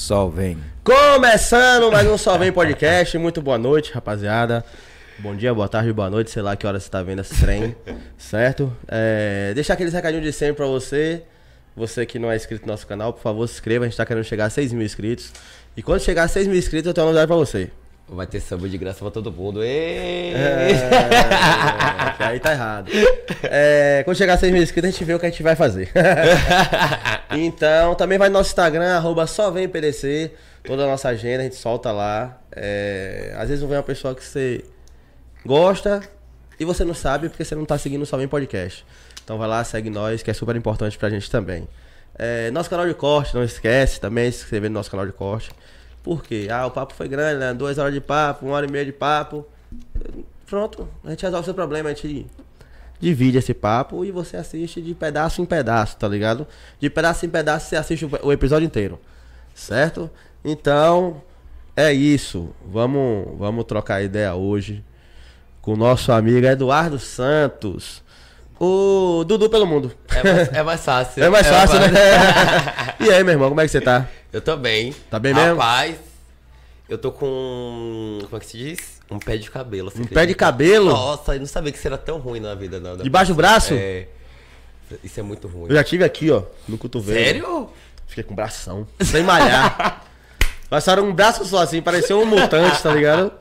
Só 0.00 0.28
vem. 0.28 0.56
Começando 0.82 1.92
mais 1.92 2.08
um 2.08 2.16
Só 2.16 2.38
Vem 2.38 2.50
Podcast. 2.50 3.18
Muito 3.18 3.42
boa 3.42 3.58
noite, 3.58 3.92
rapaziada. 3.92 4.64
Bom 5.18 5.36
dia, 5.36 5.52
boa 5.52 5.68
tarde, 5.68 5.92
boa 5.92 6.08
noite. 6.08 6.30
Sei 6.30 6.40
lá 6.40 6.56
que 6.56 6.66
hora 6.66 6.80
você 6.80 6.88
tá 6.88 7.02
vendo 7.02 7.20
esse 7.20 7.38
trem, 7.38 7.76
certo? 8.16 8.74
É, 8.88 9.52
deixar 9.54 9.74
aqueles 9.74 9.92
recadinhos 9.92 10.24
de 10.24 10.32
sempre 10.32 10.54
pra 10.54 10.66
você. 10.66 11.22
Você 11.76 12.06
que 12.06 12.18
não 12.18 12.32
é 12.32 12.34
inscrito 12.34 12.64
no 12.66 12.72
nosso 12.72 12.86
canal, 12.86 13.12
por 13.12 13.20
favor, 13.20 13.46
se 13.46 13.52
inscreva. 13.56 13.84
A 13.84 13.88
gente 13.88 13.96
tá 13.98 14.06
querendo 14.06 14.24
chegar 14.24 14.46
a 14.46 14.50
6 14.50 14.72
mil 14.72 14.86
inscritos. 14.86 15.34
E 15.76 15.82
quando 15.82 16.00
chegar 16.00 16.22
a 16.22 16.28
6 16.28 16.46
mil 16.48 16.56
inscritos, 16.56 16.86
eu 16.86 16.94
tenho 16.94 17.06
uma 17.06 17.12
novidade 17.12 17.26
pra 17.28 17.36
você. 17.36 17.70
Vai 18.12 18.26
ter 18.26 18.40
samba 18.40 18.68
de 18.68 18.76
graça 18.76 18.98
pra 18.98 19.10
todo 19.10 19.30
mundo. 19.30 19.62
Ê! 19.62 20.32
É, 20.34 22.14
que 22.16 22.22
aí 22.24 22.40
tá 22.40 22.52
errado. 22.52 22.90
É, 23.44 24.02
quando 24.04 24.16
chegar 24.16 24.34
a 24.34 24.36
6 24.36 24.52
mil 24.52 24.62
inscritos, 24.62 24.88
a 24.88 24.90
gente 24.90 25.04
vê 25.04 25.14
o 25.14 25.18
que 25.18 25.26
a 25.26 25.30
gente 25.30 25.44
vai 25.44 25.54
fazer. 25.54 25.92
então, 27.30 27.94
também 27.94 28.18
vai 28.18 28.28
no 28.28 28.32
nosso 28.32 28.50
Instagram, 28.50 28.96
arroba 28.96 29.28
só 29.28 29.50
vem 29.50 29.68
PDC. 29.68 30.32
Toda 30.64 30.84
a 30.84 30.86
nossa 30.88 31.08
agenda, 31.08 31.40
a 31.40 31.44
gente 31.44 31.54
solta 31.54 31.92
lá. 31.92 32.40
É, 32.50 33.32
às 33.36 33.48
vezes 33.48 33.62
não 33.62 33.68
vem 33.68 33.78
uma 33.78 33.84
pessoa 33.84 34.12
que 34.12 34.24
você 34.24 34.64
gosta 35.46 36.02
e 36.58 36.64
você 36.64 36.84
não 36.84 36.94
sabe 36.94 37.28
porque 37.28 37.44
você 37.44 37.54
não 37.54 37.64
tá 37.64 37.78
seguindo 37.78 38.04
Só 38.04 38.16
Vem 38.16 38.26
Podcast. 38.26 38.84
Então 39.22 39.38
vai 39.38 39.48
lá, 39.48 39.62
segue 39.62 39.88
nós, 39.88 40.20
que 40.22 40.30
é 40.30 40.34
super 40.34 40.56
importante 40.56 40.98
pra 40.98 41.08
gente 41.08 41.30
também. 41.30 41.68
É, 42.18 42.50
nosso 42.50 42.68
canal 42.68 42.86
de 42.86 42.94
corte, 42.94 43.34
não 43.34 43.44
esquece 43.44 44.00
também 44.00 44.28
de 44.28 44.36
se 44.36 44.42
inscrever 44.42 44.68
no 44.68 44.74
nosso 44.74 44.90
canal 44.90 45.06
de 45.06 45.12
corte. 45.12 45.50
Por 46.02 46.22
quê? 46.22 46.48
Ah, 46.50 46.66
o 46.66 46.70
papo 46.70 46.94
foi 46.94 47.08
grande, 47.08 47.40
né? 47.40 47.52
Duas 47.54 47.76
horas 47.78 47.92
de 47.92 48.00
papo, 48.00 48.46
uma 48.46 48.54
hora 48.54 48.66
e 48.66 48.70
meia 48.70 48.84
de 48.84 48.92
papo. 48.92 49.46
Pronto, 50.46 50.88
a 51.04 51.10
gente 51.10 51.22
resolve 51.22 51.42
o 51.42 51.44
seu 51.44 51.54
problema, 51.54 51.90
a 51.90 51.92
gente 51.94 52.26
divide 52.98 53.38
esse 53.38 53.54
papo 53.54 54.04
e 54.04 54.10
você 54.10 54.36
assiste 54.36 54.80
de 54.80 54.94
pedaço 54.94 55.40
em 55.40 55.44
pedaço, 55.44 55.96
tá 55.96 56.08
ligado? 56.08 56.46
De 56.78 56.90
pedaço 56.90 57.24
em 57.24 57.28
pedaço 57.28 57.68
você 57.68 57.76
assiste 57.76 58.04
o- 58.22 58.32
episódio 58.32 58.66
inteiro, 58.66 58.98
certo? 59.54 60.10
Então, 60.44 61.22
é 61.76 61.92
isso. 61.92 62.50
Vamos, 62.66 63.38
vamos 63.38 63.64
trocar 63.64 64.02
ideia 64.02 64.34
hoje 64.34 64.84
com 65.62 65.74
o 65.74 65.76
nosso 65.76 66.10
amigo 66.12 66.46
Eduardo 66.46 66.98
Santos. 66.98 68.02
O 68.58 69.24
Dudu 69.26 69.48
pelo 69.48 69.66
mundo. 69.66 69.92
É 70.14 70.22
mais, 70.22 70.52
é 70.52 70.62
mais 70.62 70.84
fácil. 70.84 71.22
É 71.24 71.30
mais 71.30 71.46
fácil, 71.46 71.80
mais 71.80 71.92
né? 71.92 72.00
e 73.00 73.10
aí, 73.10 73.22
meu 73.24 73.32
irmão, 73.32 73.48
como 73.48 73.60
é 73.60 73.64
que 73.64 73.70
você 73.70 73.80
tá? 73.80 74.06
Eu 74.32 74.40
tô 74.40 74.56
bem. 74.56 74.94
Tá 75.10 75.18
bem 75.18 75.34
mesmo? 75.34 75.56
Rapaz, 75.56 75.96
eu 76.88 76.96
tô 76.96 77.10
com. 77.10 78.18
Como 78.22 78.36
é 78.36 78.40
que 78.40 78.46
se 78.46 78.58
diz? 78.58 79.00
Um 79.10 79.18
pé 79.18 79.36
de 79.36 79.50
cabelo. 79.50 79.92
Um 79.96 80.06
pé 80.06 80.24
de 80.24 80.34
cabelo? 80.34 80.90
Nossa, 80.90 81.34
eu 81.34 81.40
não 81.40 81.46
sabia 81.46 81.72
que 81.72 81.78
isso 81.78 81.86
era 81.86 81.98
tão 81.98 82.18
ruim 82.18 82.38
na 82.38 82.54
vida, 82.54 82.78
não. 82.78 82.96
Debaixo 82.96 83.32
do 83.32 83.36
braço? 83.36 83.74
É. 83.74 84.06
Isso 85.02 85.18
é 85.18 85.22
muito 85.22 85.48
ruim. 85.48 85.68
Eu 85.68 85.76
já 85.76 85.84
tive 85.84 86.04
aqui, 86.04 86.30
ó, 86.30 86.42
no 86.68 86.78
cotovelo. 86.78 87.18
Sério? 87.18 87.70
Fiquei 88.06 88.24
com 88.24 88.34
bração. 88.34 88.86
Sem 89.00 89.22
malhar. 89.22 90.04
Passaram 90.68 91.04
um 91.04 91.12
braço 91.12 91.44
só 91.44 91.58
assim, 91.58 91.82
parecia 91.82 92.16
um 92.16 92.24
mutante, 92.24 92.80
tá 92.80 92.94
ligado? 92.94 93.32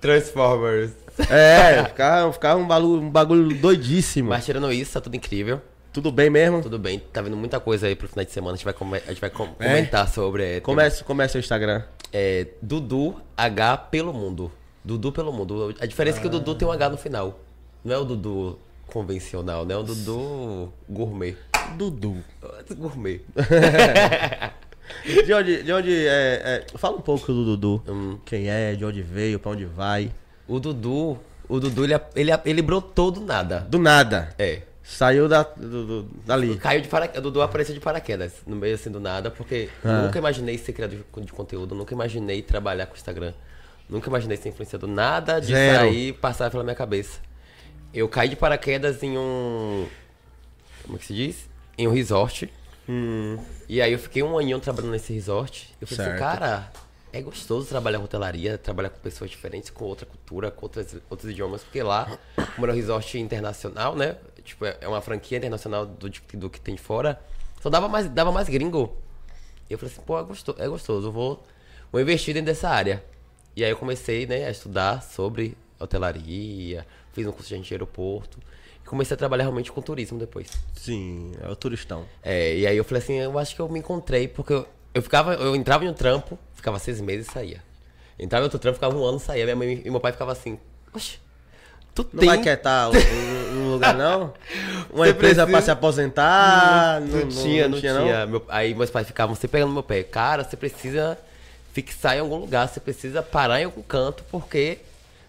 Transformers. 0.00 0.90
É, 1.30 1.84
ficava, 1.84 2.32
ficava 2.32 2.60
um, 2.60 2.66
bagulho, 2.66 3.02
um 3.02 3.10
bagulho 3.10 3.56
doidíssimo. 3.56 4.30
Mas 4.30 4.44
tirando 4.44 4.70
isso, 4.72 4.92
tá 4.92 5.00
tudo 5.00 5.16
incrível. 5.16 5.60
Tudo 5.94 6.10
bem 6.10 6.28
mesmo? 6.28 6.60
Tudo 6.60 6.78
bem. 6.78 6.98
Tá 7.12 7.22
vendo 7.22 7.36
muita 7.36 7.58
coisa 7.60 7.86
aí 7.86 7.94
pro 7.94 8.08
final 8.08 8.24
de 8.24 8.32
semana. 8.32 8.54
A 8.54 8.56
gente 8.56 8.64
vai, 8.64 8.74
come- 8.74 8.98
a 8.98 9.08
gente 9.10 9.20
vai 9.20 9.30
com- 9.30 9.48
É? 9.60 9.68
comentar 9.68 10.08
sobre. 10.08 10.56
É, 10.56 10.60
Começa, 10.60 11.04
começa 11.04 11.38
o 11.38 11.40
Instagram. 11.40 11.82
É, 12.12 12.48
Dudu 12.60 13.14
H 13.36 13.76
pelo 13.76 14.12
mundo. 14.12 14.50
Dudu 14.84 15.12
pelo 15.12 15.32
mundo. 15.32 15.72
A 15.80 15.86
diferença 15.86 16.18
é 16.18 16.20
que 16.20 16.26
o 16.26 16.30
Dudu 16.30 16.56
tem 16.56 16.66
um 16.66 16.72
H 16.72 16.90
no 16.90 16.96
final. 16.98 17.38
Não 17.84 17.94
é 17.94 17.98
o 17.98 18.04
Dudu 18.04 18.58
convencional, 18.88 19.64
né? 19.64 19.72
É 19.74 19.76
o 19.76 19.82
Dudu 19.84 20.72
gourmet. 20.90 21.36
Dudu. 21.78 22.16
Gourmet. 22.76 23.20
De 25.24 25.32
onde, 25.32 25.62
de 25.62 25.72
onde 25.72 26.06
é, 26.06 26.64
é, 26.72 26.78
Fala 26.78 26.96
um 26.96 27.00
pouco 27.00 27.26
do 27.32 27.44
Dudu. 27.56 27.82
Hum. 27.88 28.18
Quem 28.24 28.48
é, 28.50 28.74
de 28.74 28.84
onde 28.84 29.00
veio, 29.00 29.38
pra 29.38 29.52
onde 29.52 29.64
vai. 29.64 30.10
O 30.46 30.60
Dudu, 30.60 31.18
o 31.48 31.58
Dudu, 31.60 31.84
ele, 31.84 31.94
ele, 32.14 32.30
ele 32.44 32.62
brotou 32.62 33.10
do 33.10 33.20
nada. 33.20 33.60
Do 33.60 33.78
nada. 33.78 34.34
É. 34.38 34.62
Saiu 34.86 35.26
da, 35.28 35.42
do, 35.42 36.02
do- 36.02 36.10
dali. 36.26 36.56
Caiu 36.58 36.82
de 36.82 36.88
paraquedas. 36.88 37.22
Dudu 37.22 37.40
apareceu 37.40 37.74
de 37.74 37.80
paraquedas, 37.80 38.34
no 38.46 38.54
meio 38.54 38.74
assim 38.74 38.90
do 38.90 39.00
nada, 39.00 39.30
porque 39.30 39.70
Ah. 39.82 40.02
nunca 40.02 40.18
imaginei 40.18 40.58
ser 40.58 40.74
criador 40.74 40.98
de, 41.22 41.32
conteúdo, 41.32 41.74
nunca 41.74 41.94
imaginei 41.94 42.42
trabalhar 42.42 42.86
com 42.86 42.94
Instagram. 42.94 43.32
Nunca 43.88 44.08
imaginei 44.10 44.36
ser 44.36 44.50
influenciador. 44.50 44.88
Nada 44.88 45.40
disso 45.40 45.52
Zero. 45.52 45.84
aí 45.84 46.12
passava 46.12 46.50
pela 46.50 46.62
minha 46.62 46.76
cabeça. 46.76 47.18
Eu 47.94 48.08
caí 48.08 48.28
de 48.28 48.36
paraquedas 48.36 49.02
em 49.02 49.16
um. 49.16 49.86
Como 50.82 50.96
é 50.96 50.98
que 50.98 51.06
se 51.06 51.14
diz? 51.14 51.48
Em 51.78 51.88
um 51.88 51.92
resort. 51.92 52.52
Hum, 52.88 53.38
E 53.68 53.80
aí 53.80 53.90
eu 53.92 53.98
fiquei 53.98 54.22
um 54.22 54.38
aninho 54.38 54.60
trabalhando 54.60 54.92
nesse 54.92 55.12
resort. 55.14 55.74
Eu 55.80 55.86
falei 55.86 56.04
assim, 56.06 56.18
Certo. 56.18 56.20
cara, 56.38 56.70
é 57.10 57.22
gostoso 57.22 57.66
trabalhar 57.68 57.98
com 57.98 58.04
hotelaria, 58.04 58.58
trabalhar 58.58 58.90
com 58.90 58.98
pessoas 59.00 59.30
diferentes, 59.30 59.70
com 59.70 59.84
outra 59.86 60.04
cultura, 60.04 60.50
com 60.50 60.66
outras, 60.66 60.94
outros 61.08 61.30
idiomas, 61.30 61.62
porque 61.62 61.82
lá, 61.82 62.18
como 62.54 62.66
era 62.66 62.72
um 62.72 62.76
resort 62.76 63.18
internacional, 63.18 63.96
né? 63.96 64.16
Tipo, 64.44 64.66
é 64.66 64.76
é 64.80 64.88
uma 64.88 65.00
franquia 65.00 65.38
internacional 65.38 65.86
do, 65.86 66.08
do 66.08 66.50
que 66.50 66.60
tem 66.60 66.76
fora, 66.76 67.20
só 67.62 67.70
dava 67.70 67.88
mais, 67.88 68.08
dava 68.08 68.30
mais 68.30 68.48
gringo. 68.48 68.96
E 69.68 69.72
eu 69.72 69.78
falei 69.78 69.92
assim, 69.92 70.02
pô, 70.04 70.18
é 70.18 70.22
gostoso, 70.22 70.58
é 70.60 70.68
gostoso, 70.68 71.08
eu 71.08 71.12
vou, 71.12 71.42
vou 71.90 72.00
investir 72.00 72.34
dentro 72.34 72.46
dessa 72.46 72.68
área. 72.68 73.02
E 73.56 73.64
aí 73.64 73.70
eu 73.70 73.76
comecei, 73.76 74.26
né, 74.26 74.46
a 74.46 74.50
estudar 74.50 75.02
sobre 75.02 75.56
hotelaria, 75.78 76.86
fiz 77.12 77.26
um 77.26 77.32
curso 77.32 77.54
de 77.54 77.60
de 77.60 77.74
aeroporto, 77.74 78.38
e 78.84 78.86
comecei 78.86 79.14
a 79.14 79.18
trabalhar 79.18 79.44
realmente 79.44 79.72
com 79.72 79.80
turismo 79.80 80.18
depois. 80.18 80.48
sim, 80.74 81.32
é 81.40 81.48
o 81.48 81.56
turistão. 81.56 82.04
É, 82.22 82.56
e 82.56 82.66
aí 82.66 82.76
eu 82.76 82.84
falei 82.84 83.02
assim, 83.02 83.14
eu 83.14 83.38
acho 83.38 83.54
que 83.54 83.60
eu 83.60 83.68
me 83.68 83.78
encontrei, 83.78 84.28
porque 84.28 84.52
eu, 84.52 84.68
eu 84.92 85.02
ficava, 85.02 85.34
eu 85.34 85.56
entrava 85.56 85.84
em 85.84 85.88
um 85.88 85.94
trampo, 85.94 86.38
ficava 86.52 86.78
seis 86.78 87.00
meses 87.00 87.28
e 87.28 87.32
saía. 87.32 87.62
Entrava 88.18 88.42
em 88.42 88.46
outro 88.46 88.58
trampo, 88.58 88.74
ficava 88.74 88.94
um 88.96 89.04
ano 89.04 89.16
e 89.16 89.20
saía. 89.20 89.44
Minha 89.44 89.56
mãe 89.56 89.82
e 89.84 89.90
meu 89.90 90.00
pai 90.00 90.12
ficavam 90.12 90.32
assim, 90.32 90.58
oxe, 90.92 91.18
tu 91.94 92.06
Não 92.12 92.20
tem... 92.20 92.28
vai 92.28 92.42
quietar 92.42 92.90
um, 92.92 92.94
um 93.56 93.72
lugar, 93.72 93.94
não? 93.94 94.32
Uma 94.92 95.04
Você 95.06 95.10
empresa 95.12 95.34
pra 95.34 95.44
precisa- 95.46 95.62
se 95.62 95.70
aposentar? 95.70 97.00
Não, 97.00 97.28
tinha, 97.28 97.68
não, 97.68 97.78
tinha. 97.80 98.26
Meu- 98.26 98.44
aí 98.48 98.74
meus 98.74 98.90
pais 98.90 99.06
ficavam 99.06 99.34
sempre 99.34 99.58
pegando 99.58 99.72
meu 99.72 99.82
pé. 99.82 100.02
Cara, 100.02 100.44
você 100.44 100.56
precisa 100.56 101.18
fixar 101.72 102.16
em 102.16 102.20
algum 102.20 102.36
lugar, 102.36 102.68
você 102.68 102.78
precisa 102.80 103.22
parar 103.22 103.60
em 103.60 103.64
algum 103.64 103.82
canto, 103.82 104.22
porque 104.30 104.78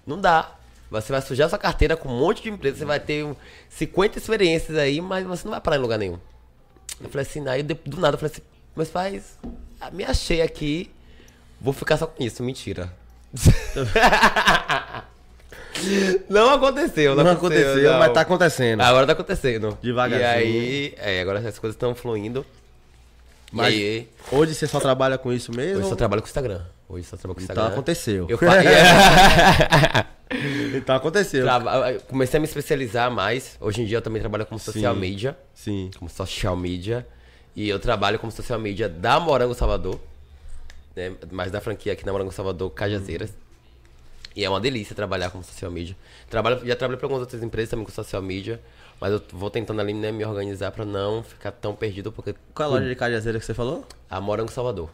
não 0.05 0.19
dá. 0.19 0.51
Você 0.91 1.11
vai 1.11 1.21
sujar 1.21 1.49
sua 1.49 1.57
carteira 1.57 1.97
com 1.97 2.07
um 2.07 2.19
monte 2.19 2.43
de 2.43 2.49
empresa, 2.49 2.77
você 2.77 2.85
vai 2.85 2.99
ter 2.99 3.25
um 3.25 3.35
50 3.69 4.19
experiências 4.19 4.77
aí, 4.77 5.01
mas 5.01 5.25
você 5.25 5.43
não 5.45 5.51
vai 5.51 5.59
parar 5.61 5.77
em 5.77 5.81
lugar 5.81 5.97
nenhum. 5.97 6.19
Eu 7.01 7.09
falei 7.09 7.25
assim, 7.27 7.45
aí 7.47 7.63
do 7.63 7.99
nada 7.99 8.15
eu 8.15 8.19
falei 8.19 8.31
assim, 8.31 8.43
meus 8.75 8.89
pais, 8.89 9.37
ah, 9.81 9.89
me 9.91 10.03
achei 10.05 10.41
aqui, 10.43 10.91
vou 11.59 11.73
ficar 11.73 11.97
só 11.97 12.05
com 12.05 12.23
isso, 12.23 12.43
mentira. 12.43 12.93
não 16.29 16.49
aconteceu, 16.51 17.15
não, 17.15 17.23
Não 17.23 17.31
aconteceu, 17.31 17.91
não. 17.91 17.99
mas 17.99 18.13
tá 18.13 18.21
acontecendo. 18.21 18.81
Agora 18.81 19.05
tá 19.05 19.13
acontecendo. 19.13 19.77
Devagarzinho. 19.81 20.23
E 20.29 20.37
aí, 20.37 20.93
é, 20.97 21.21
agora 21.21 21.39
as 21.39 21.59
coisas 21.59 21.75
estão 21.75 21.93
fluindo. 21.95 22.45
Mas 23.51 23.67
aí, 23.73 24.09
hoje 24.31 24.53
você 24.55 24.67
só 24.67 24.79
trabalha 24.79 25.17
com 25.17 25.31
isso 25.31 25.51
mesmo? 25.55 25.77
hoje 25.77 25.85
eu 25.85 25.89
só 25.89 25.95
trabalho 25.95 26.21
com 26.21 26.25
o 26.25 26.29
Instagram. 26.29 26.61
Hoje 26.89 27.05
só 27.05 27.15
trabalho 27.17 27.35
com 27.35 27.41
Então 27.43 27.53
Instagram. 27.55 27.73
aconteceu. 27.73 28.27
Eu 28.29 28.37
Então 30.75 30.95
aconteceu. 30.95 31.43
Traba- 31.43 31.93
comecei 32.09 32.37
a 32.37 32.41
me 32.41 32.47
especializar 32.47 33.09
mais. 33.11 33.57
Hoje 33.61 33.81
em 33.81 33.85
dia 33.85 33.97
eu 33.97 34.01
também 34.01 34.19
trabalho 34.19 34.45
como 34.45 34.59
social 34.59 34.93
Sim. 34.93 34.99
media. 34.99 35.37
Sim. 35.53 35.91
Como 35.97 36.09
social 36.09 36.55
media. 36.57 37.07
E 37.55 37.69
eu 37.69 37.79
trabalho 37.79 38.19
como 38.19 38.31
social 38.31 38.59
media 38.59 38.89
da 38.89 39.19
Morango 39.19 39.53
Salvador. 39.53 39.99
Né? 40.95 41.13
Mas 41.31 41.51
da 41.51 41.61
franquia 41.61 41.93
aqui 41.93 42.05
na 42.05 42.11
Morango 42.11 42.31
Salvador, 42.31 42.69
Cajazeiras. 42.71 43.31
E 44.35 44.43
é 44.43 44.49
uma 44.49 44.59
delícia 44.59 44.95
trabalhar 44.95 45.29
como 45.29 45.43
social 45.43 45.71
media. 45.71 45.95
Trabalho, 46.29 46.59
já 46.65 46.75
trabalhei 46.75 46.97
para 46.97 47.05
algumas 47.05 47.21
outras 47.21 47.41
empresas 47.41 47.69
também 47.69 47.85
com 47.85 47.91
social 47.91 48.21
media. 48.21 48.59
Mas 48.99 49.11
eu 49.13 49.21
vou 49.33 49.49
tentando 49.49 49.79
ali 49.81 49.93
né, 49.93 50.11
me 50.11 50.25
organizar 50.25 50.71
para 50.71 50.83
não 50.85 51.21
ficar 51.23 51.51
tão 51.51 51.73
perdido. 51.75 52.11
Porque 52.11 52.35
Qual 52.53 52.69
é 52.69 52.71
a 52.71 52.75
loja 52.75 52.89
de 52.89 52.95
cajazeira 52.95 53.39
que 53.39 53.45
você 53.45 53.53
falou? 53.53 53.85
a 54.09 54.19
Morango 54.21 54.51
Salvador. 54.51 54.89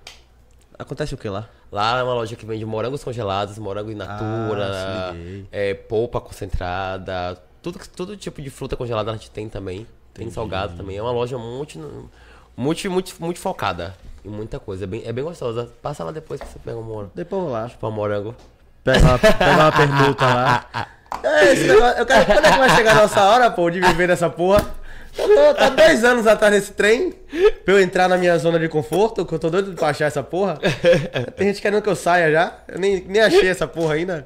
Acontece 0.77 1.13
o 1.13 1.17
que 1.17 1.29
lá? 1.29 1.47
Lá 1.71 1.99
é 1.99 2.03
uma 2.03 2.13
loja 2.13 2.35
que 2.35 2.45
vende 2.45 2.65
morangos 2.65 3.03
congelados, 3.03 3.57
morango 3.59 3.91
in 3.91 3.95
natura, 3.95 4.67
Ah, 4.71 5.11
se 5.13 5.17
liguei. 5.17 5.45
é, 5.51 5.73
polpa 5.73 6.19
concentrada, 6.19 7.37
tudo, 7.61 7.77
que- 7.79 7.87
todo 7.89 8.17
tipo 8.17 8.41
de 8.41 8.49
fruta 8.49 8.75
congelada 8.75 9.11
a 9.11 9.13
gente 9.13 9.29
tem 9.29 9.47
também. 9.47 9.85
Tem 10.13 10.29
salgado 10.31 10.75
também. 10.75 10.97
É 10.97 11.01
uma 11.01 11.11
loja 11.11 11.37
muito, 11.37 11.79
muito, 12.57 12.89
muito, 13.19 13.39
focada 13.39 13.95
em 14.25 14.29
muita 14.29 14.59
coisa. 14.59 14.83
É 14.83 14.87
bem, 14.87 15.03
é 15.05 15.13
bem 15.13 15.23
gostosa. 15.23 15.69
Passa 15.81 16.03
lá 16.03 16.11
depois 16.11 16.41
que 16.41 16.47
você 16.47 16.59
pega 16.59 16.77
um 16.77 16.83
morango. 16.83 17.11
Depois 17.15 17.39
eu 17.41 17.45
vou 17.47 17.53
lá. 17.53 17.69
Tipo, 17.69 17.87
um 17.87 17.91
morango. 17.91 18.35
Pega 18.83 18.99
uma, 18.99 19.19
pega 19.19 19.51
uma 19.51 19.71
permuta 19.71 20.25
lá. 20.25 20.87
É, 21.23 21.53
esse 21.53 21.63
negócio, 21.67 21.99
eu 21.99 22.05
quero, 22.05 22.25
quando 22.25 22.45
é 22.45 22.51
que 22.51 22.57
vai 22.57 22.69
chegar 22.75 22.91
a 22.93 23.01
nossa 23.01 23.21
hora, 23.23 23.51
pô, 23.51 23.69
de 23.69 23.79
viver 23.79 24.07
nessa 24.07 24.29
porra? 24.29 24.65
Eu 25.17 25.27
tô, 25.27 25.53
tá 25.55 25.69
dois 25.69 26.03
anos 26.05 26.25
atrás 26.25 26.53
desse 26.53 26.71
trem 26.71 27.13
pra 27.65 27.73
eu 27.73 27.81
entrar 27.81 28.07
na 28.07 28.17
minha 28.17 28.37
zona 28.37 28.57
de 28.57 28.69
conforto, 28.69 29.25
que 29.25 29.33
eu 29.33 29.39
tô 29.39 29.49
doido 29.49 29.73
pra 29.73 29.89
achar 29.89 30.05
essa 30.05 30.23
porra. 30.23 30.57
Tem 31.35 31.47
gente 31.47 31.61
querendo 31.61 31.81
que 31.81 31.89
eu 31.89 31.95
saia 31.95 32.31
já. 32.31 32.59
Eu 32.67 32.79
nem, 32.79 33.01
nem 33.07 33.21
achei 33.21 33.47
essa 33.49 33.67
porra 33.67 33.95
ainda. 33.95 34.25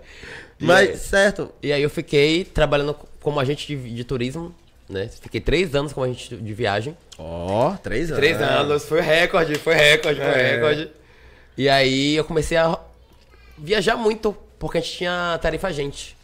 Mas, 0.59 0.89
aí? 0.89 0.97
certo. 0.97 1.51
E 1.61 1.73
aí 1.73 1.81
eu 1.81 1.89
fiquei 1.89 2.45
trabalhando 2.45 2.95
como 3.19 3.39
agente 3.39 3.65
de, 3.67 3.95
de 3.95 4.03
turismo, 4.03 4.53
né? 4.87 5.09
Fiquei 5.21 5.41
três 5.41 5.73
anos 5.73 5.91
como 5.91 6.05
agente 6.05 6.35
de 6.35 6.53
viagem. 6.53 6.95
Ó, 7.17 7.71
três 7.81 8.05
anos. 8.11 8.17
Três 8.19 8.39
anos, 8.41 8.85
foi 8.85 9.01
recorde, 9.01 9.55
foi 9.55 9.73
recorde, 9.73 10.21
foi 10.21 10.29
É. 10.29 10.51
recorde. 10.55 10.91
E 11.57 11.67
aí 11.67 12.15
eu 12.15 12.23
comecei 12.23 12.57
a 12.57 12.77
viajar 13.57 13.95
muito, 13.95 14.37
porque 14.59 14.77
a 14.77 14.81
gente 14.81 14.97
tinha 14.97 15.39
tarifa 15.41 15.67
agente. 15.67 16.15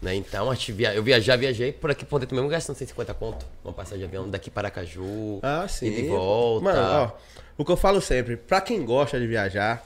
Né? 0.00 0.14
Então 0.14 0.50
a 0.50 0.54
gente 0.54 0.70
via... 0.72 0.94
eu 0.94 1.02
viajar, 1.02 1.36
viajei 1.36 1.72
por 1.72 1.90
aqui 1.90 2.04
por 2.04 2.20
dentro 2.20 2.34
mesmo 2.36 2.48
gastando 2.48 2.76
150 2.76 3.14
conto. 3.14 3.44
Uma 3.64 3.72
passagem 3.72 3.98
de 3.98 4.04
avião 4.04 4.28
daqui 4.30 4.50
para 4.50 4.70
Caju. 4.70 5.40
Ah, 5.42 5.66
sim. 5.68 5.86
E 5.86 6.02
de 6.02 6.08
volta. 6.08 6.64
Mano, 6.64 6.80
ó, 6.80 7.10
o 7.56 7.64
que 7.64 7.72
eu 7.72 7.76
falo 7.76 8.00
sempre, 8.00 8.36
pra 8.36 8.60
quem 8.60 8.84
gosta 8.84 9.18
de 9.18 9.26
viajar, 9.26 9.84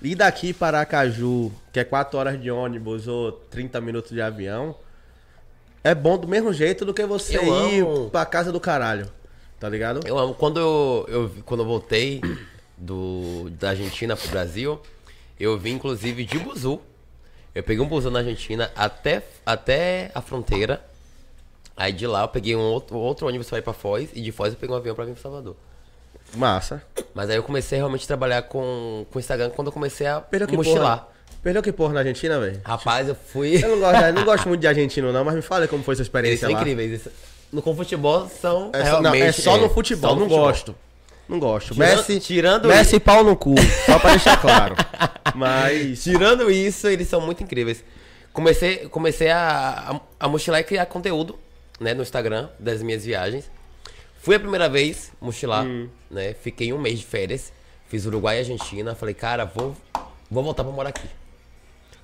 ir 0.00 0.14
daqui 0.14 0.52
para 0.52 0.78
Aracaju, 0.78 1.50
que 1.72 1.80
é 1.80 1.84
4 1.84 2.18
horas 2.18 2.40
de 2.40 2.50
ônibus 2.50 3.08
ou 3.08 3.32
30 3.32 3.80
minutos 3.80 4.12
de 4.12 4.22
avião, 4.22 4.76
é 5.82 5.94
bom 5.94 6.16
do 6.16 6.28
mesmo 6.28 6.52
jeito 6.52 6.84
do 6.84 6.94
que 6.94 7.04
você 7.04 7.36
Eu 7.36 7.68
ir 7.68 7.82
amo. 7.82 8.10
pra 8.10 8.24
casa 8.24 8.52
do 8.52 8.60
caralho. 8.60 9.10
Tá 9.58 9.68
ligado? 9.68 10.06
Eu 10.06 10.16
amo. 10.16 10.34
Quando 10.34 10.60
eu, 10.60 11.06
eu, 11.08 11.30
quando 11.44 11.60
eu 11.60 11.66
voltei 11.66 12.20
do, 12.76 13.50
da 13.58 13.70
Argentina 13.70 14.16
pro 14.16 14.28
Brasil, 14.28 14.80
eu 15.40 15.58
vim 15.58 15.72
inclusive 15.72 16.24
de 16.24 16.38
buzu. 16.38 16.80
Eu 17.54 17.62
peguei 17.62 17.82
um 17.84 17.88
busão 17.88 18.10
na 18.10 18.20
Argentina 18.20 18.70
até, 18.76 19.22
até 19.44 20.10
a 20.14 20.20
fronteira. 20.20 20.80
Aí 21.76 21.92
de 21.92 22.06
lá 22.06 22.22
eu 22.22 22.28
peguei 22.28 22.54
um 22.56 22.60
outro, 22.60 22.96
outro 22.96 23.26
ônibus 23.26 23.48
pra 23.48 23.58
ir 23.58 23.62
pra 23.62 23.72
Foz. 23.72 24.10
E 24.14 24.20
de 24.20 24.32
Foz 24.32 24.52
eu 24.52 24.58
peguei 24.58 24.74
um 24.74 24.78
avião 24.78 24.94
pra 24.94 25.04
vir 25.04 25.12
pra 25.14 25.22
Salvador. 25.22 25.56
Massa. 26.34 26.82
Mas 27.14 27.30
aí 27.30 27.36
eu 27.36 27.42
comecei 27.42 27.78
realmente 27.78 28.04
a 28.04 28.06
trabalhar 28.06 28.42
com 28.42 29.06
o 29.12 29.18
Instagram 29.18 29.50
quando 29.50 29.68
eu 29.68 29.72
comecei 29.72 30.06
a 30.06 30.20
Perdeu 30.20 30.54
mochilar. 30.56 30.98
porra. 30.98 31.08
Perdeu 31.42 31.62
que 31.62 31.72
porra 31.72 31.94
na 31.94 32.00
Argentina, 32.00 32.38
velho? 32.38 32.60
Rapaz, 32.64 33.08
eu 33.08 33.14
fui. 33.14 33.62
Eu 33.64 33.70
não 33.70 33.78
gosto, 33.80 34.02
eu 34.04 34.12
não 34.12 34.24
gosto 34.24 34.48
muito 34.48 34.60
de 34.60 34.66
argentino, 34.66 35.12
não, 35.12 35.24
mas 35.24 35.34
me 35.36 35.42
fala 35.42 35.66
como 35.68 35.82
foi 35.82 35.94
sua 35.94 36.02
Eles 36.02 36.08
experiência 36.08 36.46
são 36.48 36.52
lá. 36.54 36.60
incríveis. 36.60 36.90
Eles- 37.06 37.08
No 37.52 37.62
com 37.62 37.74
futebol 37.74 38.28
são. 38.28 38.70
É 38.74 38.84
só, 38.84 39.00
não, 39.00 39.14
é 39.14 39.32
só 39.32 39.56
no 39.56 39.66
é, 39.66 39.68
futebol, 39.68 40.10
só 40.10 40.14
no 40.16 40.20
não 40.22 40.28
futebol. 40.28 40.46
gosto. 40.48 40.74
Não 41.28 41.38
gosto. 41.38 41.74
Tirando- 41.74 41.96
Messi, 41.96 42.20
tirando 42.20 42.68
Messi 42.68 42.98
pau 42.98 43.22
no 43.22 43.36
cu, 43.36 43.54
só 43.86 43.98
pra 43.98 44.10
deixar 44.10 44.40
claro. 44.40 44.74
Mas 45.34 46.02
Tirando 46.02 46.50
isso, 46.50 46.86
eles 46.88 47.06
são 47.08 47.20
muito 47.20 47.42
incríveis. 47.42 47.84
Comecei, 48.32 48.88
comecei 48.88 49.30
a, 49.30 50.00
a, 50.20 50.26
a 50.26 50.28
mochilar 50.28 50.60
e 50.60 50.64
criar 50.64 50.86
conteúdo 50.86 51.38
né, 51.78 51.92
no 51.92 52.02
Instagram 52.02 52.48
das 52.58 52.82
minhas 52.82 53.04
viagens. 53.04 53.50
Fui 54.22 54.36
a 54.36 54.40
primeira 54.40 54.68
vez 54.68 55.12
mochilar, 55.20 55.64
Hum. 55.64 55.88
né? 56.10 56.34
Fiquei 56.34 56.72
um 56.72 56.78
mês 56.78 56.98
de 57.00 57.04
férias. 57.06 57.52
Fiz 57.88 58.04
Uruguai 58.06 58.36
e 58.36 58.38
Argentina. 58.40 58.94
Falei, 58.94 59.14
cara, 59.14 59.44
vou, 59.44 59.74
vou 60.30 60.42
voltar 60.42 60.62
pra 60.64 60.72
morar 60.72 60.90
aqui. 60.90 61.08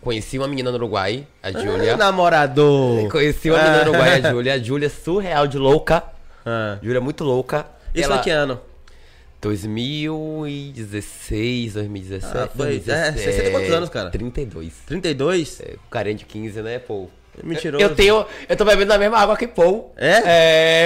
Conheci 0.00 0.38
uma 0.38 0.46
menina 0.46 0.70
no 0.70 0.76
Uruguai, 0.76 1.26
a 1.42 1.50
Júlia. 1.50 1.96
Namorador. 1.96 3.08
Conheci 3.10 3.50
uma 3.50 3.58
menina 3.58 3.84
no 3.84 3.90
Uruguai, 3.90 4.20
a 4.22 4.30
Júlia. 4.30 4.54
A 4.54 4.58
Júlia 4.58 4.90
surreal 4.90 5.46
de 5.46 5.56
louca. 5.58 6.02
Ah. 6.44 6.78
Júlia 6.82 7.00
muito 7.00 7.24
louca. 7.24 7.66
Isso 7.94 8.04
Ela- 8.04 8.20
é 8.20 8.22
que 8.22 8.30
ano? 8.30 8.60
2016, 9.44 11.74
2017. 11.74 12.36
Ah, 12.36 12.48
foi- 12.56 12.82
é, 12.86 13.12
você 13.12 13.42
tem 13.42 13.52
quantos 13.52 13.70
anos, 13.70 13.88
cara? 13.90 14.10
32. 14.10 14.72
32? 14.86 15.60
É, 15.60 15.74
carinha 15.90 16.16
de 16.16 16.24
15, 16.24 16.62
né, 16.62 16.78
pô? 16.78 17.08
Mentiroso. 17.42 17.84
Eu 17.84 17.94
tenho. 17.94 18.24
Eu 18.48 18.56
tô 18.56 18.64
bebendo 18.64 18.88
na 18.90 18.98
mesma 18.98 19.18
água 19.18 19.36
que 19.36 19.46
Paul. 19.46 19.92
É? 19.96 20.22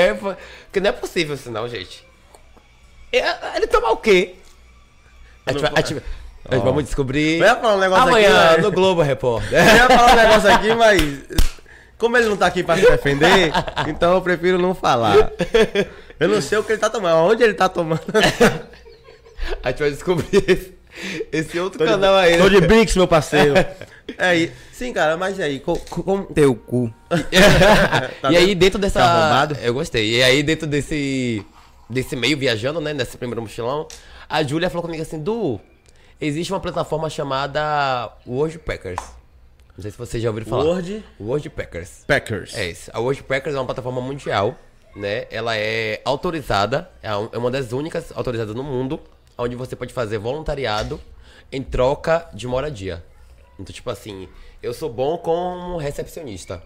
É, 0.09 0.15
pô, 0.15 0.35
que 0.73 0.81
não 0.81 0.91
é 0.91 0.93
possível 0.93 1.35
assim, 1.35 1.50
não, 1.50 1.69
gente. 1.69 2.05
É, 3.12 3.57
Ele 3.57 3.67
toma 3.67 3.91
o 3.93 3.97
quê? 3.97 4.35
A 5.47 5.53
gente 5.53 5.62
vai- 5.62 5.73
a 5.75 5.81
gente- 5.81 5.95
a 5.95 5.97
gente 6.55 6.59
Ó. 6.61 6.61
Vamos 6.65 6.85
descobrir. 6.85 7.41
Eu 7.41 7.47
ia 7.47 7.57
falar 7.57 7.77
um 7.77 7.81
negócio 7.81 8.09
Amanhã 8.09 8.50
aqui, 8.53 8.61
no 8.62 8.69
mas... 8.69 8.75
Globo 8.75 9.03
Repórter. 9.03 9.53
Eu 9.53 9.77
ia 9.77 9.87
falar 9.88 10.12
um 10.12 10.17
negócio 10.17 10.50
aqui, 10.50 10.75
mas... 10.75 11.03
Como 11.99 12.17
ele 12.17 12.27
não 12.29 12.37
tá 12.38 12.47
aqui 12.47 12.62
pra 12.62 12.77
se 12.77 12.88
defender, 12.88 13.50
então 13.88 14.15
eu 14.15 14.23
prefiro 14.23 14.57
não 14.57 14.73
falar. 14.73 15.31
Eu 16.21 16.29
não 16.29 16.41
sei 16.43 16.59
o 16.59 16.65
que 16.65 16.73
ele 16.73 16.79
tá 16.81 16.91
tomando, 16.91 17.17
onde 17.17 17.43
ele 17.43 17.55
tá 17.55 17.69
tomando. 17.69 18.01
A 19.63 19.71
gente 19.71 19.79
vai 19.79 19.91
descobrir 19.91 20.75
esse, 21.33 21.59
outro 21.61 21.85
canal 21.85 22.15
aí. 22.17 22.37
Tô 22.39 22.49
de 22.49 22.61
brinks, 22.61 22.97
meu 22.97 23.09
parceiro. 23.09 23.55
É, 24.17 24.35
e- 24.35 24.53
sim, 24.73 24.91
cara, 24.91 25.19
mas 25.19 25.39
e 25.39 25.43
aí? 25.43 25.61
co- 25.61 25.77
co- 25.79 26.03
Como... 26.03 26.25
Teu 26.25 26.55
cu. 26.55 26.93
Tá 28.23 28.33
e 28.33 28.39
aí, 28.39 28.55
dentro 28.55 28.79
dessa. 28.79 29.01
Tá 29.01 29.05
arrombado? 29.05 29.57
Eu 29.61 29.75
gostei. 29.75 30.15
E 30.17 30.23
aí, 30.23 30.43
dentro 30.43 30.67
desse. 30.67 31.45
Desse 31.91 32.17
meio 32.17 32.37
viajando, 32.39 32.81
né? 32.81 32.95
Nesse 32.95 33.19
primeiro 33.19 33.43
mochilão, 33.43 33.87
a 34.29 34.43
Júlia 34.43 34.71
falou 34.71 34.83
comigo 34.83 35.03
assim: 35.03 35.23
Du, 35.23 35.61
existe 36.19 36.51
uma 36.51 36.59
plataforma 36.59 37.11
chamada 37.11 38.11
Wordpackers. 38.27 38.99
Não 39.77 39.83
sei 39.83 39.91
se 39.91 39.99
vocês 39.99 40.23
já 40.23 40.31
ouviram 40.31 40.47
falar. 40.47 40.65
Word 40.65 41.05
Wordpackers. 41.21 42.05
Packers. 42.07 42.57
É 42.57 42.71
isso. 42.71 42.91
A 42.95 42.99
Wordpackers 43.01 43.55
é 43.55 43.59
uma 43.59 43.67
plataforma 43.67 44.01
mundial, 44.01 44.59
né? 44.99 45.26
Ela 45.31 45.57
é 45.57 46.00
autorizada, 46.05 46.90
é 47.02 47.09
é 47.09 47.38
uma 47.38 47.50
das 47.50 47.73
únicas 47.73 48.12
autorizadas 48.14 48.55
no 48.55 48.62
mundo, 48.64 49.00
onde 49.37 49.55
você 49.57 49.75
pode 49.76 49.93
fazer 49.93 50.19
voluntariado 50.19 51.00
em 51.50 51.62
troca 51.62 52.28
de 52.35 52.47
moradia. 52.47 53.05
Então, 53.59 53.73
tipo 53.75 53.88
assim, 53.90 54.28
eu 54.62 54.75
sou 54.75 54.90
bom 54.93 55.17
como 55.19 55.76
recepcionista. 55.78 56.62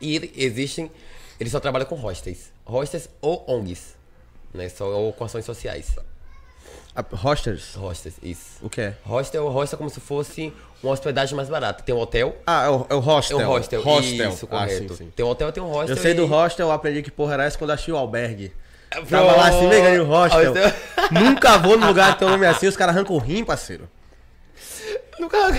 E 0.00 0.16
ele- 0.16 0.32
existem, 0.36 0.90
eles 1.38 1.52
só 1.52 1.60
trabalham 1.60 1.86
com 1.86 1.94
hostels. 1.94 2.50
Hostels 2.64 3.08
ou 3.20 3.44
ONGs, 3.48 3.94
né? 4.52 4.68
Só, 4.68 4.86
ou 4.90 5.12
com 5.12 5.24
ações 5.24 5.44
sociais. 5.44 5.94
Hosters? 7.12 7.74
Hostels, 7.74 8.14
isso. 8.22 8.58
O 8.62 8.70
que 8.70 8.80
é? 8.80 8.94
Hostel, 9.04 9.48
hostel 9.48 9.76
é 9.76 9.78
como 9.78 9.90
se 9.90 9.98
fosse 10.00 10.52
uma 10.82 10.92
hospedagem 10.92 11.34
mais 11.34 11.48
barata. 11.48 11.82
Tem 11.82 11.94
um 11.94 11.98
hotel, 11.98 12.36
Ah, 12.46 12.66
é 12.66 12.68
o, 12.68 12.86
é 12.88 12.94
o 12.94 12.98
é 12.98 13.00
hostel. 13.00 13.38
um 13.38 13.44
hostel. 13.46 13.82
Hostel. 13.82 14.30
Isso, 14.30 14.46
Ah, 14.46 14.58
correto. 14.58 14.94
sim, 14.94 15.04
sim. 15.04 15.12
Tem 15.16 15.24
um 15.24 15.28
hotel, 15.28 15.50
tem 15.50 15.62
um 15.62 15.66
hostel. 15.68 15.96
Eu 15.96 16.00
sei 16.02 16.12
e- 16.12 16.14
do 16.14 16.26
hostel, 16.26 16.68
eu 16.68 16.72
aprendi 16.72 17.02
que 17.02 17.10
porra 17.10 17.34
era 17.34 17.44
essa 17.44 17.58
quando 17.58 17.70
achei 17.72 17.92
o 17.92 17.96
albergue. 17.96 18.52
Pronto. 18.90 19.08
Tava 19.08 19.32
lá 19.36 19.48
assim, 19.48 19.66
legal, 19.66 20.04
o 20.04 20.08
hostel. 20.08 20.52
Hostel. 20.54 20.72
Nunca 21.10 21.58
vou 21.58 21.76
num 21.76 21.86
lugar 21.88 22.12
que 22.12 22.20
tem 22.20 22.28
um 22.28 22.30
nome 22.30 22.46
assim, 22.46 22.68
os 22.68 22.76
caras 22.76 22.94
arrancam 22.94 23.16
o 23.16 23.18
rim, 23.18 23.44
parceiro. 23.44 23.88
Nunca. 25.18 25.36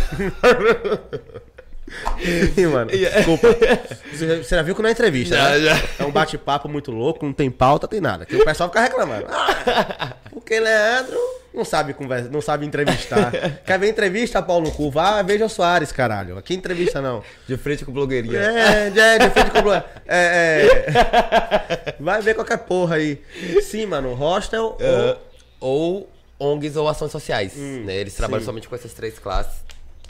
Ih, 2.57 2.65
mano, 2.67 2.89
desculpa. 2.89 3.47
Você 4.11 4.43
já 4.43 4.61
viu 4.61 4.73
que 4.75 4.81
não 4.81 4.89
é 4.89 4.91
entrevista, 4.91 5.35
Já, 5.35 5.49
né? 5.51 5.59
já. 5.59 5.83
É 5.99 6.05
um 6.05 6.11
bate-papo 6.11 6.67
muito 6.67 6.91
louco, 6.91 7.25
não 7.25 7.33
tem 7.33 7.51
pauta, 7.51 7.87
tem 7.87 8.01
nada. 8.01 8.25
Que 8.25 8.35
o 8.35 8.43
pessoal 8.45 8.69
fica 8.69 8.81
reclamando. 8.81 9.25
Ah, 9.29 10.15
porque 10.31 10.59
Leandro 10.59 11.17
não 11.53 11.63
sabe 11.63 11.93
conversa, 11.93 12.29
não 12.29 12.41
sabe 12.41 12.65
entrevistar. 12.65 13.31
Quer 13.65 13.77
ver 13.79 13.89
entrevista, 13.89 14.41
Paulo 14.41 14.71
cu? 14.71 14.89
Vá, 14.89 15.21
veja 15.21 15.45
o 15.45 15.49
Soares, 15.49 15.91
caralho. 15.91 16.37
Aqui 16.37 16.53
entrevista 16.55 17.01
não. 17.01 17.23
De 17.47 17.55
frente 17.57 17.85
com 17.85 17.91
blogueirinha. 17.91 18.39
É, 18.39 18.87
é, 18.87 19.19
de 19.19 19.29
frente 19.29 19.51
com 19.51 19.69
o- 19.69 19.73
é, 19.73 19.83
é. 20.07 21.95
Vai 21.99 22.21
ver 22.21 22.33
qualquer 22.33 22.57
porra 22.59 22.95
aí. 22.95 23.21
Sim, 23.61 23.85
mano, 23.85 24.13
hostel 24.13 24.77
Ah, 24.81 25.17
ou 25.59 26.09
ONGs 26.39 26.75
ou 26.75 26.87
ações 26.89 27.11
sociais. 27.11 27.53
né? 27.55 27.95
Eles 27.95 28.13
trabalham 28.15 28.41
sim. 28.41 28.45
somente 28.47 28.67
com 28.67 28.75
essas 28.75 28.93
três 28.93 29.17
classes. 29.19 29.63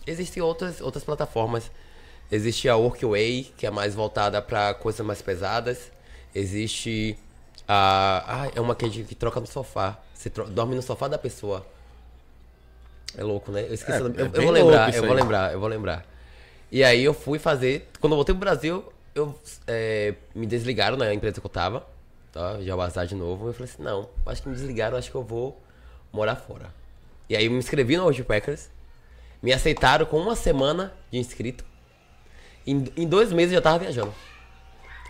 Existem 0.07 0.41
outras, 0.41 0.81
outras 0.81 1.03
plataformas. 1.03 1.69
Existe 2.31 2.67
a 2.67 2.75
Workaway, 2.75 3.51
que 3.57 3.65
é 3.65 3.71
mais 3.71 3.93
voltada 3.95 4.41
para 4.41 4.73
coisas 4.73 5.05
mais 5.05 5.21
pesadas. 5.21 5.91
Existe 6.33 7.17
a. 7.67 8.23
Ah, 8.45 8.51
é 8.55 8.59
uma 8.61 8.75
que, 8.75 8.85
a 8.85 8.89
gente- 8.89 9.07
que 9.07 9.15
troca 9.15 9.39
no 9.39 9.47
sofá. 9.47 9.97
Você 10.13 10.29
tro- 10.29 10.47
dorme 10.49 10.75
no 10.75 10.81
sofá 10.81 11.07
da 11.07 11.17
pessoa. 11.17 11.65
É 13.17 13.23
louco, 13.23 13.51
né? 13.51 13.61
Eu 13.67 13.73
esqueci 13.73 13.97
É, 13.97 14.01
o 14.01 14.03
nome. 14.09 14.17
é 14.17 14.21
Eu, 14.21 14.25
eu 14.33 14.41
vou 14.43 14.51
lembrar, 14.51 14.93
eu 14.93 15.03
vou 15.05 15.13
lembrar, 15.15 15.53
eu 15.53 15.59
vou 15.59 15.69
lembrar. 15.69 16.05
E 16.71 16.83
aí 16.83 17.03
eu 17.03 17.13
fui 17.13 17.39
fazer. 17.39 17.87
Quando 17.99 18.13
eu 18.13 18.17
voltei 18.17 18.33
pro 18.35 18.39
Brasil, 18.41 18.83
eu 19.13 19.33
é, 19.67 20.15
me 20.33 20.45
desligaram 20.45 20.97
na 20.97 21.13
empresa 21.13 21.39
que 21.39 21.45
eu 21.45 21.49
tava. 21.49 21.85
Tá? 22.31 22.59
Já 22.61 22.75
vazar 22.75 23.07
de 23.07 23.15
novo. 23.15 23.47
Eu 23.47 23.53
falei 23.53 23.71
assim, 23.71 23.81
não, 23.81 24.09
acho 24.25 24.41
que 24.43 24.49
me 24.49 24.55
desligaram, 24.55 24.97
acho 24.97 25.09
que 25.09 25.15
eu 25.15 25.23
vou 25.23 25.61
morar 26.11 26.35
fora. 26.35 26.65
E 27.29 27.35
aí 27.35 27.45
eu 27.45 27.51
me 27.51 27.57
inscrevi 27.57 27.95
no 27.95 28.11
Packers. 28.25 28.69
Me 29.41 29.53
aceitaram 29.53 30.05
com 30.05 30.17
uma 30.19 30.35
semana 30.35 30.93
de 31.11 31.17
inscrito. 31.17 31.63
Em, 32.65 32.83
em 32.97 33.07
dois 33.07 33.31
meses 33.31 33.51
eu 33.51 33.57
já 33.57 33.61
tava 33.61 33.79
viajando. 33.79 34.13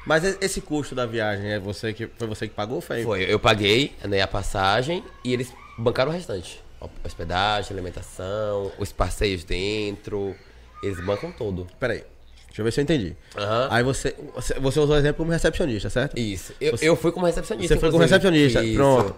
Mas 0.05 0.23
esse 0.39 0.61
custo 0.61 0.93
da 0.93 1.05
viagem 1.05 1.51
é 1.51 1.59
você 1.59 1.91
que 1.93 2.05
foi 2.07 2.27
você 2.27 2.47
que 2.47 2.53
pagou 2.53 2.75
ou 2.75 2.81
foi? 2.81 3.03
Foi, 3.03 3.23
eu 3.23 3.39
paguei 3.39 3.95
né, 4.03 4.21
a 4.21 4.27
passagem 4.27 5.03
e 5.23 5.33
eles 5.33 5.51
bancaram 5.77 6.11
o 6.11 6.13
restante. 6.13 6.63
Hospedagem, 7.03 7.73
alimentação, 7.73 8.71
os 8.77 8.91
passeios 8.91 9.43
dentro. 9.43 10.35
Eles 10.83 11.03
bancam 11.03 11.31
todo. 11.31 11.65
Peraí. 11.79 12.03
Deixa 12.47 12.61
eu 12.61 12.65
ver 12.65 12.71
se 12.71 12.79
eu 12.79 12.83
entendi. 12.83 13.15
Aham. 13.35 13.67
Aí 13.71 13.83
você, 13.83 14.15
você, 14.59 14.79
usou 14.79 14.95
o 14.95 14.95
exemplo 14.95 15.17
como 15.17 15.31
recepcionista, 15.31 15.89
certo? 15.89 16.17
Isso. 16.17 16.53
Eu, 16.61 16.71
Você- 16.77 16.87
eu 16.87 16.95
fui 16.95 17.11
como 17.11 17.25
recepcionista. 17.25 17.73
Você 17.73 17.79
foi 17.79 17.89
como 17.89 18.03
recepcionista. 18.03 18.63
Isso. 18.63 18.75
Pronto. 18.75 19.15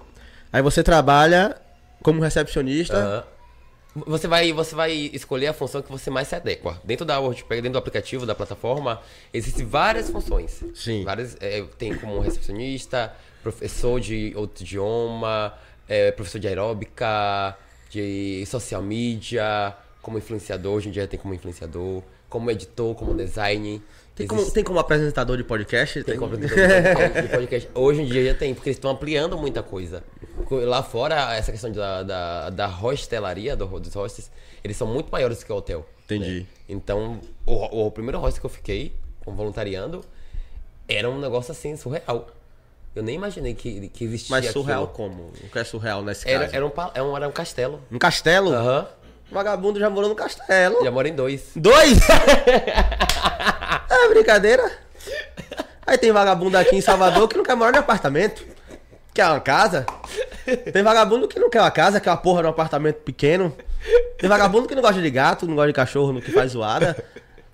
Aí 0.54 0.62
você 0.62 0.82
trabalha 0.82 1.56
como 2.02 2.22
recepcionista. 2.22 2.96
Aham. 2.98 3.24
Você 4.06 4.28
vai, 4.28 4.52
você 4.54 4.76
vai 4.76 4.92
escolher 4.92 5.48
a 5.48 5.54
função 5.54 5.82
que 5.82 5.92
você 5.92 6.10
mais 6.10 6.28
se 6.28 6.36
adequa. 6.36 6.80
Dentro 6.84 7.06
da 7.06 7.20
WordPad, 7.20 7.58
dentro 7.58 7.74
do 7.74 7.78
aplicativo, 7.80 8.26
da 8.26 8.36
plataforma, 8.36 9.02
existem 9.34 9.66
várias 9.66 10.10
funções. 10.10 10.64
Sim. 10.76 11.04
Várias, 11.04 11.36
é, 11.40 11.64
tem 11.78 11.96
como 11.96 12.20
recepcionista, 12.20 13.16
professor 13.42 14.00
de 14.00 14.34
outro 14.36 14.64
idioma, 14.64 15.54
é, 15.88 16.12
professor 16.12 16.40
de 16.40 16.48
aeróbica, 16.48 17.58
de 17.90 18.46
social 18.46 18.82
media, 18.82 19.76
como 20.02 20.18
influenciador, 20.18 20.76
hoje 20.76 20.90
em 20.90 20.92
dia 20.92 21.08
tem 21.08 21.20
como 21.20 21.34
influenciador, 21.34 22.04
como 22.30 22.52
editor, 22.52 22.96
como 22.96 23.14
design. 23.14 23.82
Tem, 24.18 24.26
como, 24.26 24.42
Existe- 24.42 24.54
tem 24.56 24.64
como 24.64 24.80
apresentador 24.80 25.38
de 25.38 25.44
podcast? 25.44 26.04
tem 26.04 26.18
como 26.18 26.34
apresentador 26.34 27.22
de 27.22 27.28
podcast. 27.38 27.70
Hoje 27.76 28.02
em 28.02 28.06
dia 28.06 28.26
já 28.32 28.34
tem, 28.34 28.54
porque 28.56 28.70
eles 28.70 28.78
estão 28.78 28.90
ampliando 28.90 29.38
muita 29.38 29.62
coisa. 29.62 30.04
Lá 30.50 30.82
fora, 30.82 31.36
essa 31.36 31.52
questão 31.52 31.72
da, 31.72 32.02
da, 32.02 32.50
da 32.50 32.66
hostelaria, 32.68 33.56
do, 33.56 33.66
dos 33.80 33.94
hostels, 33.94 34.32
eles 34.64 34.76
são 34.76 34.88
muito 34.88 35.10
maiores 35.12 35.44
que 35.44 35.52
o 35.54 35.56
hotel. 35.56 35.86
Entendi. 36.06 36.40
né? 36.40 36.46
Então, 36.68 37.20
o, 37.46 37.86
o 37.86 37.92
primeiro 37.92 38.18
hostel 38.18 38.42
que 38.42 38.46
eu 38.48 38.50
fiquei, 38.50 38.96
como 39.24 39.38
voluntariando, 39.38 40.04
era 40.88 41.08
um 41.08 41.20
negócio 41.20 41.52
assim, 41.52 41.76
surreal. 41.78 42.28
Eu 42.96 43.04
nem 43.04 43.14
imaginei 43.16 43.54
que, 43.54 43.90
que 43.90 44.04
existia 44.06 44.36
Mas 44.36 44.48
surreal 44.48 44.86
aquilo. 44.86 44.96
como? 44.96 45.32
O 45.44 45.50
que 45.52 45.60
é 45.60 45.64
surreal 45.64 46.02
nesse 46.04 46.28
Era, 46.28 46.46
caso? 46.46 46.56
era, 46.56 46.66
um, 46.66 46.72
era 46.96 47.04
um, 47.04 47.16
era 47.18 47.28
um 47.28 47.32
castelo. 47.32 47.80
Um 47.92 48.00
castelo? 48.00 48.52
Aham. 48.52 48.88
Vagabundo 49.32 49.78
já 49.80 49.90
morou 49.90 50.10
no 50.10 50.16
castelo. 50.16 50.84
Já 50.84 50.90
moro 50.90 51.08
em 51.08 51.14
dois. 51.14 51.52
Dois? 51.56 52.00
é 54.06 54.10
brincadeira? 54.10 54.72
Aí 55.86 55.98
tem 55.98 56.12
vagabundo 56.12 56.58
aqui 56.58 56.76
em 56.76 56.82
Salvador 56.82 57.28
que 57.28 57.38
não 57.38 57.44
quer 57.44 57.56
morar 57.56 57.76
em 57.78 57.80
apartamento. 57.80 58.46
Quer 59.14 59.26
uma 59.28 59.40
casa. 59.40 59.86
Tem 60.72 60.84
vagabundo 60.84 61.28
que 61.28 61.40
não 61.40 61.50
quer 61.50 61.62
uma 61.62 61.72
casa, 61.72 62.00
quer 62.00 62.10
uma 62.10 62.18
porra 62.18 62.42
de 62.42 62.48
um 62.48 62.52
apartamento 62.52 62.98
pequeno. 62.98 63.56
Tem 64.18 64.30
vagabundo 64.30 64.68
que 64.68 64.76
não 64.76 64.82
gosta 64.82 65.02
de 65.02 65.10
gato, 65.10 65.46
não 65.48 65.56
gosta 65.56 65.68
de 65.68 65.74
cachorro, 65.74 66.12
não 66.14 66.22
que 66.22 66.32
faz 66.32 66.52
zoada. 66.52 66.96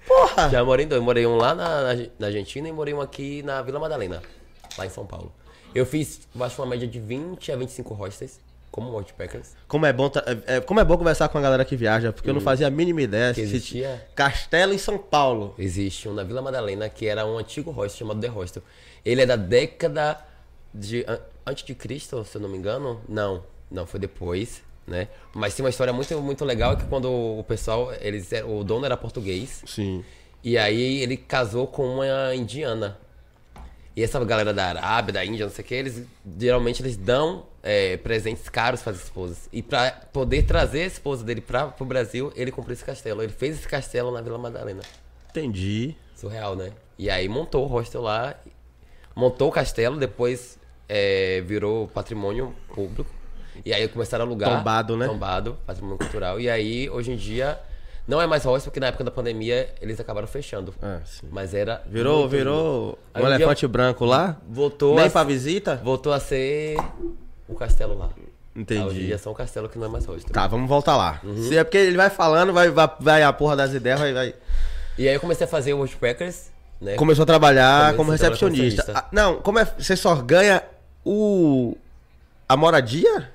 Porra! 0.07 0.50
Já 0.50 0.63
morei 0.63 0.85
dois. 0.85 1.01
Morei 1.01 1.25
um 1.25 1.35
lá 1.38 1.53
na, 1.55 1.93
na- 1.93 2.05
na 2.19 2.27
Argentina 2.27 2.67
e 2.67 2.71
morei 2.71 2.93
um 2.93 3.01
aqui 3.01 3.41
na 3.43 3.62
Vila 3.62 3.79
Madalena, 3.79 4.21
lá 4.77 4.85
em 4.85 4.89
São 4.89 5.05
Paulo. 5.05 5.33
Eu 5.73 5.85
fiz, 5.85 6.21
acho, 6.41 6.62
uma 6.62 6.67
média 6.67 6.88
de 6.88 7.00
20 7.00 7.51
a 7.51 7.55
25 7.55 7.93
hostels, 7.93 8.39
como 8.73 8.89
Worldpackers. 8.89 9.51
Como 9.67 9.85
é 9.85 9.93
bom, 9.93 10.09
é- 10.47 10.55
é- 10.55 10.59
como 10.61 10.79
é 10.79 10.83
bom 10.83 10.97
conversar 10.97 11.29
com 11.29 11.37
a 11.37 11.41
galera 11.41 11.63
que 11.63 11.75
viaja, 11.75 12.11
porque 12.11 12.27
eu 12.27 12.33
não 12.33 12.41
fazia 12.41 12.65
a 12.65 12.71
mínima 12.71 13.03
ideia. 13.03 13.31
Que 13.31 13.41
se- 13.45 13.55
existia? 13.55 14.07
Castelo 14.15 14.73
em 14.73 14.79
São 14.79 14.97
Paulo. 14.97 15.53
Existe 15.59 16.09
um 16.09 16.13
na 16.13 16.23
Vila 16.23 16.41
Madalena, 16.41 16.89
que 16.89 17.05
era 17.05 17.23
um 17.23 17.37
antigo 17.37 17.69
hostel 17.69 17.99
chamado 17.99 18.19
The 18.19 18.27
Hostel. 18.29 18.63
Ele 19.05 19.21
é 19.21 19.25
da 19.27 19.35
década 19.35 20.19
de... 20.73 21.05
an- 21.07 21.19
Antes 21.45 21.63
de 21.65 21.75
Cristo, 21.75 22.23
se 22.25 22.35
eu 22.37 22.41
não 22.41 22.49
me 22.49 22.57
engano. 22.57 22.99
Não, 23.07 23.43
não, 23.69 23.85
foi 23.85 23.99
depois, 23.99 24.63
né? 24.87 25.07
Mas 25.35 25.53
tem 25.53 25.63
uma 25.63 25.69
história 25.69 25.93
muito, 25.93 26.19
muito 26.21 26.43
legal, 26.43 26.75
que 26.75 26.85
quando 26.85 27.11
o 27.11 27.43
pessoal, 27.47 27.93
eles 28.01 28.31
eram- 28.33 28.57
o 28.57 28.63
dono 28.63 28.85
era 28.85 28.97
português, 28.97 29.61
Sim. 29.67 30.03
E 30.43 30.57
aí 30.57 31.01
ele 31.01 31.15
casou 31.15 31.67
com 31.67 31.85
uma 31.85 32.33
indiana. 32.35 32.97
E 33.95 34.01
essa 34.03 34.23
galera 34.25 34.51
da 34.53 34.65
Arábia, 34.65 35.13
da 35.13 35.23
Índia, 35.25 35.45
não 35.45 35.53
sei 35.53 35.63
o 35.63 35.67
que, 35.67 35.75
eles 35.75 36.03
geralmente 36.39 36.81
eles 36.81 36.97
dão 36.97 37.45
é, 37.63 37.96
presentes 37.98 38.50
caros 38.50 38.82
para 38.82 38.91
as 38.91 39.01
esposas. 39.01 39.50
E 39.51 39.63
pra 39.63 39.91
poder 40.12 40.43
trazer 40.43 40.84
a 40.84 40.88
esposa 40.88 41.24
dele 41.24 41.41
para 41.41 41.67
pro 41.67 41.86
Brasil, 41.86 42.32
ele 42.36 42.51
comprou 42.51 42.74
esse 42.74 42.84
castelo. 42.84 43.24
Ele 43.24 43.32
fez 43.32 43.58
esse 43.58 43.67
castelo 43.67 44.12
na 44.12 44.22
Vila 44.22 44.38
Madalena. 44.38 44.82
Entendi. 45.29 45.96
Surreal, 46.13 46.55
né? 46.55 46.74
E 47.00 47.10
aí 47.10 47.27
montou 47.27 47.63
o 47.63 47.67
hostel 47.67 48.01
lá, 48.01 48.36
montou 49.15 49.50
o 49.50 49.51
castelo, 49.51 49.98
depois 49.98 50.60
é, 50.88 51.41
virou 51.41 51.88
patrimônio 51.88 52.53
público. 52.74 53.10
E 53.65 53.74
aí 53.74 53.88
começaram 53.88 54.25
a 54.25 54.27
alugar. 54.27 54.58
Tombado, 54.58 54.98
né? 54.98 55.08
Tombado, 55.08 55.58
patrimônio 55.65 55.98
cultural. 55.98 56.39
E 56.39 56.50
aí, 56.50 56.89
hoje 56.89 57.12
em 57.12 57.15
dia, 57.15 57.60
não 58.08 58.22
é 58.22 58.27
mais 58.27 58.43
hostel, 58.43 58.72
porque 58.72 58.79
na 58.79 58.88
época 58.88 59.03
da 59.03 59.12
pandemia 59.12 59.74
eles 59.79 60.00
acabaram 60.00 60.27
fechando. 60.27 60.74
Ah. 60.82 61.00
Mas 61.32 61.53
era. 61.53 61.82
Virou, 61.88 62.27
virou 62.27 62.98
lindo. 63.15 63.27
Um 63.27 63.32
elefante 63.32 63.67
branco 63.67 64.05
lá? 64.05 64.38
Voltou 64.48 64.96
Nem 64.96 65.05
a, 65.05 65.10
pra 65.10 65.24
visita? 65.24 65.79
voltou 65.84 66.12
a 66.12 66.20
ser 66.20 66.77
o 67.53 67.55
castelo 67.55 67.98
lá. 67.98 68.10
Entendi. 68.55 68.81
Ah, 68.81 68.86
hoje 68.86 69.01
em 69.01 69.05
dia 69.07 69.17
são 69.17 69.31
um 69.31 69.36
castelo 69.36 69.67
que 69.67 69.77
não 69.77 69.88
é 69.88 69.89
mais 69.89 70.05
hostel. 70.05 70.31
Tá, 70.31 70.48
vamos 70.48 70.69
voltar 70.69 70.95
lá. 70.95 71.19
Uhum. 71.24 71.48
Se 71.48 71.57
é 71.57 71.63
porque 71.63 71.77
ele 71.77 71.98
vai 71.98 72.10
falando, 72.10 72.53
vai, 72.53 72.69
vai, 72.69 72.89
vai 73.00 73.24
a 73.24 73.33
porra 73.33 73.55
das 73.55 73.74
ideias, 73.74 74.00
vai. 74.00 74.13
vai. 74.13 74.36
E 74.98 75.07
aí 75.07 75.15
eu 75.15 75.19
comecei 75.19 75.45
a 75.45 75.50
fazer 75.50 75.74
o 75.74 75.77
Worldpackers, 75.77 76.51
né? 76.79 76.95
Começou 76.95 77.24
a 77.24 77.25
trabalhar 77.25 77.95
Comecei 77.95 77.98
como 77.98 78.12
recepcionista. 78.12 78.91
Ah, 78.93 79.07
não, 79.12 79.41
como 79.41 79.57
é. 79.57 79.65
Você 79.65 79.95
só 79.95 80.15
ganha 80.15 80.62
o. 81.03 81.75
a 82.48 82.55
moradia? 82.55 83.31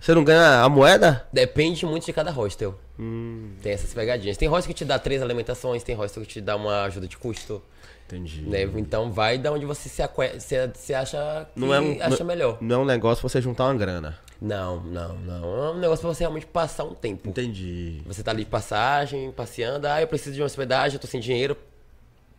Você 0.00 0.14
não 0.14 0.24
ganha 0.24 0.62
a 0.62 0.68
moeda? 0.68 1.26
Depende 1.32 1.84
muito 1.84 2.06
de 2.06 2.12
cada 2.12 2.30
hostel. 2.30 2.78
Hum. 2.98 3.52
Tem 3.62 3.72
essas 3.72 3.92
pegadinhas. 3.92 4.36
Tem 4.36 4.48
hostel 4.48 4.68
que 4.68 4.78
te 4.78 4.84
dá 4.84 4.98
três 4.98 5.22
alimentações, 5.22 5.82
tem 5.82 5.94
hostel 5.94 6.22
que 6.22 6.28
te 6.28 6.40
dá 6.40 6.56
uma 6.56 6.84
ajuda 6.84 7.08
de 7.08 7.16
custo. 7.16 7.62
Entendi. 8.06 8.42
Né? 8.42 8.62
Então 8.76 9.10
vai 9.10 9.38
da 9.38 9.50
onde 9.52 9.64
você 9.64 9.88
se, 9.88 10.02
aque... 10.02 10.38
se, 10.40 10.56
se 10.74 10.94
acha 10.94 11.48
Não 11.56 11.72
é 11.74 11.80
um, 11.80 12.02
acha 12.02 12.18
não- 12.18 12.26
melhor. 12.26 12.58
Não 12.60 12.76
é 12.76 12.78
um 12.80 12.84
negócio 12.84 13.26
você 13.26 13.40
juntar 13.40 13.64
uma 13.64 13.74
grana. 13.74 14.18
Não, 14.40 14.80
não, 14.80 15.14
não. 15.14 15.64
É 15.66 15.70
um 15.70 15.78
negócio 15.78 16.02
pra 16.02 16.12
você 16.14 16.22
realmente 16.22 16.44
passar 16.46 16.84
um 16.84 16.94
tempo. 16.94 17.28
Entendi. 17.30 18.02
Você 18.06 18.22
tá 18.22 18.30
ali 18.30 18.44
de 18.44 18.50
passagem, 18.50 19.32
passeando, 19.32 19.86
ah, 19.88 20.02
eu 20.02 20.06
preciso 20.06 20.34
de 20.34 20.40
uma 20.42 20.46
hospedagem, 20.46 20.96
eu 20.96 21.00
tô 21.00 21.06
sem 21.06 21.20
dinheiro, 21.20 21.56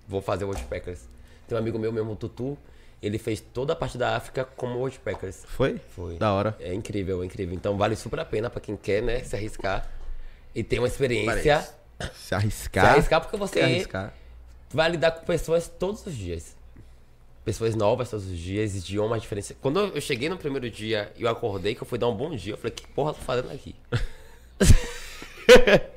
vou 0.08 0.22
fazer 0.22 0.44
o 0.46 0.48
Worldpackers. 0.50 1.02
Tem 1.48 1.58
um 1.58 1.60
amigo 1.62 1.80
meu 1.80 1.92
mesmo, 1.92 2.12
o 2.12 2.16
Tutu, 2.16 2.56
ele 3.02 3.18
fez 3.18 3.40
toda 3.42 3.74
a 3.74 3.76
parte 3.76 3.98
da 3.98 4.16
África 4.16 4.46
como 4.56 4.78
Worldpackers. 4.78 5.44
Foi? 5.48 5.80
Foi. 5.96 6.18
Da 6.18 6.32
hora. 6.34 6.56
É 6.60 6.74
incrível, 6.74 7.24
é 7.24 7.26
incrível. 7.26 7.56
Então 7.56 7.76
vale 7.76 7.96
super 7.96 8.20
a 8.20 8.26
pena 8.26 8.50
pra 8.52 8.62
quem 8.62 8.76
quer, 8.78 9.02
né, 9.02 9.20
se 9.24 9.36
arriscar 9.36 9.90
e 10.54 10.64
ter 10.64 10.78
uma 10.80 10.88
experiência. 10.88 11.62
Se 11.62 12.28
Se 12.28 12.36
arriscar. 12.36 12.86
arriscar 12.94 13.22
porque 13.22 13.38
você 13.38 13.54
Se 13.60 13.62
arriscar. 13.62 14.14
Vai 14.76 14.90
lidar 14.92 15.12
com 15.12 15.26
pessoas 15.26 15.68
todos 15.68 16.06
os 16.06 16.16
dias. 16.16 16.56
Pessoas 17.44 17.76
novas 17.76 18.10
todos 18.10 18.26
os 18.28 18.38
dias, 18.38 18.76
idiomas 18.76 19.22
diferentes. 19.22 19.52
Quando 19.62 19.80
eu 19.80 20.02
cheguei 20.02 20.28
no 20.30 20.38
primeiro 20.38 20.70
dia 20.70 21.12
e 21.16 21.24
eu 21.24 21.30
acordei, 21.30 21.76
que 21.76 21.84
eu 21.84 21.88
fui 21.88 21.98
dar 21.98 22.08
um 22.08 22.16
bom 22.16 22.36
dia, 22.36 22.54
eu 22.54 22.58
falei, 22.58 22.72
que 22.72 22.88
porra 22.88 23.12
eu 23.12 23.14
tô 23.14 23.22
fazendo 23.22 23.52
aqui? 23.52 23.76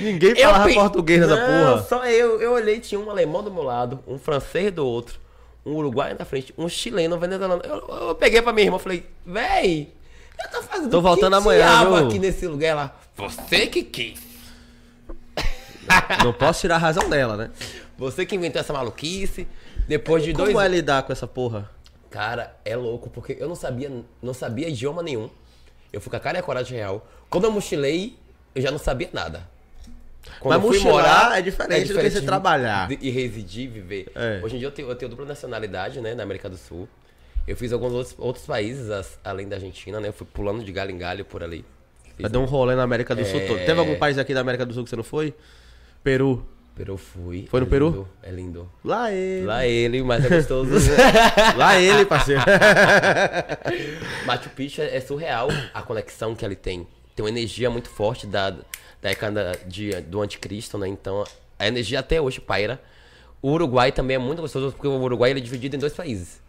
Ninguém 0.00 0.34
falava 0.36 0.64
pe- 0.66 0.74
português 0.74 1.20
nessa 1.20 1.36
porra. 1.36 1.82
Só 1.82 2.04
eu. 2.06 2.40
Eu 2.40 2.52
olhei, 2.52 2.78
tinha 2.80 2.98
um 3.00 3.10
alemão 3.10 3.42
do 3.42 3.50
meu 3.50 3.62
lado, 3.62 4.00
um 4.06 4.18
francês 4.18 4.72
do 4.72 4.86
outro, 4.86 5.18
um 5.66 5.72
uruguaio 5.72 6.16
na 6.18 6.24
frente, 6.24 6.54
um 6.56 6.68
chileno, 6.68 7.16
um 7.16 7.18
venezuelano. 7.18 7.62
Eu, 7.64 8.08
eu 8.08 8.14
peguei 8.14 8.40
pra 8.40 8.52
minha 8.52 8.66
irmã 8.66 8.76
e 8.76 8.80
falei, 8.80 9.06
véi, 9.26 9.88
eu 10.44 10.50
tô 10.50 10.62
fazendo 10.62 10.90
Tô 10.90 11.00
voltando 11.00 11.34
amanhã, 11.36 11.84
viu? 11.84 11.96
aqui 12.06 12.18
nesse 12.18 12.46
lugar 12.46 12.76
lá. 12.76 12.96
Você 13.16 13.66
que 13.66 13.82
quis. 13.82 14.20
Não 16.24 16.32
posso 16.32 16.60
tirar 16.60 16.76
a 16.76 16.78
razão 16.78 17.08
dela, 17.08 17.36
né? 17.36 17.50
Você 17.96 18.24
que 18.26 18.34
inventou 18.36 18.60
essa 18.60 18.72
maluquice. 18.72 19.46
Depois 19.86 20.22
de 20.22 20.32
dois 20.32 20.50
Como 20.52 20.60
é 20.60 20.68
lidar 20.68 21.02
com 21.02 21.12
essa 21.12 21.26
porra? 21.26 21.70
Cara, 22.10 22.54
é 22.64 22.76
louco, 22.76 23.08
porque 23.10 23.36
eu 23.38 23.48
não 23.48 23.54
sabia, 23.54 23.90
não 24.22 24.34
sabia 24.34 24.68
idioma 24.68 25.02
nenhum. 25.02 25.28
Eu 25.92 26.00
fui 26.00 26.10
com 26.10 26.16
a 26.16 26.20
cara 26.20 26.38
e 26.38 26.40
a 26.40 26.42
coragem 26.42 26.76
real. 26.78 27.06
Quando 27.30 27.44
eu 27.44 27.50
mochilei, 27.50 28.16
eu 28.54 28.60
já 28.62 28.70
não 28.70 28.78
sabia 28.78 29.08
nada. 29.12 29.48
Mas 30.44 30.54
eu 30.54 30.60
fui 30.60 30.78
mochilar 30.78 31.38
é 31.38 31.42
diferente 31.42 31.88
do 31.92 31.98
que 31.98 32.10
você 32.10 32.20
de- 32.20 32.26
trabalhar. 32.26 32.88
de- 32.88 32.98
e 33.00 33.10
residir, 33.10 33.70
viver. 33.70 34.10
É. 34.14 34.40
Hoje 34.42 34.56
em 34.56 34.58
dia 34.58 34.68
eu 34.68 34.72
tenho, 34.72 34.88
eu 34.90 34.94
tenho 34.94 35.08
dupla 35.10 35.24
nacionalidade, 35.24 36.00
né, 36.00 36.14
na 36.14 36.22
América 36.22 36.48
do 36.50 36.56
Sul. 36.58 36.86
Eu 37.46 37.56
fiz 37.56 37.72
alguns 37.72 37.92
outros, 37.94 38.14
outros 38.18 38.44
países, 38.44 38.90
as- 38.90 39.18
além 39.24 39.48
da 39.48 39.56
Argentina, 39.56 39.98
né? 40.00 40.08
Eu 40.08 40.12
fui 40.12 40.26
pulando 40.30 40.62
de 40.62 40.70
galho 40.70 40.90
em 40.90 40.98
galho 40.98 41.24
por 41.24 41.42
ali. 41.42 41.64
Fiz 42.16 42.30
deu 42.30 42.42
um 42.42 42.44
rolê 42.44 42.74
na 42.74 42.82
América 42.82 43.14
do 43.14 43.24
Sul 43.24 43.40
É. 43.40 43.46
todo. 43.46 43.58
Teve 43.64 43.78
algum 43.80 43.96
país 43.96 44.18
aqui 44.18 44.34
da 44.34 44.40
América 44.40 44.66
do 44.66 44.74
Sul 44.74 44.84
que 44.84 44.90
você 44.90 44.96
não 44.96 45.04
foi? 45.04 45.32
Peru. 46.08 46.42
Peru 46.74 46.96
fui. 46.96 47.46
Foi 47.50 47.60
no 47.60 47.66
É 47.66 47.68
Peru? 47.68 47.86
lindo, 47.90 48.08
É 48.22 48.30
lindo. 48.30 48.70
Lá 48.82 49.12
ele. 49.12 49.44
Lá 49.44 49.66
ele, 49.66 50.02
mas 50.02 50.24
é 50.24 50.28
gostoso. 50.30 50.70
Lá 51.54 51.78
ele, 51.78 52.06
parceiro. 52.06 52.40
Machu 54.24 54.48
Picchu 54.50 54.80
é, 54.80 54.96
é 54.96 55.00
surreal 55.00 55.48
a 55.74 55.82
conexão 55.82 56.34
que 56.34 56.42
ele 56.44 56.56
tem. 56.56 56.86
Tem 57.14 57.22
uma 57.22 57.28
energia 57.28 57.68
muito 57.68 57.90
forte 57.90 58.26
da, 58.26 58.48
da 58.50 58.58
década 59.02 59.52
de, 59.66 60.00
do 60.02 60.22
anticristo, 60.22 60.78
né? 60.78 60.88
Então, 60.88 61.24
a 61.58 61.66
energia 61.68 62.00
até 62.00 62.18
hoje 62.20 62.40
paira. 62.40 62.80
O 63.42 63.50
Uruguai 63.50 63.92
também 63.92 64.14
é 64.14 64.18
muito 64.18 64.40
gostoso, 64.40 64.72
porque 64.72 64.88
o 64.88 64.98
Uruguai 64.98 65.30
ele 65.30 65.40
é 65.40 65.42
dividido 65.42 65.76
em 65.76 65.78
dois 65.78 65.92
países. 65.92 66.40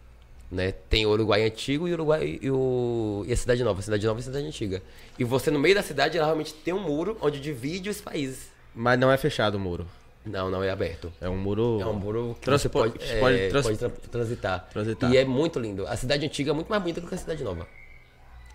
Né? 0.50 0.72
Tem 0.88 1.04
o 1.04 1.10
Uruguai 1.10 1.44
antigo 1.44 1.86
e 1.86 1.90
o 1.90 1.94
Uruguai 1.94 2.38
e, 2.40 2.50
o, 2.50 3.24
e 3.26 3.32
a 3.32 3.36
cidade 3.36 3.62
nova. 3.62 3.80
A 3.80 3.82
cidade 3.82 4.06
nova 4.06 4.18
e 4.18 4.22
a 4.22 4.24
cidade 4.24 4.46
antiga. 4.46 4.82
E 5.18 5.22
você, 5.24 5.50
no 5.50 5.58
meio 5.58 5.74
da 5.74 5.82
cidade, 5.82 6.16
realmente 6.16 6.54
tem 6.54 6.72
um 6.72 6.80
muro 6.80 7.18
onde 7.20 7.38
divide 7.38 7.90
os 7.90 8.00
países. 8.00 8.49
Mas 8.74 8.98
não 8.98 9.10
é 9.10 9.16
fechado 9.16 9.56
o 9.56 9.60
muro. 9.60 9.86
Não, 10.24 10.50
não 10.50 10.62
é 10.62 10.70
aberto. 10.70 11.10
É 11.20 11.28
um 11.28 11.36
muro. 11.36 11.80
É 11.80 11.86
um 11.86 11.94
muro 11.94 12.36
que 12.40 12.50
você 12.50 12.68
pode, 12.68 12.94
é, 13.02 13.18
pode 13.20 13.48
trans- 13.48 13.66
pode 13.66 13.78
tra- 13.78 13.88
transitar. 14.10 14.68
Transitar. 14.70 15.10
E 15.10 15.16
é 15.16 15.24
muito 15.24 15.58
lindo. 15.58 15.86
A 15.86 15.96
cidade 15.96 16.24
antiga 16.26 16.50
é 16.50 16.54
muito 16.54 16.68
mais 16.68 16.80
bonita 16.82 17.00
do 17.00 17.06
que 17.06 17.14
a 17.14 17.18
cidade 17.18 17.42
nova. 17.42 17.66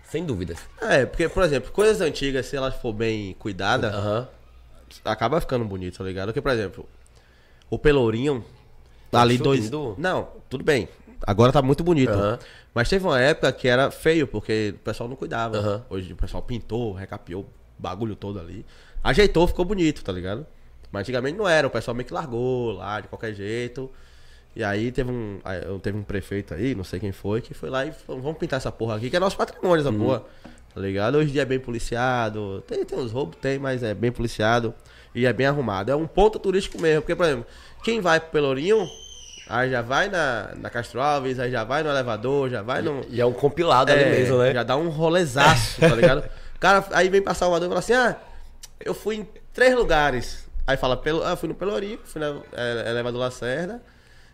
Sem 0.08 0.24
dúvidas. 0.24 0.58
É, 0.80 1.04
porque, 1.04 1.28
por 1.28 1.42
exemplo, 1.42 1.72
coisas 1.72 2.00
antigas, 2.00 2.46
se 2.46 2.56
elas 2.56 2.76
for 2.76 2.92
bem 2.92 3.34
cuidadas, 3.40 3.92
Aham. 3.92 4.28
acaba 5.04 5.40
ficando 5.40 5.64
bonito, 5.64 5.98
tá 5.98 6.04
ligado? 6.04 6.28
Porque, 6.28 6.40
por 6.40 6.52
exemplo, 6.52 6.88
o 7.68 7.76
Pelourinho, 7.78 8.44
Eu 9.12 9.18
ali 9.18 9.36
dois. 9.36 9.64
lindo. 9.64 9.96
Não, 9.98 10.28
tudo 10.48 10.62
bem. 10.62 10.88
Agora 11.26 11.50
tá 11.52 11.60
muito 11.60 11.82
bonito. 11.82 12.12
Mas 12.72 12.88
teve 12.88 13.04
uma 13.04 13.20
época 13.20 13.50
que 13.52 13.66
era 13.66 13.90
feio, 13.90 14.28
porque 14.28 14.74
o 14.76 14.78
pessoal 14.78 15.08
não 15.08 15.16
cuidava. 15.16 15.84
Hoje 15.90 16.12
o 16.12 16.16
pessoal 16.16 16.42
pintou, 16.42 16.92
recapiou 16.92 17.42
o 17.42 17.46
bagulho 17.76 18.14
todo 18.14 18.38
ali. 18.38 18.64
Ajeitou, 19.06 19.46
ficou 19.46 19.64
bonito, 19.64 20.02
tá 20.02 20.12
ligado? 20.12 20.46
Mas 20.90 21.02
antigamente 21.02 21.38
não 21.38 21.48
era, 21.48 21.66
o 21.66 21.70
pessoal 21.70 21.94
meio 21.94 22.06
que 22.06 22.12
largou 22.12 22.72
lá 22.72 23.00
de 23.00 23.08
qualquer 23.08 23.32
jeito. 23.34 23.90
E 24.54 24.64
aí 24.64 24.90
teve 24.90 25.10
um, 25.10 25.38
teve 25.82 25.98
um 25.98 26.02
prefeito 26.02 26.54
aí, 26.54 26.74
não 26.74 26.82
sei 26.82 26.98
quem 26.98 27.12
foi, 27.12 27.40
que 27.40 27.52
foi 27.52 27.68
lá 27.68 27.84
e 27.84 27.92
falou, 27.92 28.22
vamos 28.22 28.38
pintar 28.38 28.56
essa 28.56 28.72
porra 28.72 28.96
aqui, 28.96 29.10
que 29.10 29.16
é 29.16 29.20
nosso 29.20 29.36
patrimônio 29.36 29.80
essa 29.80 29.92
porra. 29.92 30.22
Tá 30.74 30.80
ligado? 30.80 31.16
Hoje 31.16 31.30
em 31.30 31.32
dia 31.32 31.42
é 31.42 31.44
bem 31.44 31.58
policiado. 31.58 32.62
Tem, 32.66 32.84
tem 32.84 32.98
uns 32.98 33.12
roubos, 33.12 33.36
tem, 33.40 33.58
mas 33.58 33.82
é 33.82 33.94
bem 33.94 34.12
policiado. 34.12 34.74
E 35.14 35.24
é 35.24 35.32
bem 35.32 35.46
arrumado. 35.46 35.90
É 35.90 35.96
um 35.96 36.06
ponto 36.06 36.38
turístico 36.38 36.78
mesmo. 36.80 37.00
Porque, 37.00 37.14
por 37.14 37.24
exemplo, 37.24 37.46
quem 37.82 38.00
vai 38.00 38.20
pro 38.20 38.30
Pelourinho, 38.30 38.86
aí 39.48 39.70
já 39.70 39.80
vai 39.80 40.08
na, 40.08 40.50
na 40.56 40.68
Castro 40.68 41.00
Alves, 41.00 41.38
aí 41.38 41.50
já 41.50 41.64
vai 41.64 41.82
no 41.82 41.88
elevador, 41.88 42.50
já 42.50 42.60
vai 42.60 42.82
no. 42.82 43.02
E 43.08 43.20
é 43.20 43.24
um 43.24 43.32
compilado 43.32 43.90
ali 43.90 44.02
É, 44.02 44.10
mesmo, 44.10 44.36
né? 44.38 44.52
Já 44.52 44.62
dá 44.62 44.76
um 44.76 44.88
rolezaço, 44.90 45.80
tá 45.80 45.94
ligado? 45.94 46.18
O 46.54 46.58
cara 46.60 46.84
aí 46.92 47.08
vem 47.08 47.22
pra 47.22 47.32
Salvador 47.32 47.66
e 47.66 47.68
fala 47.68 47.78
assim: 47.78 47.94
ah, 47.94 48.16
eu 48.80 48.94
fui 48.94 49.16
em 49.16 49.28
três 49.52 49.74
lugares. 49.74 50.44
Aí 50.66 50.76
fala, 50.76 50.96
pelo, 50.96 51.22
ah, 51.24 51.36
fui 51.36 51.48
no 51.48 51.54
Pelourinho, 51.54 51.98
fui 52.04 52.20
na 52.20 52.40
é, 52.52 52.90
Elevador 52.90 53.20
Lacerda 53.20 53.80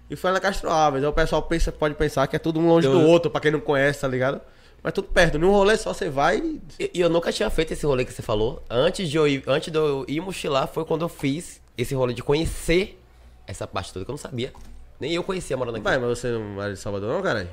e 0.09 0.16
fui 0.16 0.31
na 0.31 0.40
Castro 0.40 0.70
Alves. 0.70 1.02
Aí 1.02 1.09
o 1.09 1.12
pessoal 1.12 1.42
pensa, 1.42 1.70
pode 1.70 1.94
pensar 1.94 2.26
que 2.26 2.35
é 2.37 2.38
tudo 2.38 2.59
um 2.59 2.66
longe 2.68 2.88
do 2.88 3.00
Eu- 3.00 3.07
outro, 3.09 3.31
pra 3.31 3.40
quem 3.40 3.50
não 3.50 3.61
conhece, 3.61 4.00
tá 4.00 4.09
ligado? 4.09 4.40
Mas 4.83 4.92
tudo 4.94 5.09
perto. 5.09 5.38
Num 5.38 5.50
rolê 5.50 5.76
só 5.76 5.92
você 5.94 6.09
vai 6.09 6.38
e. 6.38 6.61
E, 6.94 7.00
eu 7.00 7.09
nunca 7.09 7.31
tinha 7.33 7.48
feito 7.50 7.72
esse 7.72 7.87
rolê 7.87 8.05
que 8.05 8.12
você 8.12 8.22
falou. 8.22 8.62
Antes 8.68 9.09
de 9.09 9.16
eu 9.16 9.28
ir, 9.28 9.44
antes 9.46 9.70
de 9.70 9.78
eu 9.78 10.05
ir 10.09 10.20
mochilar, 10.20 10.66
foi 10.66 10.85
quando 10.85 11.02
eu 11.02 11.09
fiz 11.09 11.61
esse 11.78 11.94
rolê 11.94 12.12
de 12.14 12.22
conhecer 12.22 12.98
essa 13.46 13.66
parte 13.66 13.92
toda 13.92 14.05
que 14.05 14.11
eu 14.11 14.14
não 14.14 14.18
sabia. 14.18 14.52
Nem 14.98 15.12
eu 15.12 15.22
conhecia 15.22 15.57
morando 15.57 15.76
aqui. 15.76 15.85
Vai, 15.85 15.98
mas 15.98 16.18
você 16.18 16.28
não 16.33 16.61
é 16.62 16.70
de 16.72 16.76
Salvador, 16.78 17.12
não, 17.12 17.22
caralho? 17.22 17.48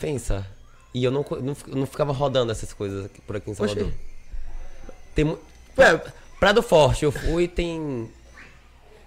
Pensa. 0.00 0.44
E 0.92 1.02
eu 1.04 1.10
não, 1.10 1.24
não, 1.40 1.56
não 1.68 1.86
ficava 1.86 2.12
rodando 2.12 2.52
essas 2.52 2.72
coisas 2.72 3.10
por 3.26 3.36
aqui 3.36 3.50
em 3.50 3.54
Salvador. 3.54 3.86
Oxi. 3.86 3.96
Tem 5.14 5.24
mu- 5.24 5.38
Pra, 6.38 6.52
Prado 6.52 6.62
Forte, 6.62 7.04
eu 7.04 7.12
fui 7.12 7.48
tem. 7.48 8.10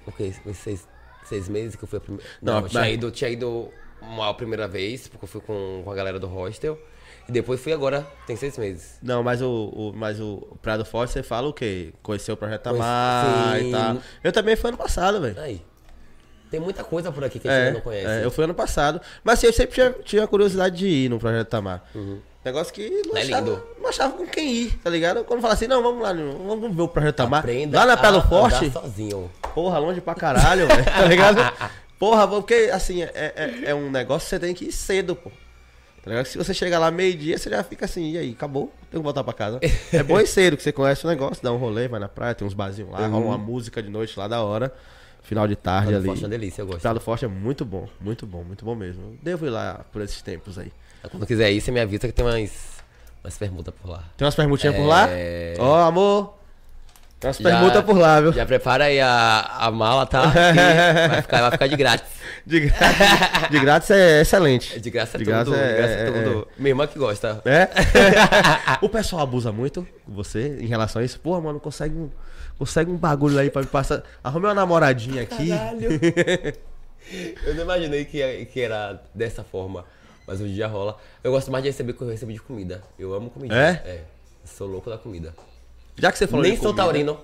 O 0.06 0.12
quê? 0.12 0.34
Uns 0.46 0.58
Seis, 0.58 0.88
seis 1.26 1.48
meses 1.50 1.76
que 1.76 1.84
eu 1.84 1.88
fui 1.88 1.98
a 1.98 2.02
primeira. 2.02 2.26
Não, 2.42 2.54
Não, 2.54 2.62
eu 2.62 2.70
tinha 2.70 2.82
mas- 2.82 2.94
ido, 2.94 3.12
tinha 3.12 3.30
ido 3.30 3.70
uma 4.02 4.34
primeira 4.34 4.68
vez, 4.68 5.08
porque 5.08 5.26
eu 5.26 5.30
fui 5.30 5.42
com, 5.42 5.82
com 5.84 5.92
a 5.92 5.96
galera 5.96 6.20
do 6.20 6.28
hostel. 6.28 6.80
E 7.28 7.32
depois 7.32 7.60
fui 7.60 7.74
agora, 7.74 8.08
tem 8.26 8.38
seis 8.38 8.58
meses. 8.58 8.98
Não, 9.04 9.22
mas 9.22 9.42
o, 9.42 9.50
o, 9.50 9.94
mas 9.94 10.18
o 10.22 10.58
Prado 10.62 10.86
Forte 10.86 11.12
você 11.12 11.22
fala 11.22 11.50
o 11.50 11.54
quê? 11.54 11.94
Conheceu 12.02 12.36
o 12.36 12.38
Projeto 12.38 12.64
Conheci- 12.64 12.80
Tamar 12.80 13.60
sim. 13.60 13.68
e 13.68 13.72
tal. 13.72 13.98
Eu 14.24 14.32
também 14.32 14.56
fui 14.56 14.70
ano 14.70 14.78
passado, 14.78 15.20
velho. 15.20 15.38
Aí. 15.40 15.62
Tem 16.50 16.58
muita 16.62 16.82
coisa 16.86 17.12
por 17.12 17.26
aqui 17.26 17.38
que 17.40 17.48
a 17.50 17.52
gente 17.52 17.70
É, 17.70 17.74
não 17.74 17.82
conhece. 17.82 18.08
é, 18.08 18.24
eu 18.24 18.32
fui 18.32 18.46
ano 18.46 18.54
passado. 18.54 19.02
Mas 19.26 19.40
assim, 19.40 19.48
eu 19.48 19.52
sempre 19.54 19.74
tinha, 19.74 19.92
tinha 20.06 20.26
curiosidade 20.26 20.78
de 20.78 20.88
ir 20.88 21.10
no 21.10 21.20
Projeto 21.20 21.50
Tamar. 21.50 21.84
Negócio 22.48 22.74
que 22.74 22.90
não 23.06 23.18
É 23.18 23.22
achava, 23.24 23.46
lindo. 23.46 23.64
não 23.82 23.90
achava 23.90 24.14
com 24.18 24.26
quem 24.26 24.52
ir, 24.54 24.80
tá 24.82 24.90
ligado? 24.90 25.24
Quando 25.26 25.42
fala 25.42 25.54
assim, 25.54 25.68
não, 25.68 25.84
vamos 25.84 26.02
lá, 26.02 26.14
vamos 26.14 26.74
ver 26.76 26.82
o 26.82 26.88
Projeto. 26.88 27.20
Aprenda 27.22 27.78
Lá 27.80 27.86
na 27.86 27.98
Prado 27.98 28.22
Forte, 28.22 28.72
sozinho. 28.72 29.30
porra, 29.54 29.78
longe 29.80 30.00
pra 30.00 30.16
caralho, 30.16 30.66
velho, 30.68 30.86
tá 30.86 31.06
ligado? 31.06 31.40
Porra, 32.00 32.28
porque 32.28 32.70
assim, 32.72 33.02
é, 33.02 33.10
é, 33.14 33.60
é 33.72 33.76
um 33.76 33.90
negócio 33.90 34.26
que 34.28 34.30
você 34.30 34.40
tem 34.40 34.54
que 34.54 34.66
ir 34.66 34.72
cedo, 34.72 35.16
pô. 35.16 35.30
Tá 36.04 36.12
ligado? 36.12 36.26
Se 36.28 36.38
você 36.38 36.54
chegar 36.54 36.78
lá 36.80 36.90
meio-dia, 36.92 37.38
você 37.38 37.50
já 37.50 37.62
fica 37.64 37.86
assim, 37.86 38.12
e 38.12 38.18
aí, 38.18 38.32
acabou, 38.32 38.72
tenho 38.90 39.02
que 39.02 39.04
voltar 39.04 39.24
pra 39.24 39.34
casa. 39.34 39.60
É 39.92 40.04
bom 40.04 40.20
ir 40.22 40.28
cedo, 40.28 40.56
que 40.56 40.64
você 40.64 40.72
conhece 40.72 41.04
o 41.06 41.10
negócio, 41.10 41.44
dá 41.44 41.52
um 41.52 41.58
rolê, 41.58 41.88
vai 41.88 42.00
na 42.00 42.08
praia, 42.08 42.34
tem 42.36 42.48
uns 42.48 42.54
barzinhos 42.54 42.92
lá, 42.92 43.06
rola 43.08 43.26
uma 43.26 43.38
música 43.38 43.82
de 43.84 43.90
noite 43.90 44.18
lá 44.18 44.28
da 44.28 44.42
hora. 44.42 44.72
Final 45.24 45.46
de 45.46 45.58
tarde 45.58 45.88
Praia 45.88 45.98
do 46.00 46.04
ali. 46.04 46.08
Forte 46.08 46.24
é 46.24 46.26
uma 46.26 46.30
delícia, 46.30 46.62
eu 46.62 46.68
gosto. 46.68 46.94
Do 46.94 47.00
Forte 47.02 47.26
é 47.26 47.28
muito 47.28 47.66
bom, 47.66 47.90
muito 48.00 48.26
bom, 48.26 48.44
muito 48.46 48.64
bom 48.64 48.76
mesmo. 48.76 49.02
Eu 49.04 49.18
Devo 49.22 49.46
ir 49.46 49.50
lá 49.50 49.84
por 49.92 50.02
esses 50.02 50.22
tempos 50.22 50.58
aí. 50.58 50.72
Quando 51.10 51.26
quiser 51.26 51.52
ir, 51.52 51.62
você 51.62 51.72
me 51.72 51.80
avisa 51.80 52.08
que 52.08 52.12
tem 52.14 52.26
umas, 52.26 52.52
umas 53.24 53.38
permutas 53.38 53.74
por 53.82 53.90
lá. 53.92 54.04
Tem 54.18 54.26
umas 54.26 54.36
permutinhas 54.36 54.76
por 54.76 54.86
lá? 54.86 55.08
É. 55.10 55.54
Ó, 55.60 55.76
amor. 55.86 56.34
Tem 57.20 57.28
umas 57.30 57.38
Já- 57.38 57.50
permutas 57.50 57.84
por 57.84 57.98
lá, 57.98 58.22
viu? 58.22 58.32
Já 58.34 58.46
prepara 58.46 58.84
aí 58.86 59.00
a, 59.00 59.40
a 59.60 59.72
mala, 59.72 60.06
tá? 60.06 60.22
Vai, 61.10 61.22
ficar, 61.22 61.42
vai 61.42 61.52
ficar 61.52 61.68
de 61.68 61.76
grátis. 61.76 62.18
De 62.48 62.62
grátis, 62.62 63.50
de 63.52 63.60
grátis 63.60 63.92
é 63.92 64.22
excelente. 64.22 64.80
De 64.80 64.90
graça 64.90 65.18
é 65.18 65.20
De 65.20 65.26
tudo. 65.26 65.54
é- 65.54 65.68
de 65.68 65.74
graça 65.78 65.94
é, 65.94 66.08
é- 66.08 66.12
tudo. 66.24 66.48
Minha 66.58 66.70
irmã 66.70 66.88
que 66.88 66.98
gosta. 66.98 67.42
É? 67.44 67.68
o 68.82 68.88
pessoal 68.88 69.22
abusa 69.24 69.52
muito 69.52 69.86
você 70.08 70.58
em 70.62 70.66
relação 70.66 71.02
a 71.02 71.06
isso. 71.06 71.20
Pô, 71.20 71.42
mano, 71.42 71.60
consegue 71.60 71.94
um, 71.96 72.10
consegue 72.58 72.90
um 72.90 72.96
bagulho 72.96 73.38
aí 73.38 73.50
pra 73.50 73.62
me 73.62 73.68
passar. 73.68 74.02
Arrumei 74.24 74.48
uma 74.48 74.54
namoradinha 74.56 75.24
aqui. 75.24 75.50
Caralho. 75.50 75.90
eu 77.46 77.56
não 77.56 77.64
imaginei 77.64 78.06
que, 78.06 78.46
que 78.46 78.62
era 78.62 79.02
dessa 79.14 79.44
forma. 79.44 79.84
Mas 80.28 80.42
um 80.42 80.46
dia 80.48 80.68
rola. 80.68 80.98
Eu 81.24 81.32
gosto 81.32 81.50
mais 81.50 81.64
de 81.64 81.70
receber 81.70 81.94
que 81.94 82.02
eu 82.02 82.10
recebo 82.10 82.34
de 82.34 82.40
comida. 82.42 82.84
Eu 83.00 83.14
amo 83.14 83.30
comida. 83.30 83.56
É? 83.56 83.70
É. 83.90 83.96
Eu 84.44 84.48
sou 84.58 84.68
louco 84.68 84.90
da 84.90 84.98
comida. 84.98 85.34
Já 85.98 86.12
que 86.12 86.18
você 86.18 86.28
falou 86.28 86.44
Nem 86.44 86.52
de 86.54 86.58
sou 86.58 86.68
comida, 86.68 86.84
taurino. 86.84 87.20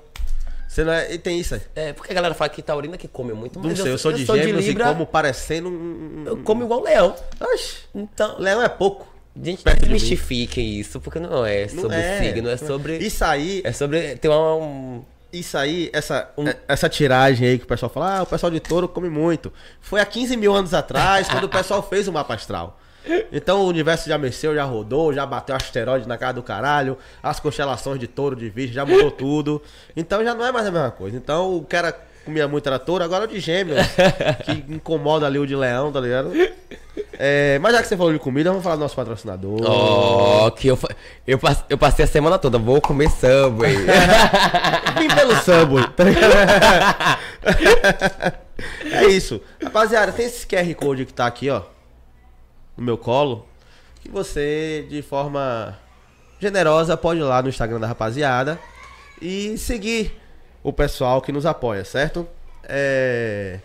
Você 0.68 0.84
não 0.84 0.94
é. 0.94 1.14
E 1.14 1.18
tem 1.20 1.38
isso 1.40 1.54
aí. 1.54 1.62
É, 1.76 1.94
porque 1.94 2.12
a 2.12 2.16
galera 2.16 2.34
fala 2.34 2.50
que 2.50 2.62
taurino 2.62 2.96
é 2.96 2.98
que 2.98 3.08
come 3.08 3.34
muito. 3.34 3.60
Não 3.60 3.68
Mas 3.70 3.78
sei, 3.80 3.92
eu 3.92 3.98
sou 3.98 4.12
de 4.14 4.26
gêmeos 4.26 4.64
e 4.66 4.70
Libra, 4.70 4.86
como 4.86 5.06
parecendo 5.06 5.70
um. 5.70 6.24
Eu 6.26 6.38
como 6.38 6.64
igual 6.64 6.82
leão. 6.82 7.14
Oxi, 7.40 7.80
Então, 7.94 8.40
leão 8.40 8.64
é 8.64 8.70
pouco. 8.70 9.06
gente, 9.40 9.64
não 9.66 9.74
desmistifiquem 9.76 10.80
isso, 10.80 11.00
porque 11.02 11.20
não 11.20 11.46
é 11.46 11.68
Não 11.74 11.82
sobre 11.84 11.98
é. 11.98 12.20
signo, 12.24 12.50
é 12.50 12.58
sobre. 12.58 12.98
Isso 12.98 13.24
aí, 13.26 13.62
É 13.64 13.72
sobre 13.72 14.16
ter 14.16 14.30
uma, 14.30 14.56
um. 14.56 15.04
isso 15.32 15.56
aí, 15.58 15.90
essa, 15.94 16.32
é- 16.38 16.56
essa 16.68 16.90
tiragem 16.90 17.48
aí 17.50 17.60
que 17.60 17.66
o 17.66 17.68
pessoal 17.68 17.90
fala, 17.92 18.18
ah, 18.20 18.24
o 18.24 18.26
pessoal 18.26 18.50
de 18.52 18.60
touro 18.60 18.88
come 18.88 19.10
muito. 19.10 19.54
Foi 19.82 20.00
há 20.02 20.06
15 20.06 20.36
mil 20.38 20.56
anos 20.56 20.74
atrás, 20.74 21.28
quando 21.30 21.44
o 21.44 21.50
pessoal 21.50 21.84
fez 21.84 22.08
o 22.08 22.12
mapa 22.14 22.34
astral. 22.34 22.80
Então 23.32 23.62
o 23.62 23.68
universo 23.68 24.08
já 24.08 24.18
mexeu, 24.18 24.56
já 24.56 24.64
rodou, 24.64 25.14
já 25.14 25.26
bateu 25.26 25.56
asteroide 25.56 26.08
na 26.08 26.18
cara 26.18 26.34
do 26.34 26.44
caralho, 26.44 26.98
as 27.22 27.40
constelações 27.40 28.00
de 28.00 28.08
touro, 28.08 28.36
de 28.36 28.50
virgem, 28.50 28.74
já 28.74 28.86
mudou 28.86 29.12
tudo. 29.12 29.62
Então 29.96 30.24
já 30.24 30.34
não 30.34 30.46
é 30.46 30.52
mais 30.52 30.68
a 30.68 30.72
mesma 30.72 30.92
coisa. 30.92 31.18
Então 31.18 31.56
o 31.56 31.64
cara 31.64 31.94
comia 32.24 32.48
muito 32.48 32.66
era 32.68 32.80
touro, 32.80 33.04
agora 33.04 33.26
é 33.26 33.28
o 33.28 33.30
de 33.30 33.40
gêmeos, 33.40 33.80
que 34.46 34.52
incomoda 34.74 35.26
ali 35.26 35.38
o 35.38 35.46
de 35.46 35.56
leão, 35.56 35.92
tá 35.92 36.00
ligado? 36.00 36.32
É, 37.20 37.60
mas 37.60 37.74
já 37.74 37.82
que 37.82 37.88
você 37.88 37.98
falou 37.98 38.14
de 38.14 38.20
comida, 38.20 38.50
vamos 38.50 38.64
falar 38.64 38.76
do 38.76 38.80
nosso 38.80 38.96
patrocinador. 38.96 39.60
Ó, 39.66 40.50
que 40.52 40.68
eu, 40.68 40.80
eu, 41.28 41.40
eu 41.70 41.78
passei 41.78 42.06
a 42.06 42.08
semana 42.08 42.40
toda, 42.40 42.58
vou 42.58 42.80
comer 42.80 43.10
Subway. 43.10 43.76
Vim 44.98 45.10
pelo 45.14 45.36
Subway, 45.36 45.86
tá 45.96 46.04
ligado? 46.06 46.34
É 48.84 49.06
isso. 49.08 49.42
Rapaziada, 49.62 50.12
tem 50.12 50.26
esse 50.26 50.46
QR 50.46 50.74
Code 50.76 51.06
que 51.06 51.14
tá 51.14 51.26
aqui, 51.26 51.50
ó. 51.50 51.64
No 52.78 52.84
meu 52.84 52.98
colo. 52.98 53.48
Que 54.02 54.10
você, 54.10 54.86
de 54.90 55.02
forma 55.02 55.78
generosa, 56.40 56.98
pode 56.98 57.20
ir 57.20 57.24
lá 57.24 57.42
no 57.42 57.50
Instagram 57.50 57.80
da 57.80 57.88
rapaziada 57.88 58.60
e 59.22 59.58
seguir 59.58 60.20
o 60.62 60.74
pessoal 60.74 61.22
que 61.22 61.32
nos 61.32 61.46
apoia, 61.46 61.86
certo? 61.86 62.28
É... 62.64 63.60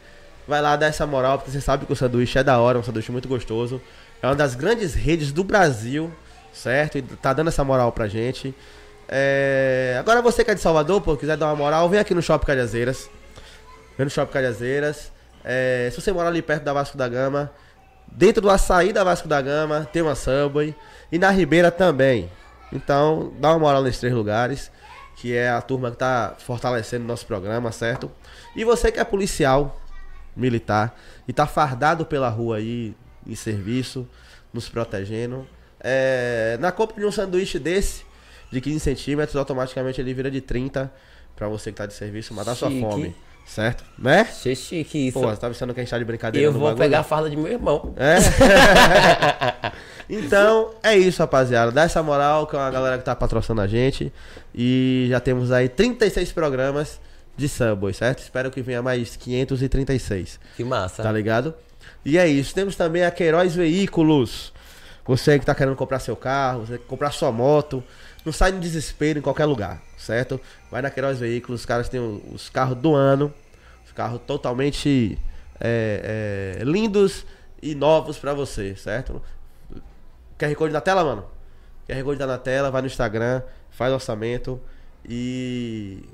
Vai 0.47 0.62
lá 0.62 0.77
dar 0.77 0.87
essa 0.87 1.07
moral, 1.07 1.38
porque 1.38 1.51
você 1.51 1.61
sabe 1.61 1.85
que 1.85 1.92
o 1.92 1.97
sanduíche 1.97 2.38
é 2.38 2.42
da 2.42 2.59
hora, 2.59 2.79
é 2.79 2.81
um 2.81 2.85
sanduíche 2.85 3.12
muito 3.12 3.29
gostoso. 3.29 3.81
É 4.23 4.27
uma 4.27 4.35
das 4.35 4.55
grandes 4.55 4.94
redes 4.94 5.31
do 5.31 5.44
Brasil, 5.44 6.11
certo? 6.53 6.99
E 6.99 7.03
tá 7.03 7.33
dando 7.33 7.49
essa 7.49 7.62
moral 7.64 7.92
pra 7.92 8.09
gente. 8.09 8.55
É, 9.09 9.97
Agora 9.99 10.21
você 10.23 10.44
que 10.44 10.51
é 10.51 10.55
de 10.55 10.61
Salvador, 10.61 11.01
pô, 11.01 11.16
quiser 11.16 11.37
dar 11.37 11.47
uma 11.47 11.57
moral, 11.57 11.88
vem 11.88 11.99
aqui 12.01 12.14
no 12.14 12.23
Shopping 12.23 12.47
Cajazeiras. 12.47 13.11
Vem 13.97 14.05
no 14.05 14.11
Shopping 14.11 14.33
Cajazeiras. 14.33 15.12
É, 15.44 15.88
Se 15.92 16.01
você 16.01 16.12
mora 16.12 16.29
ali 16.29 16.42
perto 16.42 16.62
da 16.62 16.73
Vasco 16.73 16.97
da 16.97 17.09
Gama, 17.09 17.51
dentro 18.12 18.42
do 18.42 18.51
açaí 18.51 18.92
da 18.92 19.05
Vasco 19.05 19.29
da 19.29 19.40
Gama, 19.40 19.88
tem 19.92 20.03
uma 20.03 20.14
Subway. 20.14 20.75
E 21.11 21.18
na 21.18 21.31
Ribeira 21.31 21.71
também. 21.71 22.31
Então, 22.73 23.33
dá 23.38 23.51
uma 23.51 23.59
moral 23.59 23.83
nesses 23.83 24.01
três 24.01 24.14
lugares. 24.14 24.71
Que 25.16 25.35
é 25.35 25.49
a 25.51 25.61
turma 25.61 25.90
que 25.90 25.97
tá 25.97 26.37
fortalecendo 26.38 27.05
o 27.05 27.09
nosso 27.09 27.27
programa, 27.27 27.73
certo? 27.73 28.11
E 28.55 28.62
você 28.62 28.92
que 28.92 29.01
é 29.01 29.05
policial, 29.05 29.81
militar, 30.37 30.97
e 31.27 31.33
tá 31.33 31.44
fardado 31.44 32.07
pela 32.07 32.29
rua 32.29 32.59
aí, 32.59 32.94
em 33.27 33.35
serviço, 33.35 34.09
nos 34.53 34.68
protegendo. 34.68 35.44
É, 35.81 36.57
na 36.61 36.71
compra 36.71 37.01
de 37.01 37.05
um 37.05 37.11
sanduíche 37.11 37.59
desse, 37.59 38.05
de 38.51 38.61
15 38.61 38.81
centímetros, 38.81 39.37
automaticamente 39.37 40.01
ele 40.01 40.14
vira 40.14 40.31
de 40.31 40.40
30 40.40 40.92
pra 41.35 41.49
você 41.49 41.71
que 41.71 41.79
tá 41.79 41.87
de 41.87 41.94
serviço 41.94 42.33
matar 42.33 42.55
sua 42.55 42.68
Chique. 42.68 42.81
fome. 42.81 43.16
Certo? 43.48 43.82
Né? 43.98 44.20
Achei 44.20 44.54
chique 44.54 45.08
isso. 45.08 45.18
Pô, 45.18 45.26
você 45.26 45.40
tá 45.40 45.48
pensando 45.48 45.72
que 45.72 45.80
a 45.80 45.82
gente 45.82 45.90
tá 45.90 45.98
de 45.98 46.04
brincadeira 46.04 46.46
eu 46.46 46.52
vou 46.52 46.62
bagulho? 46.64 46.78
pegar 46.78 47.00
a 47.00 47.02
farda 47.02 47.30
de 47.30 47.37
meu 47.37 47.50
irmão. 47.50 47.94
É? 47.96 48.18
então, 50.08 50.74
é 50.82 50.94
isso, 50.94 51.20
rapaziada. 51.20 51.72
Dá 51.72 51.84
essa 51.84 52.02
moral 52.02 52.46
com 52.46 52.58
a 52.58 52.70
galera 52.70 52.98
que 52.98 53.04
tá 53.04 53.16
patrocinando 53.16 53.62
a 53.62 53.66
gente. 53.66 54.12
E 54.54 55.06
já 55.08 55.18
temos 55.18 55.50
aí 55.50 55.66
36 55.66 56.30
programas 56.30 57.00
de 57.38 57.48
Subway, 57.48 57.94
certo? 57.94 58.18
Espero 58.18 58.50
que 58.50 58.61
venha 58.61 58.82
mais 58.82 59.16
536. 59.16 60.38
Que 60.54 60.62
massa. 60.62 61.02
Tá 61.02 61.11
ligado? 61.11 61.54
E 62.04 62.18
é 62.18 62.28
isso. 62.28 62.54
Temos 62.54 62.76
também 62.76 63.02
a 63.02 63.11
Queiroz 63.11 63.54
Veículos. 63.54 64.52
Você 65.06 65.38
que 65.38 65.46
tá 65.46 65.54
querendo 65.54 65.74
comprar 65.74 66.00
seu 66.00 66.14
carro, 66.14 66.66
você 66.66 66.76
comprar 66.76 67.12
sua 67.12 67.32
moto, 67.32 67.82
não 68.24 68.33
sai 68.33 68.52
no 68.52 68.61
desespero 68.61 69.18
em 69.18 69.22
qualquer 69.22 69.44
lugar, 69.44 69.83
certo? 69.96 70.40
Vai 70.70 70.83
na 70.83 70.90
Queiroz 70.90 71.18
Veículos, 71.18 71.61
os 71.61 71.66
caras 71.66 71.88
têm 71.88 72.00
os 72.33 72.48
carros 72.48 72.76
do 72.76 72.94
ano, 72.94 73.33
os 73.87 73.92
carros 73.92 74.20
totalmente 74.26 75.18
é, 75.61 76.59
é, 76.61 76.64
lindos 76.64 77.24
e 77.62 77.74
novos 77.74 78.18
pra 78.18 78.35
você, 78.35 78.74
certo? 78.76 79.22
QR 80.38 80.54
Code 80.54 80.72
na 80.72 80.81
tela, 80.81 81.04
mano? 81.04 81.24
QR 81.88 82.04
Code 82.04 82.18
tá 82.18 82.26
na 82.26 82.38
tela, 82.38 82.70
vai 82.70 82.83
no 82.83 82.87
Instagram, 82.87 83.42
faz 83.70 83.92
orçamento 83.92 84.61
e 85.09 86.04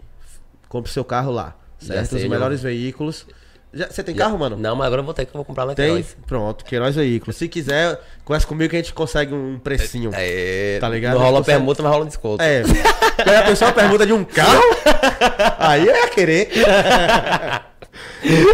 compre 0.68 0.90
seu 0.90 1.04
carro 1.04 1.30
lá, 1.30 1.56
certo? 1.78 2.16
Os 2.16 2.22
não. 2.22 2.30
melhores 2.30 2.62
veículos. 2.62 3.26
Já- 3.74 3.88
você 3.90 4.02
tem 4.04 4.14
carro, 4.14 4.38
mano? 4.38 4.56
Não, 4.56 4.76
mas 4.76 4.86
agora 4.86 5.00
eu 5.00 5.04
vou 5.04 5.12
ter 5.12 5.24
que 5.26 5.30
eu 5.30 5.38
vou 5.38 5.44
comprar 5.44 5.66
na 5.66 5.74
Tem? 5.74 5.86
Queiroz. 5.94 6.16
Pronto, 6.26 6.64
Queiroz 6.64 6.94
Veículos. 6.94 7.36
Se 7.36 7.48
quiser, 7.48 8.00
conversa 8.24 8.46
comigo 8.46 8.70
que 8.70 8.76
a 8.76 8.78
gente 8.80 8.94
consegue 8.94 9.34
um 9.34 9.58
precinho. 9.58 10.10
É, 10.14 10.78
Tá 10.80 10.88
ligado? 10.88 11.14
Não 11.14 11.20
rola 11.22 11.42
Você- 11.42 11.52
permuta, 11.52 11.82
mas 11.82 11.90
rola 11.92 12.04
um 12.04 12.08
desconto. 12.08 12.42
É. 12.42 12.62
Quando 12.62 13.36
a 13.36 13.42
pessoa 13.42 13.72
pergunta 13.72 14.06
de 14.06 14.12
um 14.12 14.24
carro, 14.24 14.62
aí 15.58 15.84
ia 15.84 16.08
querer. 16.08 16.50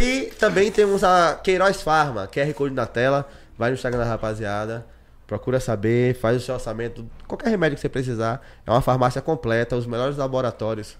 e 0.00 0.33
também 0.38 0.70
temos 0.70 1.04
a 1.04 1.38
Queiroz 1.42 1.83
Farma, 1.83 2.26
QR 2.26 2.52
Code 2.54 2.74
na 2.74 2.87
tela. 2.87 3.28
Vai 3.59 3.70
no 3.70 3.74
Instagram 3.76 3.98
da 4.00 4.06
rapaziada. 4.06 4.87
Procura 5.26 5.61
saber, 5.61 6.14
faz 6.16 6.37
o 6.38 6.40
seu 6.40 6.54
orçamento. 6.54 7.06
Qualquer 7.28 7.50
remédio 7.50 7.76
que 7.76 7.80
você 7.83 7.88
precisar. 7.88 8.40
É 8.66 8.70
uma 8.70 8.80
farmácia 8.80 9.20
completa, 9.20 9.76
os 9.76 9.87
melhores 9.87 10.16
laboratórios 10.16 10.96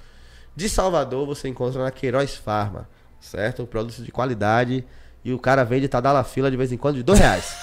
de 0.55 0.69
Salvador 0.69 1.27
você 1.27 1.49
encontra 1.49 1.83
na 1.83 1.91
Queiroz 1.91 2.35
Farma. 2.37 2.89
Certo? 3.21 3.67
Produtos 3.67 4.05
de 4.05 4.11
qualidade. 4.11 4.85
E 5.25 5.33
o 5.33 5.39
cara 5.39 5.65
vende 5.65 5.87
Tadala 5.89 6.25
Fila 6.25 6.51
de 6.51 6.57
vez 6.57 6.73
em 6.73 6.77
quando 6.77 6.97
de 6.97 7.03
dois 7.03 7.19
reais. 7.19 7.55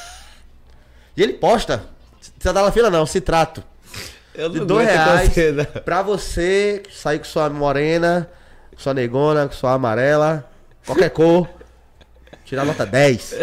e 1.16 1.24
ele 1.24 1.34
posta. 1.34 1.84
Tadala 2.40 2.72
Fila 2.72 2.90
não, 2.90 3.06
citrato. 3.06 3.64
Eu 4.36 4.50
De 4.50 4.60
dois 4.60 4.88
reais 4.88 5.32
pra 5.84 6.04
você 6.04 6.84
sair 6.94 7.18
com 7.18 7.26
sua 7.26 7.50
morena, 7.50 8.30
com 8.76 8.80
sua 8.80 8.94
negona, 8.94 9.48
com 9.48 9.54
sua 9.54 9.74
amarela, 9.74 10.48
qualquer 10.86 11.10
cor. 11.10 11.50
Tirar 12.46 12.64
nota 12.64 12.86
10. 12.86 13.34
Em 13.34 13.38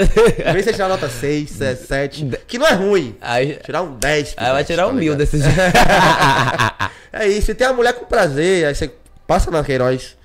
vez 0.53 0.57
de 0.57 0.63
você 0.63 0.73
tirar 0.73 0.89
nota 0.89 1.11
6, 1.11 1.51
7, 1.87 2.31
que 2.47 2.57
não 2.59 2.67
é 2.67 2.73
ruim. 2.73 3.17
Aí, 3.21 3.57
Tirar 3.63 3.83
um 3.83 3.97
10. 3.97 4.35
aí 4.37 4.53
vai 4.53 4.65
tirar 4.65 4.87
um 4.87 4.91
tá 4.91 4.95
mil 4.95 5.13
ligado? 5.15 5.19
desse 5.19 5.39
jeito. 5.43 5.55
É 7.13 7.29
isso, 7.29 7.51
e 7.51 7.55
tem 7.55 7.65
a 7.67 7.73
mulher 7.73 7.93
com 7.93 8.05
prazer, 8.07 8.67
aí 8.67 8.75
você 8.75 8.93
passa 9.27 9.49
na 9.51 9.63
Queiroz 9.63 10.17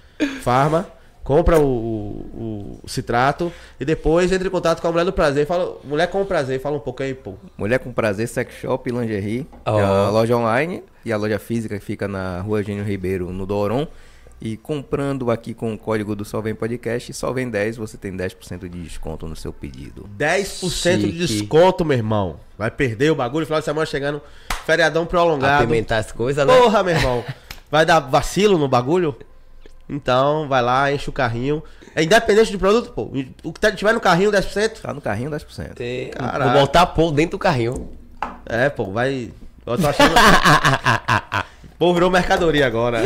Farma, 0.41 0.87
compra 1.29 1.59
o, 1.59 1.63
o, 1.63 2.79
o 2.83 2.89
citrato 2.89 3.53
e 3.79 3.85
depois 3.85 4.31
entra 4.31 4.47
em 4.47 4.49
contato 4.49 4.81
com 4.81 4.87
a 4.87 4.91
mulher 4.91 5.05
do 5.05 5.13
prazer. 5.13 5.45
Fala, 5.45 5.77
mulher 5.83 6.07
com 6.07 6.25
prazer, 6.25 6.59
fala 6.59 6.77
um 6.77 6.79
pouco 6.79 7.03
aí, 7.03 7.13
pô. 7.13 7.35
Mulher 7.55 7.77
com 7.77 7.93
Prazer 7.93 8.27
Sex 8.27 8.55
Shop 8.55 8.89
e 8.89 8.91
Lingerie. 8.91 9.47
Ó. 9.63 9.79
É 9.79 9.83
a 9.83 10.09
loja 10.09 10.35
online 10.35 10.81
e 11.05 11.13
a 11.13 11.17
loja 11.17 11.37
física 11.37 11.77
que 11.77 11.85
fica 11.85 12.07
na 12.07 12.41
rua 12.41 12.63
Gênio 12.63 12.83
Ribeiro, 12.83 13.31
no 13.31 13.45
Doron. 13.45 13.85
E 14.41 14.57
comprando 14.57 15.29
aqui 15.29 15.53
com 15.53 15.71
o 15.71 15.77
código 15.77 16.15
do 16.15 16.25
Solvem 16.25 16.55
Podcast, 16.55 17.13
Solvem 17.13 17.47
10, 17.47 17.77
você 17.77 17.95
tem 17.95 18.11
10% 18.11 18.67
de 18.67 18.81
desconto 18.81 19.27
no 19.27 19.35
seu 19.35 19.53
pedido. 19.53 20.09
10% 20.17 20.97
de 20.97 21.27
Chique. 21.27 21.41
desconto, 21.41 21.85
meu 21.85 21.95
irmão. 21.95 22.39
Vai 22.57 22.71
perder 22.71 23.11
o 23.11 23.15
bagulho, 23.15 23.45
final 23.45 23.59
de 23.59 23.65
semana 23.65 23.85
chegando, 23.85 24.19
feriadão 24.65 25.05
prolongado. 25.05 25.63
Apimentar 25.63 25.99
as 25.99 26.11
coisas, 26.11 26.43
né? 26.47 26.57
Porra, 26.57 26.81
meu 26.81 26.95
irmão. 26.95 27.23
Vai 27.69 27.85
dar 27.85 27.99
vacilo 27.99 28.57
no 28.57 28.67
bagulho? 28.67 29.15
Então, 29.89 30.47
vai 30.47 30.61
lá, 30.61 30.91
enche 30.91 31.09
o 31.09 31.13
carrinho. 31.13 31.63
É 31.95 32.03
independente 32.03 32.51
do 32.51 32.59
produto, 32.59 32.91
pô. 32.91 33.11
O 33.43 33.51
que 33.51 33.59
tá- 33.59 33.71
tiver 33.71 33.93
no 33.93 33.99
carrinho, 33.99 34.31
10%. 34.31 34.79
Tá 34.81 34.93
no 34.93 35.01
carrinho 35.01 35.31
10%. 35.31 35.73
Tem- 35.73 36.11
Caralho. 36.11 36.51
Vou 36.51 36.61
botar 36.61 36.85
pô 36.85 37.11
dentro 37.11 37.31
do 37.31 37.39
carrinho. 37.39 37.89
É, 38.45 38.69
pô, 38.69 38.91
vai. 38.91 39.31
Eu 39.65 39.77
tô 39.77 39.87
achando. 39.87 40.13
pô, 41.79 41.93
virou 41.93 42.09
mercadoria 42.11 42.67
agora. 42.67 43.01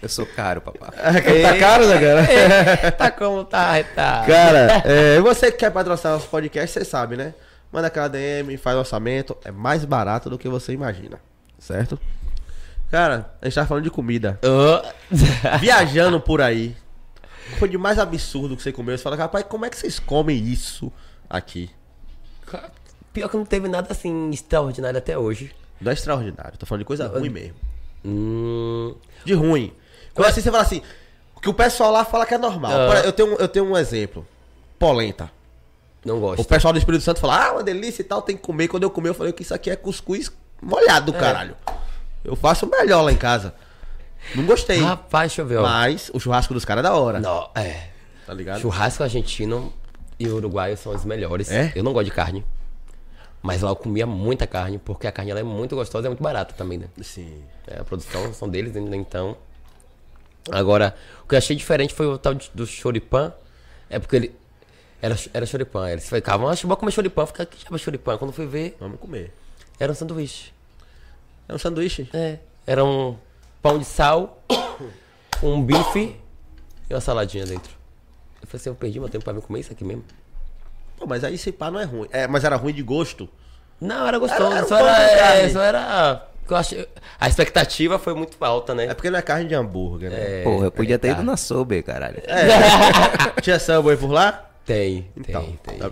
Eu 0.00 0.08
sou 0.08 0.24
caro, 0.26 0.60
papá. 0.60 0.92
tá 0.92 1.58
caro, 1.58 1.86
né, 1.88 1.98
cara? 2.00 2.92
tá 2.92 3.10
como 3.10 3.44
tá, 3.44 3.82
tá. 3.94 4.24
Cara, 4.26 4.82
é, 4.84 5.20
você 5.20 5.50
que 5.50 5.58
quer 5.58 5.70
patrocinar 5.70 6.14
nosso 6.14 6.28
podcast, 6.28 6.72
você 6.78 6.84
sabe, 6.84 7.16
né? 7.16 7.34
Manda 7.72 7.88
aquela 7.88 8.08
DM, 8.08 8.56
faz 8.56 8.76
orçamento. 8.76 9.36
É 9.44 9.50
mais 9.50 9.84
barato 9.84 10.28
do 10.30 10.38
que 10.38 10.48
você 10.48 10.72
imagina. 10.72 11.18
Certo? 11.58 11.98
Cara, 12.92 13.32
a 13.40 13.46
gente 13.46 13.54
tá 13.54 13.66
falando 13.66 13.84
de 13.84 13.90
comida. 13.90 14.38
Ah. 14.44 14.92
Viajando 15.58 16.20
por 16.20 16.42
aí. 16.42 16.76
Foi 17.58 17.66
de 17.66 17.78
mais 17.78 17.98
absurdo 17.98 18.54
que 18.54 18.62
você 18.62 18.70
comeu. 18.70 18.96
Você 18.98 19.02
fala, 19.02 19.16
rapaz, 19.16 19.46
como 19.48 19.64
é 19.64 19.70
que 19.70 19.78
vocês 19.78 19.98
comem 19.98 20.36
isso 20.36 20.92
aqui? 21.28 21.70
Pior 23.14 23.30
que 23.30 23.36
não 23.38 23.46
teve 23.46 23.66
nada 23.66 23.88
assim 23.92 24.28
extraordinário 24.28 24.98
até 24.98 25.16
hoje. 25.16 25.54
Não 25.80 25.90
é 25.90 25.94
extraordinário. 25.94 26.58
Tô 26.58 26.66
falando 26.66 26.80
de 26.80 26.84
coisa 26.84 27.08
ruim 27.08 27.30
mesmo. 27.30 27.54
Hum, 28.04 28.94
De 29.24 29.32
ruim. 29.32 29.72
Quando 30.12 30.28
assim 30.28 30.42
você 30.42 30.50
fala 30.50 30.62
assim, 30.62 30.82
que 31.40 31.48
o 31.48 31.54
pessoal 31.54 31.90
lá 31.92 32.04
fala 32.04 32.26
que 32.26 32.34
é 32.34 32.38
normal. 32.38 32.72
Ah. 32.72 33.00
Eu, 33.06 33.12
tenho, 33.12 33.36
eu 33.36 33.48
tenho 33.48 33.64
um 33.64 33.76
exemplo. 33.76 34.26
Polenta. 34.78 35.30
não 36.04 36.18
O 36.18 36.20
gosto. 36.20 36.44
pessoal 36.44 36.74
do 36.74 36.78
Espírito 36.78 37.02
Santo 37.04 37.20
fala, 37.20 37.46
ah, 37.46 37.52
uma 37.54 37.62
delícia 37.62 38.02
e 38.02 38.04
tal, 38.04 38.20
tem 38.20 38.36
que 38.36 38.42
comer. 38.42 38.68
Quando 38.68 38.82
eu 38.82 38.90
comi, 38.90 39.08
eu 39.08 39.14
falei 39.14 39.32
que 39.32 39.42
isso 39.42 39.54
aqui 39.54 39.70
é 39.70 39.76
cuscuz 39.76 40.30
molhado 40.60 41.10
do 41.10 41.18
caralho. 41.18 41.56
Eu 42.24 42.36
faço 42.36 42.66
melhor 42.66 43.02
lá 43.02 43.12
em 43.12 43.16
casa. 43.16 43.54
Não 44.34 44.46
gostei. 44.46 44.80
Rapaz, 44.80 45.32
deixa 45.32 45.42
eu 45.42 45.46
ver, 45.46 45.56
ó. 45.58 45.62
Mas 45.62 46.10
o 46.14 46.20
churrasco 46.20 46.54
dos 46.54 46.64
caras 46.64 46.84
é 46.84 46.88
da 46.88 46.94
hora. 46.94 47.20
Não, 47.20 47.50
é. 47.54 47.88
Tá 48.26 48.32
ligado? 48.32 48.60
Churrasco 48.60 49.02
argentino 49.02 49.72
e 50.18 50.28
uruguaio 50.28 50.76
são 50.76 50.94
os 50.94 51.04
melhores. 51.04 51.50
É? 51.50 51.72
Eu 51.74 51.82
não 51.82 51.92
gosto 51.92 52.06
de 52.06 52.12
carne. 52.12 52.44
Mas 53.42 53.60
lá 53.60 53.70
eu 53.70 53.76
comia 53.76 54.06
muita 54.06 54.46
carne, 54.46 54.78
porque 54.78 55.06
a 55.06 55.12
carne 55.12 55.32
ela 55.32 55.40
é 55.40 55.42
muito 55.42 55.74
gostosa 55.74 56.06
e 56.06 56.08
é 56.08 56.10
muito 56.10 56.22
barata 56.22 56.54
também, 56.54 56.78
né? 56.78 56.86
Sim. 57.02 57.42
É, 57.66 57.80
a 57.80 57.84
produção 57.84 58.32
são 58.32 58.48
deles, 58.48 58.72
né? 58.72 58.96
então. 58.96 59.36
Agora, 60.50 60.94
o 61.24 61.28
que 61.28 61.34
eu 61.34 61.38
achei 61.38 61.56
diferente 61.56 61.92
foi 61.92 62.06
o 62.06 62.16
tal 62.16 62.34
do 62.34 62.66
choripan. 62.66 63.32
É 63.90 63.98
porque 63.98 64.16
ele. 64.16 64.36
Era, 65.00 65.16
era 65.34 65.44
choripan. 65.44 65.90
Eles 65.90 66.08
ficavam, 66.08 66.54
que 66.54 66.66
vou 66.66 66.76
comer 66.76 66.92
choripan. 66.92 67.26
Fica 67.26 67.44
que 67.44 67.60
chama 67.64 67.76
choripan. 67.78 68.16
Quando 68.16 68.32
fui 68.32 68.46
ver, 68.46 68.76
Vamos 68.78 69.00
comer. 69.00 69.34
era 69.78 69.90
um 69.90 69.94
sanduíche. 69.94 70.51
É 71.48 71.54
um 71.54 71.58
sanduíche. 71.58 72.08
É. 72.14 72.38
Era 72.66 72.84
um 72.84 73.16
pão 73.60 73.78
de 73.78 73.84
sal, 73.84 74.42
um 75.42 75.62
bife 75.62 76.16
e 76.88 76.94
uma 76.94 77.00
saladinha 77.00 77.44
dentro. 77.44 77.72
Eu 78.40 78.46
falei 78.48 78.60
assim, 78.60 78.68
eu 78.70 78.74
perdi 78.74 78.98
meu 79.00 79.08
tempo 79.08 79.24
pra 79.24 79.32
vir 79.32 79.42
comer 79.42 79.60
isso 79.60 79.72
aqui 79.72 79.84
mesmo. 79.84 80.04
Pô, 80.96 81.06
mas 81.06 81.24
aí 81.24 81.34
esse 81.34 81.50
pá 81.52 81.70
não 81.70 81.80
é 81.80 81.84
ruim. 81.84 82.08
É, 82.12 82.26
mas 82.26 82.44
era 82.44 82.56
ruim 82.56 82.72
de 82.72 82.82
gosto. 82.82 83.28
Não, 83.80 84.06
era 84.06 84.18
gostoso. 84.18 84.44
Era- 84.44 84.56
era 84.56 84.64
um 84.64 84.68
só, 84.68 84.78
era, 84.78 85.34
é, 85.36 85.48
só 85.48 85.60
era. 85.62 86.28
eu 86.48 86.56
achei- 86.56 86.88
a 87.18 87.28
expectativa 87.28 87.98
foi 87.98 88.14
muito 88.14 88.36
alta, 88.44 88.74
né? 88.74 88.86
É 88.86 88.94
porque 88.94 89.10
não 89.10 89.18
é 89.18 89.22
carne 89.22 89.48
de 89.48 89.54
hambúrguer, 89.54 90.10
né? 90.10 90.40
É, 90.40 90.44
Porra, 90.44 90.66
eu 90.66 90.72
podia 90.72 90.98
ter 90.98 91.08
tá. 91.08 91.14
ido 91.14 91.22
na 91.24 91.36
Sober, 91.36 91.82
caralho. 91.82 92.22
Tinha 93.42 93.58
Subway 93.58 93.96
por 93.96 94.10
lá? 94.10 94.48
Tem, 94.64 95.08
Então. 95.16 95.42
tem, 95.42 95.56
tem. 95.62 95.78
tá- 95.78 95.90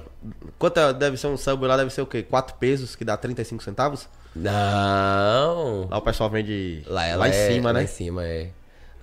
Quanto 0.58 0.78
é- 0.78 0.92
deve 0.92 1.16
ser 1.16 1.26
um 1.26 1.36
Subway 1.36 1.68
lá? 1.68 1.76
Deve 1.76 1.90
ser 1.90 2.02
o 2.02 2.06
quê? 2.06 2.22
4 2.22 2.54
pesos, 2.56 2.94
que 2.94 3.04
dá 3.04 3.16
35 3.16 3.62
centavos? 3.64 4.08
Não. 4.34 5.88
Lá 5.90 5.98
o 5.98 6.02
pessoal 6.02 6.30
vende 6.30 6.82
Lá, 6.86 7.14
lá, 7.16 7.28
em 7.28 7.32
é- 7.32 7.48
cima, 7.50 7.68
lá 7.70 7.78
né? 7.78 7.84
em 7.84 7.86
cima, 7.86 8.24
é. 8.24 8.48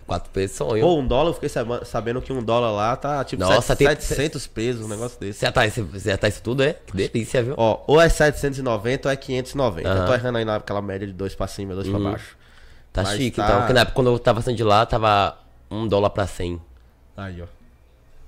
Quatro 0.05 0.29
pesos 0.31 0.55
sonho. 0.55 0.81
Pô, 0.81 0.97
um 0.97 1.05
dólar, 1.05 1.31
eu 1.31 1.33
fiquei 1.33 1.49
sab- 1.49 1.83
sabendo 1.83 2.21
que 2.21 2.31
um 2.31 2.41
dólar 2.41 2.71
lá 2.71 2.95
tá 2.95 3.21
tipo 3.25 3.41
Nossa, 3.43 3.75
sete- 3.75 3.79
tem- 3.79 3.89
700 3.99 4.47
pesos, 4.47 4.85
um 4.85 4.87
negócio 4.87 5.19
desse. 5.19 5.39
Você 5.39 5.45
já, 5.45 5.51
tá, 5.51 5.67
você 5.67 6.09
já 6.11 6.17
tá 6.17 6.29
isso 6.29 6.41
tudo, 6.41 6.63
é? 6.63 6.73
Que 6.73 6.95
delícia, 6.95 7.43
viu? 7.43 7.55
Ó, 7.57 7.83
ou 7.87 7.99
é 7.99 8.07
790 8.07 9.09
ou 9.09 9.11
é 9.11 9.17
590. 9.17 9.89
Eu 9.89 10.05
tô 10.05 10.13
errando 10.13 10.37
aí 10.37 10.45
naquela 10.45 10.81
média 10.81 11.05
de 11.05 11.11
dois 11.11 11.35
pra 11.35 11.45
cima, 11.45 11.75
dois 11.75 11.89
pra 11.89 11.99
baixo. 11.99 12.37
tá 12.93 13.03
mas 13.03 13.17
chique, 13.17 13.35
tá- 13.35 13.45
então. 13.47 13.57
Porque 13.59 13.73
na 13.73 13.81
época, 13.81 13.95
quando 13.95 14.07
eu 14.11 14.17
tava 14.17 14.41
saindo 14.41 14.55
de 14.55 14.63
lá, 14.63 14.85
tava 14.85 15.37
um 15.69 15.85
dólar 15.85 16.09
pra 16.11 16.25
cem. 16.25 16.61
Aí, 17.17 17.41
ó. 17.41 17.45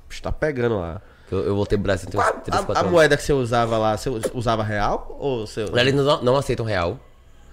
Puxa, 0.10 0.22
tá 0.24 0.32
pegando 0.34 0.80
lá. 0.80 1.02
Eu, 1.32 1.40
eu 1.46 1.56
voltei 1.56 1.78
pro 1.78 1.84
Brasil 1.84 2.10
tem 2.10 2.20
A, 2.20 2.24
uns 2.24 2.44
3, 2.44 2.48
a- 2.62 2.64
4 2.66 2.74
a 2.76 2.80
anos. 2.80 2.92
moeda 2.92 3.16
que 3.18 3.24
você 3.24 3.34
usava 3.34 3.78
lá, 3.78 3.96
você 3.98 4.10
usava 4.34 4.64
real? 4.64 5.16
Ou 5.20 5.46
você. 5.46 5.66
Lá 5.66 5.82
Eles 5.82 5.94
não, 5.94 6.22
não 6.24 6.36
aceitam 6.36 6.66
real. 6.66 7.00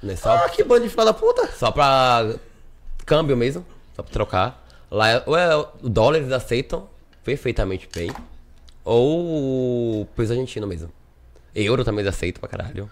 Né? 0.03 0.17
Só, 0.17 0.31
Ah, 0.35 0.49
que 0.49 0.63
bando 0.65 0.85
de 0.85 0.89
filha 0.91 1.05
da 1.07 1.13
puta! 1.15 1.47
só 1.59 1.71
pra 1.71 2.35
câmbio 3.05 3.37
mesmo. 3.37 3.65
Só 3.95 4.03
pra 4.03 4.13
trocar. 4.13 4.67
Lá 4.91 5.09
é- 5.11 5.23
ou 5.27 5.37
é 5.37 5.57
o 5.57 5.67
dólar 5.89 6.19
eles 6.19 6.33
aceitam 6.33 6.89
perfeitamente 7.25 7.89
bem. 7.95 8.11
Ou 8.85 10.03
o 10.03 10.07
peso 10.15 10.33
argentino 10.33 10.67
mesmo. 10.67 10.91
Euro 11.55 11.85
também 11.85 12.05
eles 12.05 12.15
aceitam 12.15 12.41
pra 12.41 12.49
caralho. 12.49 12.89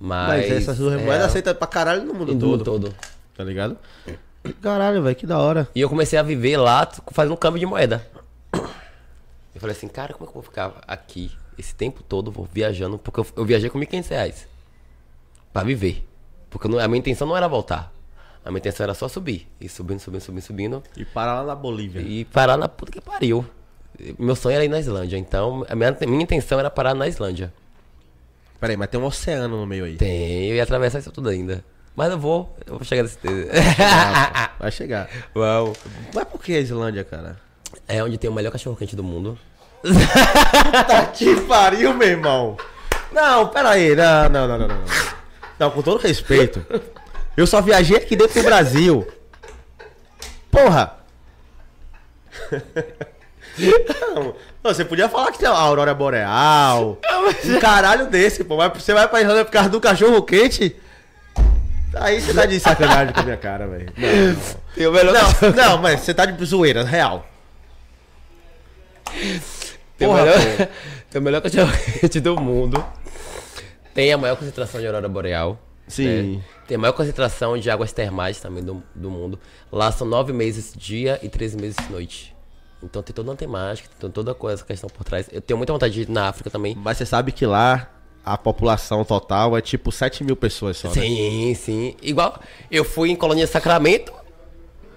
Mas. 0.00 0.48
Mas 0.48 0.50
essas 0.62 0.78
duas 0.78 1.00
é, 1.00 1.04
moedas 1.04 1.26
aceitam 1.26 1.54
pra 1.54 1.66
caralho 1.66 2.02
no 2.04 2.14
mundo 2.14 2.32
todo. 2.34 2.46
mundo 2.46 2.64
todo. 2.64 2.94
Tá 3.36 3.44
ligado? 3.44 3.76
Caralho, 4.60 5.02
velho, 5.02 5.16
que 5.16 5.26
da 5.26 5.38
hora. 5.38 5.68
E 5.74 5.80
eu 5.80 5.88
comecei 5.88 6.18
a 6.18 6.22
viver 6.22 6.56
lá 6.56 6.84
t- 6.84 7.00
fazendo 7.12 7.36
câmbio 7.36 7.60
de 7.60 7.66
moeda. 7.66 8.04
Eu 9.64 9.68
falei 9.68 9.76
assim, 9.78 9.88
cara, 9.88 10.12
como 10.12 10.24
é 10.24 10.26
que 10.30 10.36
eu 10.36 10.42
vou 10.42 10.42
ficar 10.42 10.74
aqui 10.86 11.32
esse 11.56 11.74
tempo 11.74 12.02
todo, 12.02 12.30
vou 12.30 12.46
viajando? 12.52 12.98
Porque 12.98 13.20
eu, 13.20 13.26
eu 13.34 13.44
viajei 13.46 13.70
com 13.70 13.78
1.500 13.78 14.08
reais. 14.10 14.46
Pra 15.54 15.62
viver. 15.62 16.06
Porque 16.50 16.68
não- 16.68 16.78
a 16.78 16.86
minha 16.86 16.98
intenção 16.98 17.26
não 17.26 17.34
era 17.34 17.48
voltar. 17.48 17.90
A 18.44 18.50
minha 18.50 18.58
intenção 18.58 18.84
era 18.84 18.92
só 18.92 19.08
subir. 19.08 19.48
E 19.58 19.66
subindo, 19.66 20.00
subindo, 20.00 20.20
subindo, 20.20 20.42
subindo. 20.42 20.82
E 20.96 21.02
parar 21.04 21.40
lá 21.40 21.44
na 21.46 21.54
Bolívia. 21.54 22.02
E 22.02 22.26
parar 22.26 22.58
na 22.58 22.68
puta 22.68 22.92
que 22.92 23.00
pariu. 23.00 23.42
Meu 24.18 24.36
sonho 24.36 24.54
era 24.56 24.64
ir 24.66 24.68
na 24.68 24.78
Islândia. 24.78 25.16
Então, 25.16 25.64
a 25.66 25.74
minha, 25.74 25.96
minha 26.06 26.22
intenção 26.24 26.58
era 26.58 26.68
parar 26.68 26.92
na 26.94 27.08
Islândia. 27.08 27.50
Peraí, 28.60 28.76
mas 28.76 28.88
tem 28.90 29.00
um 29.00 29.04
oceano 29.06 29.56
no 29.58 29.66
meio 29.66 29.86
aí. 29.86 29.96
Tem, 29.96 30.46
eu 30.50 30.56
ia 30.56 30.62
atravessar 30.62 30.98
isso 30.98 31.10
tudo 31.10 31.30
ainda. 31.30 31.64
Mas 31.96 32.10
eu 32.10 32.18
vou, 32.18 32.54
eu 32.66 32.74
vou 32.74 32.84
chegar 32.84 33.02
nesse. 33.04 33.16
Vai 34.58 34.70
chegar. 34.72 35.08
Uau. 35.34 35.72
Mas 36.12 36.24
por 36.24 36.42
que 36.42 36.54
a 36.54 36.60
Islândia, 36.60 37.04
cara? 37.04 37.38
É 37.86 38.02
onde 38.02 38.18
tem 38.18 38.28
o 38.28 38.32
melhor 38.32 38.50
cachorro 38.50 38.74
quente 38.76 38.96
do 38.96 39.04
mundo. 39.04 39.38
Tá 40.86 41.06
que 41.06 41.40
pariu, 41.42 41.92
meu 41.94 42.08
irmão. 42.08 42.56
Não, 43.12 43.48
pera 43.48 43.70
aí. 43.70 43.94
Não, 43.94 44.28
não, 44.28 44.48
não, 44.48 44.58
não, 44.58 44.68
não. 44.68 44.84
Não, 45.58 45.70
com 45.70 45.82
todo 45.82 46.00
respeito. 46.00 46.64
Eu 47.36 47.46
só 47.46 47.60
viajei 47.60 47.96
aqui 47.96 48.16
dentro 48.16 48.40
do 48.40 48.44
Brasil. 48.44 49.06
Porra! 50.50 50.94
Não, 54.14 54.34
você 54.62 54.84
podia 54.84 55.08
falar 55.08 55.30
que 55.30 55.38
tem 55.38 55.48
a 55.48 55.52
Aurora 55.52 55.94
Boreal. 55.94 56.98
Um 57.44 57.60
caralho 57.60 58.06
desse, 58.08 58.42
pô. 58.42 58.56
Mas 58.56 58.72
você 58.82 58.92
vai 58.94 59.06
pra 59.06 59.20
Islândia 59.20 59.44
por 59.44 59.52
causa 59.52 59.68
do 59.68 59.80
cachorro 59.80 60.22
quente? 60.22 60.74
Aí 61.94 62.20
você 62.20 62.34
tá 62.34 62.46
de 62.46 62.58
sacanagem 62.58 63.12
com 63.14 63.20
a 63.20 63.22
minha 63.22 63.36
cara, 63.36 63.66
velho. 63.68 63.92
Não, 63.96 65.12
Não, 65.12 65.52
não, 65.54 65.78
mas 65.78 66.00
você 66.00 66.12
tá 66.12 66.24
de 66.24 66.44
zoeira, 66.44 66.82
real. 66.82 67.26
Tem, 70.04 70.08
Porra, 70.08 70.22
o 70.22 70.24
melhor, 70.24 70.68
tem 71.10 71.20
o 71.20 71.24
melhor 71.24 71.40
cachorro 71.42 71.72
quente 72.00 72.20
do 72.20 72.40
mundo. 72.40 72.84
Tem 73.94 74.12
a 74.12 74.18
maior 74.18 74.36
concentração 74.36 74.80
de 74.80 74.86
aurora 74.86 75.08
boreal. 75.08 75.58
Sim. 75.86 76.36
né? 76.36 76.42
Tem 76.66 76.76
a 76.76 76.78
maior 76.78 76.92
concentração 76.92 77.58
de 77.58 77.70
águas 77.70 77.92
termais 77.92 78.40
também 78.40 78.62
do, 78.62 78.82
do 78.94 79.10
mundo. 79.10 79.38
Lá 79.70 79.92
são 79.92 80.06
nove 80.06 80.32
meses 80.32 80.72
dia 80.76 81.18
e 81.22 81.28
13 81.28 81.56
meses 81.56 81.76
noite. 81.90 82.34
Então 82.82 83.02
tem 83.02 83.14
toda 83.14 83.30
uma 83.30 83.36
temática, 83.36 83.88
tem 83.98 84.10
toda 84.10 84.34
coisa, 84.34 84.56
essa 84.56 84.64
questão 84.64 84.90
por 84.90 85.04
trás. 85.04 85.28
Eu 85.32 85.40
tenho 85.40 85.56
muita 85.56 85.72
vontade 85.72 85.94
de 85.94 86.02
ir 86.02 86.08
na 86.08 86.28
África 86.28 86.50
também. 86.50 86.74
Mas 86.74 86.98
você 86.98 87.06
sabe 87.06 87.32
que 87.32 87.46
lá 87.46 87.90
a 88.24 88.36
população 88.36 89.04
total 89.04 89.56
é 89.56 89.60
tipo 89.60 89.92
7 89.92 90.24
mil 90.24 90.36
pessoas 90.36 90.78
só. 90.78 90.88
Né? 90.88 90.94
Sim, 90.94 91.54
sim. 91.54 91.96
Igual, 92.02 92.40
eu 92.70 92.84
fui 92.84 93.10
em 93.10 93.16
Colônia 93.16 93.46
Sacramento. 93.46 94.12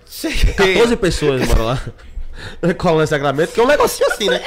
Cheguei. 0.10 0.54
14 0.54 0.96
pessoas 0.96 1.48
moram 1.48 1.66
lá. 1.66 1.82
Colônia 2.78 3.08
Sacramento, 3.08 3.54
que 3.54 3.60
é 3.60 3.64
um 3.64 3.68
negocinho 3.68 4.10
assim, 4.12 4.30
né? 4.30 4.42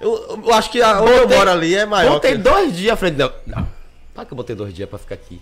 Eu, 0.00 0.40
eu 0.44 0.52
acho 0.54 0.70
que 0.70 0.80
a, 0.82 1.00
onde 1.00 1.12
eu 1.12 1.28
moro 1.28 1.50
ali 1.50 1.74
é 1.74 1.86
maior. 1.86 2.14
Botei 2.14 2.32
que- 2.32 2.38
dois 2.38 2.76
dias, 2.76 2.98
falei, 2.98 3.14
não, 3.14 3.32
não. 3.46 3.68
Para 4.14 4.24
que 4.24 4.32
eu 4.32 4.36
botei 4.36 4.54
dois 4.56 4.74
dias 4.74 4.88
pra 4.88 4.98
ficar 4.98 5.14
aqui? 5.14 5.40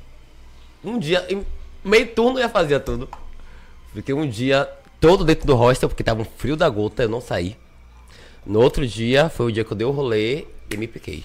Um 0.85 0.99
dia, 0.99 1.27
meio 1.83 2.07
turno 2.09 2.39
eu 2.39 2.43
já 2.43 2.49
fazia 2.49 2.79
tudo. 2.79 3.09
Fiquei 3.95 4.15
um 4.15 4.29
dia 4.29 4.69
todo 5.01 5.25
dentro 5.25 5.47
do 5.47 5.55
hostel, 5.55 5.89
porque 5.89 6.05
tava 6.05 6.21
um 6.23 6.27
frio 6.37 6.57
da 6.57 6.69
gota, 6.69 7.03
eu 7.03 7.09
não 7.09 7.21
saí. 7.21 7.57
No 8.45 8.61
outro 8.61 8.87
dia 8.87 9.29
foi 9.29 9.47
o 9.47 9.53
dia 9.53 9.65
que 9.65 9.73
eu 9.73 9.77
dei 9.77 9.87
o 9.87 9.91
rolê 9.91 10.47
e 10.71 10.77
me 10.77 10.87
piquei. 10.87 11.25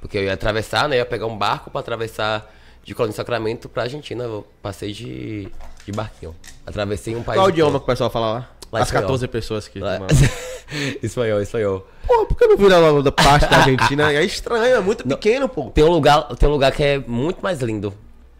Porque 0.00 0.16
eu 0.18 0.22
ia 0.24 0.32
atravessar, 0.32 0.88
né? 0.88 0.96
Eu 0.96 1.00
ia 1.00 1.04
pegar 1.06 1.26
um 1.26 1.36
barco 1.36 1.70
pra 1.70 1.80
atravessar 1.80 2.50
de 2.82 2.94
Colônia 2.94 3.14
Sacramento 3.14 3.68
pra 3.68 3.82
Argentina. 3.84 4.24
Eu 4.24 4.46
passei 4.62 4.92
de, 4.92 5.48
de 5.84 5.92
barquinho. 5.92 6.34
Atravessei 6.66 7.14
um 7.14 7.22
país. 7.22 7.36
Qual 7.38 7.46
o 7.46 7.50
idioma 7.50 7.78
que 7.78 7.84
o 7.84 7.86
pessoal 7.86 8.10
fala 8.10 8.32
lá? 8.32 8.50
Lá 8.72 8.80
As 8.80 8.88
espanhol. 8.88 9.02
14 9.02 9.28
pessoas 9.28 9.68
que. 9.68 9.78
Lá- 9.78 9.98
Mano. 9.98 10.08
espanhol, 11.02 11.42
espanhol. 11.42 11.86
Pô, 12.06 12.24
por 12.24 12.36
que 12.38 12.46
não 12.46 12.56
vira 12.56 12.78
logo 12.78 13.02
da 13.02 13.12
parte 13.12 13.46
da 13.46 13.58
Argentina? 13.58 14.10
É 14.10 14.24
estranho, 14.24 14.76
é 14.76 14.80
muito 14.80 15.06
pequeno, 15.06 15.46
pô. 15.46 15.70
Tem 15.70 15.84
um 15.84 15.90
lugar, 15.90 16.22
tem 16.36 16.48
um 16.48 16.52
lugar 16.52 16.72
que 16.72 16.82
é 16.82 16.98
muito 16.98 17.42
mais 17.42 17.60
lindo 17.60 17.92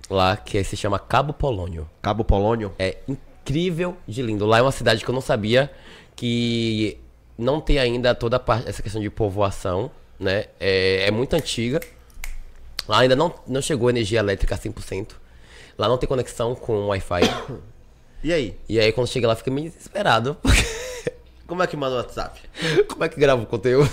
lá, 0.09 0.37
que 0.37 0.65
se 0.65 0.75
chama 0.77 0.99
Cabo 0.99 1.35
Polônio. 1.35 1.89
Cabo 2.01 2.25
Polônio. 2.25 2.73
É 2.79 2.97
incrível 3.07 3.95
de 4.09 4.23
lindo. 4.23 4.47
Lá 4.47 4.59
é 4.59 4.63
uma 4.63 4.73
cidade 4.73 5.05
que 5.05 5.11
eu 5.11 5.15
não 5.15 5.21
sabia 5.21 5.71
que 6.17 6.99
não 7.37 7.61
tem 7.61 7.79
ainda 7.79 8.15
toda 8.15 8.39
parte, 8.39 8.69
essa 8.69 8.83
questão 8.83 9.03
de 9.03 9.11
povoação, 9.11 9.91
né? 10.19 10.47
É, 10.59 11.09
é 11.09 11.11
muito 11.11 11.35
antiga. 11.35 11.79
Lá 12.89 13.01
ainda 13.01 13.15
não, 13.15 13.35
não 13.47 13.61
chegou 13.61 13.91
energia 13.91 14.19
elétrica 14.19 14.55
a 14.55 14.59
100%. 14.59 15.11
Lá 15.77 15.89
não 15.89 15.99
tem 15.99 16.09
conexão 16.09 16.55
com 16.55 16.87
Wi-Fi. 16.89 17.23
E 18.23 18.33
aí? 18.33 18.57
E 18.69 18.79
aí 18.79 18.93
quando 18.93 19.07
chega 19.09 19.27
lá 19.29 19.35
fica 19.37 19.51
meio 19.51 19.71
desesperado. 19.71 20.37
Como 21.47 21.63
é 21.63 21.67
que 21.67 21.77
manda 21.77 21.95
o 21.95 21.99
WhatsApp? 21.99 22.41
Como 22.89 23.05
é 23.05 23.09
que 23.09 23.21
grava 23.21 23.43
o 23.43 23.47
conteúdo? 23.47 23.91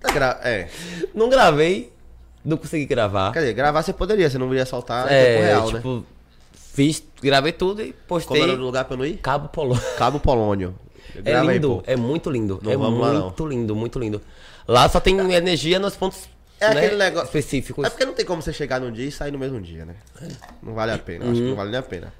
Tá 0.00 0.12
gra- 0.12 0.40
É. 0.42 0.68
Não 1.14 1.28
gravei, 1.28 1.92
não 2.44 2.56
consegui 2.56 2.86
gravar. 2.86 3.32
Quer 3.32 3.40
dizer, 3.40 3.52
gravar 3.54 3.82
você 3.82 3.92
poderia, 3.92 4.30
você 4.30 4.38
não 4.38 4.50
iria 4.52 4.64
soltar 4.64 5.04
em 5.06 5.08
tempo 5.08 5.20
É, 5.42 5.46
real, 5.46 5.70
né? 5.72 5.78
tipo, 5.78 6.06
fiz, 6.54 7.02
gravei 7.22 7.52
tudo 7.52 7.82
e 7.82 7.86
Como 7.92 8.04
postei 8.06 8.42
era 8.42 8.52
o 8.52 8.56
lugar 8.56 8.84
pra 8.86 8.94
eu 8.94 8.98
não 8.98 9.04
ir? 9.04 9.18
Cabo 9.18 9.48
Polo. 9.48 9.78
Cabo 9.98 10.18
Polônio. 10.20 10.74
É 11.24 11.34
aí, 11.34 11.46
lindo, 11.46 11.68
pô. 11.76 11.82
é 11.86 11.96
muito 11.96 12.30
lindo. 12.30 12.60
Não 12.62 12.72
é 12.72 12.76
vamos 12.76 13.00
lá, 13.00 13.12
não. 13.12 13.22
muito 13.24 13.46
lindo, 13.46 13.76
muito 13.76 13.98
lindo. 13.98 14.22
Lá 14.66 14.88
só 14.88 15.00
tem 15.00 15.18
energia 15.34 15.78
nos 15.78 15.96
pontos 15.96 16.28
É 16.60 16.72
né, 16.72 16.80
aquele 16.80 16.96
negócio- 16.96 17.26
específicos. 17.26 17.84
É 17.84 17.90
porque 17.90 18.06
não 18.06 18.14
tem 18.14 18.24
como 18.24 18.40
você 18.40 18.52
chegar 18.54 18.80
num 18.80 18.92
dia 18.92 19.06
e 19.06 19.12
sair 19.12 19.32
no 19.32 19.38
mesmo 19.38 19.60
dia, 19.60 19.84
né? 19.84 19.96
Não 20.62 20.72
vale 20.72 20.92
a 20.92 20.98
pena. 20.98 21.24
Acho 21.26 21.34
que 21.34 21.40
Uhum. 21.40 21.48
não 21.48 21.56
vale 21.56 21.70
nem 21.70 21.80
a 21.80 21.82
pena. 21.82 22.12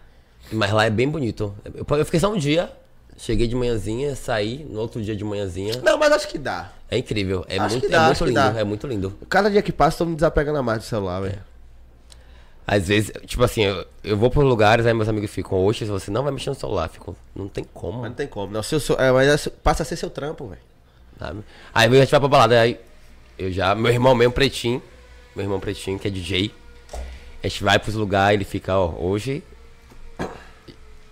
Mas 0.53 0.73
lá 0.73 0.85
é 0.87 0.91
bem 0.91 1.09
bonito. 1.09 1.55
Eu, 1.75 2.05
fiquei 2.05 2.19
só 2.21 2.33
um 2.33 2.37
dia, 2.39 2.71
cheguei 3.17 3.47
de 3.47 3.55
manhãzinha, 3.55 4.15
saí 4.17 4.67
no 4.69 4.81
outro 4.81 5.01
dia 5.03 5.15
de 5.15 5.25
manhãzinha. 5.25 5.81
Não, 5.83 5.97
mas 5.99 6.13
acho 6.13 6.29
que 6.29 6.39
dá. 6.39 6.73
É 6.91 6.99
incrível. 6.99 7.45
É 7.49 7.59
Acho 7.59 7.75
muito, 7.75 7.87
que 7.87 7.93
dá, 7.93 8.03
é 8.03 8.07
muito 8.07 8.25
lindo. 8.25 8.41
É 8.59 8.65
muito 8.65 8.87
lindo. 8.87 9.19
Cada 9.29 9.51
dia 9.51 9.63
que 9.63 9.71
passa, 9.73 9.97
eu 10.03 10.07
tô 10.07 10.11
me 10.11 10.17
desapegando 10.17 10.59
a 10.59 10.63
mais 10.63 10.81
do 10.81 10.85
celular, 10.85 11.21
velho. 11.21 11.39
Às 12.67 12.87
vezes, 12.87 13.13
tipo 13.27 13.43
assim, 13.43 13.65
eu, 13.65 13.85
eu 14.05 14.17
vou 14.17 14.31
por 14.31 14.45
lugares, 14.45 14.87
aí 14.87 14.95
meus 14.95 15.09
amigos 15.09 15.31
ficam, 15.31 15.65
oxe, 15.65 15.85
você 15.85 16.11
não 16.11 16.23
vai 16.23 16.33
mexer 16.33 16.51
no 16.51 16.55
celular, 16.57 16.89
fico, 16.89 17.17
não 17.35 17.49
tem 17.49 17.65
como. 17.65 17.99
Mas 18.01 18.11
não 18.11 18.17
tem 18.17 18.29
como. 18.29 18.53
Não, 18.53 18.63
se 18.63 18.75
eu 18.75 18.79
sou- 18.81 18.97
é, 18.97 19.11
mas 19.11 19.47
é- 19.47 19.51
passa 19.51 19.83
a 19.83 19.87
ser 19.87 19.97
seu 19.97 20.09
trampo, 20.09 20.47
velho. 20.47 21.45
Aí 21.75 21.87
a 21.89 22.01
gente 22.01 22.11
vai 22.11 22.21
pra 22.21 22.29
balada, 22.29 22.61
aí 22.61 22.79
eu 23.37 23.51
já, 23.51 23.75
meu 23.75 23.91
irmão 23.93 24.15
mesmo 24.15 24.33
pretinho, 24.33 24.81
meu 25.35 25.45
irmão 25.45 25.59
pretinho, 25.59 25.99
que 25.99 26.07
é 26.07 26.11
DJ, 26.11 26.53
a 27.43 27.49
gente 27.49 27.65
vai 27.65 27.79
pros 27.79 27.95
lugares, 27.97 28.37
ele 28.37 28.45
fica, 28.45 28.77
ó, 28.79 28.95
hoje. 28.99 29.43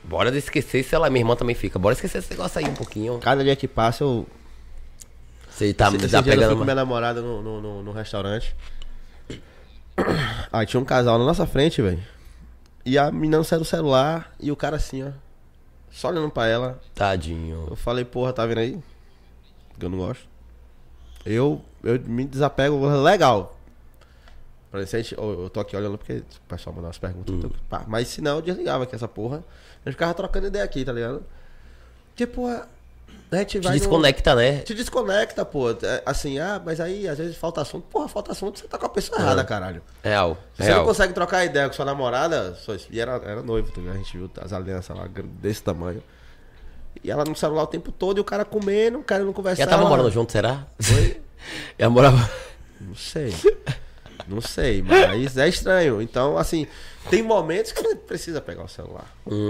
Bora 0.08 0.36
esquecer, 0.36 0.82
sei 0.84 0.98
lá, 0.98 1.10
minha 1.10 1.20
irmã 1.20 1.36
também 1.36 1.54
fica, 1.54 1.78
bora 1.78 1.92
esquecer 1.94 2.18
esse 2.18 2.30
negócio 2.30 2.58
aí 2.58 2.64
um 2.66 2.74
pouquinho. 2.74 3.18
Cada 3.18 3.44
dia 3.44 3.54
que 3.54 3.68
passa, 3.68 4.04
eu. 4.04 4.26
Você 5.50 5.74
tá 5.74 5.88
Esse, 5.88 5.98
me 5.98 6.04
esse 6.04 6.08
dia 6.08 6.18
eu 6.18 6.22
fui 6.22 6.32
pegando. 6.32 6.56
com 6.56 6.64
minha 6.64 6.74
namorada 6.74 7.20
no, 7.20 7.42
no, 7.42 7.60
no- 7.60 7.82
no 7.82 7.92
restaurante. 7.92 8.54
Aí 10.52 10.64
tinha 10.66 10.80
um 10.80 10.84
casal 10.84 11.18
na 11.18 11.24
nossa 11.24 11.46
frente, 11.46 11.82
velho. 11.82 12.02
E 12.84 12.96
a 12.96 13.10
menina 13.10 13.42
saiu 13.44 13.60
do 13.60 13.64
celular 13.64 14.32
e 14.40 14.50
o 14.50 14.56
cara 14.56 14.76
assim, 14.76 15.02
ó. 15.04 15.10
Só 15.90 16.08
olhando 16.08 16.30
pra 16.30 16.46
ela. 16.46 16.80
Tadinho. 16.94 17.66
Eu 17.70 17.76
falei, 17.76 18.04
porra, 18.04 18.32
tá 18.32 18.46
vendo 18.46 18.58
aí? 18.58 18.78
Que 19.78 19.84
eu 19.84 19.90
não 19.90 19.98
gosto. 19.98 20.26
Eu, 21.26 21.60
eu 21.82 22.00
me 22.00 22.24
desapego 22.24 22.86
legal. 23.02 23.58
Pra 24.70 24.84
gente, 24.84 25.14
eu, 25.16 25.42
eu 25.44 25.50
tô 25.50 25.60
aqui 25.60 25.74
olhando 25.76 25.98
porque 25.98 26.14
o 26.18 26.24
pessoal 26.48 26.74
mandou 26.74 26.86
umas 26.88 26.98
perguntas. 26.98 27.34
Hum. 27.34 27.38
então, 27.66 27.84
mas 27.88 28.08
se 28.08 28.20
não, 28.20 28.36
eu 28.36 28.42
desligava 28.42 28.84
aqui 28.84 28.94
essa 28.94 29.08
porra. 29.08 29.42
A 29.84 29.88
gente 29.88 29.94
ficava 29.94 30.14
trocando 30.14 30.46
ideia 30.48 30.64
aqui, 30.64 30.84
tá 30.84 30.92
ligado? 30.92 31.22
Tipo, 32.16 32.46
a 32.48 32.66
gente 33.36 33.58
Te 33.60 33.64
vai. 33.64 33.74
no- 33.74 33.78
desconecta, 33.78 34.34
né? 34.34 34.58
te 34.60 34.74
desconecta, 34.74 35.44
pô. 35.44 35.70
É, 35.70 36.02
Assim, 36.04 36.38
ah, 36.38 36.60
mas 36.64 36.80
aí 36.80 37.06
às 37.08 37.18
vezes 37.18 37.36
falta 37.36 37.60
assunto. 37.60 37.84
Porra, 37.88 38.08
falta 38.08 38.32
assunto, 38.32 38.58
você 38.58 38.66
tá 38.66 38.76
com 38.78 38.86
a 38.86 38.88
pessoa 38.88 39.18
errada, 39.20 39.44
caralho. 39.44 39.82
Real. 40.02 40.36
Você 40.56 40.64
não 40.68 40.74
Real. 40.74 40.84
consegue 40.84 41.12
trocar 41.12 41.44
ideia 41.44 41.66
com 41.68 41.74
sua 41.74 41.84
namorada, 41.84 42.56
es- 42.68 42.86
e 42.90 43.00
era, 43.00 43.12
era 43.24 43.42
noivo, 43.42 43.70
tá 43.70 43.80
ligado? 43.80 43.94
A 43.94 43.98
gente 43.98 44.16
viu 44.16 44.30
as 44.40 44.52
alianças 44.52 44.96
lá 44.96 45.08
desse 45.40 45.62
tamanho. 45.62 46.02
E 47.04 47.10
ela 47.10 47.24
no 47.24 47.36
celular 47.36 47.62
o 47.62 47.66
tempo 47.68 47.92
todo 47.92 48.18
e 48.18 48.20
o 48.20 48.24
cara 48.24 48.44
comendo, 48.44 48.98
o 48.98 49.04
cara 49.04 49.22
não 49.22 49.32
conversava. 49.32 49.70
Já 49.70 49.76
tava 49.76 49.88
morando 49.88 50.10
junto, 50.10 50.32
será? 50.32 50.66
Já 51.78 51.88
morava. 51.90 52.28
Não 52.80 52.94
sei. 52.96 53.32
Não 54.28 54.40
sei, 54.40 54.82
mas 54.82 55.36
é 55.36 55.48
estranho. 55.48 56.02
Então, 56.02 56.36
assim, 56.36 56.66
tem 57.08 57.22
momentos 57.22 57.72
que 57.72 57.82
você 57.82 57.96
precisa 57.96 58.40
pegar 58.40 58.64
o 58.64 58.68
celular. 58.68 59.06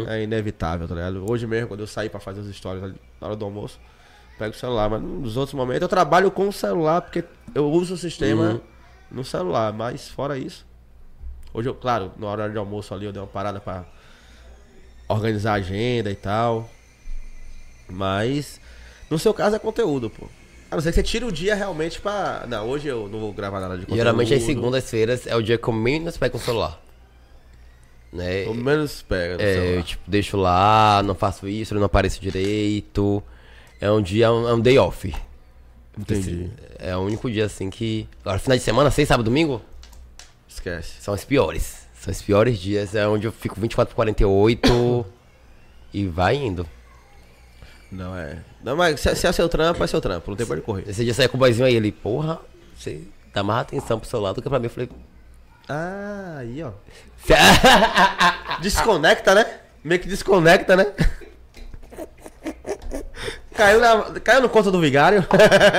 É 0.06 0.22
inevitável, 0.22 0.86
tá 0.86 0.94
ligado? 0.94 1.28
Hoje 1.28 1.46
mesmo, 1.46 1.68
quando 1.68 1.80
eu 1.80 1.86
saí 1.86 2.08
pra 2.08 2.20
fazer 2.20 2.40
as 2.40 2.46
histórias 2.46 2.94
na 3.20 3.26
hora 3.26 3.36
do 3.36 3.44
almoço, 3.44 3.80
pego 4.38 4.54
o 4.54 4.56
celular. 4.56 4.88
Mas 4.88 5.02
nos 5.02 5.36
outros 5.36 5.54
momentos 5.54 5.82
eu 5.82 5.88
trabalho 5.88 6.30
com 6.30 6.48
o 6.48 6.52
celular, 6.52 7.02
porque 7.02 7.24
eu 7.54 7.70
uso 7.70 7.94
o 7.94 7.98
sistema 7.98 8.60
no 9.10 9.24
celular. 9.24 9.72
Mas 9.72 10.08
fora 10.08 10.38
isso. 10.38 10.64
Hoje 11.52 11.68
eu, 11.68 11.74
claro, 11.74 12.12
na 12.16 12.26
hora 12.26 12.48
de 12.48 12.56
almoço 12.56 12.94
ali 12.94 13.06
eu 13.06 13.12
dei 13.12 13.20
uma 13.20 13.26
parada 13.26 13.58
pra 13.58 13.84
organizar 15.08 15.52
a 15.52 15.56
agenda 15.56 16.10
e 16.10 16.14
tal. 16.14 16.70
Mas 17.88 18.60
no 19.10 19.18
seu 19.18 19.34
caso 19.34 19.56
é 19.56 19.58
conteúdo, 19.58 20.08
pô. 20.10 20.28
A 20.70 20.74
não 20.76 20.82
ser 20.82 20.90
que 20.90 20.96
você 20.96 21.02
tire 21.02 21.24
o 21.24 21.32
dia 21.32 21.54
realmente 21.54 22.00
pra. 22.00 22.44
Não, 22.46 22.68
hoje 22.68 22.88
eu 22.88 23.08
não 23.08 23.18
vou 23.20 23.32
gravar 23.32 23.58
nada 23.60 23.74
de 23.74 23.82
conteúdo. 23.82 23.96
Geralmente 23.96 24.34
as 24.34 24.42
segundas-feiras 24.42 25.26
é 25.26 25.34
o 25.34 25.42
dia 25.42 25.56
que 25.56 25.66
eu 25.68 25.72
menos 25.72 26.16
pego 26.18 26.36
o 26.36 26.40
celular. 26.40 26.80
Né? 28.12 28.44
Ou 28.46 28.54
menos 28.54 29.02
pega 29.02 29.36
no 29.36 29.42
É, 29.42 29.50
eu 29.56 29.62
celular. 29.62 29.82
tipo, 29.84 30.02
deixo 30.10 30.36
lá, 30.36 31.02
não 31.04 31.14
faço 31.14 31.48
isso, 31.48 31.74
não 31.74 31.84
apareço 31.84 32.20
direito. 32.20 33.22
É 33.80 33.90
um 33.90 34.02
dia, 34.02 34.26
é 34.26 34.30
um, 34.30 34.48
é 34.48 34.54
um 34.54 34.60
day 34.60 34.78
off. 34.78 35.14
Entendi. 35.96 36.50
É 36.78 36.96
o 36.96 37.00
único 37.00 37.30
dia 37.30 37.46
assim 37.46 37.70
que. 37.70 38.06
Agora, 38.20 38.38
final 38.38 38.56
de 38.58 38.62
semana, 38.64 38.90
sexta, 38.90 39.14
sábado, 39.14 39.24
domingo, 39.26 39.62
Esquece. 40.46 41.00
são 41.00 41.14
os 41.14 41.24
piores. 41.24 41.86
São 42.00 42.12
os 42.12 42.20
piores 42.22 42.58
dias. 42.58 42.94
É 42.94 43.06
onde 43.08 43.26
eu 43.26 43.32
fico 43.32 43.58
24 43.60 43.90
por 43.90 43.96
48 43.96 45.06
e 45.92 46.06
vai 46.06 46.36
indo. 46.36 46.66
Não 47.90 48.16
é. 48.16 48.38
Não, 48.62 48.76
mas 48.76 49.00
se, 49.00 49.14
se 49.16 49.26
é 49.26 49.32
seu 49.32 49.48
trampo, 49.48 49.82
é 49.82 49.86
seu 49.86 50.00
trampo. 50.00 50.30
Não 50.30 50.36
tem 50.36 50.46
pra 50.46 50.56
onde 50.56 50.64
correr. 50.64 50.84
Esse 50.88 51.04
dia 51.04 51.14
saí 51.14 51.28
com 51.28 51.36
o 51.36 51.40
boizinho 51.40 51.66
aí, 51.66 51.74
ele, 51.74 51.90
porra, 51.90 52.38
você 52.76 53.02
dá 53.32 53.42
mais 53.42 53.60
atenção 53.62 53.98
pro 53.98 54.08
celular 54.08 54.32
do 54.32 54.42
que 54.42 54.48
pra 54.48 54.58
mim. 54.58 54.66
Eu 54.66 54.70
falei. 54.70 54.90
Ah, 55.68 56.36
aí, 56.38 56.62
ó. 56.62 56.70
"Cê- 57.24 57.34
Desconecta, 58.60 59.34
né? 59.34 59.46
Meio 59.84 60.00
que 60.00 60.08
desconecta, 60.08 60.76
né? 60.76 60.86
caiu, 63.54 63.80
na, 63.80 64.20
caiu 64.20 64.42
no 64.42 64.48
conto 64.48 64.70
do 64.70 64.80
vigário. 64.80 65.24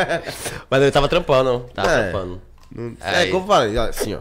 Mas 0.69 0.81
eu 0.83 0.91
tava 0.91 1.07
trampando, 1.07 1.69
tava 1.73 1.91
É. 1.91 2.03
trampando. 2.11 2.41
Não- 2.71 2.95
é, 3.01 3.15
Aí. 3.17 3.31
como 3.31 3.43
eu 3.43 3.47
falei, 3.47 3.77
assim, 3.77 4.13
ó. 4.15 4.19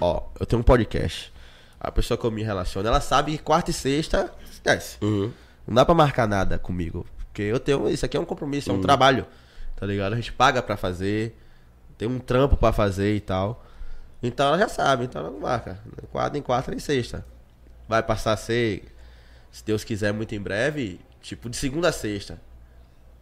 Ó, 0.00 0.22
eu 0.38 0.44
tenho 0.46 0.60
um 0.60 0.64
podcast. 0.64 1.32
A 1.80 1.90
pessoa 1.90 2.18
que 2.18 2.24
eu 2.24 2.30
me 2.30 2.42
relaciono, 2.42 2.86
ela 2.88 3.00
sabe 3.00 3.32
que 3.32 3.38
quarta 3.38 3.70
e 3.70 3.74
sexta, 3.74 4.30
esquece. 4.50 4.96
Uhum. 5.00 5.30
Não 5.66 5.74
dá 5.74 5.84
pra 5.84 5.94
marcar 5.94 6.26
nada 6.28 6.58
comigo. 6.58 7.04
Porque 7.26 7.42
eu 7.42 7.58
tenho. 7.60 7.88
Isso 7.88 8.04
aqui 8.06 8.16
é 8.16 8.20
um 8.20 8.24
compromisso, 8.24 8.70
é 8.70 8.72
um 8.72 8.80
trabalho. 8.80 9.26
Tá 9.76 9.84
ligado? 9.86 10.12
A 10.12 10.16
gente 10.16 10.32
paga 10.32 10.62
pra 10.62 10.76
fazer. 10.76 11.36
Tem 11.98 12.08
um 12.08 12.18
trampo 12.18 12.56
pra 12.56 12.72
fazer 12.72 13.14
e 13.14 13.20
tal. 13.20 13.64
Então 14.22 14.46
ela 14.48 14.58
já 14.58 14.68
sabe, 14.68 15.04
então 15.04 15.20
ela 15.20 15.30
não 15.30 15.40
marca. 15.40 15.78
Quarta 16.10 16.38
em 16.38 16.42
quarta 16.42 16.70
nem 16.70 16.80
sexta. 16.80 17.24
Vai 17.88 18.02
passar 18.02 18.32
a 18.32 18.36
ser, 18.36 18.84
se 19.52 19.64
Deus 19.64 19.84
quiser, 19.84 20.12
muito 20.12 20.34
em 20.34 20.40
breve, 20.40 21.00
tipo 21.20 21.48
de 21.48 21.56
segunda 21.56 21.88
a 21.88 21.92
sexta. 21.92 22.40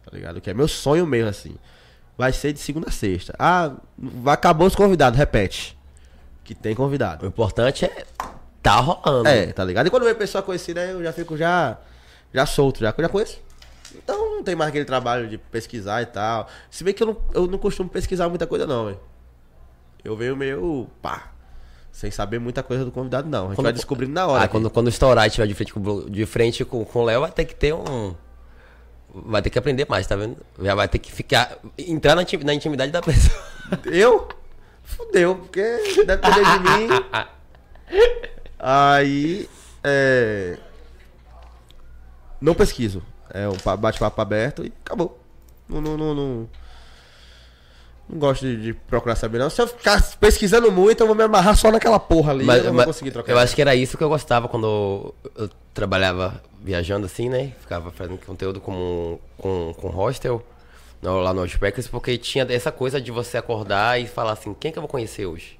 Tá 0.03 0.11
ligado? 0.13 0.39
Que 0.41 0.49
é 0.49 0.53
meu 0.53 0.67
sonho 0.67 1.05
mesmo, 1.05 1.29
assim. 1.29 1.55
Vai 2.17 2.31
ser 2.31 2.53
de 2.53 2.59
segunda 2.59 2.87
a 2.89 2.91
sexta. 2.91 3.35
Ah, 3.37 3.71
acabou 4.27 4.67
os 4.67 4.75
convidados, 4.75 5.19
repete. 5.19 5.77
Que 6.43 6.55
tem 6.55 6.73
O 6.73 6.75
convidado. 6.77 7.25
importante 7.25 7.85
é 7.85 8.05
tá 8.63 8.77
rolando. 8.79 9.27
É, 9.27 9.51
tá 9.51 9.63
ligado? 9.63 9.87
E 9.87 9.89
quando 9.89 10.03
vem 10.05 10.15
pessoa 10.15 10.41
conhecida, 10.41 10.83
eu 10.85 11.03
já 11.03 11.11
fico 11.13 11.35
já, 11.37 11.77
já 12.35 12.45
solto, 12.45 12.79
já, 12.81 12.93
já 12.97 13.09
conheço. 13.09 13.39
Então 13.95 14.35
não 14.35 14.43
tem 14.43 14.55
mais 14.55 14.69
aquele 14.69 14.85
trabalho 14.85 15.27
de 15.27 15.37
pesquisar 15.37 16.01
e 16.01 16.05
tal. 16.05 16.47
Se 16.69 16.83
bem 16.83 16.93
que 16.93 17.01
eu 17.01 17.07
não, 17.07 17.17
eu 17.33 17.47
não 17.47 17.57
costumo 17.57 17.89
pesquisar 17.89 18.27
muita 18.29 18.45
coisa, 18.45 18.67
não, 18.67 18.85
velho. 18.85 18.99
Eu 20.03 20.15
venho 20.15 20.35
meio, 20.35 20.87
pá, 21.01 21.31
sem 21.91 22.11
saber 22.11 22.39
muita 22.39 22.61
coisa 22.61 22.83
do 22.85 22.91
convidado, 22.91 23.27
não. 23.29 23.45
A 23.45 23.47
gente 23.47 23.55
Quando- 23.55 23.63
vai 23.65 23.73
descobrindo 23.73 24.11
na 24.13 24.27
hora. 24.27 24.43
Ah, 24.43 24.47
quando, 24.47 24.69
quando 24.69 24.89
estourar 24.89 25.25
e 25.25 25.29
tiver 25.29 25.47
de 25.47 25.53
frente 25.53 25.73
com, 25.73 26.09
de 26.09 26.25
frente 26.25 26.65
com, 26.65 26.83
com 26.83 26.99
o 26.99 27.05
Léo, 27.05 27.21
vai 27.21 27.31
ter 27.31 27.45
que 27.45 27.55
ter 27.55 27.73
um. 27.73 28.13
Vai 29.13 29.41
ter 29.41 29.49
que 29.49 29.57
aprender 29.57 29.87
mais, 29.89 30.05
tá 30.05 30.15
vendo? 30.17 30.37
Já 30.61 30.75
vai 30.75 30.89
ter 30.89 30.99
que 30.99 31.09
ficar. 31.11 31.57
Entrar 31.77 32.15
na 32.15 32.53
intimidade 32.53 32.91
da 32.91 33.01
pessoa. 33.01 33.41
Eu? 33.85 34.27
Fudeu, 34.83 35.35
porque 35.37 35.61
depender 36.05 36.43
de 36.43 36.59
mim. 36.59 36.87
Aí, 38.59 39.49
é. 39.83 40.57
Não 42.45 42.53
pesquiso. 42.55 43.01
É 43.33 43.47
um 43.49 43.55
pa- 43.57 43.75
bate-papo 43.75 44.21
aberto 44.21 44.63
e 44.65 44.71
acabou. 44.85 45.19
Não, 45.67 45.81
não, 45.81 45.97
não, 45.97 46.13
não, 46.13 46.49
não 48.07 48.19
gosto 48.19 48.41
de, 48.45 48.55
de 48.61 48.73
procurar 48.73 49.15
saber, 49.15 49.39
não. 49.39 49.49
Se 49.49 49.59
eu 49.61 49.67
ficar 49.67 50.01
pesquisando 50.17 50.71
muito, 50.71 51.01
eu 51.01 51.07
vou 51.07 51.15
me 51.15 51.23
amarrar 51.23 51.55
só 51.57 51.71
naquela 51.71 51.99
porra 51.99 52.31
ali. 52.31 52.45
Mas- 52.45 52.59
eu 52.59 52.65
não 52.65 52.73
mas 52.73 52.85
vou 52.85 52.93
conseguir 52.93 53.11
trocar. 53.11 53.31
eu 53.31 53.39
acho 53.39 53.55
que 53.55 53.61
era 53.61 53.73
isso 53.75 53.97
que 53.97 54.03
eu 54.03 54.09
gostava 54.09 54.47
quando 54.47 55.13
eu 55.35 55.49
trabalhava 55.73 56.41
viajando 56.61 57.07
assim, 57.07 57.29
né? 57.29 57.53
Ficava 57.59 57.91
fazendo 57.91 58.17
conteúdo 58.23 58.61
com, 58.61 59.17
com, 59.37 59.73
com 59.75 59.87
hostel 59.89 60.45
no- 61.01 61.19
lá 61.19 61.33
no 61.33 61.41
Outbackers, 61.41 61.87
porque 61.87 62.15
tinha 62.17 62.45
essa 62.49 62.71
coisa 62.71 63.01
de 63.01 63.11
você 63.11 63.37
acordar 63.37 63.99
e 63.99 64.05
falar 64.07 64.33
assim, 64.33 64.53
quem 64.53 64.71
que 64.71 64.77
eu 64.77 64.81
vou 64.83 64.89
conhecer 64.89 65.25
hoje? 65.25 65.59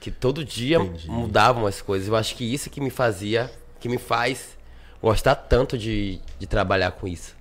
Que 0.00 0.10
todo 0.10 0.44
dia 0.44 0.78
Entendi. 0.78 1.08
mudavam 1.10 1.64
as 1.64 1.80
coisas. 1.80 2.08
Eu 2.08 2.16
acho 2.16 2.34
que 2.34 2.44
isso 2.44 2.68
que 2.70 2.80
me 2.80 2.90
fazia, 2.90 3.50
que 3.80 3.88
me 3.88 3.98
faz 3.98 4.55
gostar 5.02 5.34
tanto 5.34 5.76
de, 5.76 6.20
de 6.38 6.46
trabalhar 6.46 6.92
com 6.92 7.06
isso. 7.06 7.34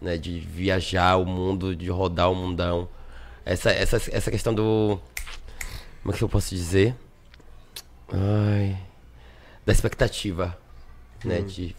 Né? 0.00 0.16
De 0.16 0.38
viajar 0.38 1.16
o 1.16 1.24
mundo, 1.24 1.74
de 1.74 1.88
rodar 1.88 2.30
o 2.30 2.34
mundão. 2.34 2.88
Essa, 3.44 3.70
essa, 3.70 3.96
essa 4.10 4.30
questão 4.30 4.54
do. 4.54 5.00
Como 6.02 6.14
é 6.14 6.18
que 6.18 6.22
eu 6.22 6.28
posso 6.28 6.54
dizer? 6.54 6.94
Ai. 8.12 8.76
Da 9.64 9.72
expectativa. 9.72 10.56
Né? 11.24 11.40
De 11.40 11.74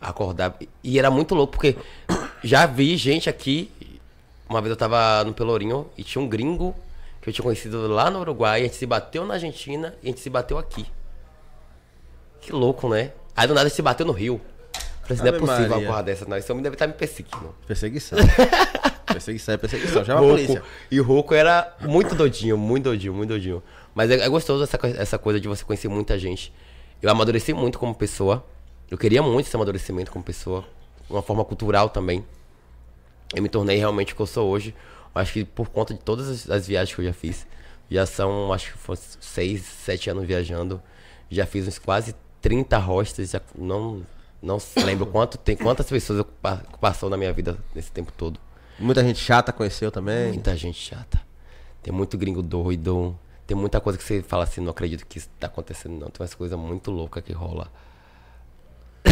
acordar. 0.00 0.56
E 0.82 0.98
era 0.98 1.10
muito 1.10 1.34
louco, 1.34 1.52
porque 1.52 1.76
já 2.42 2.66
vi 2.66 2.96
gente 2.96 3.28
aqui. 3.28 3.70
Uma 4.48 4.60
vez 4.60 4.70
eu 4.70 4.76
tava 4.76 5.22
no 5.24 5.32
Pelourinho 5.32 5.88
e 5.96 6.02
tinha 6.02 6.20
um 6.20 6.28
gringo 6.28 6.74
que 7.20 7.28
eu 7.28 7.32
tinha 7.32 7.44
conhecido 7.44 7.86
lá 7.86 8.10
no 8.10 8.20
Uruguai. 8.20 8.60
A 8.60 8.64
gente 8.64 8.76
se 8.76 8.86
bateu 8.86 9.24
na 9.24 9.34
Argentina 9.34 9.94
e 10.02 10.06
a 10.06 10.10
gente 10.10 10.20
se 10.20 10.30
bateu 10.30 10.58
aqui. 10.58 10.86
Que 12.40 12.52
louco, 12.52 12.88
né? 12.88 13.12
Aí 13.36 13.46
do 13.46 13.54
nada 13.54 13.68
se 13.68 13.80
bateu 13.82 14.04
no 14.06 14.12
Rio. 14.12 14.40
Falei 15.02 15.14
assim, 15.14 15.16
não 15.18 15.26
é 15.26 15.28
Ave 15.28 15.38
possível 15.38 15.64
uma 15.66 15.68
Maria. 15.68 15.86
porra 15.88 16.02
dessa, 16.02 16.24
não. 16.26 16.36
Esse 16.36 16.52
homem 16.52 16.62
deve 16.62 16.74
estar 16.74 16.86
me 16.86 16.92
perseguindo. 16.92 17.54
Perseguição. 17.66 18.18
perseguição 19.06 19.54
é 19.54 19.56
perseguição. 19.56 20.04
Chama 20.04 20.18
a 20.18 20.22
Rouco. 20.22 20.36
polícia. 20.36 20.62
E 20.90 21.00
o 21.00 21.04
Rouco 21.04 21.34
era 21.34 21.74
muito 21.80 22.14
doidinho, 22.14 22.56
muito 22.56 22.84
doidinho, 22.84 23.14
muito 23.14 23.30
doidinho. 23.30 23.62
Mas 23.94 24.10
é, 24.10 24.20
é 24.20 24.28
gostoso 24.28 24.62
essa, 24.62 24.78
essa 24.96 25.18
coisa 25.18 25.40
de 25.40 25.48
você 25.48 25.64
conhecer 25.64 25.88
muita 25.88 26.18
gente. 26.18 26.52
Eu 27.02 27.10
amadureci 27.10 27.52
muito 27.52 27.78
como 27.78 27.94
pessoa. 27.94 28.44
Eu 28.90 28.98
queria 28.98 29.22
muito 29.22 29.46
esse 29.46 29.56
amadurecimento 29.56 30.12
como 30.12 30.24
pessoa. 30.24 30.64
Uma 31.08 31.22
forma 31.22 31.44
cultural 31.44 31.88
também. 31.88 32.24
Eu 33.34 33.42
me 33.42 33.48
tornei 33.48 33.78
realmente 33.78 34.12
o 34.12 34.16
que 34.16 34.22
eu 34.22 34.26
sou 34.26 34.48
hoje. 34.48 34.74
Acho 35.14 35.32
que 35.32 35.44
por 35.44 35.68
conta 35.70 35.92
de 35.92 36.00
todas 36.00 36.28
as, 36.28 36.50
as 36.50 36.66
viagens 36.68 36.94
que 36.94 37.00
eu 37.00 37.04
já 37.04 37.12
fiz. 37.12 37.46
Já 37.90 38.06
são, 38.06 38.52
acho 38.52 38.72
que 38.72 38.78
foram 38.78 39.00
seis, 39.20 39.62
sete 39.62 40.08
anos 40.08 40.24
viajando. 40.24 40.80
Já 41.28 41.46
fiz 41.46 41.66
uns 41.66 41.78
quase 41.78 42.14
30 42.40 42.78
hostels. 42.78 43.30
Já 43.30 43.40
não, 43.56 44.02
não 44.42 44.58
lembro 44.84 45.06
quanto 45.06 45.36
tem, 45.38 45.56
quantas 45.56 45.86
pessoas 45.88 46.18
eu 46.20 46.24
pa- 46.24 46.62
passou 46.80 47.08
na 47.10 47.16
minha 47.16 47.32
vida 47.32 47.58
nesse 47.74 47.90
tempo 47.90 48.12
todo. 48.12 48.38
Muita 48.78 49.02
gente 49.04 49.18
chata 49.18 49.52
conheceu 49.52 49.90
também. 49.90 50.28
Muita 50.32 50.56
gente 50.56 50.78
chata. 50.78 51.20
Tem 51.82 51.92
muito 51.92 52.16
gringo 52.16 52.42
doido. 52.42 53.18
Tem 53.46 53.56
muita 53.56 53.80
coisa 53.80 53.98
que 53.98 54.04
você 54.04 54.22
fala 54.22 54.44
assim, 54.44 54.60
não 54.60 54.70
acredito 54.70 55.04
que 55.06 55.18
isso 55.18 55.28
tá 55.38 55.46
acontecendo, 55.48 55.92
não. 55.98 56.08
Tem 56.08 56.20
umas 56.22 56.34
coisas 56.34 56.58
muito 56.58 56.90
loucas 56.90 57.22
que 57.22 57.32
rola. 57.32 57.70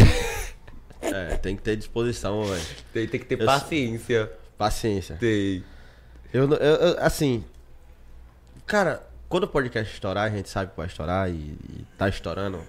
É, 1.00 1.36
tem 1.36 1.54
que 1.56 1.62
ter 1.62 1.76
disposição, 1.76 2.42
velho. 2.44 2.62
Tem, 2.92 3.06
tem 3.06 3.20
que 3.20 3.26
ter 3.26 3.40
Eu 3.40 3.46
paciência. 3.46 4.32
Paciência. 4.58 5.16
Tem. 5.16 5.62
Eu, 6.32 6.50
eu- 6.50 6.56
eu- 6.56 6.96
assim, 7.00 7.44
cara, 8.66 9.06
quando 9.28 9.44
o 9.44 9.48
podcast 9.48 9.94
estourar, 9.94 10.24
a 10.26 10.30
gente 10.34 10.48
sabe 10.48 10.72
que 10.72 10.76
vai 10.76 10.86
estourar 10.86 11.30
e, 11.30 11.34
e 11.34 11.86
tá 11.96 12.08
estourando. 12.08 12.60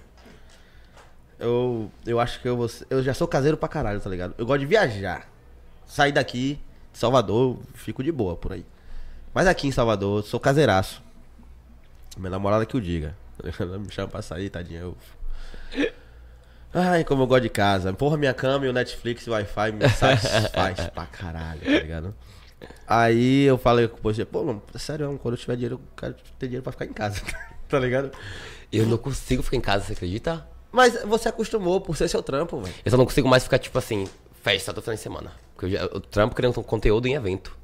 Eu, 1.40 1.90
eu 2.06 2.20
acho 2.20 2.40
que 2.40 2.48
eu 2.48 2.56
vou, 2.56 2.70
eu 2.90 3.02
já 3.02 3.14
sou 3.14 3.26
caseiro 3.26 3.56
pra 3.56 3.68
caralho, 3.68 4.00
tá 4.00 4.10
ligado? 4.10 4.34
Eu 4.36 4.44
gosto 4.44 4.60
de 4.60 4.66
viajar. 4.66 5.26
Sair 5.86 6.12
daqui, 6.12 6.60
de 6.92 6.98
Salvador, 6.98 7.58
fico 7.74 8.04
de 8.04 8.12
boa 8.12 8.36
por 8.36 8.52
aí. 8.52 8.64
Mas 9.32 9.46
aqui 9.46 9.66
em 9.66 9.72
Salvador, 9.72 10.18
eu 10.18 10.22
sou 10.22 10.38
caseiraço. 10.38 11.02
Minha 12.16 12.30
namorada 12.30 12.66
que 12.66 12.76
o 12.76 12.80
diga. 12.80 13.16
Ela 13.58 13.78
me 13.78 13.90
chama 13.90 14.08
pra 14.08 14.20
sair, 14.20 14.50
tadinha. 14.50 14.80
Eu... 14.80 14.96
Ai, 16.74 17.04
como 17.04 17.22
eu 17.22 17.26
gosto 17.26 17.42
de 17.42 17.48
casa. 17.48 17.92
Porra, 17.92 18.16
minha 18.16 18.34
cama 18.34 18.66
e 18.66 18.68
o 18.68 18.72
Netflix 18.72 19.26
e 19.26 19.30
o 19.30 19.32
Wi-Fi 19.32 19.72
me 19.72 19.88
satisfaz 19.90 20.88
pra 20.90 21.06
caralho, 21.06 21.60
tá 21.60 21.70
ligado? 21.70 22.14
Aí 22.86 23.44
eu 23.44 23.56
falei 23.56 23.88
com 23.88 23.98
você, 24.02 24.24
pô, 24.24 24.44
mano, 24.44 24.62
sério, 24.74 25.18
quando 25.22 25.34
eu 25.34 25.38
tiver 25.38 25.54
dinheiro, 25.54 25.76
eu 25.76 25.80
quero 25.96 26.14
ter 26.38 26.46
dinheiro 26.46 26.62
pra 26.62 26.72
ficar 26.72 26.84
em 26.84 26.92
casa, 26.92 27.22
tá 27.68 27.78
ligado? 27.78 28.12
Eu 28.70 28.86
não 28.86 28.98
consigo 28.98 29.42
ficar 29.42 29.56
em 29.56 29.60
casa, 29.60 29.84
você 29.84 29.94
acredita? 29.94 30.46
Mas 30.72 31.02
você 31.04 31.28
acostumou 31.28 31.80
por 31.80 31.96
ser 31.96 32.08
seu 32.08 32.22
trampo, 32.22 32.60
velho. 32.60 32.74
Eu 32.84 32.90
só 32.90 32.96
não 32.96 33.04
consigo 33.04 33.28
mais 33.28 33.42
ficar, 33.42 33.58
tipo 33.58 33.76
assim, 33.78 34.08
festa 34.42 34.72
todo 34.72 34.82
final 34.84 34.96
de 34.96 35.02
semana. 35.02 35.32
Porque 35.54 35.66
eu, 35.66 35.70
já, 35.70 35.78
eu 35.80 36.00
trampo 36.00 36.34
criando 36.34 36.62
conteúdo 36.62 37.06
em 37.06 37.14
evento. 37.14 37.56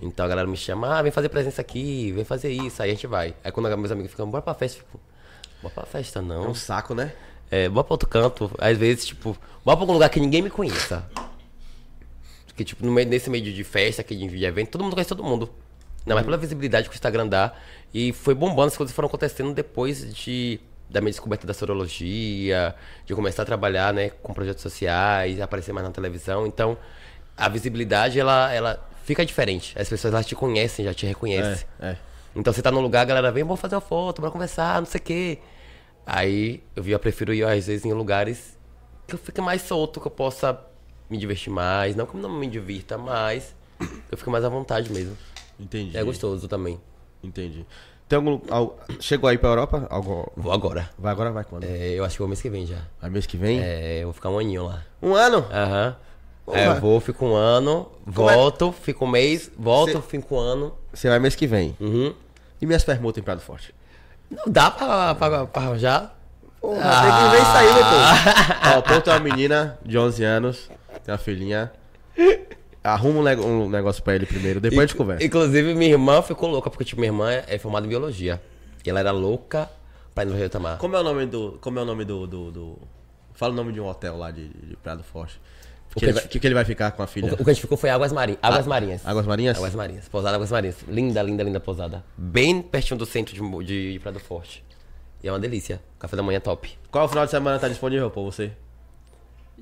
Então 0.00 0.24
a 0.24 0.28
galera 0.28 0.46
me 0.46 0.56
chama, 0.56 0.96
ah, 0.96 1.02
vem 1.02 1.10
fazer 1.10 1.28
presença 1.28 1.60
aqui, 1.60 2.12
vem 2.12 2.24
fazer 2.24 2.50
isso, 2.52 2.80
aí 2.82 2.90
a 2.90 2.94
gente 2.94 3.06
vai. 3.06 3.34
Aí 3.42 3.50
quando 3.50 3.76
meus 3.76 3.90
amigos 3.90 4.10
ficam, 4.12 4.30
bora 4.30 4.40
pra 4.40 4.54
festa, 4.54 4.78
fico, 4.78 5.00
bora 5.60 5.74
pra 5.74 5.84
festa 5.84 6.20
É 6.20 6.22
não. 6.22 6.50
um 6.50 6.54
saco, 6.54 6.94
né? 6.94 7.12
É, 7.50 7.68
bora 7.68 7.84
pra 7.84 7.94
outro 7.94 8.08
canto. 8.08 8.50
Às 8.58 8.78
vezes, 8.78 9.06
tipo, 9.06 9.36
bora 9.64 9.76
pra 9.76 9.82
algum 9.82 9.92
lugar 9.92 10.08
que 10.08 10.20
ninguém 10.20 10.42
me 10.42 10.50
conheça. 10.50 11.04
Porque, 12.46 12.64
tipo, 12.64 12.84
no 12.86 12.92
meio, 12.92 13.08
nesse 13.08 13.28
meio 13.28 13.44
de 13.44 13.64
festa, 13.64 14.00
aqui 14.02 14.16
de 14.16 14.44
evento, 14.44 14.70
todo 14.70 14.82
mundo 14.84 14.94
conhece 14.94 15.08
todo 15.08 15.22
mundo. 15.22 15.50
Não, 16.06 16.14
mas 16.14 16.24
pela 16.24 16.36
visibilidade 16.36 16.88
que 16.88 16.94
o 16.94 16.96
Instagram 16.96 17.26
dá. 17.26 17.52
E 17.92 18.12
foi 18.12 18.34
bombando, 18.34 18.68
as 18.68 18.76
coisas 18.76 18.94
foram 18.94 19.08
acontecendo 19.08 19.52
depois 19.52 20.14
de 20.14 20.60
da 20.88 21.00
minha 21.00 21.10
descoberta 21.10 21.46
da 21.46 21.54
sorologia, 21.54 22.74
de 23.04 23.14
começar 23.14 23.42
a 23.42 23.46
trabalhar, 23.46 23.92
né, 23.92 24.10
com 24.10 24.32
projetos 24.32 24.62
sociais, 24.62 25.40
aparecer 25.40 25.72
mais 25.72 25.86
na 25.86 25.92
televisão. 25.92 26.46
Então, 26.46 26.76
a 27.36 27.48
visibilidade, 27.48 28.18
ela, 28.18 28.52
ela 28.52 28.88
fica 29.04 29.24
diferente. 29.24 29.74
As 29.78 29.88
pessoas, 29.88 30.14
elas 30.14 30.26
te 30.26 30.34
conhecem, 30.34 30.84
já 30.84 30.94
te 30.94 31.06
reconhecem. 31.06 31.66
É, 31.80 31.90
é. 31.90 31.96
Então 32.34 32.52
você 32.52 32.60
tá 32.60 32.70
num 32.70 32.80
lugar, 32.80 33.00
a 33.00 33.04
galera 33.04 33.32
vem, 33.32 33.42
vamos 33.42 33.60
fazer 33.60 33.74
uma 33.74 33.80
foto, 33.80 34.20
bora 34.20 34.30
conversar, 34.30 34.80
não 34.80 34.86
sei 34.86 35.00
o 35.00 35.02
quê. 35.02 35.38
Aí 36.04 36.62
eu 36.76 36.86
eu 36.86 36.98
prefiro 36.98 37.32
ir 37.32 37.42
às 37.42 37.66
vezes 37.66 37.84
em 37.84 37.92
lugares 37.92 38.56
que 39.06 39.14
eu 39.14 39.18
fique 39.18 39.40
mais 39.40 39.62
solto, 39.62 40.00
que 40.00 40.06
eu 40.06 40.10
possa 40.10 40.60
me 41.08 41.16
divertir 41.16 41.50
mais. 41.50 41.96
Não 41.96 42.04
que 42.04 42.14
eu 42.14 42.20
não 42.20 42.30
me 42.30 42.46
divirta, 42.46 42.98
mas 42.98 43.54
eu 44.10 44.18
fico 44.18 44.30
mais 44.30 44.44
à 44.44 44.48
vontade 44.48 44.92
mesmo. 44.92 45.16
Entendi. 45.58 45.96
É 45.96 46.04
gostoso 46.04 46.46
também. 46.46 46.80
Entendi. 47.22 47.64
Tem 48.08 48.16
algum. 48.16 48.40
al- 48.50 48.78
Chegou 49.00 49.28
aí 49.28 49.36
pra 49.36 49.48
Europa? 49.50 49.86
Algo... 49.90 50.30
Vou 50.36 50.52
agora. 50.52 50.88
Vai 50.98 51.10
agora, 51.12 51.32
vai 51.32 51.44
quando? 51.44 51.64
É, 51.64 51.88
eu 51.90 52.04
acho 52.04 52.14
que 52.14 52.18
vou 52.20 52.28
mês 52.28 52.40
que 52.40 52.48
vem 52.48 52.64
já. 52.66 52.78
Vai 53.00 53.10
mês 53.10 53.26
que 53.26 53.36
vem? 53.36 53.60
É, 53.60 53.98
eu 54.02 54.04
vou 54.06 54.12
ficar 54.14 54.30
um 54.30 54.38
aninho 54.38 54.64
lá. 54.66 54.82
Um 55.02 55.14
ano? 55.14 55.44
Aham. 55.52 55.96
Porra. 56.44 56.58
É, 56.60 56.68
eu 56.68 56.76
vou, 56.80 57.00
fico 57.00 57.26
um 57.26 57.34
ano, 57.34 57.88
Como 58.14 58.30
é- 58.30 58.34
volto, 58.36 58.70
fico 58.70 59.04
um 59.04 59.08
mês, 59.08 59.50
volto, 59.58 59.92
Cê- 59.94 60.02
fico 60.02 60.36
um 60.36 60.38
ano. 60.38 60.72
Você 60.94 61.08
vai 61.08 61.18
mês 61.18 61.34
que 61.34 61.44
vem. 61.46 61.76
Uhum. 61.80 62.14
E 62.62 62.66
minhas 62.66 62.84
permutas 62.84 63.20
em 63.20 63.24
Prado 63.24 63.40
Forte? 63.40 63.74
Não 64.30 64.44
dá 64.46 64.70
pra, 64.70 65.14
pra, 65.16 65.46
pra 65.46 65.62
arranjar. 65.62 66.16
Porra, 66.60 66.80
Ah. 66.84 67.02
tem 67.02 67.12
que 67.12 67.36
ver 67.36 67.42
isso 67.42 67.56
aí, 67.56 67.66
doutor. 67.66 68.74
Ó, 68.74 68.78
o 68.78 68.82
Ponto 68.84 69.10
é 69.10 69.12
uma 69.14 69.18
menina 69.20 69.78
de 69.84 69.98
11 69.98 70.22
anos, 70.22 70.70
tem 71.04 71.12
uma 71.12 71.18
filhinha. 71.18 71.72
Arruma 72.86 73.30
um, 73.34 73.64
um 73.64 73.68
negócio 73.68 74.02
pra 74.02 74.14
ele 74.14 74.26
primeiro, 74.26 74.60
depois 74.60 74.80
a 74.80 74.86
gente 74.86 74.96
conversa. 74.96 75.24
Inclusive, 75.24 75.74
minha 75.74 75.90
irmã 75.92 76.22
ficou 76.22 76.48
louca, 76.50 76.70
porque 76.70 76.84
tipo, 76.84 77.00
minha 77.00 77.08
irmã 77.12 77.30
é 77.46 77.58
formada 77.58 77.86
em 77.86 77.88
biologia. 77.88 78.40
E 78.84 78.88
ela 78.90 79.00
era 79.00 79.10
louca 79.10 79.68
pra 80.14 80.24
ir 80.24 80.26
no 80.28 80.36
Rio 80.36 80.48
Tamar. 80.48 80.78
Como 80.78 80.94
é 80.96 81.00
o 81.00 81.02
nome 81.02 81.26
do. 81.26 81.58
Como 81.60 81.78
é 81.78 81.82
o 81.82 81.84
nome 81.84 82.04
do. 82.04 82.26
do, 82.26 82.50
do- 82.52 82.78
Fala 83.34 83.52
o 83.52 83.56
nome 83.56 83.72
de 83.72 83.80
um 83.80 83.86
hotel 83.86 84.16
lá 84.16 84.30
de, 84.30 84.48
de 84.48 84.76
Prado 84.76 85.02
Forte. 85.02 85.38
O 85.94 85.98
Que 85.98 86.04
ele, 86.06 86.12
que- 86.12 86.18
vai, 86.20 86.28
que, 86.28 86.40
que 86.40 86.46
ele 86.46 86.54
vai 86.54 86.64
ficar 86.64 86.90
com 86.92 87.02
a 87.02 87.06
filha? 87.06 87.30
O, 87.30 87.34
o 87.34 87.36
que 87.38 87.50
a 87.50 87.52
gente 87.52 87.60
ficou 87.62 87.76
foi 87.76 87.90
Águas 87.90 88.12
Marinhas. 88.12 88.38
Águas 88.42 88.66
Marinhas. 88.66 89.06
Águas 89.06 89.26
Marinhas? 89.26 89.56
Águas 89.58 89.74
Marinhas. 89.74 90.08
Pousada 90.08 90.36
Águas 90.36 90.50
Marinhas. 90.50 90.76
Linda, 90.88 91.22
linda, 91.22 91.42
linda 91.42 91.58
pousada. 91.60 92.04
Bem 92.16 92.62
pertinho 92.62 92.98
do 92.98 93.04
centro 93.06 93.34
de, 93.34 93.64
de, 93.64 93.92
de 93.94 93.98
Prado 93.98 94.20
Forte. 94.20 94.64
E 95.22 95.28
é 95.28 95.32
uma 95.32 95.38
delícia. 95.40 95.80
Café 95.98 96.14
da 96.16 96.22
manhã 96.22 96.38
top. 96.40 96.78
Qual 96.90 97.08
final 97.08 97.24
de 97.24 97.30
semana 97.30 97.58
tá 97.58 97.66
disponível 97.68 98.10
pra 98.10 98.22
você? 98.22 98.52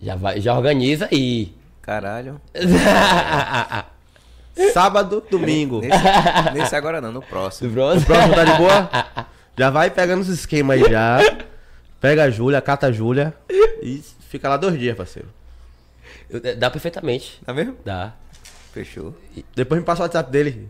Já, 0.01 0.15
vai, 0.17 0.41
já 0.41 0.57
organiza 0.57 1.09
e. 1.13 1.53
Caralho. 1.85 2.41
Sábado, 4.73 5.23
domingo. 5.31 5.81
Nesse, 5.81 6.55
nesse 6.55 6.77
agora 6.77 7.01
não, 7.01 7.13
no 7.13 7.21
próximo. 7.23 7.71
Bronze. 7.71 8.05
Próximo 8.07 8.35
tá 8.35 8.45
de 8.45 8.53
boa? 8.57 8.91
Já 9.59 9.71
vai 9.71 9.91
pegando 9.91 10.21
os 10.23 10.29
esquemas 10.29 10.81
aí 10.83 10.91
já. 10.91 11.19
Pega 12.01 12.25
a 12.25 12.31
Júlia, 12.31 12.61
cata 12.61 12.87
a 12.87 12.93
Júlia 12.93 13.35
e 13.83 14.03
fica 14.29 14.49
lá 14.49 14.57
dois 14.57 14.79
dias, 14.79 14.97
parceiro. 14.97 15.29
Eu- 16.31 16.41
Dá 16.57 16.71
perfeitamente. 16.71 17.41
Tá 17.45 17.53
mesmo? 17.53 17.77
Dá. 17.85 18.13
Fechou. 18.73 19.15
Depois 19.55 19.81
me 19.81 19.87
passa 19.87 20.03
o 20.03 20.05
WhatsApp 20.05 20.31
dele. 20.31 20.69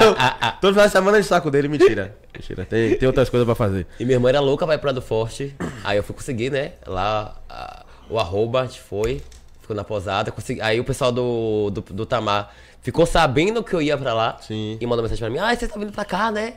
Eu- 0.00 0.14
todo 0.60 0.72
final 0.72 0.86
de 0.86 0.92
semana 0.92 1.20
de 1.20 1.26
saco 1.26 1.50
dele, 1.50 1.68
mentira. 1.68 2.16
Mentira, 2.32 2.64
tem, 2.64 2.96
tem 2.96 3.06
outras 3.06 3.28
coisas 3.28 3.44
pra 3.46 3.54
fazer. 3.54 3.86
E 3.98 4.04
minha 4.04 4.16
irmã 4.16 4.28
era 4.28 4.40
louca, 4.40 4.64
vai 4.66 4.78
pra 4.78 4.92
do 4.92 5.02
Forte. 5.02 5.54
Aí 5.84 5.96
eu 5.96 6.02
fui 6.02 6.14
conseguir, 6.14 6.50
né? 6.50 6.72
Lá, 6.86 7.36
a- 7.48 7.84
o 8.08 8.18
arroba, 8.18 8.62
a 8.62 8.66
gente 8.66 8.80
foi, 8.80 9.22
ficou 9.64 9.76
na 9.76 9.84
posada. 9.84 10.30
Consegui, 10.30 10.60
aí 10.60 10.78
o 10.78 10.84
pessoal 10.84 11.10
do, 11.10 11.70
do, 11.70 11.80
do 11.80 12.06
Tamar 12.06 12.54
ficou 12.80 13.04
sabendo 13.06 13.62
que 13.64 13.74
eu 13.74 13.82
ia 13.82 13.96
pra 13.98 14.14
lá. 14.14 14.38
Sim. 14.40 14.78
E 14.80 14.86
mandou 14.86 15.02
mensagem 15.02 15.20
pra 15.20 15.30
mim: 15.30 15.38
Ah, 15.38 15.54
você 15.54 15.66
tá 15.66 15.78
vindo 15.78 15.92
pra 15.92 16.04
cá, 16.04 16.30
né? 16.30 16.54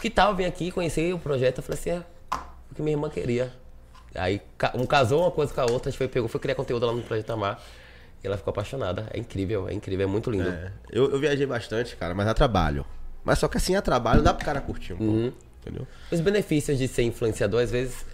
Que 0.00 0.10
tal 0.10 0.34
vir 0.34 0.44
aqui 0.44 0.70
conhecer 0.70 1.12
o 1.14 1.18
projeto? 1.18 1.58
Eu 1.58 1.62
falei 1.62 1.78
assim: 1.80 1.90
É, 1.90 2.02
o 2.70 2.74
que 2.74 2.82
minha 2.82 2.94
irmã 2.94 3.08
queria. 3.10 3.52
Aí 4.14 4.40
um 4.74 4.86
casou 4.86 5.22
uma 5.22 5.30
coisa 5.30 5.52
com 5.52 5.60
a 5.60 5.64
outra, 5.64 5.88
a 5.88 5.90
gente 5.90 5.98
foi, 5.98 6.08
pegou, 6.08 6.28
foi 6.28 6.40
criar 6.40 6.54
conteúdo 6.54 6.86
lá 6.86 6.92
no 6.92 7.02
Projeto 7.02 7.26
Tamar. 7.26 7.60
E 8.24 8.26
ela 8.26 8.36
ficou 8.38 8.50
apaixonada. 8.50 9.06
É 9.12 9.18
incrível, 9.18 9.68
é 9.68 9.74
incrível, 9.74 10.04
é 10.08 10.10
muito 10.10 10.30
lindo. 10.30 10.48
É, 10.48 10.72
eu, 10.90 11.10
eu 11.10 11.18
viajei 11.18 11.44
bastante, 11.46 11.94
cara, 11.96 12.14
mas 12.14 12.26
a 12.26 12.32
trabalho. 12.32 12.84
Mas 13.22 13.38
só 13.38 13.46
que 13.48 13.56
assim, 13.58 13.74
a 13.76 13.82
trabalho 13.82 14.22
dá 14.22 14.32
pro 14.32 14.44
cara 14.46 14.60
curtir 14.60 14.94
um 14.94 14.96
Uhum. 14.98 15.22
pouco. 15.30 15.36
Entendeu? 15.60 15.86
Os 16.12 16.20
benefícios 16.20 16.78
de 16.78 16.86
ser 16.88 17.02
influenciador, 17.02 17.60
às 17.60 17.70
vezes, 17.72 18.06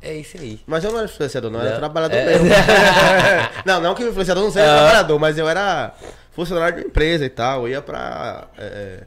é 0.00 0.14
isso 0.14 0.36
aí. 0.36 0.60
Mas 0.66 0.84
eu 0.84 0.90
não 0.90 0.98
era 0.98 1.06
influenciador, 1.08 1.50
não, 1.50 1.60
eu 1.60 1.64
era 1.66 1.72
Não? 1.74 1.78
trabalhador 1.80 2.16
É. 2.16 2.24
mesmo. 2.26 2.46
não, 3.64 3.80
não 3.80 3.94
que 3.94 4.04
o 4.04 4.08
influenciador 4.08 4.42
não 4.44 4.50
seja 4.50 4.66
Ah. 4.72 4.76
trabalhador, 4.78 5.18
mas 5.18 5.38
eu 5.38 5.48
era 5.48 5.92
funcionário 6.32 6.76
de 6.76 6.82
uma 6.82 6.88
empresa 6.88 7.24
e 7.24 7.30
tal. 7.30 7.62
Eu 7.62 7.68
ia 7.68 7.82
pra 7.82 8.48
é, 8.58 9.04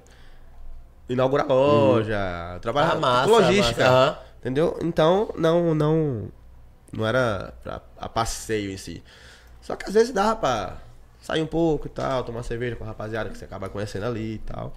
inaugurar 1.08 1.48
loja, 1.48 2.60
trabalhar 2.62 2.94
Ah, 2.94 3.00
massa, 3.00 3.26
com 3.26 3.32
logística. 3.32 3.84
massa, 3.84 3.96
aham. 3.96 4.18
Entendeu? 4.40 4.80
Então, 4.82 5.34
não, 5.38 5.76
não. 5.76 6.30
Não 6.92 7.06
era 7.06 7.54
pra, 7.64 7.82
a 7.98 8.10
passeio 8.10 8.72
em 8.72 8.78
si. 8.78 9.04
Só 9.62 9.76
que 9.76 9.86
às 9.88 9.94
vezes 9.94 10.12
dava 10.14 10.36
pra 10.38 10.78
sair 11.22 11.42
um 11.42 11.46
pouco 11.48 11.86
e 11.88 11.90
tal, 11.90 12.24
tomar 12.24 12.42
cerveja 12.44 12.76
com 12.76 12.84
a 12.84 12.88
rapaziada 12.88 13.30
que 13.30 13.38
você 13.38 13.46
acaba 13.46 13.70
conhecendo 13.70 14.06
ali 14.06 14.36
e 14.36 14.38
tal. 14.40 14.74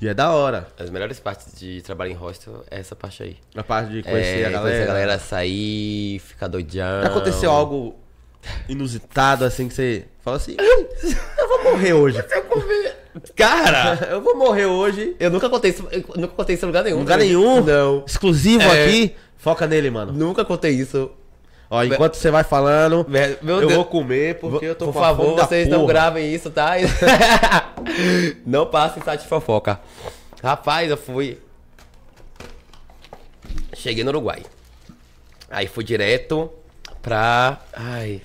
E 0.00 0.06
é 0.08 0.14
da 0.14 0.30
hora. 0.30 0.68
As 0.78 0.90
melhores 0.90 1.18
partes 1.18 1.58
de 1.58 1.82
trabalhar 1.82 2.12
em 2.12 2.16
hostel 2.16 2.64
é 2.70 2.78
essa 2.78 2.94
parte 2.94 3.22
aí. 3.22 3.36
A 3.56 3.64
parte 3.64 3.90
de 3.92 4.02
conhecer 4.02 4.40
é, 4.42 4.46
a 4.46 4.50
galera. 4.50 4.60
Conhecer 4.62 4.82
a 4.82 4.86
galera 4.86 5.18
sair, 5.18 6.18
ficar 6.20 6.46
doidão. 6.48 7.02
Já 7.02 7.08
aconteceu 7.08 7.50
algo 7.50 7.96
inusitado 8.68 9.44
assim 9.44 9.66
que 9.68 9.74
você 9.74 10.04
fala 10.20 10.36
assim, 10.36 10.52
"Ih, 10.52 11.16
eu 11.38 11.48
vou 11.48 11.64
morrer 11.72 11.92
hoje. 11.92 12.22
Cara, 13.34 14.06
Eu 14.10 14.20
vou 14.20 14.36
morrer 14.36 14.66
hoje. 14.66 15.16
eu 15.18 15.30
nunca 15.30 15.48
contei 15.50 15.72
isso, 15.72 15.82
nunca 16.14 16.34
contei 16.34 16.54
isso 16.54 16.64
em 16.64 16.68
lugar 16.68 16.84
nenhum. 16.84 16.98
Lugar 16.98 17.18
né? 17.18 17.24
nenhum? 17.24 17.64
Não. 17.64 18.04
Exclusivo 18.06 18.62
É. 18.62 18.84
aqui. 18.84 19.16
Foca 19.36 19.66
nele, 19.66 19.90
mano. 19.90 20.12
Nunca 20.12 20.44
contei 20.44 20.72
isso. 20.72 21.10
Ó, 21.70 21.84
enquanto 21.84 22.14
você 22.14 22.30
vai 22.30 22.44
falando, 22.44 23.04
Meu 23.08 23.56
eu 23.56 23.60
Deus. 23.60 23.74
vou 23.74 23.84
comer 23.84 24.38
porque 24.38 24.64
eu 24.64 24.74
tô 24.74 24.86
Por 24.86 24.94
com 24.94 24.98
a 25.00 25.02
favor, 25.02 25.24
fome 25.24 25.36
da 25.36 25.46
vocês 25.46 25.68
não 25.68 25.80
porra. 25.80 25.92
gravem 25.92 26.34
isso, 26.34 26.50
tá? 26.50 26.72
não 28.46 28.66
passem 28.66 29.02
site 29.02 29.22
de 29.22 29.28
fofoca. 29.28 29.78
Rapaz, 30.42 30.90
eu 30.90 30.96
fui. 30.96 31.38
Cheguei 33.74 34.02
no 34.02 34.10
Uruguai. 34.10 34.42
Aí 35.50 35.66
fui 35.66 35.84
direto 35.84 36.50
pra. 37.02 37.60
Ai. 37.72 38.22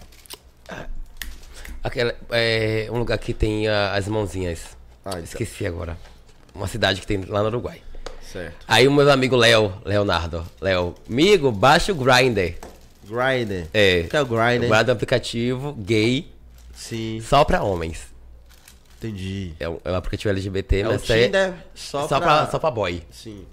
Aquela, 1.83 2.15
é, 2.31 2.87
um 2.89 2.97
lugar 2.97 3.17
que 3.17 3.33
tem 3.33 3.67
ah, 3.67 3.93
as 3.93 4.07
mãozinhas. 4.07 4.77
Ah, 5.03 5.11
então. 5.11 5.23
Esqueci 5.23 5.65
agora. 5.65 5.97
Uma 6.55 6.67
cidade 6.67 7.01
que 7.01 7.07
tem 7.07 7.21
lá 7.25 7.41
no 7.41 7.47
Uruguai. 7.47 7.81
Certo. 8.21 8.65
Aí 8.67 8.87
o 8.87 8.91
meu 8.91 9.11
amigo 9.11 9.35
Léo, 9.35 9.73
Leonardo, 9.83 10.45
Léo, 10.61 10.95
amigo, 11.09 11.51
baixa 11.51 11.91
o 11.91 11.95
Grindr. 11.95 12.55
Grindr. 13.07 13.67
É. 13.73 14.03
O 14.05 14.09
que 14.09 14.17
é 14.17 14.21
o 14.21 14.25
Grindr 14.25 14.65
é 14.65 14.69
um 14.69 14.91
aplicativo 14.91 15.73
gay 15.73 16.31
Sim, 16.75 17.21
só 17.21 17.43
pra 17.43 17.61
homens. 17.63 18.01
entendi. 18.97 19.53
É 19.59 19.69
um, 19.69 19.79
é 19.83 19.91
um 19.91 19.95
aplicativo 19.95 20.29
LGBT, 20.31 20.79
É 20.79 20.83
mas 20.85 21.09
é 21.09 21.25
Tinder 21.25 21.53
só, 21.75 22.07
só, 22.07 22.19
pra... 22.19 22.37
pra... 22.43 22.51
só 22.51 22.59
pra 22.59 22.71
boy. 22.71 23.03
Sim. 23.11 23.45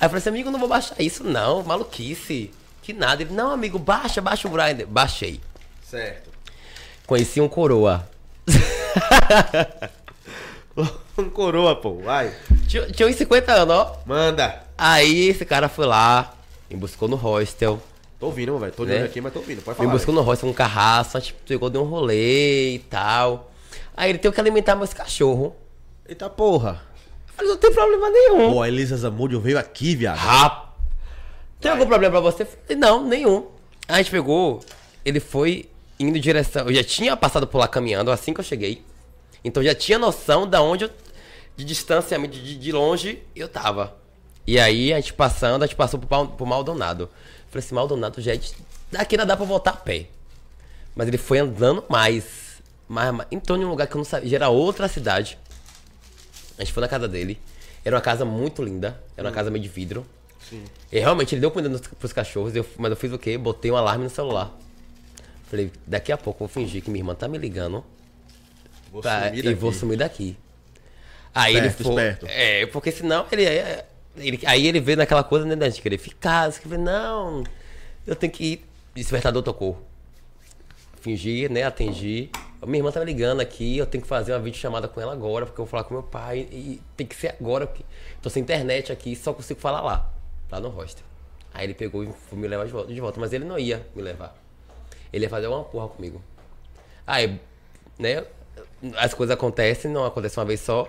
Aí 0.00 0.06
eu 0.06 0.10
falei 0.10 0.18
assim, 0.18 0.28
amigo, 0.30 0.50
não 0.50 0.58
vou 0.58 0.68
baixar 0.68 1.00
isso 1.00 1.24
não, 1.24 1.62
maluquice. 1.62 2.50
Que 2.82 2.92
nada. 2.92 3.22
Ele, 3.22 3.32
não, 3.32 3.50
amigo, 3.50 3.78
baixa, 3.78 4.20
baixa 4.20 4.48
o 4.48 4.50
Grindr. 4.50 4.86
Baixei. 4.86 5.40
Certo. 5.84 6.30
Conheci 7.06 7.40
um 7.40 7.48
coroa. 7.48 8.08
um 11.18 11.28
coroa, 11.30 11.76
pô. 11.76 11.96
Vai. 11.96 12.32
Tinha, 12.66 12.86
tinha 12.86 13.08
uns 13.08 13.16
50 13.16 13.52
anos, 13.52 13.74
ó. 13.74 13.98
Manda. 14.06 14.62
Aí 14.78 15.28
esse 15.28 15.44
cara 15.44 15.68
foi 15.68 15.86
lá, 15.86 16.32
me 16.70 16.76
buscou 16.76 17.08
no 17.08 17.16
hostel. 17.16 17.82
Tô 18.20 18.26
ouvindo, 18.26 18.56
velho. 18.58 18.72
Tô 18.72 18.84
de 18.84 18.90
Né? 18.92 18.96
olho 18.98 19.06
aqui, 19.06 19.20
mas 19.20 19.32
tô 19.32 19.38
ouvindo. 19.38 19.62
Pode 19.62 19.78
Me 19.80 19.84
falar. 19.86 19.96
buscou 19.96 20.14
no 20.14 20.20
hostel 20.20 20.46
com 20.48 20.52
um 20.52 20.54
carraço, 20.54 21.16
a 21.16 21.20
gente 21.20 21.32
pegou 21.46 21.70
de 21.70 21.78
um 21.78 21.84
rolê 21.84 22.74
e 22.74 22.78
tal. 22.80 23.50
Aí 23.96 24.10
ele 24.10 24.18
tem 24.18 24.30
que 24.30 24.40
alimentar 24.40 24.76
meus 24.76 24.92
cachorros. 24.92 25.52
Eita 26.06 26.28
porra. 26.28 26.82
Eu 27.28 27.34
falei, 27.34 27.50
não 27.52 27.56
tem 27.58 27.72
problema 27.72 28.10
nenhum. 28.10 28.52
Pô, 28.52 28.62
a 28.62 28.68
Elisa 28.68 28.96
Zamudio 28.96 29.40
veio 29.40 29.58
aqui, 29.58 29.96
viado. 29.96 30.18
Rap. 30.18 30.68
Tem 31.60 31.70
algum 31.70 31.86
problema 31.86 32.12
pra 32.12 32.20
você? 32.20 32.44
Falei, 32.44 32.76
não, 32.76 33.06
nenhum. 33.06 33.46
Aí 33.88 33.94
a 33.94 33.96
gente 33.98 34.10
pegou, 34.10 34.60
ele 35.04 35.18
foi 35.20 35.68
indo 35.98 36.16
em 36.16 36.20
direção. 36.20 36.66
Eu 36.68 36.74
já 36.74 36.84
tinha 36.84 37.16
passado 37.16 37.46
por 37.46 37.58
lá 37.58 37.66
caminhando 37.68 38.10
assim 38.10 38.32
que 38.34 38.40
eu 38.40 38.44
cheguei. 38.44 38.82
Então 39.42 39.62
já 39.62 39.74
tinha 39.74 39.98
noção 39.98 40.46
da 40.46 40.60
onde 40.62 40.84
eu, 40.84 40.90
de 41.56 41.64
distanciamento, 41.64 42.38
de, 42.38 42.56
de 42.58 42.72
longe 42.72 43.22
eu 43.34 43.48
tava. 43.48 43.96
E 44.46 44.58
aí 44.60 44.92
a 44.92 44.96
gente 45.00 45.12
passando, 45.14 45.62
a 45.62 45.66
gente 45.66 45.76
passou 45.76 45.98
por, 46.00 46.06
Pau- 46.06 46.26
por 46.28 46.46
Maldonado. 46.46 47.08
Falei 47.50 47.64
assim, 47.64 47.74
Maldonado, 47.74 48.20
já 48.20 48.32
é 48.32 48.36
de- 48.36 48.54
daqui 48.90 49.14
ainda 49.16 49.26
dá 49.26 49.36
pra 49.36 49.44
voltar 49.44 49.70
a 49.72 49.76
pé. 49.76 50.06
Mas 50.94 51.08
ele 51.08 51.18
foi 51.18 51.38
andando 51.38 51.84
mais. 51.88 52.24
mais, 52.88 53.12
mais 53.12 53.28
entrou 53.30 53.58
em 53.58 53.64
um 53.64 53.68
lugar 53.70 53.86
que 53.86 53.94
eu 53.94 53.98
não 53.98 54.04
sabia. 54.04 54.28
Já 54.28 54.36
era 54.36 54.48
outra 54.48 54.88
cidade. 54.88 55.38
A 56.58 56.62
gente 56.62 56.72
foi 56.72 56.80
na 56.80 56.88
casa 56.88 57.06
dele. 57.08 57.38
Era 57.84 57.96
uma 57.96 58.02
casa 58.02 58.24
muito 58.24 58.62
linda. 58.62 59.00
Era 59.16 59.28
uma 59.28 59.34
casa 59.34 59.50
meio 59.50 59.62
de 59.62 59.68
vidro. 59.68 60.06
E 60.90 60.98
realmente 60.98 61.34
ele 61.34 61.40
deu 61.40 61.50
comida 61.50 61.68
nos, 61.68 61.80
pros 61.80 62.12
cachorros, 62.12 62.54
eu- 62.56 62.66
mas 62.76 62.90
eu 62.90 62.96
fiz 62.96 63.12
o 63.12 63.18
quê? 63.18 63.38
Botei 63.38 63.70
um 63.70 63.76
alarme 63.76 64.04
no 64.04 64.10
celular. 64.10 64.50
Falei, 65.48 65.70
daqui 65.86 66.10
a 66.10 66.16
pouco 66.16 66.42
eu 66.44 66.48
vou 66.48 66.52
fingir 66.54 66.82
que 66.82 66.90
minha 66.90 67.00
irmã 67.00 67.14
tá 67.14 67.28
me 67.28 67.38
ligando 67.38 67.84
Vou 68.90 69.00
pra- 69.00 69.26
sumir 69.28 69.38
e 69.38 69.42
daqui. 69.42 69.54
vou 69.54 69.72
sumir 69.72 69.96
daqui. 69.96 70.36
Aí 71.32 71.56
ele 71.56 71.68
Esperto, 71.68 71.92
foi. 71.92 72.02
esperto. 72.02 72.26
É, 72.28 72.66
porque 72.66 72.90
senão 72.90 73.24
ele, 73.30 73.44
é- 73.44 73.86
ele- 74.16 74.40
Aí 74.46 74.66
ele 74.66 74.80
veio 74.80 74.98
naquela 74.98 75.22
coisa 75.24 75.44
né, 75.44 75.68
de 75.68 75.80
querer 75.80 75.98
ficar. 75.98 76.52
Falei, 76.52 76.78
não, 76.78 77.44
eu 78.06 78.14
tenho 78.16 78.32
que 78.32 78.44
ir. 78.44 78.66
Despertador 78.94 79.42
tocou. 79.42 79.80
Fingi, 81.00 81.48
né? 81.48 81.62
Atendi. 81.62 82.30
Minha 82.66 82.80
irmã 82.80 82.92
tá 82.92 83.00
me 83.00 83.06
ligando 83.06 83.40
aqui, 83.40 83.78
eu 83.78 83.86
tenho 83.86 84.02
que 84.02 84.08
fazer 84.08 84.32
uma 84.32 84.38
videochamada 84.40 84.86
com 84.86 85.00
ela 85.00 85.12
agora, 85.14 85.46
porque 85.46 85.58
eu 85.58 85.64
vou 85.64 85.70
falar 85.70 85.84
com 85.84 85.94
meu 85.94 86.02
pai. 86.02 86.40
E 86.52 86.82
tem 86.94 87.06
que 87.06 87.14
ser 87.16 87.34
agora, 87.40 87.66
porque 87.66 87.82
tô 88.20 88.28
sem 88.28 88.42
internet 88.42 88.92
aqui, 88.92 89.16
só 89.16 89.32
consigo 89.32 89.58
falar 89.58 89.80
lá, 89.80 90.12
lá 90.50 90.60
no 90.60 90.68
hostel. 90.68 91.04
Aí 91.54 91.64
ele 91.64 91.72
pegou 91.74 92.04
e 92.04 92.12
foi 92.28 92.38
me 92.38 92.46
levar 92.46 92.66
de 92.66 92.72
volta, 92.72 92.92
de 92.92 93.00
volta, 93.00 93.18
mas 93.18 93.32
ele 93.32 93.44
não 93.46 93.58
ia 93.58 93.86
me 93.94 94.02
levar. 94.02 94.36
Ele 95.10 95.24
ia 95.24 95.30
fazer 95.30 95.46
uma 95.46 95.64
porra 95.64 95.88
comigo. 95.88 96.22
Aí, 97.06 97.40
né? 97.98 98.24
As 98.96 99.14
coisas 99.14 99.32
acontecem, 99.32 99.90
não 99.90 100.04
acontece 100.04 100.38
uma 100.38 100.44
vez 100.44 100.60
só. 100.60 100.86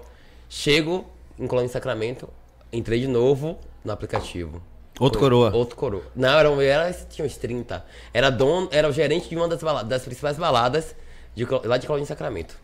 Chego 0.50 1.10
em 1.40 1.48
Colônia 1.48 1.68
de 1.68 1.74
Sacramento, 1.74 2.28
entrei 2.72 3.00
de 3.02 3.08
novo 3.08 3.58
no 3.84 3.92
aplicativo. 3.92 4.62
Outro 5.00 5.20
Foi- 5.20 5.30
coroa. 5.30 5.52
Outro 5.56 5.76
coroa. 5.76 6.04
Não, 6.16 6.38
era, 6.38 6.50
um- 6.52 6.62
era 6.62 6.92
tinha 6.94 7.26
uns 7.26 7.36
30. 7.38 7.84
Era 8.14 8.30
dono, 8.30 8.68
era 8.72 8.88
o 8.88 8.92
gerente 8.92 9.30
de 9.30 9.36
uma 9.36 9.48
das, 9.48 9.62
baladas, 9.64 9.90
das 9.90 10.04
principais 10.04 10.38
baladas 10.38 10.96
de, 11.34 11.46
lá 11.66 11.78
de 11.78 11.88
de 11.88 12.06
Sacramento. 12.06 12.56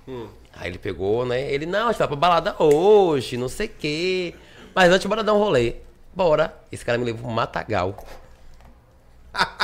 Aí 0.53 0.69
ele 0.69 0.77
pegou, 0.77 1.25
né? 1.25 1.51
Ele, 1.51 1.65
não, 1.65 1.87
a 1.87 1.91
gente 1.91 1.99
vai 1.99 2.07
pra 2.07 2.15
balada 2.17 2.55
hoje, 2.61 3.37
não 3.37 3.47
sei 3.49 3.67
o 3.67 3.71
quê. 3.77 4.35
Mas 4.75 4.91
antes 4.91 5.05
bora 5.07 5.23
dar 5.23 5.33
um 5.33 5.39
rolê. 5.39 5.75
Bora. 6.13 6.53
Esse 6.71 6.83
cara 6.85 6.97
me 6.97 7.05
levou 7.05 7.23
pro 7.23 7.31
Matagal. 7.31 7.95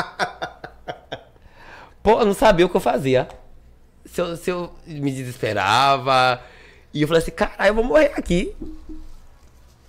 Pô, 2.01 2.19
eu 2.19 2.25
não 2.25 2.33
sabia 2.33 2.65
o 2.65 2.69
que 2.69 2.75
eu 2.75 2.81
fazia. 2.81 3.27
Se 4.05 4.19
eu, 4.21 4.35
se 4.35 4.49
eu 4.49 4.73
me 4.85 5.11
desesperava. 5.11 6.41
E 6.93 7.01
eu 7.01 7.07
falei 7.07 7.21
assim, 7.23 7.31
caralho, 7.31 7.69
eu 7.69 7.73
vou 7.75 7.83
morrer 7.83 8.11
aqui. 8.15 8.55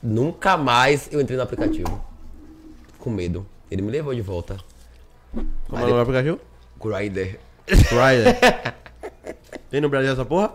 Nunca 0.04 0.54
mais 0.58 1.08
eu 1.10 1.18
entrei 1.18 1.34
no 1.34 1.42
aplicativo. 1.42 2.04
Com 2.98 3.08
medo. 3.08 3.46
Ele 3.70 3.80
me 3.80 3.90
levou 3.90 4.14
de 4.14 4.20
volta. 4.20 4.58
Como 5.32 5.46
é 5.70 5.76
o 5.76 5.80
nome 5.80 5.92
do 5.92 6.00
aplicativo? 6.00 6.40
Grindr. 6.78 7.38
Grindr. 7.66 8.74
Tem 9.70 9.80
no 9.80 9.88
Brasil 9.88 10.12
essa 10.12 10.24
porra? 10.26 10.54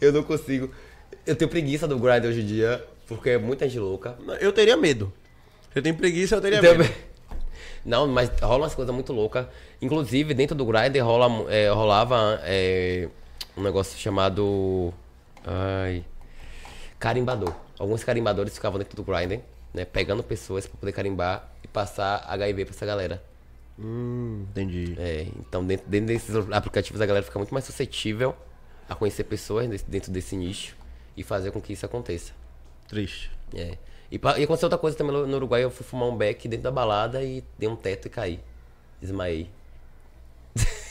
Eu 0.00 0.10
não 0.10 0.22
consigo. 0.22 0.70
Eu 1.26 1.36
tenho 1.36 1.50
preguiça 1.50 1.86
do 1.86 1.98
Grindr 1.98 2.28
hoje 2.28 2.40
em 2.40 2.46
dia, 2.46 2.82
porque 3.06 3.30
é 3.30 3.38
muita 3.38 3.68
gente 3.68 3.78
louca. 3.78 4.16
Eu 4.40 4.52
teria 4.52 4.76
medo. 4.76 5.12
Se 5.72 5.78
eu 5.78 5.82
tenho 5.82 5.96
preguiça, 5.96 6.36
eu 6.36 6.40
teria 6.40 6.62
Também- 6.62 6.78
medo. 6.78 6.94
Não, 7.84 8.06
mas 8.08 8.30
rola 8.40 8.64
umas 8.64 8.74
coisas 8.74 8.92
muito 8.92 9.12
loucas. 9.12 9.46
Inclusive, 9.82 10.32
dentro 10.34 10.56
do 10.56 10.64
Grindr 10.64 11.00
rola, 11.04 11.28
é, 11.52 11.68
rolava 11.68 12.40
é, 12.42 13.08
um 13.56 13.62
negócio 13.62 13.98
chamado. 13.98 14.92
Ai. 15.44 16.02
Carimbador. 16.98 17.65
Alguns 17.78 18.02
carimbadores 18.04 18.54
ficavam 18.54 18.78
dentro 18.78 18.96
do 18.96 19.02
Grindr, 19.04 19.40
né? 19.74 19.84
Pegando 19.84 20.22
pessoas 20.22 20.66
pra 20.66 20.78
poder 20.78 20.92
carimbar 20.92 21.50
e 21.62 21.68
passar 21.68 22.24
HIV 22.28 22.64
pra 22.64 22.74
essa 22.74 22.86
galera. 22.86 23.22
Hum, 23.78 24.46
entendi. 24.50 24.94
É, 24.98 25.26
então, 25.38 25.64
dentro, 25.64 25.86
dentro 25.86 26.06
desses 26.06 26.34
aplicativos, 26.52 27.00
a 27.00 27.06
galera 27.06 27.24
fica 27.24 27.38
muito 27.38 27.52
mais 27.52 27.64
suscetível 27.66 28.34
a 28.88 28.94
conhecer 28.94 29.24
pessoas 29.24 29.68
desse- 29.68 29.84
dentro 29.84 30.10
desse 30.10 30.34
nicho 30.36 30.74
e 31.16 31.22
fazer 31.22 31.50
com 31.50 31.60
que 31.60 31.72
isso 31.74 31.84
aconteça. 31.84 32.32
Triste. 32.88 33.30
É. 33.54 33.76
E, 34.10 34.16
e 34.16 34.44
aconteceu 34.44 34.66
outra 34.66 34.78
coisa 34.78 34.96
também 34.96 35.12
no, 35.12 35.36
Uruguai, 35.36 35.62
eu 35.64 35.70
fui 35.70 35.84
fumar 35.84 36.08
um 36.08 36.16
beck 36.16 36.48
dentro 36.48 36.64
da 36.64 36.70
balada 36.70 37.22
e 37.22 37.44
dei 37.58 37.68
um 37.68 37.76
teto 37.76 38.06
e 38.06 38.10
caí. 38.10 38.40
Desmaiei. 39.00 39.50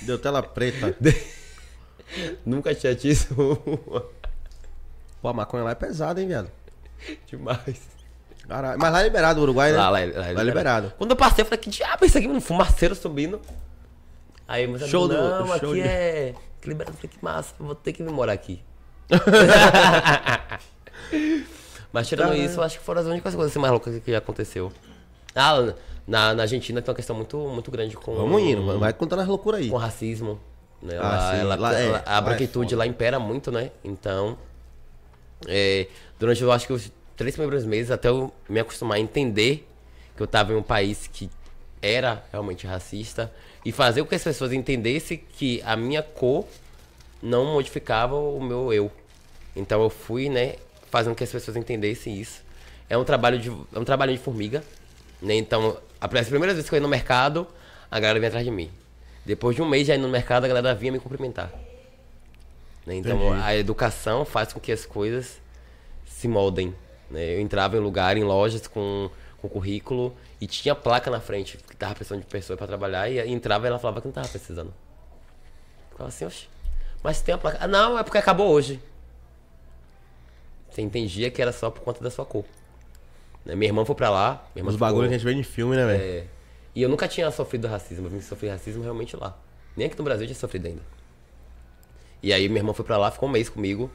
Deu 0.03 0.19
tela 0.19 0.43
preta. 0.43 0.95
Nunca 2.45 2.75
tinha 2.75 2.93
tido 2.93 3.11
isso. 3.11 3.33
Pô, 5.21 5.27
a 5.29 5.33
maconha 5.33 5.63
lá 5.63 5.71
é 5.71 5.75
pesada, 5.75 6.21
hein, 6.21 6.27
viado? 6.27 6.51
Demais. 7.27 7.81
Caralho. 8.47 8.79
Mas 8.79 8.91
lá 8.93 9.01
é 9.01 9.03
liberado 9.05 9.39
o 9.39 9.43
Uruguai, 9.43 9.71
né? 9.71 9.77
Lá, 9.77 9.89
lá, 9.89 9.99
lá, 9.99 10.31
Lá 10.33 10.41
é 10.41 10.43
liberado. 10.43 10.93
Quando 10.97 11.11
eu 11.11 11.15
passei, 11.17 11.41
eu 11.41 11.45
falei, 11.45 11.57
que 11.59 11.69
diabo 11.69 12.03
é 12.03 12.07
isso 12.07 12.17
aqui? 12.17 12.27
Um 12.27 12.39
fumaceiro 12.41 12.93
subindo. 12.95 13.41
Aí, 14.47 14.67
mas 14.67 14.87
Show 14.87 15.07
do- 15.07 15.15
não, 15.15 15.47
show 15.57 15.71
aqui 15.71 15.81
é... 15.81 16.35
Que 16.61 16.69
liberado. 16.69 16.95
Eu 16.95 16.97
falei, 17.01 17.17
que 17.17 17.23
massa, 17.25 17.53
vou 17.59 17.73
ter 17.73 17.93
que 17.93 18.03
vir 18.03 18.11
morar 18.11 18.33
aqui. 18.33 18.61
mas 21.91 22.07
tirando 22.07 22.29
Caralho. 22.29 22.45
isso, 22.45 22.59
eu 22.59 22.63
acho 22.63 22.77
que 22.79 22.83
foram 22.85 23.01
as 23.01 23.07
únicas 23.07 23.33
coisas 23.33 23.51
assim, 23.51 23.59
mais 23.59 23.71
loucas 23.71 23.97
que 23.99 24.11
já 24.11 24.17
aconteceu. 24.17 24.71
Ah, 25.35 25.73
na, 26.07 26.33
na 26.33 26.43
Argentina 26.43 26.81
tem 26.81 26.89
uma 26.91 26.95
questão 26.95 27.15
muito, 27.15 27.37
muito 27.37 27.71
grande 27.71 27.95
com... 27.95 28.15
Vamos 28.15 28.41
indo, 28.41 28.77
vai 28.79 28.93
contando 28.93 29.21
as 29.21 29.27
loucuras 29.27 29.61
aí. 29.61 29.69
com 29.69 29.77
racismo. 29.77 30.39
Né? 30.81 30.97
Ah, 31.01 31.31
sim. 31.33 31.39
ela- 31.41 31.55
Lá 31.55 31.79
é- 31.79 31.87
ela- 31.87 32.03
é 32.05 32.09
a 32.09 32.21
branquitude 32.21 32.75
lá 32.75 32.85
impera 32.85 33.17
muito, 33.19 33.51
né? 33.51 33.71
Então, 33.83 34.37
é, 35.47 35.87
durante 36.19 36.41
eu 36.41 36.51
acho 36.51 36.67
que 36.67 36.73
os 36.73 36.91
três 37.15 37.35
primeiros 37.35 37.65
meses, 37.65 37.91
até 37.91 38.09
eu 38.09 38.33
me 38.49 38.59
acostumar 38.59 38.97
a 38.97 38.99
entender 38.99 39.67
que 40.15 40.21
eu 40.21 40.27
tava 40.27 40.53
em 40.53 40.55
um 40.55 40.63
país 40.63 41.07
que 41.11 41.29
era 41.81 42.23
realmente 42.31 42.65
racista 42.65 43.31
e 43.63 43.71
fazer 43.71 44.01
com 44.03 44.09
que 44.09 44.15
as 44.15 44.23
pessoas 44.23 44.51
entendessem 44.53 45.21
que 45.37 45.61
a 45.65 45.75
minha 45.75 46.01
cor 46.01 46.45
não 47.21 47.45
modificava 47.53 48.15
o 48.15 48.41
meu 48.41 48.71
eu. 48.73 48.91
Então 49.55 49.81
eu 49.81 49.89
fui, 49.89 50.29
né, 50.29 50.55
fazendo 50.91 51.11
com 51.13 51.17
que 51.17 51.23
as 51.23 51.31
pessoas 51.31 51.55
entendessem 51.57 52.19
isso. 52.19 52.41
É 52.89 52.97
um 52.97 53.03
trabalho 53.03 53.39
de, 53.39 53.49
é 53.49 53.79
um 53.79 53.83
trabalho 53.83 54.11
de 54.13 54.19
formiga, 54.19 54.63
né? 55.21 55.33
Então, 55.35 55.77
a- 55.99 56.05
as 56.19 56.27
primeiras 56.27 56.55
vezes 56.55 56.69
que 56.69 56.75
eu 56.75 56.77
ia 56.77 56.81
no 56.81 56.87
mercado, 56.89 57.47
a 57.89 57.99
galera 57.99 58.19
vinha 58.19 58.27
atrás 58.27 58.45
de 58.45 58.51
mim. 58.51 58.69
Depois 59.25 59.55
de 59.55 59.61
um 59.61 59.67
mês 59.67 59.87
já 59.87 59.95
indo 59.95 60.03
no 60.05 60.09
mercado, 60.11 60.45
a 60.45 60.47
galera 60.47 60.75
vinha 60.75 60.91
me 60.91 60.99
cumprimentar. 60.99 61.51
Né? 62.85 62.95
Então, 62.95 63.17
Entendi. 63.17 63.41
a 63.43 63.55
educação 63.55 64.23
faz 64.25 64.53
com 64.53 64.59
que 64.59 64.71
as 64.71 64.85
coisas 64.85 65.41
se 66.05 66.27
moldem. 66.27 66.73
né? 67.09 67.35
Eu 67.35 67.39
entrava 67.39 67.75
em 67.77 67.79
lugar, 67.79 68.15
em 68.17 68.23
lojas 68.23 68.67
com, 68.67 69.09
com 69.41 69.49
currículo 69.49 70.15
e 70.39 70.47
tinha 70.47 70.75
placa 70.75 71.09
na 71.09 71.19
frente 71.19 71.57
que 71.57 71.75
tava 71.75 71.95
precisando 71.95 72.21
de 72.21 72.27
pessoa 72.27 72.55
para 72.57 72.67
trabalhar 72.67 73.09
e, 73.09 73.15
e 73.19 73.31
entrava 73.31 73.65
e 73.65 73.69
ela 73.69 73.79
falava 73.79 74.01
que 74.01 74.07
não 74.07 74.13
tava 74.13 74.27
precisando. 74.27 74.73
Eu 75.91 75.97
Falava 75.97 76.09
assim, 76.15 76.25
oxe, 76.25 76.47
mas 77.03 77.21
tem 77.21 77.33
a 77.33 77.37
placa. 77.37 77.57
Ah, 77.61 77.67
não, 77.67 77.97
é 77.97 78.03
porque 78.03 78.17
acabou 78.17 78.49
hoje. 78.51 78.79
Você 80.69 80.81
entendia 80.81 81.31
que 81.31 81.41
era 81.41 81.51
só 81.51 81.69
por 81.69 81.81
conta 81.81 82.03
da 82.03 82.11
sua 82.11 82.25
cor. 82.25 82.43
Né? 83.45 83.55
Minha 83.55 83.69
irmã 83.69 83.85
foi 83.85 83.95
pra 83.95 84.09
lá. 84.09 84.45
Minha 84.53 84.61
irmã 84.61 84.69
Os 84.69 84.75
ficou- 84.75 84.87
bagulhos 84.87 85.09
que 85.09 85.15
a 85.15 85.17
gente 85.17 85.25
vê 85.25 85.33
em 85.33 85.43
filme, 85.43 85.75
né, 85.75 85.85
velho? 85.85 86.03
é, 86.03 86.25
e 86.75 86.81
eu 86.81 86.89
nunca 86.89 87.07
tinha 87.07 87.31
sofrido 87.31 87.67
racismo, 87.67 88.07
eu 88.07 88.11
vim 88.11 88.19
sofrer 88.19 88.49
racismo 88.49 88.83
realmente 88.83 89.15
lá. 89.15 89.37
Nem 89.77 89.87
aqui 89.87 89.97
no 89.97 90.03
Brasil 90.03 90.23
eu 90.23 90.27
tinha 90.27 90.37
sofrido 90.39 90.65
ainda. 90.67 90.81
E 92.25 92.33
aí 92.33 92.49
minha 92.49 92.61
irmã 92.61 92.73
foi 92.73 92.83
pra 92.83 92.97
lá, 92.97 93.11
ficou 93.11 93.29
um 93.29 93.31
mês 93.31 93.49
comigo. 93.49 93.87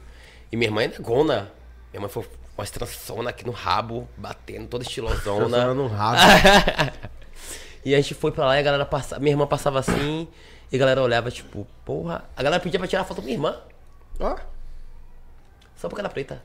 E 0.49 0.55
minha 0.55 0.69
irmã 0.69 0.83
é 0.83 0.87
negona. 0.87 1.51
Minha 1.91 1.95
irmã 1.97 2.07
foi 2.07 2.23
com 2.55 2.61
as 2.61 2.71
trançona 2.71 3.29
aqui 3.29 3.45
no 3.45 3.51
rabo, 3.51 4.07
batendo, 4.15 4.69
toda 4.69 4.85
estilosona. 4.85 5.73
No 5.73 5.87
rabo. 5.87 6.21
e 7.83 7.93
a 7.93 7.97
gente 7.97 8.13
foi 8.13 8.31
pra 8.31 8.45
lá 8.45 8.55
e 8.55 8.59
a 8.59 8.61
galera 8.61 8.85
passava. 8.85 9.19
Minha 9.19 9.33
irmã 9.33 9.45
passava 9.45 9.79
assim, 9.79 10.29
e 10.71 10.75
a 10.77 10.79
galera 10.79 11.03
olhava, 11.03 11.29
tipo, 11.29 11.67
porra. 11.83 12.23
A 12.33 12.41
galera 12.41 12.63
pedia 12.63 12.79
pra 12.79 12.87
tirar 12.87 13.03
foto 13.03 13.17
com 13.17 13.23
minha 13.23 13.35
irmã, 13.35 13.59
Ó, 14.17 14.37
só 15.75 15.89
porque 15.89 15.99
ela 15.99 16.07
é 16.07 16.13
preta. 16.13 16.41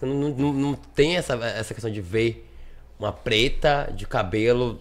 Não, 0.00 0.14
não, 0.14 0.52
não 0.54 0.74
tem 0.74 1.18
essa, 1.18 1.34
essa 1.34 1.74
questão 1.74 1.92
de 1.92 2.00
ver 2.00 2.50
uma 2.98 3.12
preta 3.12 3.92
de 3.94 4.06
cabelo 4.06 4.80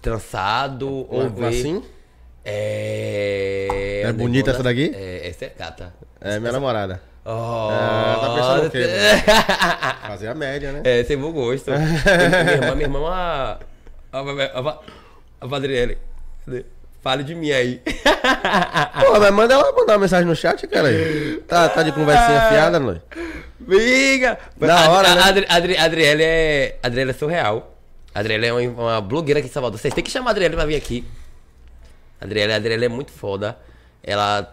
trançado 0.00 0.88
ou 0.88 1.12
ou 1.12 1.30
ver. 1.30 1.46
assim? 1.46 1.82
É. 2.46 4.02
É 4.04 4.12
bonita 4.12 4.52
essa 4.52 4.62
daqui? 4.62 4.92
É, 4.94 5.28
essa 5.28 5.46
é 5.46 5.52
gata. 5.58 5.92
É 6.20 6.38
minha 6.38 6.52
namorada. 6.52 7.02
Oh, 7.24 7.68
tá 8.20 8.34
pensando 8.36 8.66
o 8.68 8.70
quê, 8.70 8.86
Fazer 10.06 10.28
a 10.28 10.34
média, 10.34 10.70
né? 10.70 10.82
É, 10.84 11.02
sem 11.02 11.18
bom 11.18 11.32
gosto. 11.32 11.72
minha 11.74 12.52
irmã, 12.52 12.74
minha 12.76 12.86
irmã 12.86 12.98
é 12.98 13.02
uma. 13.02 13.58
A, 14.12 14.18
a, 14.20 14.78
a, 15.40 15.46
Vadriele. 15.48 15.98
Fale 17.02 17.24
de 17.24 17.34
mim 17.34 17.50
aí. 17.50 17.82
Pô, 19.00 19.18
mas 19.18 19.30
manda 19.32 19.54
ela 19.54 19.72
mandar 19.72 19.94
uma 19.94 19.98
mensagem 19.98 20.24
no 20.24 20.36
chat, 20.36 20.68
cara. 20.68 20.86
aí. 20.86 21.42
Tá, 21.48 21.68
tá 21.68 21.82
de 21.82 21.90
conversinha 21.90 22.42
fiada, 22.42 22.78
Noite? 22.78 23.02
Miga! 23.58 24.38
Da 24.56 24.88
hora, 24.90 25.10
a, 25.10 25.14
né? 25.16 25.22
Adri, 25.24 25.46
Adri, 25.48 25.76
Adriele 25.76 26.22
é. 26.22 26.78
Adriele 26.80 27.10
é 27.10 27.14
surreal. 27.14 27.76
Adriele 28.14 28.46
é 28.46 28.52
uma, 28.52 28.60
uma 28.60 29.00
blogueira 29.00 29.40
aqui 29.40 29.48
em 29.48 29.52
Salvador. 29.52 29.80
Vocês 29.80 29.92
têm 29.92 30.04
que 30.04 30.10
chamar 30.12 30.30
a 30.30 30.32
Adriele 30.32 30.54
pra 30.54 30.64
vir 30.64 30.76
aqui. 30.76 31.04
A 32.20 32.24
Adriele, 32.24 32.52
a 32.52 32.56
Adriele 32.56 32.84
é 32.84 32.88
muito 32.88 33.12
foda. 33.12 33.56
Ela. 34.02 34.52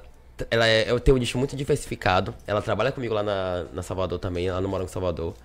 Ela 0.49 0.67
é, 0.67 0.89
eu 0.89 0.99
tenho 0.99 1.15
um 1.15 1.19
nicho 1.19 1.37
muito 1.37 1.55
diversificado. 1.55 2.33
Ela 2.47 2.59
trabalha 2.61 2.91
comigo 2.91 3.13
lá 3.13 3.21
na, 3.21 3.65
na 3.71 3.83
Salvador 3.83 4.17
também, 4.17 4.47
ela 4.47 4.59
não 4.59 4.67
mora 4.69 4.83
em 4.83 4.87
Salvador. 4.87 5.35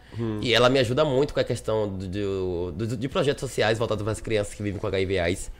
E 0.41 0.53
ela 0.55 0.71
me 0.71 0.79
ajuda 0.79 1.05
muito 1.05 1.35
com 1.35 1.41
a 1.41 1.45
questão 1.45 1.87
do, 1.87 2.09
do- 2.09 2.73
do- 2.73 2.97
de 2.97 3.09
projetos 3.09 3.43
sociais 3.43 3.79
voltados 3.79 4.03
para 4.03 4.13
as 4.13 4.21
crianças 4.21 4.55
que 4.55 4.63
vivem 4.63 4.81
com 4.81 4.87
HIV 4.87 5.19
AIDS. 5.19 5.51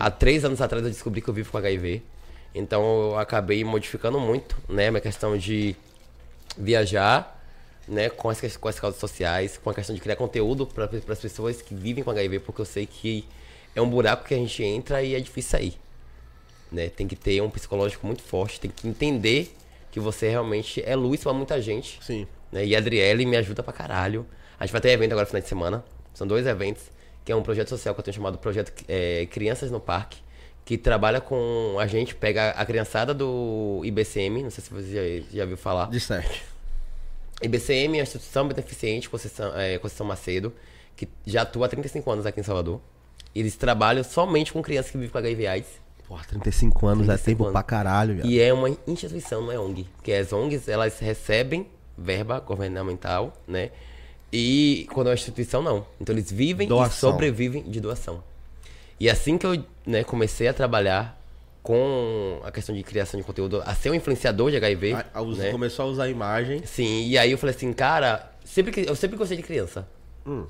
Há 0.00 0.10
três 0.10 0.44
anos 0.44 0.60
atrás 0.60 0.84
eu 0.84 0.90
descobri 0.90 1.22
que 1.22 1.28
eu 1.28 1.32
vivo 1.34 1.52
com 1.52 1.56
HIV. 1.56 2.02
Então 2.52 2.82
eu 3.12 3.18
acabei 3.18 3.62
modificando 3.64 4.18
muito, 4.18 4.56
né? 4.68 4.90
Minha 4.90 5.00
questão 5.00 5.38
de 5.38 5.76
viajar, 6.56 7.42
né, 7.86 8.08
com 8.08 8.28
as, 8.28 8.56
com 8.56 8.68
as 8.68 8.78
causas 8.80 8.98
sociais, 9.00 9.58
com 9.62 9.70
a 9.70 9.74
questão 9.74 9.94
de 9.94 10.00
criar 10.00 10.16
conteúdo 10.16 10.66
para 10.66 10.88
as 11.08 11.18
pessoas 11.20 11.60
que 11.62 11.74
vivem 11.74 12.02
com 12.02 12.10
HIV, 12.10 12.40
porque 12.40 12.60
eu 12.60 12.64
sei 12.66 12.86
que 12.86 13.24
é 13.74 13.80
um 13.80 13.88
buraco 13.88 14.24
que 14.24 14.34
a 14.34 14.36
gente 14.36 14.62
entra 14.62 15.02
e 15.02 15.14
é 15.14 15.20
difícil 15.20 15.50
sair. 15.50 15.74
Né? 16.74 16.88
Tem 16.88 17.06
que 17.06 17.14
ter 17.14 17.40
um 17.40 17.48
psicológico 17.48 18.06
muito 18.06 18.22
forte, 18.22 18.60
tem 18.60 18.70
que 18.70 18.88
entender 18.88 19.54
que 19.92 20.00
você 20.00 20.28
realmente 20.28 20.82
é 20.84 20.96
luz 20.96 21.22
para 21.22 21.32
muita 21.32 21.62
gente. 21.62 22.00
Sim. 22.02 22.26
Né? 22.50 22.66
E 22.66 22.74
a 22.74 22.78
Adriele 22.78 23.24
me 23.24 23.36
ajuda 23.36 23.62
pra 23.62 23.72
caralho. 23.72 24.26
A 24.58 24.66
gente 24.66 24.72
vai 24.72 24.80
ter 24.80 24.90
evento 24.90 25.12
agora 25.12 25.24
no 25.24 25.28
final 25.28 25.42
de 25.42 25.48
semana. 25.48 25.84
São 26.12 26.26
dois 26.26 26.46
eventos, 26.46 26.82
que 27.24 27.30
é 27.30 27.36
um 27.36 27.42
projeto 27.42 27.68
social 27.68 27.94
que 27.94 28.00
eu 28.00 28.04
tenho 28.04 28.14
chamado 28.14 28.38
Projeto 28.38 28.72
é, 28.88 29.26
Crianças 29.26 29.70
no 29.70 29.78
Parque, 29.78 30.18
que 30.64 30.76
trabalha 30.76 31.20
com 31.20 31.76
a 31.78 31.86
gente, 31.86 32.14
pega 32.14 32.50
a 32.50 32.64
criançada 32.66 33.14
do 33.14 33.80
IBCM, 33.84 34.42
não 34.42 34.50
sei 34.50 34.64
se 34.64 34.70
você 34.70 35.22
já, 35.30 35.38
já 35.38 35.44
viu 35.44 35.56
falar. 35.56 35.90
De 35.90 36.00
sete. 36.00 36.44
IBCM 37.42 37.98
é 37.98 38.00
uma 38.00 38.02
instituição 38.02 38.48
beneficente, 38.48 39.08
Conceição, 39.08 39.56
é, 39.56 39.78
Conceição 39.78 40.06
Macedo, 40.06 40.52
que 40.96 41.08
já 41.26 41.42
atua 41.42 41.66
há 41.66 41.68
35 41.68 42.10
anos 42.10 42.26
aqui 42.26 42.40
em 42.40 42.44
Salvador. 42.44 42.80
Eles 43.34 43.56
trabalham 43.56 44.02
somente 44.02 44.52
com 44.52 44.62
crianças 44.62 44.90
que 44.90 44.96
vivem 44.96 45.10
com 45.10 45.18
HIV 45.18 45.46
AIDS. 45.46 45.83
Porra, 46.08 46.24
35 46.24 46.86
anos 46.86 47.06
35 47.06 47.22
é 47.22 47.24
tempo 47.32 47.42
anos. 47.44 47.52
pra 47.52 47.62
caralho, 47.62 48.14
viado. 48.14 48.26
E 48.28 48.40
é 48.40 48.52
uma 48.52 48.68
instituição, 48.86 49.42
não 49.42 49.52
é 49.52 49.58
ONG. 49.58 49.86
Porque 49.96 50.12
as 50.12 50.32
ONGs, 50.32 50.68
elas 50.68 50.98
recebem 50.98 51.66
verba 51.96 52.40
governamental, 52.40 53.32
né? 53.48 53.70
E 54.32 54.86
quando 54.92 55.06
é 55.06 55.10
uma 55.10 55.14
instituição, 55.14 55.62
não. 55.62 55.86
Então 56.00 56.14
eles 56.14 56.30
vivem 56.30 56.66
Doação. 56.68 57.10
e 57.10 57.12
sobrevivem 57.12 57.62
de 57.62 57.80
doação. 57.80 58.22
E 58.98 59.08
assim 59.08 59.38
que 59.38 59.46
eu 59.46 59.64
né, 59.86 60.02
comecei 60.04 60.46
a 60.48 60.52
trabalhar 60.54 61.20
com 61.62 62.40
a 62.44 62.50
questão 62.52 62.74
de 62.74 62.82
criação 62.82 63.18
de 63.18 63.24
conteúdo, 63.24 63.62
a 63.64 63.74
ser 63.74 63.90
um 63.90 63.94
influenciador 63.94 64.50
de 64.50 64.56
HIV, 64.58 64.92
A- 64.92 65.06
a 65.14 65.22
usa- 65.22 65.44
né? 65.44 65.50
Começou 65.52 65.86
a 65.86 65.88
usar 65.88 66.04
a 66.04 66.08
imagem. 66.10 66.62
Sim, 66.66 67.06
e 67.06 67.16
aí 67.16 67.30
eu 67.30 67.38
falei 67.38 67.54
assim, 67.54 67.72
cara, 67.72 68.30
sempre 68.44 68.84
eu 68.86 68.94
sempre 68.94 69.16
gostei 69.16 69.36
de 69.36 69.42
criança. 69.42 69.88
Hum. 70.26 70.44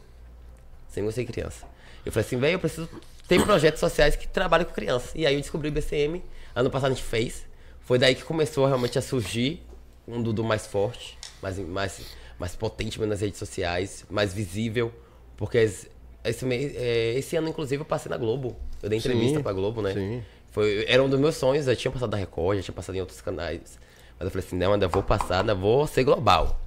Sempre 0.89 1.07
gostei 1.07 1.25
de 1.25 1.33
criança. 1.33 1.65
Eu 2.05 2.11
falei 2.11 2.27
assim, 2.27 2.37
velho, 2.39 2.55
eu 2.55 2.59
preciso 2.59 2.89
ter 3.29 3.43
projetos 3.43 3.81
sociais 3.81 4.17
que 4.17 4.27
trabalhem 4.29 4.67
com 4.67 4.73
criança. 4.73 5.11
E 5.15 5.27
aí 5.27 5.35
eu 5.35 5.41
descobri 5.41 5.69
o 5.69 5.73
BCM, 5.73 6.23
ano 6.55 6.71
passado 6.71 6.93
a 6.93 6.95
gente 6.95 7.05
fez. 7.05 7.47
Foi 7.81 7.99
daí 7.99 8.15
que 8.15 8.23
começou 8.23 8.67
realmente 8.67 8.99
a 8.99 9.03
surgir 9.03 9.63
um 10.07 10.23
Dudu 10.23 10.43
mais 10.45 10.67
forte, 10.67 11.19
mais, 11.43 11.59
mais, 11.59 12.01
mais 12.39 12.55
potente 12.57 12.99
nas 13.01 13.21
redes 13.21 13.39
sociais, 13.39 14.05
mais 14.11 14.33
visível. 14.33 14.93
Porque 15.37 15.59
esse, 15.59 16.45
mês- 16.45 16.73
é, 16.77 17.15
esse 17.15 17.37
ano, 17.37 17.49
inclusive, 17.49 17.83
eu 17.83 17.87
passei 17.87 18.09
na 18.11 18.17
Globo. 18.17 18.57
Eu 18.83 18.89
dei 18.89 18.99
entrevista 18.99 19.39
Sim, 19.39 19.43
pra 19.43 19.53
Globo, 19.53 19.83
né? 19.83 19.93
sim. 19.93 20.23
Foi, 20.51 20.85
era 20.87 21.03
um 21.03 21.09
dos 21.09 21.19
meus 21.19 21.35
sonhos, 21.37 21.67
eu 21.67 21.75
tinha 21.75 21.91
passado 21.91 22.13
na 22.13 22.17
Record, 22.17 22.59
já 22.59 22.63
tinha 22.65 22.75
passado 22.75 22.95
em 22.95 23.01
outros 23.01 23.21
canais. 23.21 23.79
Mas 24.19 24.27
eu 24.27 24.31
falei 24.31 24.47
assim, 24.47 24.57
não, 24.57 24.73
ainda 24.73 24.87
vou 24.87 25.03
passar, 25.03 25.41
ainda 25.41 25.55
vou 25.55 25.87
ser 25.87 26.05
global. 26.05 26.61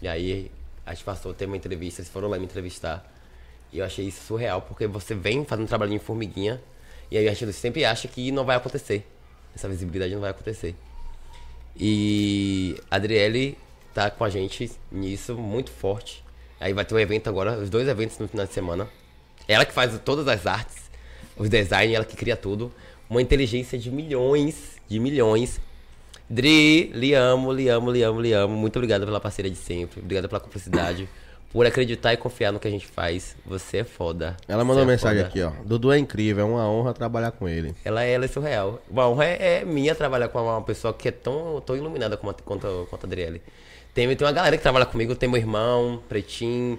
E 0.00 0.08
aí, 0.08 0.50
a 0.86 0.94
gente 0.94 1.04
passou 1.04 1.34
ter 1.34 1.44
uma 1.44 1.56
entrevista, 1.56 2.00
eles 2.00 2.10
foram 2.10 2.28
lá 2.28 2.38
me 2.38 2.44
entrevistar. 2.46 3.04
E 3.72 3.78
eu 3.78 3.84
achei 3.84 4.06
isso 4.06 4.24
surreal, 4.24 4.62
porque 4.62 4.86
você 4.86 5.14
vem 5.14 5.44
fazendo 5.44 5.68
trabalho 5.68 5.92
em 5.92 5.98
formiguinha, 5.98 6.62
e 7.10 7.18
aí 7.18 7.28
a 7.28 7.34
gente 7.34 7.52
sempre 7.52 7.84
acha 7.84 8.08
que 8.08 8.30
não 8.32 8.44
vai 8.44 8.56
acontecer. 8.56 9.06
Essa 9.54 9.68
visibilidade 9.68 10.12
não 10.14 10.20
vai 10.20 10.30
acontecer. 10.30 10.74
E 11.76 12.76
a 12.90 12.96
Adriele 12.96 13.56
tá 13.92 14.10
com 14.10 14.24
a 14.24 14.30
gente 14.30 14.70
nisso, 14.90 15.34
muito 15.34 15.70
forte. 15.70 16.24
Aí 16.58 16.72
vai 16.72 16.84
ter 16.84 16.94
um 16.94 16.98
evento 16.98 17.28
agora, 17.28 17.58
os 17.58 17.68
dois 17.68 17.86
eventos 17.86 18.18
no 18.18 18.28
final 18.28 18.46
de 18.46 18.52
semana. 18.52 18.88
Ela 19.46 19.64
que 19.64 19.72
faz 19.72 19.98
todas 20.04 20.26
as 20.26 20.46
artes, 20.46 20.90
os 21.36 21.48
designs, 21.48 21.94
ela 21.94 22.04
que 22.04 22.16
cria 22.16 22.36
tudo. 22.36 22.72
Uma 23.08 23.22
inteligência 23.22 23.78
de 23.78 23.90
milhões, 23.90 24.80
de 24.88 24.98
milhões. 24.98 25.60
Dri, 26.28 26.90
lhe 26.92 27.14
amo, 27.14 27.52
lhe 27.52 27.68
amo, 27.68 27.90
lhe 27.90 28.02
amo, 28.02 28.20
lhe 28.20 28.32
amo. 28.32 28.56
Muito 28.56 28.76
obrigado 28.76 29.04
pela 29.04 29.20
parceria 29.20 29.50
de 29.50 29.56
sempre. 29.56 30.00
Obrigado 30.00 30.28
pela 30.28 30.40
cumplicidade. 30.40 31.08
Por 31.56 31.64
acreditar 31.64 32.12
e 32.12 32.18
confiar 32.18 32.52
no 32.52 32.60
que 32.60 32.68
a 32.68 32.70
gente 32.70 32.86
faz. 32.86 33.34
Você 33.46 33.78
é 33.78 33.84
foda. 33.84 34.36
Ela 34.46 34.62
mandou 34.62 34.82
é 34.82 34.86
mensagem 34.86 35.24
foda. 35.24 35.28
aqui, 35.28 35.42
ó. 35.42 35.64
Dudu 35.64 35.90
é 35.90 35.96
incrível, 35.98 36.44
é 36.44 36.50
uma 36.50 36.70
honra 36.70 36.92
trabalhar 36.92 37.30
com 37.30 37.48
ele. 37.48 37.74
Ela, 37.82 38.04
ela 38.04 38.26
é 38.26 38.28
surreal. 38.28 38.78
Uma 38.90 39.08
honra 39.08 39.24
é, 39.24 39.60
é 39.60 39.64
minha 39.64 39.94
trabalhar 39.94 40.28
com 40.28 40.38
uma 40.38 40.60
pessoa 40.60 40.92
que 40.92 41.08
é 41.08 41.10
tão, 41.10 41.62
tão 41.64 41.74
iluminada 41.74 42.14
como 42.18 42.30
a, 42.30 42.34
quanto, 42.34 42.86
quanto 42.90 43.04
a 43.04 43.06
Adriele. 43.06 43.40
Tem, 43.94 44.06
tem 44.14 44.26
uma 44.26 44.32
galera 44.34 44.54
que 44.54 44.62
trabalha 44.62 44.84
comigo, 44.84 45.14
tem 45.14 45.30
meu 45.30 45.38
irmão, 45.38 46.02
Pretinho. 46.06 46.78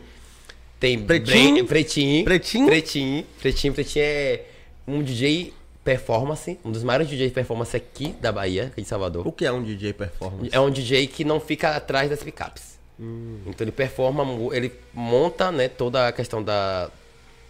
Tem 0.79 1.03
Pretinho? 1.03 1.53
Bre- 1.55 1.63
Pretinho. 1.63 2.23
Pretinho? 2.25 2.65
Pretinho. 2.67 3.25
Pretinho. 3.41 3.73
Pretinho 3.73 4.03
é 4.05 4.41
um 4.87 5.01
DJ 5.01 5.55
performance, 5.83 6.59
um 6.63 6.71
dos 6.71 6.83
maiores 6.83 7.09
DJs 7.09 7.33
performance 7.33 7.75
aqui 7.75 8.09
da 8.21 8.31
Bahia, 8.31 8.65
aqui 8.67 8.83
de 8.83 8.87
Salvador. 8.87 9.25
O 9.27 9.31
que 9.31 9.43
é 9.43 9.51
um 9.51 9.63
DJ 9.63 9.93
performance? 9.93 10.51
É 10.53 10.59
um 10.59 10.69
DJ 10.69 11.07
que 11.07 11.23
não 11.23 11.39
fica 11.39 11.75
atrás 11.75 12.11
das 12.11 12.21
picapes. 12.21 12.76
Então 12.99 13.63
ele 13.65 13.71
performa, 13.71 14.23
ele 14.55 14.71
monta, 14.93 15.51
né, 15.51 15.67
toda 15.67 16.07
a 16.07 16.11
questão 16.11 16.41
da, 16.43 16.89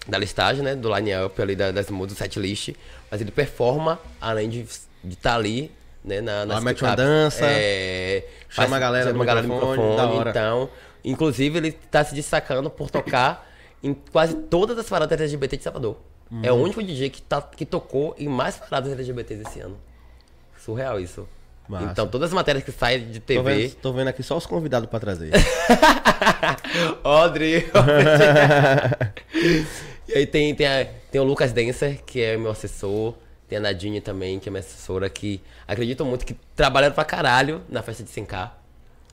da 0.07 0.17
listagem, 0.17 0.61
né, 0.63 0.75
do 0.75 0.93
line-up 0.93 1.41
ali 1.41 1.55
da- 1.55 1.71
das 1.71 1.89
músicas, 1.89 2.17
do 2.17 2.23
setlist, 2.23 2.73
mas 3.09 3.21
ele 3.21 3.31
performa 3.31 3.97
além 4.19 4.49
de 4.49 4.65
estar 5.07 5.35
ali, 5.35 5.71
né, 6.03 6.19
na, 6.21 6.41
Ah, 6.43 6.61
mete 6.61 6.83
uma 6.83 6.95
dança, 6.95 7.45
É, 7.45 8.25
chama 8.49 8.75
a 8.75 8.79
galera 8.79 9.07
chama 9.09 9.23
a 9.23 9.25
galera 9.27 9.47
microfone, 9.47 9.87
microfone, 9.89 10.29
então, 10.29 10.69
inclusive 11.03 11.57
ele 11.57 11.71
tá 11.71 12.03
se 12.03 12.13
destacando 12.13 12.69
por 12.69 12.89
tocar 12.91 13.47
em 13.81 13.93
quase 13.93 14.33
todas 14.35 14.77
as 14.77 14.87
paradas 14.89 15.17
LGBT 15.19 15.55
de 15.57 15.63
Salvador. 15.63 15.97
É 16.43 16.51
o 16.51 16.55
Uhum. 16.55 16.63
único 16.63 16.83
DJ 16.83 17.09
que, 17.09 17.21
tá, 17.21 17.41
que 17.41 17.65
tocou 17.65 18.13
em 18.17 18.27
mais 18.27 18.57
paradas 18.57 18.91
LGBTs 18.91 19.43
esse 19.47 19.59
ano. 19.61 19.77
Surreal 20.59 20.99
isso. 20.99 21.25
Massa. 21.67 21.85
Então, 21.91 22.07
todas 22.07 22.29
as 22.29 22.33
matérias 22.33 22.63
que 22.63 22.71
saem 22.71 23.09
de 23.09 23.19
Tô 23.19 23.25
TV. 23.25 23.55
vendo, 23.55 23.75
tô 23.75 23.93
vendo 23.93 24.07
aqui 24.07 24.23
só 24.23 24.37
os 24.37 24.45
convidados 24.45 24.89
pra 24.89 24.99
trazer. 24.99 25.31
Audrey. 27.03 27.65
e 30.07 30.13
aí 30.13 30.25
tem, 30.25 30.53
tem, 30.55 30.67
a- 30.67 30.87
tem 31.11 31.21
o 31.21 31.23
Lucas 31.23 31.51
Denser, 31.51 32.01
que 32.05 32.21
é 32.21 32.37
meu 32.37 32.51
assessor. 32.51 33.13
Tem 33.47 33.57
a 33.57 33.61
Nadine 33.61 34.01
também, 34.01 34.39
que 34.39 34.49
é 34.49 34.51
minha 34.51 34.59
assessora, 34.59 35.09
que 35.09 35.41
acredito 35.67 36.03
muito 36.03 36.25
que 36.25 36.35
trabalharam 36.55 36.93
pra 36.93 37.05
caralho 37.05 37.61
na 37.69 37.81
festa 37.81 38.03
de 38.03 38.09
100k. 38.09 38.51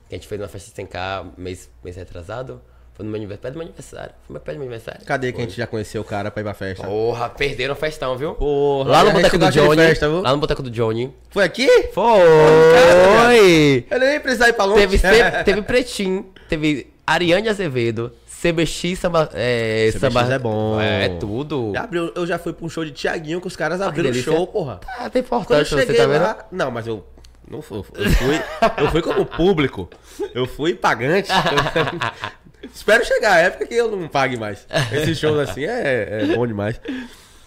Que 0.09 0.15
a 0.15 0.17
gente 0.17 0.27
fez 0.27 0.41
uma 0.41 0.47
festa 0.47 0.69
de 0.69 0.75
100k 0.89 1.25
mês, 1.37 1.69
mês 1.83 1.95
retrasado. 1.95 2.61
Foi 2.95 3.03
no 3.05 3.11
meu 3.11 3.19
aniversário, 3.19 3.41
perto 3.41 3.53
do 3.53 3.57
meu 3.57 3.67
aniversário. 3.67 4.13
Foi 4.25 4.39
perto 4.39 4.55
do 4.55 4.59
meu 4.59 4.67
aniversário. 4.67 5.05
Cadê 5.05 5.33
que 5.33 5.37
a 5.37 5.41
gente 5.41 5.57
já 5.57 5.67
conheceu 5.67 6.01
o 6.01 6.05
cara 6.05 6.31
pra 6.31 6.39
ir 6.39 6.43
pra 6.45 6.53
festa? 6.53 6.87
Porra, 6.87 7.27
perderam 7.27 7.73
o 7.73 7.77
festão, 7.77 8.17
viu? 8.17 8.35
Porra, 8.35 8.89
lá 8.89 8.99
a 9.01 9.03
no 9.03 9.11
boteco 9.11 9.37
do 9.37 9.51
Johnny. 9.51 9.75
festa, 9.75 10.07
viu? 10.07 10.21
lá 10.21 10.31
no 10.31 10.37
boteco 10.37 10.63
do 10.63 10.71
Johnny. 10.71 11.13
Foi 11.29 11.43
aqui? 11.43 11.67
Foi! 11.93 13.85
Eu 13.91 13.99
nem 13.99 14.17
precisava 14.21 14.49
ir 14.49 14.53
pra 14.53 14.63
longe. 14.63 14.79
Teve, 14.79 14.97
teve, 14.97 15.43
teve 15.43 15.61
Pretinho, 15.63 16.31
teve 16.47 16.87
Ariane 17.05 17.49
Azevedo, 17.49 18.13
CBX 18.41 18.97
Samba. 18.97 19.29
É, 19.33 19.89
CBX 19.91 19.99
samba, 19.99 20.33
é 20.33 20.39
bom. 20.39 20.79
É 20.79 21.09
tudo. 21.19 21.73
Já 21.73 21.83
abriu, 21.83 22.13
eu 22.15 22.25
já 22.25 22.39
fui 22.39 22.53
pra 22.53 22.65
um 22.65 22.69
show 22.69 22.85
de 22.85 22.91
Tiaguinho 22.91 23.41
que 23.41 23.47
os 23.47 23.57
caras 23.57 23.81
abriram 23.81 24.09
o 24.09 24.13
show, 24.13 24.47
porra. 24.47 24.79
Ah, 24.97 25.09
tem 25.09 25.21
importante 25.21 25.69
você, 25.69 25.85
tá 25.85 26.07
vendo? 26.07 26.21
lá. 26.21 26.45
Não, 26.49 26.71
mas 26.71 26.87
eu. 26.87 27.05
Não 27.45 27.61
fui, 27.61 27.77
eu 27.77 27.83
fui. 27.83 28.41
Eu 28.77 28.89
fui 28.89 29.01
como 29.01 29.25
público. 29.25 29.89
Eu 30.33 30.47
fui 30.47 30.73
pagante. 30.73 31.29
Espero 32.73 33.05
chegar 33.05 33.33
a 33.33 33.39
época 33.39 33.65
que 33.65 33.73
eu 33.75 33.89
não 33.95 34.07
pague 34.07 34.37
mais. 34.37 34.65
Esses 34.91 35.17
shows 35.19 35.37
assim 35.49 35.65
é, 35.65 36.23
é 36.31 36.35
bom 36.35 36.45
demais. 36.47 36.79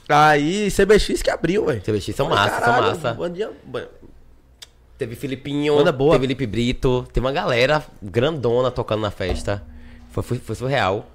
Aí, 0.08 0.70
CBX 0.70 1.22
que 1.22 1.30
abriu, 1.30 1.66
velho. 1.66 1.80
CBX 1.82 2.14
são 2.16 2.28
Falei, 2.28 2.44
massa, 2.44 2.54
são 2.56 2.64
caralho, 2.74 2.86
massa. 2.94 3.14
bandinha- 3.14 3.50
Teve 4.96 5.14
Filipinho, 5.14 5.76
Banda 5.76 5.92
boa. 5.92 6.12
teve 6.12 6.22
Felipe 6.24 6.46
Brito, 6.46 7.06
teve 7.12 7.24
uma 7.24 7.30
galera 7.32 7.84
grandona 8.02 8.70
tocando 8.70 9.00
na 9.02 9.10
festa. 9.12 9.62
Foi, 10.10 10.22
foi, 10.22 10.38
foi 10.38 10.56
surreal. 10.56 11.06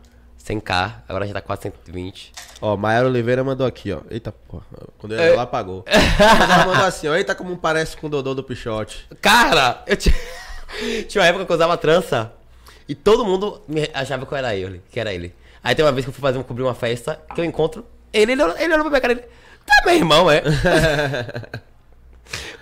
100k, 0.45 0.93
agora 1.07 1.25
já 1.25 1.33
tá 1.33 1.41
420. 1.41 2.31
Ó, 2.61 2.75
Maiara 2.77 3.07
Oliveira 3.07 3.43
mandou 3.43 3.65
aqui, 3.65 3.91
ó. 3.93 4.01
Eita, 4.09 4.31
porra. 4.31 4.63
Quando 4.97 5.13
eu 5.15 5.19
É. 5.19 5.29
ia 5.29 5.35
lá, 5.35 5.43
apagou. 5.43 5.83
Ela 5.87 6.65
mandou 6.65 6.85
assim, 6.85 7.07
ó. 7.07 7.15
Eita, 7.15 7.33
como 7.33 7.57
parece 7.57 7.95
com 7.97 8.07
o 8.07 8.09
Dodô 8.09 8.33
do 8.33 8.43
Pichote. 8.43 9.05
Cara, 9.21 9.81
eu 9.87 9.95
tinha... 9.97 10.13
tinha 11.07 11.21
uma 11.21 11.27
época 11.27 11.45
que 11.45 11.51
eu 11.51 11.55
usava 11.55 11.77
trança 11.77 12.31
e 12.87 12.95
todo 12.95 13.25
mundo 13.25 13.61
achava 13.93 14.25
que 14.25 14.33
eu 14.33 14.37
era 14.37 14.55
ele, 14.55 14.81
que 14.91 14.99
era 14.99 15.13
ele. 15.13 15.33
Aí 15.63 15.73
tem 15.75 15.83
uma 15.85 15.91
vez 15.91 16.05
que 16.05 16.09
eu 16.09 16.13
fui 16.13 16.21
fazer 16.21 16.37
um, 16.37 16.43
cobrir 16.43 16.63
uma 16.63 16.73
festa, 16.73 17.19
que 17.33 17.39
eu 17.41 17.45
encontro 17.45 17.85
ele, 18.11 18.33
ele, 18.33 18.43
olhou- 18.43 18.57
ele 18.57 18.73
olhou 18.73 18.81
pra 18.83 18.89
minha 18.89 19.01
cara 19.01 19.13
e 19.13 19.17
ele, 19.17 19.25
tá 19.65 19.81
meu 19.85 19.95
irmão, 19.95 20.29
é? 20.29 20.41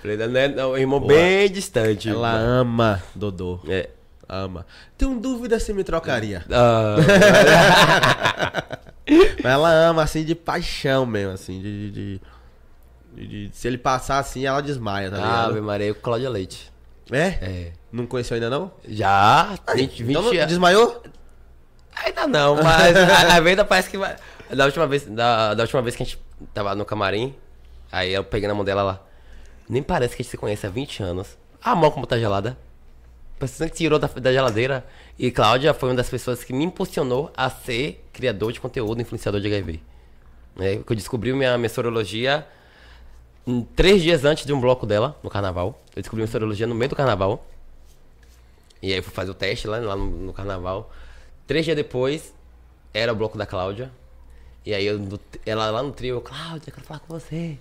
Falei, 0.02 0.18
não, 0.18 0.38
é 0.40 0.48
não, 0.48 0.78
irmão 0.78 1.00
bem 1.00 1.50
distante. 1.52 2.10
Ela 2.10 2.34
ama 2.34 3.02
Dodô. 3.16 3.60
É. 3.68 3.90
Ama. 4.28 4.66
Tenho 4.98 5.20
dúvida 5.20 5.60
se 5.60 5.74
me 5.74 5.84
trocaria. 5.84 6.44
Ah, 6.50 6.96
Mas 9.44 9.52
ela 9.54 9.70
ama, 9.72 10.04
assim, 10.04 10.24
de 10.24 10.34
paixão 10.36 11.06
mesmo, 11.06 11.34
assim, 11.34 11.60
de... 11.62 11.92
de- 11.92 12.22
de- 13.14 13.28
de- 13.28 13.50
se 13.54 13.68
ele 13.68 13.78
passar 13.78 14.20
assim, 14.20 14.46
ela 14.46 14.62
desmaia, 14.62 15.12
tá 15.12 15.18
ligado? 15.18 15.62
Maria, 15.62 15.94
Cláudia 15.94 16.30
Leite. 16.30 16.72
é? 17.12 17.26
É. 17.42 17.72
Não 17.92 18.06
conheceu 18.06 18.36
ainda, 18.36 18.50
não? 18.50 18.72
Já, 18.88 19.58
20, 19.76 20.04
20 20.04 20.10
Então 20.10 20.22
não- 20.24 20.32
anos. 20.32 20.48
desmaiou? 20.48 21.04
Ainda 22.06 22.26
não, 22.28 22.56
mas 22.64 22.96
a, 22.96 23.36
a 23.36 23.40
venda 23.42 23.66
parece 23.66 23.90
que 23.90 23.98
vai. 23.98 24.16
Da 24.50 24.66
última, 24.66 24.88
vez, 24.88 25.06
da, 25.06 25.54
da 25.54 25.64
última 25.64 25.82
vez 25.82 25.96
que 25.96 26.04
a 26.04 26.06
gente 26.06 26.20
tava 26.54 26.74
no 26.76 26.86
camarim, 26.86 27.36
aí 27.92 28.14
eu 28.14 28.24
peguei 28.24 28.48
na 28.48 28.54
mão 28.56 28.64
dela 28.64 28.84
lá. 28.84 29.00
Nem 29.70 29.82
parece 29.84 30.16
que 30.16 30.22
a 30.22 30.24
gente 30.24 30.32
se 30.32 30.38
conhece 30.38 30.66
há 30.66 30.70
20 30.70 31.04
anos. 31.04 31.38
A 31.64 31.76
mão 31.76 31.92
como 31.92 32.06
tá 32.08 32.18
gelada. 32.18 32.58
Parecendo 33.40 33.70
que 33.72 33.78
tirou 33.78 33.98
da, 33.98 34.08
da 34.08 34.32
geladeira. 34.32 34.86
E 35.18 35.32
Cláudia 35.32 35.74
foi 35.74 35.90
uma 35.90 35.96
das 35.96 36.10
pessoas 36.10 36.44
que 36.44 36.52
me 36.54 36.64
impulsionou 36.64 37.32
a 37.36 37.50
ser 37.50 38.06
criador 38.12 38.52
de 38.52 38.60
conteúdo, 38.60 39.02
influenciador 39.02 39.40
de 39.40 39.48
HIV. 39.48 39.82
É, 40.60 40.76
eu 40.88 40.96
descobri 40.96 41.32
minha, 41.34 41.58
minha 41.58 41.70
sorologia 41.70 42.46
em 43.48 43.62
três 43.64 44.02
dias 44.02 44.26
antes 44.26 44.46
de 44.46 44.54
um 44.54 44.60
bloco 44.60 44.86
dela, 44.86 45.18
no 45.24 45.30
carnaval. 45.30 45.82
Eu 45.96 46.02
descobri 46.02 46.22
minha 46.24 46.32
sorologia 46.32 46.68
no 46.68 46.76
meio 46.76 46.90
do 46.90 46.96
carnaval. 46.96 47.46
E 48.82 48.94
aí 48.94 49.02
fui 49.02 49.14
fazer 49.14 49.32
o 49.32 49.36
teste 49.36 49.68
lá, 49.68 49.78
lá 49.78 49.96
no, 49.96 50.06
no 50.06 50.34
carnaval. 50.34 50.92
Três 51.46 51.66
dias 51.66 51.76
depois, 51.76 52.34
era 52.94 53.12
o 53.12 53.16
bloco 53.16 53.38
da 53.38 53.46
Cláudia. 53.46 53.92
E 54.66 54.74
aí 54.74 54.86
eu, 54.86 55.00
ela 55.46 55.70
lá 55.70 55.84
no 55.84 55.92
trio, 55.92 56.16
eu, 56.16 56.22
Cláudia, 56.22 56.72
quero 56.72 56.86
falar 56.86 57.00
com 57.00 57.14
você. 57.14 57.58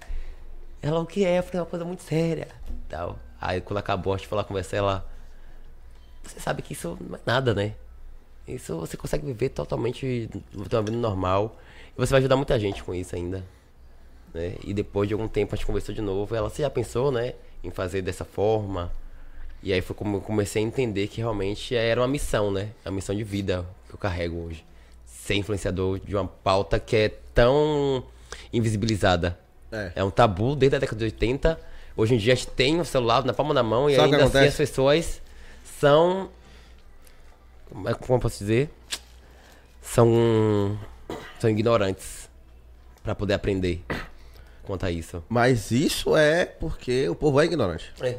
Ela, 0.83 1.01
o 1.01 1.07
que 1.07 1.25
é? 1.25 1.39
Eu 1.39 1.43
falei, 1.43 1.59
é 1.59 1.62
uma 1.62 1.66
coisa 1.66 1.85
muito 1.85 2.03
séria. 2.03 2.49
Tal. 2.89 3.18
Aí 3.41 3.61
quando 3.61 3.79
acabou, 3.79 4.14
a 4.14 4.16
gente 4.16 4.29
foi 4.29 4.37
lá 4.37 4.45
conversar, 4.45 4.79
ela. 4.79 5.11
Você 6.23 6.41
sabe 6.41 6.62
que 6.62 6.73
isso 6.73 6.97
não 7.01 7.16
é 7.16 7.21
nada, 7.25 7.55
né? 7.55 7.75
Isso 8.47 8.79
você 8.79 8.97
consegue 8.97 9.25
viver 9.25 9.51
totalmente 9.51 10.29
uma 10.55 10.64
vida 10.64 10.97
normal. 10.97 11.57
E 11.97 11.99
você 11.99 12.11
vai 12.11 12.21
ajudar 12.21 12.37
muita 12.37 12.59
gente 12.59 12.83
com 12.83 12.95
isso 12.95 13.14
ainda. 13.14 13.45
Né? 14.33 14.57
E 14.62 14.73
depois 14.73 15.09
de 15.09 15.14
algum 15.14 15.29
tempo 15.29 15.55
a 15.55 15.57
gente 15.57 15.66
conversou 15.66 15.95
de 15.95 16.01
novo. 16.01 16.35
Ela, 16.35 16.49
você 16.49 16.62
já 16.62 16.71
pensou, 16.71 17.11
né? 17.11 17.35
Em 17.62 17.71
fazer 17.71 18.03
dessa 18.03 18.25
forma? 18.25 18.93
E 19.63 19.73
aí 19.73 19.81
foi 19.81 19.95
como 19.95 20.17
eu 20.17 20.21
comecei 20.21 20.63
a 20.63 20.67
entender 20.67 21.07
que 21.09 21.21
realmente 21.21 21.75
era 21.75 22.01
uma 22.01 22.09
missão, 22.09 22.51
né? 22.51 22.71
É 22.85 22.89
uma 22.89 22.97
missão 22.97 23.15
de 23.15 23.23
vida 23.23 23.67
que 23.89 23.95
eu 23.95 23.99
carrego 23.99 24.37
hoje. 24.47 24.65
Ser 25.05 25.35
influenciador 25.35 25.99
de 26.01 26.17
uma 26.17 26.27
pauta 26.27 26.79
que 26.81 26.97
é 26.97 27.09
tão 27.35 28.03
invisibilizada. 28.53 29.39
É. 29.71 29.93
É 29.97 30.05
um 30.05 30.11
tabu 30.11 30.57
desde 30.57 30.77
a 30.77 30.79
década 30.79 30.99
de 30.99 31.05
80. 31.05 31.61
Hoje 31.97 32.15
em 32.15 32.19
dia 32.19 32.33
a 32.33 32.37
gente 32.37 32.49
tem 32.49 32.81
o 32.81 32.85
celular 32.85 33.25
na 33.25 33.35
palma 33.35 33.53
da 33.53 33.63
mão 33.63 33.91
e 33.91 33.97
Sabe 33.97 34.15
ainda 34.15 34.25
assim 34.25 34.47
as 34.47 34.57
pessoas 34.57 35.21
são. 35.79 36.31
Como 37.69 37.89
é- 37.89 37.93
eu 37.93 37.97
posso 38.19 38.39
dizer? 38.39 38.71
São. 39.83 40.79
São 41.39 41.51
ignorantes 41.51 42.29
pra 43.03 43.15
poder 43.15 43.35
aprender 43.35 43.83
quanto 44.63 44.87
a 44.87 44.91
isso. 44.91 45.23
Mas 45.29 45.71
isso 45.71 46.17
é 46.17 46.45
porque 46.47 47.09
o 47.09 47.15
povo 47.15 47.41
é 47.41 47.45
ignorante. 47.45 47.93
É. 48.01 48.19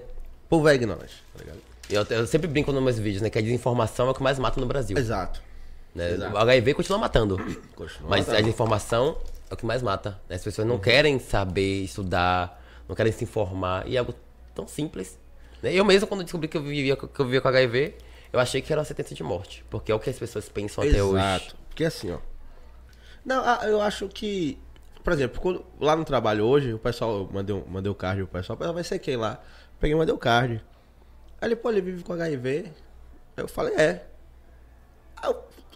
Povo 0.51 0.67
é 0.67 0.75
ignorante, 0.75 1.13
tá 1.33 1.39
ligado? 1.39 1.59
Eu, 1.89 2.03
eu 2.17 2.27
sempre 2.27 2.45
brinco 2.47 2.73
nos 2.73 2.83
meus 2.83 2.99
vídeos, 2.99 3.21
né? 3.21 3.29
Que 3.29 3.39
a 3.39 3.41
desinformação 3.41 4.07
é 4.07 4.11
o 4.11 4.13
que 4.13 4.21
mais 4.21 4.37
mata 4.37 4.59
no 4.59 4.65
Brasil. 4.67 4.97
Exato. 4.97 5.41
né? 5.95 6.11
exato. 6.11 6.35
O 6.35 6.37
HIV 6.37 6.73
continua 6.73 6.99
matando. 6.99 7.37
Continua 7.73 8.09
mas 8.09 8.19
matando. 8.21 8.37
a 8.37 8.41
desinformação 8.41 9.17
é 9.49 9.53
o 9.53 9.57
que 9.57 9.65
mais 9.65 9.81
mata. 9.81 10.19
né? 10.29 10.35
As 10.35 10.43
pessoas 10.43 10.67
não 10.67 10.77
querem 10.77 11.19
saber, 11.19 11.83
estudar, 11.83 12.61
não 12.87 12.95
querem 12.97 13.13
se 13.13 13.23
informar. 13.23 13.87
E 13.87 13.95
é 13.95 13.99
algo 13.99 14.13
tão 14.53 14.67
simples. 14.67 15.17
né? 15.63 15.73
Eu 15.73 15.85
mesmo, 15.85 16.05
quando 16.05 16.23
descobri 16.23 16.49
que 16.49 16.57
eu 16.57 16.61
vivia, 16.63 16.97
que 16.97 17.19
eu 17.19 17.25
vivia 17.25 17.39
com 17.39 17.47
HIV, 17.47 17.95
eu 18.33 18.39
achei 18.41 18.61
que 18.61 18.71
era 18.73 18.81
uma 18.81 18.85
sentença 18.85 19.15
de 19.15 19.23
morte. 19.23 19.63
Porque 19.69 19.89
é 19.89 19.95
o 19.95 19.99
que 19.99 20.09
as 20.09 20.19
pessoas 20.19 20.49
pensam 20.49 20.83
até 20.83 21.01
hoje. 21.01 21.15
Exato. 21.23 21.55
Porque 21.69 21.85
assim, 21.85 22.11
ó. 22.11 22.17
Não, 23.25 23.41
ah, 23.43 23.61
eu 23.63 23.81
acho 23.81 24.07
que. 24.09 24.57
Por 25.03 25.13
exemplo, 25.13 25.41
quando- 25.41 25.65
lá 25.79 25.95
no 25.95 26.03
trabalho 26.05 26.45
hoje, 26.45 26.73
o 26.73 26.77
pessoal, 26.79 27.19
eu 27.19 27.29
mandei, 27.33 27.55
um- 27.55 27.63
mandei 27.67 27.91
o 27.91 27.95
card 27.95 28.21
pro 28.25 28.39
pessoal, 28.39 28.57
"Ah, 28.61 28.71
vai 28.71 28.83
ser 28.83 28.99
quem 28.99 29.15
lá? 29.15 29.41
Peguei 29.81 29.95
e 29.95 29.97
mandei 29.97 30.13
o 30.13 30.17
card. 30.17 30.63
Aí 31.41 31.47
ele, 31.47 31.55
pô, 31.55 31.71
ele 31.71 31.81
vive 31.81 32.03
com 32.03 32.13
HIV. 32.13 32.71
Aí 33.35 33.43
eu 33.43 33.47
falei, 33.47 33.73
é. 33.73 34.05
Aí 35.17 35.33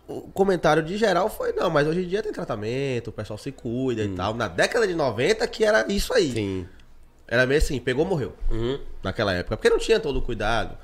o, 0.07 0.21
comentário 0.29 0.83
de 0.83 0.95
geral 0.95 1.27
foi, 1.27 1.51
não, 1.53 1.71
mas 1.71 1.87
hoje 1.87 2.03
em 2.03 2.07
dia 2.07 2.21
tem 2.21 2.31
tratamento, 2.31 3.07
o 3.07 3.11
pessoal 3.11 3.39
se 3.39 3.51
cuida 3.51 4.03
e 4.03 4.15
tal. 4.15 4.35
Na 4.35 4.47
década 4.47 4.87
de 4.87 4.93
90 4.93 5.47
que 5.47 5.65
era 5.65 5.91
isso 5.91 6.13
aí. 6.13 6.31
Sim. 6.31 6.69
Era 7.27 7.47
meio 7.47 7.57
assim, 7.57 7.79
pegou, 7.79 8.05
morreu. 8.05 8.35
Uhum. 8.51 8.79
Naquela 9.01 9.33
época. 9.33 9.57
Porque 9.57 9.69
não 9.71 9.79
tinha 9.79 9.99
todo 9.99 10.17
o 10.17 10.21
cuidado. 10.21 10.77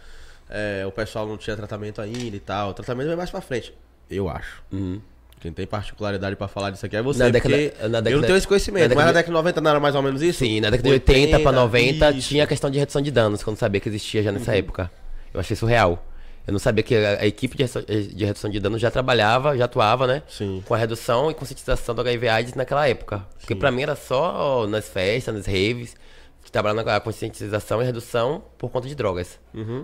É, 0.49 0.83
o 0.87 0.91
pessoal 0.91 1.27
não 1.27 1.37
tinha 1.37 1.55
tratamento 1.55 2.01
ainda 2.01 2.35
e 2.35 2.39
tal. 2.39 2.71
O 2.71 2.73
tratamento 2.73 3.07
vai 3.07 3.15
mais 3.15 3.29
pra 3.29 3.41
frente. 3.41 3.77
Eu 4.09 4.27
acho. 4.27 4.63
Uhum. 4.71 4.99
Quem 5.41 5.51
tem 5.51 5.65
particularidade 5.65 6.35
pra 6.35 6.47
falar 6.47 6.69
disso 6.69 6.85
aqui 6.85 6.95
é 6.95 7.01
você. 7.01 7.19
Na 7.23 7.29
década- 7.29 7.55
na 7.57 7.63
eu 7.63 8.01
década- 8.01 8.11
não 8.15 8.21
tenho 8.21 8.37
esse 8.37 8.47
conhecimento. 8.47 8.83
na 8.83 8.87
década 8.89 8.95
mas 9.01 9.05
na 9.07 9.11
década 9.19 9.25
de 9.25 9.31
90 9.33 9.61
não 9.61 9.69
era 9.71 9.79
mais 9.79 9.95
ou 9.95 10.01
menos 10.03 10.21
isso? 10.21 10.39
Sim, 10.39 10.61
na 10.61 10.69
década 10.69 10.87
de 10.87 10.93
80 10.93 11.39
pra 11.39 11.51
90 11.51 12.11
isso. 12.11 12.29
tinha 12.29 12.43
a 12.43 12.47
questão 12.47 12.69
de 12.69 12.77
redução 12.77 13.01
de 13.01 13.09
danos, 13.11 13.41
que 13.43 13.49
eu 13.49 13.51
não 13.51 13.57
sabia 13.57 13.81
que 13.81 13.89
existia 13.89 14.21
já 14.21 14.31
nessa 14.31 14.55
época. 14.55 14.91
Eu 15.33 15.39
achei 15.39 15.55
surreal. 15.55 16.05
Eu 16.45 16.51
não 16.53 16.59
sabia 16.59 16.83
que 16.83 16.95
a, 16.95 17.19
a 17.21 17.25
equipe 17.27 17.55
de, 17.57 17.63
redução- 17.63 17.83
de 17.83 18.25
redução 18.25 18.49
de 18.51 18.59
danos 18.59 18.79
já 18.81 18.89
trabalhava, 18.91 19.55
já 19.57 19.65
atuava, 19.65 20.05
né? 20.07 20.23
Sim. 20.27 20.61
Com 20.65 20.73
a 20.73 20.77
redução 20.77 21.29
e 21.31 21.33
conscientização 21.33 21.93
do 21.95 22.01
HIV 22.01 22.27
AIDS 22.29 22.53
naquela 22.55 22.87
época. 22.87 23.25
Porque 23.39 23.55
pra 23.55 23.71
mim 23.71 23.81
era 23.83 23.95
só 23.95 24.65
nas 24.67 24.87
festas, 24.89 25.33
nas 25.35 25.45
raves, 25.45 25.95
que 26.43 26.51
trabalhava 26.51 26.83
na 26.83 26.99
conscientização 26.99 27.81
e 27.81 27.85
redução 27.85 28.43
por 28.57 28.69
conta 28.71 28.87
de 28.87 28.95
drogas. 28.95 29.39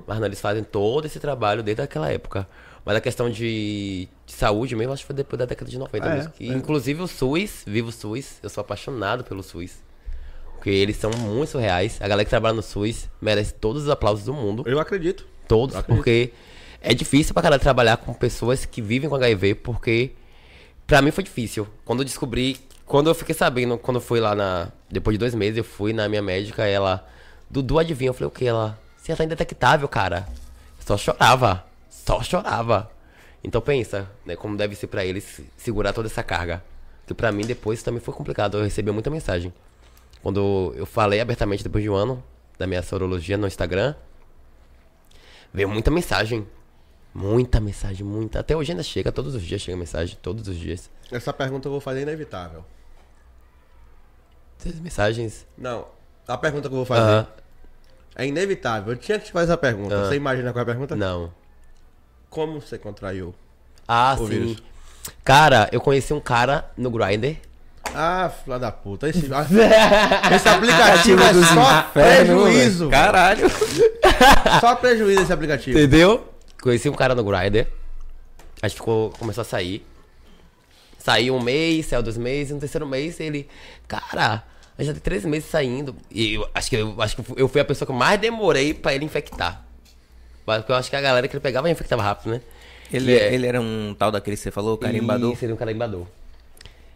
Mas 0.05 0.19
não, 0.19 0.25
eles 0.25 0.41
fazem 0.41 0.63
todo 0.63 1.05
esse 1.05 1.19
trabalho 1.19 1.61
desde 1.63 1.81
aquela 1.83 2.11
época. 2.11 2.47
Mas 2.87 2.95
a 2.95 3.01
questão 3.01 3.29
de, 3.29 4.07
de 4.25 4.33
saúde 4.33 4.75
mesmo, 4.75 4.93
acho 4.93 5.03
que 5.03 5.07
foi 5.07 5.15
depois 5.15 5.37
da 5.37 5.45
década 5.45 5.69
de 5.69 5.77
90 5.77 6.07
É, 6.07 6.15
mesmo. 6.15 6.33
E, 6.39 6.49
é. 6.49 6.53
Inclusive 6.53 7.01
o 7.01 7.07
SUS, 7.07 7.63
vivo 7.67 7.89
o 7.89 7.91
SUS, 7.91 8.39
eu 8.41 8.49
sou 8.49 8.61
apaixonado 8.61 9.23
pelo 9.23 9.43
SUS. 9.43 9.73
Porque 10.53 10.69
eles 10.69 10.95
são 10.95 11.11
muito 11.11 11.49
surreais. 11.51 11.97
A 12.01 12.07
galera 12.07 12.23
que 12.23 12.29
trabalha 12.29 12.55
no 12.55 12.63
SUS 12.63 13.09
merece 13.21 13.53
todos 13.53 13.83
os 13.83 13.89
aplausos 13.89 14.23
do 14.25 14.33
mundo. 14.33 14.63
Eu 14.65 14.79
acredito. 14.79 15.27
Todos, 15.47 15.75
Acredito. 15.75 15.95
porque 15.95 16.31
é 16.81 16.93
difícil 16.93 17.33
pra 17.33 17.43
caralho 17.43 17.61
trabalhar 17.61 17.97
com 17.97 18.13
pessoas 18.13 18.65
que 18.65 18.81
vivem 18.81 19.09
com 19.09 19.15
HIV, 19.15 19.55
porque 19.55 20.13
Pra 20.87 21.01
mim 21.01 21.11
foi 21.11 21.25
difícil. 21.25 21.67
Quando 21.83 21.99
eu 21.99 22.05
descobri, 22.05 22.57
quando 22.85 23.09
eu 23.09 23.13
fiquei 23.13 23.35
sabendo, 23.35 23.77
quando 23.77 23.97
eu 23.97 24.01
fui 24.01 24.21
lá 24.21 24.33
na. 24.33 24.69
Depois 24.89 25.15
de 25.15 25.19
dois 25.19 25.35
meses, 25.35 25.57
eu 25.57 25.63
fui 25.65 25.91
na 25.91 26.07
minha 26.07 26.21
médica, 26.21 26.65
ela. 26.65 27.05
Dudu 27.49 27.77
adivinha, 27.77 28.09
eu 28.09 28.13
falei, 28.13 28.27
o 28.29 28.31
que? 28.31 28.45
Ela. 28.45 28.79
Você 28.95 29.13
tá 29.13 29.25
indetectável, 29.25 29.87
cara. 29.89 30.25
Só 30.79 30.95
chorava. 30.97 31.66
Só 32.07 32.23
chorava. 32.23 32.89
Então 33.43 33.59
pensa, 33.59 34.09
né, 34.25 34.37
como 34.37 34.55
deve 34.55 34.75
ser 34.75 34.87
pra 34.87 35.03
eles 35.05 35.41
segurar 35.57 35.91
toda 35.91 36.07
essa 36.07 36.23
carga. 36.23 36.63
Que 37.05 37.13
pra 37.13 37.33
mim 37.33 37.45
depois 37.45 37.83
também 37.83 37.99
foi 37.99 38.13
complicado. 38.13 38.57
Eu 38.57 38.63
recebi 38.63 38.89
muita 38.91 39.09
mensagem. 39.09 39.53
Quando 40.23 40.73
eu 40.77 40.85
falei 40.85 41.19
abertamente 41.19 41.63
depois 41.63 41.83
de 41.83 41.89
um 41.89 41.95
ano 41.95 42.23
da 42.57 42.65
minha 42.65 42.81
sorologia 42.81 43.37
no 43.37 43.45
Instagram, 43.45 43.93
veio 45.53 45.67
muita 45.67 45.91
mensagem. 45.91 46.47
Muita 47.13 47.59
mensagem, 47.59 48.05
muita. 48.05 48.39
Até 48.39 48.55
hoje 48.55 48.71
ainda 48.71 48.83
chega, 48.83 49.11
todos 49.11 49.35
os 49.35 49.43
dias 49.43 49.59
chega 49.61 49.77
mensagem, 49.77 50.17
todos 50.21 50.47
os 50.47 50.55
dias. 50.55 50.89
Essa 51.11 51.33
pergunta 51.33 51.67
eu 51.67 51.71
vou 51.71 51.81
fazer 51.81 52.01
inevitável. 52.03 52.63
Essas 54.59 54.79
mensagens. 54.79 55.45
Não, 55.57 55.87
a 56.25 56.37
pergunta 56.37 56.69
que 56.69 56.73
eu 56.73 56.77
vou 56.77 56.85
fazer 56.85 57.01
Aham. 57.01 57.27
é 58.15 58.25
inevitável. 58.27 58.93
Eu 58.93 58.97
tinha 58.97 59.19
que 59.19 59.25
te 59.25 59.31
fazer 59.31 59.51
essa 59.51 59.57
pergunta. 59.57 59.99
Ah. 59.99 60.05
Você 60.05 60.15
imagina 60.15 60.53
qual 60.53 60.61
é 60.61 60.63
a 60.63 60.65
pergunta? 60.65 60.95
Não. 60.95 61.31
Como 62.29 62.59
você 62.61 62.77
contraiu? 62.77 63.33
Ah, 63.87 64.15
O 64.19 64.27
sim. 64.27 64.29
vírus. 64.29 64.63
Cara, 65.23 65.69
eu 65.71 65.79
conheci 65.79 66.13
um 66.13 66.19
cara 66.19 66.69
no 66.77 66.89
Grindr. 66.91 67.37
Ah, 67.95 68.29
filha 68.43 68.59
da 68.59 68.71
puta. 68.71 69.07
Esse, 69.07 69.19
esse 70.35 70.49
aplicativo 70.49 71.21
é 71.23 71.33
só 71.33 71.81
prejuízo. 71.93 72.89
Caralho. 72.89 73.47
Só 74.59 74.75
prejuízo 74.75 75.21
esse 75.21 75.31
aplicativo. 75.33 75.77
Entendeu? 75.77 76.27
Conheci 76.61 76.89
um 76.89 76.93
cara 76.93 77.13
no 77.15 77.23
Grindr. 77.23 77.67
A 78.61 78.67
gente 78.67 78.77
ficou, 78.77 79.11
começou 79.11 79.41
a 79.41 79.45
sair. 79.45 79.85
Saiu 80.97 81.35
um 81.35 81.41
mês, 81.41 81.85
saiu 81.85 82.01
dois 82.03 82.17
meses, 82.17 82.53
no 82.53 82.59
terceiro 82.59 82.85
mês 82.85 83.19
ele. 83.19 83.47
Cara, 83.87 84.43
a 84.77 84.81
gente 84.81 84.87
já 84.87 84.93
tem 84.93 85.01
três 85.01 85.23
meses 85.23 85.49
saindo. 85.49 85.95
E 86.11 86.33
eu 86.33 86.47
acho 86.53 86.69
que 86.69 86.75
eu, 86.75 87.01
acho 87.01 87.15
que 87.15 87.23
eu 87.37 87.47
fui 87.47 87.61
a 87.61 87.65
pessoa 87.65 87.85
que 87.85 87.91
eu 87.91 87.95
mais 87.95 88.19
demorei 88.19 88.73
pra 88.73 88.93
ele 88.93 89.05
infectar. 89.05 89.63
Porque 90.55 90.71
eu 90.71 90.75
acho 90.75 90.89
que 90.89 90.95
a 90.95 91.01
galera 91.01 91.27
que 91.27 91.35
ele 91.35 91.41
pegava 91.41 91.69
infectava 91.69 92.01
rápido, 92.01 92.31
né? 92.31 92.41
Ele, 92.91 93.11
E 93.11 93.19
é- 93.19 93.33
ele 93.33 93.45
era 93.45 93.59
um 93.59 93.93
tal 93.97 94.09
daquele 94.11 94.37
que 94.37 94.41
você 94.43 94.49
falou, 94.49 94.77
carimbador? 94.77 95.33
Isso, 95.33 95.43
ele 95.43 95.51
é 95.51 95.55
um 95.55 95.57
carimbador. 95.57 96.05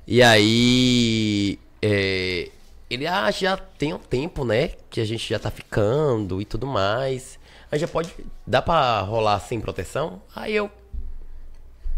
E 0.07 0.23
aí. 0.23 1.59
é, 1.81 2.49
ele, 2.89 3.05
ah, 3.07 3.29
já 3.31 3.57
tem 3.57 3.93
um 3.93 3.97
tempo, 3.99 4.45
né? 4.45 4.71
Que 4.89 5.01
a 5.01 5.05
gente 5.05 5.29
já 5.29 5.37
tá 5.37 5.51
ficando 5.51 6.41
e 6.41 6.45
tudo 6.45 6.65
mais. 6.65 7.37
Aí 7.71 7.77
já 7.77 7.87
pode. 7.87 8.13
Dá 8.47 8.61
pra 8.61 9.01
rolar 9.01 9.39
sem 9.39 9.59
proteção? 9.59 10.21
Aí 10.35 10.55
eu. 10.55 10.69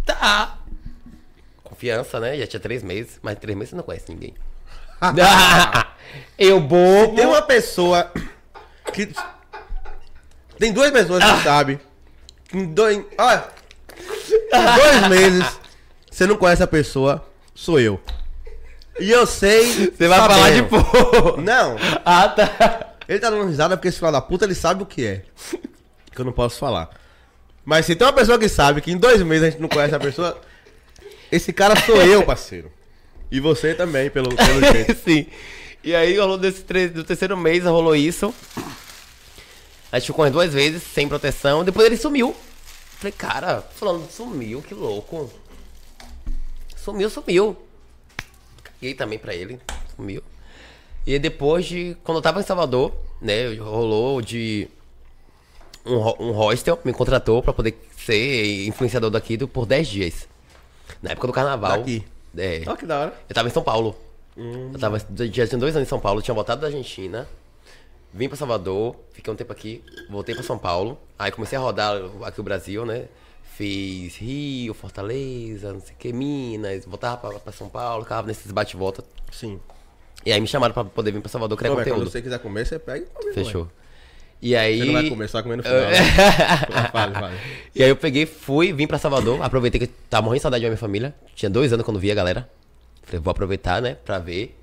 Tá. 0.06 0.58
Confiança, 1.64 2.20
né? 2.20 2.38
Já 2.38 2.48
tinha 2.48 2.60
três 2.60 2.84
meses. 2.84 3.20
Mas 3.22 3.38
três 3.40 3.56
meses 3.58 3.70
você 3.72 3.76
não 3.76 3.84
conhece 3.84 4.12
ninguém. 4.12 4.34
eu 6.38 6.60
bobo. 6.60 7.16
Tem 7.16 7.26
uma 7.26 7.42
pessoa 7.42 8.12
que. 8.94 9.14
Tem 10.60 10.72
duas 10.72 10.92
pessoas 10.92 11.24
que 11.24 11.44
sabem. 11.44 11.80
que 12.48 12.58
Em 12.58 12.66
dois. 12.66 13.04
Olha. 13.18 13.44
Em 14.54 14.76
dois 14.76 15.08
meses. 15.10 15.46
Você 16.12 16.26
não 16.28 16.36
conhece 16.38 16.62
a 16.64 16.68
pessoa, 16.68 17.26
sou 17.56 17.80
eu. 17.80 18.00
E 19.00 19.10
eu 19.10 19.26
sei. 19.26 19.92
Você 19.96 20.08
vai 20.08 20.20
falar 20.20 20.52
de 20.52 20.64
pô. 20.64 21.38
Não. 21.42 21.76
Ah, 22.06 22.30
tá. 22.30 22.94
Ele 23.10 23.20
tá 23.20 23.30
dando 23.30 23.48
risada 23.48 23.76
porque 23.76 23.88
esse 23.88 23.98
filho 24.00 24.12
da 24.12 24.22
puta 24.22 24.46
ele 24.46 24.54
sabe 24.56 24.84
o 24.84 24.86
que 24.86 25.06
é. 25.06 25.24
Que 26.14 26.22
eu 26.22 26.26
não 26.26 26.32
posso 26.32 26.60
falar. 26.60 26.90
Mas 27.66 27.86
se 27.86 27.96
tem 27.96 28.06
uma 28.06 28.14
pessoa 28.14 28.38
que 28.38 28.48
sabe 28.48 28.82
que 28.82 28.92
em 28.92 28.98
dois 28.98 29.22
meses 29.24 29.48
a 29.48 29.50
gente 29.50 29.62
não 29.62 29.68
conhece 29.70 29.96
a 29.96 30.00
pessoa. 30.00 30.40
Esse 31.32 31.52
cara 31.52 31.76
sou 31.82 31.96
eu, 32.04 32.22
parceiro. 32.24 32.72
E 33.32 33.40
você 33.40 33.74
também, 33.74 34.10
pelo, 34.12 34.30
pelo 34.36 34.60
jeito. 34.72 34.96
Sim. 35.04 35.26
E 35.84 35.96
aí, 35.96 36.16
rolou 36.18 36.38
desse 36.38 36.62
tre- 36.62 36.88
do 36.90 37.04
terceiro 37.04 37.36
mês, 37.36 37.64
rolou 37.64 37.96
isso. 37.96 38.34
A 39.94 40.00
gente 40.00 40.08
ficou 40.08 40.28
duas 40.32 40.52
vezes, 40.52 40.82
sem 40.82 41.08
proteção. 41.08 41.64
Depois 41.64 41.86
ele 41.86 41.96
sumiu. 41.98 42.36
Falei, 42.98 43.12
cara, 43.12 43.62
falando, 43.62 44.10
sumiu, 44.10 44.60
que 44.62 44.74
louco. 44.74 45.30
Sumiu, 46.76 47.10
sumiu. 47.12 47.56
Caguei 48.64 48.96
também 48.96 49.20
pra 49.20 49.36
ele, 49.36 49.60
sumiu. 49.96 50.24
E 51.06 51.20
depois 51.20 51.66
de. 51.66 51.96
Quando 52.04 52.18
eu 52.18 52.22
tava 52.24 52.40
em 52.40 52.44
Salvador, 52.44 52.92
né, 53.22 53.54
rolou 53.56 54.20
de. 54.20 54.68
Um, 55.86 55.98
um 56.30 56.32
hostel 56.32 56.80
me 56.84 56.92
contratou 56.94 57.44
pra 57.44 57.54
poder 57.54 57.78
ser 57.98 58.66
influenciador 58.66 59.10
daqui 59.12 59.36
do- 59.38 59.48
por 59.48 59.66
10 59.68 59.88
dias. 59.88 60.28
Na 61.02 61.12
época 61.12 61.28
do 61.28 61.34
carnaval. 61.34 61.78
Daqui? 61.80 62.04
É. 62.36 62.64
Olha 62.66 62.78
que 62.78 62.86
da 62.86 63.00
hora. 63.00 63.14
Eu 63.30 63.36
tava 63.36 63.48
em 63.48 63.52
São 63.52 63.62
Paulo. 63.64 63.96
Eu 64.36 64.80
tava, 64.80 64.98
já 64.98 65.46
tinha 65.46 65.60
dois 65.60 65.76
anos 65.76 65.88
em 65.88 65.90
São 65.90 66.00
Paulo, 66.00 66.20
tinha 66.22 66.34
voltado 66.34 66.62
da 66.62 66.68
Argentina. 66.68 67.28
Vim 68.14 68.28
pra 68.28 68.38
Salvador, 68.38 68.96
fiquei 69.12 69.34
um 69.34 69.36
tempo 69.36 69.52
aqui, 69.52 69.84
voltei 70.10 70.36
pra 70.36 70.44
São 70.44 70.58
Paulo. 70.58 71.00
Aí 71.18 71.32
comecei 71.32 71.58
a 71.58 71.62
rodar 71.62 71.96
aqui 72.24 72.40
o 72.40 72.44
Brasil, 72.44 72.86
né? 72.86 73.06
Fiz 73.56 74.16
Rio, 74.18 74.74
Fortaleza, 74.74 75.74
não 75.74 75.80
sei 75.82 75.94
o 75.94 75.98
que, 75.98 76.14
Minas, 76.14 76.86
voltava 76.86 77.18
pra, 77.18 77.40
pra 77.40 77.52
São 77.54 77.70
Paulo, 77.70 78.04
ficava 78.04 78.28
nesses 78.28 78.52
bate-volta. 78.52 79.04
Sim. 79.32 79.60
E 80.26 80.32
aí 80.32 80.40
me 80.40 80.48
chamaram 80.48 80.74
pra 80.74 80.84
poder 80.86 81.12
vir 81.12 81.22
pra 81.22 81.30
Salvador 81.30 81.58
criar 81.58 81.70
Então, 81.72 81.78
velho, 81.78 81.86
quando 81.90 81.96
conteúdo. 82.00 82.12
você 82.12 82.22
quiser 82.22 82.40
comer, 82.40 82.66
você 82.66 82.80
pega 82.80 83.00
e 83.06 83.08
come. 83.08 83.34
Fechou. 83.34 83.68
E 84.42 84.56
aí. 84.56 84.80
Você 84.80 84.86
não 84.86 84.94
vai 84.94 85.28
só 85.28 85.34
vai 85.38 85.44
comer 85.44 85.56
no 85.58 85.64
final. 85.64 85.80
né? 85.80 85.90
vale, 86.94 87.14
vale. 87.14 87.38
E 87.74 87.82
aí 87.84 87.90
eu 87.90 87.96
peguei, 87.96 88.26
fui, 88.26 88.74
vim 88.74 88.86
pra 88.86 88.98
Salvador, 88.98 89.42
aproveitei 89.42 89.80
que 89.80 89.88
tava 89.88 90.24
morrendo 90.24 90.40
de 90.40 90.42
saudade 90.44 90.64
da 90.64 90.70
minha 90.70 90.78
família. 90.78 91.16
Tinha 91.36 91.50
dois 91.50 91.74
anos 91.74 91.86
quando 91.86 92.00
vi 92.00 92.12
a 92.12 92.16
galera. 92.16 92.50
Falei, 93.04 93.20
vou 93.22 93.32
aproveitar, 93.32 93.82
né, 93.82 93.96
pra 94.06 94.20
ver. 94.20 94.58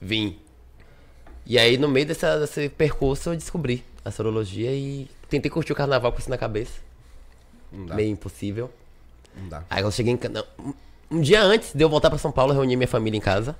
Vim. 0.00 0.38
E 1.46 1.58
aí 1.58 1.78
no 1.78 1.88
meio 1.88 2.06
dessa, 2.06 2.38
desse 2.40 2.68
percurso 2.68 3.30
eu 3.30 3.36
descobri 3.36 3.84
a 4.04 4.10
sorologia 4.10 4.72
e 4.72 5.08
tentei 5.28 5.50
curtir 5.50 5.72
o 5.72 5.76
carnaval 5.76 6.12
com 6.12 6.18
isso 6.18 6.30
na 6.30 6.36
cabeça. 6.36 6.80
Não 7.72 7.86
dá. 7.86 7.94
Meio 7.94 8.10
impossível. 8.10 8.70
Não 9.36 9.48
dá. 9.48 9.64
Aí 9.70 9.78
quando 9.78 9.86
eu 9.86 9.92
cheguei 9.92 10.12
em... 10.12 10.18
não, 10.28 10.44
um- 11.10 11.20
dia 11.20 11.42
antes 11.42 11.72
de 11.72 11.82
eu 11.82 11.88
voltar 11.88 12.10
pra 12.10 12.18
São 12.18 12.32
Paulo, 12.32 12.52
eu 12.52 12.56
reuni 12.56 12.76
minha 12.76 12.88
família 12.88 13.16
em 13.16 13.20
casa 13.20 13.56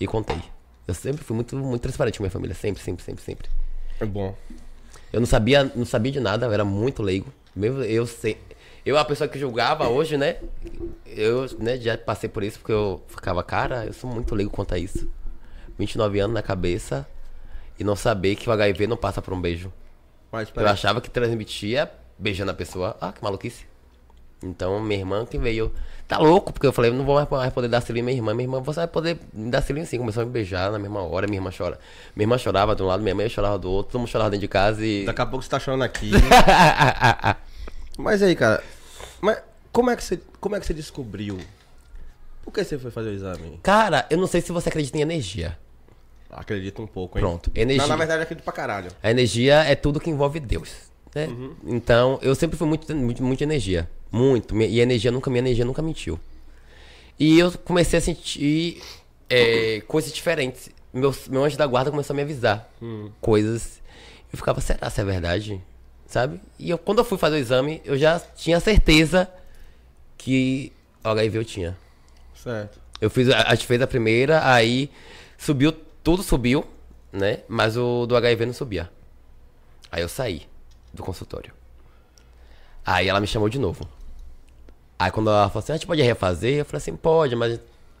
e 0.00 0.06
contei. 0.06 0.40
Eu 0.86 0.94
sempre 0.94 1.22
fui 1.22 1.34
muito, 1.36 1.56
muito 1.56 1.82
transparente 1.82 2.18
com 2.18 2.24
minha 2.24 2.30
família, 2.30 2.54
sempre, 2.54 2.82
sempre, 2.82 3.04
sempre, 3.04 3.22
sempre. 3.22 3.48
É 4.00 4.04
bom. 4.04 4.34
Eu 5.12 5.20
não 5.20 5.26
sabia, 5.26 5.64
não 5.76 5.84
sabia 5.84 6.10
de 6.10 6.20
nada, 6.20 6.46
eu 6.46 6.52
era 6.52 6.64
muito 6.64 7.02
leigo. 7.02 7.32
Mesmo 7.54 7.82
eu 7.82 8.06
sei. 8.06 8.38
Eu, 8.84 8.98
a 8.98 9.04
pessoa 9.04 9.28
que 9.28 9.38
julgava 9.38 9.88
hoje, 9.88 10.16
né? 10.16 10.38
Eu 11.06 11.46
né, 11.58 11.76
já 11.76 11.96
passei 11.96 12.28
por 12.28 12.42
isso, 12.42 12.58
porque 12.58 12.72
eu 12.72 13.00
ficava, 13.08 13.42
cara, 13.44 13.86
eu 13.86 13.92
sou 13.92 14.10
muito 14.10 14.34
leigo 14.34 14.50
quanto 14.50 14.74
a 14.74 14.78
isso. 14.78 15.08
29 15.82 16.20
anos 16.20 16.34
na 16.34 16.42
cabeça 16.42 17.06
e 17.78 17.84
não 17.84 17.96
saber 17.96 18.36
que 18.36 18.48
o 18.48 18.52
HIV 18.52 18.86
não 18.86 18.96
passa 18.96 19.20
por 19.20 19.34
um 19.34 19.40
beijo. 19.40 19.72
Mas 20.30 20.48
Eu 20.54 20.66
achava 20.66 21.00
que 21.00 21.10
transmitia 21.10 21.90
beijando 22.18 22.50
a 22.50 22.54
pessoa. 22.54 22.96
Ah, 23.00 23.12
que 23.12 23.22
maluquice. 23.22 23.66
Então, 24.42 24.80
minha 24.80 25.00
irmã 25.00 25.26
que 25.26 25.38
veio. 25.38 25.72
Tá 26.08 26.18
louco, 26.18 26.52
porque 26.52 26.66
eu 26.66 26.72
falei, 26.72 26.90
eu 26.90 26.94
não 26.94 27.04
vou 27.04 27.14
mais 27.30 27.52
poder 27.52 27.68
dar 27.68 27.80
selinho 27.80 28.04
à 28.04 28.06
minha 28.06 28.16
irmã. 28.16 28.34
Minha 28.34 28.44
irmã, 28.44 28.60
você 28.60 28.80
vai 28.80 28.88
poder 28.88 29.18
me 29.32 29.50
dar 29.50 29.62
selinho 29.62 29.86
sim. 29.86 29.98
Começou 29.98 30.22
a 30.22 30.26
me 30.26 30.32
beijar 30.32 30.70
na 30.70 30.78
mesma 30.78 31.00
hora, 31.02 31.26
minha 31.26 31.38
irmã 31.38 31.50
chora. 31.56 31.78
Minha 32.14 32.24
irmã 32.24 32.38
chorava 32.38 32.74
de 32.74 32.82
um 32.82 32.86
lado, 32.86 33.02
minha 33.02 33.14
mãe 33.14 33.28
chorava 33.28 33.58
do 33.58 33.70
outro, 33.70 33.92
todo 33.92 34.00
mundo 34.00 34.08
chorava 34.08 34.30
dentro 34.30 34.42
de 34.42 34.48
casa 34.48 34.84
e. 34.84 35.04
Daqui 35.06 35.20
a 35.20 35.26
pouco 35.26 35.44
você 35.44 35.50
tá 35.50 35.58
chorando 35.58 35.82
aqui. 35.82 36.10
Mas 37.98 38.22
aí, 38.22 38.34
cara. 38.34 38.62
Mas 39.20 39.38
como 39.72 39.90
é 39.90 39.96
que 39.96 40.04
você, 40.04 40.20
como 40.40 40.56
é 40.56 40.60
que 40.60 40.66
você 40.66 40.74
descobriu? 40.74 41.38
Por 42.42 42.52
que 42.52 42.64
você 42.64 42.78
foi 42.78 42.90
fazer 42.90 43.10
o 43.10 43.12
exame? 43.12 43.60
Cara, 43.62 44.06
eu 44.10 44.18
não 44.18 44.26
sei 44.26 44.40
se 44.40 44.50
você 44.50 44.68
acredita 44.68 44.98
em 44.98 45.02
energia. 45.02 45.56
Acredito 46.32 46.80
um 46.80 46.86
pouco, 46.86 47.18
hein? 47.18 47.22
Pronto, 47.22 47.50
energia. 47.54 47.82
Não, 47.82 47.88
na 47.88 47.96
verdade, 47.96 48.22
acredito 48.22 48.44
pra 48.44 48.52
caralho. 48.54 48.90
A 49.02 49.10
energia 49.10 49.62
é 49.64 49.74
tudo 49.74 50.00
que 50.00 50.08
envolve 50.08 50.40
Deus. 50.40 50.70
Né? 51.14 51.28
Então, 51.66 52.18
eu 52.22 52.34
sempre 52.34 52.56
fui 52.56 52.66
muito, 52.66 52.94
muito, 52.96 53.22
muito 53.22 53.42
energia. 53.42 53.88
Muito. 54.10 54.56
E 54.60 54.80
a 54.80 54.82
energia 54.82 55.10
nunca, 55.10 55.28
minha 55.30 55.40
energia 55.40 55.64
nunca 55.64 55.82
mentiu. 55.82 56.18
E 57.18 57.38
eu 57.38 57.52
comecei 57.52 57.98
a 57.98 58.02
sentir 58.02 58.82
é, 59.28 59.82
coisas 59.86 60.12
diferentes. 60.12 60.70
Meu, 60.92 61.14
meu 61.28 61.44
anjo 61.44 61.56
da 61.56 61.66
guarda 61.66 61.90
começou 61.90 62.14
a 62.14 62.16
me 62.16 62.22
avisar 62.22 62.70
coisas. 63.20 63.80
Eu 64.32 64.38
ficava, 64.38 64.60
será 64.60 64.88
se 64.88 65.00
é 65.00 65.04
verdade? 65.04 65.60
Sabe? 66.06 66.40
E 66.58 66.70
eu, 66.70 66.78
quando 66.78 66.98
eu 66.98 67.04
fui 67.04 67.18
fazer 67.18 67.36
o 67.36 67.38
exame, 67.38 67.80
eu 67.84 67.96
já 67.96 68.18
tinha 68.18 68.58
certeza 68.60 69.30
que 70.16 70.72
o 71.04 71.08
HIV 71.08 71.38
eu 71.38 71.44
tinha. 71.44 71.76
Certo. 72.34 72.80
Eu 73.00 73.10
fiz, 73.10 73.28
a 73.28 73.54
gente 73.54 73.66
fez 73.66 73.80
a 73.82 73.86
primeira, 73.86 74.46
aí 74.46 74.90
subiu, 75.38 75.74
tudo 76.02 76.22
subiu, 76.22 76.64
né? 77.12 77.40
Mas 77.48 77.76
o 77.76 78.06
do 78.06 78.16
HIV 78.16 78.46
não 78.46 78.52
subia. 78.52 78.90
Aí 79.90 80.02
eu 80.02 80.08
saí 80.08 80.46
do 80.92 81.02
consultório. 81.02 81.52
Aí 82.84 83.08
ela 83.08 83.20
me 83.20 83.26
chamou 83.26 83.48
de 83.48 83.58
novo. 83.58 83.86
Aí 84.98 85.10
quando 85.10 85.30
ela 85.30 85.48
falou 85.48 85.60
assim, 85.62 85.72
a 85.72 85.76
gente 85.76 85.86
pode 85.86 86.02
refazer? 86.02 86.54
Eu 86.58 86.64
falei 86.64 86.78
assim, 86.78 86.96
pode, 86.96 87.36
mas 87.36 87.52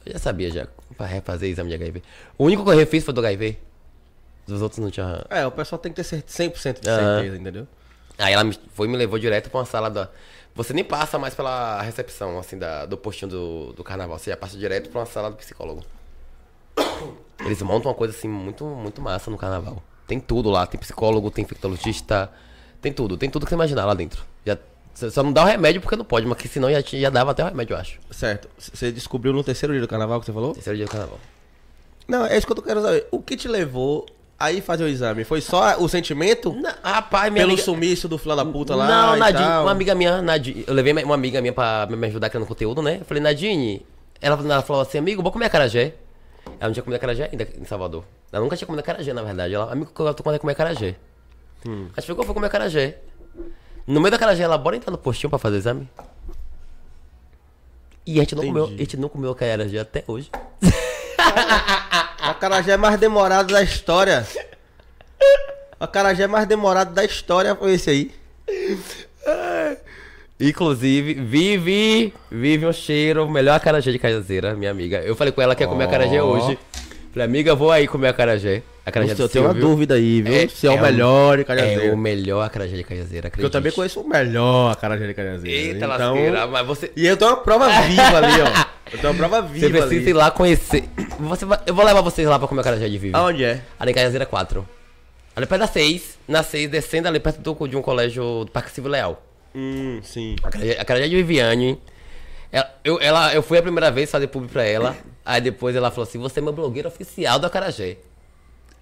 eu 0.06 0.12
já 0.12 0.18
sabia 0.18 0.50
já. 0.50 0.66
Pra 0.96 1.06
refazer 1.06 1.48
exame 1.50 1.68
de 1.70 1.74
HIV. 1.76 2.02
O 2.36 2.44
único 2.44 2.64
que 2.64 2.70
eu 2.70 2.76
refiz 2.76 3.04
foi 3.04 3.14
do 3.14 3.20
HIV. 3.20 3.58
Os 4.46 4.60
outros 4.60 4.78
não 4.80 4.90
tinha. 4.90 5.24
É, 5.30 5.46
o 5.46 5.50
pessoal 5.52 5.78
tem 5.78 5.92
que 5.92 5.96
ter 5.96 6.04
cer- 6.04 6.22
100% 6.22 6.80
de 6.80 6.86
certeza, 7.16 7.36
entendeu? 7.36 7.66
Aí 8.18 8.32
ela 8.34 8.44
me, 8.44 8.58
foi 8.74 8.88
me 8.88 8.96
levou 8.96 9.18
direto 9.18 9.48
pra 9.50 9.60
uma 9.60 9.66
sala 9.66 9.88
da. 9.88 10.08
Você 10.54 10.72
nem 10.74 10.84
passa 10.84 11.18
mais 11.18 11.34
pela 11.34 11.80
recepção, 11.80 12.38
assim, 12.38 12.58
da, 12.58 12.84
do 12.84 12.96
postinho 12.98 13.30
do, 13.30 13.72
do 13.72 13.82
carnaval. 13.84 14.18
Você 14.18 14.30
já 14.30 14.36
passa 14.36 14.56
direto 14.58 14.90
pra 14.90 15.00
uma 15.00 15.06
sala 15.06 15.30
do 15.30 15.36
psicólogo. 15.36 15.82
Eles 17.44 17.60
montam 17.62 17.90
uma 17.90 17.96
coisa, 17.96 18.14
assim, 18.14 18.28
muito, 18.28 18.64
muito 18.64 19.00
massa 19.00 19.30
no 19.30 19.36
carnaval. 19.36 19.82
Tem 20.06 20.20
tudo 20.20 20.50
lá. 20.50 20.66
Tem 20.66 20.78
psicólogo, 20.78 21.30
tem 21.30 21.44
infectologista, 21.44 22.30
tem 22.80 22.92
tudo. 22.92 23.16
Tem 23.16 23.30
tudo 23.30 23.44
que 23.44 23.50
você 23.50 23.54
imaginar 23.54 23.84
lá 23.84 23.94
dentro. 23.94 24.24
Já, 24.44 24.58
só 24.94 25.22
não 25.22 25.32
dá 25.32 25.42
o 25.42 25.46
remédio 25.46 25.80
porque 25.80 25.96
não 25.96 26.04
pode, 26.04 26.26
mas 26.26 26.38
que 26.38 26.48
senão 26.48 26.70
já, 26.70 26.80
já 26.80 27.10
dava 27.10 27.30
até 27.30 27.42
o 27.42 27.46
remédio, 27.46 27.74
eu 27.74 27.78
acho. 27.78 27.98
Certo. 28.10 28.48
Você 28.58 28.92
descobriu 28.92 29.32
no 29.32 29.42
terceiro 29.42 29.72
dia 29.72 29.80
do 29.80 29.88
carnaval 29.88 30.20
que 30.20 30.26
você 30.26 30.32
falou? 30.32 30.52
Terceiro 30.52 30.76
dia 30.76 30.86
do 30.86 30.90
carnaval. 30.90 31.18
Não, 32.06 32.26
é 32.26 32.36
isso 32.36 32.46
que 32.46 32.52
eu 32.52 32.62
quero 32.62 32.82
saber. 32.82 33.06
O 33.10 33.20
que 33.20 33.36
te 33.36 33.48
levou 33.48 34.06
a 34.38 34.52
ir 34.52 34.60
fazer 34.60 34.84
o 34.84 34.88
exame? 34.88 35.24
Foi 35.24 35.40
só 35.40 35.78
o 35.78 35.88
sentimento? 35.88 36.52
Não, 36.52 36.72
rapaz, 36.82 37.32
minha 37.32 37.42
Pelo 37.42 37.52
amiga... 37.52 37.62
sumiço 37.62 38.08
do 38.08 38.18
filho 38.18 38.34
da 38.34 38.44
puta 38.44 38.74
lá? 38.74 38.86
Não, 38.86 39.16
Nadine, 39.16 39.44
uma 39.44 39.70
amiga 39.70 39.94
minha, 39.94 40.20
Nadine, 40.20 40.64
eu 40.66 40.74
levei 40.74 40.92
uma 41.04 41.14
amiga 41.14 41.40
minha 41.40 41.52
pra 41.52 41.86
me 41.88 42.06
ajudar 42.08 42.28
criando 42.28 42.46
conteúdo, 42.46 42.82
né? 42.82 42.98
Eu 43.00 43.04
falei, 43.04 43.22
Nadine, 43.22 43.86
ela, 44.20 44.38
ela 44.44 44.62
falou 44.62 44.82
assim, 44.82 44.98
amigo, 44.98 45.22
vou 45.22 45.30
comer 45.30 45.46
acarajé. 45.46 45.94
Ela 46.62 46.68
não 46.68 46.74
tinha 46.74 46.84
comido 46.84 46.96
acarajé 46.96 47.28
ainda 47.28 47.48
em 47.60 47.64
Salvador. 47.64 48.04
Ela 48.30 48.40
nunca 48.40 48.56
tinha 48.56 48.66
comido 48.66 48.78
acarajé, 48.78 49.12
na 49.12 49.24
verdade. 49.24 49.52
Ela, 49.52 49.72
amigo, 49.72 49.90
eu 49.98 50.14
tô 50.14 50.22
quando 50.22 50.38
comer 50.38 50.52
acarajé. 50.52 50.94
Hum. 51.66 51.88
A 51.96 52.00
gente 52.00 52.06
ficou, 52.06 52.24
foi 52.24 52.32
comer 52.32 52.46
acarajé. 52.46 52.98
No 53.84 54.00
meio 54.00 54.12
da 54.12 54.16
acarajé, 54.16 54.44
ela, 54.44 54.56
bora 54.56 54.76
entrar 54.76 54.92
no 54.92 54.96
postinho 54.96 55.28
pra 55.28 55.40
fazer 55.40 55.56
exame. 55.56 55.88
E 58.06 58.20
a 58.20 58.22
gente 58.22 58.36
não 58.36 58.46
comeu, 58.46 58.64
a 58.66 58.68
gente 58.68 58.96
não 58.96 59.08
comeu 59.08 59.32
acarajé 59.32 59.80
até 59.80 60.04
hoje. 60.06 60.30
A 61.18 62.30
acarajé 62.30 62.76
mais 62.76 62.96
demorado 63.00 63.52
da 63.52 63.60
história. 63.60 64.24
A 65.80 65.84
acarajé 65.84 66.28
mais 66.28 66.46
demorado 66.46 66.94
da 66.94 67.04
história 67.04 67.56
foi 67.56 67.72
esse 67.72 67.90
aí. 67.90 68.14
Inclusive, 70.48 71.14
vive, 71.14 72.12
vive 72.30 72.66
um 72.66 72.72
cheiro, 72.72 73.28
melhor 73.30 73.54
acarajé 73.56 73.90
de 73.92 73.98
cajazeira, 73.98 74.54
minha 74.54 74.70
amiga. 74.70 74.98
Eu 75.00 75.14
falei 75.14 75.32
com 75.32 75.40
ela 75.40 75.54
que 75.54 75.62
ia 75.62 75.68
comer 75.68 75.84
acarajé 75.84 76.20
Ó. 76.22 76.26
hoje. 76.26 76.58
Falei, 77.12 77.26
amiga, 77.26 77.54
vou 77.54 77.70
aí 77.70 77.86
comer 77.86 78.08
acarajé. 78.08 78.62
Acarajé 78.84 79.12
Nossa, 79.12 79.22
eu 79.22 79.28
tenho 79.28 79.44
uma 79.44 79.54
dúvida 79.54 79.94
aí, 79.94 80.22
viu? 80.22 80.34
É- 80.34 80.48
Se 80.48 80.66
é, 80.66 80.70
o 80.70 80.72
é 80.72 80.76
o- 80.76 80.82
melhor 80.82 81.36
de 81.36 81.42
É 81.42 81.44
cajazeiro. 81.44 81.94
o 81.94 81.96
melhor 81.96 82.42
acarajé 82.42 82.74
de 82.76 82.82
cajazeira, 82.82 83.28
Porque 83.30 83.42
eu 83.44 83.46
acredite. 83.46 83.52
também 83.52 83.70
conheço 83.72 84.00
o 84.00 84.08
melhor 84.08 84.72
acarajé 84.72 85.06
de 85.06 85.14
cajazeiro. 85.14 85.56
Eita, 85.56 85.84
então... 85.84 85.88
lasqueira, 86.14 86.46
mas 86.48 86.66
você... 86.66 86.90
E 86.96 87.06
eu 87.06 87.16
tenho 87.16 87.30
uma 87.30 87.36
prova 87.36 87.68
viva 87.82 88.16
ali, 88.16 88.40
ó. 88.42 88.92
Eu 88.92 88.98
tenho 88.98 89.12
uma 89.12 89.14
prova 89.18 89.42
Você 89.46 89.48
viva 89.52 89.68
precisa 89.78 90.00
ali. 90.00 90.10
ir 90.10 90.12
lá 90.14 90.30
conhecer. 90.30 90.84
Você 91.20 91.44
vai- 91.44 91.60
Eu 91.66 91.74
vou 91.74 91.84
levar 91.84 92.00
vocês 92.00 92.26
lá 92.26 92.38
pra 92.38 92.48
comer 92.48 92.62
acarajé 92.62 92.88
de 92.88 92.98
Vivi. 92.98 93.14
Aonde 93.14 93.44
é? 93.44 93.60
Ali 93.78 93.92
em 93.92 93.94
Cajazeira 93.94 94.26
4. 94.26 94.66
Ali 95.36 95.46
perto 95.46 95.60
da 95.60 95.66
6. 95.68 96.18
Na 96.26 96.42
6, 96.42 96.68
descendo 96.70 97.06
ali 97.08 97.20
perto 97.20 97.40
do, 97.40 97.68
de 97.68 97.76
um 97.76 97.82
colégio 97.82 98.44
do 98.44 98.50
Parque 98.50 98.70
Silvio 98.72 98.90
Leal. 98.90 99.22
Hum, 99.54 100.00
sim. 100.02 100.36
Acarajé 100.42 100.80
acarajé 100.80 101.08
de 101.08 101.16
Viviane. 101.16 101.78
Ela, 102.50 102.74
eu, 102.84 103.00
ela, 103.00 103.34
eu 103.34 103.42
fui 103.42 103.58
a 103.58 103.62
primeira 103.62 103.90
vez 103.90 104.10
fazer 104.10 104.26
público 104.26 104.52
pra 104.52 104.64
ela. 104.64 104.96
Aí 105.24 105.40
depois 105.40 105.74
ela 105.76 105.90
falou 105.90 106.04
assim: 106.08 106.18
Você 106.18 106.40
é 106.40 106.42
meu 106.42 106.52
blogueiro 106.52 106.88
oficial 106.88 107.38
do 107.38 107.46
Acarajé. 107.46 107.96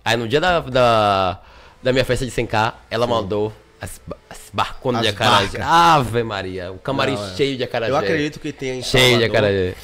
Aí 0.05 0.17
no 0.17 0.27
dia 0.27 0.41
da, 0.41 0.61
da, 0.61 1.41
da 1.83 1.93
minha 1.93 2.05
festa 2.05 2.25
de 2.25 2.33
100k, 2.33 2.73
ela 2.91 3.07
mandou 3.07 3.53
as, 3.81 4.01
as 4.29 4.39
barconas 4.53 5.03
de 5.03 5.09
acarajé. 5.09 5.59
barcas. 5.59 5.61
Ave 5.63 6.23
Maria, 6.23 6.73
o 6.73 6.79
camarim 6.79 7.15
Não, 7.15 7.27
é. 7.33 7.37
cheio 7.37 7.57
de 7.57 7.63
acarajé. 7.65 7.93
Eu 7.93 7.97
acredito 7.97 8.41
que 8.41 8.53
tenha 8.53 8.75
em 8.75 8.83
Cheio 8.83 9.19
de 9.19 9.25
acarajé. 9.25 9.75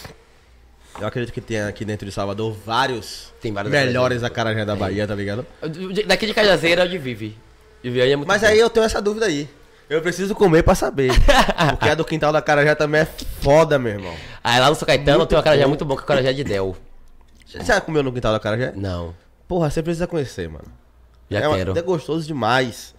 Eu 0.99 1.07
acredito 1.07 1.33
que 1.33 1.43
tenha 1.43 1.69
aqui 1.69 1.85
dentro 1.85 2.07
de 2.07 2.13
Salvador 2.13 2.57
vários, 2.65 3.33
Tem 3.41 3.53
vários 3.53 3.71
melhores 3.71 4.23
acarajé 4.23 4.65
da 4.65 4.75
Bahia, 4.75 5.07
tá 5.07 5.15
ligado? 5.15 5.47
Daqui 6.07 6.27
de 6.27 6.33
Cajazeira 6.33 6.83
é 6.83 6.87
o 6.87 6.89
de 6.89 6.97
Vivi. 6.97 7.37
De 7.83 7.91
Viviane 7.91 8.13
é 8.13 8.17
muito 8.17 8.27
Mas 8.29 8.41
bom. 8.41 8.49
aí 8.49 8.59
eu 8.59 8.71
tenho 8.71 8.85
essa 8.85 9.01
dúvida 9.03 9.27
aí. 9.27 9.47
Eu 9.89 10.03
preciso 10.03 10.35
comer 10.35 10.63
pra 10.63 10.75
saber. 10.75 11.13
Porque 11.71 11.89
a 11.89 11.95
do 11.95 12.05
quintal 12.05 12.33
da 12.33 12.43
Carajé 12.43 12.75
também 12.75 13.03
é 13.03 13.05
foda, 13.05 13.79
meu 13.79 13.93
irmão. 13.93 14.15
Aí 14.43 14.59
lá 14.59 14.69
no 14.69 14.75
São 14.75 14.87
Caetano 14.87 15.19
Muito 15.19 15.29
tem 15.29 15.37
um 15.39 15.41
acarajé 15.41 15.63
bom. 15.63 15.69
muito 15.69 15.85
bom, 15.85 15.95
que 15.95 16.01
é 16.01 16.03
o 16.03 16.05
acarajé 16.05 16.33
de 16.33 16.43
Del. 16.45 16.77
Você 17.47 17.65
já 17.65 17.81
comeu 17.81 18.03
no 18.03 18.13
quintal 18.13 18.33
da 18.33 18.41
Carajé? 18.41 18.73
Não, 18.75 19.15
Porra, 19.47 19.71
você 19.71 19.81
precisa 19.83 20.07
conhecer, 20.09 20.49
mano. 20.49 20.65
já 21.31 21.39
é, 21.41 21.47
uma- 21.49 21.57
quero. 21.57 21.79
é 21.79 21.83
gostoso 21.83 22.27
demais. 22.27 22.95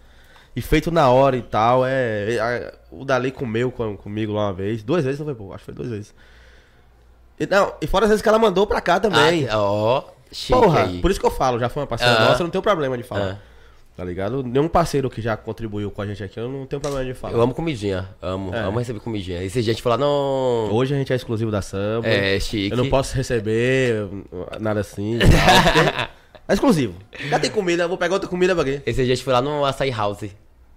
E 0.55 0.61
feito 0.61 0.89
na 0.89 1.09
hora 1.09 1.35
e 1.38 1.41
tal. 1.41 1.85
É, 1.85 2.35
é- 2.35 2.73
o 2.89 3.03
Dali 3.05 3.31
comeu 3.31 3.69
com- 3.69 3.95
comigo 3.97 4.31
lá 4.33 4.45
uma 4.47 4.53
vez. 4.53 4.81
Duas 4.81 5.03
vezes, 5.03 5.19
não 5.19 5.25
foi? 5.27 5.35
Pô, 5.35 5.49
acho 5.53 5.59
que 5.59 5.65
foi 5.65 5.73
duas 5.75 5.89
vezes. 5.89 6.15
E, 7.39 7.45
não, 7.45 7.73
e 7.81 7.85
fora 7.85 8.05
as 8.05 8.09
vezes 8.09 8.21
que 8.23 8.29
ela 8.29 8.39
mandou 8.39 8.65
pra 8.65 8.79
cá 8.81 8.99
também. 8.99 9.47
Ah, 9.49 9.59
Ó, 9.61 10.03
chique 10.31 10.59
Porra, 10.59 10.83
aí. 10.85 10.99
por 11.01 11.11
isso 11.11 11.19
que 11.19 11.25
eu 11.25 11.29
falo, 11.31 11.59
já 11.59 11.69
foi 11.69 11.81
uma 11.83 11.88
parceira 11.88 12.15
Ah. 12.15 12.25
nossa, 12.29 12.41
eu 12.41 12.45
não 12.45 12.49
tenho 12.51 12.61
problema 12.63 12.97
de 12.97 13.03
falar. 13.03 13.33
Ah. 13.33 13.47
Tá 13.98 14.04
ligado? 14.06 14.43
Nenhum 14.43 14.68
parceiro 14.68 15.10
que 15.10 15.20
já 15.20 15.36
contribuiu 15.36 15.89
com 15.89 16.04
a 16.04 16.06
gente 16.06 16.24
aqui, 16.24 16.39
eu 16.39 16.48
não 16.48 16.68
tenho 16.68 16.80
problema 16.80 17.04
de 17.04 17.16
falar. 17.16 17.34
Eu 17.34 17.41
amo 17.41 17.52
comidinha, 17.56 18.08
amo, 18.22 18.54
É. 18.54 18.60
amo 18.60 18.78
receber 18.78 19.00
comidinha. 19.00 19.41
Esse 19.43 19.60
dia 19.64 19.72
a 19.72 19.74
gente 19.74 19.82
falou, 19.82 19.98
não... 19.98 20.72
Hoje 20.76 20.93
a 20.93 20.98
gente 21.00 21.12
é 21.12 21.16
exclusivo 21.16 21.50
da 21.50 21.64
Samba. 21.64 22.08
É, 22.08 22.39
chique. 22.39 22.70
Eu 22.70 22.78
não 22.78 22.91
posso 22.91 23.16
receber 23.16 24.08
nada 24.60 24.82
assim. 24.82 25.16
e 25.16 25.20
tal, 25.20 25.28
é 26.48 26.54
exclusivo. 26.54 26.93
Já 27.28 27.39
tem 27.39 27.50
comida, 27.50 27.84
eu 27.86 27.89
vou 27.89 27.98
pegar 27.98 28.14
outra 28.14 28.30
comida 28.30 28.54
pra 28.54 28.64
quê? 28.64 28.84
Esse 28.86 29.04
dia 29.04 29.14
a 29.14 29.16
gente 29.16 29.24
foi 29.24 29.34
lá 29.34 29.41
no 29.41 29.66
Açaí 29.66 29.89
House. 29.89 30.30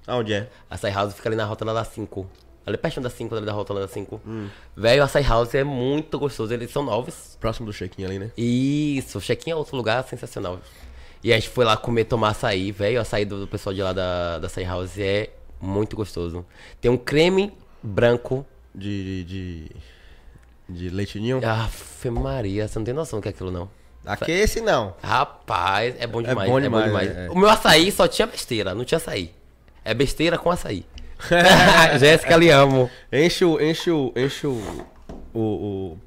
Aonde 0.07 0.33
é? 0.33 0.49
Açaí 0.71 0.91
House 0.91 1.13
fica 1.13 1.29
ali 1.29 1.37
na 1.37 1.45
rota 1.45 1.63
da 1.67 1.85
5. 1.85 2.27
Ali 2.67 2.77
pertinho 2.79 3.03
da 3.03 3.11
5, 3.11 3.35
ali 3.35 3.45
da 3.45 3.53
rota 3.53 3.75
da 3.75 3.87
5. 3.89 4.21
Hum. 4.27 4.49
Velho, 4.77 5.03
o 5.03 5.05
Açaí 5.05 5.23
House 5.25 5.55
é 5.55 5.63
muito 5.65 6.19
gostoso, 6.19 6.55
eles 6.55 6.71
são 6.71 6.83
novos. 6.83 7.37
Próximo 7.39 7.67
do 7.67 7.73
check-in 7.73 8.05
ali, 8.05 8.19
né? 8.19 8.31
Isso, 8.37 9.19
o 9.19 9.21
check-in 9.21 9.51
é 9.51 9.57
outro 9.57 9.77
lugar 9.77 10.03
sensacional. 10.05 10.59
E 11.23 11.33
a 11.33 11.37
gente 11.37 11.49
foi 11.51 11.65
lá 11.65 11.77
comer, 11.77 12.05
tomar 12.05 12.31
açaí, 12.31 12.73
velho. 12.73 12.99
O 12.99 13.03
açaí 13.03 13.25
do, 13.25 13.41
do 13.41 13.47
pessoal 13.47 13.75
de 13.75 13.83
lá 13.83 13.93
da, 13.93 14.39
da 14.39 14.47
Açaí 14.47 14.65
House 14.65 14.99
é 14.99 15.31
muito 15.61 15.95
gostoso. 15.97 16.45
Tem 16.81 16.91
um 16.91 16.97
creme 16.97 17.53
branco. 17.83 18.47
De. 18.75 19.25
de. 19.25 19.71
de 20.69 20.89
leitinho. 20.89 21.41
Aff, 21.47 22.09
Maria, 22.09 22.67
você 22.69 22.79
não 22.79 22.85
tem 22.87 22.95
noção 22.95 23.19
do 23.19 23.23
que 23.23 23.29
é 23.29 23.33
aquilo, 23.33 23.51
não. 23.51 23.69
Aqui 24.07 24.33
esse 24.33 24.61
não. 24.63 24.95
Rapaz, 25.03 25.95
é 25.99 26.07
bom 26.07 26.21
É 26.21 26.29
demais. 26.29 26.49
bom 26.51 26.59
É 26.59 26.69
bom 26.69 26.81
demais, 26.81 26.85
demais. 26.87 27.11
é, 27.17 27.27
é. 27.27 27.31
O 27.31 27.37
meu 27.37 27.51
açaí 27.51 27.93
só 27.93 28.09
tinha 28.09 28.27
besteira, 28.27 28.75
não 28.75 28.85
tinha 28.85 28.97
açaí. 28.97 29.31
É 29.85 29.93
besteira 29.93 30.39
com 30.39 30.51
açaí. 30.51 30.87
Jéssica, 32.01 32.37
lhe 32.37 32.49
amo. 32.51 32.91
Enche 33.13 33.45
o. 33.45 33.61
Enche 33.61 33.91
o. 33.91 34.11
Enche 34.17 34.47
o. 34.47 34.87
O. 35.35 35.39
o- 35.41 35.99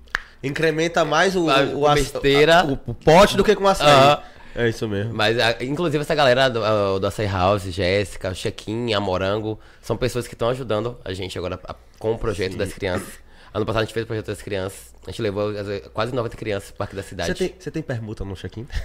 incrementa 0.41 1.05
mais 1.05 1.35
o. 1.35 1.49
A- 1.49 1.61
o, 1.61 1.93
besteira. 1.93 2.61
a- 2.61 2.65
o, 2.65 2.79
o 2.87 2.93
pote 2.95 3.37
do 3.37 3.43
que 3.43 3.55
com 3.55 3.67
açaí. 3.67 3.87
Aham. 3.87 4.19
É 4.55 4.69
isso 4.69 4.87
mesmo. 4.87 5.13
Mas, 5.13 5.35
inclusive, 5.61 6.01
essa 6.01 6.13
galera 6.15 6.49
do, 6.49 6.63
a- 6.63 6.99
do 6.99 7.07
Açaí 7.07 7.25
House, 7.27 7.63
Jéssica, 7.63 8.29
o 8.31 8.35
Chequim, 8.35 8.93
a 8.93 8.99
Morango, 8.99 9.59
são 9.81 9.97
pessoas 9.97 10.27
que 10.27 10.33
estão 10.35 10.49
ajudando 10.49 10.97
a 11.03 11.13
gente 11.13 11.37
agora 11.37 11.59
com 11.99 12.11
o 12.13 12.17
projeto 12.17 12.55
das 12.57 12.71
crianças. 12.73 13.07
Ano 13.53 13.65
passado 13.65 13.81
a 13.83 13.85
gente 13.85 13.93
fez 13.93 14.03
o 14.03 14.07
projeto 14.07 14.27
das 14.27 14.41
crianças. 14.41 14.93
A 15.05 15.11
gente 15.11 15.21
levou 15.21 15.49
as- 15.49 15.87
quase 15.93 16.13
90 16.13 16.35
crianças 16.37 16.69
pro 16.69 16.77
Parque 16.79 16.95
da 16.95 17.03
Cidade. 17.03 17.33
Você 17.37 17.49
tem, 17.49 17.71
tem 17.71 17.81
permuta 17.83 18.23
no 18.25 18.35
check-in? 18.35 18.67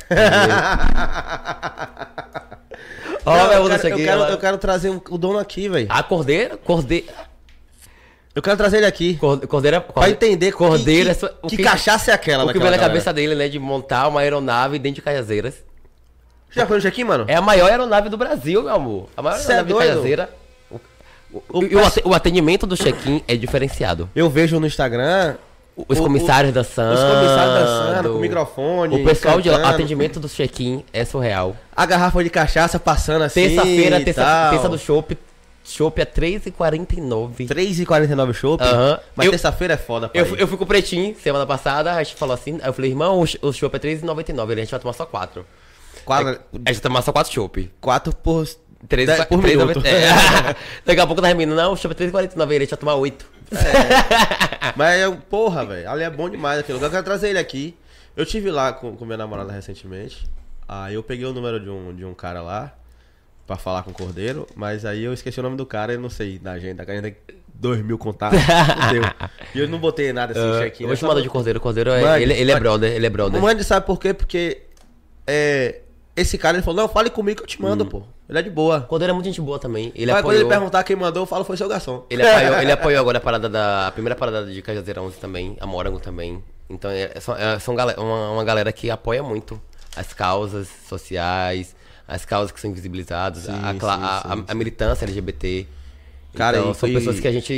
Ó, 3.24 3.48
meu 3.48 3.64
eu, 3.64 3.68
quero, 3.68 3.88
eu, 3.88 3.96
quero, 3.96 4.20
eu 4.22 4.38
quero 4.38 4.58
trazer 4.58 4.88
o, 4.90 5.02
o 5.10 5.18
dono 5.18 5.38
aqui, 5.38 5.68
velho. 5.68 5.86
A 5.90 6.02
Cordeira, 6.02 6.56
Cordeira, 6.56 7.06
Eu 8.39 8.43
quero 8.43 8.57
trazer 8.57 8.76
ele 8.76 8.86
aqui. 8.86 9.16
Cordeira, 9.49 9.80
Pra 9.80 10.09
entender 10.09 10.53
Cordeira, 10.53 11.07
que, 11.07 11.11
é 11.11 11.14
sua- 11.14 11.34
que, 11.49 11.57
que 11.57 11.62
cachaça 11.62 12.12
é 12.12 12.14
aquela 12.14 12.45
O 12.45 12.53
que 12.53 12.59
veio 12.59 12.70
na 12.70 12.78
cabeça 12.78 13.12
dele, 13.12 13.34
né, 13.34 13.49
de 13.49 13.59
montar 13.59 14.07
uma 14.07 14.20
aeronave 14.20 14.78
dentro 14.78 14.97
de 14.97 15.03
Cajazeiras. 15.03 15.55
Já 16.53 16.64
foi 16.64 16.76
no 16.76 16.82
check-in, 16.82 17.03
mano? 17.05 17.24
É 17.26 17.34
a 17.34 17.43
maior 17.43 17.68
aeronave 17.68 18.09
do 18.09 18.16
Brasil, 18.16 18.62
meu 18.62 18.72
amor. 18.72 19.09
A 19.16 19.22
maior 19.22 19.39
Cê 19.39 19.53
é 19.53 19.57
aeronave 19.57 19.66
de 19.66 19.72
doido? 19.74 19.89
Cajazeira. 19.89 20.30
O, 20.70 20.78
O 21.51 21.59
o 22.07 22.11
o 22.11 22.14
atendimento 22.14 22.64
do 22.64 22.76
check-in 22.76 23.22
é 23.26 23.34
diferenciado. 23.36 24.09
Eu 24.14 24.30
vejo 24.30 24.59
no 24.61 24.66
Instagram... 24.68 25.34
Os 25.89 25.99
o- 25.99 26.03
comissários 26.03 26.51
o- 26.51 26.55
dançando. 26.55 26.95
Os 26.95 27.01
comissários 27.01 27.55
dançando, 27.55 28.12
com 28.14 28.18
microfone. 28.18 29.01
O 29.01 29.05
pessoal 29.05 29.41
de 29.41 29.49
cantando. 29.49 29.68
atendimento 29.68 30.18
do 30.20 30.28
check-in 30.28 30.84
é 30.93 31.05
surreal. 31.05 31.57
A 31.76 31.84
garrafa 31.86 32.22
de 32.24 32.30
cachaça 32.30 32.78
passando 32.80 33.22
assim 33.22 33.43
Terça-feira, 33.49 34.01
terça, 34.01 34.49
terça 34.51 34.68
do 34.68 34.78
chopp. 34.78 35.16
Chopp 35.68 36.00
é 36.00 36.04
R$3,49. 36.04 37.46
3,49 37.46 38.32
chopp. 38.32 38.62
Aham. 38.64 38.98
Mas 39.14 39.26
Eu- 39.26 39.32
terça-feira 39.32 39.74
é 39.74 39.76
foda, 39.76 40.08
pai. 40.08 40.22
Eu, 40.22 40.36
eu 40.36 40.48
fui 40.48 40.56
com 40.56 40.64
o 40.64 40.66
Pretinho 40.66 41.14
semana 41.22 41.44
passada, 41.46 41.92
a 41.94 42.02
gente 42.02 42.16
falou 42.16 42.34
assim, 42.34 42.58
aí 42.62 42.68
eu 42.68 42.72
falei, 42.72 42.90
irmão, 42.90 43.20
o 43.20 43.26
ch- 43.26 43.38
o 43.42 43.52
chopp 43.52 43.74
é 43.76 43.78
R$3,99, 43.88 44.50
ele, 44.52 44.60
a 44.60 44.64
gente 44.64 44.70
vai 44.70 44.80
tomar 44.80 44.92
só 44.94 45.04
quatro. 45.04 45.44
Quatro, 46.04 46.28
A 46.28 46.32
gente 46.32 46.40
vai 46.64 46.74
tomar 46.76 47.02
só 47.02 47.12
quatro 47.12 47.32
chopp. 47.32 47.70
quatro 47.80 48.14
por... 48.16 48.48
Três, 48.88 49.08
dez 49.08 49.24
por 49.24 49.40
três- 49.40 49.58
minuto. 49.58 49.82
é. 49.84 50.54
Daqui 50.86 51.00
a 51.00 51.06
pouco 51.06 51.20
tá 51.20 51.26
terminando, 51.28 51.56
não, 51.56 51.72
o 51.72 51.76
chopp 51.76 51.94
é 52.00 52.04
R$3,49, 52.04 52.42
ele, 52.52 52.56
a 52.56 52.58
gente 52.60 52.70
vai 52.70 52.78
tomar 52.78 52.94
oito. 52.94 53.26
Mas, 54.76 55.00
é, 55.00 55.10
porra, 55.28 55.64
velho, 55.66 55.90
ali 55.90 56.02
é 56.04 56.10
bom 56.10 56.28
demais 56.30 56.60
aquele 56.60 56.74
lugar. 56.76 56.86
Eu 56.88 56.92
quero 56.92 57.04
trazer 57.04 57.30
ele 57.30 57.38
aqui. 57.38 57.76
Eu 58.16 58.24
tive 58.24 58.50
lá 58.50 58.72
com, 58.72 58.96
com 58.96 59.04
minha 59.04 59.16
namorada 59.18 59.52
recentemente. 59.52 60.26
Aí 60.66 60.94
eu 60.94 61.02
peguei 61.02 61.24
o 61.26 61.32
número 61.32 61.58
de 61.60 61.68
um, 61.70 61.94
de 61.94 62.04
um 62.04 62.14
cara 62.14 62.40
lá 62.42 62.72
pra 63.49 63.57
falar 63.57 63.82
com 63.82 63.90
o 63.90 63.94
Cordeiro. 63.94 64.46
Mas 64.55 64.84
aí 64.84 65.03
eu 65.03 65.12
esqueci 65.14 65.40
o 65.40 65.42
nome 65.42 65.57
do 65.57 65.64
cara 65.64 65.94
e 65.94 65.96
não 65.96 66.11
sei 66.11 66.38
na 66.40 66.53
agenda. 66.53 66.84
A 66.86 66.94
gente 66.94 67.03
tem 67.03 67.36
dois 67.53 67.82
mil 67.82 67.99
contatos. 67.99 68.38
E 69.55 69.61
eu 69.61 69.66
não 69.66 69.78
botei 69.78 70.12
nada 70.12 70.32
assim, 70.32 70.57
Ah, 70.57 70.61
check-in. 70.61 70.82
eu 70.84 70.88
vou 70.88 70.96
te 70.96 71.05
mandar 71.05 71.22
de 71.22 71.28
Cordeiro, 71.30 71.59
Cordeiro 71.59 71.90
é, 71.90 72.03
Mande, 72.03 72.22
ele, 72.22 72.34
ele 72.34 72.53
é 72.53 72.61
brother, 72.61 72.92
ele 72.92 73.07
é 73.07 73.11
brother. 73.11 73.40
Mande, 73.40 73.64
sabe 73.64 73.86
por 73.86 73.99
quê? 73.99 74.12
Porque 74.12 74.61
é, 75.26 75.80
esse 76.14 76.36
cara, 76.36 76.59
ele 76.59 76.62
falou, 76.62 76.82
não, 76.82 76.88
fale 76.88 77.09
comigo 77.09 77.38
que 77.38 77.44
eu 77.44 77.46
te 77.46 77.61
mando, 77.62 77.86
pô. 77.86 78.03
Ele 78.28 78.38
é 78.38 78.42
de 78.42 78.51
boa. 78.51 78.86
Ele 78.92 79.05
é 79.05 79.12
muito 79.12 79.24
gente 79.24 79.40
boa 79.40 79.59
também. 79.59 79.90
Ele 79.94 80.12
Mas 80.12 80.20
quando 80.20 80.34
ele 80.34 80.42
apoiou. 80.42 80.49
perguntar 80.49 80.84
quem 80.84 80.94
mandou, 80.94 81.22
eu 81.22 81.26
falo, 81.26 81.44
foi 81.44 81.57
seu 81.57 81.66
garçom. 81.66 82.05
Ele 82.11 82.22
apoiou, 82.22 82.55
ele 82.61 82.72
apoiou 82.72 83.01
agora 83.01 83.16
a 83.16 83.20
parada 83.22 83.49
da. 83.49 83.86
A 83.86 83.90
primeira 83.90 84.14
parada 84.14 84.44
de 84.44 84.61
Cajazeira 84.61 85.01
11 85.01 85.16
também, 85.16 85.57
a 85.59 85.66
Morango 85.66 85.99
também. 85.99 86.44
Então 86.68 86.90
é, 86.90 87.12
é, 87.14 87.20
são, 87.20 87.34
é, 87.34 87.59
são 87.59 87.74
uma, 87.74 88.30
uma 88.32 88.44
galera 88.44 88.70
que 88.70 88.90
apoia 88.90 89.22
muito 89.22 89.59
as 89.96 90.12
causas 90.12 90.68
sociais, 90.86 91.74
as 92.09 92.24
causas 92.24 92.50
que 92.50 92.59
são 92.61 92.70
invisibilizadas, 92.70 93.42
Sim, 93.44 93.52
a, 93.52 93.68
a- 93.70 93.72
sim, 93.74 93.78
a- 93.82 94.44
a 94.48 94.54
militância 94.54 95.04
LGBT. 95.04 95.66
Cara, 96.34 96.59
então, 96.59 96.70
e 96.70 96.74
são 96.74 96.80
foi- 96.80 96.92
pessoas 96.94 97.20
que 97.20 97.26
a 97.28 97.32
gente, 97.32 97.52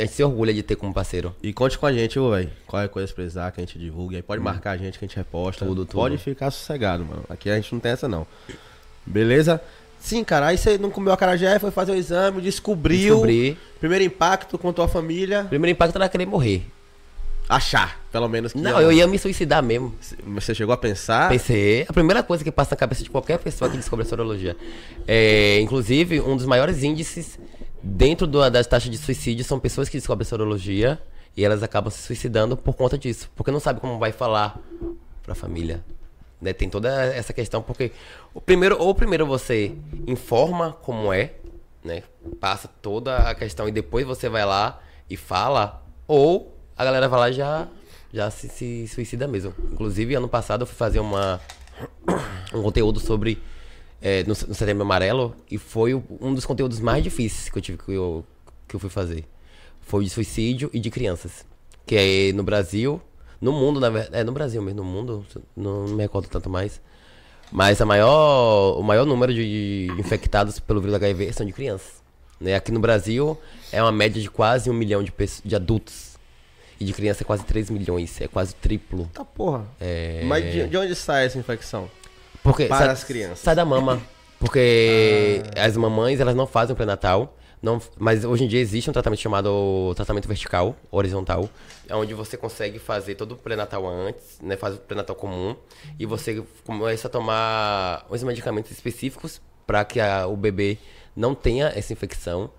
a 0.00 0.04
gente 0.04 0.14
se 0.14 0.22
orgulha 0.22 0.52
de 0.54 0.62
ter 0.62 0.76
como 0.76 0.92
parceiro. 0.94 1.34
E 1.42 1.52
conte 1.52 1.78
com 1.78 1.86
a 1.86 1.92
gente, 1.92 2.18
velho. 2.18 2.50
Qualquer 2.66 2.88
coisa 2.88 3.08
que 3.08 3.14
precisar, 3.14 3.50
que 3.52 3.60
a 3.60 3.64
gente 3.64 3.78
divulgue. 3.78 4.16
Aí 4.16 4.22
pode 4.22 4.42
marcar 4.42 4.72
a 4.72 4.76
gente 4.76 4.98
que 4.98 5.04
a 5.04 5.08
gente 5.08 5.16
reposta. 5.16 5.64
Tudo, 5.64 5.84
tudo. 5.84 5.94
Pode 5.94 6.18
ficar 6.18 6.50
sossegado, 6.50 7.04
mano. 7.04 7.24
Aqui 7.28 7.48
a 7.50 7.56
gente 7.56 7.72
não 7.72 7.80
tem 7.80 7.92
essa, 7.92 8.08
não. 8.08 8.26
Beleza? 9.06 9.60
Sim, 10.00 10.24
cara. 10.24 10.46
Aí 10.48 10.58
você 10.58 10.76
não 10.78 10.90
comeu 10.90 11.12
a 11.12 11.16
carajé, 11.16 11.58
foi 11.58 11.70
fazer 11.70 11.92
o 11.92 11.94
exame, 11.94 12.40
descobriu. 12.40 12.98
Descobrir. 13.16 13.58
Primeiro 13.78 14.04
impacto 14.04 14.58
com 14.58 14.72
tua 14.72 14.88
família. 14.88 15.44
Primeiro 15.48 15.72
impacto 15.74 15.96
era 15.96 16.08
querer 16.08 16.26
morrer. 16.26 16.66
Achar, 17.48 17.99
pelo 18.12 18.28
menos. 18.28 18.52
Que 18.52 18.58
Não, 18.58 18.80
eu 18.80 18.90
ia 18.92 19.06
me 19.06 19.18
suicidar 19.18 19.62
mesmo. 19.62 19.94
Você 20.26 20.54
chegou 20.54 20.72
a 20.72 20.76
pensar? 20.76 21.28
Pensei, 21.28 21.84
a 21.88 21.92
primeira 21.92 22.22
coisa 22.22 22.42
que 22.44 22.50
passa 22.50 22.72
na 22.72 22.76
cabeça 22.76 23.02
de 23.02 23.10
qualquer 23.10 23.38
pessoa 23.38 23.70
que 23.70 23.76
descobre 23.76 24.04
a 24.04 24.08
sorologia. 24.08 24.56
É, 25.06 25.60
inclusive, 25.60 26.20
um 26.20 26.36
dos 26.36 26.46
maiores 26.46 26.82
índices 26.82 27.38
dentro 27.82 28.26
do- 28.26 28.48
das 28.50 28.66
taxas 28.66 28.90
de 28.90 28.98
suicídio 28.98 29.44
são 29.44 29.58
pessoas 29.58 29.88
que 29.88 29.96
descobrem 29.96 30.26
a 30.26 30.28
sorologia 30.28 31.00
e 31.36 31.44
elas 31.44 31.62
acabam 31.62 31.90
se 31.90 31.98
suicidando 32.02 32.56
por 32.56 32.74
conta 32.74 32.98
disso. 32.98 33.30
Porque 33.36 33.50
não 33.50 33.60
sabe 33.60 33.80
como 33.80 33.98
vai 33.98 34.12
falar 34.12 34.58
pra 35.22 35.34
família. 35.34 35.82
Né? 36.40 36.52
Tem 36.52 36.68
toda 36.70 36.88
essa 37.14 37.32
questão, 37.32 37.60
porque 37.62 37.92
o 38.34 38.40
primeiro, 38.40 38.76
ou 38.78 38.94
primeiro 38.94 39.26
você 39.26 39.72
informa 40.06 40.72
como 40.82 41.12
é, 41.12 41.34
né? 41.84 42.02
Passa 42.40 42.66
toda 42.80 43.16
a 43.16 43.34
questão 43.34 43.68
e 43.68 43.72
depois 43.72 44.06
você 44.06 44.28
vai 44.28 44.44
lá 44.46 44.80
e 45.08 45.16
fala, 45.16 45.82
ou 46.08 46.56
a 46.76 46.84
galera 46.84 47.08
vai 47.08 47.20
lá 47.20 47.30
e 47.30 47.32
já, 47.34 47.68
já 48.12 48.30
se, 48.30 48.48
se 48.48 48.88
suicida 48.88 49.26
mesmo. 49.26 49.54
Inclusive, 49.72 50.14
ano 50.14 50.28
passado 50.28 50.62
eu 50.62 50.66
fui 50.66 50.76
fazer 50.76 51.00
uma, 51.00 51.40
um 52.54 52.62
conteúdo 52.62 53.00
sobre 53.00 53.38
é, 54.00 54.22
no, 54.22 54.28
no 54.28 54.54
Setembro 54.54 54.82
Amarelo 54.82 55.36
e 55.50 55.58
foi 55.58 55.94
um 55.94 56.34
dos 56.34 56.46
conteúdos 56.46 56.80
mais 56.80 57.02
difíceis 57.02 57.48
que 57.48 57.58
eu 57.58 57.62
tive 57.62 57.78
que 57.78 57.92
eu, 57.92 58.24
que 58.66 58.76
eu 58.76 58.80
fui 58.80 58.90
fazer. 58.90 59.24
Foi 59.80 60.04
de 60.04 60.10
suicídio 60.10 60.70
e 60.72 60.78
de 60.78 60.90
crianças. 60.90 61.44
Que 61.86 61.96
é 61.96 62.32
no 62.32 62.42
Brasil, 62.42 63.00
no 63.40 63.52
mundo, 63.52 63.80
na 63.80 63.90
verdade. 63.90 64.16
É 64.16 64.24
no 64.24 64.32
Brasil 64.32 64.62
mesmo, 64.62 64.82
no 64.82 64.84
mundo, 64.84 65.24
não 65.56 65.84
me 65.88 66.02
recordo 66.02 66.28
tanto 66.28 66.48
mais. 66.48 66.80
Mas 67.50 67.80
a 67.80 67.86
maior, 67.86 68.78
o 68.78 68.82
maior 68.82 69.04
número 69.04 69.34
de 69.34 69.88
infectados 69.98 70.60
pelo 70.60 70.80
vírus 70.80 70.94
HIV 70.94 71.32
são 71.32 71.44
de 71.44 71.52
crianças. 71.52 72.00
Né? 72.40 72.54
Aqui 72.54 72.70
no 72.70 72.78
Brasil 72.78 73.36
é 73.72 73.82
uma 73.82 73.90
média 73.90 74.22
de 74.22 74.30
quase 74.30 74.70
um 74.70 74.72
milhão 74.72 75.02
de, 75.02 75.12
de 75.44 75.56
adultos. 75.56 76.09
E 76.80 76.84
de 76.84 76.92
criança 76.94 77.22
é 77.22 77.26
quase 77.26 77.44
3 77.44 77.68
milhões, 77.70 78.18
é 78.20 78.26
quase 78.26 78.54
triplo. 78.54 79.08
Tá 79.12 79.22
porra. 79.24 79.64
É... 79.78 80.22
Mas 80.24 80.50
de, 80.50 80.66
de 80.66 80.76
onde 80.78 80.94
sai 80.94 81.26
essa 81.26 81.38
infecção? 81.38 81.90
Porque 82.42 82.64
Para 82.64 82.78
sai, 82.78 82.88
as 82.88 83.04
crianças. 83.04 83.40
Sai 83.40 83.54
da 83.54 83.64
mama. 83.66 84.00
Porque 84.38 85.42
as 85.56 85.76
mamães, 85.76 86.18
elas 86.18 86.34
não 86.34 86.46
fazem 86.46 86.72
o 86.72 86.76
pré-natal. 86.76 87.36
Não, 87.62 87.78
mas 87.98 88.24
hoje 88.24 88.44
em 88.44 88.48
dia 88.48 88.58
existe 88.58 88.88
um 88.88 88.92
tratamento 88.94 89.20
chamado 89.20 89.92
tratamento 89.94 90.26
vertical, 90.26 90.74
horizontal, 90.90 91.46
é 91.86 91.94
onde 91.94 92.14
você 92.14 92.34
consegue 92.34 92.78
fazer 92.78 93.16
todo 93.16 93.32
o 93.32 93.36
pré-natal 93.36 93.86
antes, 93.86 94.38
né? 94.42 94.56
Faz 94.56 94.76
o 94.76 94.78
pré-natal 94.78 95.14
comum 95.14 95.54
e 95.98 96.06
você 96.06 96.42
começa 96.64 97.06
a 97.06 97.10
tomar 97.10 98.06
uns 98.10 98.22
medicamentos 98.22 98.70
específicos 98.70 99.42
para 99.66 99.84
que 99.84 100.00
a- 100.00 100.26
o 100.26 100.38
bebê 100.38 100.78
não 101.14 101.34
tenha 101.34 101.70
essa 101.76 101.92
infecção. 101.92 102.50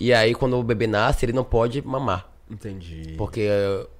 E 0.00 0.12
aí 0.12 0.34
quando 0.34 0.58
o 0.58 0.62
bebê 0.64 0.88
nasce, 0.88 1.24
ele 1.24 1.32
não 1.32 1.44
pode 1.44 1.80
mamar, 1.80 2.28
Entendi. 2.50 3.14
porque 3.18 3.48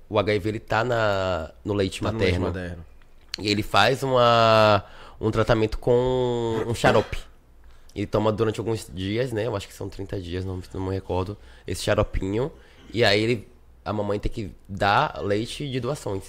o 0.08 0.18
HIV 0.18 0.48
ele 0.48 0.58
tá 0.60 0.82
na, 0.84 1.50
no 1.64 1.74
leite 1.74 2.00
Tá 2.00 2.10
no 2.12 2.18
leite 2.18 2.38
materno. 2.38 2.46
materno. 2.60 2.86
E 3.40 3.48
ele 3.48 3.62
faz 3.62 4.02
uma, 4.02 4.84
um 5.20 5.30
tratamento 5.30 5.78
com 5.78 6.64
um 6.66 6.74
xarope. 6.74 7.18
Ele 7.94 8.06
toma 8.06 8.30
durante 8.32 8.58
alguns 8.60 8.88
dias, 8.92 9.32
né? 9.32 9.46
Eu 9.46 9.56
acho 9.56 9.66
que 9.68 9.74
são 9.74 9.88
30 9.88 10.20
dias, 10.20 10.44
não, 10.44 10.60
não 10.74 10.80
me 10.86 10.94
recordo. 10.94 11.36
Esse 11.66 11.82
xaropinho. 11.84 12.50
E 12.92 13.04
aí 13.04 13.22
ele, 13.22 13.48
a 13.84 13.92
mamãe 13.92 14.18
tem 14.18 14.30
que 14.30 14.52
dar 14.68 15.20
leite 15.22 15.68
de 15.68 15.78
doações. 15.80 16.24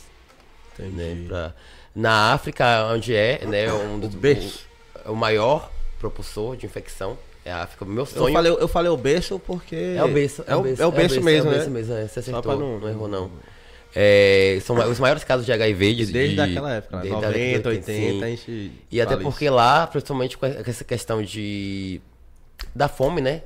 Entendi. 0.73 0.95
Né? 0.95 1.25
Pra- 1.27 1.53
na 1.95 2.33
África, 2.33 2.85
onde 2.93 3.15
é, 3.15 3.43
né? 3.45 3.71
Um 3.73 3.99
o, 3.99 5.11
o 5.11 5.15
maior 5.15 5.69
propulsor 5.99 6.55
de 6.55 6.65
infecção 6.65 7.17
é 7.45 7.51
a 7.51 7.63
África. 7.63 7.85
Meu 7.85 7.97
Eu 8.03 8.05
sonho 8.05 8.33
falei, 8.33 8.51
eu 8.51 8.67
falei 8.67 8.91
o 8.91 8.97
berço 8.97 9.39
porque. 9.39 9.75
é 9.97 10.03
o 10.03 10.07
berço. 10.07 10.43
É 10.47 10.55
o, 10.55 10.65
é 10.67 10.85
o 10.85 10.91
berço 10.91 11.21
mesmo, 11.21 11.47
é 11.47 11.49
o 11.49 11.51
né? 11.51 11.57
berço 11.57 11.71
mesmo, 11.71 11.93
é, 11.93 12.07
você 12.07 12.19
acertou, 12.19 12.57
não- 12.57 12.79
não, 12.79 12.89
errou 12.89 13.07
não. 13.07 13.31
É, 13.95 14.59
são 14.61 14.75
os 14.89 14.99
maiores 14.99 15.23
casos 15.23 15.45
de 15.45 15.51
HIV 15.51 15.95
de, 15.95 16.05
Desde 16.05 16.35
de, 16.35 16.41
aquela 16.41 16.75
época, 16.75 16.97
né? 16.97 17.01
desde 17.03 17.17
a 17.17 17.27
90, 17.27 17.39
década 17.39 17.61
de 17.61 17.67
80, 17.69 17.91
sim. 17.91 18.23
a 18.23 18.27
gente. 18.27 18.71
E 18.91 19.01
até 19.01 19.17
porque 19.17 19.45
isso. 19.45 19.53
lá, 19.53 19.87
principalmente 19.87 20.37
com 20.37 20.45
essa 20.45 20.83
questão 20.83 21.23
de 21.23 21.99
da 22.75 22.87
fome, 22.87 23.19
né? 23.19 23.41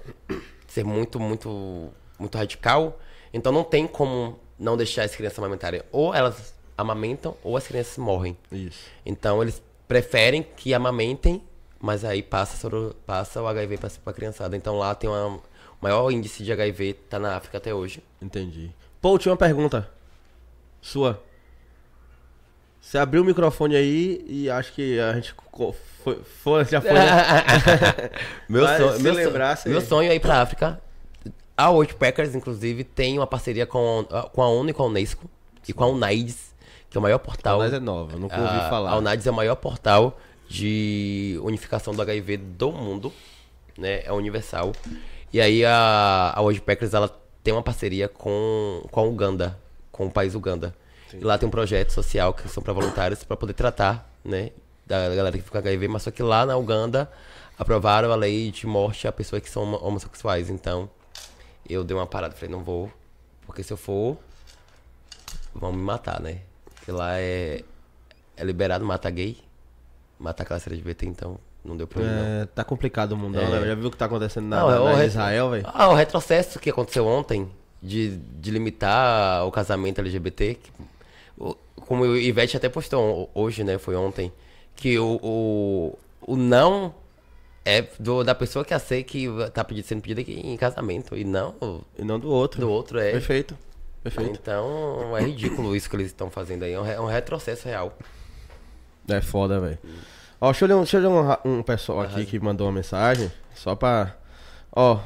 Ser 0.68 0.84
muito, 0.84 1.20
muito, 1.20 1.90
muito 2.20 2.38
radical. 2.38 3.00
Então 3.34 3.52
não 3.54 3.64
tem 3.64 3.88
como 3.88 4.38
não 4.60 4.76
deixar 4.76 5.04
as 5.04 5.16
crianças 5.16 5.40
amamentarem. 5.40 5.82
Ou 5.92 6.14
elas 6.14 6.54
amamentam, 6.78 7.38
ou 7.44 7.56
as 7.56 7.66
crianças 7.66 7.98
morrem. 7.98 8.36
Isso. 8.52 8.80
Então 9.06 9.42
eles 9.42 9.62
preferem 9.88 10.46
que 10.58 10.74
amamentem, 10.74 11.42
mas 11.84 12.06
aí 12.06 12.24
passa, 12.24 12.56
soro- 12.56 12.96
passa 13.06 13.42
o 13.42 13.48
HIV 13.48 13.78
pra, 13.78 13.90
pra 14.02 14.14
criançada. 14.14 14.56
Então 14.56 14.78
lá 14.78 14.96
tem 14.96 15.10
uma, 15.10 15.28
o 15.36 15.42
maior 15.82 16.10
índice 16.10 16.42
de 16.42 16.52
HIV, 16.54 16.94
tá 17.10 17.20
na 17.20 17.36
África 17.36 17.58
até 17.58 17.74
hoje. 17.74 18.02
Entendi. 18.22 18.72
Pô, 19.02 19.18
tinha 19.20 19.34
uma 19.34 19.38
pergunta. 19.38 19.90
Sua. 20.82 21.22
Você 22.80 22.98
abriu 22.98 23.22
o 23.22 23.26
microfone 23.26 23.76
aí 23.76 24.24
e 24.28 24.50
acho 24.50 24.72
que 24.72 24.98
a 24.98 25.14
gente 25.14 25.36
foi, 26.04 26.20
foi- 26.42 26.66
já 26.66 26.80
foi. 26.80 26.94
né? 26.94 27.02
meu, 28.48 28.64
Mas 28.64 28.78
sonho, 28.82 29.00
meu, 29.02 29.14
lembrar, 29.14 29.58
sonho, 29.58 29.74
meu 29.74 29.82
sonho 29.82 30.10
é 30.12 30.16
ir 30.16 30.20
pra 30.22 30.42
África. 30.42 30.82
A 31.58 31.70
World 31.70 31.96
Packers, 31.96 32.34
inclusive, 32.34 32.84
tem 32.86 33.20
uma 33.20 33.28
parceria 33.28 33.66
com, 33.66 34.06
com 34.32 34.42
a 34.42 34.48
ONU 34.48 34.70
e 34.70 34.74
com 34.74 34.84
a 34.84 34.86
Unesco. 34.88 35.30
E 35.68 35.72
com 35.74 35.84
a 35.84 35.88
UNAIDS, 35.88 36.54
que 36.90 36.98
é 36.98 37.00
o 37.00 37.02
maior 37.02 37.20
portal. 37.20 37.60
Mas 37.60 37.74
é 37.74 37.80
nova, 37.80 38.18
nunca 38.18 38.36
ouvi 38.38 38.58
a, 38.58 38.70
falar. 38.70 38.92
A 38.92 38.98
UNAIDS 38.98 39.28
é 39.28 39.32
o 39.32 39.34
maior 39.34 39.56
portal 39.56 40.18
de 40.48 41.40
unificação 41.44 41.94
do 41.94 42.02
HIV 42.02 42.38
do 42.38 42.72
mundo, 42.72 43.12
né? 43.78 44.04
É 44.06 44.12
universal. 44.12 44.72
E 45.32 45.42
aí 45.42 45.66
a, 45.66 46.34
a 46.36 46.42
World 46.42 46.62
Packers, 46.62 46.94
ela 46.94 47.10
tem 47.44 47.54
uma 47.54 47.64
parceria 47.64 48.08
com, 48.08 48.84
com 48.92 49.00
a 49.00 49.04
Uganda, 49.04 49.60
com 49.92 50.06
o 50.06 50.12
país 50.12 50.36
Uganda. 50.36 50.76
E 51.14 51.24
lá 51.24 51.38
tem 51.38 51.48
um 51.48 51.52
projeto 51.52 51.92
social 51.92 52.34
que 52.34 52.48
são 52.48 52.62
para 52.64 52.74
voluntários 52.74 53.24
para 53.24 53.36
poder 53.38 53.54
tratar, 53.54 54.12
né? 54.24 54.52
Da, 54.86 55.10
galera 55.16 55.38
que 55.38 55.44
fica 55.44 55.62
com 55.62 55.68
HIV, 55.68 55.88
mas 55.88 56.04
só 56.04 56.12
que 56.12 56.22
lá 56.24 56.46
na 56.46 56.58
Uganda 56.58 57.10
aprovaram 57.58 58.12
a 58.12 58.16
lei 58.16 58.52
de 58.52 58.66
morte 58.68 59.08
a 59.08 59.12
pessoas 59.12 59.42
que 59.42 59.50
são 59.50 59.64
homo- 59.64 59.80
homossexuais. 59.82 60.50
Então, 60.50 60.90
eu 61.70 61.84
dei 61.84 61.96
uma 61.96 62.06
parada, 62.08 62.36
falei, 62.36 62.50
não 62.50 62.64
vou, 62.64 62.92
porque 63.46 63.64
se 63.64 63.72
eu 63.72 63.78
for, 63.78 64.18
vão 65.54 65.72
me 65.72 65.82
matar, 65.82 66.20
né? 66.20 66.40
Porque 66.76 66.92
lá 66.92 67.18
é, 67.20 67.64
é 68.36 68.44
liberado 68.44 68.84
matar 68.84 69.12
gay, 69.12 69.38
matar 70.20 70.46
classe 70.46 70.70
LGBT, 70.70 71.06
então 71.06 71.38
não 71.64 71.76
deu 71.78 71.88
pra 71.88 72.02
mim, 72.02 72.08
não. 72.10 72.42
É, 72.42 72.46
tá 72.46 72.64
complicado 72.64 73.14
o 73.14 73.18
mundão, 73.18 73.42
É. 73.42 73.50
né? 73.50 73.68
Já 73.68 73.76
viu 73.76 73.88
o 73.88 73.92
que 73.92 73.98
tá 73.98 74.06
acontecendo 74.06 74.48
na, 74.48 74.60
Não, 74.62 74.70
é 74.72 74.80
na 74.80 74.90
retro- 74.92 75.06
Israel, 75.08 75.50
velho? 75.52 75.66
Ah, 75.68 75.90
o 75.90 75.94
retrocesso 75.96 76.60
que 76.60 76.70
aconteceu 76.70 77.06
ontem 77.08 77.50
de, 77.82 78.18
de 78.18 78.52
limitar 78.52 79.46
o 79.46 79.52
casamento 79.52 80.00
LGBT. 80.00 80.56
que- 80.56 80.72
como 81.88 82.04
o 82.04 82.18
Ivete 82.18 82.56
até 82.56 82.70
postou 82.70 83.30
hoje, 83.34 83.64
né? 83.64 83.78
Foi 83.78 83.96
ontem. 83.96 84.32
Que 84.76 84.98
o, 84.98 85.20
o, 85.22 85.98
o 86.22 86.36
não 86.38 86.94
é 87.66 87.82
do, 88.00 88.24
da 88.24 88.34
pessoa 88.36 88.64
que 88.64 88.74
aceita 88.74 89.10
que 89.10 89.28
tá 89.54 89.64
pedindo, 89.64 89.86
sendo 89.86 90.02
pedida 90.02 90.22
em 90.22 90.56
casamento. 90.58 91.16
E 91.18 91.24
não 91.26 91.56
E 91.98 92.04
não 92.04 92.20
do 92.20 92.30
outro. 92.30 92.62
do 92.62 92.70
outro 92.70 93.00
é. 93.00 93.12
Perfeito. 93.12 93.58
Perfeito. 94.02 94.38
Então 94.42 95.16
é 95.18 95.22
ridículo 95.24 95.76
isso 95.76 95.90
que 95.90 95.96
eles 95.96 96.08
estão 96.08 96.30
fazendo 96.30 96.64
aí. 96.64 96.74
É 96.74 96.80
um, 96.80 96.86
é 96.86 97.00
um 97.02 97.06
retrocesso 97.06 97.68
real. 97.68 97.98
É 99.08 99.22
foda, 99.22 99.60
velho. 99.60 99.78
Ó, 100.40 100.52
deixa 100.52 100.66
eu 100.66 100.68
ler, 100.70 100.74
um, 100.76 100.82
deixa 100.82 100.98
eu 100.98 101.02
ler 101.02 101.08
um, 101.46 101.60
um 101.60 101.64
pessoal 101.64 102.02
aqui 102.02 102.26
que 102.26 102.40
mandou 102.40 102.68
uma 102.68 102.74
mensagem. 102.74 103.32
Só 103.54 103.76
pra. 103.76 104.16
Ó. 104.72 105.00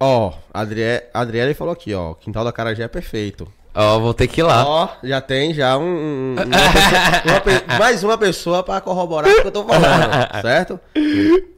Ó, 0.00 0.32
Adrie... 0.52 1.02
Adriele 1.14 1.54
falou 1.54 1.72
aqui, 1.72 1.94
ó. 1.94 2.14
Quintal 2.14 2.44
da 2.44 2.52
Carajé 2.52 2.82
é 2.82 2.88
perfeito. 2.88 3.46
Ó, 3.74 4.00
vou 4.00 4.12
ter 4.12 4.26
que 4.26 4.40
ir 4.40 4.42
lá. 4.42 4.66
Ó, 4.66 4.88
já 5.02 5.20
tem 5.20 5.54
já 5.54 5.78
um, 5.78 5.82
um- 5.84 6.34
uma 6.34 7.40
pessoa- 7.40 7.62
uma 7.70 7.78
mais 7.78 8.02
uma 8.04 8.18
pessoa 8.18 8.62
pra 8.62 8.80
corroborar 8.80 9.30
o 9.30 9.40
que 9.40 9.46
eu 9.46 9.52
tô 9.52 9.64
falando, 9.64 10.10
certo? 10.42 10.80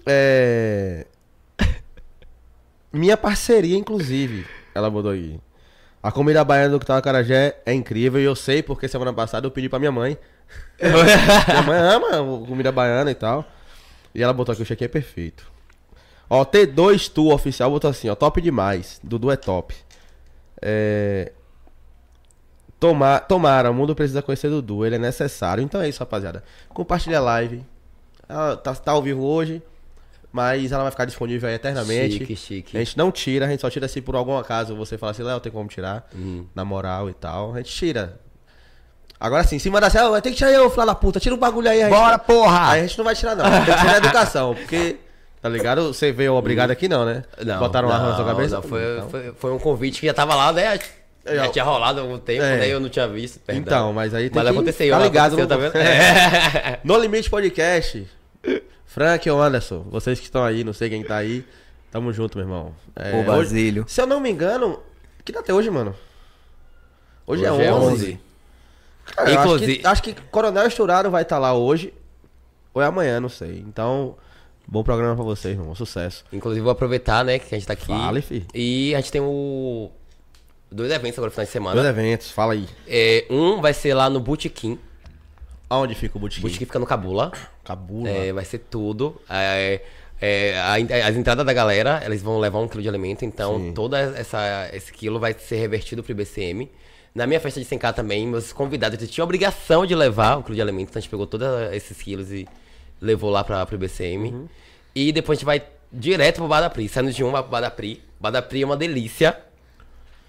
É... 0.06 1.06
Minha 2.93 3.16
parceria, 3.16 3.76
inclusive, 3.76 4.47
ela 4.74 4.89
botou 4.89 5.10
aí. 5.10 5.40
A 6.02 6.12
comida 6.12 6.44
baiana 6.44 6.68
do 6.70 6.78
Quintal 6.78 6.97
da 6.97 7.02
Carajé 7.02 7.56
é 7.66 7.72
incrível 7.72 8.20
e 8.20 8.24
eu 8.24 8.36
sei 8.36 8.62
porque 8.62 8.86
semana 8.86 9.12
passada 9.12 9.47
eu 9.47 9.51
pedi 9.51 9.68
pra 9.68 9.78
minha 9.78 9.90
mãe. 9.90 10.16
Minha 10.80 11.62
mãe 11.62 11.78
ama 11.78 12.46
comida 12.46 12.70
baiana 12.72 13.10
e 13.10 13.14
tal. 13.14 13.44
E 14.14 14.22
ela 14.22 14.32
botou 14.32 14.52
aqui, 14.52 14.62
o 14.62 14.66
check-in 14.66 14.84
é 14.84 14.88
perfeito. 14.88 15.50
Ó, 16.28 16.44
T2 16.44 17.10
Tu 17.12 17.30
oficial 17.32 17.70
botou 17.70 17.90
assim, 17.90 18.08
ó, 18.08 18.14
top 18.14 18.40
demais. 18.40 19.00
Dudu 19.02 19.30
é 19.30 19.36
top. 19.36 19.74
É... 20.60 21.32
Tomar, 22.78 23.20
tomara, 23.20 23.70
o 23.70 23.74
mundo 23.74 23.94
precisa 23.94 24.20
conhecer 24.22 24.50
Dudu, 24.50 24.84
ele 24.84 24.96
é 24.96 24.98
necessário. 24.98 25.62
Então 25.62 25.80
é 25.80 25.88
isso, 25.88 26.00
rapaziada. 26.00 26.42
Compartilha 26.68 27.18
a 27.18 27.22
live. 27.22 27.64
Ela 28.28 28.56
tá, 28.56 28.74
tá 28.74 28.92
ao 28.92 29.02
vivo 29.02 29.22
hoje, 29.22 29.62
mas 30.32 30.72
ela 30.72 30.82
vai 30.82 30.90
ficar 30.90 31.04
disponível 31.04 31.48
aí 31.48 31.54
eternamente. 31.54 32.18
Chique, 32.18 32.36
chique. 32.36 32.76
A 32.76 32.80
gente 32.80 32.96
não 32.98 33.10
tira, 33.10 33.46
a 33.46 33.48
gente 33.48 33.60
só 33.60 33.70
tira 33.70 33.86
se 33.88 34.00
por 34.00 34.14
algum 34.16 34.36
acaso 34.36 34.74
você 34.76 34.98
falar 34.98 35.12
assim, 35.12 35.22
Léo, 35.22 35.40
tem 35.40 35.52
como 35.52 35.68
tirar, 35.68 36.08
Hum. 36.14 36.46
na 36.54 36.64
moral 36.64 37.08
e 37.08 37.14
tal. 37.14 37.54
A 37.54 37.58
gente 37.58 37.70
tira. 37.72 38.20
Agora 39.19 39.43
sim, 39.45 39.59
se 39.59 39.70
mandar 39.70 39.86
assim, 39.86 39.99
"Ah, 39.99 40.09
vai 40.09 40.20
ter 40.20 40.31
que 40.31 40.36
tirar 40.36 40.51
eu, 40.53 40.69
filho 40.70 40.85
da 40.86 40.95
puta, 40.95 41.19
tira 41.20 41.35
o 41.35 41.39
bagulho 41.39 41.69
aí. 41.70 41.82
a 41.82 41.89
gente 41.89 41.97
Bora, 41.99 42.12
não- 42.19 42.24
porra! 42.24 42.70
Aí 42.73 42.81
a 42.81 42.86
gente 42.86 42.99
não 42.99 43.05
vai 43.05 43.15
tirar, 43.15 43.35
não. 43.36 43.45
Tem 43.45 43.74
que 43.74 43.81
ser 43.81 43.86
na 43.86 43.97
educação, 43.97 44.55
porque, 44.55 44.97
tá 45.41 45.49
ligado? 45.49 45.93
Você 45.95 46.12
veio 46.12 46.35
obrigado 46.35 46.70
aqui, 46.70 46.89
não, 46.89 47.05
né? 47.07 47.24
Não, 47.45 47.59
Botaram 47.59 47.89
uma 47.89 47.95
arma 47.95 48.09
na 48.11 48.16
sua 48.16 48.24
não, 48.24 48.35
cabeça? 48.35 48.55
não, 48.57 48.62
foi, 48.62 48.97
Então. 48.97 49.09
foi, 49.11 49.32
foi 49.39 49.53
um 49.53 49.59
convite 49.59 50.01
que 50.01 50.07
já 50.07 50.15
tava 50.15 50.35
lá, 50.35 50.53
né? 50.53 50.78
Já 51.27 51.47
É, 51.47 51.49
tinha 51.49 51.65
rolado 51.65 52.01
há 52.01 52.03
algum 52.03 52.19
tempo, 52.19 52.43
é. 52.43 52.59
né? 52.59 52.69
Eu 52.69 52.78
não 52.78 52.91
tinha 52.91 53.09
visto, 53.09 53.39
perdão. 53.41 53.62
Então, 53.62 53.93
mas 53.95 54.12
aí 54.12 54.28
tem 54.28 54.35
Mas 54.43 54.45
que 54.51 54.57
aconteceu, 54.59 54.86
ficar 54.89 54.99
ligado 54.99 55.41
aconteceu, 55.41 55.59
no- 55.59 55.73
tá 55.73 55.78
vendo? 55.78 55.82
É. 55.82 56.81
No 56.85 56.99
Limite 56.99 57.31
Podcast, 57.31 58.07
Frank 58.85 59.31
ou 59.31 59.41
Anderson, 59.41 59.86
vocês 59.91 60.19
que 60.19 60.27
estão 60.27 60.45
aí, 60.45 60.62
não 60.62 60.74
sei 60.74 60.91
quem 60.91 61.03
tá 61.03 61.16
aí, 61.16 61.43
tamo 61.91 62.12
junto, 62.12 62.36
meu 62.36 62.47
irmão. 62.47 62.74
É, 62.95 63.12
Ô, 63.12 63.20
hoje- 63.20 63.27
Basílio. 63.27 63.85
se 63.89 64.01
eu 64.03 64.07
não 64.07 64.20
me 64.20 64.31
engano, 64.31 64.81
que 65.24 65.32
data 65.32 65.51
é 65.51 65.55
hoje, 65.55 65.70
mano? 65.70 65.95
Hoje, 67.27 67.47
Hoje 67.49 67.62
é 67.62 67.66
é 67.69 67.73
11. 67.73 68.20
11. 69.06 69.14
Cara, 69.16 69.31
eu 69.31 69.40
Inclusive- 69.40 69.72
Acho 69.72 70.02
que, 70.02 70.10
acho 70.10 70.16
que 70.20 70.22
Coronel 70.31 70.66
Estourado 70.66 71.10
vai 71.10 71.22
estar 71.22 71.39
lá 71.39 71.55
hoje, 71.55 71.93
ou 72.72 72.82
é 72.82 72.86
amanhã, 72.86 73.20
não 73.20 73.28
sei. 73.28 73.59
Então, 73.66 74.16
bom 74.66 74.82
programa 74.82 75.14
pra 75.14 75.24
vocês, 75.24 75.56
irmão. 75.59 75.74
Sucesso. 75.74 76.24
Inclusive, 76.32 76.62
vou 76.62 76.72
aproveitar, 76.72 77.24
né, 77.24 77.39
que 77.39 77.55
a 77.55 77.59
gente 77.59 77.66
tá 77.66 77.72
aqui. 77.74 77.86
Fale, 77.86 78.22
fi. 78.22 78.47
E 78.55 78.94
a 78.94 79.01
gente 79.01 79.12
tem 79.12 79.20
o... 79.20 79.90
dois 80.70 80.90
eventos 80.90 81.18
agora 81.18 81.28
no 81.28 81.32
final 81.32 81.44
de 81.47 81.52
semana. 81.52 81.74
Dois 81.76 81.86
eventos, 81.89 82.31
fala 82.31 82.52
aí. 82.55 82.66
É, 82.89 83.26
um 83.31 83.60
vai 83.60 83.72
ser 83.74 83.94
lá 83.94 84.09
no 84.10 84.20
Botequim. 84.20 84.78
Aonde 85.70 85.94
fica 85.94 86.16
o 86.16 86.20
botiquim? 86.20 86.40
O 86.40 86.48
Botequim 86.48 86.66
fica 86.66 86.78
no 86.78 86.86
Cabula. 86.86 87.32
Cabula. 87.64 88.09
É, 88.09 88.32
vai 88.32 88.44
ser 88.44 88.59
tudo. 88.59 89.20
É, 89.31 89.81
é, 90.20 90.59
a- 90.59 91.09
as 91.09 91.16
entradas 91.16 91.44
da 91.44 91.52
galera, 91.52 92.02
eles 92.05 92.22
vão 92.22 92.39
levar 92.39 92.59
um 92.60 92.68
quilo 92.68 92.82
de 92.82 92.89
alimento, 92.89 93.24
então 93.24 93.59
Sim. 93.59 93.72
todo 93.72 93.97
essa, 93.97 94.68
esse 94.72 94.93
quilo 94.93 95.18
vai 95.18 95.32
ser 95.32 95.56
revertido 95.56 96.02
pro 96.02 96.12
IBCM. 96.12 96.70
Na 97.15 97.28
minha 97.28 97.39
festa 97.39 97.61
de 97.61 97.66
100k 97.66 97.95
também, 97.95 98.27
meus 98.27 98.53
convidados 98.53 98.99
eles 98.99 99.09
tinham 99.09 99.23
a 99.23 99.27
obrigação 99.27 99.86
de 99.86 99.95
levar 99.95 100.36
um 100.36 100.43
quilo 100.43 100.57
de 100.57 100.61
alimento, 100.61 100.89
então 100.91 100.99
a 100.99 101.01
gente 101.01 101.11
pegou 101.11 101.28
todos 101.28 101.47
esses 101.73 102.03
quilos 102.03 102.32
e 102.32 102.49
levou 103.01 103.31
lá 103.31 103.45
pra, 103.45 103.65
pro 103.65 103.77
IBCM. 103.77 104.31
Uhum. 104.31 104.49
E 104.93 105.12
depois 105.12 105.36
a 105.36 105.39
gente 105.39 105.47
vai 105.47 105.62
direto 105.93 106.36
pro 106.36 106.49
Badapri, 106.49 106.89
saindo 106.89 107.12
de 107.12 107.23
um 107.23 107.31
vai 107.31 107.41
pro 107.41 107.53
Badapri. 107.53 108.03
Badapri 108.19 108.62
é 108.62 108.66
uma 108.66 108.77
delícia. 108.77 109.39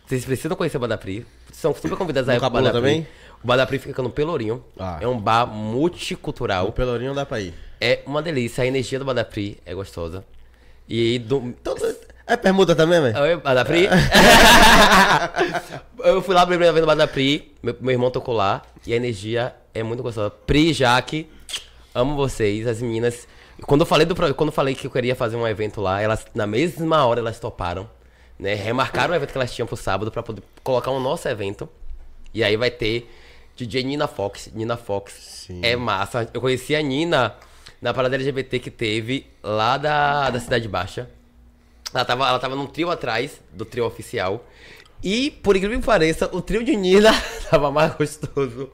Vocês 0.05 0.23
precisam 0.23 0.55
conhecer 0.55 0.77
o 0.77 0.79
Badapri. 0.79 1.25
São 1.51 1.73
super 1.73 1.97
convidados 1.97 2.29
aí 2.29 2.39
pro 2.39 2.49
Badapri. 2.51 2.79
também? 2.79 3.07
O 3.43 3.47
Badapri 3.47 3.79
fica 3.79 4.03
no 4.03 4.11
Pelourinho. 4.11 4.63
Ah. 4.77 4.99
É 5.01 5.07
um 5.07 5.19
bar 5.19 5.47
multicultural. 5.47 6.67
O 6.67 6.71
Pelourinho 6.71 7.15
dá 7.15 7.25
pra 7.25 7.39
ir. 7.39 7.53
É 7.81 8.03
uma 8.05 8.21
delícia, 8.21 8.63
a 8.63 8.67
energia 8.67 8.99
do 8.99 9.05
Badapri 9.05 9.57
é 9.65 9.73
gostosa. 9.73 10.23
E 10.87 11.17
do. 11.17 11.37
Então, 11.37 11.75
é 12.27 12.37
permuta 12.37 12.75
também, 12.75 13.01
velho? 13.01 13.19
Oi, 13.19 13.37
Badapri? 13.37 13.87
eu 16.03 16.21
fui 16.21 16.33
lá 16.33 16.41
a 16.41 16.47
primeira 16.47 16.73
vez 16.73 16.81
no 16.81 16.87
Badapri, 16.87 17.53
meu, 17.61 17.75
meu 17.79 17.91
irmão 17.91 18.09
tocou 18.09 18.33
lá, 18.33 18.61
e 18.85 18.93
a 18.93 18.95
energia 18.95 19.55
é 19.73 19.83
muito 19.83 20.01
gostosa. 20.01 20.29
Pri, 20.29 20.73
Jaque, 20.73 21.29
amo 21.93 22.15
vocês, 22.15 22.67
as 22.67 22.81
meninas. 22.81 23.27
Quando 23.63 23.81
eu 23.81 23.85
falei 23.85 24.05
do 24.05 24.15
quando 24.15 24.49
eu 24.49 24.53
falei 24.53 24.75
que 24.75 24.87
eu 24.87 24.91
queria 24.91 25.15
fazer 25.15 25.35
um 25.35 25.47
evento 25.47 25.81
lá, 25.81 26.01
elas 26.01 26.25
na 26.33 26.47
mesma 26.47 27.05
hora 27.05 27.19
elas 27.19 27.39
toparam, 27.39 27.89
né? 28.37 28.53
Remarcaram 28.53 29.13
o 29.13 29.15
evento 29.15 29.31
que 29.31 29.37
elas 29.37 29.53
tinham 29.53 29.67
pro 29.67 29.77
sábado 29.77 30.11
pra 30.11 30.21
poder 30.21 30.43
colocar 30.63 30.91
o 30.91 30.99
nosso 30.99 31.27
evento. 31.27 31.69
E 32.33 32.43
aí 32.43 32.57
vai 32.57 32.69
ter 32.69 33.09
DJ 33.55 33.83
Nina 33.83 34.07
Fox. 34.07 34.51
Nina 34.53 34.75
Fox 34.75 35.45
Sim. 35.47 35.61
é 35.63 35.75
massa. 35.75 36.29
Eu 36.33 36.41
conheci 36.41 36.75
a 36.75 36.81
Nina 36.81 37.33
na 37.81 37.93
parada 37.93 38.15
LGBT 38.15 38.59
que 38.59 38.69
teve 38.69 39.27
lá 39.41 39.77
da, 39.77 40.29
da 40.29 40.39
Cidade 40.39 40.67
Baixa. 40.67 41.09
Ela 41.95 42.05
tava, 42.05 42.27
ela 42.27 42.39
tava 42.39 42.55
num 42.55 42.67
trio 42.67 42.91
atrás 42.91 43.39
do 43.53 43.63
trio 43.63 43.85
oficial. 43.85 44.45
E, 45.01 45.31
por 45.31 45.55
incrível 45.55 45.79
que 45.79 45.85
pareça, 45.85 46.29
o 46.33 46.41
trio 46.41 46.63
de 46.63 46.75
Nina 46.75 47.11
tava 47.49 47.71
mais 47.71 47.95
gostoso 47.95 48.69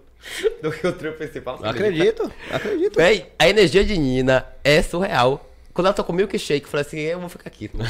do 0.61 0.71
que 0.71 0.87
o 0.87 0.93
trio 0.93 1.13
principal. 1.13 1.57
você 1.57 1.67
acredita? 1.67 2.23
Acredito, 2.23 2.33
acredito. 2.51 2.95
Véi, 2.95 3.27
a 3.37 3.47
energia 3.47 3.83
de 3.83 3.97
Nina 3.97 4.45
é 4.63 4.81
surreal. 4.81 5.47
Quando 5.73 5.85
ela 5.87 5.93
tocou 5.93 6.15
milkshake, 6.15 6.65
eu 6.65 6.69
falei 6.69 6.85
assim, 6.85 6.99
eu 6.99 7.19
vou 7.19 7.29
ficar 7.29 7.47
aqui. 7.47 7.69
Não, 7.73 7.85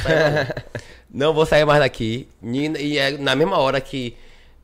não. 1.10 1.34
Vou 1.34 1.46
sair 1.46 1.66
mais 1.66 1.80
daqui. 1.80 2.28
Nina, 2.42 2.78
e 2.78 2.98
é 2.98 3.12
na 3.12 3.36
mesma 3.36 3.58
hora 3.58 3.80
que 3.80 4.18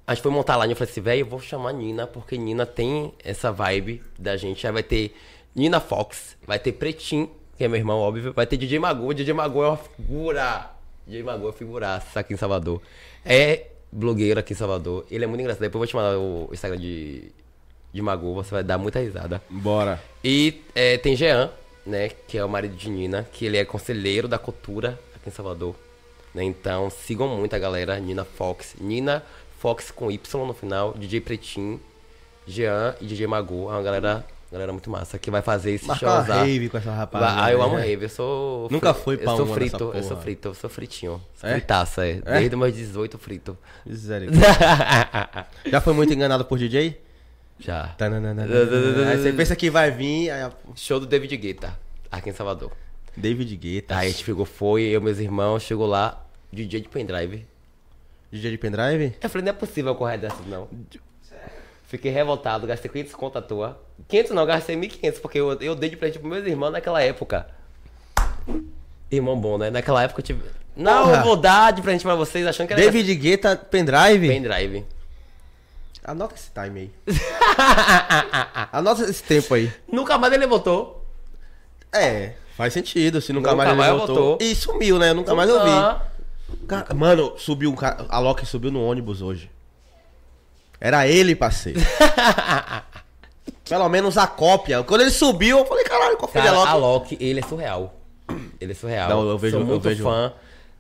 a 0.06 0.14
gente 0.14 0.24
foi 0.24 0.32
montar 0.32 0.56
lá, 0.56 0.68
eu 0.68 0.76
falei 0.76 0.92
assim, 0.92 1.02
velho, 1.02 1.22
eu 1.22 1.26
vou 1.26 1.40
chamar 1.40 1.74
Nina, 1.74 2.06
porque 2.06 2.38
Nina 2.38 2.66
tem 2.66 3.14
essa 3.24 3.52
vibe 3.52 4.04
da 4.20 4.36
gente. 4.38 4.68
Aí 4.68 4.74
vai 4.74 4.84
ter 4.84 5.16
Nina 5.56 5.80
Fox, 5.80 6.38
vai 6.46 6.60
ter 6.60 6.74
Pretinho, 6.74 7.30
que 7.58 7.64
é 7.64 7.68
meu 7.68 7.78
irmão, 7.78 8.00
óbvio. 8.00 8.34
Vai 8.34 8.46
ter 8.46 8.58
DJ 8.58 8.80
Magu. 8.80 9.14
DJ 9.14 9.34
Magu 9.34 9.64
é 9.64 9.68
uma 9.68 9.78
figura. 9.78 10.72
DJ 11.06 11.24
Magu 11.24 11.44
é 11.44 11.48
uma 11.48 11.54
figuraça 11.54 12.20
aqui 12.20 12.34
em 12.34 12.38
Salvador. 12.38 12.82
É 13.26 13.68
blogueiro 13.92 14.40
aqui 14.40 14.54
em 14.54 14.56
Salvador. 14.56 15.06
Ele 15.10 15.24
é 15.24 15.28
muito 15.28 15.42
engraçado. 15.42 15.62
Depois 15.62 15.76
eu 15.76 15.80
vou 15.80 15.88
te 15.88 15.96
mandar 15.96 16.18
o 16.20 16.50
Instagram 16.54 16.80
de, 16.80 17.32
de 17.94 18.02
Magu, 18.02 18.34
você 18.34 18.52
vai 18.52 18.64
dar 18.64 18.78
muita 18.78 19.00
risada. 19.00 19.42
Bora. 19.50 20.02
E 20.24 20.62
é, 20.76 20.98
tem 20.98 21.16
Jean, 21.16 21.50
né? 21.86 22.10
Que 22.10 22.38
é 22.38 22.46
o 22.46 22.50
marido 22.50 22.76
de 22.76 22.90
Nina, 22.90 23.28
que 23.32 23.46
ele 23.46 23.58
é 23.58 23.66
conselheiro 23.66 24.28
da 24.28 24.38
cultura 24.38 25.00
aqui 25.16 25.30
em 25.30 25.32
Salvador. 25.32 25.76
né, 26.36 26.44
Então 26.44 26.90
sigam 26.90 27.28
muito 27.30 27.56
a 27.56 27.60
galera, 27.60 27.98
Nina 28.00 28.24
Fox. 28.26 28.76
Nina 28.80 29.24
Fox 29.60 29.90
com 29.90 30.12
Y 30.12 30.46
no 30.46 30.54
final, 30.54 30.94
DJ 30.94 31.22
Pretinho, 31.22 31.80
Jean 32.46 32.94
e 33.02 33.06
DJ 33.06 33.26
Magu. 33.26 33.70
É 33.70 33.74
uma 33.74 33.82
galera, 33.82 34.24
galera 34.52 34.72
muito 34.72 34.90
massa 34.90 35.20
que 35.20 35.30
vai 35.30 35.42
fazer 35.42 35.72
esse 35.72 35.86
Marcar 35.86 36.06
uma 36.08 36.26
showzão. 36.26 36.44
rave 36.46 36.70
com 36.70 36.78
essa 36.78 36.92
rapaziada. 36.92 37.44
Ah, 37.44 37.52
eu 37.52 37.62
amo 37.62 37.76
né? 37.76 37.84
rave, 37.84 38.06
eu 38.06 38.10
sou. 38.10 38.70
Nca 38.72 38.94
fri- 38.94 39.04
fui 39.04 39.18
pra 39.18 39.32
Eu 39.34 39.36
sou 39.38 39.46
uma 39.46 39.56
frito, 39.56 39.92
eu 39.94 40.04
sou 40.04 40.18
frito, 40.18 40.48
eu 40.50 40.54
sou 40.54 40.70
fritinho. 40.70 41.22
É? 41.44 41.52
Fritaça, 41.54 42.06
é. 42.08 42.22
Desde 42.22 42.56
meus 42.56 42.74
18 42.74 43.18
frito. 43.18 43.58
Já 45.66 45.82
foi 45.82 45.94
muito 45.94 46.14
enganado 46.14 46.46
por 46.46 46.58
DJ? 46.58 47.00
Já. 47.60 47.96
Aí 49.10 49.18
você 49.18 49.34
pensa 49.34 49.56
que 49.56 49.70
vai 49.70 49.92
vir, 49.92 50.30
aí 50.30 50.50
Show 50.76 51.00
do 51.00 51.06
David 51.06 51.36
Guetta, 51.38 51.78
aqui 52.12 52.30
em 52.30 52.34
Salvador. 52.34 52.72
David 53.16 53.56
Guetta. 53.56 53.98
Aí 53.98 54.08
a 54.08 54.12
gente 54.12 54.24
pegou, 54.24 54.46
foi, 54.46 54.84
eu 54.84 55.02
e 55.02 55.04
meus 55.04 55.18
irmãos, 55.20 55.64
chegou 55.64 55.88
lá, 55.88 56.24
DJ 56.52 56.82
de 56.82 56.88
pendrive. 56.88 57.46
DJ 58.32 58.52
de 58.52 58.58
pendrive? 58.58 59.16
Eu 59.22 59.30
falei, 59.30 59.44
não 59.46 59.50
é 59.52 59.54
possível 59.54 59.96
correr 59.96 60.18
dessa, 60.20 60.38
não. 60.48 60.68
Fiquei 61.88 62.12
revoltado, 62.12 62.68
gastei 62.68 62.92
500 62.92 63.16
conto 63.16 63.38
à 63.38 63.42
toa. 63.42 63.80
500 64.10 64.32
não, 64.36 64.46
gastei 64.46 64.76
1.500, 64.76 65.20
porque 65.22 65.40
eu, 65.40 65.54
eu 65.62 65.74
dei 65.74 65.90
de 65.90 65.96
presente 65.96 66.20
pros 66.20 66.30
meus 66.32 66.46
irmãos 66.46 66.72
naquela 66.72 67.02
época. 67.02 67.48
Irmão 69.10 69.40
bom, 69.40 69.58
né? 69.58 69.70
Naquela 69.70 70.04
época 70.04 70.20
eu 70.20 70.26
tive... 70.26 70.42
Não, 70.76 71.06
Porra. 71.06 71.18
eu 71.18 71.24
vou 71.24 71.36
dar 71.38 71.72
de 71.72 71.82
presente 71.82 72.04
pra 72.04 72.14
vocês, 72.14 72.46
achando 72.46 72.68
que 72.68 72.74
era 72.74 72.82
David 72.82 73.16
Guetta 73.16 73.56
pendrive? 73.56 74.28
pendrive. 74.28 74.86
Anota 76.04 76.36
esse 76.36 76.52
time 76.52 76.92
aí. 77.08 77.16
Anota 78.72 79.04
esse 79.04 79.24
tempo 79.24 79.54
aí. 79.54 79.72
Nunca 79.92 80.18
mais 80.18 80.34
ele 80.34 80.46
voltou. 80.46 81.06
É, 81.94 82.34
faz 82.56 82.74
sentido. 82.74 83.20
Se 83.22 83.34
nunca, 83.34 83.52
Nunca 83.52 83.58
mais 83.58 83.70
ele 83.70 83.78
mais 83.80 83.92
voltou. 83.94 84.16
voltou. 84.16 84.38
E 84.48 84.56
sumiu, 84.56 85.00
né? 85.00 85.10
Eu 85.10 85.16
nunca 85.16 85.34
mais 85.34 85.50
ouvi. 85.50 85.70
Ah, 85.70 86.02
Cara, 86.68 86.94
mano, 86.94 87.34
subiu 87.38 87.70
um 87.72 87.76
cara. 87.76 88.06
A 88.08 88.20
Loki 88.20 88.46
subiu 88.46 88.72
no 88.72 88.82
ônibus 88.86 89.22
hoje. 89.22 89.50
Era 90.80 91.08
ele, 91.08 91.36
parceiro. 91.36 91.80
Pelo 93.68 93.90
menos 93.90 94.18
a 94.18 94.28
cópia. 94.28 94.84
Quando 94.84 95.02
ele 95.02 95.10
subiu, 95.12 95.60
eu 95.60 95.66
falei, 95.66 95.84
caralho, 95.84 96.18
qual 96.18 96.32
foi 96.32 96.42
a 96.42 96.44
Cara, 96.46 96.58
Loki? 96.58 96.70
a 96.70 96.76
Loki, 96.76 97.18
ele 97.20 97.40
é 97.40 97.44
surreal. 97.44 97.94
Ele 98.60 98.72
é 98.72 98.76
surreal. 98.76 99.10
Não, 99.10 99.28
eu 99.30 99.38
vejo- 99.38 99.54
Sou 99.58 99.62
eu 99.62 99.68
muito 99.68 99.84
vejo- 99.84 100.04
fã 100.04 100.34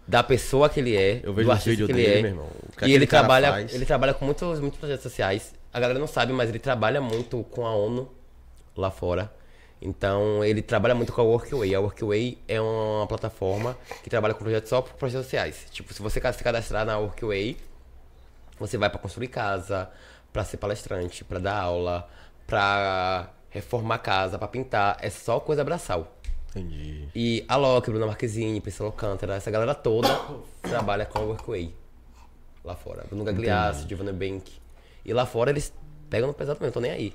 da 0.07 0.23
pessoa 0.23 0.69
que 0.69 0.79
ele 0.79 0.95
é. 0.95 1.19
Eu 1.23 1.33
vejo 1.33 1.47
do 1.47 1.51
artista 1.51 1.85
que 1.85 1.91
ele 1.91 2.03
dele, 2.03 2.17
é. 2.19 2.21
meu 2.21 2.31
irmão. 2.31 2.47
E 2.81 2.93
ele 2.93 3.05
trabalha, 3.07 3.49
faz. 3.51 3.73
ele 3.73 3.85
trabalha 3.85 4.13
com 4.13 4.23
muitos, 4.25 4.59
muitos 4.59 4.79
projetos 4.79 5.03
sociais. 5.03 5.53
A 5.73 5.79
galera 5.79 5.99
não 5.99 6.07
sabe, 6.07 6.31
mas 6.31 6.49
ele 6.49 6.59
trabalha 6.59 7.01
muito 7.01 7.43
com 7.51 7.65
a 7.65 7.75
ONU 7.75 8.09
lá 8.75 8.89
fora. 8.89 9.31
Então, 9.81 10.43
ele 10.43 10.61
trabalha 10.61 10.95
muito 10.95 11.11
com 11.13 11.21
a 11.21 11.23
Workaway. 11.23 11.75
A 11.75 11.79
Workaway 11.79 12.37
é 12.47 12.59
uma 12.59 13.05
plataforma 13.05 13.77
que 14.03 14.09
trabalha 14.09 14.33
com 14.33 14.39
projetos 14.43 14.69
só 14.69 14.81
por 14.81 14.93
projetos 14.93 15.25
sociais. 15.25 15.65
Tipo, 15.71 15.93
se 15.93 16.01
você 16.01 16.19
se 16.19 16.43
cadastrar 16.43 16.85
na 16.85 16.97
Workaway, 16.97 17.57
você 18.59 18.77
vai 18.77 18.89
pra 18.89 18.99
construir 18.99 19.27
casa, 19.27 19.89
pra 20.31 20.43
ser 20.43 20.57
palestrante, 20.57 21.23
pra 21.23 21.39
dar 21.39 21.59
aula, 21.59 22.07
pra 22.45 23.29
reformar 23.49 23.99
casa, 23.99 24.37
pra 24.37 24.47
pintar. 24.47 24.97
É 25.01 25.09
só 25.09 25.39
coisa 25.39 25.63
braçal. 25.63 26.15
Entendi. 26.49 27.07
E 27.15 27.45
a 27.47 27.55
Loki, 27.55 27.89
Bruna 27.89 28.07
Marquezine, 28.07 28.59
Priscila 28.61 28.89
Alcântara, 28.89 29.35
essa 29.35 29.51
galera 29.51 29.75
toda 29.75 30.09
trabalha 30.61 31.05
com 31.05 31.19
a 31.19 31.21
Workaway. 31.21 31.73
Lá 32.63 32.75
fora. 32.75 33.05
Bruno 33.07 33.23
Gagliasso, 33.23 33.87
Giovanna 33.87 34.11
Bank. 34.11 34.51
E 35.05 35.13
lá 35.13 35.25
fora 35.25 35.51
eles 35.51 35.73
pegam 36.09 36.27
no 36.27 36.33
pesado 36.33 36.59
mesmo, 36.59 36.73
tô 36.73 36.79
nem 36.79 36.91
aí. 36.91 37.13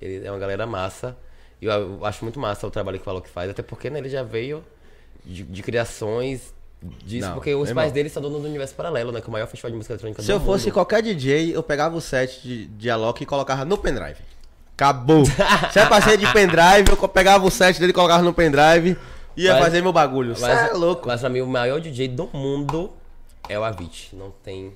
Ele 0.00 0.24
é 0.24 0.30
uma 0.30 0.38
galera 0.38 0.66
massa. 0.66 1.16
E 1.60 1.66
eu, 1.66 1.72
eu 1.72 2.04
acho 2.04 2.24
muito 2.24 2.38
massa 2.38 2.66
o 2.66 2.70
trabalho 2.70 3.00
que 3.00 3.06
o 3.06 3.10
Alok 3.10 3.28
faz, 3.28 3.50
até 3.50 3.62
porque 3.62 3.90
né, 3.90 3.98
ele 3.98 4.08
já 4.08 4.22
veio 4.22 4.64
de, 5.24 5.42
de 5.42 5.62
criações 5.62 6.53
disso, 7.04 7.26
Não, 7.26 7.34
porque 7.34 7.54
os 7.54 7.72
pais 7.72 7.92
dele 7.92 8.08
são 8.08 8.22
donos 8.22 8.42
do 8.42 8.48
Universo 8.48 8.74
Paralelo, 8.74 9.12
né? 9.12 9.20
Que 9.20 9.26
é 9.26 9.28
o 9.28 9.32
maior 9.32 9.46
festival 9.46 9.70
de 9.70 9.76
música 9.76 9.92
eletrônica 9.94 10.20
Se 10.22 10.28
do 10.28 10.32
eu 10.32 10.38
mundo. 10.38 10.46
fosse 10.46 10.70
qualquer 10.70 11.02
DJ, 11.02 11.54
eu 11.56 11.62
pegava 11.62 11.96
o 11.96 12.00
set 12.00 12.40
de, 12.42 12.66
de 12.66 12.90
Alok 12.90 13.22
e 13.22 13.26
colocava 13.26 13.64
no 13.64 13.76
pendrive. 13.78 14.18
Acabou. 14.76 15.24
Se 15.72 15.78
é 15.78 15.86
pra 15.86 16.00
ser 16.02 16.16
de 16.18 16.26
pendrive, 16.32 16.90
eu 16.90 17.08
pegava 17.08 17.46
o 17.46 17.50
set 17.50 17.78
dele 17.78 17.90
e 17.90 17.94
colocava 17.94 18.22
no 18.22 18.34
pendrive 18.34 18.96
e 19.36 19.44
ia 19.44 19.54
Mas- 19.54 19.64
fazer 19.64 19.82
meu 19.82 19.92
bagulho. 19.92 20.34
Cê 20.36 20.44
é 20.46 20.72
louco. 20.72 21.06
Mas 21.06 21.20
pra 21.20 21.28
mim, 21.28 21.40
o 21.40 21.46
maior 21.46 21.80
DJ 21.80 22.08
do 22.08 22.28
mundo 22.32 22.90
é 23.48 23.58
o 23.58 23.62
Avicii. 23.64 24.16
Não 24.18 24.30
tem. 24.42 24.72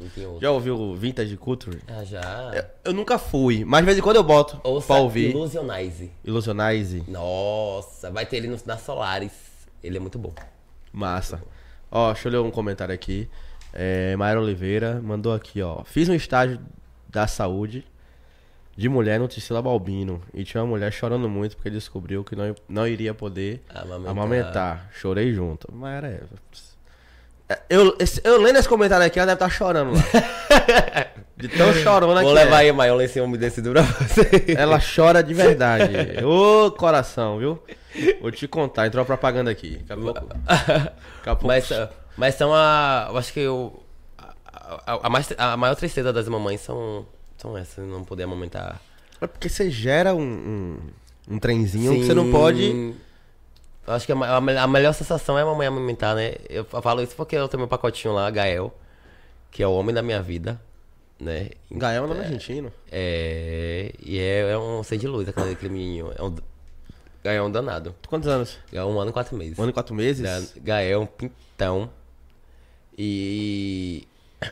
Não 0.00 0.08
tem 0.08 0.26
outro. 0.26 0.40
Já 0.40 0.50
ouviu 0.50 0.76
o 0.76 0.96
Vintage 0.96 1.36
Culture? 1.36 1.80
Ah, 1.88 2.02
já. 2.04 2.50
Eu, 2.52 2.64
eu 2.86 2.92
nunca 2.92 3.16
fui, 3.18 3.64
mas 3.64 3.80
de 3.80 3.86
vez 3.86 3.98
em 3.98 4.00
quando 4.00 4.16
eu 4.16 4.24
boto 4.24 4.60
Ouça 4.64 4.86
pra 4.88 4.96
ouvir. 4.96 5.30
Illusionize. 5.30 6.10
Illusionize. 6.24 7.04
Nossa, 7.06 8.10
vai 8.10 8.26
ter 8.26 8.38
ele 8.38 8.48
no, 8.48 8.58
na 8.66 8.76
Solaris. 8.76 9.30
Ele 9.82 9.96
é 9.96 10.00
muito 10.00 10.18
bom. 10.18 10.32
Massa. 10.94 11.42
Ó, 11.90 12.12
deixa 12.12 12.28
eu 12.28 12.32
ler 12.32 12.38
um 12.38 12.50
comentário 12.50 12.94
aqui. 12.94 13.28
É, 13.72 14.14
Mayra 14.16 14.40
Oliveira 14.40 15.00
mandou 15.02 15.34
aqui, 15.34 15.60
ó. 15.60 15.82
Fiz 15.84 16.08
um 16.08 16.14
estágio 16.14 16.60
da 17.08 17.26
saúde 17.26 17.84
de 18.76 18.88
mulher 18.88 19.18
no 19.18 19.26
Tiscila 19.26 19.60
Balbino. 19.60 20.22
E 20.32 20.44
tinha 20.44 20.62
uma 20.62 20.68
mulher 20.70 20.92
chorando 20.92 21.28
muito 21.28 21.56
porque 21.56 21.70
descobriu 21.70 22.22
que 22.22 22.36
não, 22.36 22.54
não 22.68 22.86
iria 22.86 23.12
poder 23.12 23.62
Amamentar. 23.68 24.10
amamentar. 24.10 24.90
Chorei 24.92 25.32
junto. 25.34 25.72
Mayra 25.74 26.08
é. 27.48 27.56
Eu, 27.68 27.96
eu 28.22 28.40
lendo 28.40 28.58
esse 28.58 28.68
comentário 28.68 29.04
aqui, 29.04 29.18
ela 29.18 29.26
deve 29.26 29.36
estar 29.36 29.50
chorando 29.50 29.92
lá. 29.92 30.02
De 31.48 31.56
tão 31.58 31.72
chorona 31.74 32.22
Vou 32.22 32.30
que 32.30 32.34
levar 32.34 32.62
é. 32.62 32.66
aí, 32.66 32.72
Maior, 32.72 32.98
esse 33.02 33.20
homem 33.20 33.38
desse 33.38 33.60
duro 33.60 33.82
pra 33.84 33.92
você. 34.06 34.54
Ela 34.56 34.78
chora 34.80 35.22
de 35.22 35.34
verdade. 35.34 35.92
Ô 36.24 36.70
coração, 36.70 37.38
viu? 37.38 37.62
Vou 38.20 38.30
te 38.30 38.48
contar, 38.48 38.86
entrou 38.86 39.02
a 39.02 39.04
propaganda 39.04 39.50
aqui. 39.50 39.76
Daqui 39.86 39.92
a 39.92 39.96
pouco. 40.12 40.26
Daqui 40.26 40.90
a 41.26 41.36
pouco. 41.36 41.46
Mas, 41.46 41.68
mas 42.16 42.34
são 42.34 42.52
a. 42.54 43.08
Eu 43.10 43.18
acho 43.18 43.32
que 43.32 43.40
eu. 43.40 43.82
A, 44.16 44.94
a- 44.94 45.00
a 45.06 45.10
mais, 45.10 45.28
a 45.36 45.56
maior 45.56 45.74
tristeza 45.76 46.12
das 46.12 46.26
mamães 46.28 46.60
são, 46.62 47.04
são 47.36 47.56
essas, 47.58 47.86
não 47.86 48.02
poder 48.04 48.22
amamentar. 48.22 48.80
É 49.20 49.26
porque 49.26 49.48
você 49.50 49.70
gera 49.70 50.14
um, 50.14 50.22
um, 50.22 51.34
um 51.34 51.38
trenzinho 51.38 51.92
que 51.94 52.06
você 52.06 52.14
não 52.14 52.30
pode. 52.30 52.94
Eu 53.86 53.92
acho 53.92 54.06
que 54.06 54.12
a, 54.12 54.16
a 54.16 54.36
a 54.38 54.66
melhor 54.66 54.94
sensação 54.94 55.38
é 55.38 55.42
a 55.42 55.46
mamãe 55.46 55.66
amamentar, 55.66 56.14
né? 56.16 56.36
Eu 56.48 56.64
fa- 56.64 56.80
falo 56.80 57.02
isso 57.02 57.14
porque 57.14 57.36
eu 57.36 57.46
tenho 57.48 57.60
meu 57.60 57.68
pacotinho 57.68 58.14
lá, 58.14 58.30
Gael, 58.30 58.74
que 59.50 59.62
é 59.62 59.66
o 59.66 59.72
homem 59.74 59.94
da 59.94 60.02
minha 60.02 60.22
vida, 60.22 60.58
né? 61.20 61.50
Gael 61.70 62.04
é 62.04 62.06
nome 62.06 62.20
argentino. 62.20 62.72
É. 62.90 63.92
E 64.02 64.18
é, 64.18 64.50
é 64.50 64.58
um 64.58 64.82
ser 64.82 64.98
de 64.98 65.06
luz, 65.06 65.28
aquele, 65.28 65.52
aquele 65.52 65.72
menininho. 65.72 66.12
É 66.16 66.22
um, 66.22 66.34
Gael 67.22 67.44
é 67.44 67.46
um 67.46 67.50
danado. 67.50 67.94
Quantos 68.08 68.28
anos? 68.28 68.58
Gael 68.72 68.88
é 68.88 68.92
um 68.92 69.00
ano 69.00 69.10
e 69.10 69.12
quatro 69.12 69.36
meses. 69.36 69.58
Um 69.58 69.62
ano 69.62 69.70
e 69.70 69.72
quatro 69.74 69.94
meses? 69.94 70.22
Ga- 70.22 70.60
Gael 70.62 71.00
é 71.00 71.02
um 71.02 71.06
pintão. 71.06 71.90
E. 72.96 74.06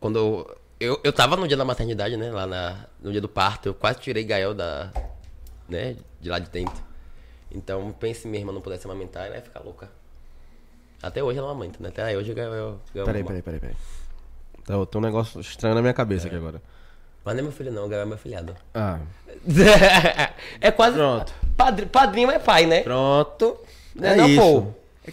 Quando 0.00 0.18
eu, 0.18 0.56
eu. 0.80 1.00
Eu 1.04 1.12
tava 1.12 1.36
no 1.36 1.46
dia 1.46 1.56
da 1.56 1.64
maternidade, 1.64 2.16
né? 2.16 2.30
Lá 2.30 2.46
na, 2.46 2.86
no 3.02 3.12
dia 3.12 3.20
do 3.20 3.28
parto. 3.28 3.68
Eu 3.68 3.74
quase 3.74 4.00
tirei 4.00 4.24
Gael 4.24 4.54
da. 4.54 4.90
Né? 5.68 5.96
De 6.20 6.28
lá 6.28 6.38
de 6.38 6.48
dentro. 6.50 6.82
Então, 7.50 7.92
pense 7.92 8.22
se 8.22 8.28
minha 8.28 8.40
irmã 8.40 8.52
não 8.52 8.60
pudesse 8.60 8.84
amamentar, 8.86 9.26
ela 9.26 9.36
ia 9.36 9.42
ficar 9.42 9.60
louca. 9.60 9.88
Até 11.02 11.22
hoje 11.22 11.38
ela 11.38 11.50
amamenta, 11.50 11.78
né? 11.80 11.90
Até 11.90 12.16
hoje 12.16 12.32
o 12.32 12.34
Gael. 12.34 12.80
Gael 12.94 13.06
Peraí, 13.06 13.22
peraí, 13.22 13.42
peraí, 13.42 13.60
peraí. 13.60 13.76
Tá, 14.64 14.74
tem 14.86 15.00
um 15.00 15.04
negócio 15.04 15.40
estranho 15.40 15.74
na 15.74 15.80
minha 15.80 15.92
cabeça 15.94 16.26
aqui 16.26 16.36
agora. 16.36 16.60
Mas 17.24 17.34
não 17.34 17.40
é 17.40 17.42
meu 17.44 17.52
filho, 17.52 17.72
não. 17.72 17.86
O 17.86 17.88
Gael 17.88 18.02
é 18.02 18.06
meu 18.06 18.18
filhado. 18.18 18.54
Ah, 18.74 18.98
é 20.60 20.70
quase. 20.70 20.96
Pronto. 20.96 21.32
Padri- 21.56 21.86
padrinho 21.86 22.30
é 22.30 22.38
pai, 22.38 22.66
né? 22.66 22.80
pronto. 22.82 23.56
Né, 23.94 24.12
É 24.12 24.16
não, 24.16 24.28
isso. 24.28 24.40
pô. 24.40 24.66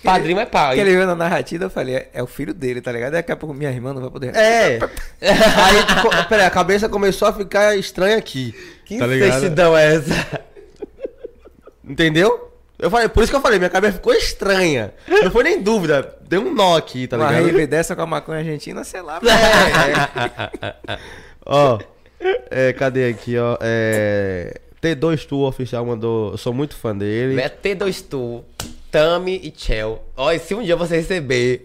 Padrinho 0.04 0.40
é 0.40 0.46
pai. 0.46 0.76
Porque 0.76 0.82
ele 0.90 0.96
viu 0.98 1.06
na 1.06 1.16
narrativa, 1.16 1.66
eu 1.66 1.70
falei, 1.70 1.96
é, 1.96 2.10
é 2.14 2.24
o 2.24 2.28
filho 2.28 2.54
dele, 2.54 2.80
tá 2.82 2.92
ligado? 2.92 3.12
Daqui 3.14 3.32
a 3.32 3.36
pouco 3.36 3.54
minha 3.54 3.70
irmã 3.70 3.94
não 3.94 4.02
vai 4.02 4.10
poder. 4.10 4.34
É. 4.36 4.80
Aí, 5.22 6.26
peraí, 6.30 6.46
a 6.46 6.50
cabeça 6.50 6.88
começou 6.88 7.28
a 7.28 7.34
ficar 7.34 7.76
estranha 7.76 8.18
aqui. 8.18 8.54
Que 8.86 8.98
tá 8.98 9.06
é 9.08 9.96
essa? 9.96 10.42
Entendeu? 11.84 12.51
Eu 12.82 12.90
falei, 12.90 13.08
por 13.08 13.22
isso 13.22 13.32
que 13.32 13.36
eu 13.36 13.42
falei, 13.42 13.60
minha 13.60 13.70
cabeça 13.70 13.94
ficou 13.94 14.12
estranha. 14.12 14.92
Não 15.08 15.30
foi 15.30 15.44
nem 15.44 15.62
dúvida, 15.62 16.18
deu 16.28 16.42
um 16.42 16.52
nó 16.52 16.76
aqui, 16.76 17.08
tá 17.08 17.16
Uma 17.16 17.30
ligado? 17.30 17.46
rave 17.46 17.68
dessa 17.68 17.96
com 17.96 18.02
a 18.02 18.08
maconha 18.08 18.40
argentina, 18.40 18.84
sei 18.84 19.04
lá. 19.04 19.22
Ó, 21.46 21.78
é, 22.50 22.74
cadê 22.74 23.10
aqui, 23.10 23.38
ó? 23.38 23.56
É, 23.62 24.60
T2 24.82 25.28
Tour 25.28 25.48
oficial 25.48 25.86
mandou, 25.86 26.32
eu 26.32 26.38
sou 26.40 26.54
muito 26.54 26.76
fã 26.76 26.98
dele. 26.98 27.40
É 27.40 27.50
T2 27.50 28.04
Tu, 28.10 28.44
Tami 28.90 29.40
e 29.44 29.54
Chel. 29.56 30.04
Olha, 30.18 30.40
se 30.40 30.56
um 30.56 30.64
dia 30.64 30.76
você 30.76 30.96
receber 30.98 31.64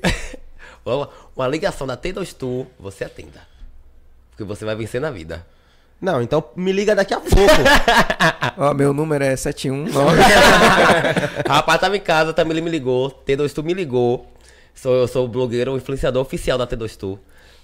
uma, 0.84 1.09
uma 1.34 1.48
ligação 1.48 1.86
da 1.86 1.97
T2 1.97 2.34
Tu, 2.34 2.66
você 2.78 3.05
atenda. 3.05 3.40
Porque 4.30 4.44
você 4.44 4.66
vai 4.66 4.76
vencer 4.76 5.01
na 5.01 5.10
vida. 5.10 5.47
Não, 6.01 6.20
então 6.20 6.44
me 6.55 6.73
liga 6.73 6.94
daqui 6.94 7.14
a 7.14 7.20
pouco. 7.20 7.36
Ó, 8.59 8.74
meu 8.74 8.93
número 8.93 9.24
é 9.24 9.35
719. 9.35 10.20
Rapaz, 11.48 11.81
tava 11.81 11.97
em 11.97 12.01
casa, 12.01 12.32
Tami 12.32 12.60
me 12.60 12.70
ligou, 12.70 13.10
T2 13.27 13.52
Tu 13.52 13.62
me 13.62 13.73
ligou. 13.73 14.27
Sou, 14.74 14.94
eu 14.94 15.09
sou 15.09 15.24
o 15.24 15.28
blogueiro, 15.28 15.73
o 15.73 15.77
influenciador 15.77 16.20
oficial 16.20 16.59
da 16.59 16.66
T2 16.66 16.97
Tu. 16.97 17.18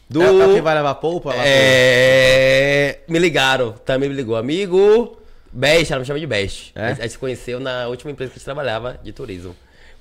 Do... 0.08 0.22
É, 0.22 0.26
é 0.26 0.46
o 0.46 0.54
que 0.54 0.60
vai 0.60 0.74
levar 0.74 0.94
polpa? 0.96 1.32
É... 1.36 3.00
Me 3.06 3.18
ligaram, 3.18 3.72
Tami 3.72 4.08
me 4.08 4.14
ligou. 4.14 4.36
Amigo, 4.36 5.18
Best, 5.52 5.92
ela 5.92 6.00
me 6.00 6.06
chama 6.06 6.18
de 6.18 6.26
Best. 6.26 6.72
É? 6.74 6.86
A 6.86 6.94
gente 6.94 7.10
se 7.10 7.18
conheceu 7.18 7.60
na 7.60 7.86
última 7.88 8.10
empresa 8.10 8.30
que 8.30 8.36
a 8.36 8.38
gente 8.38 8.44
trabalhava 8.44 8.98
de 9.02 9.12
turismo. 9.12 9.54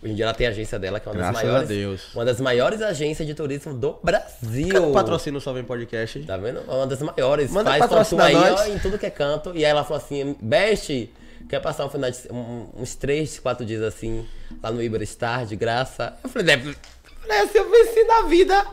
Hoje 0.03 0.13
em 0.13 0.15
dia 0.15 0.25
ela 0.25 0.33
tem 0.33 0.47
a 0.47 0.49
agência 0.49 0.79
dela, 0.79 0.99
que 0.99 1.07
é 1.07 1.11
uma 1.11 1.17
das 1.21 1.29
Graças 1.31 1.43
a 1.43 1.51
maiores. 1.51 1.69
Deus. 1.69 2.01
Uma 2.15 2.25
das 2.25 2.41
maiores 2.41 2.81
agências 2.81 3.27
de 3.27 3.35
turismo 3.35 3.73
do 3.73 3.99
Brasil. 4.03 4.67
Cadê 4.69 4.79
o 4.85 4.91
patrocínio 4.91 5.39
Só 5.39 5.53
Vem 5.53 5.63
Podcast? 5.63 6.19
Tá 6.23 6.37
vendo? 6.37 6.61
Uma 6.67 6.87
das 6.87 7.01
maiores. 7.01 7.51
Manda 7.51 7.69
Faz 7.77 7.85
fortuna 7.91 8.23
aí, 8.25 8.35
ó, 8.35 8.65
em 8.65 8.79
tudo 8.79 8.97
que 8.97 9.05
é 9.05 9.11
canto. 9.11 9.51
E 9.53 9.57
aí 9.63 9.69
ela 9.71 9.83
falou 9.83 10.01
assim, 10.03 10.35
Best, 10.41 11.07
quer 11.47 11.59
passar 11.59 11.85
um 11.85 11.89
final 11.89 12.09
de, 12.09 12.17
um- 12.31 12.67
uns 12.79 12.95
três, 12.95 13.37
quatro 13.39 13.63
dias 13.63 13.83
assim, 13.83 14.27
lá 14.63 14.71
no 14.71 14.81
Iberostar, 14.81 15.45
de 15.45 15.55
graça? 15.55 16.13
Eu 16.23 16.29
falei, 16.31 16.47
deve. 16.47 16.75
Falei 17.21 17.37
assim, 17.41 17.57
eu 17.59 17.69
venci 17.69 18.03
na 18.05 18.21
vida. 18.23 18.65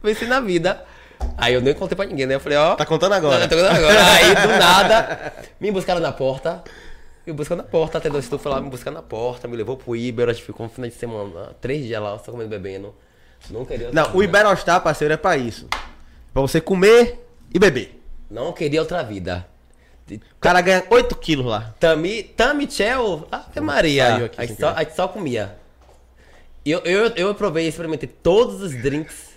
Venci 0.00 0.26
na 0.26 0.40
vida. 0.40 0.84
Aí 1.36 1.54
eu 1.54 1.60
nem 1.60 1.74
contei 1.74 1.96
pra 1.96 2.04
ninguém, 2.06 2.24
né? 2.26 2.36
Eu 2.36 2.40
falei, 2.40 2.56
ó. 2.56 2.76
Tá 2.76 2.86
contando 2.86 3.14
agora. 3.14 3.40
Não, 3.40 3.48
tô 3.48 3.56
contando 3.56 3.76
agora. 3.76 3.98
Aí 4.12 4.34
do 4.34 4.48
nada, 4.60 5.32
me 5.58 5.72
buscaram 5.72 6.00
na 6.00 6.12
porta. 6.12 6.62
Me 7.26 7.32
buscaram 7.32 7.62
na 7.62 7.68
porta, 7.68 7.98
até 7.98 8.08
dois 8.08 8.28
foi 8.28 8.52
lá 8.52 8.60
me 8.60 8.70
buscar 8.70 8.92
na 8.92 9.02
porta, 9.02 9.48
me 9.48 9.56
levou 9.56 9.76
pro 9.76 9.96
Iber, 9.96 10.28
a 10.28 10.32
gente 10.32 10.44
ficou 10.44 10.64
um 10.64 10.68
final 10.68 10.88
de 10.88 10.94
semana, 10.94 11.56
três 11.60 11.84
dias 11.84 12.00
lá, 12.00 12.18
só 12.20 12.30
comendo 12.30 12.54
e 12.54 12.58
bebendo. 12.58 12.94
Não 13.50 13.64
queria 13.64 13.90
Não, 13.92 14.04
o 14.10 14.20
vida. 14.20 14.24
Iberostar, 14.24 14.80
parceiro, 14.80 15.12
é 15.12 15.16
pra 15.16 15.36
isso. 15.36 15.66
Pra 16.32 16.42
você 16.42 16.60
comer 16.60 17.26
e 17.52 17.58
beber. 17.58 18.00
Não 18.30 18.52
queria 18.52 18.80
outra 18.80 19.02
vida. 19.02 19.46
O 20.08 20.40
cara 20.40 20.60
ganha 20.60 20.84
8 20.88 21.16
quilos 21.16 21.46
lá. 21.46 21.74
Tami, 21.80 22.22
Tami 22.22 22.70
Chel, 22.70 23.26
Ave 23.30 23.60
Maria. 23.60 24.26
Aqui 24.26 24.40
a, 24.40 24.46
gente 24.46 24.60
só, 24.60 24.68
a 24.68 24.84
gente 24.84 24.94
só 24.94 25.08
comia. 25.08 25.56
Eu, 26.64 26.80
eu, 26.80 27.08
eu 27.16 27.34
provei, 27.34 27.66
experimentei 27.66 28.08
todos 28.08 28.62
os 28.62 28.70
drinks. 28.70 29.35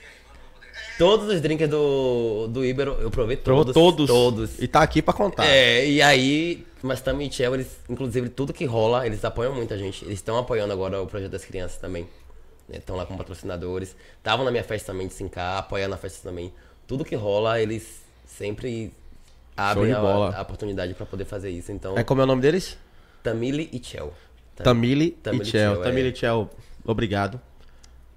Todos 0.99 1.33
os 1.33 1.39
drinks 1.41 1.69
do, 1.69 2.47
do 2.47 2.63
Iber, 2.65 2.87
eu 2.89 3.09
provei 3.09 3.37
todos. 3.37 3.73
todos. 3.73 4.07
Todos. 4.07 4.59
E 4.61 4.67
tá 4.67 4.81
aqui 4.83 5.01
pra 5.01 5.13
contar. 5.13 5.45
É, 5.47 5.87
e 5.89 6.01
aí, 6.01 6.65
mas 6.83 6.99
Tami 6.99 7.27
e 7.27 7.31
Chel, 7.31 7.53
eles, 7.55 7.79
inclusive, 7.89 8.27
tudo 8.27 8.51
que 8.51 8.65
rola, 8.65 9.05
eles 9.07 9.23
apoiam 9.23 9.55
muita 9.55 9.77
gente. 9.77 10.03
Eles 10.03 10.15
estão 10.19 10.37
apoiando 10.37 10.73
agora 10.73 11.01
o 11.01 11.07
projeto 11.07 11.31
das 11.31 11.45
crianças 11.45 11.77
também. 11.77 12.05
Estão 12.69 12.95
lá 12.97 13.05
com 13.05 13.15
patrocinadores. 13.17 13.95
Estavam 14.17 14.43
na 14.43 14.51
minha 14.51 14.63
festa 14.63 14.91
também 14.91 15.07
de 15.07 15.13
5K, 15.13 15.57
apoiando 15.59 15.95
a 15.95 15.97
festa 15.97 16.27
também. 16.29 16.53
Tudo 16.85 17.05
que 17.05 17.15
rola, 17.15 17.61
eles 17.61 18.01
sempre 18.27 18.93
abrem 19.55 19.91
a, 19.93 19.99
a 20.37 20.41
oportunidade 20.41 20.93
pra 20.93 21.05
poder 21.05 21.25
fazer 21.25 21.49
isso. 21.49 21.71
Então, 21.71 21.97
É 21.97 22.03
como 22.03 22.21
é 22.21 22.25
o 22.25 22.27
nome 22.27 22.41
deles? 22.41 22.77
Tamile 23.23 23.69
e 23.71 23.81
Chel. 23.83 24.13
Tam- 24.55 24.65
Tamile 24.65 25.11
Tamile 25.11 25.43
e 25.43 25.45
Chel. 25.47 25.81
É. 25.81 25.83
Tamile 25.83 26.09
e 26.09 26.15
Chel, 26.15 26.49
obrigado. 26.85 27.39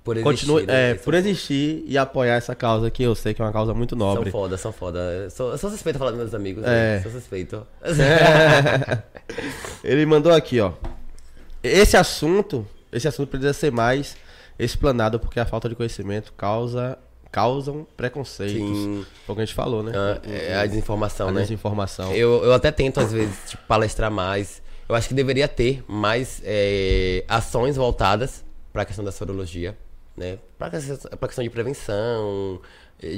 Por 0.04 0.16
existir, 0.16 0.46
Continue, 0.46 0.66
né? 0.66 0.90
é, 0.90 0.94
por 0.94 1.14
existir 1.14 1.84
e 1.86 1.96
apoiar 1.96 2.34
essa 2.34 2.56
causa 2.56 2.90
que 2.90 3.04
eu 3.04 3.14
sei 3.14 3.32
que 3.32 3.40
é 3.40 3.44
uma 3.44 3.52
causa 3.52 3.72
muito 3.72 3.96
São 3.96 3.98
nobre. 3.98 4.30
foda, 4.32 4.58
são 4.58 4.72
foda. 4.72 4.98
Eu 4.98 5.30
sou, 5.30 5.52
eu 5.52 5.58
sou 5.58 5.70
suspeito 5.70 5.96
a 5.96 5.98
falar 6.00 6.10
dos 6.10 6.18
meus 6.18 6.34
amigos. 6.34 6.64
É. 6.64 6.96
né? 6.96 7.02
Sou 7.02 7.12
suspeito. 7.12 7.64
Ele 9.84 10.04
mandou 10.04 10.32
aqui, 10.32 10.58
ó. 10.60 10.72
Esse 11.62 11.96
assunto, 11.96 12.66
esse 12.90 13.06
assunto 13.06 13.28
precisa 13.28 13.52
ser 13.52 13.70
mais 13.70 14.16
explanado 14.58 15.20
porque 15.20 15.38
a 15.38 15.46
falta 15.46 15.68
de 15.68 15.76
conhecimento 15.76 16.32
causa 16.32 16.98
causam 17.30 17.86
preconceitos. 17.96 18.56
Sim. 18.56 19.06
Foi 19.24 19.32
o 19.32 19.36
que 19.36 19.42
a 19.42 19.44
gente 19.46 19.54
falou, 19.54 19.82
né? 19.82 19.92
Ah, 19.94 20.20
é 20.28 20.54
a 20.56 20.66
desinformação, 20.66 21.28
a 21.28 21.32
né? 21.32 21.40
desinformação. 21.40 22.12
Eu, 22.12 22.44
eu 22.44 22.52
até 22.52 22.70
tento, 22.70 23.00
às 23.00 23.10
vezes, 23.10 23.34
tipo, 23.48 23.62
palestrar 23.66 24.10
mais. 24.10 24.60
Eu 24.86 24.94
acho 24.94 25.08
que 25.08 25.14
deveria 25.14 25.48
ter 25.48 25.82
mais 25.88 26.42
é, 26.44 27.24
ações 27.26 27.76
voltadas 27.76 28.44
para 28.70 28.82
a 28.82 28.84
questão 28.84 29.02
da 29.04 29.10
sorologia, 29.10 29.76
né? 30.16 30.38
Para 30.58 30.68
a 30.68 31.26
questão 31.26 31.42
de 31.44 31.50
prevenção, 31.50 32.60
eh, 33.02 33.16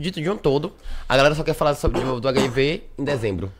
de, 0.00 0.30
um 0.30 0.36
todo. 0.36 0.72
A 1.08 1.16
galera 1.16 1.34
só 1.34 1.42
quer 1.42 1.54
falar 1.54 1.74
sobre, 1.74 2.00
do, 2.00 2.20
do 2.20 2.28
HIV 2.28 2.84
em 2.98 3.04
dezembro. 3.04 3.52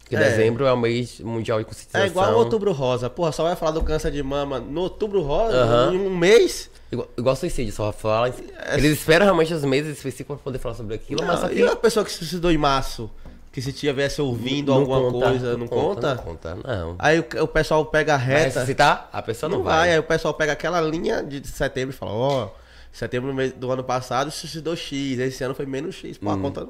Porque 0.00 0.16
É. 0.16 0.20
dezembro 0.20 0.64
é 0.64 0.72
o 0.72 0.76
mês 0.76 1.20
mundial 1.20 1.58
de 1.58 1.66
conscientização. 1.66 2.02
É 2.02 2.06
igual 2.08 2.34
outubro 2.34 2.72
rosa. 2.72 3.10
Porra, 3.10 3.30
só 3.30 3.42
vai 3.42 3.54
falar 3.54 3.72
do 3.72 3.82
câncer 3.82 4.10
de 4.10 4.22
mama 4.22 4.58
no 4.58 4.80
outubro 4.80 5.20
rosa, 5.20 5.54
Aham. 5.56 5.94
em 5.94 5.98
um 5.98 6.16
mês. 6.16 6.70
Igual, 6.90 7.08
igual 7.18 7.36
suicídio, 7.36 7.74
só 7.74 7.92
fala. 7.92 8.34
Eles 8.72 8.92
esperam 8.92 9.26
realmente 9.26 9.52
os 9.52 9.62
meses 9.64 9.98
específicos 9.98 10.36
pra 10.36 10.44
poder 10.44 10.58
falar 10.58 10.74
sobre 10.74 10.94
aquilo, 10.94 11.22
mas 11.22 11.34
Não, 11.34 11.42
só 11.42 11.48
que. 11.52 11.60
E 11.60 11.66
a 11.66 11.76
pessoa 11.76 12.02
que 12.06 12.10
se 12.10 12.18
suicidou 12.18 12.50
em 12.50 12.56
março, 12.56 13.10
que 13.50 13.62
se 13.62 13.72
tivesse 13.72 14.20
ouvindo 14.20 14.72
alguma 14.72 15.10
coisa, 15.10 15.56
não 15.56 15.66
conta? 15.66 16.14
Não 16.16 16.22
conta, 16.22 16.54
não. 16.54 16.96
Aí 16.98 17.18
o, 17.18 17.26
o 17.42 17.48
pessoal 17.48 17.84
pega 17.86 18.14
a 18.14 18.16
Vai 18.16 18.26
reta. 18.26 18.44
ressuscitar? 18.60 19.08
A 19.12 19.22
pessoa 19.22 19.48
não, 19.50 19.58
Não 19.58 19.64
vai. 19.64 19.92
Aí 19.92 19.98
o 19.98 20.02
pessoal 20.02 20.34
pega 20.34 20.52
aquela 20.52 20.80
linha 20.80 21.22
de 21.22 21.46
setembro 21.48 21.94
e 21.94 21.98
fala, 21.98 22.12
ó, 22.12 22.50
setembro 22.92 23.32
do 23.52 23.70
ano 23.72 23.82
passado 23.84 24.30
suicidou 24.30 24.76
X, 24.76 25.18
esse 25.18 25.42
ano 25.42 25.54
foi 25.54 25.66
menos 25.66 25.94
X. 25.94 26.18
Pô, 26.18 26.28
a 26.30 26.34
Hum. 26.34 26.42
conta 26.42 26.68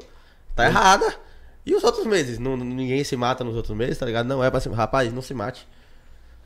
tá 0.55 0.67
errada. 0.67 1.15
E 1.67 1.75
os 1.75 1.85
outros 1.85 2.07
meses? 2.07 2.39
Não, 2.39 2.57
ninguém 2.57 3.05
se 3.05 3.15
mata 3.17 3.45
nos 3.45 3.55
outros 3.55 3.77
meses, 3.77 3.99
tá 3.99 4.07
ligado? 4.07 4.27
Não 4.27 4.43
é 4.43 4.51
pra 4.51 4.59
se... 4.61 4.69
Rapaz, 4.71 5.13
não 5.13 5.21
se 5.21 5.35
mate. 5.35 5.67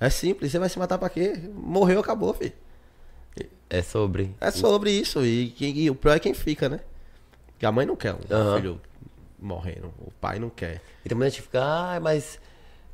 É 0.01 0.11
simples, 0.11 0.51
você 0.51 0.59
vai 0.59 0.69
se 0.69 0.79
matar 0.79 0.99
pra 0.99 1.09
quê? 1.09 1.39
Morreu, 1.55 2.01
acabou, 2.01 2.35
filho. 2.35 2.53
É 3.71 3.81
sobre. 3.83 4.35
É 4.41 4.51
sobre 4.51 4.91
isso. 4.91 5.25
E, 5.25 5.55
e 5.61 5.89
o 5.89 5.95
pior 5.95 6.17
é 6.17 6.19
quem 6.19 6.35
fica, 6.35 6.69
né? 6.69 6.81
Que 7.59 7.65
a 7.65 7.71
mãe 7.73 7.87
não 7.87 7.95
quer 7.97 8.15
um 8.15 8.19
Aham. 8.31 8.57
filho 8.57 8.81
morrendo. 9.43 9.93
O 9.99 10.11
pai 10.21 10.39
não 10.39 10.49
quer. 10.51 10.81
E 11.05 11.09
tem 11.09 11.17
muita 11.17 11.31
gente 11.31 11.41
que 11.41 11.47
fica, 11.49 11.63
ah, 11.63 12.01
mas. 12.01 12.39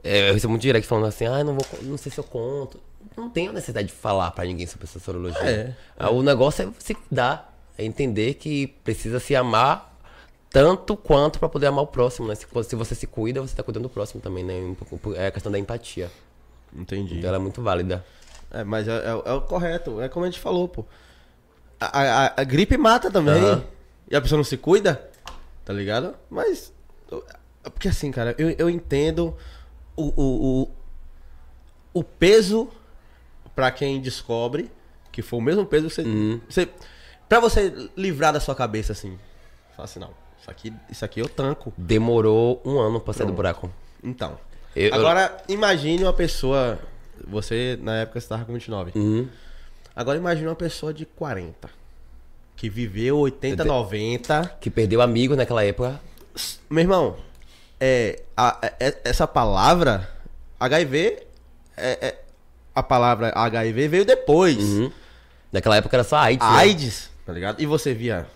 É, 0.03 0.31
eu 0.31 0.35
recebo 0.35 0.51
muito 0.53 0.63
direct 0.63 0.87
falando 0.89 1.07
assim, 1.07 1.27
ah, 1.27 1.43
não, 1.45 1.55
vou, 1.55 1.67
não 1.83 1.97
sei 1.99 2.11
se 2.11 2.19
eu 2.19 2.25
conto. 2.25 2.81
Não 3.17 3.29
tenho 3.29 3.53
necessidade 3.53 3.89
de 3.89 3.95
falar 3.95 4.31
pra 4.31 4.45
ninguém 4.45 4.67
sobre 4.67 4.85
essa 4.87 4.99
sorologia. 4.99 5.41
É, 5.49 5.75
Ah, 5.99 6.11
O 6.11 6.23
negócio 6.23 6.63
é 6.69 6.69
se 6.83 6.95
cuidar. 6.95 7.47
É 7.77 7.85
entender 7.85 8.35
que 8.35 8.67
precisa 8.83 9.21
se 9.21 9.37
amar 9.37 9.97
tanto 10.51 10.97
quanto 10.97 11.39
pra 11.39 11.49
poder 11.49 11.67
amar 11.67 11.85
o 11.85 11.87
próximo, 11.87 12.27
né? 12.27 12.35
Se, 12.35 12.47
se 12.65 12.75
você 12.77 12.95
se 12.95 13.07
cuida, 13.07 13.41
você 13.41 13.55
tá 13.55 13.63
cuidando 13.63 13.85
do 13.85 13.89
próximo 13.89 14.21
também, 14.21 14.43
né? 14.45 14.55
É 15.17 15.27
a 15.27 15.31
questão 15.31 15.53
da 15.53 15.59
empatia. 15.59 16.11
Entendi. 16.75 17.19
Então 17.19 17.29
ela 17.29 17.37
é 17.37 17.41
muito 17.41 17.63
válida. 17.63 18.05
É, 18.51 18.65
mas 18.65 18.89
é, 18.89 18.93
é- 18.97 19.31
é 19.31 19.33
o 19.33 19.41
correto. 19.43 20.01
É 20.01 20.09
como 20.09 20.25
a 20.25 20.29
gente 20.31 20.41
falou, 20.41 20.67
pô. 20.69 20.85
A, 21.81 22.01
a- 22.27 22.33
a 22.41 22.45
gripe 22.45 22.77
mata 22.77 23.11
também. 23.11 23.35
Aham. 23.43 23.65
E 24.11 24.17
a 24.17 24.21
pessoa 24.21 24.39
não 24.39 24.45
se 24.45 24.57
cuida, 24.57 25.08
tá 25.69 25.75
ligado? 25.75 26.15
Mas. 26.31 26.73
eu- 27.11 27.23
Porque 27.65 27.89
assim, 27.89 28.11
cara, 28.11 28.35
eu, 28.39 28.49
eu 28.53 28.71
entendo 28.71 29.37
o, 29.95 30.05
o, 30.17 30.63
o, 30.63 32.01
o 32.01 32.03
peso 32.03 32.71
pra 33.55 33.71
quem 33.71 34.01
descobre 34.01 34.71
que 35.13 35.21
foi 35.21 35.39
o 35.39 35.43
mesmo 35.43 35.67
peso 35.67 35.89
que 35.89 35.95
você. 35.95 36.03
Uhum. 36.03 36.41
você 36.49 36.69
pra 37.29 37.39
você 37.39 37.91
livrar 37.95 38.33
da 38.33 38.41
sua 38.41 38.55
cabeça 38.55 38.93
assim. 38.93 39.19
Fala 39.77 39.85
assim, 39.85 40.01
não. 40.01 40.11
Isso 40.41 40.51
aqui, 40.51 40.73
isso 40.91 41.05
aqui 41.05 41.21
eu 41.21 41.29
tanco. 41.29 41.71
Demorou 41.77 42.63
um 42.65 42.79
ano 42.79 42.99
pra 42.99 43.13
sair 43.13 43.27
do 43.27 43.33
buraco. 43.35 43.71
Então. 44.03 44.39
Eu- 44.75 44.95
Agora, 44.95 45.37
imagine 45.49 46.03
uma 46.03 46.13
pessoa. 46.15 46.79
Você, 47.27 47.79
na 47.83 47.97
época, 47.97 48.19
você 48.21 48.29
tava 48.29 48.45
com 48.47 48.55
29. 48.55 48.93
Uhum. 48.99 49.29
Agora 49.95 50.17
imagine 50.17 50.47
uma 50.49 50.55
pessoa 50.57 50.95
de 50.95 51.05
40. 51.05 51.69
Que 52.59 52.69
viveu 52.69 53.19
80, 53.19 53.65
90. 53.65 54.57
Que 54.61 54.69
perdeu 54.69 55.01
amigo 55.01 55.35
naquela 55.37 55.65
época. 55.65 55.99
Meu 56.69 56.83
irmão, 56.83 57.17
é, 57.81 58.21
a- 58.37 58.59
é- 58.81 58.99
essa 59.05 59.27
palavra 59.29 60.07
HIV. 60.59 61.23
É, 61.77 62.07
é- 62.09 62.21
a 62.75 62.83
palavra 62.83 63.33
HIV 63.35 63.87
veio 63.89 64.05
depois. 64.05 64.59
Uhum. 64.59 64.91
Naquela 65.53 65.77
época 65.77 65.97
era 65.97 66.03
só 66.05 66.17
AIDS. 66.17 66.47
né? 66.47 66.57
AIDS, 66.57 67.11
tá 67.25 67.33
ligado? 67.33 67.63
E 67.63 67.65
você 67.67 67.95
via 67.95 68.27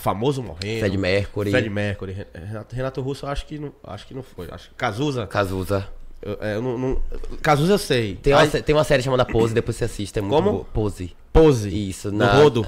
famoso 0.00 0.42
morrendo. 0.42 0.80
Fred 0.80 0.96
Mercury. 0.98 1.50
Fred 1.50 1.68
Mercury. 1.70 2.12
Ren- 2.12 2.26
Renato, 2.34 2.74
Renato 2.74 3.00
Russo, 3.02 3.26
acho 3.26 3.44
que 3.46 3.58
não, 3.58 3.72
acho 3.84 4.06
que 4.06 4.14
não 4.14 4.22
foi. 4.22 4.48
Acho, 4.50 4.70
Cazuza. 4.74 5.26
Cazuza. 5.26 5.86
Eu, 6.22 6.38
é, 6.40 6.56
eu 6.56 6.62
não, 6.62 6.76
não- 6.78 7.02
Cazuza 7.42 7.74
eu 7.74 7.78
sei. 7.78 8.16
Tem 8.16 8.32
uma, 8.32 8.46
tem 8.48 8.74
uma 8.74 8.84
série 8.84 9.02
chamada 9.02 9.24
Pose, 9.26 9.52
depois 9.54 9.76
você 9.76 9.84
assiste. 9.84 10.18
É 10.18 10.22
muito 10.22 10.34
Como? 10.34 10.50
boa. 10.52 10.64
Pose. 10.72 11.14
Pose. 11.32 11.88
Isso, 11.88 12.10
No 12.10 12.18
na... 12.18 12.32
rodo. 12.32 12.66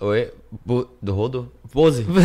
Oi? 0.00 0.30
Bu- 0.64 0.88
Do 1.00 1.12
rodo? 1.12 1.52
Pose. 1.72 2.04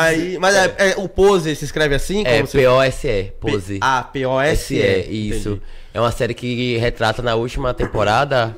Aí, 0.00 0.38
mas 0.38 0.54
é, 0.54 0.74
é, 0.78 0.94
o 0.96 1.08
pose 1.08 1.54
se 1.56 1.64
escreve 1.64 1.94
assim? 1.94 2.22
É 2.26 2.42
P-O-S-E. 2.42 3.32
Pose. 3.40 3.78
Ah, 3.80 4.02
P-O-S-E. 4.02 4.80
S-E, 4.80 5.28
isso. 5.30 5.48
Entendi. 5.50 5.62
É 5.92 6.00
uma 6.00 6.10
série 6.12 6.34
que 6.34 6.76
retrata 6.78 7.22
na 7.22 7.34
última 7.34 7.72
temporada 7.74 8.54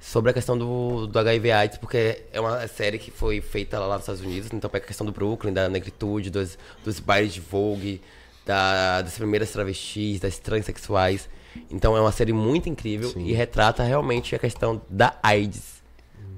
sobre 0.00 0.30
a 0.30 0.34
questão 0.34 0.56
do, 0.58 1.06
do 1.06 1.18
HIV 1.18 1.50
AIDS, 1.52 1.78
porque 1.78 2.22
é 2.32 2.40
uma 2.40 2.66
série 2.68 2.98
que 2.98 3.10
foi 3.10 3.40
feita 3.40 3.78
lá 3.78 3.94
nos 3.94 4.02
Estados 4.02 4.20
Unidos, 4.20 4.48
então 4.52 4.68
pega 4.68 4.84
a 4.84 4.88
questão 4.88 5.06
do 5.06 5.12
Brooklyn, 5.12 5.52
da 5.52 5.68
negritude, 5.68 6.28
dos, 6.30 6.58
dos 6.84 6.98
bailes 6.98 7.34
de 7.34 7.40
Vogue, 7.40 8.00
da- 8.44 9.02
das 9.02 9.14
primeiras 9.14 9.50
travestis, 9.50 10.18
das 10.20 10.38
transexuais. 10.38 11.28
Então 11.70 11.96
é 11.96 12.00
uma 12.00 12.10
série 12.12 12.32
muito 12.32 12.68
incrível 12.68 13.12
e 13.16 13.32
retrata 13.32 13.82
realmente 13.84 14.34
a 14.34 14.38
questão 14.38 14.80
da 14.88 15.14
AIDS, 15.22 15.81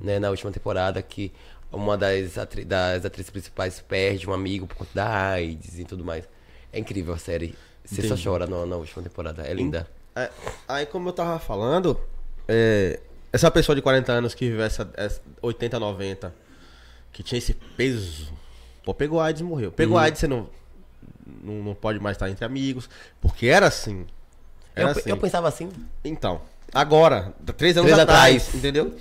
né, 0.04 0.18
na 0.18 0.30
última 0.30 0.50
temporada, 0.52 1.00
que 1.02 1.32
uma 1.72 1.96
das, 1.98 2.38
atri- 2.38 2.64
das 2.64 3.04
atrizes 3.04 3.30
principais 3.30 3.80
perde 3.80 4.28
um 4.28 4.32
amigo 4.32 4.66
por 4.66 4.76
conta 4.76 4.90
da 4.94 5.30
AIDS 5.32 5.78
e 5.78 5.84
tudo 5.84 6.04
mais. 6.04 6.28
É 6.72 6.78
incrível 6.78 7.14
a 7.14 7.18
série. 7.18 7.54
Você 7.84 8.02
só 8.02 8.14
Entendi. 8.14 8.24
chora 8.24 8.46
no- 8.46 8.66
na 8.66 8.76
última 8.76 9.02
temporada. 9.02 9.42
É 9.46 9.52
linda. 9.52 9.88
É, 10.14 10.30
aí, 10.68 10.86
como 10.86 11.08
eu 11.08 11.12
tava 11.12 11.38
falando, 11.40 11.98
é, 12.46 13.00
essa 13.32 13.50
pessoa 13.50 13.74
de 13.74 13.82
40 13.82 14.12
anos 14.12 14.34
que 14.34 14.48
viveu 14.48 14.64
essa, 14.64 14.88
essa 14.96 15.20
80, 15.42 15.78
90, 15.80 16.32
que 17.12 17.22
tinha 17.22 17.38
esse 17.38 17.54
peso, 17.54 18.32
pô, 18.84 18.94
pegou 18.94 19.20
AIDS 19.20 19.40
e 19.40 19.44
morreu. 19.44 19.72
Pegou 19.72 19.96
Uhum. 19.96 20.02
AIDS, 20.02 20.20
você 20.20 20.28
não, 20.28 20.48
não, 21.42 21.54
não 21.62 21.74
pode 21.74 21.98
mais 21.98 22.16
estar 22.16 22.30
entre 22.30 22.44
amigos, 22.44 22.88
porque 23.20 23.46
era 23.46 23.66
assim. 23.66 24.06
Era 24.76 24.88
Eu, 24.88 24.90
assim. 24.92 25.10
eu 25.10 25.16
pensava 25.16 25.48
assim. 25.48 25.70
Então, 26.04 26.40
agora, 26.72 27.32
três 27.56 27.76
anos 27.76 27.88
Três 27.90 27.98
atrás, 28.02 28.42
atrás. 28.42 28.54
entendeu? 28.54 28.96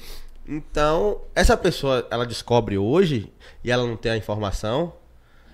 Então, 0.47 1.21
essa 1.33 1.55
pessoa, 1.55 2.05
ela 2.11 2.25
descobre 2.25 2.77
hoje 2.77 3.31
e 3.63 3.71
ela 3.71 3.85
não 3.85 3.95
tem 3.95 4.11
a 4.11 4.17
informação. 4.17 4.93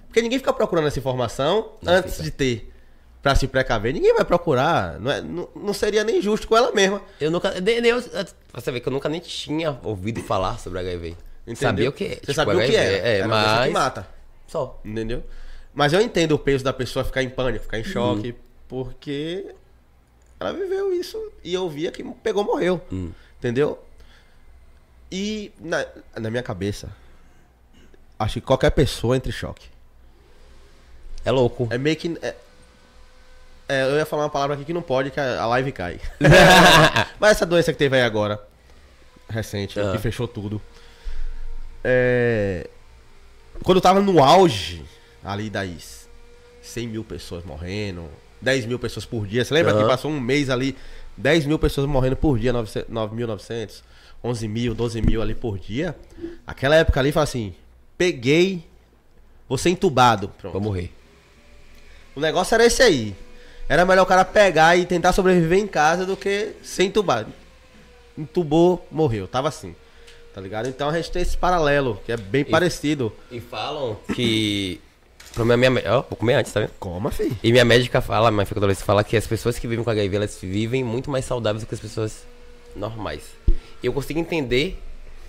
Porque 0.08 0.22
ninguém 0.22 0.40
fica 0.40 0.52
procurando 0.52 0.88
essa 0.88 0.98
informação 0.98 1.72
Não 1.82 1.94
antes 1.94 2.14
fica. 2.14 2.24
de 2.24 2.32
ter. 2.32 2.74
Pra 3.22 3.36
se 3.36 3.48
precaver. 3.48 3.94
Ninguém 3.94 4.14
vai 4.16 4.24
procurar. 4.26 4.98
Não, 5.00 5.12
é- 5.12 5.22
não, 5.22 5.48
não 5.56 5.74
seria 5.74 6.04
nem 6.04 6.22
justo 6.22 6.48
com 6.48 6.56
ela 6.58 6.72
mesma. 6.72 7.02
Eu 7.20 7.30
nunca. 7.30 7.52
nem- 7.62 7.82
nem 7.82 7.92
eu- 7.92 8.02
você 8.54 8.72
vê 8.72 8.80
que 8.80 8.88
eu 8.88 8.94
nunca 8.94 9.10
nem 9.10 9.20
tinha 9.20 9.78
ouvido 9.84 10.22
falar 10.24 10.58
sobre 10.58 10.80
HIV. 10.80 11.10
Entendeu? 11.46 11.56
Sabia 11.70 11.90
o 11.90 11.92
que 11.94 12.06
é. 12.06 12.20
Você 12.24 12.34
sabia 12.34 12.54
o 12.56 12.58
que 12.58 12.64
HIV, 12.64 12.78
era. 12.78 13.08
É, 13.08 13.18
era 13.18 13.28
uma 13.28 13.36
mas. 13.42 13.68
que 13.68 13.74
mata. 13.74 14.08
Só. 14.48 14.80
Entendeu? 14.86 15.24
Mas 15.74 15.92
eu 15.94 16.02
entendo 16.02 16.32
o 16.32 16.40
peso 16.40 16.64
da 16.64 16.72
pessoa 16.74 17.04
ficar 17.06 17.22
em 17.22 17.30
pânico, 17.30 17.64
ficar 17.66 17.78
em 17.78 17.84
Uhum. 17.84 17.88
choque, 17.92 18.36
porque 18.68 19.54
ela 20.40 20.54
viveu 20.54 20.94
isso 20.94 21.18
e 21.44 21.54
eu 21.54 21.68
via 21.70 21.92
que 21.92 22.04
pegou, 22.24 22.44
morreu. 22.44 22.82
Hum. 22.92 23.12
Entendeu? 23.38 23.78
E 25.12 25.52
na, 25.60 25.86
na 26.18 26.30
minha 26.30 26.44
cabeça, 26.44 26.90
acho 28.18 28.36
que 28.36 28.42
qualquer 28.46 28.70
pessoa 28.72 29.16
entra 29.16 29.30
em 29.30 29.34
choque. 29.34 29.68
É 31.26 31.32
louco. 31.32 31.68
É 31.72 31.78
meio 31.78 31.96
que. 31.96 32.18
é- 32.22 32.36
é, 33.68 33.84
eu 33.84 33.98
ia 33.98 34.06
falar 34.06 34.24
uma 34.24 34.30
palavra 34.30 34.56
aqui 34.56 34.66
que 34.66 34.74
não 34.74 34.82
pode, 34.82 35.12
que 35.12 35.20
a 35.20 35.42
a 35.44 35.46
live 35.48 35.72
cai. 35.72 36.00
Mas 37.20 37.32
essa 37.34 37.46
doença 37.46 37.72
que 37.72 37.78
teve 37.78 37.96
aí 37.96 38.02
agora, 38.02 38.42
recente, 39.30 39.80
Ah. 39.80 39.92
que 39.92 39.98
fechou 40.00 40.28
tudo. 40.28 40.60
É, 41.84 42.68
quando 43.64 43.78
eu 43.78 43.82
tava 43.82 44.02
no 44.02 44.24
auge 44.24 44.84
ali 45.24 45.50
das 45.50 46.08
100 46.62 46.88
mil 46.88 47.04
pessoas 47.04 47.44
morrendo, 47.46 48.10
10 48.42 48.66
mil 48.66 48.80
pessoas 48.80 49.06
por 49.06 49.28
dia. 49.28 49.44
Você 49.46 49.54
lembra 49.54 49.72
Aham. 49.74 49.82
que 49.84 49.88
passou 49.88 50.10
um 50.12 50.20
mês 50.20 50.50
ali, 50.50 50.76
10 51.18 51.46
mil 51.46 51.60
pessoas 51.60 51.88
morrendo 51.88 52.16
por 52.16 52.40
dia, 52.40 52.52
900 52.52 52.90
9.900, 52.92 53.84
11 54.24 54.48
mil, 54.48 54.74
12 54.74 55.02
mil 55.02 55.22
ali 55.22 55.36
por 55.36 55.58
dia. 55.58 55.96
Aquela 56.46 56.76
época 56.76 57.00
ali, 57.00 57.12
fala 57.12 57.24
assim, 57.24 57.54
peguei, 57.98 58.64
vou 59.48 59.58
ser 59.58 59.70
entubado. 59.70 60.30
Pronto. 60.38 60.54
Vou 60.54 60.62
morrer. 60.62 60.92
O 62.16 62.20
negócio 62.20 62.56
era 62.56 62.66
esse 62.66 62.82
aí. 62.82 63.16
Era 63.68 63.86
melhor 63.86 64.04
o 64.04 64.08
cara 64.08 64.26
pegar 64.26 64.76
e 64.76 64.86
tentar 64.86 65.14
sobreviver 65.14 65.60
em 65.60 65.68
casa 65.68 66.06
do 66.06 66.18
que 66.18 66.54
ser 66.64 66.84
entubado. 66.84 67.32
Entubou, 68.18 68.86
morreu. 68.92 69.28
Tava 69.28 69.48
assim. 69.48 69.76
Tá 70.34 70.42
ligado? 70.42 70.68
Então 70.68 70.90
a 70.90 70.94
gente 70.94 71.12
tem 71.12 71.22
esse 71.22 71.38
paralelo, 71.38 72.02
que 72.06 72.12
é 72.12 72.18
bem 72.18 72.44
parecido. 72.44 73.14
E 73.32 73.40
falam 73.40 73.98
que. 74.16 74.82
Pra 75.34 75.46
minha, 75.46 75.70
minha, 75.70 75.84
ó, 75.88 76.02
vou 76.02 76.18
comer 76.18 76.34
antes, 76.34 76.52
tá 76.52 76.60
vendo? 76.60 76.72
Coma, 76.80 77.12
filho. 77.12 77.38
E 77.44 77.52
minha 77.52 77.64
médica 77.64 78.02
fala, 78.02 78.32
minha 78.32 78.46
fisioterapeuta 78.46 78.84
fala 78.84 79.04
que 79.04 79.16
as 79.16 79.28
pessoas 79.28 79.60
que 79.60 79.68
vivem 79.68 79.84
com 79.84 79.92
HIV, 79.92 80.16
elas 80.16 80.38
vivem 80.42 80.84
muito 80.84 81.12
mais 81.12 81.26
saudáveis 81.26 81.64
do 81.64 81.68
que 81.68 81.76
as 81.76 81.80
pessoas 81.80 82.26
normais. 82.76 83.24
Eu 83.82 83.94
consigo 83.94 84.20
entender, 84.20 84.82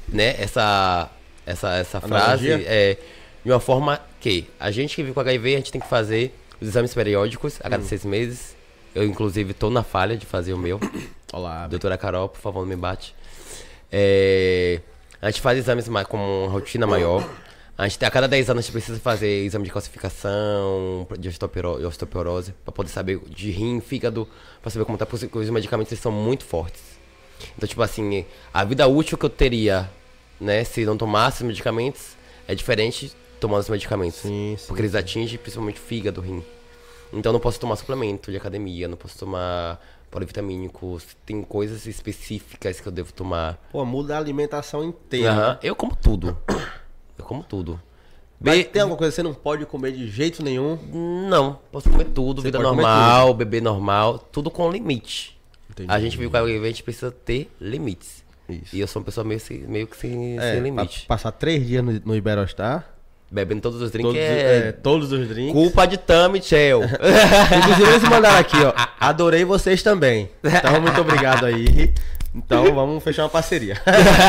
né, 0.08 0.34
essa, 0.40 1.10
essa, 1.46 1.74
essa 1.76 2.00
frase 2.00 2.48
é, 2.66 2.96
de 3.44 3.50
uma 3.50 3.60
forma 3.60 4.00
que 4.20 4.46
a 4.58 4.70
gente 4.70 4.96
que 4.96 5.02
vive 5.02 5.14
com 5.14 5.20
HIV, 5.20 5.54
a 5.54 5.58
gente 5.58 5.72
tem 5.72 5.80
que 5.80 5.88
fazer 5.88 6.34
os 6.60 6.68
exames 6.68 6.92
periódicos 6.92 7.58
a 7.62 7.70
cada 7.70 7.82
seis 7.84 8.04
meses. 8.04 8.56
Eu, 8.94 9.04
inclusive, 9.04 9.54
tô 9.54 9.70
na 9.70 9.82
falha 9.84 10.16
de 10.16 10.26
fazer 10.26 10.52
o 10.52 10.58
meu. 10.58 10.80
Olá. 11.32 11.68
Doutora 11.68 11.96
Carol, 11.96 12.28
por 12.28 12.40
favor, 12.40 12.60
não 12.62 12.68
me 12.68 12.76
bate. 12.76 13.14
É, 13.92 14.80
a 15.22 15.30
gente 15.30 15.40
faz 15.40 15.58
exames 15.58 15.86
com 16.08 16.16
uma 16.16 16.50
rotina 16.50 16.86
maior. 16.86 17.26
A 17.78 17.88
gente 17.88 18.04
a 18.04 18.10
cada 18.10 18.28
10 18.28 18.50
anos 18.50 18.58
a 18.58 18.66
gente 18.66 18.72
precisa 18.72 18.98
fazer 19.00 19.44
exame 19.44 19.64
de 19.64 19.70
calcificação, 19.70 21.06
de 21.18 21.28
osteoporo- 21.28 21.78
de 21.78 21.86
osteoporose, 21.86 22.52
pra 22.64 22.72
poder 22.72 22.90
saber 22.90 23.18
de 23.28 23.50
rim, 23.50 23.80
fígado, 23.80 24.28
pra 24.60 24.70
saber 24.70 24.84
como 24.84 24.98
tá, 24.98 25.06
porque 25.06 25.38
os 25.38 25.48
medicamentos 25.50 25.98
são 25.98 26.12
muito 26.12 26.44
fortes. 26.44 26.82
Então, 27.56 27.68
tipo 27.68 27.82
assim, 27.82 28.24
a 28.52 28.64
vida 28.64 28.86
útil 28.86 29.16
que 29.18 29.24
eu 29.24 29.30
teria, 29.30 29.90
né, 30.40 30.64
se 30.64 30.84
não 30.84 30.96
tomasse 30.96 31.42
os 31.42 31.46
medicamentos, 31.48 32.16
é 32.48 32.54
diferente 32.54 33.12
tomando 33.38 33.60
os 33.62 33.68
medicamentos. 33.68 34.20
Sim, 34.20 34.56
sim, 34.58 34.66
Porque 34.66 34.82
eles 34.82 34.94
atingem 34.94 35.38
principalmente 35.38 35.78
o 35.78 35.82
fígado, 35.82 36.20
o 36.20 36.24
rim. 36.24 36.44
Então 37.12 37.32
não 37.32 37.40
posso 37.40 37.58
tomar 37.58 37.76
suplemento 37.76 38.30
de 38.30 38.36
academia, 38.36 38.86
não 38.86 38.96
posso 38.96 39.18
tomar 39.18 39.80
polivitamínicos, 40.10 41.04
tem 41.26 41.42
coisas 41.42 41.86
específicas 41.86 42.80
que 42.80 42.86
eu 42.86 42.92
devo 42.92 43.12
tomar. 43.12 43.58
Pô, 43.72 43.84
muda 43.84 44.14
a 44.16 44.18
alimentação 44.18 44.84
inteira. 44.84 45.30
Aham, 45.32 45.58
Eu 45.62 45.74
como 45.76 45.94
tudo. 45.96 46.36
Eu 47.18 47.24
como 47.24 47.42
tudo. 47.42 47.80
Mas 48.40 48.58
Be- 48.58 48.64
tem 48.64 48.80
alguma 48.80 48.96
coisa 48.96 49.10
que 49.12 49.16
você 49.16 49.22
não 49.22 49.34
pode 49.34 49.66
comer 49.66 49.92
de 49.92 50.08
jeito 50.08 50.42
nenhum? 50.42 50.78
Não, 51.28 51.58
posso 51.70 51.90
comer 51.90 52.06
tudo, 52.06 52.40
Você 52.40 52.46
vida 52.48 52.58
normal, 52.58 53.34
bebê 53.34 53.60
normal, 53.60 54.18
tudo 54.18 54.50
com 54.50 54.70
limite. 54.70 55.38
Entendi. 55.82 55.92
A 55.92 56.00
gente 56.00 56.16
viu 56.16 56.30
que 56.30 56.36
a 56.36 56.46
gente 56.46 56.82
precisa 56.82 57.10
ter 57.10 57.50
limites. 57.60 58.24
Isso. 58.48 58.74
E 58.74 58.80
eu 58.80 58.86
sou 58.86 59.00
uma 59.00 59.06
pessoa 59.06 59.24
meio, 59.24 59.40
meio 59.68 59.86
que 59.86 59.96
sem, 59.96 60.38
É, 60.38 60.52
sem 60.54 60.62
limite. 60.62 61.06
passar 61.06 61.30
três 61.32 61.66
dias 61.66 61.84
no, 61.84 61.92
no 62.04 62.16
Iberostar. 62.16 62.88
Bebendo 63.30 63.60
todos 63.60 63.80
os 63.80 63.92
drinks 63.92 64.12
Todos, 64.12 64.20
é, 64.20 64.68
é, 64.68 64.72
todos 64.72 65.12
os 65.12 65.28
drinks. 65.28 65.52
culpa 65.52 65.86
de 65.86 65.96
Tami, 65.96 66.42
Chel. 66.42 66.82
Inclusive 66.82 67.88
eles 67.90 68.02
mandaram 68.02 68.38
aqui, 68.38 68.56
ó. 68.56 68.72
Adorei 68.98 69.44
vocês 69.44 69.84
também. 69.84 70.28
Então, 70.42 70.80
muito 70.80 71.00
obrigado 71.00 71.46
aí. 71.46 71.94
Então, 72.34 72.72
vamos 72.72 73.02
fechar 73.02 73.24
uma 73.24 73.28
parceria. 73.28 73.76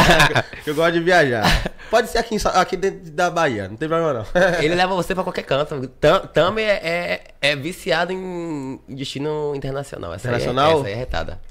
eu 0.65 0.73
gosto 0.73 0.93
de 0.93 0.99
viajar. 1.01 1.71
Pode 1.89 2.09
ser 2.09 2.17
aqui, 2.17 2.35
aqui 2.53 2.75
dentro 2.75 3.11
da 3.11 3.29
Bahia, 3.29 3.67
não 3.67 3.75
tem 3.75 3.87
problema 3.87 4.13
não. 4.13 4.25
Ele 4.59 4.73
leva 4.73 4.95
você 4.95 5.13
pra 5.13 5.23
qualquer 5.23 5.43
canto. 5.43 5.87
Tam- 5.87 6.25
Tami 6.27 6.63
é, 6.63 6.79
é, 6.83 7.23
é 7.51 7.55
viciado 7.55 8.11
em 8.11 8.79
destino 8.89 9.53
internacional. 9.55 10.13
Essa 10.13 10.27
Internacional? 10.27 10.69
Aí 10.69 10.73
é, 10.73 10.79
essa 10.79 10.87
aí 10.87 10.93
é 10.93 10.95
retada. 10.95 11.41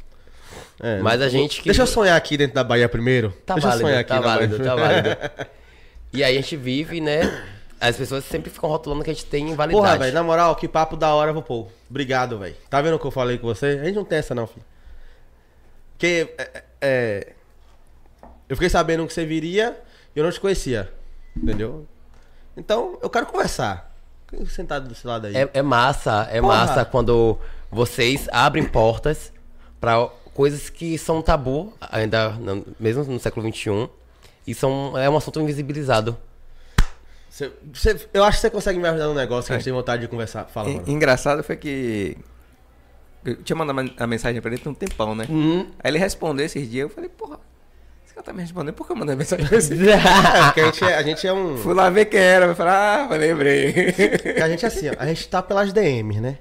É, 0.82 0.98
Mas 0.98 1.20
a 1.20 1.28
gente 1.28 1.60
que- 1.62 1.68
Deixa 1.68 1.82
eu 1.82 1.86
sonhar 1.86 2.16
aqui 2.16 2.36
dentro 2.36 2.54
da 2.54 2.64
Bahia 2.64 2.88
primeiro. 2.88 3.30
Tá 3.46 3.54
Deixa 3.54 3.68
válido, 3.68 3.82
eu 3.84 3.90
sonhar 3.90 4.00
aqui 4.00 4.08
tá 4.12 4.20
válido, 4.20 4.58
Bahia. 4.58 4.70
tá 4.70 4.76
válido. 4.76 5.50
E 6.12 6.24
aí 6.24 6.36
a 6.36 6.40
gente 6.40 6.56
vive, 6.56 7.00
né? 7.00 7.20
As 7.80 7.96
pessoas 7.96 8.24
sempre 8.24 8.50
ficam 8.50 8.68
rotulando 8.68 9.04
que 9.04 9.10
a 9.10 9.12
gente 9.12 9.26
tem 9.26 9.48
invalidade. 9.50 9.80
Porra, 9.80 9.96
velho, 9.96 10.12
na 10.12 10.24
moral, 10.24 10.56
que 10.56 10.66
papo 10.66 10.96
da 10.96 11.14
hora, 11.14 11.32
vou 11.32 11.40
pôr. 11.40 11.68
Obrigado, 11.88 12.36
velho. 12.36 12.56
Tá 12.68 12.82
vendo 12.82 12.94
o 12.96 12.98
que 12.98 13.06
eu 13.06 13.12
falei 13.12 13.38
com 13.38 13.46
você? 13.46 13.78
A 13.80 13.84
gente 13.84 13.94
não 13.94 14.04
tem 14.04 14.18
essa 14.18 14.34
não, 14.34 14.44
filho. 14.44 14.66
Porque, 16.00 16.32
é, 16.38 16.62
é, 16.80 17.32
eu 18.48 18.56
fiquei 18.56 18.70
sabendo 18.70 19.06
que 19.06 19.12
você 19.12 19.26
viria 19.26 19.78
e 20.16 20.18
eu 20.18 20.24
não 20.24 20.32
te 20.32 20.40
conhecia, 20.40 20.90
entendeu? 21.36 21.86
Então, 22.56 22.98
eu 23.02 23.10
quero 23.10 23.26
conversar. 23.26 23.94
Sentado 24.48 24.88
desse 24.88 25.06
lado 25.06 25.26
aí. 25.26 25.36
É, 25.36 25.50
é 25.52 25.60
massa, 25.60 26.26
é 26.32 26.40
Porra. 26.40 26.54
massa 26.56 26.84
quando 26.86 27.38
vocês 27.70 28.28
abrem 28.32 28.64
portas 28.64 29.30
pra 29.78 30.08
coisas 30.32 30.70
que 30.70 30.96
são 30.96 31.20
tabu, 31.20 31.74
ainda 31.82 32.30
no- 32.30 32.64
mesmo 32.80 33.04
no 33.04 33.20
século 33.20 33.46
XXI, 33.52 33.86
e 34.46 34.54
são, 34.54 34.96
é 34.96 35.10
um 35.10 35.18
assunto 35.18 35.38
invisibilizado. 35.38 36.16
Você- 37.28 37.52
você- 37.74 38.08
eu 38.14 38.24
acho 38.24 38.38
que 38.38 38.42
você 38.42 38.50
consegue 38.50 38.78
me 38.78 38.88
ajudar 38.88 39.06
no 39.08 39.14
negócio 39.14 39.48
que 39.48 39.52
a 39.52 39.56
É. 39.56 39.58
gente 39.58 39.64
tem 39.64 39.72
vontade 39.74 40.00
de 40.00 40.08
conversar. 40.08 40.46
Fala, 40.46 40.70
En- 40.70 40.76
mano. 40.76 40.88
Engraçado 40.90 41.42
foi 41.44 41.56
que. 41.56 42.16
Eu 43.24 43.36
tinha 43.42 43.56
mandado 43.56 43.92
a 43.98 44.06
mensagem 44.06 44.40
pra 44.40 44.50
ele 44.50 44.60
tem 44.60 44.72
um 44.72 44.74
tempão, 44.74 45.14
né? 45.14 45.26
Aí 45.82 45.90
ele 45.90 45.98
respondeu 45.98 46.46
esses 46.46 46.70
dias, 46.70 46.84
eu 46.84 46.88
falei, 46.88 47.10
porra, 47.10 47.38
esse 48.04 48.14
cara 48.14 48.24
tá 48.24 48.32
me 48.32 48.40
respondendo, 48.40 48.74
por 48.74 48.86
que 48.86 48.92
eu 48.92 48.96
mandei 48.96 49.14
mensagem 49.14 49.46
pra 49.46 49.56
esse 49.58 49.74
É, 49.88 49.98
porque 50.46 50.60
a 50.60 50.64
gente 50.66 50.84
é, 50.84 50.94
a 50.94 51.02
gente 51.02 51.26
é 51.26 51.32
um. 51.32 51.56
Fui 51.58 51.74
lá 51.74 51.90
ver 51.90 52.06
quem 52.06 52.20
era, 52.20 52.46
eu 52.46 52.54
falei, 52.56 52.72
ah, 52.72 53.08
eu 53.10 53.18
lembrei. 53.18 53.72
porque 53.72 54.28
A 54.42 54.48
gente 54.48 54.64
é 54.64 54.68
assim, 54.68 54.88
ó, 54.88 54.92
a 54.98 55.06
gente 55.06 55.28
tá 55.28 55.42
pelas 55.42 55.72
DMs, 55.72 56.20
né? 56.20 56.38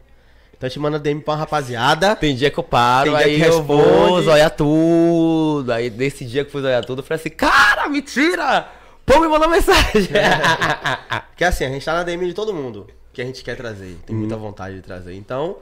Então 0.55 0.67
a 0.67 0.69
gente 0.69 0.79
manda 0.79 0.99
DM 0.99 1.21
pra 1.21 1.35
uma 1.35 1.39
rapaziada. 1.39 2.17
Tem 2.17 2.35
dia 2.35 2.51
que 2.51 2.57
eu 2.57 2.63
paro, 2.63 3.11
Tem 3.11 3.17
dia 3.17 3.27
aí 3.27 3.39
que 3.41 3.47
eu 3.47 3.63
vou 3.63 4.21
zoiar 4.21 4.51
tudo. 4.51 5.71
Aí 5.71 5.89
desse 5.89 6.25
dia 6.25 6.43
que 6.43 6.51
fui 6.51 6.61
zoiar 6.61 6.83
tudo, 6.83 6.99
eu 6.99 7.03
falei 7.03 7.17
assim, 7.19 7.29
cara, 7.29 7.87
mentira! 7.87 8.67
Pô, 9.05 9.21
me 9.21 9.27
mandou 9.29 9.49
mensagem. 9.49 10.09
Porque 11.31 11.45
assim, 11.45 11.63
a 11.63 11.69
gente 11.69 11.85
tá 11.85 11.93
na 11.93 12.03
DM 12.03 12.27
de 12.27 12.33
todo 12.33 12.53
mundo 12.53 12.87
que 13.13 13.21
a 13.21 13.25
gente 13.25 13.41
quer 13.41 13.55
trazer. 13.55 13.97
Tem 14.05 14.13
muita 14.13 14.35
vontade 14.35 14.75
de 14.75 14.81
trazer. 14.81 15.13
Então, 15.15 15.57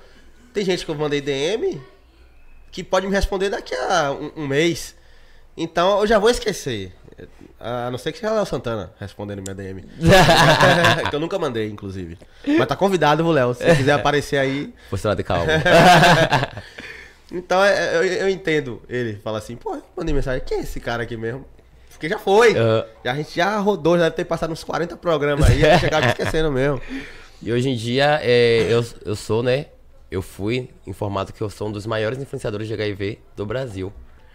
tem 0.57 0.65
gente 0.65 0.83
que 0.83 0.89
eu 0.89 0.95
mandei 0.95 1.21
DM 1.21 1.79
que 2.71 2.83
pode 2.83 3.05
me 3.05 3.13
responder 3.13 3.51
daqui 3.51 3.75
a 3.75 4.11
um, 4.11 4.41
um 4.41 4.47
mês. 4.47 4.95
Então 5.55 5.99
eu 5.99 6.07
já 6.07 6.17
vou 6.17 6.31
esquecer. 6.31 6.91
A 7.59 7.91
não 7.91 7.99
ser 7.99 8.11
que 8.11 8.17
seja 8.17 8.31
o 8.31 8.35
Léo 8.35 8.45
Santana 8.45 8.91
respondendo 8.99 9.43
minha 9.43 9.53
DM. 9.53 9.83
que 11.09 11.15
eu 11.15 11.19
nunca 11.19 11.37
mandei, 11.37 11.69
inclusive. 11.69 12.17
Mas 12.57 12.67
tá 12.67 12.75
convidado, 12.75 13.23
viu, 13.23 13.31
Léo? 13.31 13.53
Se 13.53 13.75
quiser 13.75 13.93
aparecer 13.93 14.37
aí. 14.37 14.73
Lá 15.03 15.13
de 15.13 15.23
calma. 15.23 15.45
Então 17.29 17.61
é, 17.61 17.97
eu, 17.97 18.03
eu 18.05 18.29
entendo 18.29 18.81
ele. 18.87 19.17
Fala 19.21 19.39
assim, 19.39 19.57
pô, 19.57 19.75
eu 19.75 19.83
mandei 19.97 20.15
mensagem. 20.15 20.41
Quem 20.45 20.59
é 20.59 20.61
esse 20.61 20.79
cara 20.79 21.03
aqui 21.03 21.17
mesmo? 21.17 21.45
Porque 21.89 22.07
já 22.07 22.17
foi. 22.17 22.53
Já, 23.03 23.11
a 23.11 23.15
gente 23.15 23.35
já 23.35 23.57
rodou, 23.57 23.97
já 23.97 24.05
deve 24.05 24.15
ter 24.15 24.23
passado 24.23 24.53
uns 24.53 24.63
40 24.63 24.95
programas 24.95 25.49
aí. 25.49 25.59
Chegava 25.77 26.07
esquecendo 26.07 26.49
mesmo. 26.49 26.81
E 27.41 27.51
hoje 27.51 27.67
em 27.67 27.75
dia, 27.75 28.21
é, 28.23 28.65
eu, 28.71 28.81
eu 29.05 29.13
sou, 29.13 29.43
né? 29.43 29.65
Eu 30.09 30.21
fui 30.21 30.69
informado 30.85 31.33
que 31.33 31.41
eu 31.41 31.49
sou 31.49 31.67
um 31.67 31.71
dos 31.71 31.85
maiores 31.85 32.19
influenciadores 32.19 32.67
de 32.67 32.73
HIV 32.73 33.19
do 33.35 33.45
Brasil. 33.45 33.91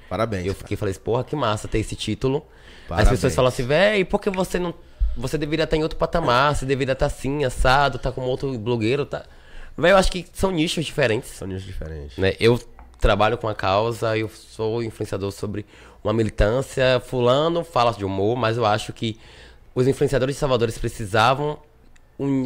Parabéns. 0.09 0.45
E 0.45 0.49
eu 0.49 0.55
fiquei 0.55 0.77
falei, 0.77 0.93
assim, 0.93 1.01
porra, 1.01 1.25
que 1.25 1.35
massa 1.35 1.67
ter 1.67 1.79
esse 1.79 1.97
título. 1.97 2.45
Parabéns. 2.87 3.09
As 3.09 3.15
pessoas 3.15 3.35
falam 3.35 3.49
assim, 3.49 3.67
véi, 3.67 4.05
por 4.05 4.21
que 4.21 4.29
você 4.29 4.59
não. 4.59 4.75
Você 5.17 5.37
deveria 5.39 5.65
estar 5.65 5.77
em 5.77 5.83
outro 5.83 5.99
patamar, 5.99 6.55
você 6.55 6.65
deveria 6.67 6.93
estar 6.93 7.07
assim, 7.07 7.45
assado, 7.45 7.99
tá 7.99 8.13
como 8.13 8.27
outro 8.27 8.59
blogueiro, 8.59 9.07
tá. 9.07 9.25
Véi, 9.77 9.93
eu 9.93 9.97
acho 9.97 10.13
que 10.13 10.27
são 10.33 10.51
nichos 10.51 10.85
diferentes. 10.85 11.31
São 11.31 11.49
nichos 11.49 11.65
diferentes. 11.65 12.17
né? 12.19 12.35
Eu 12.39 12.61
trabalho 13.01 13.37
com 13.39 13.49
a 13.49 13.55
causa, 13.55 14.17
eu 14.17 14.29
sou 14.29 14.83
influenciador 14.83 15.31
sobre 15.33 15.67
uma 16.05 16.13
militância. 16.13 17.01
Fulano 17.05 17.65
fala 17.65 17.93
de 17.93 18.05
humor, 18.05 18.37
mas 18.37 18.57
eu 18.57 18.67
acho 18.67 18.93
que 18.93 19.19
os 19.75 19.89
influenciadores 19.89 20.35
de 20.37 20.39
Salvador 20.39 20.71
precisavam 20.73 21.59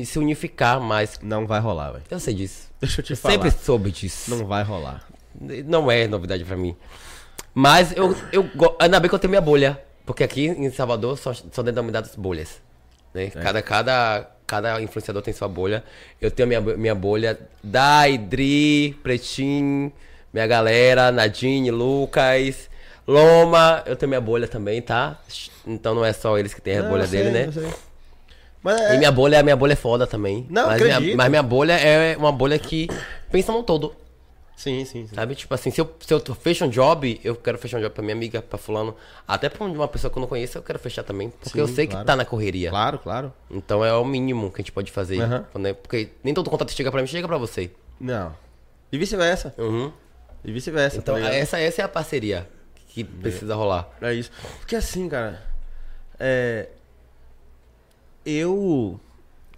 se 0.05 0.19
unificar 0.19 0.81
mais. 0.81 1.19
Não 1.23 1.47
vai 1.47 1.61
rolar, 1.61 1.93
velho. 1.93 2.05
Eu 2.11 2.21
sei 2.21 2.35
disso. 2.35 2.69
Deixa 2.81 3.01
eu 3.01 3.05
te 3.05 3.13
Eu 3.13 3.17
falar. 3.17 3.35
sempre 3.35 3.51
soube 3.51 3.91
disso. 3.91 4.31
Não 4.31 4.47
vai 4.47 4.63
rolar. 4.63 5.07
Não 5.39 5.91
é 5.91 6.07
novidade 6.07 6.45
pra 6.45 6.57
mim. 6.57 6.77
Mas 7.55 7.97
eu, 7.97 8.15
eu 8.33 8.49
ainda 8.79 9.01
bem 9.01 9.09
que 9.09 9.15
eu 9.15 9.19
tenho 9.19 9.31
minha 9.31 9.41
bolha. 9.41 9.81
Porque 10.05 10.23
aqui 10.23 10.47
em 10.47 10.71
Salvador 10.71 11.19
são, 11.19 11.35
são 11.35 11.65
denominadas 11.65 12.15
bolhas. 12.15 12.61
Né? 13.13 13.29
Cada, 13.31 13.61
cada, 13.61 14.31
cada 14.47 14.81
influenciador 14.81 15.23
tem 15.23 15.35
sua 15.35 15.49
bolha. 15.49 15.83
Eu 16.21 16.31
tenho 16.31 16.47
minha, 16.47 16.61
minha 16.61 16.95
bolha. 16.95 17.39
Dai, 17.63 18.17
Dri, 18.17 18.97
Pretinho, 19.03 19.93
minha 20.33 20.47
galera, 20.47 21.11
Nadine, 21.11 21.71
Lucas, 21.73 22.71
Loma. 23.07 23.83
Eu 23.87 23.97
tenho 23.97 24.11
minha 24.11 24.21
bolha 24.21 24.47
também, 24.47 24.81
tá? 24.81 25.19
Então 25.67 25.95
não 25.95 26.05
é 26.05 26.13
só 26.13 26.39
eles 26.39 26.55
que 26.55 26.61
têm 26.61 26.79
a 26.79 26.83
Não, 26.83 26.91
bolha 26.91 27.07
sei, 27.07 27.23
dele, 27.25 27.31
né? 27.33 27.47
eu 27.47 27.53
sei. 27.53 27.69
Mas 28.63 28.81
é, 28.81 28.95
E 28.95 28.99
minha 28.99 29.13
bolha, 29.13 29.43
minha 29.43 29.57
bolha 29.57 29.73
é 29.75 29.77
foda 29.77 30.07
também. 30.07 30.47
Não, 30.51 30.67
mas, 30.67 30.81
minha, 30.81 30.97
acredito. 30.97 31.17
mas 31.17 31.29
minha 31.31 31.43
bolha 31.43 31.73
é 31.75 32.17
uma 32.17 32.33
bolha 32.33 32.59
que 32.59 32.89
pensa 33.31 33.53
no 33.53 33.63
todo. 33.63 33.95
Sim, 34.57 34.87
sim, 34.87 35.07
sim. 35.07 35.15
Sabe? 35.15 35.35
Tipo 35.35 35.53
assim, 35.55 35.71
se 35.71 35.79
eu, 35.81 35.95
se 36.01 36.13
eu 36.15 36.21
fecho 36.35 36.65
um 36.65 36.69
job, 36.71 37.21
eu 37.23 37.37
quero 37.37 37.59
fechar 37.59 37.77
um 37.77 37.81
job 37.83 37.95
pra 37.95 38.03
minha 38.03 38.15
amiga, 38.15 38.41
pra 38.41 38.57
fulano. 38.57 38.97
Até 39.29 39.51
pra 39.51 39.63
uma 39.67 39.87
pessoa 39.87 40.11
que 40.11 40.17
eu 40.17 40.21
não 40.23 40.27
conheço, 40.27 40.57
eu 40.57 40.63
quero 40.63 40.79
fechar 40.79 41.03
também. 41.03 41.29
Porque 41.29 41.51
Sim, 41.51 41.61
eu 41.61 41.69
sei 41.69 41.87
claro. 41.87 42.01
que 42.01 42.07
tá 42.07 42.17
na 42.17 42.25
correria. 42.25 42.71
Claro, 42.71 42.99
claro. 42.99 43.33
Então 43.51 43.85
é 43.85 43.93
o 43.93 44.05
mínimo 44.05 44.51
que 44.51 44.57
a 44.57 44.63
gente 44.63 44.73
pode 44.73 44.91
fazer. 44.91 45.19
Né? 45.55 45.75
Porque 45.75 46.09
nem 46.25 46.33
todo 46.33 46.49
contato 46.49 46.73
chega 46.73 46.91
pra 46.91 47.03
mim, 47.03 47.07
chega 47.07 47.29
pra 47.29 47.37
você. 47.37 47.71
Não. 48.01 48.35
E 48.91 48.97
vice-versa. 48.97 49.55
Uhum. 49.59 49.93
E 50.43 50.51
vice-versa. 50.51 50.97
Então 50.97 51.21
tá 51.21 51.29
essa, 51.35 51.59
essa 51.61 51.83
é 51.83 51.85
a 51.85 51.89
parceria 51.89 52.49
que 52.89 53.05
precisa 53.05 53.55
rolar. 53.55 53.91
É 54.01 54.15
isso. 54.15 54.31
Porque 54.59 54.75
assim, 54.75 55.07
cara. 55.07 55.43
É. 56.19 56.69
Eu. 58.27 58.99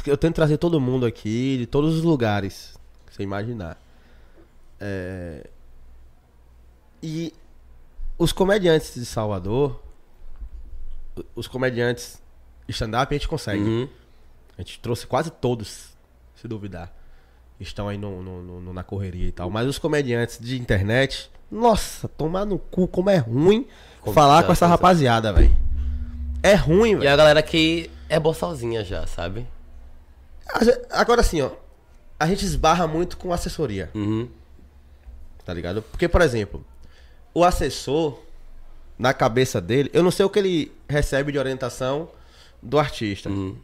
Eu 0.06 0.16
tento 0.16 0.34
trazer 0.36 0.58
todo 0.58 0.80
mundo 0.80 1.04
aqui, 1.06 1.56
de 1.58 1.66
todos 1.66 1.94
os 1.96 2.02
lugares. 2.02 2.78
Que 3.06 3.14
você 3.16 3.22
imaginar. 3.22 3.80
É. 4.78 5.46
E. 7.02 7.32
Os 8.18 8.32
comediantes 8.32 8.94
de 8.94 9.04
Salvador. 9.06 9.80
Os 11.34 11.46
comediantes 11.48 12.20
stand-up 12.68 13.12
a 13.12 13.18
gente 13.18 13.26
consegue. 13.28 13.62
Uhum. 13.62 13.88
A 14.56 14.60
gente 14.60 14.78
trouxe 14.80 15.06
quase 15.06 15.30
todos, 15.30 15.88
se 16.34 16.46
duvidar. 16.46 16.92
Estão 17.60 17.88
aí 17.88 17.96
no, 17.96 18.22
no- 18.22 18.60
no- 18.60 18.72
na 18.72 18.84
correria 18.84 19.26
e 19.26 19.32
tal. 19.32 19.50
Mas 19.50 19.66
os 19.66 19.78
comediantes 19.78 20.38
de 20.40 20.60
internet, 20.60 21.30
nossa, 21.50 22.06
tomar 22.08 22.44
no 22.44 22.58
cu 22.58 22.86
como 22.86 23.10
é 23.10 23.16
ruim 23.16 23.66
Como 24.00 24.14
falar 24.14 24.44
com 24.44 24.52
essa 24.52 24.66
rapaziada, 24.66 25.32
velho. 25.32 25.54
É 26.42 26.54
ruim, 26.54 27.00
E 27.02 27.06
a 27.08 27.16
galera 27.16 27.42
que 27.42 27.90
é 28.08 28.18
boçalzinha 28.18 28.84
já, 28.84 29.06
sabe? 29.06 29.46
Agora 30.90 31.20
assim, 31.20 31.40
ó. 31.42 31.50
A 32.18 32.26
gente 32.26 32.44
esbarra 32.44 32.86
muito 32.86 33.16
com 33.16 33.32
assessoria, 33.32 33.90
Uhum. 33.94 34.28
tá 35.44 35.54
ligado? 35.54 35.82
Porque, 35.82 36.08
por 36.08 36.20
exemplo, 36.20 36.64
o 37.32 37.44
assessor, 37.44 38.18
na 38.98 39.14
cabeça 39.14 39.60
dele, 39.60 39.88
eu 39.92 40.02
não 40.02 40.10
sei 40.10 40.24
o 40.26 40.30
que 40.30 40.38
ele 40.40 40.72
recebe 40.88 41.30
de 41.30 41.38
orientação 41.38 42.08
do 42.60 42.76
artista. 42.78 43.28
Uhum. 43.28 43.56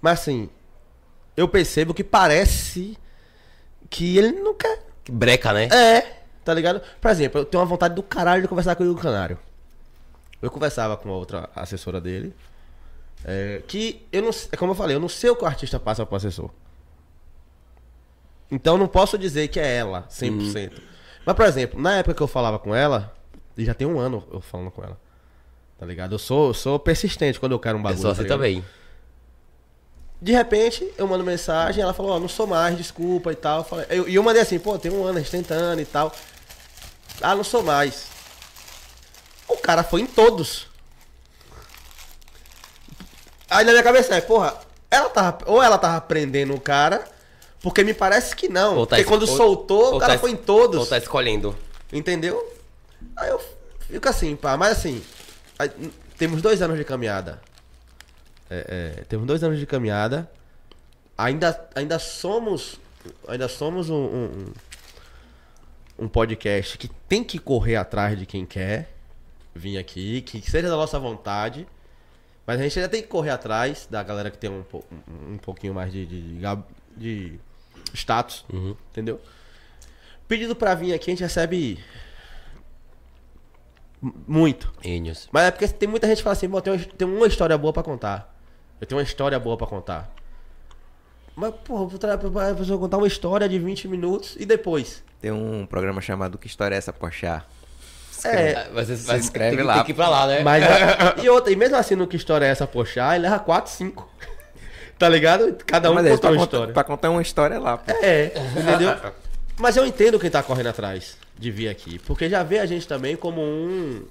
Mas 0.00 0.20
assim, 0.20 0.48
eu 1.36 1.46
percebo 1.46 1.92
que 1.92 2.02
parece 2.02 2.96
que 3.90 4.16
ele 4.16 4.32
não 4.32 4.54
quer. 4.54 4.82
Que 5.04 5.12
breca, 5.12 5.52
né? 5.52 5.64
É, 5.66 6.22
tá 6.44 6.54
ligado? 6.54 6.80
Por 7.00 7.10
exemplo, 7.10 7.40
eu 7.40 7.44
tenho 7.44 7.60
uma 7.60 7.68
vontade 7.68 7.94
do 7.94 8.02
caralho 8.02 8.40
de 8.42 8.48
conversar 8.48 8.74
com 8.74 8.82
o 8.84 8.86
Igor 8.90 9.02
Canário. 9.02 9.38
Eu 10.40 10.50
conversava 10.50 10.96
com 10.96 11.10
a 11.10 11.12
outra 11.12 11.50
assessora 11.54 12.00
dele. 12.00 12.34
É, 13.28 13.60
que 13.66 14.06
eu 14.12 14.22
não 14.22 14.30
é 14.52 14.56
como 14.56 14.70
eu 14.70 14.76
falei, 14.76 14.94
eu 14.94 15.00
não 15.00 15.08
sei 15.08 15.28
o 15.30 15.36
que 15.36 15.42
o 15.42 15.46
artista 15.46 15.80
passa 15.80 16.06
pro 16.06 16.14
assessor. 16.16 16.48
Então 18.50 18.74
eu 18.74 18.78
não 18.78 18.86
posso 18.86 19.18
dizer 19.18 19.48
que 19.48 19.58
é 19.58 19.76
ela, 19.76 20.06
100%. 20.08 20.72
Mas, 21.24 21.34
por 21.34 21.44
exemplo, 21.44 21.80
na 21.80 21.96
época 21.96 22.14
que 22.14 22.22
eu 22.22 22.28
falava 22.28 22.58
com 22.58 22.72
ela, 22.74 23.12
e 23.56 23.64
já 23.64 23.74
tem 23.74 23.86
um 23.86 23.98
ano 23.98 24.24
eu 24.32 24.40
falando 24.40 24.70
com 24.70 24.82
ela. 24.84 24.96
Tá 25.78 25.84
ligado? 25.84 26.14
Eu 26.14 26.18
sou, 26.18 26.48
eu 26.48 26.54
sou 26.54 26.78
persistente 26.78 27.40
quando 27.40 27.52
eu 27.52 27.58
quero 27.58 27.76
um 27.76 27.80
Eu 27.80 27.84
bagulho. 27.84 28.00
sou 28.02 28.14
tá 28.14 28.22
ligado? 28.22 28.36
também. 28.38 28.64
De 30.22 30.32
repente, 30.32 30.90
eu 30.96 31.06
mando 31.06 31.24
mensagem, 31.24 31.82
ela 31.82 31.92
falou, 31.92 32.12
ó, 32.12 32.20
não 32.20 32.28
sou 32.28 32.46
mais, 32.46 32.76
desculpa 32.76 33.32
e 33.32 33.34
tal. 33.34 33.58
Eu 33.58 33.64
falei- 33.64 33.86
eu- 33.90 34.08
E 34.08 34.14
eu, 34.14 34.22
mandei 34.22 34.40
assim, 34.40 34.58
pô, 34.58 34.78
tem 34.78 34.90
um 34.92 35.04
ano, 35.04 35.18
a 35.18 35.20
gente 35.20 35.30
tentando 35.32 35.80
e 35.80 35.84
tal. 35.84 36.14
Ah, 37.20 37.34
não 37.34 37.44
sou 37.44 37.62
mais. 37.62 38.06
O 39.48 39.56
cara 39.58 39.82
foi 39.82 40.00
em 40.02 40.06
todos. 40.06 40.68
Aí 43.50 43.64
na 43.64 43.72
minha 43.72 43.82
cabeça 43.82 44.14
é, 44.14 44.20
porra, 44.20 44.54
ela 44.90 45.08
tava, 45.08 45.38
ou 45.46 45.62
ela 45.62 45.78
tava 45.78 46.00
prendendo 46.00 46.54
o 46.54 46.60
cara, 46.60 47.04
porque 47.62 47.82
me 47.84 47.94
parece 47.94 48.34
que 48.34 48.48
não. 48.48 48.84
Tá 48.86 48.96
porque 48.96 49.04
quando 49.04 49.22
ou- 49.28 49.36
soltou, 49.36 49.84
ou 49.92 49.96
o 49.96 49.98
cara 49.98 50.14
tá 50.14 50.18
foi 50.18 50.30
em 50.32 50.36
todos. 50.36 50.80
Ou 50.80 50.86
tá 50.86 50.98
escolhendo. 50.98 51.56
Entendeu? 51.92 52.54
Aí 53.16 53.30
eu 53.30 53.40
fico 53.80 54.08
assim, 54.08 54.34
pá, 54.36 54.56
mas 54.56 54.72
assim, 54.78 55.02
aí, 55.58 55.70
temos 56.18 56.42
dois 56.42 56.60
anos 56.62 56.76
de 56.76 56.84
caminhada. 56.84 57.40
É, 58.50 58.94
é, 59.00 59.04
temos 59.04 59.26
dois 59.26 59.42
anos 59.42 59.58
de 59.58 59.66
caminhada. 59.66 60.30
Ainda, 61.16 61.68
ainda 61.74 61.98
somos. 61.98 62.78
Ainda 63.28 63.48
somos 63.48 63.88
um, 63.90 63.94
um, 63.94 64.24
um- 64.24 64.52
um 65.98 66.08
podcast 66.08 66.76
que 66.76 66.88
tem 67.08 67.24
que 67.24 67.38
correr 67.38 67.76
atrás 67.76 68.18
de 68.18 68.26
quem 68.26 68.44
quer 68.44 68.92
vir 69.54 69.78
aqui, 69.78 70.20
que 70.20 70.40
seja 70.50 70.68
da 70.68 70.76
nossa 70.76 70.98
vontade. 70.98 71.66
Mas 72.46 72.60
a 72.60 72.62
gente 72.62 72.78
ainda 72.78 72.88
tem 72.88 73.02
que 73.02 73.08
correr 73.08 73.30
atrás 73.30 73.88
da 73.90 74.02
galera 74.02 74.30
que 74.30 74.38
tem 74.38 74.48
um, 74.48 74.64
um, 74.72 75.32
um 75.34 75.38
pouquinho 75.38 75.74
mais 75.74 75.92
de, 75.92 76.06
de, 76.06 76.38
de 76.96 77.40
status. 77.92 78.44
Entendeu? 78.90 79.20
Pedido 80.28 80.54
pra 80.54 80.74
vir 80.74 80.92
aqui, 80.94 81.10
a 81.10 81.12
gente 81.12 81.22
recebe 81.22 81.78
muito. 84.26 84.72
Enios. 84.84 85.28
Mas 85.32 85.44
é 85.44 85.50
porque 85.50 85.66
tem 85.68 85.88
muita 85.88 86.06
gente 86.06 86.18
que 86.18 86.22
fala 86.22 86.34
assim, 86.34 86.48
pô, 86.48 86.60
tem 86.60 86.72
uma, 86.72 86.84
tem 86.84 87.08
uma 87.08 87.26
história 87.26 87.56
boa 87.58 87.72
pra 87.72 87.82
contar. 87.82 88.34
Eu 88.80 88.86
tenho 88.86 88.98
uma 89.00 89.04
história 89.04 89.38
boa 89.38 89.56
pra 89.56 89.66
contar. 89.66 90.12
Mas, 91.34 91.54
porra, 91.64 91.82
eu 91.82 91.88
vou 91.88 91.98
tra- 91.98 92.16
pra 92.18 92.54
pessoa 92.54 92.78
contar 92.78 92.96
uma 92.98 93.06
história 93.06 93.48
de 93.48 93.58
20 93.58 93.88
minutos 93.88 94.36
e 94.38 94.46
depois. 94.46 95.02
Tem 95.20 95.30
um 95.32 95.66
programa 95.66 96.00
chamado 96.00 96.38
Que 96.38 96.46
História 96.46 96.74
é 96.74 96.78
essa, 96.78 96.92
Pochá? 96.92 97.44
É, 98.26 98.68
Mas 98.72 98.88
você 98.88 98.96
Se 98.96 99.16
inscreve 99.16 99.62
lá. 99.62 99.74
Tem 99.74 99.84
que 99.84 99.90
ir 99.92 99.94
pra 99.94 100.08
lá, 100.08 100.26
né? 100.26 100.40
mas. 100.42 100.64
e 101.22 101.28
outra, 101.28 101.52
e 101.52 101.56
mesmo 101.56 101.76
assim, 101.76 101.94
no 101.94 102.06
que 102.06 102.16
história 102.16 102.44
é 102.44 102.48
essa, 102.48 102.66
poxa, 102.66 103.14
ele 103.14 103.24
leva 103.24 103.38
4, 103.38 103.70
5. 103.70 104.08
tá 104.98 105.08
ligado? 105.08 105.56
Cada 105.66 105.90
um 105.90 105.94
Mas 105.94 106.06
é, 106.06 106.10
conta 106.10 106.26
uma 106.28 106.32
contar, 106.32 106.44
história. 106.44 106.74
pra 106.74 106.84
contar 106.84 107.10
uma 107.10 107.22
história 107.22 107.58
lá, 107.58 107.78
pô. 107.78 107.92
É, 108.02 108.32
entendeu? 108.56 108.94
Mas 109.58 109.76
eu 109.76 109.86
entendo 109.86 110.18
quem 110.18 110.30
tá 110.30 110.42
correndo 110.42 110.68
atrás 110.68 111.16
de 111.38 111.50
vir 111.50 111.68
aqui. 111.68 111.98
Porque 112.00 112.28
já 112.28 112.42
vê 112.42 112.58
a 112.58 112.66
gente 112.66 112.86
também 112.86 113.16
como 113.16 113.40
um. 113.40 114.04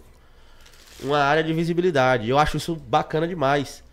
Uma 1.04 1.20
área 1.20 1.44
de 1.44 1.54
visibilidade. 1.54 2.30
Eu 2.30 2.38
acho 2.40 2.58
isso 2.58 2.76
bacana 2.76 3.28
demais. 3.28 3.84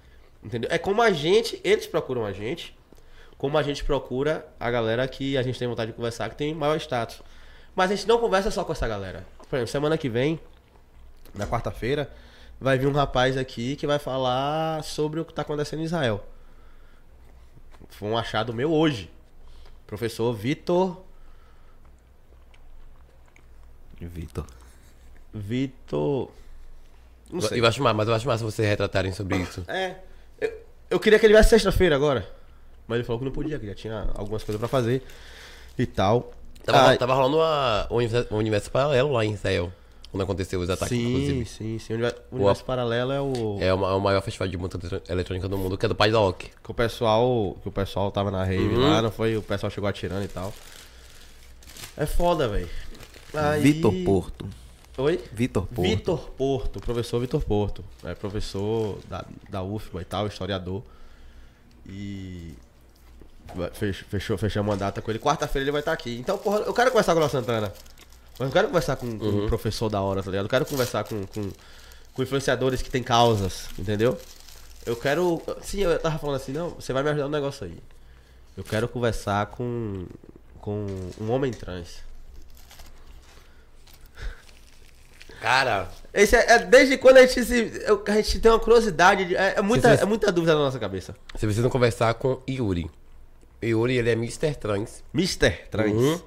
Entendeu? 0.43 0.69
É 0.73 0.79
como 0.79 1.03
a 1.03 1.11
gente, 1.11 1.61
eles 1.63 1.87
procuram 1.87 2.25
a 2.25 2.33
gente, 2.33 2.77
como 3.37 3.59
a 3.59 3.63
gente 3.63 3.85
procura 3.85 4.47
a 4.59 4.71
galera 4.71 5.07
que 5.07 5.37
a 5.37 5.43
gente 5.43 5.59
tem 5.59 5.69
vontade 5.69 5.91
de 5.91 5.97
conversar, 5.97 6.31
que 6.31 6.37
tem 6.37 6.55
maior 6.55 6.77
status. 6.77 7.21
Mas 7.75 7.91
a 7.91 7.95
gente 7.97 8.07
não 8.07 8.19
conversa 8.19 8.51
só 8.51 8.65
com 8.65 8.73
essa 8.73 8.87
galera. 8.87 9.25
Por 9.53 9.57
exemplo, 9.57 9.71
semana 9.71 9.99
que 9.99 10.09
vem, 10.09 10.41
na 11.35 11.47
quarta-feira, 11.47 12.11
vai 12.59 12.79
vir 12.79 12.87
um 12.87 12.93
rapaz 12.93 13.37
aqui 13.37 13.77
que 13.77 13.87
vai 13.87 13.99
falar 13.99 14.83
sobre 14.83 15.21
o 15.21 15.27
que 15.27 15.35
tá 15.35 15.43
acontecendo 15.43 15.81
em 15.81 15.85
Israel. 15.85 16.27
Foi 17.91 18.09
um 18.09 18.17
achado 18.17 18.55
meu 18.55 18.73
hoje. 18.73 19.11
Professor 19.87 20.33
Vitor. 20.33 21.03
Vitor. 24.01 24.47
Vitor. 25.35 26.31
Não 27.31 27.43
sei. 27.43 27.61
Eu 27.61 27.67
acho 27.67 27.83
massa, 27.83 27.95
mas 27.95 28.09
eu 28.09 28.15
acho 28.15 28.27
massa 28.27 28.43
vocês 28.43 28.67
retratarem 28.67 29.13
sobre 29.13 29.37
isso. 29.37 29.63
É. 29.69 29.97
Eu, 30.41 30.63
eu 30.93 30.99
queria 30.99 31.19
que 31.19 31.27
ele 31.27 31.35
viesse 31.35 31.51
sexta-feira 31.51 31.95
agora. 31.95 32.27
Mas 32.89 32.97
ele 32.97 33.05
falou 33.05 33.19
que 33.19 33.27
não 33.27 33.33
podia, 33.33 33.59
que 33.59 33.67
já 33.67 33.75
tinha 33.75 34.11
algumas 34.15 34.43
coisas 34.43 34.59
pra 34.59 34.67
fazer 34.67 35.03
e 35.77 35.85
tal. 35.85 36.33
Tava, 36.65 36.93
Ah, 36.93 36.97
tava 36.97 37.15
rolando 37.15 37.37
uma, 37.39 37.87
um 37.91 37.97
universo- 37.97 38.35
um 38.35 38.37
universo 38.39 38.71
paralelo 38.71 39.13
lá 39.13 39.25
em 39.25 39.33
Israel. 39.33 39.73
Quando 40.11 40.23
aconteceu 40.25 40.61
os 40.61 40.69
ataques, 40.69 40.97
sim, 40.97 41.09
inclusive. 41.09 41.47
sim, 41.47 41.79
sim. 41.79 41.93
O 41.93 41.97
universo, 41.97 42.21
o 42.31 42.35
universo 42.37 42.65
paralelo 42.67 43.13
é 43.13 43.21
o. 43.21 43.59
É 43.61 43.73
o, 43.75 43.85
é 43.87 43.95
o 43.95 44.01
maior 44.01 44.21
festival 44.21 44.47
de 44.47 44.59
música 44.59 45.03
eletrônica 45.09 45.49
do 45.49 45.57
mundo, 45.57 45.79
que 45.79 45.87
é 45.87 45.89
do 45.89 45.95
Pai 45.95 46.11
da. 46.11 46.19
Que 46.35 46.51
o 46.71 46.75
pessoal. 46.75 47.57
Que 47.63 47.69
o 47.69 47.73
pessoal 47.73 48.13
tava 48.13 48.31
na 48.31 48.45
rave 48.45 48.63
Uhum. 48.75 48.91
lá, 48.91 49.01
não 49.01 49.11
foi? 49.11 49.37
O 49.39 49.43
pessoal 49.43 49.71
chegou 49.71 49.89
atirando 49.89 50.23
e 50.25 50.29
tal. 50.29 50.53
É 51.97 52.05
foda, 52.07 52.47
velho. 52.47 52.69
Aí- 53.35 53.63
Vitor 53.63 53.93
Porto. 54.05 54.47
Oi? 54.99 55.19
Vitor 55.33 55.67
Porto. 55.67 55.83
Vitor 55.89 56.31
Porto, 56.37 56.81
professor 56.81 57.19
Vitor 57.19 57.43
Porto. 57.43 57.83
É 58.05 58.15
professor 58.15 58.99
da, 59.09 59.25
da 59.49 59.63
UFBA 59.63 60.03
e 60.03 60.05
tal, 60.05 60.27
historiador. 60.27 60.83
E. 61.89 62.53
Fechou, 64.09 64.37
fechamos 64.39 64.71
uma 64.71 64.77
data 64.77 65.01
com 65.03 65.11
ele. 65.11 65.19
Quarta-feira 65.19 65.65
ele 65.65 65.71
vai 65.73 65.81
estar 65.81 65.93
aqui. 65.93 66.19
Então, 66.19 66.37
porra, 66.39 66.59
eu 66.61 66.73
quero 66.75 66.91
conversar 66.91 67.13
com 67.13 67.19
o 67.19 67.21
Léo 67.23 67.31
Santana. 67.31 67.73
Mas 68.39 68.49
eu 68.49 68.53
quero 68.53 68.69
conversar 68.69 68.97
com, 68.97 69.19
com 69.19 69.27
um 69.27 69.47
professor 69.49 69.89
da 69.89 70.01
hora, 70.01 70.23
tá 70.23 70.31
ligado? 70.31 70.47
Eu 70.47 70.51
quero 70.51 70.65
conversar 70.67 71.05
com, 71.05 71.27
com, 71.27 71.51
com 72.15 72.23
influenciadores 72.23 72.81
que 72.83 72.91
têm 72.91 73.03
causas, 73.03 73.67
entendeu? 73.79 74.19
Eu 74.87 74.97
quero. 74.97 75.41
Sim, 75.63 75.81
eu 75.83 75.99
tava 75.99 76.19
falando 76.19 76.37
assim, 76.37 76.53
não, 76.53 76.71
você 76.71 76.93
vai 76.93 77.03
me 77.03 77.11
ajudar 77.11 77.25
no 77.27 77.31
negócio 77.31 77.65
aí. 77.67 77.77
Eu 78.57 78.65
quero 78.65 78.89
conversar 78.89 79.47
com. 79.47 80.07
com 80.61 80.87
um 81.21 81.31
homem 81.31 81.53
trans. 81.53 82.03
Cara, 85.41 85.89
Esse 86.15 86.37
é, 86.37 86.53
é 86.53 86.59
desde 86.61 86.97
quando 86.99 87.17
a 87.17 87.27
gente 87.27 87.45
se. 87.45 87.73
a 88.07 88.13
gente 88.13 88.39
tem 88.41 88.51
uma 88.51 88.61
curiosidade. 88.61 89.25
de- 89.25 89.37
é, 89.37 89.55
é 89.57 89.63
muita, 89.63 89.89
Vocês- 89.89 90.01
é 90.01 90.05
muita 90.05 90.31
dúvida 90.31 90.55
na 90.55 90.61
nossa 90.61 90.79
cabeça. 90.79 91.17
vocês 91.33 91.41
precisam 91.49 91.69
conversar 91.69 92.15
com 92.15 92.41
Yuri. 92.49 92.89
Yuri, 93.63 93.97
ele 93.97 94.11
é 94.11 94.13
Mr. 94.15 94.55
Trans. 94.57 95.03
Mister 95.13 95.69
Trans. 95.71 95.93
Uhum. 95.93 96.21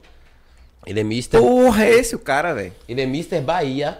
Ele 0.85 0.99
é 0.99 1.03
Mr. 1.03 1.37
Porra, 1.39 1.85
é 1.85 1.93
esse 1.95 2.15
o 2.15 2.19
cara, 2.19 2.53
velho. 2.53 2.73
Ele 2.87 3.01
é 3.01 3.05
Mr. 3.05 3.41
Bahia. 3.41 3.97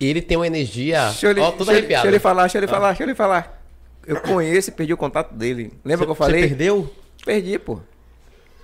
Ele 0.00 0.22
tem 0.22 0.36
uma 0.36 0.46
energia. 0.46 1.06
Deixa 1.06 1.26
eu 1.26 1.32
lhe, 1.32 1.40
Ó, 1.40 1.50
toda 1.50 1.56
deixa, 1.66 1.72
eu- 1.72 1.76
arrepiada. 1.78 2.02
deixa 2.02 2.08
eu 2.08 2.12
lhe 2.12 2.18
falar, 2.20 2.42
deixa 2.42 2.58
eu 2.58 2.60
lhe 2.60 2.68
falar, 2.68 2.88
deixa 2.88 3.02
eu 3.02 3.06
lhe 3.08 3.14
falar. 3.14 3.62
Eu 4.06 4.20
conheço 4.20 4.70
e 4.70 4.72
perdi 4.72 4.92
o 4.92 4.96
contato 4.96 5.34
dele. 5.34 5.72
Lembra 5.84 6.06
que 6.06 6.12
eu 6.12 6.14
falei? 6.14 6.42
Você 6.42 6.48
perdeu? 6.48 6.94
Perdi, 7.24 7.58
pô. 7.58 7.80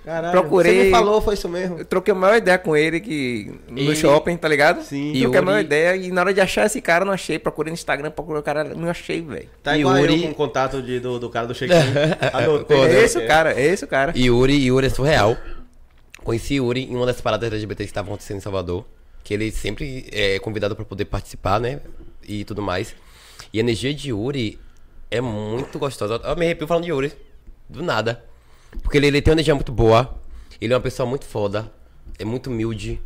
Caralho. 0.05 0.31
Procurei- 0.39 0.77
Você 0.77 0.83
me 0.85 0.91
falou, 0.91 1.19
foi 1.19 1.33
isso 1.33 1.49
mesmo. 1.49 1.79
Eu 1.79 1.85
troquei 1.85 2.11
a 2.11 2.15
maior 2.15 2.37
ideia 2.37 2.59
com 2.59 2.77
ele 2.77 2.99
que 2.99 3.51
no 3.67 3.91
E- 3.91 3.95
shopping, 3.95 4.37
tá 4.37 4.47
ligado? 4.47 4.83
Sim. 4.83 5.11
Troquei 5.13 5.21
a 5.21 5.23
Yuri- 5.25 5.41
maior 5.45 5.59
ideia 5.59 5.95
e 5.95 6.11
na 6.11 6.21
hora 6.21 6.33
de 6.33 6.39
achar 6.39 6.65
esse 6.67 6.79
cara, 6.79 7.01
eu 7.01 7.07
não 7.07 7.13
achei. 7.13 7.39
Procurei 7.39 7.71
no 7.71 7.73
Instagram, 7.73 8.11
procurei 8.11 8.39
o 8.39 8.43
cara, 8.43 8.63
não 8.63 8.87
achei, 8.87 9.21
velho. 9.21 9.49
Tá 9.63 9.75
igual 9.75 9.97
Yuri- 9.97 10.17
eu 10.17 10.21
com 10.27 10.31
o 10.31 10.35
contato 10.35 10.81
de, 10.81 10.99
do, 10.99 11.17
do 11.19 11.29
cara 11.29 11.47
do 11.47 11.55
check-in. 11.55 11.73
É 12.21 12.63
Deus. 12.67 12.93
esse 13.03 13.17
o 13.17 13.25
cara, 13.27 13.53
é 13.59 13.65
esse 13.65 13.83
o 13.83 13.87
cara. 13.87 14.13
Yuri, 14.15 14.65
Yuri 14.67 14.85
é 14.87 14.89
surreal. 14.89 15.35
Conheci 16.23 16.55
Yuri 16.55 16.83
em 16.83 16.95
uma 16.95 17.05
das 17.05 17.19
paradas 17.19 17.51
LGBT 17.51 17.83
que 17.83 17.89
estavam 17.89 18.13
acontecendo 18.13 18.37
em 18.37 18.41
Salvador. 18.41 18.85
Que 19.23 19.33
ele 19.33 19.51
sempre 19.51 20.05
é 20.11 20.37
convidado 20.39 20.75
pra 20.75 20.85
poder 20.85 21.05
participar, 21.05 21.59
né? 21.59 21.79
E 22.27 22.43
tudo 22.45 22.61
mais. 22.61 22.95
E 23.51 23.57
a 23.57 23.61
energia 23.61 23.91
de 23.93 24.09
Yuri 24.09 24.59
é 25.09 25.19
muito 25.19 25.79
gostosa. 25.79 26.21
Eu 26.23 26.35
me 26.35 26.45
arrepio 26.45 26.67
falando 26.67 26.83
de 26.83 26.89
Yuri. 26.91 27.11
Do 27.67 27.81
nada. 27.83 28.23
Porque 28.81 28.97
ele, 28.97 29.07
ele 29.07 29.21
tem 29.21 29.31
uma 29.31 29.35
energia 29.35 29.55
muito 29.55 29.71
boa. 29.71 30.17
Ele 30.61 30.73
é 30.73 30.75
uma 30.75 30.81
pessoa 30.83 31.07
muito 31.07 31.25
foda. 31.25 31.71
É 32.19 32.25
muito 32.25 32.49
humilde. 32.49 33.01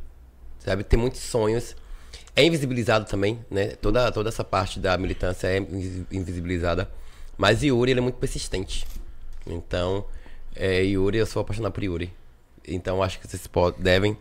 Sabe? 0.59 0.83
Tem 0.83 0.99
muitos 0.99 1.21
sonhos. 1.21 1.75
É 2.35 2.43
invisibilizado 2.43 3.05
também, 3.05 3.39
né? 3.49 3.69
Toda, 3.81 4.11
toda 4.11 4.29
essa 4.29 4.43
parte 4.43 4.79
da 4.79 4.97
militância 4.97 5.47
é 5.47 5.57
invis- 5.57 6.05
invisibilizada. 6.11 6.89
Mas 7.37 7.63
Yuri, 7.63 7.91
ele 7.91 7.99
é 7.99 8.03
muito 8.03 8.15
persistente. 8.17 8.85
Então, 9.47 10.05
é, 10.55 10.81
Yuri, 10.83 11.17
eu 11.17 11.25
sou 11.25 11.41
apaixonado 11.41 11.71
por 11.71 11.83
Yuri. 11.83 12.13
Então, 12.67 13.01
acho 13.01 13.19
que 13.19 13.27
vocês 13.27 13.47
podem, 13.47 13.81
devem, 13.81 14.17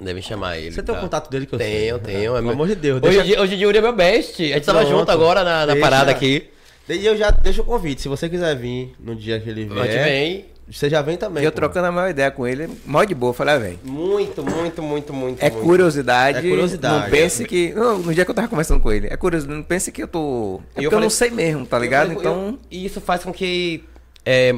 devem 0.00 0.22
chamar 0.22 0.56
ele. 0.58 0.72
Você 0.72 0.82
tem 0.82 0.92
o 0.94 0.96
tá? 0.96 1.02
contato 1.02 1.30
dele 1.30 1.46
que 1.46 1.54
eu 1.54 1.58
Tenho, 1.58 1.96
sei. 1.96 2.04
tenho. 2.14 2.32
é 2.32 2.34
Pelo 2.36 2.42
meu- 2.42 2.52
amor 2.52 2.68
de 2.68 2.74
Deus. 2.76 3.02
Hoje, 3.02 3.22
Deixa, 3.22 3.40
hoje 3.42 3.54
Yuri 3.56 3.78
é 3.78 3.80
meu 3.82 3.94
best. 3.94 4.40
A 4.42 4.46
gente 4.56 4.64
tava 4.64 4.80
Pronto. 4.80 4.98
junto 4.98 5.10
agora 5.10 5.44
na, 5.44 5.66
na 5.66 5.72
Deixa- 5.74 5.80
parada 5.80 6.10
aqui. 6.10 6.48
E 6.88 7.04
eu 7.04 7.16
já 7.16 7.30
deixo 7.30 7.62
o 7.62 7.64
convite. 7.64 8.00
Se 8.02 8.08
você 8.08 8.28
quiser 8.28 8.56
vir 8.56 8.94
no 9.00 9.14
dia 9.14 9.38
que 9.40 9.50
ele 9.50 9.64
vier, 9.66 10.04
vem. 10.04 10.44
Você 10.68 10.90
já 10.90 11.00
vem 11.00 11.16
também. 11.16 11.42
E 11.44 11.46
eu 11.46 11.52
pô. 11.52 11.56
trocando 11.56 11.86
a 11.86 11.92
maior 11.92 12.10
ideia 12.10 12.28
com 12.30 12.44
ele, 12.46 12.68
mó 12.84 13.04
de 13.04 13.14
boa, 13.14 13.30
eu 13.30 13.34
falei, 13.34 13.54
ah, 13.54 13.58
velho. 13.58 13.78
Muito, 13.84 14.42
muito, 14.42 14.82
muito, 14.82 15.12
muito. 15.12 15.40
É 15.42 15.48
muito. 15.48 15.64
curiosidade. 15.64 16.38
É 16.38 16.42
curiosidade. 16.42 17.04
Não 17.04 17.10
pense 17.10 17.44
que. 17.44 17.72
Não, 17.72 17.98
no 18.00 18.12
dia 18.12 18.24
que 18.24 18.30
eu 18.30 18.34
tava 18.34 18.48
conversando 18.48 18.80
com 18.80 18.90
ele. 18.90 19.06
É 19.06 19.16
curiosidade. 19.16 19.56
Não 19.56 19.62
pense 19.64 19.92
que 19.92 20.02
eu 20.02 20.08
tô. 20.08 20.56
É 20.56 20.60
E 20.60 20.64
porque 20.72 20.80
eu 20.80 20.82
eu, 20.84 20.90
falei- 20.90 21.04
não 21.04 21.10
sei 21.10 21.30
mesmo, 21.30 21.64
tá 21.66 21.78
ligado? 21.78 22.08
Eu- 22.08 22.14
eu- 22.14 22.18
Então. 22.20 22.58
E 22.68 22.84
isso 22.84 23.00
faz 23.00 23.22
com 23.22 23.32
que 23.32 23.84
é, 24.24 24.52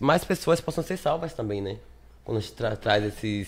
mais 0.00 0.24
pessoas 0.24 0.60
possam 0.60 0.82
ser 0.82 0.96
salvas 0.96 1.32
também, 1.32 1.60
né? 1.62 1.76
Quando 2.24 2.38
a 2.38 2.40
gente 2.40 2.52
tra- 2.54 2.74
traz 2.74 3.04
esses, 3.04 3.46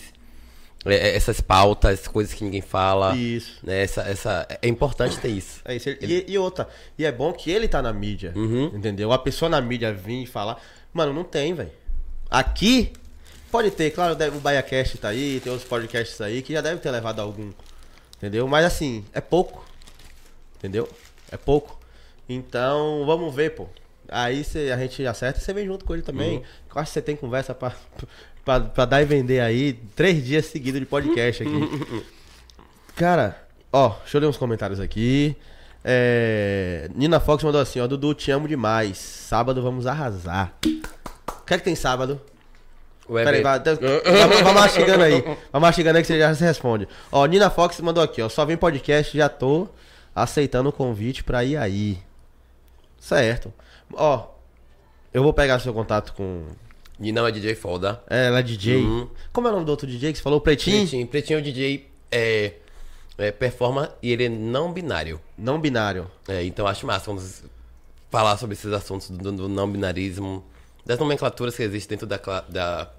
é, 0.85 1.17
essas 1.17 1.41
pautas, 1.41 2.07
coisas 2.07 2.33
que 2.33 2.45
ninguém 2.45 2.61
fala. 2.61 3.13
Isso. 3.13 3.59
Né? 3.61 3.83
Essa, 3.83 4.01
essa, 4.03 4.47
é 4.61 4.67
importante 4.69 5.17
ter 5.19 5.27
isso. 5.29 5.59
É 5.65 5.75
isso. 5.75 5.89
E, 5.89 6.25
e 6.29 6.37
outra, 6.37 6.67
e 6.97 7.03
é 7.05 7.11
bom 7.11 7.33
que 7.33 7.51
ele 7.51 7.67
tá 7.67 7.81
na 7.81 7.91
mídia, 7.91 8.31
Uhum. 8.37 8.71
entendeu? 8.73 9.11
A 9.11 9.19
pessoa 9.19 9.49
na 9.49 9.59
mídia 9.59 9.91
vir 9.93 10.23
e 10.23 10.25
falar, 10.25 10.61
mano, 10.93 11.11
não 11.13 11.25
tem, 11.25 11.53
velho. 11.53 11.71
Aqui, 12.29 12.91
pode 13.51 13.71
ter, 13.71 13.91
claro, 13.91 14.15
o 14.35 14.39
BaiaCast 14.39 14.97
tá 14.97 15.09
aí, 15.09 15.39
tem 15.41 15.51
outros 15.51 15.67
podcasts 15.69 16.19
aí 16.21 16.41
que 16.41 16.53
já 16.53 16.61
deve 16.61 16.79
ter 16.81 16.91
levado 16.91 17.19
algum, 17.21 17.51
entendeu? 18.17 18.47
Mas 18.47 18.65
assim, 18.65 19.05
é 19.13 19.21
pouco, 19.21 19.65
entendeu? 20.57 20.89
É 21.31 21.37
pouco. 21.37 21.79
Então, 22.27 23.03
vamos 23.05 23.33
ver, 23.33 23.51
pô. 23.51 23.67
Aí 24.09 24.43
cê- 24.43 24.71
a 24.71 24.77
gente 24.77 25.05
acerta 25.05 25.39
e 25.39 25.41
você 25.41 25.53
vem 25.53 25.65
junto 25.65 25.85
com 25.85 25.93
ele 25.93 26.03
também. 26.03 26.37
Eu 26.73 26.81
acho 26.81 26.89
que 26.91 26.93
você 26.93 27.01
tem 27.01 27.15
conversa 27.15 27.53
pra, 27.55 27.71
pra, 28.43 28.59
pra 28.59 28.85
dar 28.85 29.01
e 29.01 29.05
vender 29.05 29.39
aí 29.39 29.73
três 29.95 30.23
dias 30.25 30.45
seguidos 30.45 30.79
de 30.79 30.85
podcast 30.85 31.43
aqui. 31.43 31.51
Cara, 32.95 33.37
ó, 33.71 33.89
deixa 34.01 34.17
eu 34.17 34.21
ler 34.21 34.27
uns 34.27 34.37
comentários 34.37 34.79
aqui. 34.79 35.35
É, 35.83 36.89
Nina 36.95 37.19
Fox 37.19 37.43
mandou 37.43 37.61
assim, 37.61 37.79
ó, 37.79 37.87
Dudu, 37.87 38.13
te 38.13 38.31
amo 38.31 38.47
demais. 38.47 38.97
Sábado 38.97 39.61
vamos 39.61 39.85
arrasar. 39.85 40.53
O 41.45 41.47
que 41.47 41.53
é 41.53 41.57
que 41.59 41.63
tem 41.63 41.75
sábado? 41.75 42.19
Peraí, 43.07 43.43
vai, 43.43 43.59
vai, 43.59 44.43
vai, 44.43 44.53
mastigando 44.55 45.03
aí. 45.03 45.23
Vai 45.51 45.61
mastigando 45.61 45.97
aí 45.97 46.01
que 46.01 46.07
você 46.07 46.17
já 46.17 46.33
se 46.33 46.43
responde. 46.43 46.87
Ó, 47.11 47.23
Nina 47.27 47.51
Fox 47.51 47.79
mandou 47.81 48.03
aqui, 48.03 48.19
ó. 48.19 48.27
Só 48.27 48.43
vem 48.43 48.57
podcast, 48.57 49.15
já 49.15 49.29
tô 49.29 49.67
aceitando 50.15 50.69
o 50.69 50.73
convite 50.73 51.23
pra 51.23 51.43
ir 51.43 51.55
aí. 51.55 51.99
Certo. 52.99 53.53
Ó, 53.93 54.25
eu 55.13 55.21
vou 55.21 55.33
pegar 55.33 55.59
seu 55.59 55.71
contato 55.71 56.13
com. 56.13 56.45
Não 56.97 57.27
é 57.27 57.31
DJ 57.31 57.53
Foda. 57.53 58.01
É, 58.09 58.25
ela 58.25 58.39
é 58.39 58.41
DJ. 58.41 58.77
Uhum. 58.77 59.07
Como 59.31 59.47
é 59.47 59.51
o 59.51 59.53
nome 59.53 59.65
do 59.67 59.69
outro 59.69 59.85
DJ 59.85 60.11
que 60.11 60.17
você 60.17 60.23
falou? 60.23 60.41
Pretinho? 60.41 60.79
Pretinho. 60.79 61.07
Pretinho 61.07 61.37
é 61.37 61.39
o 61.41 61.43
DJ 61.43 61.87
é, 62.11 62.53
é, 63.19 63.31
performa 63.31 63.91
e 64.01 64.11
ele 64.11 64.25
é 64.25 64.29
não 64.29 64.73
binário. 64.73 65.21
Não 65.37 65.61
binário. 65.61 66.09
É, 66.27 66.43
então 66.43 66.65
acho 66.65 66.87
massa 66.87 67.05
vamos 67.05 67.43
falar 68.09 68.35
sobre 68.37 68.55
esses 68.55 68.73
assuntos 68.73 69.11
do, 69.11 69.31
do 69.31 69.47
não 69.47 69.69
binarismo, 69.69 70.43
das 70.85 70.99
nomenclaturas 70.99 71.55
que 71.55 71.63
existem 71.63 71.97
dentro 71.97 72.07
da, 72.07 72.17
da, 72.47 72.89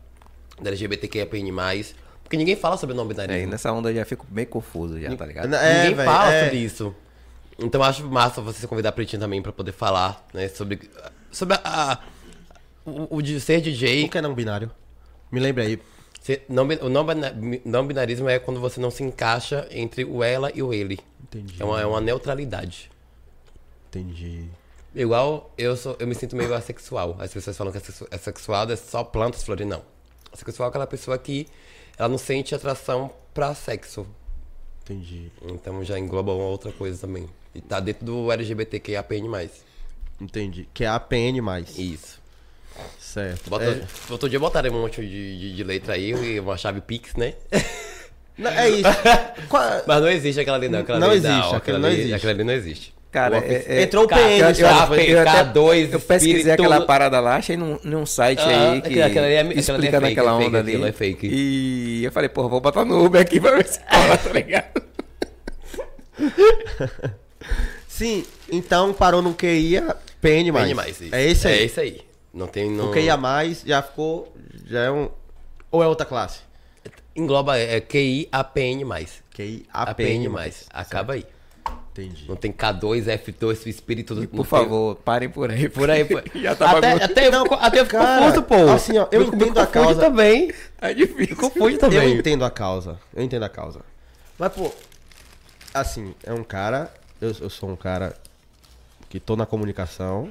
da 0.61 0.71
LGBTQIAPN+. 0.71 1.53
Porque 2.23 2.37
ninguém 2.37 2.57
fala 2.57 2.77
sobre 2.77 2.95
não 2.97 3.05
É, 3.05 3.07
e 3.07 3.09
binarismo. 3.11 3.51
nessa 3.51 3.73
onda 3.73 3.91
eu 3.91 3.95
já 3.95 4.05
fico 4.05 4.27
meio 4.31 4.49
confuso 4.49 5.01
já, 5.01 5.15
tá 5.17 5.25
ligado? 5.25 5.55
É, 5.55 5.75
ninguém 5.83 5.95
velho, 5.95 6.09
fala 6.11 6.33
é. 6.33 6.45
sobre 6.45 6.59
isso. 6.59 6.95
Então 7.59 7.83
acho 7.83 8.05
massa 8.05 8.41
você 8.43 8.67
convidar 8.67 8.89
a 8.91 8.93
Pretinho 8.93 9.21
também 9.21 9.41
pra 9.41 9.53
poder 9.53 9.73
falar, 9.73 10.27
né, 10.35 10.49
sobre, 10.49 10.91
sobre 11.31 11.55
a, 11.55 11.93
a- 11.93 11.99
o, 12.85 13.17
o 13.17 13.23
de 13.23 13.41
ser 13.41 13.61
DJ. 13.61 14.05
O 14.07 14.09
que 14.11 14.19
é 14.19 14.21
não 14.21 14.35
binário? 14.35 14.71
Me 15.31 15.41
lembra 15.41 15.63
aí. 15.65 15.81
Não, 16.49 16.65
o 16.65 16.89
não, 16.89 17.05
não 17.65 17.87
binarismo 17.87 18.29
é 18.29 18.39
quando 18.41 18.59
você 18.59 18.81
não 18.81 18.91
se 18.91 19.05
encaixa 19.05 19.67
entre 19.71 20.05
o 20.05 20.25
ela 20.25 20.51
e 20.53 20.61
o 20.63 20.75
ele. 20.75 20.99
Entendi. 21.23 21.55
É 21.61 21.65
uma, 21.65 21.81
é 21.81 21.87
uma 21.87 22.01
neutralidade. 22.01 22.91
Entendi. 23.89 24.45
Igual 24.97 25.52
eu 25.59 25.77
sou, 25.77 25.94
eu 26.01 26.06
me 26.06 26.14
sinto 26.14 26.35
meio 26.35 26.55
assexual. 26.55 27.16
As 27.20 27.32
pessoas 27.32 27.56
falam 27.56 27.70
que 27.70 27.78
asexu- 27.78 28.09
assexual 28.10 28.70
é 28.70 28.77
só 28.77 29.05
plantas, 29.05 29.43
flores, 29.44 29.66
não. 29.66 29.82
Assexual 30.32 30.68
é 30.68 30.70
aquela 30.70 30.86
pessoa 30.86 31.18
que 31.18 31.47
ela 31.98 32.09
não 32.09 32.16
sente 32.18 32.55
atração 32.55 33.10
pra 33.35 33.55
sexo. 33.55 34.06
Entendi. 34.82 35.31
Então 35.43 35.85
já 35.85 35.98
engloba 35.98 36.32
uma 36.32 36.44
outra 36.47 36.73
coisa 36.73 36.98
também. 37.01 37.28
E 37.55 37.60
tá 37.60 37.78
dentro 37.78 38.05
do 38.06 38.32
LGBTQIAPN+. 38.32 39.51
Entendi. 40.20 40.68
Que 40.73 40.85
é 40.85 40.89
a 40.89 40.98
PN 40.98 41.40
mais. 41.43 41.77
Isso. 41.78 42.20
Certo. 42.98 43.51
Bota, 43.51 43.64
É, 43.64 43.86
Outro 44.10 44.28
dia 44.31 44.39
botaram 44.40 44.70
um 44.70 44.81
monte 44.82 45.01
de, 45.02 45.39
de, 45.39 45.56
de 45.56 45.64
letra 45.64 45.94
aí 45.94 46.10
e 46.12 46.40
uma 46.40 46.56
chave 46.56 46.81
Pix, 46.81 47.14
né? 47.16 47.35
não, 48.39 48.51
é 48.51 48.68
isso. 48.70 48.82
Qual- 49.48 49.82
Mas 49.86 50.01
não 50.02 50.09
existe 50.09 50.40
aquela 50.40 50.56
ali 50.56 50.68
não. 50.68 50.81
Aquela 50.81 50.98
Não 51.01 51.09
ali, 51.09 51.16
existe, 51.16 51.32
aquela, 51.39 51.56
aquilo 51.59 51.78
não 51.78 51.89
ali, 51.89 51.97
existe. 51.98 52.14
aquela 52.14 52.32
ali 52.32 52.44
não 52.44 52.52
existe. 52.55 52.94
Cara, 53.11 53.39
é- 53.39 53.65
é- 53.66 53.83
Entrou 53.83 54.05
o 54.05 54.09
PN, 54.09 54.16
foi- 54.89 55.11
eu 55.15 55.20
até- 55.20 55.45
K2, 55.45 55.93
Eu 55.93 56.01
pesquisei 56.01 56.37
espírito- 56.41 56.51
aquela 56.51 56.85
parada 56.85 57.19
lá, 57.19 57.37
achei 57.37 57.57
num, 57.57 57.78
num 57.83 58.05
site 58.05 58.41
Ah, 58.43 58.73
aí 58.73 58.83
que 58.83 59.01
aquela- 59.01 59.27
é- 59.27 59.37
é 59.37 59.53
explica 59.55 60.01
naquela 60.01 60.33
é 60.33 60.37
fake, 60.37 60.49
onda 60.49 60.59
ali. 60.59 60.85
é 60.85 60.93
fake. 60.93 61.27
E 61.33 62.05
eu 62.05 62.12
falei, 62.12 62.28
porra, 62.28 62.49
vou 62.49 62.61
botar 62.61 62.85
no 62.85 63.05
Uber 63.05 63.20
aqui 63.23 63.41
pra 63.41 63.57
ver 63.57 63.66
se 63.66 63.81
cola, 63.81 64.19
tá 64.19 64.33
ligado? 64.33 64.83
Sim, 67.89 68.24
então 68.51 68.93
parou 68.93 69.23
no 69.23 69.35
QI 69.35 69.78
a 69.78 69.97
PN 70.20 70.53
mais. 70.53 70.66
PN 70.69 70.74
mais, 70.74 71.01
isso. 71.01 71.15
É 71.15 71.24
esse 71.24 71.49
aí. 71.49 71.59
É 71.59 71.62
esse 71.65 71.81
aí. 71.81 72.01
Não 72.35 72.47
tem. 72.47 72.70
Não... 72.70 72.91
O 72.91 72.93
QI 72.93 73.09
a 73.09 73.16
mais 73.16 73.62
já 73.65 73.81
ficou. 73.83 74.33
Já 74.66 74.81
é 74.85 74.91
um. 74.91 75.09
Ou 75.70 75.83
é 75.83 75.87
outra 75.87 76.05
classe? 76.05 76.41
Engloba 77.15 77.59
é, 77.59 77.81
QI 77.81 78.28
APN. 78.31 78.85
QI 79.35 79.66
APN. 79.73 79.95
PN 79.95 80.28
mais. 80.28 80.66
Acaba 80.70 81.15
aí. 81.15 81.24
Entendi. 81.98 82.27
Não 82.28 82.36
tem 82.36 82.52
K2, 82.52 83.05
F2, 83.06 83.64
o 83.64 83.68
espírito 83.68 84.14
do. 84.14 84.28
Por 84.28 84.44
favor, 84.44 84.97
parem 84.97 85.28
por 85.31 85.51
aí. 85.51 85.68
Por 85.68 85.89
aí, 85.90 86.05
por... 86.05 86.23
Já 86.39 86.55
tá 86.55 86.73
até, 86.73 86.93
até, 86.93 87.27
eu, 87.28 87.32
Não, 87.32 87.43
fico- 87.44 87.55
até 87.55 87.81
eu 87.81 87.86
fico 87.86 87.97
cara, 87.98 88.23
confuso, 88.27 88.43
pô. 88.43 88.70
assim, 88.70 88.98
ó, 88.98 89.06
eu 89.10 89.20
me 89.20 89.27
entendo 89.28 89.59
a 89.59 89.66
causa. 89.66 90.01
também. 90.02 90.52
É 90.81 90.93
difícil. 90.93 91.36
Eu 91.56 91.78
também. 91.78 92.14
entendo 92.18 92.44
a 92.44 92.51
causa. 92.51 92.98
Eu 93.14 93.23
entendo 93.23 93.44
a 93.44 93.48
causa. 93.48 93.81
Mas, 94.39 94.52
pô, 94.52 94.70
assim, 95.73 96.14
é 96.24 96.32
um 96.32 96.44
cara. 96.44 96.93
Eu, 97.20 97.35
eu 97.40 97.48
sou 97.48 97.70
um 97.70 97.77
cara 97.77 98.14
que 99.09 99.18
tô 99.18 99.35
na 99.36 99.47
comunicação. 99.47 100.31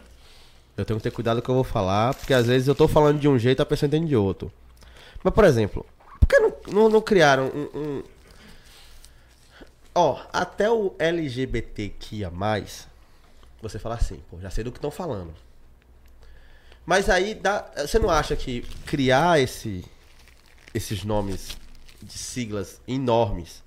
Eu 0.78 0.86
tenho 0.86 1.00
que 1.00 1.04
ter 1.04 1.12
cuidado 1.12 1.38
com 1.38 1.42
o 1.42 1.46
que 1.46 1.50
eu 1.52 1.56
vou 1.56 1.64
falar, 1.64 2.14
porque 2.14 2.34
às 2.34 2.46
vezes 2.46 2.68
eu 2.68 2.76
tô 2.76 2.88
falando 2.88 3.18
de 3.20 3.28
um 3.28 3.40
jeito 3.40 3.60
e 3.62 3.64
a 3.64 3.66
pessoa 3.66 3.88
entende 3.88 4.08
de 4.08 4.16
outro. 4.16 4.52
Mas, 5.24 5.34
por 5.34 5.46
exemplo, 5.46 5.86
por 6.20 6.28
que 6.28 6.38
não, 6.38 6.54
não, 6.68 6.90
não 6.90 7.02
criaram 7.02 7.46
um, 7.48 7.80
um- 7.80 8.04
Ó, 9.96 10.20
até 10.34 10.70
o 10.70 10.94
LGBTQIA, 11.00 12.30
você 13.62 13.80
fala 13.80 13.96
assim, 13.96 14.22
pô, 14.30 14.40
já 14.42 14.50
sei 14.50 14.64
do 14.64 14.72
que 14.72 14.78
estão 14.78 14.92
falando. 14.92 15.34
Mas 16.86 17.10
aí 17.10 17.34
dá. 17.34 17.72
Você 17.78 17.98
não 17.98 18.10
acha 18.10 18.36
que 18.36 18.62
criar 18.86 19.40
esse, 19.40 19.84
esses 20.74 21.04
nomes 21.04 21.58
de 22.04 22.18
siglas 22.18 22.80
enormes 22.88 23.64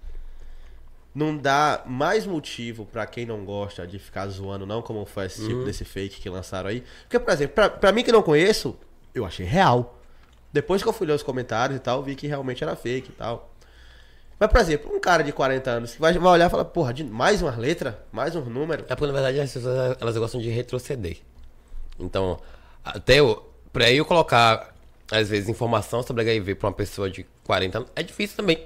não 1.14 1.36
dá 1.36 1.82
mais 1.84 2.26
motivo 2.26 2.84
pra 2.86 3.06
quem 3.06 3.26
não 3.26 3.44
gosta 3.44 3.86
de 3.86 3.98
ficar 3.98 4.28
zoando, 4.28 4.64
não, 4.64 4.80
como 4.80 5.04
foi 5.04 5.26
esse 5.26 5.44
tipo 5.44 5.64
desse 5.64 5.84
fake 5.84 6.20
que 6.20 6.30
lançaram 6.30 6.70
aí? 6.70 6.84
Porque, 7.02 7.18
por 7.18 7.32
exemplo, 7.32 7.54
pra, 7.54 7.68
pra 7.68 7.90
mim 7.90 8.04
que 8.04 8.12
não 8.12 8.22
conheço, 8.22 8.76
eu 9.12 9.24
achei 9.24 9.44
real. 9.44 9.98
Depois 10.52 10.80
que 10.80 10.88
eu 10.88 10.92
fui 10.92 11.06
ler 11.06 11.14
os 11.14 11.22
comentários 11.22 11.76
e 11.76 11.80
tal, 11.80 12.02
vi 12.04 12.14
que 12.14 12.28
realmente 12.28 12.62
era 12.62 12.76
fake 12.76 13.10
e 13.10 13.14
tal. 13.14 13.52
Mas, 14.38 14.50
por 14.50 14.60
exemplo, 14.60 14.94
um 14.94 15.00
cara 15.00 15.24
de 15.24 15.32
40 15.32 15.70
anos 15.70 15.94
que 15.94 16.00
vai, 16.00 16.12
vai 16.16 16.32
olhar 16.32 16.46
e 16.46 16.50
falar, 16.50 16.64
porra, 16.66 16.94
de 16.94 17.02
mais 17.02 17.42
umas 17.42 17.56
letras, 17.56 17.94
mais 18.12 18.36
um 18.36 18.44
número. 18.44 18.84
É 18.88 18.94
porque, 18.94 19.06
na 19.06 19.12
verdade, 19.12 19.40
as 19.40 19.52
pessoas 19.52 19.96
elas 20.00 20.16
gostam 20.16 20.40
de 20.40 20.48
retroceder. 20.48 21.18
Então, 21.98 22.38
até 22.84 23.18
eu, 23.18 23.50
pra 23.72 23.90
eu 23.90 24.04
colocar, 24.04 24.74
às 25.10 25.28
vezes, 25.28 25.48
informação 25.48 26.02
sobre 26.02 26.22
HIV 26.22 26.54
pra 26.54 26.68
uma 26.68 26.74
pessoa 26.74 27.10
de 27.10 27.26
40 27.44 27.78
anos, 27.78 27.90
é 27.96 28.02
difícil 28.02 28.36
também. 28.36 28.58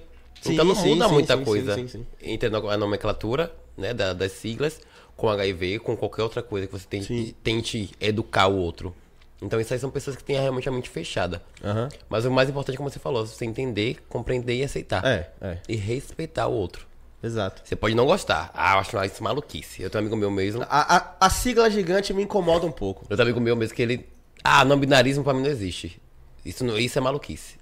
Sim, 0.42 0.52
então 0.54 0.64
não 0.64 0.74
sim, 0.74 0.88
muda 0.90 1.06
sim, 1.06 1.14
muita 1.14 1.38
coisa 1.38 1.86
entre 2.20 2.48
a 2.54 2.76
nomenclatura 2.76 3.52
né, 3.76 3.94
da- 3.94 4.12
das 4.12 4.32
siglas 4.32 4.80
com 5.16 5.28
HIV, 5.28 5.78
com 5.78 5.96
qualquer 5.96 6.22
outra 6.22 6.42
coisa 6.42 6.66
que 6.66 6.72
você 6.72 6.86
tente, 6.86 7.36
tente 7.44 7.90
educar 8.00 8.48
o 8.48 8.56
outro. 8.56 8.94
Então, 9.42 9.60
isso 9.60 9.72
aí 9.74 9.78
são 9.80 9.90
pessoas 9.90 10.14
que 10.16 10.22
têm 10.22 10.36
realmente 10.38 10.68
a 10.68 10.72
mente 10.72 10.88
fechada. 10.88 11.42
Aham. 11.64 11.88
Mas 12.08 12.24
o 12.24 12.30
mais 12.30 12.48
importante, 12.48 12.76
como 12.76 12.88
você 12.88 13.00
falou, 13.00 13.24
é 13.24 13.26
você 13.26 13.44
entender, 13.44 13.98
compreender 14.08 14.54
e 14.54 14.62
aceitar. 14.62 15.04
É, 15.04 15.30
é, 15.40 15.58
E 15.68 15.74
respeitar 15.74 16.46
o 16.46 16.52
outro. 16.52 16.86
exato. 17.22 17.60
Você 17.64 17.74
pode 17.74 17.94
não 17.94 18.06
gostar. 18.06 18.50
Ah, 18.54 18.74
eu 18.74 18.78
acho 18.78 19.04
isso 19.04 19.22
maluquice. 19.22 19.82
Eu 19.82 19.90
tenho 19.90 20.02
um 20.02 20.06
amigo 20.06 20.16
meu 20.16 20.30
mesmo. 20.30 20.62
A, 20.68 20.96
a, 20.96 21.16
a 21.26 21.28
sigla 21.30 21.68
gigante 21.68 22.14
me 22.14 22.22
incomoda 22.22 22.64
um 22.64 22.70
pouco. 22.72 23.04
Eu 23.10 23.16
tenho 23.16 23.20
um 23.28 23.32
amigo 23.32 23.40
meu 23.40 23.56
mesmo 23.56 23.74
que 23.74 23.82
ele. 23.82 24.08
Ah, 24.44 24.64
não 24.64 24.78
binarismo 24.78 25.24
pra 25.24 25.34
mim 25.34 25.42
não 25.42 25.50
existe. 25.50 26.00
Isso, 26.44 26.64
não, 26.64 26.78
isso 26.78 26.96
é 26.98 27.00
maluquice. 27.00 27.56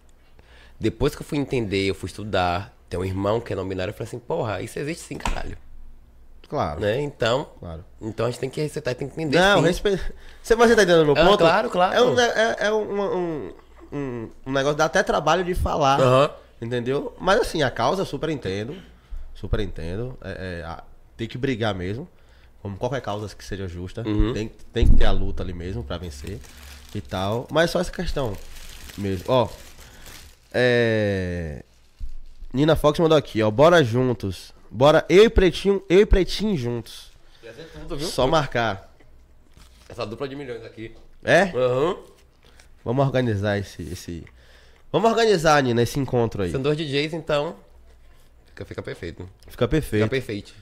Depois 0.79 1.15
que 1.15 1.23
eu 1.23 1.27
fui 1.27 1.39
entender, 1.39 1.85
eu 1.87 1.95
fui 1.95 2.07
estudar, 2.09 2.75
tem 2.89 2.99
um 2.99 3.05
irmão 3.05 3.41
que 3.41 3.53
é 3.53 3.57
não 3.57 3.69
binário, 3.69 3.91
eu 3.91 3.95
falei 3.95 4.09
assim, 4.09 4.19
porra, 4.19 4.63
isso 4.63 4.79
existe 4.79 5.05
sim, 5.05 5.17
caralho. 5.17 5.57
Claro. 6.51 6.81
Né? 6.81 7.01
Então. 7.01 7.47
Claro. 7.61 7.85
Então 8.03 8.27
a 8.27 8.31
gente 8.31 8.41
tem 8.41 8.51
que 8.51 8.61
respeitar 8.61 8.91
e 8.91 8.95
tem 8.97 9.09
que 9.09 9.15
entender. 9.15 9.39
Não, 9.39 9.61
respeito. 9.61 10.03
Você, 10.43 10.57
você 10.57 10.75
tá 10.75 10.83
entendendo 10.83 11.03
o 11.03 11.15
meu 11.15 11.17
Ah, 11.17 11.27
ponto? 11.27 11.39
claro, 11.39 11.71
claro. 11.71 11.95
É 11.95 12.03
um, 12.03 12.19
é, 12.21 12.57
é 12.59 12.73
um, 12.73 13.53
um, 13.93 14.31
um, 14.45 14.53
negócio, 14.53 14.77
dá 14.77 14.87
até 14.87 15.01
trabalho 15.05 15.45
de 15.45 15.55
falar. 15.55 16.01
Entendeu? 16.61 17.15
Mas 17.21 17.41
assim, 17.41 17.63
a 17.63 17.71
causa 17.71 18.05
super 18.05 18.29
entendo. 18.29 18.77
Super 19.33 19.61
entendo. 19.61 20.19
É, 20.23 20.65
é, 20.67 20.77
tem 21.17 21.29
que 21.29 21.39
brigar 21.39 21.73
mesmo. 21.73 22.09
Como 22.61 22.77
qualquer 22.77 23.01
causa 23.01 23.33
que 23.35 23.45
seja 23.45 23.69
justa. 23.69 24.03
Uhum. 24.07 24.35
Tem, 24.35 24.49
tem 24.73 24.89
que 24.89 24.97
ter 24.97 25.07
a 25.07 25.13
luta 25.13 25.45
ali 25.45 25.55
mesmo 25.55 25.85
pra 25.85 25.99
vencer. 25.99 26.41
E 26.93 27.01
tal. 27.01 27.47
Mas 27.49 27.71
só 27.71 27.81
essa 27.81 27.93
questão. 27.93 28.37
mesmo. 28.99 29.25
Ó. 29.29 29.49
É. 30.53 31.63
Nina 32.53 32.75
Fox 32.75 32.99
mandou 32.99 33.17
aqui, 33.17 33.41
ó. 33.41 33.51
Bora 33.53 33.85
juntos. 33.85 34.53
Bora 34.71 35.05
eu 35.09 35.25
e 35.25 35.29
Pretinho, 35.31 35.83
eu 35.89 36.01
e 36.01 36.07
Pretinho 36.07 36.57
juntos. 36.57 37.11
Ia 37.43 37.53
ser 37.53 37.65
tudo, 37.73 37.97
viu? 37.97 38.07
Só 38.07 38.27
marcar. 38.27 38.95
Essa 39.89 40.07
dupla 40.07 40.29
de 40.29 40.37
milhões 40.37 40.65
aqui. 40.65 40.95
É? 41.25 41.43
Aham. 41.55 41.97
Vamos 42.85 43.05
organizar 43.05 43.59
esse, 43.59 43.83
esse. 43.83 44.25
Vamos 44.93 45.11
organizar, 45.11 45.63
Nina, 45.63 45.83
esse 45.83 45.99
encontro 45.99 46.43
aí. 46.43 46.51
São 46.53 46.63
dois 46.63 46.77
DJs, 46.77 47.13
então. 47.13 47.57
Fica, 48.47 48.65
fica 48.65 48.83
perfeito. 48.83 49.29
Fica 49.41 49.51
Fica 49.51 49.69
perfeito. 49.69 50.09
perfeito. 50.09 50.55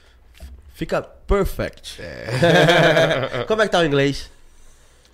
Fica 0.74 1.02
perfect. 1.02 1.98
Como 3.46 3.60
é 3.62 3.66
que 3.66 3.72
tá 3.72 3.80
o 3.80 3.84
inglês? 3.84 4.30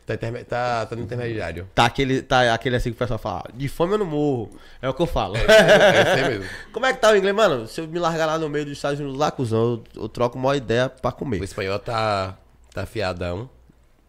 Tá, 0.07 0.15
interme- 0.15 0.45
tá, 0.45 0.85
tá 0.85 0.95
no 0.97 1.03
intermediário. 1.03 1.67
Tá 1.75 1.87
aquele, 1.87 2.21
tá 2.21 2.53
aquele 2.53 2.77
assim 2.77 2.91
que 2.91 2.97
o 2.97 2.99
pessoal 2.99 3.19
fala, 3.19 3.45
de 3.55 3.69
fome 3.69 3.95
eu 3.95 3.99
não 3.99 4.05
morro. 4.05 4.51
É 4.83 4.89
o 4.89 4.93
que 4.93 5.01
eu 5.01 5.07
falo. 5.07 5.35
É 5.49 6.03
isso 6.03 6.25
aí 6.25 6.29
mesmo. 6.39 6.51
Como 6.73 6.85
é 6.85 6.93
que 6.93 7.01
tá 7.01 7.11
o 7.11 7.17
inglês, 7.17 7.35
mano? 7.35 7.67
Se 7.67 7.81
eu 7.81 7.89
me 7.89 7.99
largar 7.99 8.27
lá 8.27 8.39
no 8.39 8.49
meio 8.51 8.67
dos 8.67 8.75
Estados 8.75 9.01
Unidos 9.01 9.19
lá, 9.19 9.31
cuzão, 9.31 9.83
eu, 9.97 10.03
eu 10.03 10.09
troco 10.09 10.37
uma 10.39 10.55
ideia 10.57 10.91
pra 10.91 11.09
O 11.11 11.15
comer. 11.15 11.43
espanhol 11.43 11.79
tá, 11.79 12.37
tá 12.75 12.83
afiadão. 12.83 13.49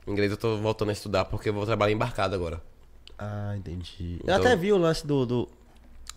O 0.05 0.11
inglês 0.11 0.31
eu 0.31 0.37
tô 0.37 0.57
voltando 0.57 0.89
a 0.89 0.91
estudar 0.93 1.25
porque 1.25 1.47
eu 1.47 1.53
vou 1.53 1.65
trabalhar 1.65 1.93
embarcado 1.93 2.35
agora. 2.35 2.61
Ah, 3.17 3.53
entendi. 3.55 4.17
Eu 4.19 4.23
Então- 4.23 4.35
até 4.35 4.53
vi 4.57 4.73
o 4.73 4.77
lance 4.77 5.07
do, 5.07 5.25
do, 5.25 5.49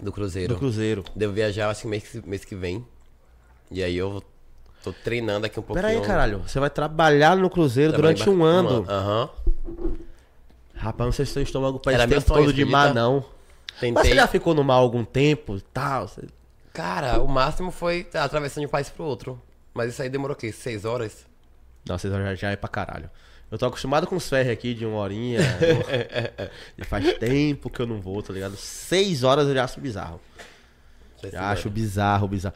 Do 0.01 0.11
Cruzeiro. 0.11 0.55
do 0.55 0.59
Cruzeiro. 0.59 1.05
Devo 1.15 1.33
viajar, 1.33 1.71
acho 1.71 1.83
que 1.83 1.87
mês, 1.89 2.03
que- 2.03 2.29
mês 2.29 2.45
que 2.45 2.57
vem. 2.57 2.85
E 3.71 3.81
aí 3.81 3.97
eu 3.97 4.21
tô 4.83 4.93
treinando 4.93 5.47
aqui 5.47 5.61
um 5.61 5.63
pouquinho. 5.63 5.87
Pera 5.87 6.01
aí, 6.01 6.05
caralho. 6.05 6.41
Você 6.41 6.59
vai 6.59 6.69
trabalhar 6.69 7.37
no 7.37 7.49
Cruzeiro 7.49 7.93
Trabalhar 7.93 8.15
durante 8.15 8.29
um 8.29 8.43
ano. 8.43 8.85
Aham. 8.89 9.31
Rapaz, 10.75 11.07
não 11.07 11.13
sei 11.13 11.27
se 11.27 11.33
seu 11.33 11.43
estômago 11.43 11.81
meu 11.85 12.09
tempo 12.09 12.23
todo 12.27 12.53
de 12.53 12.65
mar, 12.65 12.95
não. 12.95 13.25
Mas 13.73 13.81
Tentei. 13.81 14.03
você 14.11 14.15
já 14.15 14.27
ficou 14.27 14.55
no 14.55 14.63
mar 14.65 14.75
algum 14.75 15.05
tempo 15.05 15.61
tal? 15.73 16.07
Você- 16.09 16.27
Cara, 16.73 17.21
o 17.21 17.27
máximo 17.29 17.71
foi 17.71 18.07
atravessando 18.15 18.63
de 18.63 18.67
um 18.67 18.71
país 18.71 18.89
pro 18.89 19.05
outro. 19.05 19.41
Mas 19.75 19.93
isso 19.93 20.03
aí 20.03 20.09
demorou 20.09 20.37
o 20.37 20.39
quê? 20.39 20.53
Seis 20.53 20.85
horas? 20.85 21.27
Não, 21.89 21.99
vocês 21.99 22.13
já, 22.13 22.35
já 22.35 22.51
é 22.51 22.57
pra 22.57 22.69
caralho. 22.69 23.11
Eu 23.51 23.57
tô 23.59 23.67
acostumado 23.67 24.07
com 24.07 24.15
os 24.17 24.29
ferros 24.29 24.53
aqui 24.53 24.75
de 24.75 24.85
uma 24.85 24.99
horinha. 24.99 25.41
e 26.77 26.85
faz 26.85 27.15
tempo 27.19 27.71
que 27.71 27.81
eu 27.81 27.87
não 27.87 28.01
vou, 28.01 28.23
tá 28.23 28.33
ligado? 28.33 28.57
Seis 28.57 29.23
horas 29.25 29.49
eu 29.49 29.55
já 29.55 29.65
acho 29.65 29.81
bizarro. 29.81 30.21
Seis 31.21 31.33
Já 31.33 31.41
horas. 31.45 31.59
acho 31.59 31.71
bizarro, 31.71 32.29
bizarro. 32.29 32.55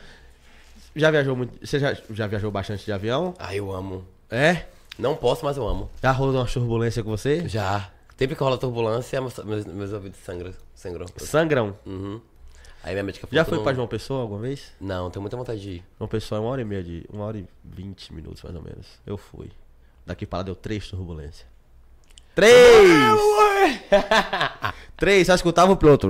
Já 0.94 1.10
viajou 1.10 1.34
muito. 1.34 1.66
Você 1.66 1.78
já, 1.78 1.96
já 2.10 2.26
viajou 2.26 2.50
bastante 2.50 2.84
de 2.84 2.92
avião? 2.92 3.34
Ah, 3.38 3.54
eu 3.56 3.72
amo. 3.72 4.04
É? 4.30 4.66
Não 4.98 5.16
posso, 5.16 5.44
mas 5.44 5.56
eu 5.56 5.66
amo. 5.66 5.90
Já 6.02 6.10
rolou 6.12 6.34
uma 6.34 6.46
turbulência 6.46 7.02
com 7.02 7.10
você? 7.10 7.48
Já. 7.48 7.90
Sempre 8.16 8.36
que 8.36 8.42
rola 8.42 8.58
turbulência, 8.58 9.20
meus, 9.20 9.64
meus, 9.66 9.92
ouvidos 9.92 10.18
sangram. 10.20 10.52
sangram. 10.74 11.06
Sangrão. 11.16 11.76
Uhum. 11.84 12.20
Aí 12.84 12.92
minha 12.92 13.04
médica 13.04 13.26
falou 13.26 13.40
Já 13.40 13.44
foi 13.44 13.56
não... 13.58 13.64
pra 13.64 13.74
João 13.74 13.86
Pessoa 13.86 14.22
alguma 14.22 14.40
vez? 14.40 14.72
Não, 14.80 15.10
tenho 15.10 15.20
muita 15.20 15.36
vontade 15.36 15.60
de 15.60 15.70
ir. 15.70 15.84
João 15.98 16.08
Pessoa 16.08 16.38
é 16.38 16.40
uma 16.42 16.50
hora 16.50 16.60
e 16.60 16.64
meia 16.64 16.82
de. 16.82 17.04
Uma 17.12 17.24
hora 17.24 17.38
e 17.38 17.46
vinte 17.64 18.12
minutos, 18.12 18.42
mais 18.42 18.54
ou 18.54 18.62
menos. 18.62 18.86
Eu 19.06 19.16
fui. 19.16 19.50
Daqui 20.04 20.26
pra 20.26 20.38
lá 20.38 20.42
deu 20.42 20.54
três 20.54 20.88
turbulências. 20.88 21.46
Três! 22.34 23.20
Três, 24.96 25.26
só 25.26 25.34
escutava 25.34 25.72
o 25.72 25.76
piloto. 25.76 26.08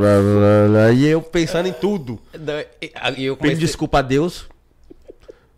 E 0.94 1.06
eu 1.06 1.20
pensando 1.20 1.66
em 1.66 1.72
tudo. 1.72 2.18
E 3.16 3.24
eu 3.24 3.36
comecei... 3.36 3.58
desculpa 3.58 3.98
a 3.98 4.02
Deus. 4.02 4.46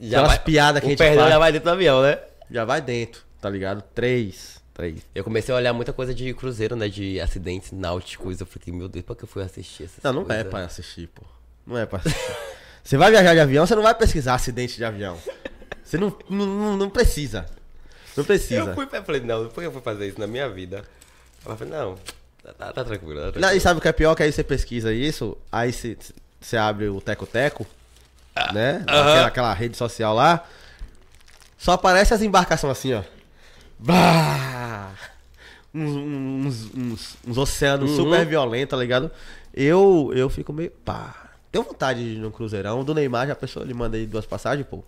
Já 0.00 0.18
aquelas 0.18 0.36
vai... 0.36 0.44
piadas 0.44 0.80
que 0.80 0.86
a 0.86 0.88
o 0.88 0.90
gente 0.90 0.98
perdão 0.98 1.20
faz. 1.22 1.32
já 1.32 1.38
vai 1.38 1.52
dentro 1.52 1.68
do 1.68 1.72
avião, 1.72 2.02
né? 2.02 2.18
Já 2.54 2.64
vai 2.64 2.80
dentro, 2.80 3.22
tá 3.40 3.50
ligado? 3.50 3.82
Três. 3.92 4.62
Três. 4.72 5.00
Eu 5.12 5.24
comecei 5.24 5.52
a 5.52 5.58
olhar 5.58 5.72
muita 5.72 5.92
coisa 5.92 6.14
de 6.14 6.32
cruzeiro, 6.34 6.76
né? 6.76 6.88
De 6.88 7.20
acidentes 7.20 7.72
náuticos. 7.72 8.40
Eu 8.40 8.46
falei, 8.46 8.72
meu 8.72 8.88
Deus, 8.88 9.04
pra 9.04 9.16
que 9.16 9.24
eu 9.24 9.28
fui 9.28 9.42
assistir 9.42 9.84
essas 9.84 9.98
Não, 10.04 10.12
não 10.12 10.22
é 10.22 10.24
coisas? 10.26 10.46
pra 10.46 10.64
assistir, 10.64 11.08
pô. 11.08 11.22
Não 11.66 11.76
é 11.76 11.84
pra 11.84 11.98
assistir. 11.98 12.36
você 12.84 12.96
vai 12.96 13.10
viajar 13.10 13.34
de 13.34 13.40
avião, 13.40 13.66
você 13.66 13.74
não 13.74 13.82
vai 13.82 13.92
pesquisar 13.96 14.34
acidente 14.34 14.76
de 14.76 14.84
avião. 14.84 15.18
Você 15.82 15.98
não, 15.98 16.16
não, 16.30 16.46
não- 16.46 16.76
não 16.76 16.90
precisa. 16.90 17.44
Não 18.16 18.24
precisa. 18.24 18.70
Eu 18.70 18.74
fui, 18.74 18.88
eu 18.92 19.02
falei, 19.04 19.20
não, 19.20 19.48
por 19.48 19.60
que 19.60 19.66
eu 19.66 19.72
fui 19.72 19.82
fazer 19.82 20.06
isso 20.06 20.20
na 20.20 20.28
minha 20.28 20.48
vida? 20.48 20.84
Eu 21.44 21.56
falei, 21.56 21.72
não, 21.74 21.96
tá, 22.40 22.52
tá, 22.52 22.72
tá 22.72 22.84
tranquilo, 22.84 23.16
tá 23.18 23.24
Não, 23.26 23.32
tranquilo. 23.32 23.56
e 23.56 23.60
sabe 23.60 23.78
o 23.78 23.82
que 23.82 23.88
é 23.88 23.92
pior? 23.92 24.14
Que 24.14 24.22
aí 24.22 24.30
você 24.32 24.44
pesquisa 24.44 24.92
isso, 24.92 25.36
aí 25.50 25.72
você, 25.72 25.98
você 26.40 26.56
abre 26.56 26.88
o 26.88 27.00
Teco 27.00 27.26
Teco, 27.26 27.66
né? 28.52 28.76
Aquela, 28.86 29.26
aquela 29.26 29.52
rede 29.54 29.76
social 29.76 30.14
lá. 30.14 30.46
Só 31.64 31.72
aparece 31.72 32.12
as 32.12 32.20
embarcações 32.20 32.72
assim, 32.72 32.92
ó. 32.92 33.02
Bah! 33.78 34.92
Uns, 35.72 35.96
uns, 35.96 36.74
uns, 36.74 37.16
uns 37.26 37.38
oceanos 37.38 37.92
super 37.92 38.26
violentos, 38.26 38.68
tá 38.68 38.76
ligado? 38.76 39.10
Eu, 39.54 40.12
eu 40.14 40.28
fico 40.28 40.52
meio. 40.52 40.70
Pá. 40.84 41.30
Tenho 41.50 41.64
vontade 41.64 42.04
de 42.04 42.16
ir 42.16 42.18
no 42.18 42.30
Cruzeirão. 42.30 42.84
Do 42.84 42.92
Neymar, 42.92 43.28
já 43.28 43.34
pensou? 43.34 43.62
Ele 43.62 43.72
manda 43.72 43.96
aí 43.96 44.04
duas 44.04 44.26
passagens, 44.26 44.66
pô. 44.66 44.84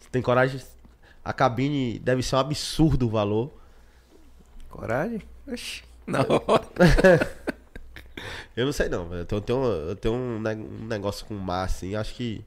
Você 0.00 0.08
tem 0.10 0.22
coragem? 0.22 0.62
A 1.22 1.30
cabine 1.30 1.98
deve 1.98 2.22
ser 2.22 2.36
um 2.36 2.38
absurdo 2.38 3.06
o 3.06 3.10
valor. 3.10 3.52
Coragem? 4.70 5.20
Oxi. 5.46 5.82
Na 6.06 6.20
hora. 6.24 7.36
Eu 8.56 8.64
não 8.64 8.72
sei 8.72 8.88
não, 8.88 9.12
eu 9.12 9.26
tenho, 9.26 9.36
eu 9.36 9.42
tenho, 9.42 9.64
eu 9.64 9.96
tenho 9.96 10.14
um, 10.14 10.38
um 10.38 10.86
negócio 10.86 11.26
com 11.26 11.34
o 11.34 11.38
mar, 11.38 11.64
assim, 11.66 11.94
acho 11.94 12.14
que. 12.14 12.42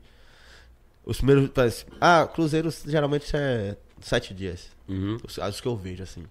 Os 1.05 1.17
primeiros. 1.17 1.49
parece- 1.49 1.85
Ah, 2.01 2.27
Cruzeiro 2.33 2.69
geralmente 2.85 3.31
é 3.35 3.75
sete 4.01 4.33
dias. 4.33 4.69
Uhum. 4.87 5.17
Os, 5.23 5.37
os 5.37 5.61
que 5.61 5.67
eu 5.67 5.75
vejo, 5.75 6.03
assim. 6.03 6.23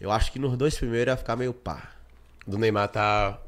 Eu 0.00 0.10
acho 0.10 0.30
que 0.32 0.38
nos 0.38 0.56
dois 0.56 0.76
primeiros 0.76 1.12
ia 1.12 1.16
ficar 1.16 1.36
meio 1.36 1.52
pá. 1.54 1.90
Do 2.46 2.58
Neymar 2.58 2.88
tá 2.88 3.38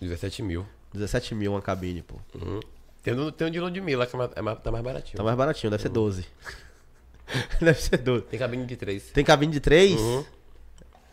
17 0.00 0.42
mil. 0.42 0.66
17 0.92 1.34
mil 1.34 1.52
uma 1.52 1.60
cabine, 1.62 2.02
pô. 2.02 2.16
Uhum. 2.34 2.60
Tem, 3.02 3.14
um- 3.14 3.30
tem 3.30 3.46
um 3.46 3.50
de 3.50 3.60
Ludmilla 3.60 4.06
que 4.06 4.16
é 4.16 4.20
é 4.22 4.54
tá 4.56 4.70
mais 4.72 4.84
baratinho. 4.84 5.16
Tá 5.16 5.22
mais 5.22 5.36
baratinho, 5.36 5.70
deve 5.70 5.82
ser 5.82 5.88
12. 5.90 6.26
deve 7.60 7.80
ser 7.80 7.98
12. 7.98 8.24
Tem 8.24 8.38
cabine 8.38 8.64
de 8.66 8.76
3. 8.76 9.10
Tem 9.10 9.24
cabine 9.24 9.52
de 9.52 9.60
três, 9.60 10.00
Uhum. 10.00 10.24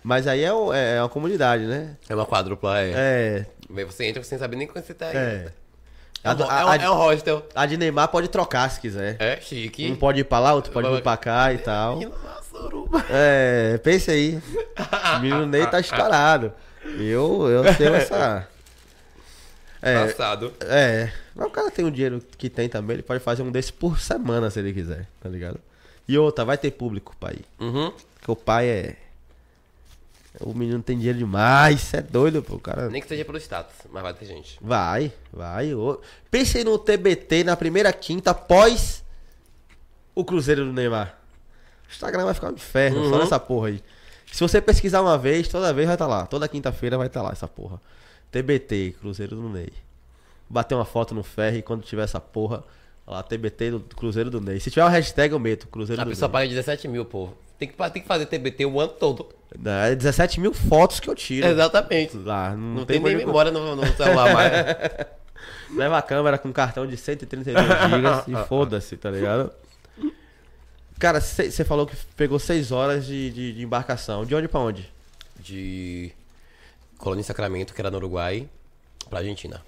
mas 0.04 0.28
aí 0.28 0.44
é, 0.44 0.54
o- 0.54 0.72
é 0.74 1.02
uma 1.02 1.10
comunidade, 1.10 1.66
né? 1.66 1.98
É 2.10 2.16
uma 2.16 2.26
quádrupla, 2.26 2.80
é. 2.82 3.46
É. 3.70 3.84
Você 3.86 4.06
entra 4.06 4.24
sem 4.24 4.38
saber 4.38 4.56
nem 4.56 4.68
quando 4.68 4.86
você 4.86 4.94
tá 4.94 5.08
aí. 5.08 5.16
É. 5.18 5.54
É, 6.24 6.30
A, 6.30 6.32
é, 6.32 6.44
a- 6.44 6.72
a- 6.72 6.76
é 6.78 6.90
um 6.90 6.94
hostel. 6.96 7.46
a 7.54 7.66
de 7.66 7.76
Neymar 7.78 8.08
pode 8.08 8.28
trocar 8.30 8.70
se 8.72 8.80
quiser. 8.80 9.18
É, 9.20 9.40
chique. 9.42 9.92
Um 9.92 9.96
pode 9.96 10.22
ir 10.22 10.24
pra 10.24 10.40
lá, 10.40 10.54
outro 10.54 10.72
pode 10.72 10.90
vir 10.90 11.02
pra 11.02 11.18
cá 11.18 11.52
e 11.54 11.58
tal. 11.58 12.00
É, 13.10 13.78
pense 13.84 14.10
aí. 14.10 14.42
O 15.18 15.20
menino 15.20 15.46
Ney 15.46 15.66
tá 15.68 15.80
estourado. 15.80 16.54
Eu, 16.98 17.48
eu 17.50 17.76
tenho 17.76 17.94
essa. 17.96 18.48
É, 19.82 20.06
Passado. 20.06 20.54
é. 20.62 21.12
Mas 21.36 21.48
o 21.48 21.50
cara 21.50 21.70
tem 21.72 21.84
o 21.84 21.92
dinheiro 21.92 22.22
que 22.38 22.50
tem 22.50 22.70
também, 22.70 22.94
ele 22.96 23.04
pode 23.04 23.20
fazer 23.22 23.42
um 23.42 23.52
desse 23.52 23.74
por 23.74 24.00
semana 24.00 24.50
se 24.50 24.60
ele 24.60 24.72
quiser, 24.72 25.08
tá 25.22 25.28
ligado? 25.28 25.60
E 26.08 26.18
outra, 26.18 26.46
vai 26.46 26.58
ter 26.58 26.72
público, 26.72 27.14
pai. 27.20 27.38
Uhum. 27.60 27.92
Porque 28.16 28.32
o 28.32 28.36
pai 28.36 28.68
é. 28.70 28.96
O 30.40 30.54
menino 30.54 30.82
tem 30.82 30.98
dinheiro 30.98 31.20
demais, 31.20 31.80
cê 31.82 31.98
é 31.98 32.02
doido, 32.02 32.42
pô. 32.42 32.58
Cara. 32.58 32.90
Nem 32.90 33.02
que 33.02 33.08
seja 33.08 33.24
pelo 33.24 33.38
status, 33.38 33.76
mas 33.92 34.02
vai 34.02 34.14
ter 34.14 34.26
gente. 34.26 34.58
Vai, 34.62 35.12
vai. 35.32 35.74
ô. 35.76 36.02
Pensei 36.32 36.64
no 36.64 36.78
TBT 36.80 37.44
na 37.44 37.56
primeira 37.56 37.94
quinta 37.94 38.32
após 38.32 39.04
o 40.16 40.26
Cruzeiro 40.26 40.66
do 40.66 40.74
Neymar. 40.74 41.18
O 41.88 41.92
Instagram 41.92 42.26
vai 42.26 42.34
ficar 42.34 42.50
um 42.50 42.54
inferno, 42.54 43.04
só 43.08 43.12
Uhum. 43.16 43.20
nessa 43.20 43.40
porra 43.40 43.68
aí. 43.70 43.84
Se 44.32 44.40
você 44.40 44.60
pesquisar 44.60 45.02
uma 45.02 45.18
vez, 45.18 45.48
toda 45.48 45.72
vez 45.72 45.86
vai 45.86 45.96
estar 45.96 46.08
lá. 46.08 46.26
Toda 46.26 46.48
quinta-feira 46.48 46.98
vai 46.98 47.06
estar 47.08 47.22
lá 47.22 47.32
essa 47.32 47.48
porra. 47.48 47.80
TBT, 48.32 48.96
Cruzeiro 49.00 49.36
do 49.36 49.48
Ney. 49.50 49.72
Bater 50.50 50.74
uma 50.74 50.86
foto 50.86 51.14
no 51.14 51.24
ferro 51.24 51.58
e 51.58 51.62
quando 51.62 51.84
tiver 51.84 52.04
essa 52.04 52.20
porra, 52.20 52.64
lá, 53.06 53.22
TBT 53.22 53.72
do 53.72 53.80
Cruzeiro 53.82 54.32
do 54.32 54.42
Ney. 54.42 54.60
Se 54.60 54.72
tiver 54.72 54.84
uma 54.84 54.90
hashtag, 54.90 55.34
eu 55.34 55.40
meto, 55.40 55.68
Cruzeiro 55.68 56.02
A 56.02 56.06
do 56.06 56.10
pessoa 56.10 56.28
Ney. 56.28 56.34
paga 56.34 56.48
17 56.50 56.88
mil, 56.88 57.06
pô. 57.06 57.30
Tem 57.64 57.68
que, 57.70 57.92
tem 57.92 58.02
que 58.02 58.08
fazer 58.08 58.26
TBT 58.26 58.66
o 58.66 58.80
ano 58.80 58.92
todo. 58.92 59.30
É 59.90 59.96
17 59.96 60.40
mil 60.42 60.54
fotos 60.54 61.00
que 61.00 61.10
eu 61.10 61.16
tiro. 61.16 61.48
Exatamente. 61.48 62.18
Lá, 62.18 62.52
não, 62.52 62.58
Não 62.80 62.86
tem 62.86 63.00
nem 63.00 63.14
mais- 63.16 63.26
memória 63.26 63.52
no, 63.52 63.76
no 63.76 63.86
celular 63.96 64.34
mais. 64.34 64.52
Leva 65.78 65.98
a 65.98 66.02
câmera 66.02 66.38
com 66.38 66.52
cartão 66.52 66.86
de 66.86 66.98
132 66.98 67.66
GB 67.66 68.08
e 68.28 68.44
foda-se, 68.48 68.98
tá 68.98 69.10
ligado? 69.10 69.52
Cara, 71.00 71.20
você 71.22 71.64
falou 71.64 71.86
que 71.88 71.96
pegou 72.18 72.38
6 72.38 72.72
horas 72.72 73.06
de, 73.06 73.30
de, 73.32 73.54
de 73.54 73.64
embarcação. 73.64 74.26
De 74.26 74.36
onde 74.36 74.48
pra 74.48 74.60
onde? 74.60 74.92
De 75.40 76.12
Colônia 76.98 77.24
Sacramento, 77.24 77.74
que 77.74 77.82
era 77.82 77.90
no 77.90 77.98
Uruguai, 77.98 78.48
pra 79.10 79.20
Argentina. 79.20 79.62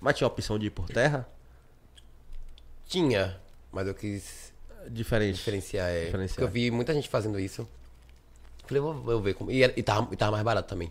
Mas 0.00 0.16
tinha 0.16 0.26
a 0.26 0.30
opção 0.30 0.58
de 0.58 0.66
ir 0.66 0.70
por 0.70 0.88
terra? 0.88 1.26
Tinha, 2.88 3.36
mas 3.72 3.86
eu 3.86 3.94
quis 3.94 4.52
Diferente. 4.90 5.36
diferenciar. 5.36 5.88
É, 5.88 6.04
Diferenciar. 6.06 6.34
Porque 6.34 6.44
eu 6.44 6.48
vi 6.48 6.70
muita 6.70 6.92
gente 6.94 7.08
fazendo 7.08 7.38
isso. 7.38 7.66
Falei, 8.66 8.80
vou, 8.80 8.94
vou 8.94 9.20
ver 9.20 9.34
como. 9.34 9.50
E, 9.50 9.62
era- 9.62 9.72
e, 9.76 9.82
tava, 9.82 10.12
e 10.12 10.16
tava 10.16 10.32
mais 10.32 10.44
barato 10.44 10.68
também. 10.68 10.90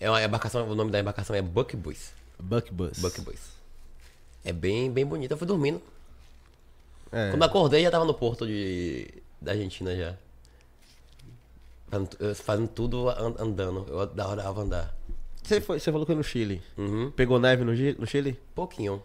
É 0.00 0.08
uma 0.08 0.22
embarcação, 0.22 0.68
o 0.68 0.74
nome 0.74 0.90
da 0.90 1.00
embarcação 1.00 1.34
é 1.34 1.42
Buck 1.42 1.76
Boys. 1.76 2.12
Buck 2.38 2.72
Bus. 2.72 2.98
Buck 2.98 3.20
Boys. 3.20 3.40
É 4.44 4.52
bem, 4.52 4.90
bem 4.90 5.04
bonito. 5.04 5.32
Eu 5.32 5.36
fui 5.36 5.46
dormindo. 5.46 5.82
É. 7.10 7.30
Quando 7.30 7.42
acordei, 7.42 7.82
já 7.82 7.90
tava 7.90 8.04
no 8.04 8.14
porto 8.14 8.46
de, 8.46 9.08
da 9.40 9.52
Argentina 9.52 9.96
já. 9.96 10.14
Fazendo, 11.90 12.34
fazendo 12.36 12.68
tudo 12.68 13.08
an- 13.08 13.34
andando. 13.38 13.86
Eu 13.88 14.00
adorava 14.00 14.60
andar. 14.60 14.94
Você, 15.42 15.60
foi, 15.60 15.80
você 15.80 15.90
falou 15.90 16.06
que 16.06 16.12
foi 16.12 16.16
no 16.16 16.22
Chile. 16.22 16.62
Uhum. 16.76 17.10
Pegou 17.10 17.40
neve 17.40 17.64
no, 17.64 17.72
no 17.72 18.06
Chile? 18.06 18.38
Pouquinho. 18.54 19.02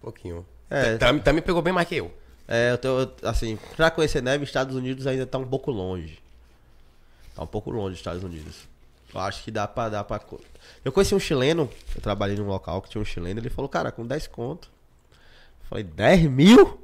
Pouquinho. 0.00 0.44
É. 0.70 0.96
Também, 0.96 1.22
também 1.22 1.42
pegou 1.42 1.62
bem 1.62 1.72
mais 1.72 1.86
que 1.86 1.96
eu. 1.96 2.12
É, 2.48 2.70
eu 2.72 2.78
tô, 2.78 3.10
assim, 3.26 3.58
pra 3.76 3.90
conhecer 3.90 4.22
neve, 4.22 4.44
Estados 4.44 4.76
Unidos 4.76 5.06
ainda 5.06 5.26
tá 5.26 5.38
um 5.38 5.46
pouco 5.46 5.70
longe. 5.70 6.18
Tá 7.34 7.42
um 7.42 7.46
pouco 7.46 7.70
longe 7.70 7.90
dos 7.90 7.98
Estados 7.98 8.22
Unidos. 8.22 8.68
Eu 9.12 9.20
acho 9.20 9.42
que 9.42 9.50
dá 9.50 9.66
pra, 9.66 9.88
dá 9.88 10.04
pra... 10.04 10.20
Eu 10.84 10.92
conheci 10.92 11.14
um 11.14 11.18
chileno, 11.20 11.68
eu 11.94 12.00
trabalhei 12.00 12.36
num 12.36 12.46
local 12.46 12.80
que 12.82 12.88
tinha 12.90 13.00
um 13.00 13.04
chileno, 13.04 13.40
ele 13.40 13.50
falou, 13.50 13.68
cara, 13.68 13.90
com 13.90 14.06
10 14.06 14.26
conto. 14.28 14.68
Eu 15.62 15.68
falei, 15.68 15.84
10 15.84 16.22
mil? 16.30 16.80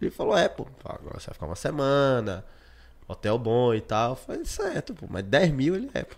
Ele 0.00 0.10
falou, 0.10 0.36
é, 0.36 0.48
pô, 0.48 0.66
agora 0.84 1.18
você 1.20 1.26
vai 1.26 1.34
ficar 1.34 1.46
uma 1.46 1.56
semana, 1.56 2.44
hotel 3.08 3.38
bom 3.38 3.74
e 3.74 3.80
tal. 3.80 4.10
Eu 4.10 4.16
falei, 4.16 4.44
certo, 4.44 4.94
pô, 4.94 5.06
mas 5.08 5.24
10 5.24 5.50
mil 5.52 5.74
ele 5.74 5.90
é, 5.94 6.02
pô. 6.04 6.14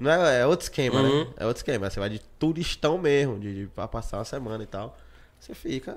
Não 0.00 0.10
é, 0.10 0.40
é 0.42 0.46
outro 0.46 0.64
esquema, 0.64 1.00
Uhum. 1.00 1.24
né? 1.24 1.30
É 1.38 1.46
outro 1.46 1.58
esquema. 1.60 1.90
Você 1.90 1.98
vai 1.98 2.08
de 2.08 2.20
turistão 2.38 2.96
mesmo, 2.98 3.38
de, 3.40 3.62
de 3.62 3.66
pra 3.68 3.88
passar 3.88 4.18
uma 4.18 4.24
semana 4.24 4.62
e 4.62 4.66
tal. 4.66 4.96
Você 5.40 5.52
fica 5.54 5.96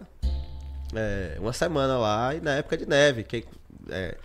é, 0.95 1.37
uma 1.39 1.53
semana 1.53 1.97
lá 1.97 2.33
e 2.35 2.41
na 2.41 2.51
época 2.55 2.77
de 2.77 2.85
neve. 2.85 3.23
Que, 3.23 3.45
é, 3.89 4.17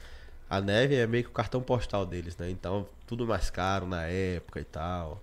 a 0.48 0.60
neve 0.60 0.94
é 0.94 1.06
meio 1.06 1.24
que 1.24 1.30
o 1.30 1.32
cartão 1.32 1.60
postal 1.60 2.04
deles, 2.06 2.36
né? 2.36 2.48
Então, 2.50 2.86
tudo 3.06 3.26
mais 3.26 3.50
caro 3.50 3.86
na 3.86 4.04
época 4.04 4.60
e 4.60 4.64
tal. 4.64 5.22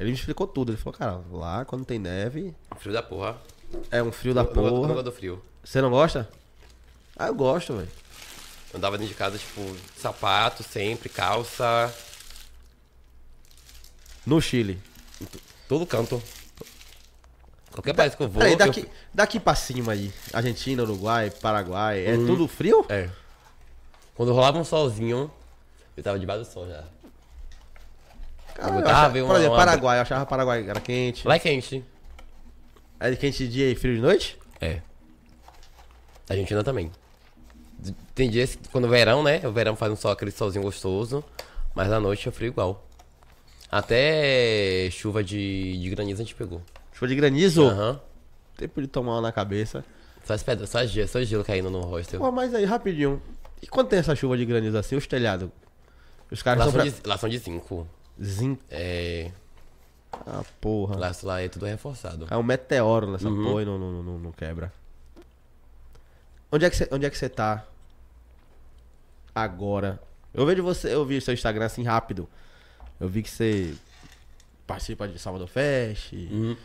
Ele 0.00 0.10
me 0.10 0.16
explicou 0.16 0.46
tudo. 0.46 0.72
Ele 0.72 0.78
falou, 0.78 0.98
cara, 0.98 1.20
lá 1.30 1.64
quando 1.64 1.84
tem 1.84 1.98
neve, 1.98 2.54
Frio 2.78 2.92
da 2.94 3.02
porra. 3.02 3.36
é 3.90 4.02
um 4.02 4.10
frio 4.12 4.34
da 4.34 4.40
Eu- 4.42 4.46
eu 4.46 4.52
gosto- 4.54 4.66
eu 4.66 4.72
porra. 4.80 4.88
gosto 4.94 5.04
do 5.04 5.12
frio. 5.12 5.44
Você 5.64 5.80
não 5.80 5.90
gosta? 5.90 6.28
Ah, 7.16 7.26
eu 7.28 7.34
gosto, 7.34 7.74
velho. 7.76 7.88
Eu 8.72 8.78
andava 8.78 8.96
dentro 8.96 9.12
de 9.12 9.18
casa, 9.18 9.36
tipo, 9.38 9.60
sapato 9.96 10.62
sempre, 10.62 11.08
calça, 11.10 11.94
No 14.26 14.40
Chile. 14.40 14.80
todo 15.68 15.86
canto. 15.86 16.22
Qualquer 17.72 17.94
país 17.94 18.14
que 18.14 18.22
eu 18.22 18.28
vou. 18.28 18.38
Peraí, 18.38 18.52
eu- 18.52 18.58
daqui, 18.58 18.88
daqui 19.14 19.40
pra 19.40 19.54
cima 19.54 19.92
aí. 19.92 20.12
Argentina, 20.32 20.82
Uruguai, 20.82 21.30
Paraguai. 21.30 22.06
É 22.06 22.12
Uhum. 22.14 22.26
tudo 22.26 22.46
frio? 22.48 22.84
É. 22.88 23.08
Quando 24.14 24.32
rolava 24.32 24.58
um 24.58 24.64
solzinho, 24.64 25.30
eu 25.96 26.02
tava 26.02 26.18
debaixo 26.18 26.44
do 26.44 26.50
sol 26.52 26.68
já. 26.68 26.84
Caralho, 28.54 28.80
Eu 28.80 28.86
achava- 28.86 29.08
veio 29.08 29.24
por 29.24 29.30
uma- 29.32 29.38
exemplo, 29.38 29.54
uma- 29.56 29.64
Paraguai. 29.64 29.98
Eu 29.98 30.02
achava 30.02 30.26
Paraguai 30.26 30.68
era 30.68 30.80
quente. 30.80 31.26
Lá 31.26 31.36
é 31.36 31.38
quente. 31.38 31.84
É 33.00 33.16
quente 33.16 33.38
de 33.46 33.48
dia 33.52 33.70
e 33.70 33.74
frio 33.74 33.94
de 33.96 34.00
noite? 34.02 34.38
É. 34.60 34.80
Argentina 36.28 36.62
também. 36.62 36.90
Tem 38.14 38.30
dias 38.30 38.54
que 38.54 38.68
quando 38.68 38.86
é 38.86 38.90
verão, 38.90 39.22
né? 39.22 39.40
O 39.44 39.50
verão 39.52 39.74
faz 39.74 39.90
um 39.90 39.96
sol, 39.96 40.10
aquele 40.12 40.30
solzinho 40.30 40.62
gostoso. 40.62 41.24
Mas 41.74 41.88
na 41.88 41.98
noite 41.98 42.28
é 42.28 42.32
frio 42.32 42.48
igual. 42.48 42.86
Até 43.70 44.88
chuva 44.92 45.24
de, 45.24 45.78
de 45.80 45.88
granizo 45.90 46.20
a 46.20 46.24
gente 46.24 46.34
pegou. 46.34 46.60
Chuva 47.02 47.08
de 47.08 47.14
granizo. 47.16 47.64
Aham. 47.64 48.00
Tempo 48.56 48.80
de 48.80 48.86
tomar 48.86 49.14
uma 49.14 49.22
na 49.22 49.32
cabeça. 49.32 49.84
Só 50.24 50.34
as 50.34 50.42
pedras, 50.42 50.70
só, 50.70 50.78
as 50.78 50.90
gelo, 50.90 51.08
só 51.08 51.20
gelo 51.24 51.44
caindo 51.44 51.68
no 51.68 51.80
hostel. 51.80 52.20
Pô, 52.20 52.30
mas 52.30 52.54
aí, 52.54 52.64
rapidinho. 52.64 53.20
E 53.60 53.66
quando 53.66 53.88
tem 53.88 53.98
essa 53.98 54.14
chuva 54.14 54.36
de 54.36 54.44
granizo 54.44 54.78
assim, 54.78 54.94
os 54.94 55.06
telhados? 55.06 55.48
Os 56.30 56.42
caras 56.42 56.60
Lá 56.60 56.64
são 56.66 56.72
são, 56.72 56.80
pra... 56.90 57.00
de, 57.00 57.08
lá 57.08 57.18
são 57.18 57.28
de 57.28 57.38
zinco. 57.38 57.88
Zin... 58.22 58.56
É. 58.70 59.32
Ah, 60.12 60.44
porra. 60.60 60.96
Lá, 60.96 61.12
lá 61.24 61.40
é 61.40 61.48
tudo 61.48 61.66
reforçado. 61.66 62.26
É 62.30 62.36
um 62.36 62.42
meteoro 62.42 63.10
nessa 63.10 63.28
Uhum. 63.28 63.42
porra 63.44 63.62
e 63.62 63.64
não, 63.64 63.78
não, 63.78 64.02
não, 64.02 64.18
não 64.18 64.32
quebra. 64.32 64.72
Onde 66.52 66.64
é 66.66 66.70
que 66.70 66.76
você, 66.76 66.88
onde 66.92 67.04
é 67.06 67.10
que 67.10 67.18
você 67.18 67.28
tá 67.28 67.66
agora? 69.34 70.00
Eu 70.32 70.46
vejo 70.46 70.62
você, 70.62 70.94
eu 70.94 71.04
vi 71.04 71.20
seu 71.20 71.34
Instagram 71.34 71.64
assim 71.64 71.82
rápido. 71.82 72.28
Eu 73.00 73.08
vi 73.08 73.22
que 73.22 73.30
você 73.30 73.74
participa 74.66 75.08
de 75.08 75.18
Salvador 75.18 75.48
Fest. 75.48 76.12
Uhum. 76.12 76.56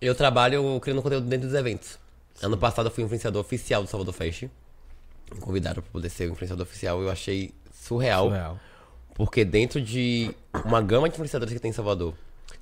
Eu 0.00 0.14
trabalho 0.14 0.78
criando 0.80 1.02
conteúdo 1.02 1.26
dentro 1.26 1.46
dos 1.48 1.56
eventos. 1.56 1.98
Ano 2.42 2.56
passado 2.56 2.86
eu 2.86 2.90
fui 2.90 3.04
influenciador 3.04 3.40
oficial 3.40 3.82
do 3.82 3.88
Salvador 3.88 4.14
Fest. 4.14 4.42
Me 5.34 5.40
convidaram 5.40 5.82
pra 5.82 5.92
poder 5.92 6.08
ser 6.08 6.28
o 6.28 6.32
influenciador 6.32 6.64
oficial. 6.66 7.00
Eu 7.02 7.10
achei 7.10 7.52
surreal. 7.72 8.26
Surreal. 8.28 8.58
Porque 9.14 9.44
dentro 9.44 9.80
de 9.80 10.34
uma 10.64 10.80
gama 10.80 11.08
de 11.08 11.14
influenciadores 11.14 11.52
que 11.52 11.60
tem 11.60 11.68
em 11.70 11.74
Salvador, 11.74 12.14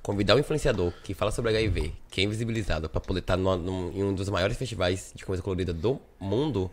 convidar 0.03 0.35
um 0.35 0.39
influenciador 0.39 0.91
que 1.03 1.13
fala 1.13 1.31
sobre 1.31 1.51
HIV, 1.51 1.93
que 2.11 2.19
é 2.19 2.23
invisibilizado, 2.25 2.89
pra 2.89 2.99
poder 2.99 3.21
estar 3.21 3.37
no- 3.37 3.55
num- 3.57 3.91
em 3.93 4.03
um 4.03 4.13
dos 4.13 4.27
maiores 4.27 4.57
festivais 4.57 5.13
de 5.15 5.23
coisa 5.25 5.41
colorida 5.41 5.71
do 5.73 5.99
mundo, 6.19 6.69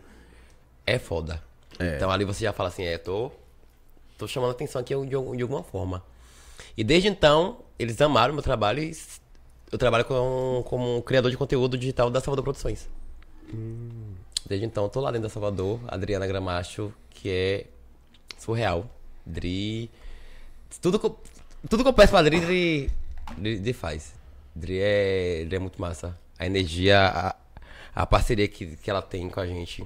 é 0.85 0.99
foda. 0.99 1.41
É. 1.79 1.95
Então 1.95 2.11
ali 2.11 2.25
você 2.25 2.43
já 2.43 2.51
fala 2.51 2.67
assim, 2.69 2.83
é, 2.83 2.97
tô, 2.97 3.31
tô 4.17 4.27
chamando 4.27 4.51
atenção 4.51 4.81
aqui 4.81 4.93
de, 4.93 5.07
de 5.09 5.15
alguma 5.15 5.63
forma. 5.63 6.03
E 6.75 6.83
desde 6.83 7.07
então, 7.07 7.59
eles 7.79 7.99
amaram 8.01 8.33
meu 8.33 8.43
trabalho 8.43 8.83
e 8.83 8.91
eu 9.71 9.77
trabalho 9.77 10.05
com, 10.05 10.63
como 10.65 11.01
criador 11.03 11.29
de 11.31 11.37
conteúdo 11.37 11.77
digital 11.77 12.09
da 12.09 12.19
Salvador 12.21 12.43
Produções. 12.43 12.87
Desde 14.47 14.65
então, 14.65 14.83
eu 14.85 14.89
tô 14.89 14.99
lá 15.01 15.11
dentro 15.11 15.27
da 15.27 15.33
Salvador, 15.33 15.79
Adriana 15.87 16.25
Gramacho, 16.27 16.93
que 17.09 17.29
é 17.29 17.65
surreal. 18.37 18.89
Dri. 19.25 19.89
Tudo 20.81 20.99
tudo 21.69 21.83
que 21.83 21.89
eu 21.89 21.93
peço 21.93 22.11
pra 22.11 22.21
Dri, 22.21 22.39
Dri, 22.39 22.91
Dri, 23.37 23.59
Dri 23.59 23.73
faz. 23.73 24.13
Dri 24.55 24.79
é, 24.79 25.43
Dri 25.45 25.55
é 25.57 25.59
muito 25.59 25.81
massa. 25.81 26.17
A 26.39 26.45
energia, 26.45 26.97
a, 27.07 27.35
a 27.93 28.05
parceria 28.05 28.47
que, 28.47 28.77
que 28.77 28.89
ela 28.89 29.01
tem 29.01 29.27
com 29.29 29.39
a 29.41 29.45
gente. 29.47 29.85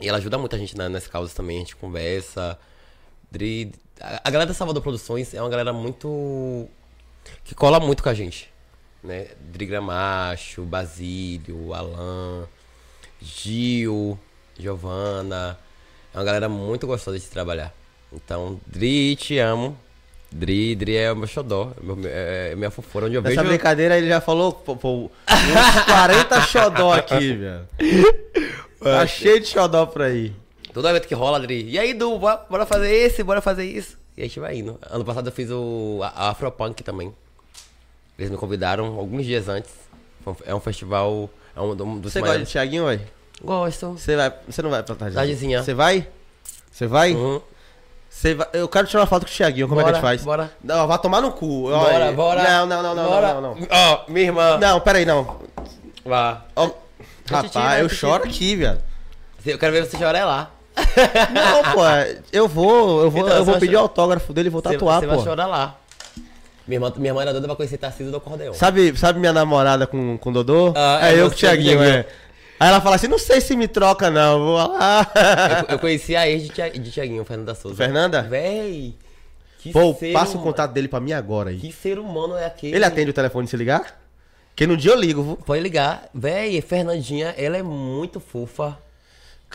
E 0.00 0.08
ela 0.08 0.18
ajuda 0.18 0.38
muito 0.38 0.54
a 0.54 0.58
gente 0.58 0.76
na- 0.76 0.88
nas 0.88 1.06
causas 1.08 1.34
também, 1.34 1.56
a 1.56 1.60
gente 1.60 1.74
conversa. 1.74 2.56
Dri. 3.32 3.72
A, 4.00 4.20
a 4.28 4.30
galera 4.30 4.46
da 4.46 4.54
Salvador 4.54 4.82
Produções 4.82 5.34
é 5.34 5.40
uma 5.42 5.50
galera 5.50 5.72
muito. 5.72 6.68
que 7.42 7.54
cola 7.54 7.80
muito 7.80 8.02
com 8.02 8.08
a 8.10 8.14
gente. 8.14 8.51
Né? 9.02 9.28
Dri 9.40 9.66
Gramacho, 9.66 10.62
Basílio, 10.62 11.74
Alan, 11.74 12.46
Gil, 13.20 14.18
Giovana. 14.58 15.58
É 16.14 16.18
uma 16.18 16.24
galera 16.24 16.48
muito 16.48 16.86
gostosa 16.86 17.18
de 17.18 17.26
trabalhar. 17.26 17.74
Então, 18.12 18.60
Dri, 18.66 19.16
te 19.16 19.38
amo. 19.38 19.76
Dri, 20.30 20.74
Dri 20.74 20.96
é 20.96 21.12
o 21.12 21.16
meu 21.16 21.26
xodó, 21.26 21.72
é, 22.06 22.52
é- 22.52 22.56
minha 22.56 22.70
fofura, 22.70 23.04
onde 23.04 23.16
eu 23.16 23.22
Nessa 23.22 23.36
vejo... 23.36 23.48
brincadeira 23.48 23.98
ele 23.98 24.08
já 24.08 24.18
falou 24.18 24.50
pô, 24.52 24.74
pô, 24.74 25.10
uns 25.28 25.84
40 25.84 26.40
xodó 26.46 26.92
aqui, 26.94 27.34
velho. 27.34 27.68
Tá 28.82 29.06
cheio 29.06 29.40
de 29.40 29.46
xodó 29.46 29.84
por 29.84 30.02
aí. 30.02 30.32
Todo 30.72 30.88
evento 30.88 31.06
que 31.06 31.14
rola, 31.14 31.36
Adri. 31.36 31.68
E 31.68 31.78
aí, 31.78 31.92
Du, 31.92 32.18
bora, 32.18 32.64
fazer 32.64 32.90
esse, 32.90 33.22
bora 33.22 33.42
fazer 33.42 33.64
isso. 33.66 33.98
E 34.16 34.22
a 34.22 34.24
gente 34.24 34.40
vai 34.40 34.56
indo. 34.56 34.78
Ano 34.90 35.04
passado 35.04 35.28
eu 35.28 35.32
fiz 35.32 35.50
o 35.50 36.00
Afropunk 36.02 36.82
também. 36.82 37.12
Eles 38.22 38.30
me 38.30 38.36
convidaram 38.36 38.98
alguns 38.98 39.24
dias 39.26 39.48
antes. 39.48 39.70
É 40.46 40.54
um 40.54 40.60
festival. 40.60 41.28
É 41.56 41.60
um, 41.60 41.70
um 41.72 41.98
dos 41.98 42.12
Você 42.12 42.20
gosta 42.20 42.20
de 42.20 42.38
maiores. 42.38 42.48
Thiaguinho, 42.52 42.86
velho? 42.86 43.00
Gosto. 43.42 43.90
Você 43.98 44.14
vai, 44.16 44.32
você 44.48 44.62
não 44.62 44.70
vai 44.70 44.82
pra 44.82 44.94
Tardezinha? 44.94 45.20
Tardezinha. 45.20 45.62
Você 45.62 45.74
vai? 45.74 46.06
Você 46.70 46.86
vai? 46.86 47.12
Uhum. 47.14 47.40
Você 48.08 48.34
vai? 48.34 48.46
Eu 48.52 48.68
quero 48.68 48.86
tirar 48.86 49.00
uma 49.00 49.06
foto 49.06 49.26
com 49.26 49.32
o 49.32 49.34
Thiaguinho, 49.34 49.66
como 49.66 49.80
é 49.80 49.84
que 49.84 49.90
a 49.90 49.92
gente 49.94 50.02
Bora, 50.02 50.12
faz? 50.16 50.22
bora. 50.24 50.52
Não, 50.62 50.86
vai 50.86 50.98
tomar 50.98 51.20
no 51.20 51.32
cu. 51.32 51.62
Bora, 51.70 51.94
Olha, 51.94 52.12
bora. 52.12 52.42
Não, 52.44 52.66
não, 52.66 52.82
não, 52.82 52.94
não, 52.94 53.04
bora. 53.08 53.34
não, 53.34 53.40
não, 53.40 53.54
não. 53.56 53.66
Ó, 53.70 54.04
minha 54.08 54.26
irmã. 54.26 54.58
Não, 54.58 54.80
peraí, 54.80 55.04
não. 55.04 55.40
Vá. 56.04 56.42
Tirar, 57.24 57.42
rapaz, 57.42 57.54
eu 57.80 57.88
deixa 57.88 58.06
eu 58.06 58.10
choro 58.10 58.24
aqui, 58.24 58.54
velho. 58.56 58.78
Eu 59.44 59.58
quero 59.58 59.72
ver 59.72 59.84
você 59.86 59.96
chorar 59.98 60.24
lá. 60.24 60.50
Não, 61.32 61.72
pô, 61.74 61.86
é, 61.86 62.18
eu 62.32 62.46
vou, 62.48 63.02
eu 63.02 63.10
vou, 63.10 63.22
Então, 63.22 63.36
eu 63.36 63.44
você 63.44 63.50
vou 63.50 63.60
pedir 63.60 63.76
o 63.76 63.80
autógrafo 63.80 64.32
dele 64.32 64.48
e 64.48 64.50
vou 64.50 64.62
Você- 64.62 64.72
tatuar, 64.72 65.00
você 65.00 65.06
pô. 65.06 65.16
vai 65.16 65.24
chorar 65.24 65.46
lá. 65.46 65.76
Minha 66.66 66.76
irmã, 66.76 66.92
minha 66.96 67.10
irmã 67.10 67.22
era 67.22 67.32
doida 67.32 67.46
pra 67.46 67.56
conhecer 67.56 67.76
Tarcísio 67.78 68.10
do 68.10 68.16
acordeão. 68.18 68.54
Sabe, 68.54 68.96
sabe 68.96 69.18
minha 69.18 69.32
namorada 69.32 69.86
com, 69.86 70.16
com 70.18 70.30
o 70.30 70.32
Dodô? 70.32 70.72
Ah, 70.76 71.00
é 71.02 71.14
é 71.14 71.20
eu 71.20 71.28
com 71.28 71.34
o 71.34 71.38
Thiaguinho, 71.38 71.78
Thiaguinho. 71.78 71.98
é. 72.00 72.06
Aí 72.60 72.68
ela 72.68 72.80
fala 72.80 72.94
assim, 72.94 73.08
não 73.08 73.18
sei 73.18 73.40
se 73.40 73.56
me 73.56 73.66
troca 73.66 74.08
não, 74.10 74.38
vou 74.38 74.56
lá. 74.56 75.10
Eu, 75.68 75.74
eu 75.74 75.78
conheci 75.80 76.14
a 76.14 76.28
ex 76.28 76.44
de, 76.44 76.48
Tia- 76.50 76.70
de 76.70 76.90
Tiaguinho, 76.92 77.24
Fernanda 77.24 77.54
Souza. 77.56 77.76
Fernanda? 77.76 78.22
Véi. 78.22 78.94
Que 79.58 79.72
Pô, 79.72 79.92
passa 80.12 80.36
o 80.38 80.42
contato 80.42 80.72
dele 80.72 80.86
pra 80.88 81.00
mim 81.00 81.12
agora 81.12 81.50
aí. 81.50 81.58
Que 81.58 81.72
ser 81.72 81.98
humano 81.98 82.36
é 82.36 82.46
aquele? 82.46 82.76
Ele 82.76 82.84
atende 82.84 83.10
o 83.10 83.14
telefone 83.14 83.48
se 83.48 83.56
ligar? 83.56 84.00
Que 84.54 84.66
no 84.66 84.76
dia 84.76 84.92
eu 84.92 84.96
ligo, 85.00 85.22
viu? 85.22 85.36
Pode 85.36 85.60
ligar. 85.62 86.08
Véi, 86.14 86.60
Fernandinha, 86.60 87.34
ela 87.36 87.56
é 87.56 87.62
muito 87.62 88.20
fofa. 88.20 88.78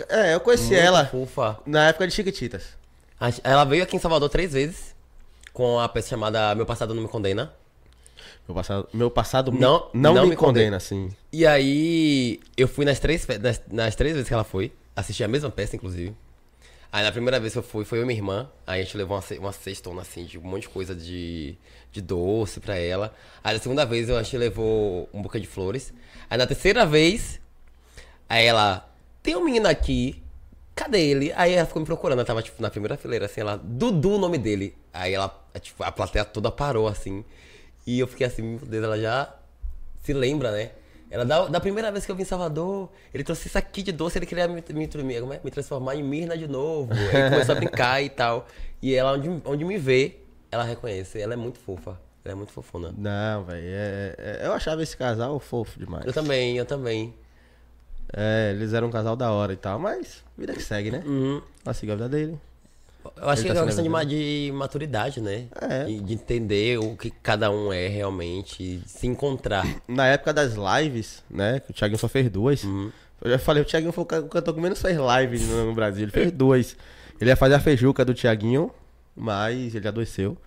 É, 0.09 0.33
eu 0.33 0.39
conheci 0.41 0.71
muito 0.73 0.79
ela 0.81 1.05
fofa. 1.05 1.57
na 1.65 1.87
época 1.89 2.07
de 2.07 2.13
Chiquititas. 2.13 2.63
Ela 3.43 3.63
veio 3.63 3.83
aqui 3.83 3.95
em 3.95 3.99
Salvador 3.99 4.27
três 4.29 4.51
vezes. 4.53 4.95
Com 5.57 5.79
a 5.79 5.89
peça 5.89 6.09
chamada 6.09 6.53
Meu 6.53 6.67
Passado 6.67 6.93
Não 6.93 7.01
Me 7.01 7.09
Condena. 7.09 7.51
Meu 8.47 8.53
passado, 8.53 8.87
meu 8.93 9.09
passado 9.09 9.51
me- 9.51 9.57
Não- 9.59 9.89
não, 9.91 10.13
não 10.13 10.23
me 10.25 10.29
me 10.29 10.35
condena, 10.35 10.77
assim. 10.77 11.09
E 11.33 11.47
aí, 11.47 12.39
eu 12.55 12.67
fui 12.67 12.85
nas 12.85 12.99
três, 12.99 13.25
nas, 13.41 13.59
nas 13.71 13.95
três 13.95 14.13
vezes 14.13 14.27
que 14.27 14.33
ela 14.35 14.43
foi. 14.43 14.71
Assisti 14.95 15.23
a 15.23 15.27
mesma 15.27 15.49
peça, 15.49 15.75
inclusive. 15.75 16.15
Aí 16.91 17.03
na 17.03 17.11
primeira 17.11 17.39
vez 17.39 17.53
que 17.53 17.59
eu 17.59 17.63
fui, 17.63 17.83
foi 17.85 17.97
eu 17.97 18.03
e 18.03 18.05
minha 18.05 18.19
irmã. 18.19 18.47
Aí 18.67 18.81
a 18.81 18.83
gente 18.83 18.95
levou 18.95 19.17
uma, 19.17 19.39
uma 19.39 19.51
cestona, 19.51 20.03
assim, 20.03 20.25
de 20.25 20.37
um 20.37 20.43
monte 20.43 20.61
de 20.61 20.69
coisa 20.69 20.93
de, 20.93 21.57
de 21.91 22.01
doce 22.03 22.59
pra 22.59 22.75
ela. 22.77 23.11
Aí 23.43 23.55
na 23.55 23.59
segunda 23.59 23.83
vez 23.83 24.09
eu 24.09 24.15
acho 24.17 24.29
que 24.29 24.37
levou 24.37 25.09
um 25.11 25.23
buquê 25.23 25.39
de 25.39 25.47
flores. 25.47 25.91
Aí 26.29 26.37
na 26.37 26.45
terceira 26.45 26.85
vez, 26.85 27.41
aí 28.29 28.45
ela, 28.45 28.87
tem 29.23 29.35
um 29.35 29.43
menino 29.43 29.67
aqui 29.67 30.21
cadê 30.75 31.01
ele? 31.09 31.33
Aí 31.35 31.53
ela 31.53 31.65
ficou 31.65 31.79
me 31.79 31.87
procurando, 31.87 32.19
ela 32.19 32.25
tava, 32.27 32.43
tipo, 32.43 32.61
na 32.61 32.69
primeira 32.69 32.95
fileira, 32.95 33.25
assim, 33.25 33.41
ela, 33.41 33.57
Dudu, 33.57 34.11
o 34.11 34.17
nome 34.19 34.37
dele. 34.37 34.77
Aí 34.93 35.11
ela, 35.11 35.27
tipo, 35.59 35.83
a 35.83 35.91
plateia 35.91 36.25
toda 36.25 36.51
parou, 36.51 36.87
assim. 36.87 37.23
E 37.85 37.99
eu 37.99 38.07
fiquei 38.07 38.27
assim, 38.27 38.41
meu 38.41 38.59
Deus, 38.59 38.83
ela 38.83 38.99
já 38.99 39.33
se 40.03 40.13
lembra, 40.13 40.51
né? 40.51 40.71
Ela, 41.09 41.23
da, 41.23 41.47
da 41.47 41.59
primeira 41.59 41.89
vez 41.91 42.05
que 42.05 42.11
eu 42.11 42.15
vim 42.15 42.23
em 42.23 42.25
Salvador, 42.25 42.89
ele 43.13 43.23
trouxe 43.23 43.47
isso 43.47 43.57
aqui 43.57 43.81
de 43.81 43.93
doce, 43.93 44.17
ele 44.19 44.25
queria 44.25 44.45
me, 44.47 44.61
me, 44.73 44.87
me, 45.03 45.19
como 45.21 45.33
é? 45.33 45.39
me 45.41 45.49
transformar 45.49 45.95
em 45.95 46.03
Mirna 46.03 46.37
de 46.37 46.47
novo. 46.47 46.91
Aí 46.93 47.29
começou 47.31 47.55
a 47.55 47.57
brincar 47.57 48.01
e 48.03 48.09
tal. 48.09 48.45
E 48.81 48.93
ela, 48.93 49.13
onde, 49.13 49.41
onde 49.45 49.63
me 49.63 49.77
vê, 49.77 50.17
ela 50.51 50.63
reconhece. 50.63 51.19
Ela 51.21 51.33
é 51.33 51.37
muito 51.37 51.59
fofa. 51.59 51.97
Ela 52.25 52.33
é 52.33 52.35
muito 52.35 52.51
fofona. 52.51 52.93
Não, 52.97 53.45
velho. 53.45 53.65
é- 53.65 54.15
é- 54.17 54.47
eu 54.47 54.51
achava 54.51 54.83
esse 54.83 54.97
casal 54.97 55.39
fofo 55.39 55.79
demais. 55.79 56.05
Eu 56.05 56.11
também, 56.11 56.57
eu 56.57 56.65
também. 56.65 57.13
É, 58.13 58.51
eles 58.53 58.73
eram 58.73 58.87
um 58.87 58.91
casal 58.91 59.15
da 59.15 59.31
hora 59.31 59.53
e 59.53 59.57
tal, 59.57 59.79
mas 59.79 60.23
vida 60.37 60.53
que 60.53 60.61
segue, 60.61 60.91
né? 60.91 61.03
Uhum. 61.05 61.41
Ela 61.65 61.73
seguiu 61.73 61.93
a 61.93 61.97
vida 61.97 62.09
dele. 62.09 62.37
Eu 63.15 63.29
acho 63.29 63.41
Ele 63.41 63.49
que 63.49 63.53
tá 63.53 63.59
é 63.59 63.61
uma 63.61 63.67
questão 63.67 64.05
de, 64.05 64.45
de 64.47 64.51
maturidade, 64.51 65.21
né? 65.21 65.45
É. 65.61 65.89
E 65.89 65.99
de 66.01 66.13
entender 66.13 66.77
o 66.79 66.95
que 66.97 67.09
cada 67.09 67.49
um 67.51 67.71
é 67.71 67.87
realmente, 67.87 68.81
se 68.85 69.07
encontrar. 69.07 69.65
Na 69.87 70.05
época 70.07 70.33
das 70.33 70.53
lives, 70.55 71.23
né? 71.29 71.61
O 71.69 71.73
Thiaguinho 71.73 71.99
só 71.99 72.07
fez 72.07 72.29
duas. 72.29 72.63
Uhum. 72.63 72.91
Eu 73.21 73.31
já 73.31 73.39
falei, 73.39 73.63
o 73.63 73.65
Thiaguinho 73.65 73.91
foi 73.91 74.03
o 74.03 74.07
ca- 74.07 74.19
o 74.19 74.27
cantor 74.27 74.53
que 74.53 74.61
menos 74.61 74.81
fez 74.81 74.97
live 74.97 75.39
no, 75.39 75.73
Brasil. 75.73 76.03
Ele 76.03 76.11
fez 76.11 76.31
duas. 76.31 76.75
Ele 77.19 77.29
ia 77.29 77.35
fazer 77.35 77.55
a 77.55 77.59
feijuca 77.59 78.05
do 78.05 78.13
Thiaguinho, 78.13 78.71
mas 79.15 79.73
ele 79.73 79.87
adoeceu 79.87 80.37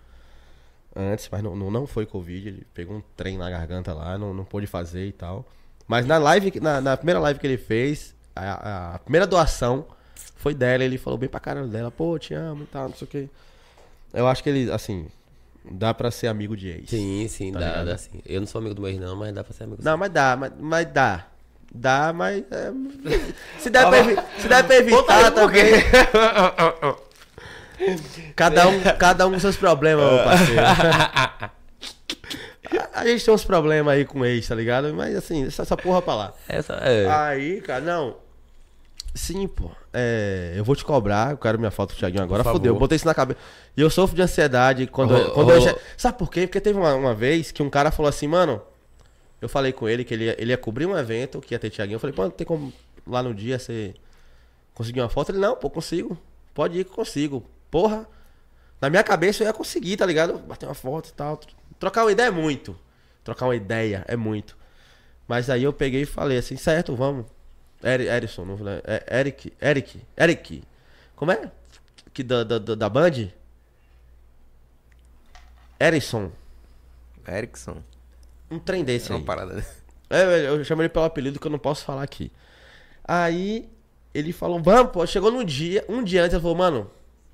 antes, 0.95 1.27
mas 1.31 1.41
não, 1.43 1.55
não, 1.55 1.69
não 1.71 1.87
foi 1.87 2.05
Covid. 2.05 2.47
Ele 2.47 2.67
pegou 2.73 2.97
um 2.97 3.01
trem 3.15 3.37
na 3.37 3.49
garganta 3.49 3.93
lá, 3.93 4.17
não, 4.17 4.33
não 4.33 4.45
pôde 4.45 4.67
fazer 4.67 5.05
e 5.07 5.11
tal. 5.11 5.45
Mas 5.87 6.05
na 6.05 6.17
live, 6.17 6.59
na, 6.61 6.79
na 6.79 6.95
primeira 6.97 7.19
live 7.19 7.39
que 7.39 7.47
ele 7.47 7.57
fez, 7.57 8.15
a- 8.35 8.95
a 8.95 8.99
primeira 8.99 9.27
doação 9.27 9.85
foi 10.41 10.53
dela. 10.53 10.83
Ele 10.83 10.97
falou 10.97 11.17
bem 11.17 11.29
pra 11.29 11.39
caramba 11.39 11.67
dela, 11.67 11.91
pô, 11.91 12.17
te 12.19 12.33
amo 12.33 12.63
e 12.63 12.67
tal, 12.67 12.89
não 12.89 12.95
sei 12.95 13.05
o 13.05 13.09
que. 13.09 13.29
Eu 14.13 14.27
acho 14.27 14.43
que 14.43 14.49
ele, 14.49 14.71
assim, 14.71 15.07
dá 15.63 15.93
pra 15.93 16.11
ser 16.11 16.27
amigo 16.27 16.55
de 16.57 16.69
ex. 16.69 16.89
Sim, 16.89 17.27
sim, 17.29 17.51
Tá 17.53 17.59
dá, 17.59 17.83
dá 17.83 17.97
sim. 17.97 18.21
Eu 18.25 18.41
não 18.41 18.47
sou 18.47 18.59
amigo 18.59 18.75
do 18.75 18.81
meu 18.81 18.91
ex, 18.91 18.99
não, 18.99 19.15
mas 19.15 19.33
dá 19.33 19.43
pra 19.43 19.53
ser 19.53 19.63
amigo 19.63 19.81
Não, 19.83 19.97
mas 19.97 20.11
dá, 20.11 20.35
mas, 20.35 20.51
mas 20.59 20.87
dá. 20.91 21.27
Dá, 21.73 22.11
mas. 22.13 22.43
é, 22.51 22.71
se, 23.59 23.69
der 23.69 23.85
pra 23.87 23.97
evi- 23.99 24.17
se 24.39 24.47
der 24.49 24.63
pra 24.65 24.75
evitar 24.75 25.31
também. 25.31 25.71
Cada 28.35 28.67
um, 28.67 28.79
cada 28.99 29.27
um 29.27 29.31
com 29.31 29.39
seus 29.39 29.57
problemas, 29.57 30.05
meu 30.05 30.23
parceiro. 30.23 30.61
A, 32.93 33.01
a 33.01 33.05
gente 33.07 33.25
tem 33.25 33.33
uns 33.33 33.43
problemas 33.43 33.93
aí 33.93 34.05
com 34.05 34.23
ex, 34.25 34.47
tá 34.47 34.55
ligado? 34.55 34.93
Mas 34.93 35.13
assim, 35.15 35.45
essa, 35.45 35.63
essa 35.63 35.75
porra 35.75 36.01
pra 36.01 36.15
lá. 36.15 36.33
Essa, 36.47 36.73
é. 36.75 37.05
Aí, 37.09 37.59
cara, 37.59 37.81
não. 37.81 38.15
Sim, 39.13 39.47
pô. 39.47 39.69
É, 39.93 40.53
eu 40.55 40.63
vou 40.63 40.75
te 40.75 40.85
cobrar, 40.85 41.31
eu 41.31 41.37
quero 41.37 41.59
minha 41.59 41.71
foto 41.71 41.93
do 41.93 41.97
Thiaguinho 41.97 42.23
agora. 42.23 42.43
Favor. 42.43 42.79
botei 42.79 42.95
isso 42.95 43.05
na 43.05 43.13
cabeça. 43.13 43.39
E 43.75 43.81
eu 43.81 43.89
sofro 43.89 44.15
de 44.15 44.21
ansiedade 44.21 44.87
quando, 44.87 45.15
Oh, 45.15 45.31
quando 45.31 45.49
oh. 45.49 45.67
eu. 45.67 45.79
Sabe 45.97 46.17
por 46.17 46.31
quê? 46.31 46.47
Porque 46.47 46.61
teve 46.61 46.79
uma, 46.79 46.93
uma 46.95 47.13
vez 47.13 47.51
que 47.51 47.61
um 47.61 47.69
cara 47.69 47.91
falou 47.91 48.09
assim, 48.09 48.27
mano. 48.27 48.61
Eu 49.41 49.49
falei 49.49 49.73
com 49.73 49.89
ele 49.89 50.03
que 50.03 50.13
ele 50.13 50.25
ia, 50.25 50.35
ele 50.39 50.51
ia 50.51 50.57
cobrir 50.57 50.85
um 50.85 50.95
evento 50.95 51.41
que 51.41 51.53
ia 51.53 51.59
ter 51.59 51.69
Thiaguinho. 51.69 51.95
Eu 51.95 51.99
falei, 51.99 52.15
pô, 52.15 52.23
não 52.23 52.29
tem 52.29 52.45
como 52.45 52.71
lá 53.07 53.23
no 53.23 53.33
dia 53.33 53.57
você 53.57 53.93
conseguir 54.73 55.01
uma 55.01 55.09
foto? 55.09 55.31
Ele, 55.31 55.39
não, 55.39 55.55
pô, 55.55 55.69
consigo. 55.69 56.17
Pode 56.53 56.79
ir 56.79 56.85
que 56.85 56.91
eu 56.91 56.95
consigo. 56.95 57.43
Porra. 57.69 58.07
Na 58.79 58.89
minha 58.89 59.03
cabeça 59.03 59.43
eu 59.43 59.47
ia 59.47 59.53
conseguir, 59.53 59.97
tá 59.97 60.05
ligado? 60.05 60.37
Bater 60.39 60.67
uma 60.67 60.75
foto 60.75 61.09
e 61.09 61.13
tal. 61.13 61.39
Trocar 61.79 62.03
uma 62.03 62.11
ideia 62.11 62.27
é 62.27 62.31
muito. 62.31 62.77
Trocar 63.23 63.45
uma 63.47 63.55
ideia 63.55 64.05
é 64.07 64.15
muito. 64.15 64.57
Mas 65.27 65.49
aí 65.49 65.63
eu 65.63 65.73
peguei 65.73 66.01
e 66.01 66.05
falei 66.05 66.37
assim, 66.37 66.55
certo, 66.55 66.95
vamos. 66.95 67.25
Eri- 67.83 68.07
Erison, 68.07 68.45
não 68.45 68.57
falei. 68.57 68.81
É, 68.85 69.19
Eric, 69.19 69.53
Eric, 69.61 70.01
Eric. 70.17 70.63
Como 71.15 71.31
é? 71.31 71.51
Que 72.13 72.23
da, 72.23 72.43
da, 72.43 72.57
da 72.59 72.75
da 72.75 72.89
Band? 72.89 73.29
Erison. 75.79 76.31
Erickson. 77.27 77.81
Um 78.49 78.59
trem 78.59 78.83
desse 78.83 79.11
É 79.11 79.15
aí. 79.15 79.21
parada. 79.23 79.65
É, 80.09 80.47
eu 80.47 80.63
chamo 80.65 80.81
ele 80.81 80.89
pelo 80.89 81.05
apelido 81.05 81.39
que 81.39 81.47
eu 81.47 81.51
não 81.51 81.59
posso 81.59 81.85
falar 81.85 82.03
aqui. 82.03 82.31
Aí 83.03 83.69
ele 84.13 84.33
falou, 84.33 84.61
vamos, 84.61 84.91
pô. 84.91 85.05
Chegou 85.07 85.31
no 85.31 85.43
dia, 85.43 85.85
um 85.87 86.03
dia 86.03 86.21
antes, 86.23 86.33
ele 86.33 86.41
falou, 86.41 86.57
mano, 86.57 86.91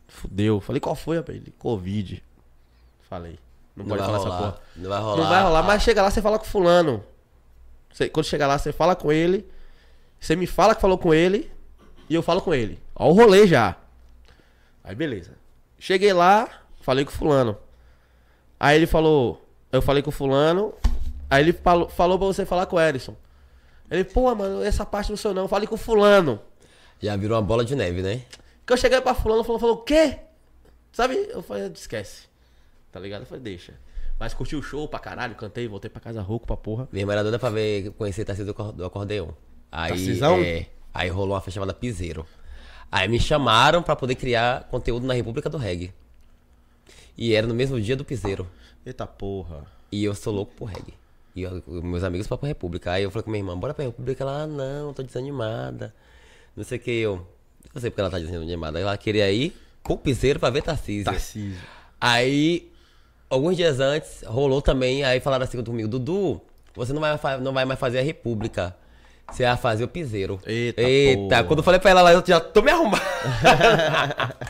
fudeu. 0.07 0.59
Falei, 0.61 0.79
qual 0.79 0.95
foi, 0.95 1.17
rapaz? 1.17 1.37
Ele, 1.37 1.51
Covid. 1.57 2.23
Falei. 3.09 3.39
Não, 3.75 3.85
Não 3.85 3.95
pode 3.95 4.03
falar 4.05 4.17
essa 4.19 4.27
rolar. 4.29 4.37
porra. 4.51 4.61
Não 4.75 4.89
vai 4.89 4.99
rolar. 5.01 5.17
Não 5.17 5.29
vai 5.29 5.43
rolar, 5.43 5.63
mas 5.63 5.83
chega 5.83 6.01
lá, 6.01 6.11
você 6.11 6.21
fala 6.21 6.37
com 6.39 6.45
fulano. 6.45 7.03
Você- 7.91 8.09
quando 8.09 8.25
chegar 8.25 8.47
lá, 8.47 8.57
você 8.57 8.71
fala 8.71 8.95
com 8.95 9.11
ele. 9.11 9.47
Você 10.19 10.35
me 10.35 10.47
fala 10.47 10.75
que 10.75 10.81
falou 10.81 10.97
com 10.97 11.13
ele. 11.13 11.51
E 12.09 12.15
eu 12.15 12.21
falo 12.21 12.41
com 12.41 12.53
ele. 12.53 12.79
Ó 12.95 13.09
o 13.09 13.13
rolê 13.13 13.45
já. 13.47 13.75
Aí 14.83 14.95
beleza. 14.95 15.31
Cheguei 15.77 16.13
lá, 16.13 16.49
falei 16.81 17.03
com 17.05 17.11
fulano. 17.11 17.57
Aí 18.59 18.75
ele 18.77 18.87
falou. 18.87 19.45
Eu 19.71 19.81
falei 19.81 20.01
com 20.01 20.11
fulano. 20.11 20.73
Aí 21.29 21.43
ele 21.43 21.53
falou, 21.53 21.89
falou 21.89 22.17
pra 22.17 22.27
você 22.27 22.45
falar 22.45 22.65
com 22.65 22.77
o 22.77 22.79
Erison. 22.79 23.15
Ele, 23.91 24.03
pô, 24.03 24.33
mano, 24.33 24.63
essa 24.63 24.85
parte 24.85 25.09
não 25.09 25.17
sou 25.17 25.33
não. 25.33 25.47
Falei 25.47 25.67
com 25.67 25.77
fulano. 25.77 26.39
Já 27.01 27.15
virou 27.15 27.37
uma 27.37 27.43
bola 27.43 27.63
de 27.63 27.75
neve, 27.75 28.01
né? 28.01 28.23
Que 28.65 28.73
eu 28.73 28.77
cheguei 28.77 28.99
pra 29.01 29.13
fulano, 29.13 29.43
fulano 29.43 29.59
falou, 29.59 29.75
o 29.75 29.83
quê? 29.83 30.19
Sabe? 30.91 31.15
Eu 31.29 31.41
falei, 31.41 31.67
esquece. 31.73 32.27
Tá 32.91 32.99
ligado? 32.99 33.21
Eu 33.21 33.25
falei, 33.27 33.43
deixa. 33.43 33.73
Mas 34.19 34.33
curti 34.33 34.55
o 34.55 34.63
show 34.63 34.87
pra 34.87 34.99
caralho, 34.99 35.35
cantei, 35.35 35.67
voltei 35.67 35.89
pra 35.89 36.01
casa 36.01 36.21
rouco 36.21 36.47
pra 36.47 36.57
porra. 36.57 36.87
Minha 36.91 37.03
irmã 37.03 37.13
era 37.13 37.21
doida 37.21 37.37
pra 37.37 37.49
ver, 37.49 37.91
conhecer 37.91 38.25
Tarcísio 38.25 38.45
do 38.45 38.51
acor- 38.51 38.71
do 38.73 38.83
acordeon. 38.85 39.29
Aí, 39.71 39.91
é, 40.43 40.65
aí 40.93 41.09
rolou 41.09 41.33
uma 41.35 41.41
festa 41.41 41.51
chamada 41.55 41.73
Piseiro. 41.73 42.25
Aí 42.91 43.07
me 43.07 43.19
chamaram 43.19 43.83
pra 43.83 43.95
poder 43.95 44.15
criar 44.15 44.63
conteúdo 44.69 45.05
na 45.05 45.13
República 45.13 45.49
do 45.49 45.57
Reggae. 45.57 45.93
E 47.17 47.33
era 47.33 47.45
no 47.47 47.53
mesmo 47.53 47.79
dia 47.81 47.95
do 47.95 48.05
Piseiro. 48.05 48.47
Eita 48.85 49.05
porra. 49.05 49.65
E 49.91 50.03
eu 50.03 50.15
sou 50.15 50.33
louco 50.33 50.53
por 50.55 50.65
reggae. 50.65 50.93
E 51.35 51.41
eu- 51.43 51.61
meus 51.83 52.03
amigos 52.03 52.27
pra 52.27 52.37
pra 52.37 52.47
República. 52.47 52.91
Aí 52.93 53.03
eu 53.03 53.11
falei 53.11 53.23
com 53.23 53.31
minha 53.31 53.41
irmã, 53.41 53.57
bora 53.57 53.73
pra 53.73 53.83
República. 53.85 54.23
Ela, 54.23 54.43
ah, 54.43 54.47
não, 54.47 54.93
tô 54.93 55.03
desanimada. 55.03 55.93
Não 56.55 56.63
sei 56.63 56.77
o 56.77 56.81
que. 56.81 56.91
Eu, 56.91 57.27
não 57.73 57.81
sei 57.81 57.89
porque 57.89 58.01
ela 58.01 58.09
tá 58.09 58.19
desanimada. 58.19 58.79
Ela 58.79 58.95
queria 58.97 59.29
ir 59.31 59.55
pro 59.83 59.97
Piseiro 59.97 60.39
pra 60.39 60.49
ver 60.49 60.61
Tarcísio. 60.61 61.05
Tarcísio. 61.05 61.59
Aí, 61.99 62.71
alguns 63.29 63.57
dias 63.57 63.79
antes, 63.79 64.23
rolou 64.25 64.61
também, 64.61 65.03
aí 65.03 65.19
falaram 65.19 65.43
assim 65.43 65.61
comigo, 65.63 65.87
Dudu, 65.89 66.39
você 66.75 66.93
não 66.93 67.01
vai, 67.01 67.39
não 67.41 67.53
vai 67.53 67.65
mais 67.65 67.79
fazer 67.79 67.99
a 67.99 68.03
República. 68.03 68.75
Você 69.31 69.43
vai 69.43 69.57
fazer 69.57 69.83
o 69.83 69.87
piseiro. 69.87 70.39
Eita, 70.45 70.81
Eita 70.81 71.21
porra. 71.29 71.43
quando 71.43 71.59
eu 71.59 71.63
falei 71.63 71.79
pra 71.79 71.91
ela 71.91 72.01
lá, 72.01 72.13
eu 72.13 72.23
já 72.25 72.39
tô 72.39 72.61
me 72.61 72.71
arrumando. 72.71 73.01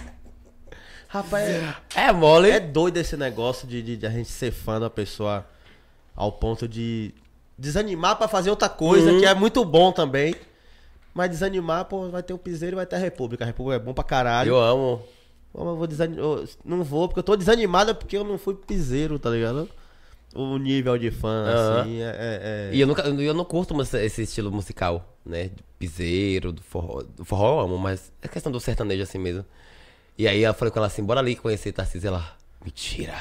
Rapaz, 1.08 1.48
é, 1.50 1.76
É 1.96 2.12
mole. 2.12 2.50
é 2.50 2.60
doido 2.60 2.98
esse 2.98 3.16
negócio 3.16 3.68
de, 3.68 3.82
de, 3.82 3.98
de 3.98 4.06
a 4.06 4.10
gente 4.10 4.30
ser 4.30 4.52
fã 4.52 4.80
da 4.80 4.90
pessoa 4.90 5.46
ao 6.16 6.32
ponto 6.32 6.68
de 6.68 7.14
desanimar 7.58 8.18
pra 8.18 8.28
fazer 8.28 8.50
outra 8.50 8.68
coisa, 8.70 9.12
Uhum. 9.12 9.20
que 9.20 9.26
é 9.26 9.34
muito 9.34 9.64
bom 9.64 9.92
também. 9.92 10.36
Mas 11.14 11.30
desanimar, 11.32 11.86
pô, 11.86 12.10
vai 12.10 12.22
ter 12.22 12.34
o 12.34 12.38
piseiro 12.38 12.76
e 12.76 12.78
vai 12.78 12.86
ter 12.86 12.98
a 12.98 13.00
República. 13.00 13.44
A 13.44 13.48
República 13.48 13.78
é 13.78 13.84
bom 13.84 13.94
pra 13.94 14.04
caralho. 14.04 14.50
Eu 14.50 14.60
amo. 14.60 15.02
Pô, 15.52 15.60
mas 15.64 15.68
eu 15.70 15.78
vou 15.78 15.88
desanimar. 15.88 16.26
Não 16.64 16.84
vou, 16.84 17.08
porque 17.08 17.20
eu 17.20 17.24
tô 17.24 17.36
desanimada 17.36 17.96
porque 17.96 18.18
eu 18.18 18.24
não 18.24 18.38
fui 18.38 18.54
piseiro, 18.54 19.18
tá 19.18 19.30
ligado? 19.30 19.68
O 20.36 20.58
nível 20.58 20.98
de 20.98 21.10
fã, 21.10 21.80
assim, 21.82 22.02
é. 22.02 22.06
é- 22.06 22.70
é- 22.72 22.76
E 22.76 22.80
eu, 22.82 22.86
nunca, 22.88 23.02
eu 23.04 23.34
não 23.34 23.46
curto 23.46 23.74
esse 23.82 24.22
estilo 24.22 24.52
musical, 24.52 25.18
né? 25.26 25.50
Piseiro, 25.80 26.52
do 26.52 26.62
forró. 26.62 27.02
Do 27.02 27.24
forró 27.26 27.60
eu 27.62 27.66
amo, 27.66 27.78
mas 27.78 28.12
é 28.22 28.28
questão 28.28 28.52
do 28.52 28.60
sertanejo 28.60 29.02
assim 29.04 29.18
mesmo. 29.18 29.46
E 30.18 30.28
aí 30.28 30.44
eu 30.44 30.54
falei 30.54 30.72
com 30.72 30.80
ela 30.80 30.88
assim, 30.88 31.04
bora 31.04 31.20
ali 31.20 31.36
conhecer 31.36 31.72
Tarcísio. 31.72 32.08
Ela, 32.08 32.36
mentira. 32.64 33.16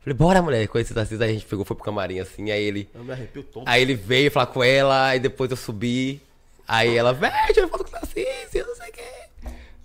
Falei, 0.00 0.16
bora 0.16 0.42
mulher, 0.42 0.66
conhecer 0.68 0.94
Tarcísio. 0.94 1.22
Aí 1.24 1.30
a 1.30 1.32
gente 1.32 1.46
pegou, 1.46 1.64
foi 1.64 1.76
pro 1.76 1.84
camarim 1.84 2.18
assim, 2.20 2.50
aí 2.50 2.62
ele... 2.62 2.88
Eu 2.94 3.04
me 3.04 3.12
arrepio 3.12 3.42
todo. 3.42 3.66
Aí 3.66 3.82
ele 3.82 3.94
veio 3.94 4.30
falar 4.30 4.46
com 4.46 4.62
ela, 4.62 5.08
aí 5.08 5.18
depois 5.20 5.50
eu 5.50 5.56
subi. 5.56 6.20
Aí 6.68 6.96
ela, 6.96 7.12
velho, 7.12 7.34
tira 7.54 7.68
foto 7.68 7.84
com 7.84 7.90
o 7.90 7.92
Tarcísio, 7.92 8.66
não 8.66 8.74
sei 8.76 8.88
o 8.88 8.92
quê. 8.92 9.02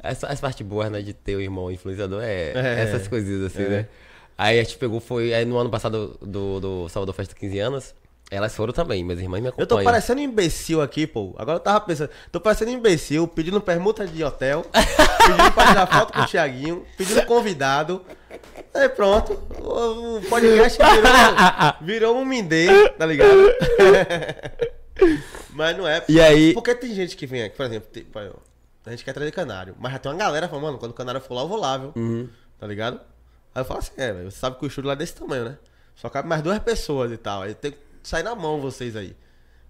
Essa, 0.03 0.27
essa 0.27 0.41
parte 0.41 0.64
boa, 0.64 0.88
né, 0.89 1.02
de 1.02 1.14
ter 1.14 1.35
o 1.35 1.41
irmão 1.41 1.72
influenciador 1.72 2.22
é, 2.23 2.52
É. 2.53 2.84
essas 2.84 3.07
coisinhas 3.07 3.41
assim, 3.43 3.64
É. 3.64 3.69
né? 3.69 3.88
Aí 4.38 4.60
a 4.60 4.64
gente 4.64 4.78
pegou, 4.78 4.99
foi. 4.99 5.34
Aí 5.34 5.45
no 5.45 5.57
ano 5.57 5.70
passado 5.70 6.18
do, 6.22 6.60
do 6.60 6.90
Salvador 6.90 7.16
Festa 7.16 7.34
15 7.36 7.60
anos, 7.60 7.95
elas 8.30 8.53
foram 8.56 8.74
também, 8.74 9.03
minhas 9.03 9.20
irmãs 9.22 9.40
me 9.41 9.48
Eu 9.48 9.52
acompanham. 9.52 9.80
tô 9.80 9.84
parecendo 9.84 10.20
imbecil 10.22 10.82
aqui, 10.82 11.07
pô. 11.07 11.34
Agora 11.38 11.57
eu 11.57 11.62
tava 11.62 11.80
pensando. 11.82 12.10
Tô 12.32 12.40
parecendo 12.41 12.72
imbecil, 12.72 13.28
pedindo 13.28 13.62
permuta 13.62 14.06
de 14.06 14.24
hotel, 14.24 14.66
pedindo 14.74 15.52
pra 15.53 15.68
tirar 15.68 15.88
foto 15.88 16.14
com 16.14 16.22
o 16.22 16.26
Thiaguinho, 16.26 16.86
pedindo 16.98 17.26
convidado. 17.26 18.02
Aí 18.74 18.90
pronto. 18.90 19.34
O 19.62 20.20
podcast 20.28 20.78
virou, 20.78 21.74
virou 21.82 22.18
um 22.18 22.26
mindê, 22.26 22.90
tá 22.90 23.06
ligado? 23.06 23.32
Mas 25.53 25.78
não 25.78 25.88
é. 25.88 26.03
E 26.07 26.20
aí- 26.20 26.53
Porque 26.53 26.74
tem 26.76 26.94
gente 26.94 27.16
que 27.16 27.26
vem 27.26 27.44
aqui, 27.44 27.56
por 27.56 27.66
exemplo, 27.66 27.90
tem- 27.91 28.06
a 28.86 28.90
gente 28.91 29.03
quer 29.03 29.14
trazer 29.14 29.32
canário. 29.32 29.76
Mas 29.80 29.94
já 29.94 29.99
tem 29.99 30.12
uma 30.12 30.18
galera 30.18 30.48
falando, 30.48 30.64
mano, 30.66 30.78
quando 30.78 30.91
o 30.91 30.95
canário 30.95 31.22
for 31.22 31.34
lá, 31.34 31.41
eu 31.41 31.48
vou 31.48 31.60
lá, 31.60 31.78
viu? 31.78 31.91
Uhum. 31.95 32.30
Tá 32.60 32.68
ligado? 32.68 32.99
Aí 33.56 33.61
eu 33.61 33.65
falo 33.65 33.80
assim, 33.80 33.94
é, 33.98 34.11
velho, 34.11 34.30
você 34.30 34.38
sabe 34.38 34.57
que 34.60 34.65
o 34.65 34.68
estúdio 34.68 34.88
lá 34.90 34.94
é 34.94 34.98
desse 34.98 35.15
tamanho, 35.15 35.45
né? 35.45 35.57
Só 35.95 36.10
cabe 36.10 36.27
mais 36.27 36.41
duas 36.41 36.60
pessoas 36.60 37.10
e 37.11 37.18
tal. 37.18 37.41
Aí 37.44 37.56
tem 37.56 37.72
que 37.72 37.77
sair 38.03 38.22
na 38.23 38.36
mão 38.36 38.60
vocês 38.60 38.95
aí. 38.98 39.15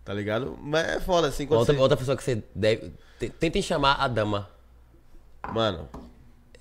Tá 0.04 0.14
ligado? 0.14 0.58
Mas 0.62 0.88
é 0.88 1.00
foda, 1.00 1.28
assim, 1.28 1.48
Outra, 1.50 1.74
você... 1.74 1.80
outra 1.80 1.96
pessoa 1.98 2.18
que 2.18 2.24
você 2.24 2.44
deve. 2.54 2.92
te- 3.20 3.30
Tentem 3.30 3.62
chamar 3.62 3.94
a 3.96 4.08
dama. 4.08 4.50
Mano, 5.54 5.88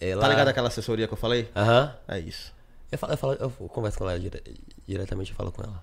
Ela... 0.01 0.21
tá 0.23 0.29
ligado 0.29 0.49
aquela 0.49 0.69
assessoria 0.69 1.07
que 1.09 1.13
eu 1.15 1.19
falei? 1.19 1.51
Aham. 1.57 1.95
É 2.09 2.19
isso. 2.19 2.53
Eu, 2.93 2.99
falo, 2.99 3.13
eu, 3.13 3.17
falo, 3.17 3.33
eu 3.41 3.51
converso 3.69 3.99
com 3.99 4.09
ela 4.09 4.19
dire- 4.21 4.43
diretamente, 4.87 5.31
eu 5.31 5.37
falo 5.37 5.51
com 5.51 5.63
ela. 5.63 5.83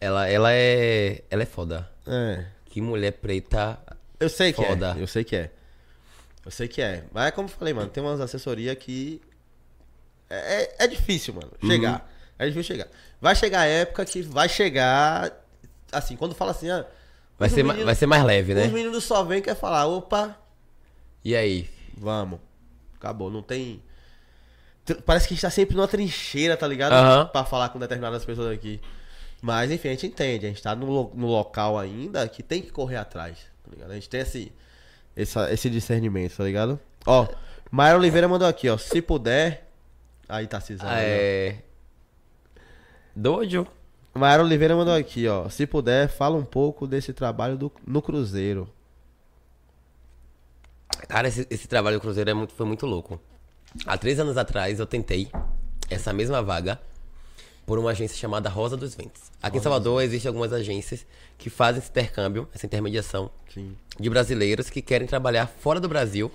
Ela, 0.00 0.28
ela 0.28 0.52
é. 0.52 1.22
Ela 1.30 1.42
é 1.42 1.46
foda. 1.46 1.88
É. 2.06 2.44
Que 2.66 2.80
mulher 2.80 3.12
preta. 3.12 3.78
Eu 4.20 4.28
sei 4.28 4.52
que 4.52 4.62
Foda. 4.64 4.94
é. 4.98 5.02
Eu 5.02 5.06
sei 5.06 5.24
que 5.24 5.34
é. 5.36 5.50
Eu 6.44 6.50
sei 6.50 6.68
que 6.68 6.82
é. 6.82 7.04
Mas 7.12 7.26
é 7.26 7.30
como 7.30 7.48
eu 7.48 7.52
falei, 7.52 7.72
mano, 7.72 7.88
tem 7.88 8.02
umas 8.02 8.20
assessorias 8.20 8.76
que. 8.76 9.20
É, 10.34 10.62
é- 10.80 10.84
é 10.84 10.86
difícil, 10.86 11.34
mano, 11.34 11.50
chegar. 11.64 12.10
É 12.38 12.46
difícil 12.46 12.74
chegar. 12.76 12.88
Vai 13.20 13.34
chegar 13.36 13.60
a 13.60 13.66
época 13.66 14.04
que 14.04 14.22
vai 14.22 14.48
chegar. 14.48 15.32
Assim, 15.92 16.16
quando 16.16 16.34
fala 16.34 16.50
assim, 16.50 16.68
ah. 16.70 16.84
Vai 17.38 17.48
ser, 17.48 17.62
meninos- 17.62 17.84
vai 17.84 17.94
ser 17.94 18.06
mais 18.06 18.22
leve, 18.24 18.54
né? 18.54 18.66
Os 18.66 18.72
meninos 18.72 19.04
só 19.04 19.22
vêm 19.24 19.40
quer 19.42 19.54
falar, 19.56 19.86
opa, 19.86 20.36
E 21.24 21.34
aí? 21.34 21.68
vamos. 21.96 22.38
Acabou, 22.96 23.30
não 23.30 23.42
tem. 23.42 23.82
Parece 25.06 25.26
que 25.28 25.32
a 25.32 25.36
gente 25.36 25.42
tá 25.42 25.50
sempre 25.50 25.74
numa 25.76 25.88
trincheira, 25.88 26.56
tá 26.56 26.66
ligado? 26.66 26.92
Aham. 26.92 27.26
Pra 27.26 27.44
falar 27.44 27.70
com 27.70 27.78
determinadas 27.78 28.24
pessoas 28.24 28.52
aqui. 28.52 28.80
Mas 29.40 29.70
enfim, 29.70 29.88
a 29.88 29.90
gente 29.92 30.06
entende, 30.06 30.46
a 30.46 30.48
gente 30.48 30.62
tá 30.62 30.74
no, 30.74 31.10
no 31.14 31.26
local 31.26 31.78
ainda 31.78 32.26
que 32.28 32.42
tem 32.42 32.60
que 32.62 32.70
correr 32.70 32.96
atrás, 32.96 33.38
tá 33.62 33.70
ligado? 33.70 33.90
A 33.90 33.94
gente 33.94 34.08
tem 34.08 34.20
esse, 34.20 34.52
essa- 35.16 35.52
esse 35.52 35.68
discernimento, 35.70 36.36
tá 36.36 36.44
ligado? 36.44 36.78
Ó, 37.06 37.26
Maia 37.70 37.96
Oliveira 37.96 38.26
mandou 38.28 38.46
aqui, 38.48 38.68
ó. 38.68 38.76
Se 38.78 39.00
puder. 39.02 39.63
Aí 40.28 40.46
tá. 40.46 40.62
Ah, 40.80 41.00
é. 41.00 41.58
Dojo? 43.14 43.66
Maia 44.14 44.42
Oliveira 44.42 44.76
mandou 44.76 44.94
aqui, 44.94 45.26
ó. 45.26 45.48
Se 45.48 45.66
puder, 45.66 46.08
fala 46.08 46.36
um 46.36 46.44
pouco 46.44 46.86
desse 46.86 47.12
trabalho 47.12 47.56
do, 47.56 47.72
no 47.86 48.00
Cruzeiro. 48.00 48.68
Cara, 51.08 51.28
esse, 51.28 51.46
esse 51.50 51.66
trabalho 51.66 51.98
do 51.98 52.00
Cruzeiro 52.00 52.30
é 52.30 52.34
muito, 52.34 52.54
foi 52.54 52.64
muito 52.64 52.86
louco. 52.86 53.20
Há 53.86 53.98
três 53.98 54.20
anos 54.20 54.36
atrás 54.36 54.78
eu 54.78 54.86
tentei 54.86 55.28
essa 55.90 56.12
mesma 56.12 56.40
vaga 56.42 56.80
por 57.66 57.78
uma 57.78 57.90
agência 57.90 58.16
chamada 58.16 58.48
Rosa 58.48 58.76
dos 58.76 58.94
Ventos. 58.94 59.22
Aqui 59.42 59.58
em 59.58 59.60
Salvador 59.60 60.02
existem 60.02 60.28
algumas 60.28 60.52
agências 60.52 61.04
que 61.36 61.50
fazem 61.50 61.80
esse 61.80 61.90
intercâmbio, 61.90 62.48
essa 62.54 62.66
intermediação 62.66 63.30
Sim. 63.52 63.76
de 63.98 64.10
brasileiros 64.10 64.70
que 64.70 64.80
querem 64.80 65.06
trabalhar 65.06 65.46
fora 65.46 65.80
do 65.80 65.88
Brasil 65.88 66.30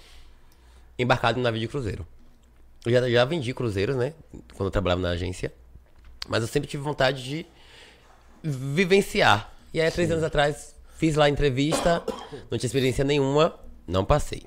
embarcado 0.97 1.37
no 1.37 1.43
navio 1.43 1.61
de 1.61 1.67
cruzeiro. 1.67 2.05
Eu 2.85 2.91
já, 2.91 3.09
já 3.09 3.25
vendi 3.25 3.53
cruzeiros, 3.53 3.95
né? 3.95 4.13
Quando 4.55 4.67
eu 4.67 4.71
trabalhava 4.71 5.01
na 5.01 5.09
agência. 5.09 5.53
Mas 6.27 6.41
eu 6.41 6.47
sempre 6.47 6.69
tive 6.69 6.83
vontade 6.83 7.23
de 7.23 7.45
vivenciar. 8.43 9.53
E 9.73 9.81
aí, 9.81 9.87
há 9.87 9.91
três 9.91 10.09
anos 10.11 10.23
atrás, 10.23 10.75
fiz 10.97 11.15
lá 11.15 11.25
a 11.25 11.29
entrevista, 11.29 12.03
não 12.49 12.57
tinha 12.57 12.67
experiência 12.67 13.03
nenhuma, 13.03 13.59
não 13.87 14.05
passei. 14.05 14.43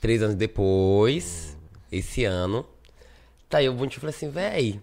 Três 0.00 0.22
anos 0.22 0.34
depois, 0.34 1.56
esse 1.90 2.24
ano, 2.24 2.66
tá 3.48 3.58
aí 3.58 3.68
o 3.68 3.72
Bunty 3.72 3.96
e 3.96 4.00
falei 4.00 4.14
assim, 4.14 4.30
véi, 4.30 4.80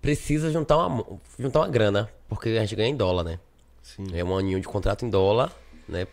precisa 0.00 0.50
juntar 0.50 0.86
uma, 0.86 1.04
juntar 1.38 1.60
uma 1.60 1.68
grana, 1.68 2.08
porque 2.28 2.50
a 2.50 2.60
gente 2.60 2.76
ganha 2.76 2.88
em 2.88 2.96
dólar, 2.96 3.24
né? 3.24 3.38
Sim. 3.82 4.06
É 4.12 4.22
um 4.22 4.36
aninho 4.36 4.60
de 4.60 4.68
contrato 4.68 5.04
em 5.04 5.10
dólar, 5.10 5.52
né? 5.88 6.06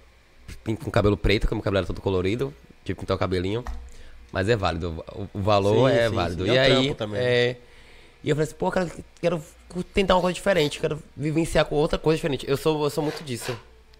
Com 0.63 0.91
cabelo 0.91 1.17
preto, 1.17 1.41
porque 1.41 1.55
meu 1.55 1.63
cabelo 1.63 1.79
era 1.79 1.87
todo 1.87 2.01
colorido. 2.01 2.53
Tive 2.83 2.95
que 2.95 3.01
pintar 3.01 3.15
o 3.15 3.19
cabelinho. 3.19 3.63
Mas 4.31 4.49
é 4.49 4.55
válido. 4.55 5.03
O, 5.13 5.27
o 5.39 5.41
valor 5.41 5.89
Sim, 5.89 5.95
é 5.95 6.09
sim, 6.09 6.15
válido. 6.15 6.45
sim. 6.45 6.51
E 6.51 6.57
É 6.57 6.61
aí. 6.61 6.93
também. 6.95 7.21
É... 7.21 7.57
E 8.23 8.29
eu 8.29 8.35
falei 8.35 8.47
assim, 8.47 8.55
pô, 8.57 8.71
cara, 8.71 8.91
quero 9.21 9.43
tentar 9.93 10.15
uma 10.15 10.21
coisa 10.21 10.33
diferente, 10.33 10.79
quero 10.79 11.01
vivenciar 11.15 11.63
com 11.65 11.75
outra 11.75 11.99
coisa 11.99 12.17
diferente. 12.17 12.45
Eu 12.49 12.57
sou, 12.57 12.83
eu 12.83 12.89
sou 12.89 13.03
muito 13.03 13.23
disso. 13.23 13.55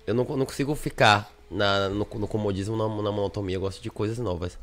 Eu 0.08 0.14
não, 0.16 0.24
não 0.24 0.46
consigo 0.46 0.74
ficar 0.76 1.32
na, 1.50 1.90
no, 1.90 1.98
no 2.16 2.28
comodismo, 2.28 2.76
na, 2.76 2.88
na 2.88 3.12
monotonia. 3.12 3.56
Eu 3.56 3.62
gosto 3.62 3.82
de 3.82 3.90
coisas 3.92 4.18
novas. 4.18 4.58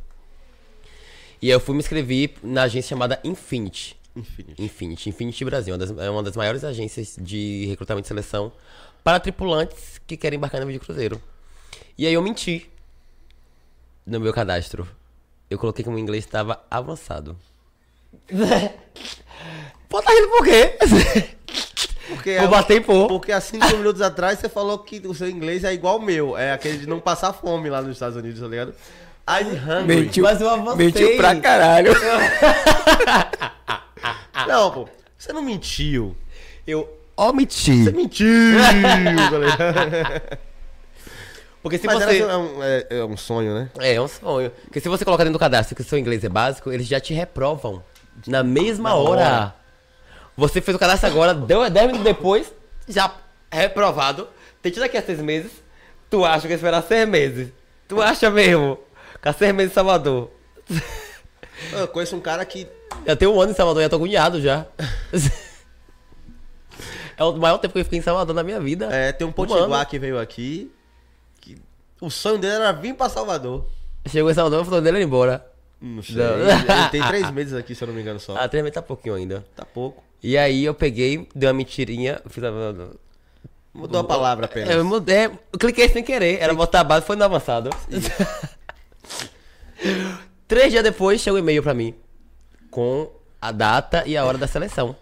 E 1.41 1.47
aí 1.47 1.53
eu 1.53 1.61
fui 1.61 1.75
me 1.75 1.81
inscrever 1.81 2.35
na 2.43 2.65
agência 2.65 2.91
chamada 2.91 3.21
Infinity. 3.25 3.97
Infinity. 4.15 4.63
Infinity, 4.63 5.09
Infinity 5.09 5.45
Brasil, 5.45 5.73
uma 5.75 5.79
das- 5.79 5.99
é 5.99 6.11
uma 6.11 6.23
das 6.23 6.37
maiores 6.37 6.65
agências 6.65 7.17
de 7.19 7.65
recrutamento 7.67 8.07
e 8.07 8.09
seleção 8.09 8.53
para 9.03 9.19
tripulantes 9.19 10.01
que 10.07 10.17
querem 10.17 10.37
embarcar 10.37 10.61
no 10.61 10.67
navio 10.67 10.79
de 10.79 10.85
cruzeiro. 10.85 11.21
E 11.97 12.07
aí 12.07 12.13
eu 12.13 12.21
menti 12.23 12.69
no 14.07 14.21
meu 14.21 14.33
cadastro. 14.33 14.87
Eu 15.53 15.59
coloquei 15.59 15.83
que 15.83 15.89
o 15.89 15.93
meu 15.93 16.01
inglês 16.01 16.25
estava 16.25 16.63
avançado. 16.71 17.37
Pô, 19.89 20.01
tá 20.01 20.11
rindo 20.11 20.29
por 20.29 20.45
quê? 20.45 20.79
Porque, 22.09 22.39
Vou 22.39 22.49
bater 22.49 22.79
em 22.79 22.83
pô. 22.83 23.07
porque 23.07 23.31
há 23.33 23.41
cinco 23.41 23.67
minutos 23.77 24.01
atrás 24.01 24.39
você 24.39 24.49
falou 24.49 24.79
que 24.79 25.03
o 25.07 25.15
seu 25.15 25.29
inglês 25.29 25.65
é 25.65 25.73
igual 25.75 25.95
ao 25.95 26.01
meu. 26.01 26.37
É 26.37 26.53
aquele 26.53 26.79
de 26.79 26.87
não 26.87 26.99
passar 26.99 27.33
fome 27.35 27.69
lá 27.69 27.83
nos 27.83 27.93
Estados 27.93 28.17
Unidos, 28.17 28.41
tá 28.41 28.47
ligado? 28.49 28.75
I'm 29.29 29.51
hungry. 29.57 29.97
Mentiu, 30.05 30.25
Mas 30.25 30.41
eu 30.41 30.49
avancei. 30.49 30.87
mentiu 30.87 31.17
pra 31.17 31.37
caralho. 31.37 31.93
Não, 34.49 34.71
pô. 34.71 34.89
Você 35.19 35.33
não 35.33 35.43
mentiu. 35.43 36.17
Eu 36.67 36.89
omiti. 37.17 37.85
Você 37.85 37.93
mentiu, 37.93 38.27
tá 38.59 39.39
ligado? 39.39 40.39
Porque 41.63 41.79
se 41.79 41.87
Mas 41.87 41.99
você... 42.03 42.23
era- 42.23 42.33
é, 42.33 42.37
um, 42.37 42.63
é- 42.63 42.87
é 42.91 43.05
um 43.05 43.17
sonho, 43.17 43.55
né? 43.55 43.71
É, 43.79 43.95
é 43.95 44.01
um 44.01 44.09
sonho. 44.09 44.51
Porque 44.65 44.81
se 44.81 44.89
você 44.89 45.05
colocar 45.05 45.23
dentro 45.25 45.39
do 45.39 45.41
cadastro 45.41 45.77
que 45.77 45.83
o 45.83 45.85
seu 45.85 45.99
inglês 45.99 46.25
é 46.25 46.29
básico, 46.29 46.73
eles 46.73 46.87
já 46.87 46.99
te 46.99 47.15
reprovam. 47.15 47.83
Na 48.27 48.43
mesma 48.43 48.91
Na 48.91 48.97
hora. 48.97 49.11
hora. 49.21 49.55
Você 50.37 50.61
fez 50.61 50.75
o 50.75 50.79
cadastro 50.79 51.09
agora, 51.09 51.35
deu 51.35 51.69
10 51.69 51.87
minutos 51.87 52.05
depois, 52.05 52.53
já 52.89 53.15
reprovado. 53.51 54.29
Tente 54.61 54.81
daqui 54.81 54.97
a 54.97 55.03
seis 55.03 55.21
meses. 55.21 55.53
Tu 56.11 56.25
acha 56.25 56.49
que 56.49 56.55
esperar 56.55 56.83
seis 56.83 57.09
meses? 57.09 57.49
Tu 57.87 58.01
acha 58.03 58.29
mesmo? 58.31 58.79
Ficar 59.13 59.33
seis 59.33 59.55
meses 59.55 59.73
em 59.73 59.75
Salvador. 59.75 60.31
Eu 61.73 61.87
conheço 61.89 62.17
um 62.17 62.21
cara 62.21 62.45
que. 62.45 62.67
Já 63.07 63.15
tem 63.15 63.29
um 63.29 63.41
ano 63.41 63.53
em 63.53 63.55
Salvador, 63.55 63.83
já 63.83 63.89
tô 63.89 63.97
agoniado 63.97 64.41
já. 64.41 64.67
é 67.17 67.25
o 67.25 67.33
maior 67.37 67.59
tempo 67.59 67.73
que 67.75 67.81
eu 67.81 67.85
fiquei 67.85 67.99
em 67.99 68.03
Salvador 68.03 68.35
na 68.35 68.43
minha 68.43 68.61
vida. 68.61 68.89
É, 68.93 69.13
tem 69.13 69.27
um 69.27 69.33
potiguar 69.33 69.87
que 69.87 69.99
veio 69.99 70.19
aqui. 70.19 70.71
O 72.03 72.11
sonho 72.11 72.37
dele 72.39 72.55
era 72.55 72.73
vir 72.73 72.95
pra 72.95 73.09
Salvador. 73.09 73.65
Chegou 74.09 74.29
em 74.29 74.35
Salvador 74.35 74.63
e 74.63 74.65
falou 74.65 74.81
dele 74.83 74.99
ir 74.99 75.05
embora. 75.05 75.47
Não 75.81 76.03
sei. 76.03 76.17
Não. 76.17 76.25
Ele, 76.35 76.51
ele 76.51 76.89
tem 76.91 77.01
três 77.07 77.31
meses 77.33 77.55
aqui, 77.55 77.77
se 77.77 77.85
eu 77.85 77.87
não 77.87 77.95
me 77.95 78.01
engano 78.01 78.19
só. 78.19 78.37
Ah, 78.37 78.49
três 78.49 78.61
meses 78.65 78.75
tá 78.75 78.83
pouquinho 78.83 79.15
ainda. 79.15 79.45
Tá 79.55 79.65
pouco. 79.65 80.03
E 80.21 80.37
aí 80.37 80.65
eu 80.65 80.75
peguei, 80.75 81.29
dei 81.33 81.49
uma 81.49 81.55
mentirinha, 81.55 82.21
fiz 82.29 82.43
a... 82.43 82.51
Mudou 83.73 84.01
a 84.01 84.05
palavra 84.05 84.47
apenas. 84.47 84.75
Eu 84.75 84.85
mudei, 84.85 85.27
eu 85.27 85.59
cliquei 85.61 85.89
sem 85.89 86.03
querer, 86.03 86.41
era 86.41 86.53
botar 86.53 86.81
a 86.81 86.85
base, 86.85 87.07
foi 87.07 87.15
no 87.15 87.25
avançado. 87.25 87.71
Três 90.47 90.71
dias 90.73 90.83
depois 90.83 91.21
chegou 91.21 91.39
um 91.39 91.43
e-mail 91.43 91.63
pra 91.63 91.73
mim 91.73 91.95
com 92.71 93.11
a 93.41 93.51
data 93.53 94.03
e 94.07 94.17
a 94.17 94.25
hora 94.25 94.37
da 94.39 94.47
seleção. 94.49 94.95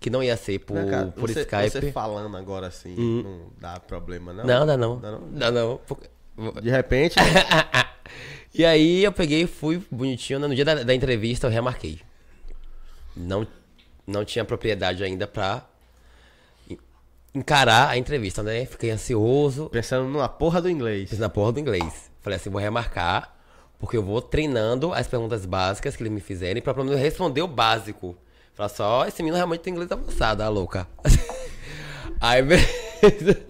Que 0.00 0.10
não 0.10 0.22
ia 0.22 0.36
ser 0.36 0.58
por, 0.58 0.76
cara? 0.86 1.06
por 1.06 1.30
você, 1.30 1.40
Skype. 1.42 1.70
Você 1.70 1.92
falando 1.92 2.36
agora 2.36 2.66
assim, 2.66 2.94
não 3.22 3.46
dá 3.58 3.80
problema, 3.80 4.32
não? 4.34 4.44
Não, 4.44 4.66
dá 4.66 4.76
não. 4.76 4.98
Dá 4.98 5.10
não? 5.12 5.20
Dá 5.32 5.50
não. 5.50 5.80
porque- 5.86 6.08
De 6.62 6.70
repente, 6.70 7.14
E 8.54 8.64
aí 8.64 9.02
eu 9.02 9.12
peguei 9.12 9.42
e 9.42 9.46
fui 9.46 9.82
bonitinho. 9.90 10.38
né? 10.38 10.46
No 10.46 10.54
dia 10.54 10.64
da, 10.64 10.82
da 10.84 10.94
entrevista 10.94 11.46
eu 11.46 11.50
remarquei. 11.50 12.00
Não, 13.16 13.46
não 14.06 14.24
tinha 14.24 14.44
propriedade 14.44 15.02
ainda 15.02 15.26
pra 15.26 15.64
en- 16.70 16.78
encarar 17.34 17.88
a 17.90 17.96
entrevista, 17.98 18.42
né? 18.42 18.64
Fiquei 18.66 18.90
ansioso. 18.90 19.68
pensando 19.70 20.08
numa 20.08 20.28
porra 20.28 20.60
do 20.62 20.70
inglês. 20.70 21.10
Fiz 21.10 21.18
na 21.18 21.28
porra 21.28 21.52
do 21.52 21.60
inglês. 21.60 22.10
Falei 22.20 22.36
assim, 22.36 22.48
vou 22.50 22.60
remarcar, 22.60 23.34
porque 23.78 23.96
eu 23.96 24.02
vou 24.02 24.22
treinando 24.22 24.92
as 24.92 25.06
perguntas 25.08 25.44
básicas 25.44 25.94
que 25.96 26.02
eles 26.02 26.12
me 26.12 26.20
fizerem 26.20 26.62
pra 26.62 26.72
pelo 26.74 26.86
menos 26.86 27.00
responder 27.00 27.42
o 27.42 27.48
básico. 27.48 28.16
Falar 28.54 28.68
só, 28.68 29.06
esse 29.06 29.20
menino 29.20 29.36
realmente 29.36 29.62
tem 29.62 29.72
inglês 29.72 29.90
avançado, 29.90 30.42
a 30.42 30.48
louca. 30.48 30.86
Aí, 32.20 32.40
beleza. 32.40 33.44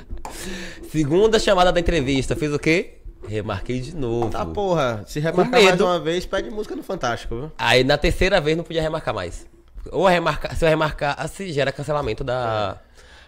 Segunda 0.91 1.39
chamada 1.39 1.73
da 1.73 1.81
entrevista, 1.81 2.37
fiz 2.37 2.53
o 2.53 2.59
quê? 2.59 2.99
Remarquei 3.27 3.81
de 3.81 3.97
novo. 3.97 4.31
Tá 4.31 4.45
porra, 4.45 5.05
se 5.07 5.19
remarcar 5.19 5.63
mais 5.63 5.81
uma 5.81 5.99
vez, 5.99 6.27
pede 6.27 6.51
música 6.51 6.77
no 6.77 6.83
Fantástico, 6.83 7.35
viu? 7.37 7.53
Aí 7.57 7.83
na 7.83 7.97
terceira 7.97 8.41
vez 8.41 8.57
não 8.57 8.65
podia 8.65 8.83
remarcar 8.83 9.15
mais. 9.15 9.47
Ou 9.91 10.07
remarcar, 10.07 10.55
se 10.57 10.65
eu 10.65 10.69
remarcasse, 10.69 11.53
gera 11.53 11.73
cancelamento 11.73 12.23
da. 12.23 12.79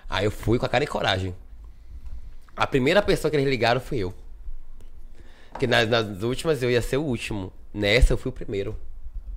Aí 0.09 0.25
eu 0.25 0.31
fui 0.31 0.59
com 0.59 0.67
a 0.67 0.69
cara 0.69 0.85
e 0.85 0.87
coragem. 0.87 1.35
A 2.57 2.67
primeira 2.67 3.03
pessoa 3.03 3.31
que 3.31 3.37
eles 3.37 3.49
ligaram 3.49 3.81
fui 3.81 3.99
eu. 3.99 4.15
Porque 5.51 5.67
nas, 5.67 5.89
nas 5.89 6.23
últimas 6.23 6.63
eu 6.63 6.71
ia 6.71 6.83
ser 6.83 6.97
o 6.99 7.03
último. 7.03 7.53
Nessa 7.73 8.13
eu 8.13 8.19
fui 8.19 8.31
o 8.31 8.33
primeiro. 8.33 8.77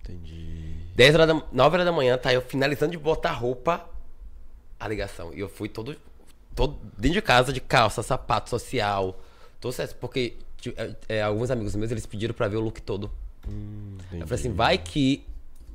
Entendi. 0.02 0.76
10 0.96 1.16
horas 1.16 1.28
da, 1.28 1.44
9 1.52 1.76
horas 1.76 1.86
da 1.86 1.92
manhã, 1.92 2.18
tá 2.18 2.34
eu 2.34 2.42
finalizando 2.42 2.92
de 2.92 2.98
botar 2.98 3.32
roupa, 3.32 3.86
a 4.80 4.88
ligação. 4.88 5.34
E 5.34 5.40
eu 5.40 5.48
fui 5.48 5.70
todo, 5.70 5.96
todo 6.56 6.78
dentro 6.98 7.16
de 7.16 7.22
casa, 7.22 7.54
de 7.54 7.62
calça, 7.62 8.02
sapato 8.04 8.50
social. 8.50 9.20
Todo 9.60 9.72
certo, 9.74 9.96
porque 9.98 10.38
ti- 10.58 10.74
é, 10.78 10.96
é, 11.08 11.22
alguns 11.22 11.50
amigos 11.52 11.76
meus, 11.76 11.92
eles 11.92 12.06
pediram 12.06 12.34
pra 12.34 12.48
ver 12.48 12.58
o 12.58 12.62
look 12.62 12.82
todo. 12.82 13.12
eu 14.12 14.28
falei 14.28 14.34
assim, 14.36 14.54
vai 14.54 14.78
que 14.78 15.26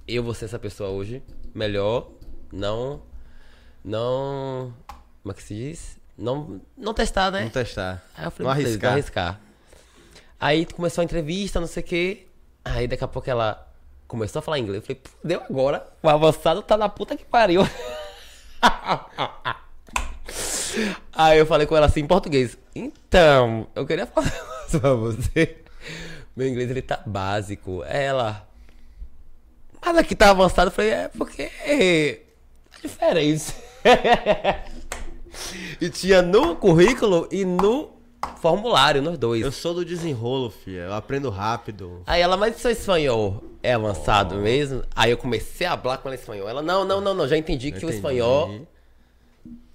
eu 0.06 0.22
vou 0.22 0.34
ser 0.34 0.44
essa 0.46 0.58
pessoa 0.58 0.90
hoje, 0.90 1.22
melhor 1.54 2.08
não, 2.52 3.02
não, 3.84 4.72
como 5.22 5.32
é 5.32 5.34
que 5.34 5.42
se 5.42 5.54
diz? 5.54 5.98
Não, 6.16 6.60
não 6.76 6.94
testar, 6.94 7.30
né? 7.30 7.38
Vamos 7.40 7.54
testar. 7.54 8.04
Aí 8.16 8.24
eu 8.26 8.30
falei, 8.30 8.44
não 8.44 8.50
arriscar. 8.52 8.90
Não 8.90 8.92
arriscar. 8.92 9.40
Aí 10.38 10.66
começou 10.66 11.02
a 11.02 11.04
entrevista, 11.04 11.58
não 11.58 11.66
sei 11.66 11.82
o 11.82 11.86
quê. 11.86 12.26
Aí 12.64 12.86
daqui 12.86 13.02
a 13.02 13.08
pouco 13.08 13.28
ela 13.28 13.66
começou 14.06 14.38
a 14.38 14.42
falar 14.42 14.58
inglês. 14.58 14.82
Eu 14.82 14.86
falei, 14.86 15.02
"Pô, 15.02 15.10
deu 15.26 15.42
agora. 15.42 15.86
O 16.02 16.08
avançado 16.08 16.62
tá 16.62 16.76
na 16.76 16.88
puta 16.88 17.16
que 17.16 17.24
pariu. 17.24 17.62
Aí 21.12 21.38
eu 21.38 21.46
falei 21.46 21.66
com 21.66 21.76
ela 21.76 21.86
assim 21.86 22.00
em 22.00 22.06
português. 22.06 22.56
Então, 22.74 23.66
eu 23.74 23.86
queria 23.86 24.06
falar 24.06 24.30
pra 24.70 24.94
você. 24.94 25.56
Meu 26.36 26.48
inglês 26.48 26.70
ele 26.70 26.82
tá 26.82 27.00
básico. 27.04 27.82
Ela. 27.84 28.46
Mas 29.84 29.96
aqui 29.96 30.14
tá 30.14 30.30
avançado. 30.30 30.68
Eu 30.68 30.72
falei, 30.72 30.90
é 30.90 31.08
porque. 31.08 31.50
É 31.64 32.18
diferente. 32.82 33.54
e 35.80 35.88
tinha 35.90 36.22
no 36.22 36.56
currículo 36.56 37.28
e 37.30 37.44
no 37.44 37.90
formulário, 38.40 39.02
nos 39.02 39.18
dois. 39.18 39.42
Eu 39.42 39.52
sou 39.52 39.74
do 39.74 39.84
desenrolo, 39.84 40.50
filha. 40.50 40.82
Eu 40.82 40.94
aprendo 40.94 41.30
rápido. 41.30 42.02
Aí 42.06 42.20
ela, 42.20 42.36
mas 42.36 42.56
seu 42.56 42.70
espanhol 42.70 43.42
é 43.62 43.74
avançado 43.74 44.36
mesmo? 44.36 44.82
Aí 44.94 45.10
eu 45.10 45.16
comecei 45.16 45.66
a 45.66 45.76
falar 45.76 45.98
com 45.98 46.08
ela 46.08 46.16
em 46.16 46.18
espanhol. 46.18 46.48
Ela, 46.48 46.62
não, 46.62 46.84
não, 46.84 47.00
não, 47.00 47.14
não, 47.14 47.28
já 47.28 47.36
entendi 47.36 47.70
que 47.70 47.78
o 47.78 47.88
Entendi. 47.88 47.94
espanhol 47.96 48.66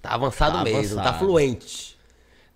tá 0.02 0.10
avançado 0.10 0.58
Tá 0.58 0.64
mesmo, 0.64 0.96
tá 0.96 1.02
avançado. 1.02 1.18
fluente. 1.24 1.98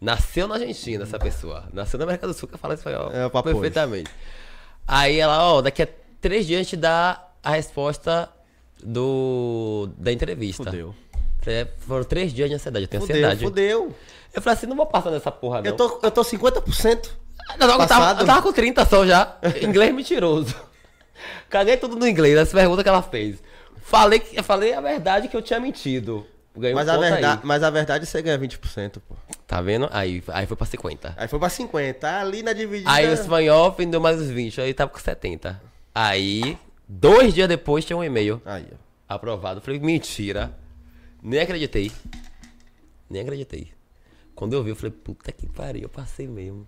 Nasceu 0.00 0.46
na 0.48 0.54
Argentina 0.56 1.04
essa 1.04 1.18
pessoa. 1.18 1.64
Nasceu 1.72 1.98
na 1.98 2.04
América 2.04 2.26
do 2.26 2.34
Sul 2.34 2.48
que 2.48 2.58
fala 2.58 2.74
espanhol 2.74 3.10
É, 3.12 3.24
o 3.26 3.30
papo 3.30 3.50
perfeitamente. 3.50 4.10
Aí 4.86 5.18
ela, 5.18 5.42
ó, 5.52 5.62
daqui 5.62 5.82
a 5.82 5.88
três 6.20 6.46
dias 6.46 6.60
a 6.60 6.62
gente 6.62 6.76
dá 6.76 7.26
a 7.42 7.50
resposta 7.52 8.28
do 8.82 9.88
da 9.96 10.12
entrevista. 10.12 10.64
Fudeu. 10.64 10.94
É, 11.46 11.66
Foram 11.80 12.04
três 12.04 12.32
dias 12.32 12.48
de 12.48 12.54
ansiedade, 12.54 12.84
eu 12.84 12.88
tenho 12.88 13.00
Fudeu, 13.02 13.16
ansiedade. 13.16 13.44
fudeu. 13.44 13.94
Eu 14.32 14.42
falei 14.42 14.56
assim, 14.56 14.66
não 14.66 14.76
vou 14.76 14.86
passar 14.86 15.10
nessa 15.10 15.30
porra 15.30 15.60
não. 15.60 15.66
Eu 15.70 15.76
tô, 15.76 16.00
eu 16.02 16.10
tô 16.10 16.22
50%. 16.22 17.08
Não, 17.58 17.66
não, 17.68 17.80
eu, 17.80 17.86
tava, 17.86 18.20
eu 18.22 18.26
tava 18.26 18.42
com 18.42 18.52
30 18.52 18.84
só 18.86 19.06
já. 19.06 19.36
Inglês 19.62 19.94
mentiroso. 19.94 20.54
Caguei 21.50 21.76
tudo 21.76 21.96
no 21.96 22.06
inglês, 22.08 22.36
as 22.38 22.50
perguntas 22.50 22.82
que 22.82 22.88
ela 22.88 23.02
fez. 23.02 23.42
Falei, 23.82 24.20
falei 24.42 24.72
a 24.72 24.80
verdade 24.80 25.28
que 25.28 25.36
eu 25.36 25.42
tinha 25.42 25.60
mentido. 25.60 26.26
Ganhei 26.56 26.74
Mas 26.74 26.88
a, 26.88 26.96
verdade, 26.96 27.26
aí. 27.26 27.38
mas 27.42 27.62
a 27.64 27.70
verdade 27.70 28.06
você 28.06 28.22
ganha 28.22 28.38
20%, 28.38 29.00
pô. 29.08 29.16
Tá 29.46 29.60
vendo? 29.60 29.88
Aí, 29.90 30.22
aí 30.28 30.46
foi 30.46 30.56
pra 30.56 30.66
50. 30.66 31.14
Aí 31.16 31.26
foi 31.26 31.38
pra 31.38 31.48
50. 31.48 32.20
Ali 32.20 32.42
na 32.44 32.52
dividida. 32.52 32.90
Aí 32.92 33.08
o 33.08 33.12
espanhol 33.12 33.72
vendeu 33.72 34.00
mais 34.00 34.20
os 34.20 34.28
20, 34.28 34.60
aí 34.60 34.72
tava 34.72 34.90
com 34.90 34.98
70. 34.98 35.60
Aí, 35.92 36.56
dois 36.88 37.34
dias 37.34 37.48
depois, 37.48 37.84
tinha 37.84 37.96
um 37.96 38.04
e-mail 38.04 38.40
Aí, 38.44 38.66
ó. 38.72 39.14
aprovado. 39.14 39.60
Falei, 39.60 39.80
mentira. 39.80 40.52
Nem 41.20 41.40
acreditei. 41.40 41.90
Nem 43.10 43.22
acreditei. 43.22 43.72
Quando 44.34 44.52
eu 44.52 44.62
vi, 44.62 44.70
eu 44.70 44.76
falei, 44.76 44.92
puta 44.92 45.32
que 45.32 45.48
pariu, 45.48 45.82
eu 45.82 45.88
passei 45.88 46.28
mesmo. 46.28 46.66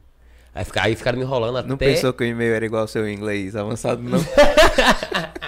Aí, 0.53 0.65
aí 0.81 0.97
ficaram 0.97 1.19
me 1.19 1.25
enrolando 1.25 1.59
até... 1.59 1.69
Não 1.69 1.77
pensou 1.77 2.13
que 2.13 2.25
o 2.25 2.27
e-mail 2.27 2.55
era 2.55 2.65
igual 2.65 2.83
ao 2.83 2.89
seu 2.89 3.09
inglês 3.09 3.55
avançado, 3.55 4.03
não? 4.03 4.19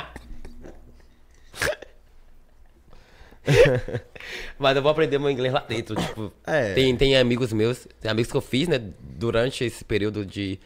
Mas 4.59 4.77
eu 4.77 4.83
vou 4.83 4.91
aprender 4.91 5.19
meu 5.19 5.31
inglês 5.31 5.53
lá 5.53 5.61
dentro. 5.61 5.95
Tipo, 5.97 6.33
É. 6.47 6.75
tem, 6.75 6.97
tem 6.97 7.17
amigos 7.17 7.53
meus, 7.53 7.87
tem 8.01 8.11
amigos 8.11 8.31
que 8.31 8.37
eu 8.37 8.41
fiz, 8.41 8.69
né, 8.69 8.81
durante 9.01 9.65
esse 9.65 9.85
período 9.85 10.25
de 10.25 10.59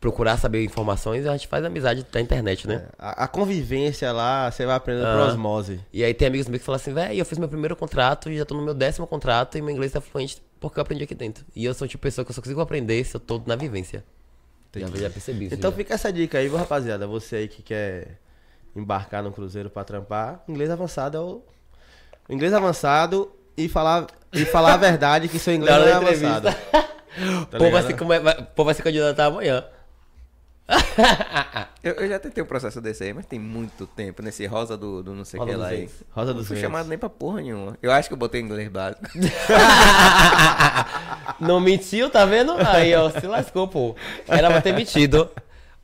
procurar 0.00 0.36
saber 0.36 0.62
informações, 0.62 1.26
a 1.26 1.32
gente 1.32 1.48
faz 1.48 1.64
amizade 1.64 2.06
da 2.12 2.20
internet, 2.20 2.68
né? 2.68 2.86
A, 2.96 3.24
a 3.24 3.28
convivência 3.28 4.12
lá, 4.12 4.48
você 4.48 4.64
vai 4.64 4.76
aprendendo 4.76 5.06
por 5.06 5.20
Ah. 5.22 5.26
osmose. 5.26 5.80
E 5.92 6.04
aí 6.04 6.14
tem 6.14 6.28
amigos 6.28 6.46
meus 6.46 6.60
que 6.60 6.66
falam 6.66 6.76
assim, 6.76 6.94
velho, 6.94 7.18
eu 7.18 7.24
fiz 7.26 7.36
meu 7.36 7.48
primeiro 7.48 7.74
contrato 7.74 8.30
e 8.30 8.38
já 8.38 8.44
tô 8.44 8.54
no 8.54 8.62
meu 8.62 8.74
décimo 8.74 9.08
contrato 9.08 9.58
e 9.58 9.62
meu 9.62 9.74
inglês 9.74 9.90
tá 9.92 10.00
fluente 10.00 10.40
porque 10.60 10.78
eu 10.78 10.82
aprendi 10.82 11.02
aqui 11.02 11.16
dentro. 11.16 11.44
E 11.54 11.64
eu 11.64 11.74
sou 11.74 11.84
o 11.84 11.88
tipo 11.88 12.00
de 12.00 12.02
pessoa 12.02 12.24
que 12.24 12.30
eu 12.30 12.34
só 12.34 12.40
consigo 12.40 12.60
aprender 12.60 13.02
se 13.04 13.16
eu 13.16 13.20
tô 13.20 13.42
na 13.44 13.56
vivência. 13.56 14.04
Já, 14.76 14.86
já 14.86 15.10
percebi 15.10 15.46
isso. 15.46 15.54
Então 15.56 15.70
já. 15.72 15.76
fica 15.76 15.94
essa 15.94 16.12
dica 16.12 16.38
aí, 16.38 16.46
viu, 16.48 16.56
rapaziada? 16.58 17.04
Você 17.08 17.34
aí 17.36 17.48
que 17.48 17.60
quer 17.62 18.18
embarcar 18.76 19.20
no 19.22 19.32
cruzeiro 19.32 19.68
pra 19.68 19.82
trampar, 19.82 20.44
inglês 20.48 20.70
avançado 20.70 21.16
é 21.16 21.20
o. 21.20 21.42
o 22.28 22.32
Inglês 22.32 22.52
avançado 22.52 23.30
e 23.56 23.68
falar, 23.68 24.06
e 24.32 24.44
falar 24.44 24.74
a 24.74 24.76
verdade 24.76 25.28
que 25.28 25.38
seu 25.38 25.54
inglês 25.54 25.76
não 25.76 25.86
é 25.88 25.92
avançado. 25.92 26.48
Tá 27.50 27.58
povo 27.58 27.70
vai 27.72 27.82
se, 27.82 27.92
vai- 27.94 28.18
o 28.38 28.44
povo 28.44 28.66
vai 28.66 28.74
se 28.74 28.82
candidatar 28.82 29.26
amanhã. 29.26 29.64
Eu, 31.82 31.94
eu 31.94 32.08
já 32.08 32.18
tentei 32.18 32.42
um 32.42 32.46
processo 32.46 32.80
desse 32.80 33.04
aí, 33.04 33.14
mas 33.14 33.24
tem 33.24 33.38
muito 33.38 33.86
tempo 33.86 34.20
nesse 34.22 34.44
rosa 34.46 34.76
do, 34.76 35.02
do 35.02 35.14
não 35.14 35.24
sei 35.24 35.40
o 35.40 35.46
que 35.46 35.54
lá 35.54 35.68
aí. 35.68 35.88
Rosa 36.10 36.32
Não 36.32 36.38
dos 36.40 36.48
fui 36.48 36.56
Ventos. 36.56 36.70
chamado 36.70 36.88
nem 36.88 36.98
pra 36.98 37.08
porra 37.08 37.40
nenhuma. 37.40 37.78
Eu 37.82 37.90
acho 37.90 38.08
que 38.08 38.12
eu 38.12 38.18
botei 38.18 38.40
inglês 38.40 38.68
básico. 38.68 39.02
Não 41.40 41.60
mentiu, 41.60 42.10
tá 42.10 42.24
vendo? 42.24 42.52
Aí, 42.66 42.94
ó, 42.94 43.10
se 43.10 43.26
lascou, 43.26 43.68
pô. 43.68 43.94
Era 44.26 44.48
pra 44.50 44.60
ter 44.60 44.72
mentido. 44.74 45.30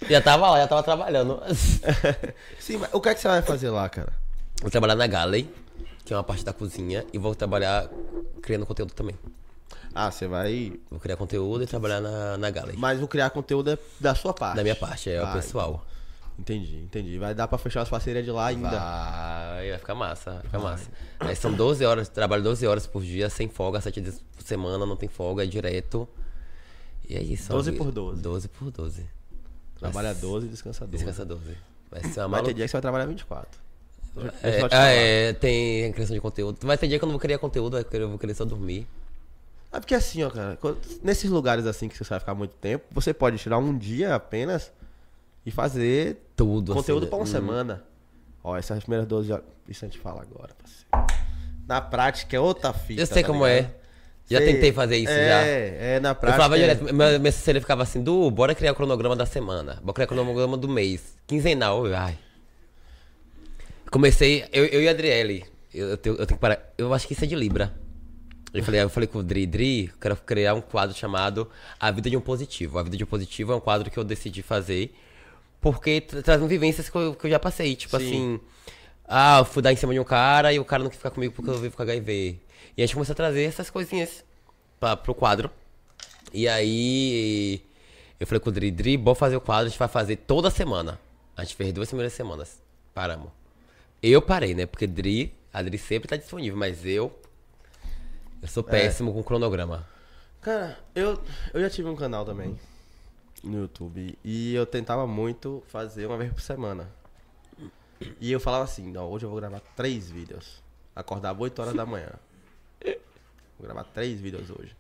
Já 0.09 0.21
tava 0.21 0.51
lá, 0.51 0.59
já 0.59 0.67
tava 0.67 0.83
trabalhando. 0.83 1.41
Sim, 2.59 2.79
mas 2.79 2.91
o 2.93 3.01
que 3.01 3.09
é 3.09 3.15
que 3.15 3.21
você 3.21 3.29
vai 3.29 3.43
fazer 3.43 3.71
lá, 3.71 3.89
cara? 3.89 4.13
Vou 4.61 4.71
trabalhar 4.71 4.97
na 4.97 5.07
Galley, 5.07 5.49
que 6.05 6.13
é 6.13 6.17
uma 6.17 6.25
parte 6.25 6.45
da 6.45 6.53
cozinha, 6.53 7.05
e 7.13 7.19
vou 7.19 7.35
trabalhar 7.35 7.89
criando 8.43 8.67
conteúdo 8.67 8.93
também. 8.93 9.17
Ah, 9.95 10.11
você 10.11 10.27
vai. 10.27 10.73
Vou 10.91 10.99
criar 10.99 11.17
conteúdo 11.17 11.63
e 11.63 11.67
trabalhar 11.67 12.01
na, 12.01 12.37
na 12.37 12.51
Galley. 12.51 12.77
Mas 12.77 13.01
o 13.01 13.07
criar 13.09 13.31
conteúdo 13.31 13.71
é 13.71 13.79
da 14.01 14.15
sua 14.15 14.35
parte. 14.35 14.57
Da 14.57 14.63
minha 14.63 14.75
parte, 14.75 15.09
é 15.09 15.21
o 15.23 15.25
Vai. 15.25 15.35
pessoal. 15.35 15.87
Entendi, 16.37 16.79
entendi. 16.79 17.17
Vai 17.17 17.33
dar 17.33 17.47
pra 17.47 17.57
fechar 17.59 17.83
as 17.83 17.89
parcerias 17.89 18.25
de 18.25 18.31
lá 18.33 18.47
ainda. 18.47 18.71
Vai, 18.71 19.71
vai 19.71 19.79
ficar 19.79 19.95
massa, 19.95 20.33
vai 20.33 20.43
ficar 20.43 20.59
massa. 20.59 20.91
Aí 21.21 21.37
são 21.37 21.53
12 21.53 21.85
horas, 21.85 22.09
trabalho 22.09 22.43
12 22.43 22.67
horas 22.67 22.87
por 22.89 23.05
dia, 23.05 23.31
sem 23.31 23.49
folga, 23.49 23.81
7 23.81 24.01
dias 24.01 24.21
por 24.37 24.43
semana, 24.43 24.85
não 24.85 24.97
tem 24.97 25.09
folga, 25.09 25.45
é 25.45 25.47
direto. 25.47 26.09
E 27.09 27.15
é 27.17 27.23
isso. 27.23 27.51
12 27.53 27.71
ó, 27.71 27.77
por 27.77 27.93
12. 27.93 28.21
12 28.21 28.49
por 28.49 28.71
12. 28.73 29.07
Trabalha 29.79 30.13
12 30.13 30.47
e 30.47 30.49
descansa 30.49 30.87
12. 30.87 30.97
Descansa 30.97 31.25
12. 31.25 31.57
Vai 31.89 32.01
ser 32.03 32.09
uma 32.09 32.13
Vai 32.15 32.29
maluca. 32.29 32.45
ter 32.49 32.55
dia 32.55 32.65
que 32.65 32.69
você 32.71 32.77
vai 32.77 32.83
trabalhar 32.83 33.07
24. 33.07 33.61
Eu 34.17 34.27
É, 34.43 34.69
ah, 34.71 34.87
é, 34.89 35.33
tem 35.33 35.93
criação 35.93 36.15
de 36.15 36.21
conteúdo. 36.21 36.59
Vai 36.63 36.79
ter 36.79 36.87
dia 36.89 36.99
que 36.99 37.05
eu 37.05 37.07
não 37.07 37.13
vou 37.15 37.21
criar 37.21 37.39
conteúdo, 37.39 37.83
querer- 37.85 38.05
eu 38.05 38.09
vou 38.09 38.19
querer 38.19 38.35
só 38.35 38.45
dormir. 38.45 38.87
É 39.73 39.81
porque 39.81 39.95
assim, 39.95 40.23
ó, 40.23 40.31
cara, 40.31 40.57
quando- 40.61 40.79
nesses 41.03 41.29
lugares 41.31 41.67
assim 41.67 41.89
que 41.89 41.97
você 41.99 42.05
vai 42.05 42.21
ficar 42.21 42.35
muito 42.35 42.55
tempo, 42.57 42.85
você 42.93 43.13
pode 43.13 43.39
tirar 43.39 43.59
um 43.59 43.77
dia 43.77 44.15
apenas 44.15 44.71
e 45.45 45.51
fazer 45.51 46.17
Tudo. 46.37 46.73
conteúdo 46.75 47.03
assim, 47.05 47.11
pra 47.11 47.19
uma 47.19 47.25
né? 47.25 47.31
semana. 47.31 47.85
Ó, 48.43 48.57
essas 48.57 48.79
primeiras 48.81 49.09
12 49.09 49.33
horas. 49.33 49.45
Isso 49.69 49.85
a 49.85 49.89
gente 49.89 49.99
fala 49.99 50.23
agora, 50.23 50.53
parceiro. 50.55 51.25
Na 51.67 51.81
prática 51.81 52.37
é 52.37 52.41
outra 52.41 52.73
fita. 52.73 53.01
Eu 53.01 53.07
sei 53.07 53.23
tá 53.23 53.29
como 53.29 53.47
ligado? 53.47 53.67
é. 53.71 53.85
Já 54.31 54.39
Sei. 54.39 54.55
tentei 54.55 54.73
fazer 54.73 54.97
isso 54.97 55.13
é, 55.13 55.29
já. 55.29 55.39
É, 55.45 56.01
na 56.01 56.11
Eu 56.11 56.15
prática. 56.15 56.37
falava 56.43 56.57
é- 56.57 56.61
direto, 56.75 57.27
assessor, 57.29 57.51
ele 57.51 57.61
ficava 57.61 57.83
assim, 57.83 58.03
Du, 58.03 58.31
bora 58.31 58.55
criar 58.55 58.73
o 58.73 58.75
cronograma 58.75 59.15
da 59.15 59.27
semana. 59.27 59.79
Bora 59.83 59.93
criar 59.95 60.07
o 60.07 60.09
cronograma 60.09 60.57
do 60.57 60.67
mês. 60.69 61.15
Quinzenal, 61.27 61.87
eu, 61.87 61.95
ai. 61.95 62.17
Comecei, 63.95 64.45
eu, 64.53 64.65
eu 64.65 64.83
e 64.83 64.89
a 64.89 64.91
Adriele, 64.91 65.45
eu, 65.73 65.91
eu, 65.91 65.97
tenho, 65.97 66.17
eu 66.17 66.27
tenho 66.27 66.37
que 66.37 66.41
parar. 66.41 66.75
Eu 66.77 66.93
acho 66.93 67.07
que 67.07 67.13
isso 67.13 67.23
é 67.23 67.29
de 67.29 67.37
Libra. 67.37 67.73
Eu 68.53 68.65
falei, 68.65 68.83
eu 68.83 68.91
falei 68.91 69.07
com 69.07 69.21
o 69.21 69.23
Dri, 69.23 69.47
Dri, 69.47 69.87
eu 69.87 69.93
quero 70.01 70.17
criar 70.17 70.55
um 70.55 70.61
quadro 70.61 70.97
chamado 70.97 71.49
A 71.79 71.93
Vida 71.93 72.11
de 72.11 72.17
um 72.17 72.21
Positivo. 72.21 72.77
A 72.77 72.83
Vida 72.83 72.97
de 72.97 73.05
um 73.05 73.07
Positivo 73.07 73.53
é 73.53 73.55
um 73.55 73.61
quadro 73.61 73.89
que 73.89 73.97
eu 73.97 74.03
decidi 74.03 74.43
fazer 74.43 74.93
porque 75.61 76.01
tra- 76.01 76.21
trazem 76.25 76.49
vivências 76.49 76.89
que 76.89 76.97
eu, 76.97 77.15
que 77.15 77.29
eu 77.29 77.31
já 77.31 77.39
passei. 77.39 77.77
Tipo 77.77 77.97
Sim. 78.01 78.05
assim, 78.05 78.41
ah, 79.07 79.39
eu 79.39 79.45
fui 79.45 79.63
dar 79.63 79.73
em 79.73 79.77
cima 79.77 79.95
de 79.95 80.01
um 80.01 80.05
cara 80.05 80.53
e 80.53 80.59
o 80.59 80.65
cara 80.65 80.83
não 80.83 80.91
quis 80.91 80.97
ficar 80.97 81.13
comigo 81.13 81.33
porque 81.33 81.51
eu 81.51 81.59
vivo 81.61 81.77
com 81.77 81.83
HIV. 81.85 82.37
E 82.77 82.83
a 82.83 82.87
gente 82.87 82.95
começou 82.97 83.13
a 83.13 83.17
trazer 83.17 83.45
essas 83.45 83.71
coisinhas 83.71 84.25
pra, 84.81 84.97
pro 84.97 85.15
quadro. 85.15 85.49
E 86.33 86.49
aí 86.49 87.63
eu 88.19 88.27
falei 88.27 88.41
com 88.41 88.51
o 88.51 88.53
Dri, 88.53 88.73
Dri, 88.73 88.97
bora 88.97 89.15
fazer 89.15 89.37
o 89.37 89.41
quadro, 89.41 89.67
a 89.67 89.69
gente 89.69 89.79
vai 89.79 89.87
fazer 89.87 90.17
toda 90.17 90.51
semana. 90.51 90.99
A 91.37 91.45
gente 91.45 91.55
fez 91.55 91.73
duas 91.73 91.87
primeiras 91.87 92.13
semanas. 92.13 92.61
Paramos. 92.93 93.44
Eu 94.03 94.21
parei, 94.21 94.55
né? 94.55 94.67
Porque 94.67 94.87
Dri, 94.87 95.35
a 95.53 95.63
Dri 95.63 95.79
sempre 95.79 96.09
tá 96.09 96.17
disponível, 96.17 96.59
mas 96.59 96.85
eu. 96.85 97.19
Eu 98.43 98.49
sou 98.49 98.63
péssimo 98.63 99.13
com 99.13 99.23
cronograma. 99.23 99.87
Cara, 100.41 100.79
eu, 100.95 101.19
eu 101.55 101.61
já 101.61 101.71
tive 101.71 101.89
um 101.89 101.97
canal 101.97 102.25
também 102.25 102.59
no 103.43 103.63
YouTube 103.63 104.19
e 104.23 104.55
eu 104.55 104.67
tentava 104.67 105.07
muito 105.07 105.63
fazer 105.69 106.07
uma 106.07 106.19
vez 106.19 106.33
por 106.33 106.41
semana. 106.41 106.89
E 108.21 108.31
eu 108.31 108.41
falava 108.41 108.65
assim, 108.65 108.91
não, 108.91 109.09
hoje 109.11 109.25
eu 109.25 109.31
vou 109.31 109.39
gravar 109.39 109.61
três 109.75 110.11
vídeos. 110.11 110.63
Acordava 110.95 111.43
8 111.43 111.63
horas 111.63 111.75
da 111.75 111.87
manhã. 111.87 112.11
Vou 113.59 113.63
gravar 113.67 113.85
três 113.85 114.21
vídeos 114.21 114.51
hoje. 114.51 114.77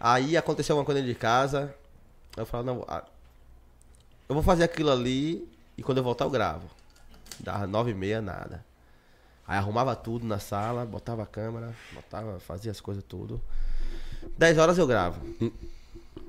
Aí 0.00 0.36
aconteceu 0.36 0.74
alguma 0.74 0.84
coisa 0.84 1.00
dentro 1.00 1.14
de 1.14 1.18
casa. 1.18 1.74
Eu 2.36 2.44
falava, 2.44 2.72
não, 2.72 2.84
ah, 2.88 3.04
eu 4.28 4.34
vou 4.34 4.42
fazer 4.42 4.64
aquilo 4.64 4.90
ali 4.90 5.48
e 5.76 5.82
quando 5.82 5.98
eu 5.98 6.04
voltar 6.04 6.24
eu 6.24 6.30
gravo. 6.30 6.68
Dava 7.40 7.66
nove 7.66 7.90
e 7.90 7.94
meia, 7.94 8.20
nada. 8.20 8.64
Aí 9.46 9.56
arrumava 9.58 9.94
tudo 9.94 10.26
na 10.26 10.38
sala, 10.38 10.84
botava 10.84 11.22
a 11.22 11.26
câmera, 11.26 11.72
botava, 11.92 12.40
fazia 12.40 12.70
as 12.70 12.80
coisas 12.80 13.04
tudo. 13.06 13.40
10 14.36 14.58
horas 14.58 14.76
eu 14.76 14.86
gravo. 14.86 15.20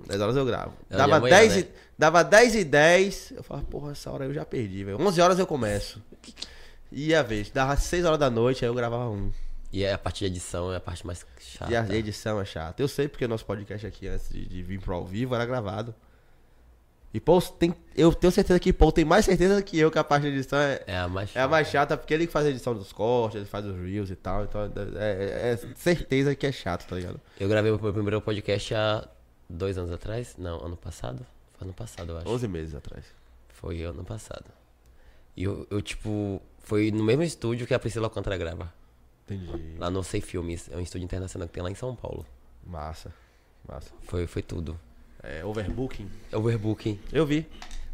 10 0.06 0.22
horas 0.22 0.36
eu 0.36 0.46
gravo. 0.46 0.74
É 0.90 0.98
Dava, 0.98 1.18
amanhã, 1.18 1.38
10 1.38 1.56
né? 1.56 1.60
e, 1.62 1.68
dava 1.98 2.24
10 2.24 2.56
e 2.56 2.64
10. 2.64 3.34
Eu 3.38 3.44
falava, 3.44 3.66
porra, 3.66 3.92
essa 3.92 4.12
hora 4.12 4.26
eu 4.26 4.34
já 4.34 4.46
perdi, 4.46 4.84
velho. 4.84 5.02
11 5.02 5.22
horas 5.22 5.40
eu 5.40 5.48
começo. 5.48 6.02
Ia 6.92 7.24
ver, 7.24 7.50
dava 7.52 7.76
6 7.76 8.06
horas 8.06 8.20
da 8.20 8.30
noite, 8.30 8.64
aí 8.64 8.70
eu 8.70 8.76
gravava 8.76 9.10
um. 9.10 9.32
E 9.72 9.86
aí 9.86 9.92
a 9.92 9.98
parte 9.98 10.20
de 10.20 10.26
edição 10.26 10.72
é 10.72 10.78
a 10.78 10.80
parte 10.80 11.06
mais 11.06 11.26
chata. 11.40 11.72
E 11.72 11.76
a 11.76 11.84
edição 11.96 12.40
é 12.40 12.46
chata. 12.46 12.82
Eu 12.82 12.88
sei 12.88 13.08
porque 13.08 13.26
o 13.26 13.28
nosso 13.28 13.46
podcast 13.46 13.86
aqui, 13.86 14.08
antes 14.08 14.30
de, 14.30 14.46
de 14.46 14.64
vir 14.64 14.80
pro 14.80 14.94
ao 14.94 15.06
vivo, 15.06 15.36
era 15.36 15.46
gravado. 15.46 15.94
E 17.14 17.20
Paul 17.20 17.42
tem. 17.42 17.74
Eu 17.96 18.14
tenho 18.14 18.32
certeza 18.32 18.60
que 18.60 18.72
Paul 18.74 18.92
tem 18.92 19.06
mais 19.06 19.26
certeza 19.26 19.62
que 19.64 19.80
eu 19.80 19.90
que 19.90 19.98
a 19.98 20.04
parte 20.04 20.24
de 20.24 20.30
edição 20.30 20.60
é, 20.60 20.84
É 20.86 20.98
a 20.98 21.08
mais 21.08 21.36
é 21.36 21.42
a 21.42 21.48
mais 21.48 21.68
chata, 21.68 21.98
porque 21.98 22.14
ele 22.14 22.28
que 22.28 22.34
faz 22.34 22.46
a 22.46 22.50
edição 22.50 22.76
dos 22.76 22.92
cortes, 22.92 23.38
ele 23.38 23.46
faz 23.46 23.66
os 23.66 23.76
reels 23.76 24.10
e 24.12 24.16
tal. 24.16 24.44
Então 24.44 24.62
é, 24.96 25.00
é- 25.00 25.52
é 25.54 25.58
certeza 25.76 26.36
que 26.36 26.46
é 26.46 26.52
chato, 26.52 26.86
tá 26.88 26.96
ligado? 26.96 27.20
Eu 27.40 27.48
gravei 27.50 27.72
o 27.72 27.82
meu 27.82 27.94
primeiro 27.94 28.22
podcast 28.22 28.76
há 28.76 29.08
dois 29.50 29.78
anos 29.78 29.92
atrás. 29.92 30.36
Não, 30.38 30.64
ano 30.64 30.76
passado? 30.78 31.26
Foi 31.58 31.66
ano 31.66 31.74
passado, 31.74 32.12
eu 32.12 32.18
acho. 32.18 32.30
11 32.30 32.48
meses 32.48 32.76
atrás. 32.76 33.06
Foi 33.50 33.82
ano 33.84 34.04
passado. 34.04 34.46
E 35.36 35.44
eu, 35.44 35.66
eu, 35.72 35.82
tipo, 35.82 36.42
foi 36.60 36.92
no 36.92 37.04
mesmo 37.04 37.24
estúdio 37.24 37.66
que 37.66 37.74
a 37.74 37.80
Priscila 37.80 38.08
Alcântara 38.08 38.38
grava. 38.38 38.72
Entendi. 39.26 39.76
Lá 39.80 39.90
no 39.90 40.04
Sei 40.04 40.22
Filmes. 40.22 40.70
É 40.72 40.76
um 40.78 40.82
estúdio 40.82 41.06
internacional 41.06 41.48
que 41.48 41.54
tem 41.54 41.64
lá 41.64 41.72
em 41.72 41.76
São 41.76 41.96
Paulo. 41.96 42.26
Massa. 42.66 43.12
Massa. 43.68 43.92
Foi, 44.04 44.28
foi 44.28 44.42
tudo. 44.42 44.80
É, 45.24 45.44
overbooking. 45.44 46.10
Overbooking. 46.32 47.00
Eu 47.12 47.26
vi. 47.26 47.46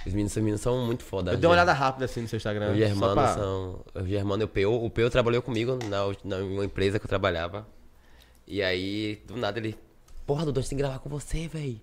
Os 0.05 0.11
meninos, 0.11 0.31
os 0.33 0.37
meninos 0.37 0.61
são 0.61 0.85
muito 0.85 1.03
foda. 1.03 1.31
Eu 1.31 1.37
dei 1.37 1.47
uma 1.47 1.53
olhada 1.53 1.71
rápida 1.71 2.05
assim 2.05 2.21
no 2.21 2.27
seu 2.27 2.37
Instagram. 2.37 2.71
O 2.73 2.75
Germano 2.75 3.13
pra- 3.13 3.33
são. 3.35 3.85
O 3.95 4.05
Germano 4.05 4.43
e 4.43 4.45
o 4.45 4.47
Peu. 4.47 4.83
O 4.83 4.89
Peu 4.89 5.09
trabalhou 5.09 5.41
comigo 5.41 5.77
na, 5.85 5.99
na 6.23 6.43
uma 6.43 6.65
empresa 6.65 6.99
que 6.99 7.05
eu 7.05 7.09
trabalhava. 7.09 7.65
E 8.45 8.61
aí, 8.61 9.21
do 9.25 9.37
nada, 9.37 9.57
ele. 9.59 9.77
Porra, 10.25 10.45
Dudu, 10.45 10.59
a 10.59 10.61
gente 10.61 10.69
tem 10.71 10.77
que 10.77 10.83
gravar 10.83 10.99
com 10.99 11.09
você, 11.09 11.47
véi. 11.47 11.81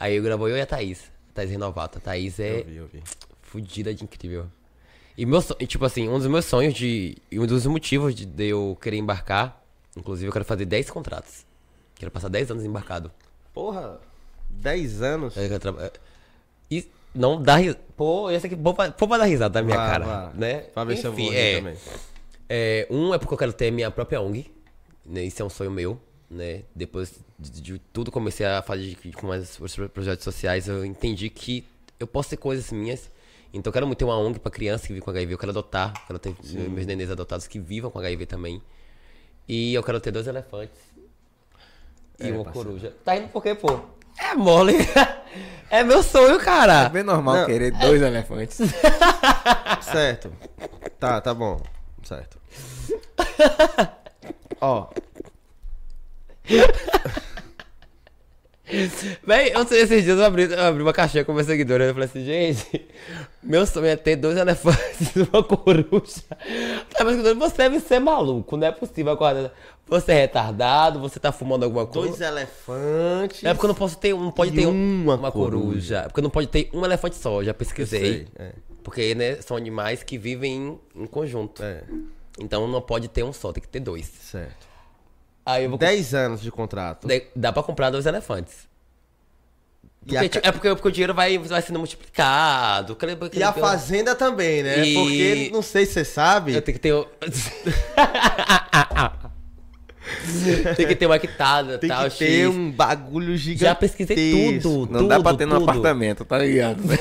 Aí 0.00 0.16
eu 0.16 0.22
gravou 0.22 0.48
eu 0.48 0.56
e 0.56 0.60
a 0.60 0.66
Thaís. 0.66 1.10
Thaís 1.32 1.50
Renovato. 1.50 1.98
A 1.98 2.00
Thaís 2.00 2.38
é 2.40 2.60
Eu 2.60 2.64
vi, 2.64 2.76
eu 2.76 2.86
vi. 2.88 3.02
fudida 3.42 3.94
de 3.94 4.02
incrível. 4.02 4.46
E 5.16 5.24
meu 5.24 5.40
sonho, 5.40 5.64
tipo 5.66 5.84
assim, 5.84 6.08
um 6.08 6.18
dos 6.18 6.26
meus 6.26 6.44
sonhos 6.44 6.74
de. 6.74 7.16
E 7.30 7.38
um 7.38 7.46
dos 7.46 7.64
motivos 7.66 8.14
de, 8.14 8.26
de 8.26 8.48
eu 8.48 8.76
querer 8.80 8.96
embarcar. 8.96 9.62
Inclusive, 9.96 10.26
eu 10.28 10.32
quero 10.32 10.44
fazer 10.44 10.64
10 10.64 10.90
contratos. 10.90 11.46
Quero 11.94 12.10
passar 12.10 12.28
10 12.28 12.50
anos 12.50 12.64
embarcado. 12.64 13.12
Porra, 13.54 14.00
10 14.52 15.02
anos. 15.02 15.36
É, 15.36 15.58
traba- 15.58 15.84
é, 15.84 15.92
E 16.70 16.88
não 17.14 17.40
dá 17.42 17.56
risada. 17.56 17.80
Pô, 17.96 18.30
esse 18.30 18.46
aqui, 18.46 18.56
pô, 18.56 18.74
pra, 18.74 18.90
pô 18.90 19.06
pra 19.08 19.18
dar 19.18 19.24
risada 19.24 19.54
da 19.54 19.62
minha 19.62 19.76
cara. 19.76 20.04
vá. 20.04 20.32
Né? 20.34 20.60
Pra 20.74 20.84
ver 20.84 20.96
se 20.96 21.06
eu 21.06 21.12
vou 21.12 21.20
Enfim, 21.20 21.34
é, 21.34 21.56
também. 21.58 21.76
é, 22.48 22.86
um 22.90 23.14
é 23.14 23.18
porque 23.18 23.34
eu 23.34 23.38
quero 23.38 23.52
ter 23.52 23.70
minha 23.70 23.90
própria 23.90 24.20
ONG. 24.20 24.50
Né? 25.04 25.24
Isso 25.24 25.42
é 25.42 25.44
um 25.44 25.50
sonho 25.50 25.70
meu. 25.70 26.00
Né? 26.30 26.62
Depois 26.74 27.12
de, 27.38 27.60
de 27.60 27.78
tudo 27.92 28.10
comecei 28.10 28.46
a 28.46 28.62
fazer 28.62 28.96
com 29.14 29.26
mais 29.26 29.58
os 29.60 29.76
projetos 29.92 30.24
sociais, 30.24 30.66
eu 30.68 30.84
entendi 30.84 31.28
que 31.28 31.64
eu 32.00 32.06
posso 32.06 32.30
ter 32.30 32.36
coisas 32.38 32.72
minhas. 32.72 33.10
Então 33.52 33.68
eu 33.68 33.72
quero 33.72 33.86
muito 33.86 33.98
ter 33.98 34.04
uma 34.06 34.16
ONG 34.16 34.38
pra 34.38 34.50
criança 34.50 34.86
que 34.86 34.94
vive 34.94 35.04
com 35.04 35.10
HIV. 35.10 35.34
Eu 35.34 35.38
quero 35.38 35.50
adotar, 35.50 35.92
quero 36.06 36.18
ter 36.18 36.34
meus 36.70 36.86
nenês 36.86 37.10
adotados 37.10 37.46
que 37.46 37.58
vivam 37.58 37.90
com 37.90 37.98
HIV 37.98 38.24
também. 38.26 38.62
E 39.46 39.74
eu 39.74 39.82
quero 39.82 40.00
ter 40.00 40.10
dois 40.10 40.26
elefantes. 40.26 40.78
E 42.18 42.28
É, 42.28 42.32
uma 42.32 42.44
parceiro. 42.44 42.68
coruja. 42.70 42.94
Tá 43.04 43.14
indo 43.16 43.28
por 43.28 43.42
quê, 43.42 43.54
pô? 43.54 43.80
É 44.18 44.34
mole. 44.34 44.76
é 45.70 45.82
meu 45.82 46.02
sonho, 46.02 46.38
cara. 46.38 46.84
É 46.84 46.88
bem 46.88 47.02
normal 47.02 47.36
Não. 47.36 47.46
querer 47.46 47.72
dois 47.72 48.00
elefantes. 48.02 48.58
Certo. 49.82 50.32
Tá, 50.98 51.20
tá 51.20 51.34
bom. 51.34 51.60
Certo. 52.02 52.38
Ó, 54.60 54.88
Véi, 59.26 59.52
eu 59.54 59.66
sei, 59.66 59.82
esses 59.82 60.04
dias 60.04 60.18
eu 60.18 60.24
abri, 60.24 60.44
eu 60.44 60.60
abri 60.64 60.82
uma 60.82 60.92
caixinha 60.92 61.24
com 61.24 61.32
meus 61.32 61.46
seguidores. 61.46 61.88
Eu 61.88 61.94
falei 61.94 62.08
assim, 62.08 62.24
gente, 62.24 62.86
meu 63.42 63.66
sonho 63.66 63.86
é 63.86 63.96
ter 63.96 64.16
dois 64.16 64.36
elefantes 64.36 65.14
e 65.16 65.20
uma 65.32 65.42
coruja. 65.42 66.22
Tá, 66.90 67.04
você 67.04 67.56
deve 67.56 67.80
ser 67.80 67.98
maluco, 67.98 68.56
não 68.56 68.66
é 68.66 68.72
possível 68.72 69.12
agora. 69.12 69.52
Você 69.86 70.12
é 70.12 70.20
retardado, 70.22 71.00
você 71.00 71.18
tá 71.20 71.32
fumando 71.32 71.64
alguma 71.64 71.86
coisa. 71.86 72.08
dois 72.08 72.20
elefantes. 72.20 73.44
É 73.44 73.52
porque 73.52 73.66
eu 73.66 73.68
não 73.68 73.74
posso 73.74 73.98
ter, 73.98 74.14
não 74.14 74.30
pode 74.30 74.52
ter 74.52 74.66
um- 74.66 75.02
uma 75.02 75.16
uma, 75.16 75.32
coruja. 75.32 75.60
coruja. 75.66 75.96
É 75.98 76.02
porque 76.04 76.20
não 76.22 76.30
pode 76.30 76.46
ter 76.46 76.70
um 76.72 76.84
elefante 76.84 77.16
só, 77.16 77.42
já 77.42 77.52
pesquisei. 77.52 78.00
sei, 78.00 78.26
é. 78.38 78.52
Porque, 78.82 79.14
né, 79.14 79.36
são 79.42 79.56
animais 79.56 80.02
que 80.02 80.16
vivem 80.16 80.78
em, 80.96 81.02
em 81.02 81.06
conjunto. 81.06 81.62
É, 81.62 81.82
Então 82.38 82.66
não 82.66 82.80
pode 82.80 83.08
ter 83.08 83.22
um 83.22 83.32
só, 83.32 83.52
tem 83.52 83.60
que 83.62 83.68
ter 83.68 83.80
dois. 83.80 84.06
certo. 84.06 84.71
Aí 85.44 85.64
eu 85.64 85.70
vou 85.70 85.78
10 85.78 86.14
anos 86.14 86.40
de 86.40 86.50
contrato. 86.50 87.06
Dá 87.34 87.52
pra 87.52 87.62
comprar 87.62 87.90
dois 87.90 88.06
elefantes. 88.06 88.70
Porque, 90.04 90.28
tipo, 90.28 90.46
é 90.46 90.52
porque, 90.52 90.68
porque 90.70 90.88
o 90.88 90.90
dinheiro 90.90 91.14
vai, 91.14 91.38
vai 91.38 91.62
sendo 91.62 91.78
multiplicado. 91.78 92.96
e 93.34 93.42
a 93.42 93.52
fazenda 93.52 94.14
também, 94.16 94.62
né? 94.62 94.84
E- 94.84 94.94
Porque, 94.94 95.50
não 95.52 95.62
sei 95.62 95.86
se 95.86 95.92
você 95.92 96.04
sabe, 96.04 96.54
Eu 96.54 96.62
tenho 96.62 96.76
que 96.76 96.82
ter. 96.82 96.92
o- 96.92 97.06
tem 100.76 100.86
que 100.88 100.96
ter 100.96 101.06
uma 101.06 101.14
hectare, 101.16 101.78
tem 101.78 101.88
tal, 101.88 102.10
que 102.10 102.18
ter 102.18 102.46
X. 102.46 102.54
um 102.54 102.70
bagulho 102.72 103.36
gigantesco. 103.36 103.64
Já 103.66 103.74
pesquisei 103.76 104.58
tudo. 104.60 104.92
Não 104.92 105.06
dá 105.06 105.20
pra 105.20 105.30
tudo, 105.30 105.38
ter 105.38 105.46
no 105.46 105.60
tudo. 105.60 105.70
apartamento, 105.70 106.24
tá 106.24 106.38
ligado? 106.38 106.82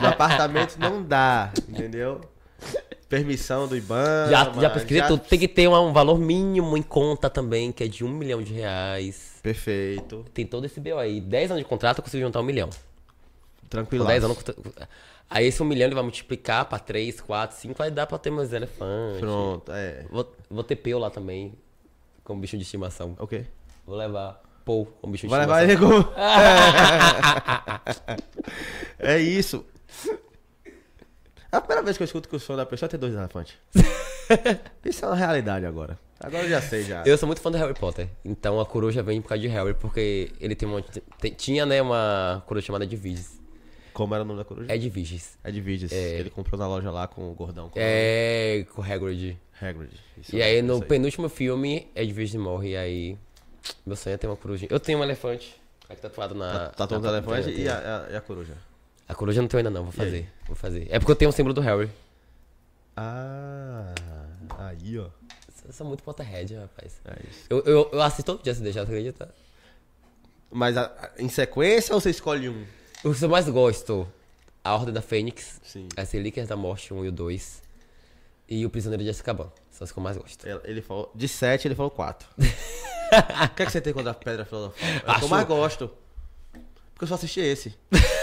No 0.00 0.08
apartamento 0.08 0.76
não 0.78 1.02
dá, 1.02 1.50
entendeu? 1.68 2.20
Permissão 3.08 3.66
do 3.66 3.74
IBAN. 3.74 4.28
Já, 4.28 4.52
já 4.52 4.70
pesquisei 4.70 5.02
tudo. 5.02 5.20
Tem 5.20 5.38
que 5.38 5.48
ter 5.48 5.66
um 5.66 5.92
valor 5.94 6.18
mínimo 6.18 6.76
em 6.76 6.82
conta 6.82 7.30
também, 7.30 7.72
que 7.72 7.84
é 7.84 7.88
de 7.88 8.04
um 8.04 8.10
milhão 8.10 8.42
de 8.42 8.52
reais. 8.52 9.38
Perfeito. 9.42 10.26
Tem 10.34 10.44
todo 10.44 10.66
esse 10.66 10.78
BO 10.78 10.98
aí. 10.98 11.20
10 11.20 11.52
anos 11.52 11.62
de 11.62 11.68
contrato, 11.68 11.98
eu 11.98 12.04
consigo 12.04 12.22
juntar 12.22 12.40
um 12.40 12.44
milhão. 12.44 12.68
Tranquilo. 13.70 14.04
10 14.04 14.24
anos. 14.24 14.38
Aí 15.30 15.46
esse 15.46 15.62
um 15.62 15.66
milhão 15.66 15.86
ele 15.86 15.94
vai 15.94 16.02
multiplicar 16.02 16.66
pra 16.66 16.78
3, 16.78 17.18
4, 17.20 17.56
5, 17.56 17.74
vai 17.74 17.90
dar 17.90 18.06
pra 18.06 18.18
ter 18.18 18.30
meus 18.30 18.52
elefantes. 18.52 19.20
Pronto, 19.20 19.72
é. 19.72 20.04
Vou, 20.10 20.30
vou 20.50 20.64
ter 20.64 20.76
peu 20.76 20.98
lá 20.98 21.08
também, 21.08 21.54
como 22.24 22.40
bicho 22.40 22.58
de 22.58 22.62
estimação. 22.62 23.16
Ok. 23.18 23.46
Vou 23.86 23.96
levar 23.96 24.42
Pou 24.66 24.84
como 25.00 25.12
bicho 25.12 25.26
de 25.26 25.30
Vai 25.30 25.40
levar 25.40 25.64
estimação. 25.64 25.96
ele 25.96 26.04
como... 26.04 26.12
é 28.98 29.18
isso. 29.18 29.64
É 31.50 31.56
a 31.56 31.60
primeira 31.60 31.82
vez 31.82 31.96
que 31.96 32.02
eu 32.02 32.04
escuto 32.06 32.28
que 32.28 32.36
o 32.36 32.40
sonho 32.40 32.56
da 32.58 32.66
pessoa 32.66 32.86
é 32.86 32.90
ter 32.90 32.98
dois 32.98 33.14
elefantes. 33.14 33.54
Isso 34.84 35.04
é 35.04 35.08
uma 35.08 35.16
realidade 35.16 35.64
agora. 35.64 35.98
Agora 36.20 36.42
eu 36.44 36.48
já 36.50 36.60
sei 36.60 36.82
já. 36.82 37.02
Eu 37.06 37.16
sou 37.16 37.26
muito 37.26 37.40
fã 37.40 37.50
do 37.50 37.56
Harry 37.56 37.74
Potter, 37.74 38.08
então 38.24 38.60
a 38.60 38.66
coruja 38.66 39.02
vem 39.02 39.22
por 39.22 39.28
causa 39.28 39.40
de 39.40 39.48
Harry, 39.48 39.72
porque 39.74 40.30
ele 40.40 40.54
tem 40.54 40.68
uma. 40.68 40.82
tem- 41.20 41.32
tinha, 41.32 41.64
né, 41.64 41.80
uma 41.80 42.42
coruja 42.46 42.66
chamada 42.66 42.84
Edviges. 42.84 43.38
Como 43.94 44.14
era 44.14 44.22
o 44.22 44.26
nome 44.26 44.38
da 44.38 44.44
coruja? 44.44 44.72
Edviges. 44.74 45.38
É 45.42 45.50
de 45.50 45.60
vídeos. 45.60 45.90
Ele 45.92 46.28
comprou 46.30 46.58
na 46.58 46.66
loja 46.68 46.90
lá 46.90 47.06
com 47.08 47.30
o 47.30 47.34
gordão. 47.34 47.68
Com 47.68 47.78
É. 47.80 48.64
com 48.74 48.82
o 48.82 48.84
Hagrid. 48.84 49.36
Hagrid. 49.60 49.92
Isso 50.20 50.36
E 50.36 50.42
aí 50.42 50.60
no 50.62 50.80
penúltimo 50.82 51.28
filme, 51.28 51.88
Edviges 51.96 52.34
morre, 52.34 52.70
e 52.70 52.76
aí. 52.76 53.18
Meu 53.86 53.96
sonho 53.96 54.14
é 54.14 54.16
ter 54.16 54.26
uma 54.26 54.36
corujinha. 54.36 54.68
Eu 54.70 54.78
tenho 54.80 54.98
um 54.98 55.02
elefante. 55.02 55.60
Aqui 55.88 56.00
tatuado 56.02 56.34
na. 56.34 56.68
Tá 56.70 56.86
todo 56.86 57.00
na- 57.00 57.10
o 57.10 57.12
elefante 57.14 57.50
e 57.50 57.68
a, 57.68 58.06
a- 58.06 58.12
e 58.12 58.16
a 58.16 58.20
coruja. 58.20 58.54
A 59.08 59.14
coruja 59.14 59.40
não 59.40 59.48
tenho 59.48 59.58
ainda 59.60 59.70
não, 59.70 59.84
vou 59.84 59.92
fazer. 59.92 60.28
Vou 60.46 60.54
fazer. 60.54 60.86
É 60.90 60.98
porque 60.98 61.10
eu 61.12 61.16
tenho 61.16 61.28
um 61.30 61.32
símbolo 61.32 61.54
do 61.54 61.60
Harry. 61.62 61.90
Ah, 62.96 63.94
aí 64.58 64.98
ó. 64.98 65.06
Eu 65.66 65.72
sou 65.72 65.86
muito 65.86 66.02
Potterhead, 66.02 66.54
rapaz. 66.54 67.00
É 67.04 67.16
isso. 67.28 67.44
Eu, 67.50 67.58
eu, 67.64 67.90
eu 67.92 68.02
assisto 68.02 68.24
todo 68.34 68.42
dia 68.42 68.54
se 68.54 68.60
deixar, 68.62 68.80
você 68.80 68.92
acredita? 68.92 69.34
Mas 70.50 70.76
a- 70.76 70.86
a- 70.86 71.10
em 71.18 71.28
sequência 71.28 71.94
ou 71.94 72.00
você 72.00 72.10
escolhe 72.10 72.48
um? 72.48 72.64
O 73.04 73.14
que 73.14 73.22
eu 73.24 73.28
mais 73.28 73.48
gosto, 73.48 74.10
A 74.64 74.74
Ordem 74.74 74.92
da 74.94 75.02
Fênix, 75.02 75.60
Sim. 75.62 75.88
As 75.96 76.10
Relíquias 76.10 76.48
da 76.48 76.56
Morte 76.56 76.92
1 76.92 77.04
e 77.04 77.08
o 77.08 77.12
2, 77.12 77.62
e 78.48 78.64
O 78.66 78.70
Prisioneiro 78.70 79.04
de 79.04 79.10
Azkaban. 79.10 79.50
São 79.70 79.84
os 79.84 79.92
que 79.92 79.98
eu 79.98 80.02
mais 80.02 80.16
gosto. 80.16 80.46
Ele- 80.46 80.60
Ele 80.64 80.82
falou. 80.82 81.10
De 81.14 81.28
sete, 81.28 81.68
ele 81.68 81.74
falou 81.74 81.90
quatro. 81.90 82.28
o 82.38 83.54
que, 83.54 83.62
é 83.62 83.66
que 83.66 83.70
você 83.72 83.80
tem 83.80 83.92
contra 83.92 84.10
a 84.10 84.14
pedra 84.14 84.44
filosofal? 84.44 84.88
É 85.06 85.10
o 85.12 85.18
que 85.18 85.24
eu 85.24 85.28
mais 85.28 85.46
gosto. 85.46 85.90
Porque 86.94 87.04
eu 87.04 87.08
só 87.08 87.14
assisti 87.14 87.40
esse. 87.40 87.74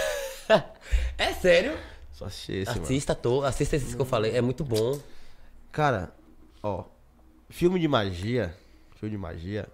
É 1.18 1.32
sério? 1.34 1.76
Só 2.12 2.26
assisti 2.26 2.52
esse, 2.54 2.70
mano. 2.70 2.82
Assista, 2.84 3.14
to, 3.14 3.42
assista 3.44 3.76
esses 3.76 3.94
que 3.94 4.00
eu 4.00 4.06
falei, 4.06 4.34
é 4.36 4.40
muito 4.40 4.64
bom. 4.64 4.98
Cara, 5.72 6.10
ó. 6.62 6.84
Filme 7.50 7.78
de 7.78 7.86
magia. 7.88 8.56
Filme 8.98 9.14
de 9.16 9.18
magia. 9.20 9.68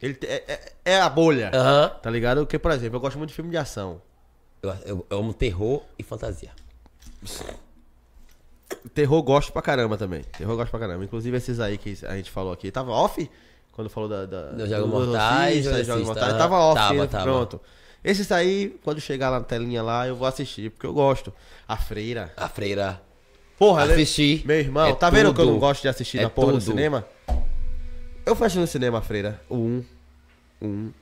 Ele 0.00 0.16
é, 0.22 0.44
é- 0.52 0.72
é 0.84 1.00
a 1.00 1.08
bolha. 1.08 1.50
Aham. 1.54 1.88
Tá 2.02 2.10
ligado? 2.10 2.38
Porque, 2.40 2.58
por 2.58 2.70
exemplo, 2.70 2.96
eu 2.96 3.00
gosto 3.00 3.16
muito 3.18 3.30
de 3.30 3.34
filme 3.34 3.50
de 3.50 3.56
ação. 3.56 4.00
Eu, 4.62 4.70
eu- 4.86 5.06
eu 5.10 5.18
amo 5.18 5.34
terror 5.34 5.82
e 5.98 6.02
fantasia. 6.02 6.50
Terror 8.92 9.22
gosto 9.22 9.52
pra 9.52 9.62
caramba 9.62 9.96
também. 9.96 10.22
Terror 10.36 10.56
gosto 10.56 10.70
pra 10.70 10.80
caramba. 10.80 11.04
Inclusive 11.04 11.36
esses 11.36 11.58
aí 11.60 11.78
que 11.78 11.96
a 12.06 12.16
gente 12.16 12.30
falou 12.30 12.52
aqui. 12.52 12.70
Tava 12.70 12.90
off? 12.92 13.30
Quando 13.72 13.90
falou 13.90 14.08
da. 14.08 14.26
da 14.26 14.50
Do 14.52 14.66
Jogos 14.66 14.88
Mortais, 14.90 15.64
Jogos 15.64 16.06
Mortais. 16.06 16.36
Tava 16.36 16.56
off, 16.58 16.74
Tava, 16.76 17.06
tava. 17.08 17.24
pronto. 17.24 17.60
Esses 18.04 18.30
aí, 18.30 18.78
quando 18.84 19.00
chegar 19.00 19.30
lá 19.30 19.38
na 19.38 19.44
telinha 19.44 19.82
lá, 19.82 20.06
eu 20.06 20.14
vou 20.14 20.28
assistir, 20.28 20.70
porque 20.70 20.86
eu 20.86 20.92
gosto. 20.92 21.32
A 21.66 21.76
Freira. 21.76 22.32
A 22.36 22.48
Freira. 22.48 23.00
Porra, 23.58 23.82
ela- 23.82 23.92
Assisti. 23.94 24.42
Meu 24.44 24.58
irmão, 24.58 24.86
É 24.88 24.94
tá 24.94 25.08
vendo 25.08 25.32
que 25.32 25.40
eu 25.40 25.46
não 25.46 25.52
tudo. 25.54 25.60
gosto 25.60 25.80
de 25.82 25.88
assistir 25.88 26.18
É 26.18 26.22
na 26.24 26.30
porra 26.30 26.52
do 26.52 26.58
tudo. 26.58 26.64
cinema? 26.70 27.06
Eu 28.26 28.34
fui 28.36 28.46
assistir 28.46 28.60
no 28.60 28.66
cinema 28.66 28.98
a 28.98 29.02
Freira, 29.02 29.40
o 29.48 29.54
1. 29.56 29.84
O 30.60 30.66
1. 30.66 30.92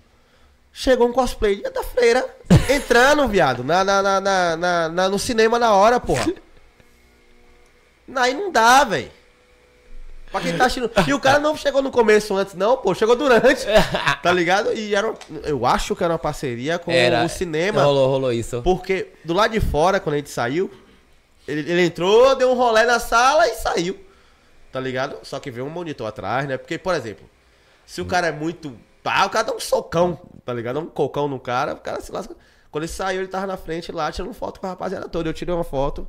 Chegou 0.73 1.09
um 1.09 1.13
cosplay 1.13 1.61
da 1.63 1.83
Freira 1.83 2.25
entrando, 2.71 3.27
viado, 3.29 3.63
na, 3.65 3.83
na, 3.85 4.01
na, 4.03 4.21
na, 4.21 4.57
na- 4.57 4.89
na- 4.89 5.09
no 5.09 5.19
cinema 5.19 5.59
na 5.59 5.73
hora, 5.75 5.99
porra. 6.01 6.33
Aí 8.17 8.35
não 8.35 8.51
dá, 8.53 8.85
velho. 8.85 9.11
Pra 10.33 10.41
quem 10.41 10.57
tá 10.57 10.65
assistindo. 10.65 10.91
E 11.07 11.13
o 11.15 11.21
cara 11.21 11.39
não 11.39 11.55
chegou 11.57 11.81
no 11.83 11.91
começo 11.91 12.35
antes, 12.35 12.55
não, 12.55 12.77
pô, 12.79 12.95
chegou 12.95 13.15
durante. 13.15 13.65
Tá 14.23 14.33
ligado? 14.33 14.73
E 14.73 14.95
era. 14.95 15.13
Eu 15.45 15.65
acho 15.67 15.95
que 15.95 16.03
era 16.03 16.13
uma 16.15 16.19
parceria 16.19 16.79
com 16.79 16.91
Era, 16.91 17.25
o 17.25 17.29
cinema. 17.29 17.83
Rolou, 17.85 18.09
rolou 18.09 18.33
isso. 18.33 18.63
Porque 18.63 19.09
do 19.25 19.35
lado 19.35 19.51
de 19.53 19.61
fora, 19.61 20.01
quando 20.01 20.15
a 20.15 20.19
gente 20.19 20.31
saiu, 20.31 20.71
ele, 21.47 21.71
ele 21.71 21.85
entrou, 21.85 22.35
deu 22.37 22.51
um 22.51 22.55
rolé 22.55 22.85
na 22.87 22.99
sala 22.99 23.47
e 23.47 23.55
saiu. 23.55 23.99
Tá 24.71 24.81
ligado? 24.81 25.19
Só 25.23 25.39
que 25.39 25.51
veio 25.51 25.67
um 25.67 25.71
monitor 25.71 26.07
atrás, 26.07 26.49
né? 26.49 26.57
Porque, 26.57 26.79
por 26.79 26.95
exemplo, 26.95 27.29
se 27.85 28.01
o 28.01 28.07
cara 28.07 28.29
é 28.29 28.33
muito. 28.33 28.75
Pá, 29.03 29.27
o 29.27 29.31
cara 29.31 29.45
dá 29.47 29.53
um 29.55 29.61
socão, 29.61 30.19
tá 30.47 30.55
ligado? 30.55 30.77
Dá 30.77 30.81
um 30.81 30.87
cocão 30.87 31.27
no 31.29 31.39
cara, 31.41 31.75
o 31.75 31.79
cara 31.79 32.01
se 32.01 32.11
lasca. 32.13 32.35
Quando 32.71 32.85
ele 32.85 32.93
saiu, 32.93 33.21
ele 33.21 33.29
tava 33.29 33.47
na 33.47 33.57
frente 33.59 33.93
lá, 33.93 34.11
tirando 34.11 34.33
foto 34.33 34.61
com 34.61 34.67
a 34.67 34.71
rapaziada 34.71 35.09
toda. 35.09 35.29
Eu 35.29 35.35
tirei 35.35 35.53
uma 35.55 35.65
foto, 35.65 36.07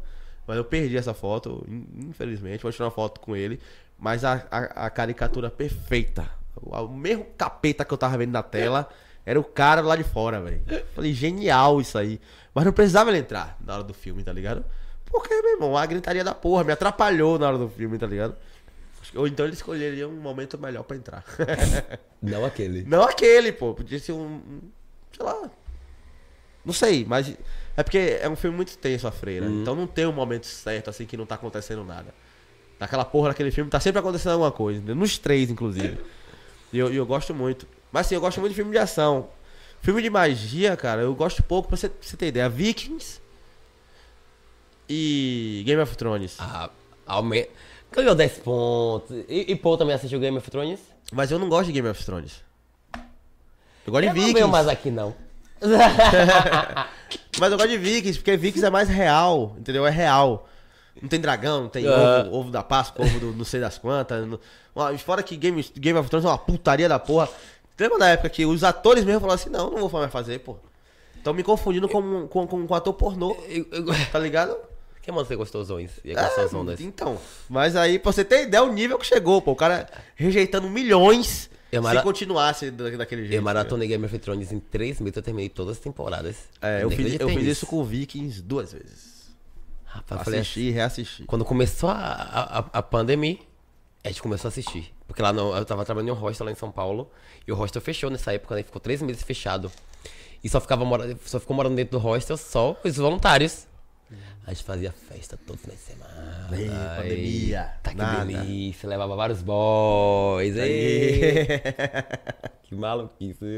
mas 0.47 0.55
eu 0.55 0.63
perdi 0.63 0.95
essa 0.95 1.13
foto, 1.13 1.65
in- 1.67 2.07
infelizmente. 2.09 2.61
Vou 2.63 2.71
tirar 2.71 2.85
uma 2.85 2.91
foto 2.91 3.19
com 3.19 3.35
ele. 3.35 3.59
Mas 4.03 4.25
a, 4.25 4.45
a, 4.51 4.87
a 4.87 4.89
caricatura 4.89 5.49
perfeita. 5.49 6.29
O, 6.61 6.75
o 6.75 6.89
mesmo 6.89 7.25
capeta 7.37 7.85
que 7.85 7.93
eu 7.93 7.97
tava 7.97 8.17
vendo 8.17 8.33
na 8.33 8.43
tela 8.43 8.89
era 9.25 9.39
o 9.39 9.45
cara 9.45 9.79
lá 9.79 9.95
de 9.95 10.03
fora, 10.03 10.41
velho. 10.41 10.61
Falei, 10.93 11.13
genial 11.13 11.79
isso 11.79 11.97
aí. 11.97 12.19
Mas 12.53 12.65
não 12.65 12.73
precisava 12.73 13.11
ele 13.11 13.19
entrar 13.19 13.57
na 13.61 13.75
hora 13.75 13.83
do 13.85 13.93
filme, 13.93 14.21
tá 14.21 14.33
ligado? 14.33 14.65
Porque, 15.05 15.33
meu 15.41 15.53
irmão, 15.53 15.77
a 15.77 15.85
gritaria 15.85 16.21
da 16.21 16.35
porra 16.35 16.65
me 16.65 16.73
atrapalhou 16.73 17.39
na 17.39 17.47
hora 17.47 17.57
do 17.57 17.69
filme, 17.69 17.97
tá 17.97 18.05
ligado? 18.05 18.35
Ou 19.15 19.25
então 19.25 19.45
ele 19.45 19.53
escolheria 19.53 20.05
um 20.05 20.19
momento 20.19 20.57
melhor 20.57 20.83
pra 20.83 20.97
entrar. 20.97 21.23
Não 22.21 22.43
aquele. 22.43 22.83
Não 22.83 23.03
aquele, 23.03 23.53
pô. 23.53 23.73
Podia 23.73 23.99
ser 23.99 24.11
um. 24.11 24.59
Sei 25.15 25.25
lá. 25.25 25.49
Não 26.65 26.73
sei, 26.73 27.05
mas. 27.05 27.33
É 27.77 27.83
porque 27.83 28.19
é 28.21 28.27
um 28.27 28.35
filme 28.35 28.57
muito 28.57 28.77
tenso 28.77 29.07
a 29.07 29.11
freira. 29.11 29.45
Então 29.45 29.73
não 29.73 29.87
tem 29.87 30.05
um 30.05 30.11
momento 30.11 30.45
certo, 30.45 30.89
assim, 30.89 31.05
que 31.05 31.17
não 31.17 31.25
tá 31.25 31.35
acontecendo 31.35 31.83
nada. 31.85 32.13
Naquela 32.79 33.05
porra 33.05 33.29
daquele 33.29 33.51
filme 33.51 33.69
tá 33.69 33.79
sempre 33.79 33.99
acontecendo 33.99 34.33
alguma 34.33 34.51
coisa. 34.51 34.77
entendeu? 34.79 34.95
Nos 34.95 35.17
três, 35.17 35.49
inclusive. 35.49 35.97
E 36.71 36.77
eu, 36.79 36.93
eu 36.93 37.05
gosto 37.05 37.33
muito. 37.33 37.67
Mas 37.91 38.07
assim, 38.07 38.15
eu 38.15 38.21
gosto 38.21 38.39
muito 38.39 38.51
de 38.51 38.55
filme 38.55 38.71
de 38.71 38.77
ação. 38.77 39.29
Filme 39.81 40.01
de 40.01 40.09
magia, 40.09 40.75
cara, 40.77 41.01
eu 41.01 41.13
gosto 41.13 41.43
pouco, 41.43 41.67
pra 41.67 41.77
você, 41.77 41.89
pra 41.89 41.97
você 42.01 42.15
ter 42.17 42.27
ideia. 42.27 42.49
Vikings 42.49 43.19
e 44.89 45.63
Game 45.65 45.81
of 45.81 45.95
Thrones. 45.97 46.35
Ah, 46.39 46.69
aumenta. 47.05 47.49
Ganhou 47.91 48.15
10 48.15 48.37
pontos. 48.39 49.11
E, 49.29 49.51
e 49.51 49.55
Paul 49.55 49.77
também 49.77 49.93
assistiu 49.93 50.19
Game 50.19 50.37
of 50.37 50.49
Thrones? 50.49 50.79
Mas 51.11 51.31
eu 51.31 51.37
não 51.37 51.47
gosto 51.47 51.67
de 51.67 51.73
Game 51.73 51.87
of 51.87 52.03
Thrones. 52.03 52.41
Eu 53.85 53.91
gosto 53.91 54.01
de 54.01 54.07
Eu 54.07 54.13
não 54.13 54.13
Vikings. 54.15 54.33
venho 54.33 54.47
mais 54.47 54.67
aqui, 54.67 54.89
não. 54.89 55.13
Mas 57.39 57.51
eu 57.51 57.57
gosto 57.57 57.69
de 57.69 57.77
Vikings, 57.77 58.17
porque 58.19 58.35
Vikings 58.37 58.65
é 58.65 58.69
mais 58.69 58.89
real, 58.89 59.55
entendeu? 59.59 59.85
É 59.85 59.89
real. 59.89 60.49
Não 61.01 61.09
tem 61.09 61.19
dragão, 61.19 61.63
não 61.63 61.69
tem 61.69 61.87
Ah. 61.87 62.25
ovo, 62.27 62.35
ovo 62.37 62.51
da 62.51 62.63
Páscoa, 62.63 63.05
ovo 63.05 63.19
do 63.19 63.33
não 63.33 63.43
sei 63.45 63.59
das 63.59 63.77
quantas. 63.77 64.25
Fora 65.03 65.21
que 65.23 65.35
Game, 65.35 65.63
Game 65.75 65.97
of 65.99 66.09
Thrones 66.09 66.25
é 66.25 66.29
uma 66.29 66.37
putaria 66.37 66.87
da 66.87 66.99
porra. 66.99 67.27
Lembra 67.79 67.97
da 67.99 68.07
época 68.09 68.29
que 68.29 68.45
os 68.45 68.63
atores 68.63 69.03
mesmo 69.03 69.19
falaram 69.21 69.35
assim, 69.41 69.49
não, 69.49 69.69
não 69.71 69.87
vou 69.87 69.99
mais 69.99 70.11
fazer, 70.11 70.39
pô. 70.39 70.55
Estão 71.17 71.33
me 71.33 71.41
confundindo 71.43 71.89
com, 71.89 72.27
com, 72.27 72.45
com, 72.47 72.67
com 72.67 72.75
ator 72.75 72.93
pornô, 72.93 73.35
Eu- 73.47 73.65
eu- 73.71 73.85
tá 74.11 74.19
ligado? 74.19 74.55
Quem 75.01 75.13
manda 75.13 75.27
ser 75.27 75.35
gostosões 75.35 75.91
e 76.05 76.11
É, 76.11 76.13
gostosonas? 76.13 76.79
então. 76.79 77.17
Mas 77.49 77.75
aí, 77.75 77.97
pra 77.99 78.11
você 78.11 78.23
ter 78.23 78.43
ideia, 78.43 78.63
o 78.63 78.71
nível 78.71 78.97
que 78.97 79.05
chegou, 79.05 79.41
pô. 79.41 79.51
O 79.51 79.55
cara 79.55 79.89
rejeitando 80.15 80.69
milhões 80.69 81.49
Eu 81.71 81.83
se 81.83 82.01
continuasse 82.03 82.69
da- 82.71 82.89
daquele 82.91 83.23
jeito. 83.23 83.33
Eu 83.35 83.41
maratonei 83.41 83.87
Game 83.87 84.05
of 84.05 84.19
Thrones 84.19 84.51
em 84.51 84.59
3 84.59 84.99
meses, 85.01 85.17
eu 85.17 85.23
terminei 85.23 85.49
todas 85.49 85.77
as 85.77 85.83
temporadas. 85.83 86.35
É, 86.61 86.83
eu 86.83 86.89
Nem 86.89 86.97
fiz, 86.97 87.19
eu 87.19 87.27
fiz 87.29 87.47
isso 87.47 87.65
com 87.65 87.83
Vikings 87.83 88.41
duas 88.41 88.71
vezes. 88.71 89.12
Rapaz, 89.93 90.23
falei 90.23 90.39
Assisti 90.39 90.61
e 90.61 90.71
reassisti. 90.71 91.23
Quando 91.25 91.45
começou 91.45 91.89
a, 91.89 91.95
a, 91.95 92.59
a- 92.79 92.81
pandemia, 92.83 93.37
a 94.03 94.07
gente 94.07 94.21
começou 94.21 94.47
a 94.47 94.49
assistir. 94.49 94.93
Porque 95.07 95.21
lá 95.21 95.31
no, 95.31 95.55
eu 95.55 95.63
tava 95.65 95.85
trabalhando 95.85 96.09
em 96.09 96.11
um 96.11 96.15
hostel 96.19 96.45
lá 96.45 96.51
em 96.51 96.55
São 96.55 96.71
Paulo. 96.71 97.11
E 97.47 97.51
o 97.51 97.55
hostel 97.55 97.81
fechou 97.81 98.09
nessa 98.09 98.33
época, 98.33 98.55
né? 98.55 98.63
Ficou 98.63 98.81
três 98.81 99.01
meses 99.01 99.21
fechado. 99.21 99.71
E 100.43 100.49
só, 100.49 100.59
ficava 100.59 100.83
só 101.25 101.39
ficou 101.39 101.55
morando 101.55 101.75
dentro 101.75 101.97
do 101.97 102.03
hostel 102.03 102.35
só 102.37 102.75
os 102.83 102.97
voluntários. 102.97 103.67
A 104.45 104.51
gente 104.53 104.63
fazia 104.65 104.91
festa 104.91 105.39
todo 105.47 105.57
final 105.57 105.75
de 105.75 105.81
semana. 105.81 106.49
Ei, 106.51 106.69
pandemia, 107.01 107.73
Tá 107.81 107.91
que 107.91 107.95
nada. 107.97 108.25
delícia. 108.25 108.89
Levava 108.89 109.15
vários 109.15 109.41
boys. 109.41 110.55
Ei. 110.57 111.47
que 112.63 112.75
maluquice. 112.75 113.55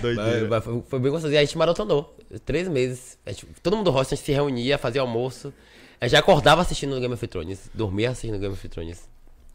Doideira. 0.00 0.48
Mas- 0.48 0.64
mas 0.66 0.84
foi, 0.86 1.00
bem 1.00 1.10
gostoso. 1.10 1.32
E 1.32 1.36
a 1.36 1.40
gente 1.40 1.58
maratonou. 1.58 2.16
Três 2.44 2.68
meses. 2.68 3.18
Gente- 3.26 3.46
todo 3.62 3.76
mundo 3.76 3.86
do 3.86 3.90
hostel, 3.90 4.14
a 4.14 4.16
gente 4.16 4.24
se 4.26 4.32
reunia, 4.32 4.78
fazia 4.78 5.00
almoço. 5.00 5.52
A 6.00 6.04
gente 6.06 6.12
já 6.12 6.20
acordava 6.20 6.62
assistindo 6.62 6.98
Game 7.00 7.12
of 7.12 7.26
Thrones. 7.26 7.68
Dormia 7.74 8.10
assistindo 8.10 8.38
Game 8.38 8.54
of 8.54 8.68
Thrones. 8.68 9.08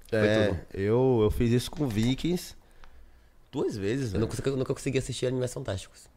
Foi 0.09 0.19
É, 0.19 0.47
tudo. 0.47 0.59
eu, 0.73 1.19
eu 1.23 1.31
fiz 1.31 1.51
isso 1.51 1.71
com 1.71 1.87
Vikings 1.87 2.55
duas 3.51 3.77
vezes, 3.77 4.13
Eu 4.13 4.19
não 4.19 4.27
consegui- 4.27 4.49
nunca 4.51 4.73
consegui 4.73 4.97
assistir 4.97 5.27
Animais 5.27 5.53
Fantásticos. 5.53 6.09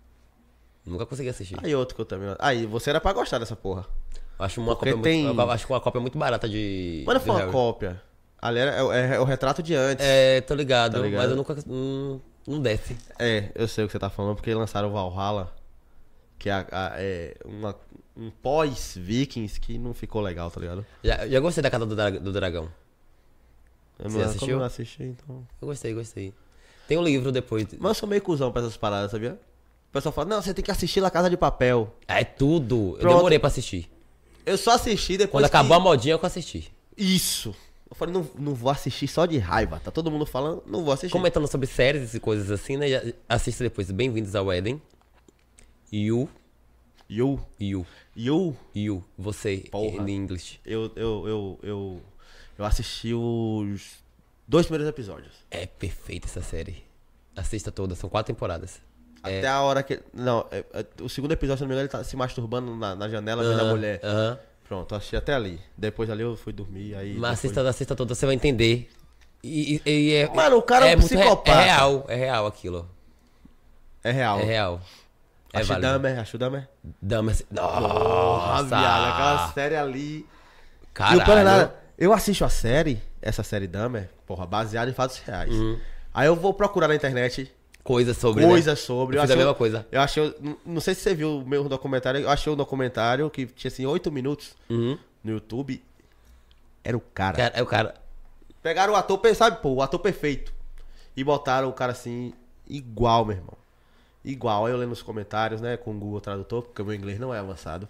Nunca 0.84 1.06
consegui 1.06 1.28
assistir. 1.28 1.56
Aí 1.62 1.72
outro 1.76 1.94
que 1.94 2.00
eu 2.00 2.04
também. 2.06 2.34
Aí, 2.40 2.66
você 2.66 2.90
era 2.90 3.00
pra 3.00 3.12
gostar 3.12 3.38
dessa 3.38 3.54
porra. 3.54 3.86
Eu 4.38 4.44
acho 4.44 4.60
uma 4.60 4.74
porque 4.74 4.90
cópia 4.92 5.02
tem- 5.02 5.24
muito, 5.24 5.40
eu 5.40 5.50
acho 5.50 5.72
uma 5.72 5.80
cópia 5.80 6.00
muito 6.00 6.18
barata 6.18 6.48
de. 6.48 7.02
Mas 7.06 7.14
não 7.14 7.20
foi 7.20 7.30
uma 7.30 7.40
Harry. 7.40 7.52
cópia. 7.52 8.02
Ali 8.40 8.58
era, 8.58 8.72
é, 8.96 9.14
é 9.16 9.20
o 9.20 9.24
retrato 9.24 9.62
de 9.62 9.74
antes. 9.74 10.04
É, 10.04 10.40
tô 10.40 10.54
ligado, 10.54 10.94
Tá 10.94 10.98
ligado? 10.98 11.20
mas 11.22 11.30
eu 11.30 11.36
nunca. 11.36 11.56
Hum, 11.68 12.18
não 12.46 12.60
desce. 12.60 12.96
É, 13.18 13.50
eu 13.54 13.68
sei 13.68 13.84
o 13.84 13.86
que 13.86 13.92
você 13.92 13.98
tá 14.00 14.10
falando, 14.10 14.34
porque 14.34 14.52
lançaram 14.52 14.88
o 14.88 14.92
Valhalla, 14.92 15.52
que 16.38 16.48
é, 16.50 16.52
a- 16.52 16.92
é 16.96 17.36
uma, 17.44 17.76
um 18.16 18.30
pós-Vikings 18.30 19.60
que 19.60 19.78
não 19.78 19.94
ficou 19.94 20.20
legal, 20.20 20.50
tá 20.50 20.60
ligado? 20.60 20.84
Já, 21.04 21.26
já 21.28 21.38
gostei 21.38 21.62
da 21.62 21.70
casa 21.70 21.86
do, 21.86 21.94
do 22.20 22.32
dragão. 22.32 22.68
Eu 23.98 24.10
Você 24.10 24.18
não, 24.18 24.24
assistiu? 24.24 24.48
eu 24.48 24.58
não 24.58 24.66
assisti, 24.66 25.02
então. 25.04 25.46
Eu 25.60 25.68
gostei, 25.68 25.94
gostei. 25.94 26.34
Tem 26.88 26.98
um 26.98 27.04
livro 27.04 27.30
depois. 27.30 27.64
Mas 27.78 27.90
eu 27.90 27.94
sou 27.94 28.08
meio 28.08 28.20
cuzão 28.22 28.50
pra 28.50 28.62
essas 28.62 28.76
paradas, 28.76 29.10
sabia? 29.12 29.34
O 29.34 29.92
pessoal 29.92 30.12
fala, 30.12 30.28
não, 30.28 30.42
você 30.42 30.52
tem 30.52 30.64
que 30.64 30.70
assistir 30.70 31.00
La 31.00 31.10
Casa 31.10 31.30
de 31.30 31.36
Papel. 31.36 31.94
É 32.08 32.24
tudo. 32.24 32.94
Eu 32.94 33.00
Pronto. 33.00 33.16
demorei 33.18 33.38
pra 33.38 33.48
assistir. 33.48 33.88
Eu 34.44 34.56
só 34.58 34.72
assisti 34.72 35.16
depois 35.16 35.42
Quando 35.42 35.50
que- 35.50 35.56
acabou 35.56 35.76
a 35.76 35.80
modinha, 35.80 36.14
eu 36.14 36.20
assisti. 36.22 36.72
Isso. 36.96 37.54
Eu 37.88 37.94
falei, 37.96 38.14
não, 38.14 38.26
não 38.38 38.54
vou 38.54 38.70
assistir 38.70 39.06
só 39.06 39.26
de 39.26 39.38
raiva. 39.38 39.80
Tá 39.82 39.90
todo 39.90 40.10
mundo 40.10 40.24
falando, 40.26 40.62
não 40.66 40.82
vou 40.84 40.92
assistir. 40.92 41.12
Comentando 41.12 41.46
sobre 41.46 41.66
séries 41.66 42.14
e 42.14 42.20
coisas 42.20 42.50
assim, 42.50 42.76
né? 42.76 42.86
Assista 43.28 43.62
depois. 43.64 43.90
Bem-vindos 43.90 44.34
ao 44.34 44.50
Éden. 44.50 44.80
You, 45.92 46.28
You, 47.08 47.38
you, 47.60 47.86
you, 48.16 48.56
you. 48.74 49.04
Você, 49.18 49.58
Porra. 49.70 50.08
em 50.10 50.14
inglês. 50.16 50.58
eu, 50.64 50.90
eu, 50.96 51.28
eu, 51.28 51.58
eu, 51.62 52.02
eu 52.58 52.64
assisti 52.64 53.12
os 53.12 53.82
dois 54.48 54.64
primeiros 54.66 54.88
episódios. 54.88 55.34
É 55.50 55.66
perfeita 55.66 56.26
essa 56.26 56.40
série. 56.40 56.82
Assista 57.36 57.70
toda, 57.70 57.94
são 57.94 58.08
quatro 58.08 58.32
temporadas. 58.32 58.80
Até 59.22 59.46
a 59.48 59.60
hora 59.62 59.82
que. 59.82 60.00
Não, 60.12 60.46
é- 60.50 60.64
é- 60.72 60.86
o 61.02 61.08
segundo 61.08 61.32
episódio, 61.32 61.58
se 61.58 61.62
não 61.62 61.68
me 61.68 61.74
engano, 61.74 61.82
ele 61.86 61.88
tá 61.88 62.02
se 62.04 62.16
masturbando 62.16 62.74
na, 62.76 62.94
na 62.94 63.08
janela 63.08 63.42
vendo 63.42 63.58
a 63.60 63.62
Aham, 63.62 63.70
mulher. 63.70 64.00
aham. 64.02 64.38
Pronto, 64.68 64.94
assisti 64.94 65.14
até 65.16 65.34
ali. 65.34 65.60
Depois 65.76 66.08
ali 66.10 66.22
eu 66.22 66.34
fui 66.36 66.52
dormir. 66.52 66.94
Aí 66.94 67.10
Mas 67.14 67.14
depois- 67.14 67.32
assista, 67.32 67.68
assista 67.68 67.94
toda, 67.94 68.14
você 68.14 68.24
vai 68.26 68.34
entender. 68.34 68.90
E, 69.44 69.80
e- 69.84 69.90
e 69.90 70.14
é, 70.14 70.28
Mano, 70.34 70.56
o 70.56 70.62
cara 70.62 70.86
é 70.88 70.96
um 70.96 71.00
muito 71.00 71.10
re- 71.12 71.18
psicopata. 71.18 71.50
É 71.60 71.64
real, 71.64 72.04
é 72.08 72.14
real 72.14 72.46
aquilo. 72.46 72.88
É 74.02 74.10
real. 74.10 74.40
É 74.40 74.44
real. 74.44 74.80
É 75.52 75.58
Acho 75.58 75.68
válido. 75.68 75.86
Dahmer, 75.92 76.18
acho 76.18 76.38
Dahmer. 76.38 76.68
Porra, 77.54 78.62
Nossa! 78.62 78.64
viado, 78.64 79.12
aquela 79.12 79.52
série 79.52 79.76
ali. 79.76 80.26
Caralho. 80.94 81.20
é 81.32 81.44
nada, 81.44 81.74
eu 81.98 82.12
assisto 82.12 82.44
a 82.44 82.48
série, 82.48 83.02
essa 83.20 83.42
série 83.42 83.66
Dahmer, 83.66 84.08
porra, 84.26 84.46
baseada 84.46 84.90
em 84.90 84.94
fatos 84.94 85.18
reais. 85.18 85.52
Aí 86.14 86.26
eu 86.26 86.34
vou 86.36 86.52
procurar 86.54 86.88
na 86.88 86.94
internet 86.94 87.52
Coisa 87.84 88.14
sobre. 88.14 88.44
coisas 88.46 88.78
né? 88.78 88.86
sobre. 88.86 89.16
Eu 89.16 89.22
fiz 89.22 89.30
a 89.30 89.34
achei- 89.34 89.36
mesma 89.44 89.54
coisa. 89.54 89.86
Eu 89.90 90.00
achei. 90.00 90.34
não- 90.64 90.80
sei 90.80 90.94
se 90.94 91.00
você 91.00 91.14
viu 91.14 91.38
o 91.38 91.46
meu 91.48 91.68
documentário. 91.68 92.20
Eu 92.20 92.30
achei 92.30 92.52
um 92.52 92.56
documentário 92.56 93.28
que 93.28 93.46
tinha 93.46 93.68
assim 93.70 93.84
8 93.86 94.10
minutos 94.12 94.54
Uhum. 94.70 94.96
no 95.24 95.32
YouTube. 95.32 95.82
Era 96.84 96.96
o 96.96 97.00
cara. 97.00 97.36
Cara, 97.36 97.52
é 97.56 97.62
o 97.62 97.66
cara. 97.66 97.94
Pegaram 98.62 98.92
o 98.92 98.96
ator, 98.96 99.20
sabe, 99.34 99.60
pô, 99.60 99.70
o 99.74 99.82
ator 99.82 99.98
perfeito. 99.98 100.52
E 101.16 101.24
botaram 101.24 101.68
o 101.68 101.72
cara 101.72 101.90
assim, 101.92 102.32
igual, 102.68 103.24
meu 103.24 103.36
irmão. 103.36 103.54
Igual. 104.24 104.66
Aí 104.66 104.72
eu 104.72 104.78
lendo 104.78 104.90
nos 104.90 105.02
comentários, 105.02 105.60
né, 105.60 105.76
com 105.76 105.90
o 105.90 105.94
Google 105.98 106.20
Tradutor, 106.20 106.62
porque 106.62 106.80
o 106.80 106.84
meu 106.84 106.94
inglês 106.94 107.18
não 107.18 107.34
é 107.34 107.38
avançado. 107.40 107.88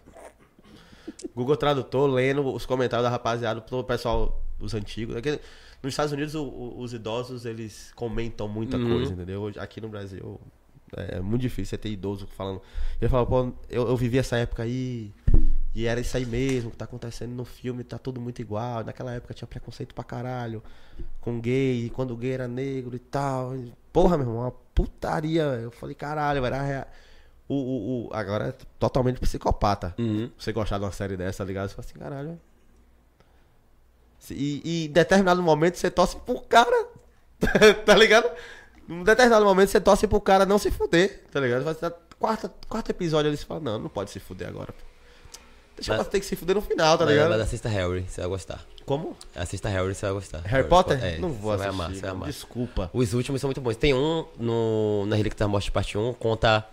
Google 1.35 1.57
Tradutor, 1.57 2.09
lendo 2.11 2.47
os 2.55 2.65
comentários 2.67 3.05
da 3.05 3.11
rapaziada, 3.11 3.61
todo 3.61 3.81
o 3.81 3.85
pessoal, 3.85 4.41
os 4.59 4.75
antigos. 4.75 5.17
Aqui, 5.17 5.39
nos 5.83 5.93
Estados 5.93 6.13
Unidos, 6.13 6.35
o- 6.35 6.45
o- 6.45 6.81
os 6.81 6.93
idosos, 6.95 7.45
eles 7.45 7.93
comentam 7.97 8.47
muita 8.49 8.77
Uhum. 8.77 8.89
coisa, 8.89 9.13
entendeu? 9.13 9.51
Aqui 9.59 9.81
no 9.81 9.89
Brasil, 9.89 10.41
é 10.97 11.21
muito 11.21 11.41
difícil 11.43 11.71
você 11.71 11.79
ter 11.79 11.91
idoso 11.91 12.27
falando. 12.27 12.61
Ele 13.01 13.09
fala, 13.09 13.27
pô, 13.27 13.53
eu, 13.69 13.89
eu 13.89 13.97
vivi 13.97 14.19
essa 14.19 14.37
época 14.37 14.63
aí, 14.63 15.13
e 15.75 15.87
era 15.87 16.01
isso 16.01 16.17
aí 16.17 16.27
mesmo 16.27 16.71
que 16.71 16.77
tá 16.77 16.85
acontecendo 16.85 17.33
no 17.33 17.45
filme, 17.45 17.83
tá 17.83 17.99
tudo 17.99 18.21
muito 18.21 18.41
igual. 18.43 18.85
Naquela 18.85 19.13
época 19.13 19.33
tinha 19.35 19.49
preconceito 19.49 19.95
pra 19.95 20.05
caralho 20.05 20.63
com 21.21 21.41
gay, 21.41 21.87
e 21.87 21.91
quando 21.91 22.13
o 22.13 22.17
gay 22.17 22.33
era 22.33 22.47
negro 22.47 22.95
e 22.95 22.99
tal. 22.99 23.55
Porra, 23.93 24.17
meu 24.19 24.27
irmão, 24.27 24.43
uma 24.43 24.51
putaria. 24.75 25.43
Eu 25.43 25.71
falei, 25.71 25.95
caralho, 25.95 26.45
era 26.45 26.63
real. 26.63 26.87
O, 27.49 27.55
o, 27.55 28.07
o- 28.09 28.15
agora 28.15 28.49
é 28.49 28.53
totalmente 28.79 29.19
psicopata. 29.21 29.95
Uhum. 29.99 30.31
Você 30.39 30.53
gostar 30.53 30.79
de 30.79 30.85
uma 30.85 30.93
série 30.93 31.17
dessa, 31.17 31.39
tá 31.39 31.45
ligado? 31.49 31.69
Você 31.69 31.75
fala 31.75 31.87
assim, 31.87 31.99
caralho. 31.99 32.41
E, 34.31 34.61
e 34.65 34.85
em 34.87 34.91
determinado 34.91 35.43
momento 35.43 35.77
você 35.77 35.91
torce 35.91 36.17
pro 36.17 36.41
cara. 36.43 36.87
tá 37.85 37.95
ligado? 37.95 38.31
Em 38.89 39.03
determinado 39.03 39.45
momento 39.45 39.69
você 39.71 39.81
torce 39.81 40.07
pro 40.07 40.21
cara 40.21 40.45
não 40.47 40.59
se 40.59 40.71
fuder, 40.71 41.23
tá 41.31 41.41
ligado? 41.41 41.65
Vai 41.65 41.75
quarta, 42.19 42.53
quarto 42.69 42.91
episódio 42.91 43.29
ali 43.29 43.37
você 43.37 43.45
fala, 43.45 43.61
não, 43.61 43.79
não 43.79 43.89
pode 43.89 44.11
se 44.11 44.21
fuder 44.21 44.49
agora. 44.49 44.73
Deixa 45.75 45.93
Mas- 45.97 46.05
eu 46.07 46.11
ter 46.11 46.21
que 46.21 46.27
se 46.27 46.37
fuder 46.37 46.55
no 46.55 46.63
final, 46.63 46.97
tá 46.99 47.05
Mas- 47.05 47.15
ligado? 47.15 47.31
Mas 47.31 47.41
assista 47.41 47.69
Harry, 47.69 48.05
você 48.09 48.21
vai 48.21 48.31
gostar. 48.31 48.65
Como? 48.85 49.17
Assista 49.35 49.69
Harry, 49.69 49.95
você 49.95 50.07
vai 50.07 50.15
gostar. 50.15 50.41
Harry 50.45 50.69
Potter? 50.69 51.03
É, 51.03 51.19
não 51.19 51.31
vou 51.31 51.53
você 51.53 51.59
vai 51.59 51.69
assistir. 51.69 51.83
amar, 51.83 51.95
você 51.95 52.01
vai 52.01 52.11
amar. 52.11 52.29
Desculpa. 52.29 52.91
Os 52.93 53.15
últimos 53.15 53.41
são 53.41 53.49
muito 53.49 53.61
bons. 53.61 53.77
Tem 53.77 53.95
um 53.95 54.27
no, 54.39 55.07
na 55.07 55.17
Relíquia 55.17 55.39
da 55.39 55.49
Morte, 55.49 55.71
parte 55.73 55.97
1, 55.97 56.13
conta 56.15 56.65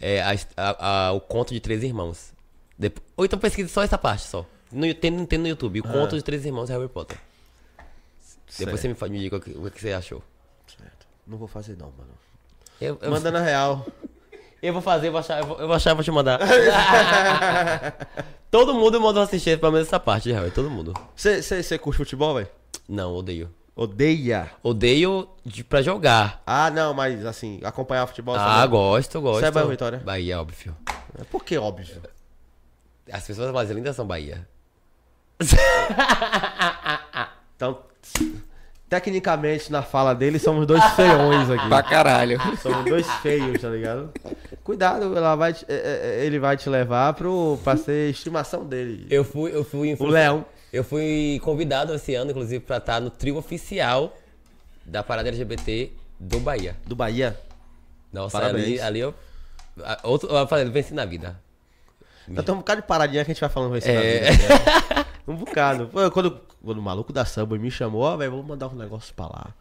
é, 0.00 0.22
a 0.22 0.34
a- 0.56 1.08
a- 1.08 1.12
o 1.12 1.20
conto 1.20 1.52
de 1.52 1.60
três 1.60 1.82
irmãos. 1.82 2.32
Depo- 2.78 3.00
Ou 3.16 3.24
então 3.24 3.38
pesquisa 3.38 3.68
só 3.68 3.82
essa 3.82 3.98
parte, 3.98 4.26
só. 4.26 4.46
No, 4.70 4.92
tem, 4.94 5.24
tem 5.26 5.38
no 5.38 5.48
YouTube, 5.48 5.80
o 5.80 5.82
conto 5.82 6.16
de 6.16 6.22
três 6.22 6.44
irmãos 6.44 6.66
de 6.66 6.72
Harry 6.72 6.88
Potter. 6.88 7.18
Depois 8.58 8.80
você 8.80 8.88
me, 8.88 8.94
fa- 8.94 9.08
me 9.08 9.18
diga 9.18 9.36
o 9.36 9.40
que, 9.40 9.50
o 9.50 9.70
que 9.70 9.80
você 9.80 9.92
achou. 9.92 10.22
Certo. 10.66 11.06
Não 11.26 11.38
vou 11.38 11.48
fazer 11.48 11.76
não, 11.76 11.92
mano. 11.96 12.10
Eu, 12.80 12.98
eu, 13.02 13.10
Manda 13.10 13.30
na 13.30 13.40
real. 13.40 13.86
eu 14.62 14.72
vou 14.72 14.82
fazer, 14.82 15.08
eu 15.08 15.12
vou 15.12 15.18
achar, 15.20 15.40
eu 15.40 15.46
vou, 15.46 15.58
eu 15.60 15.66
vou 15.66 15.76
achar 15.76 15.90
e 15.90 15.94
vou 15.94 16.04
te 16.04 16.10
mandar. 16.10 16.38
todo 18.50 18.74
mundo 18.74 19.00
mandou 19.00 19.22
assistir 19.22 19.58
pelo 19.58 19.72
menos 19.72 19.88
essa 19.88 20.00
parte 20.00 20.24
de 20.24 20.32
Harry, 20.32 20.50
todo 20.50 20.70
mundo. 20.70 20.94
Você 21.16 21.78
curte 21.78 21.98
futebol, 21.98 22.34
velho? 22.34 22.48
Não, 22.88 23.14
odeio. 23.14 23.50
Odeia. 23.76 24.50
Odeio 24.62 25.28
de, 25.44 25.62
pra 25.62 25.80
jogar. 25.82 26.42
Ah, 26.44 26.70
não, 26.70 26.92
mas 26.92 27.24
assim, 27.24 27.60
acompanhar 27.62 28.06
futebol. 28.06 28.34
Ah, 28.34 28.38
sabe? 28.60 28.70
gosto, 28.72 29.20
gosto. 29.20 29.40
Você 29.40 29.46
é 29.46 29.50
Bahia 29.50 29.68
Vitória? 29.68 29.98
Bahia, 30.00 30.40
óbvio. 30.40 30.76
Por 31.30 31.44
que 31.44 31.56
óbvio? 31.56 32.02
As 33.12 33.24
pessoas 33.24 33.70
lindas 33.70 33.94
são 33.94 34.06
Bahia. 34.06 34.46
Então, 37.56 37.80
tecnicamente, 38.88 39.70
na 39.72 39.82
fala 39.82 40.14
dele, 40.14 40.38
somos 40.38 40.64
dois 40.64 40.82
feiões 40.94 41.50
aqui. 41.50 41.68
Pra 41.68 41.82
caralho. 41.82 42.38
Somos 42.62 42.84
dois 42.84 43.06
feios, 43.20 43.60
tá 43.60 43.68
ligado? 43.68 44.12
Cuidado, 44.62 45.16
ela 45.16 45.34
vai 45.34 45.52
te- 45.52 45.64
é, 45.68 46.20
é, 46.20 46.24
ele 46.24 46.38
vai 46.38 46.56
te 46.56 46.68
levar 46.70 47.12
pro, 47.14 47.58
pra 47.64 47.76
ser 47.76 48.10
estimação 48.10 48.64
dele. 48.64 49.06
Eu 49.10 49.24
fui, 49.24 49.52
eu 49.52 49.64
fui, 49.64 49.96
O 49.98 50.06
Leão. 50.06 50.44
eu 50.72 50.84
fui 50.84 51.40
convidado 51.42 51.92
esse 51.94 52.14
ano, 52.14 52.30
inclusive, 52.30 52.62
pra 52.64 52.76
estar 52.76 53.00
no 53.00 53.10
trio 53.10 53.36
oficial 53.36 54.16
da 54.86 55.02
parada 55.02 55.28
LGBT 55.30 55.90
do 56.20 56.38
Bahia. 56.38 56.76
Do 56.86 56.94
Bahia. 56.94 57.36
Nossa, 58.12 58.38
Parabéns. 58.38 58.64
ali, 58.66 58.80
ali 58.80 59.00
eu. 59.00 59.12
Outro, 60.04 60.28
eu 60.30 60.46
falei, 60.46 60.64
venci 60.66 60.94
na 60.94 61.04
vida. 61.04 61.38
Então 62.28 62.44
tem 62.44 62.54
um 62.54 62.58
bocado 62.58 62.82
de 62.82 62.86
paradinha 62.86 63.24
que 63.24 63.30
a 63.32 63.34
gente 63.34 63.40
vai 63.40 63.50
falando 63.50 63.72
na 63.72 63.78
É. 63.78 64.30
vida, 64.30 64.48
né? 64.48 65.04
Um 65.28 65.36
bocado. 65.36 65.88
Quando, 66.12 66.40
quando 66.64 66.78
o 66.78 66.82
maluco 66.82 67.12
da 67.12 67.24
samba 67.24 67.56
me 67.58 67.70
chamou, 67.70 68.00
ó, 68.02 68.16
velho, 68.16 68.32
vou 68.32 68.42
mandar 68.42 68.68
um 68.68 68.74
negócio 68.74 69.14
pra 69.14 69.26
lá. 69.26 69.54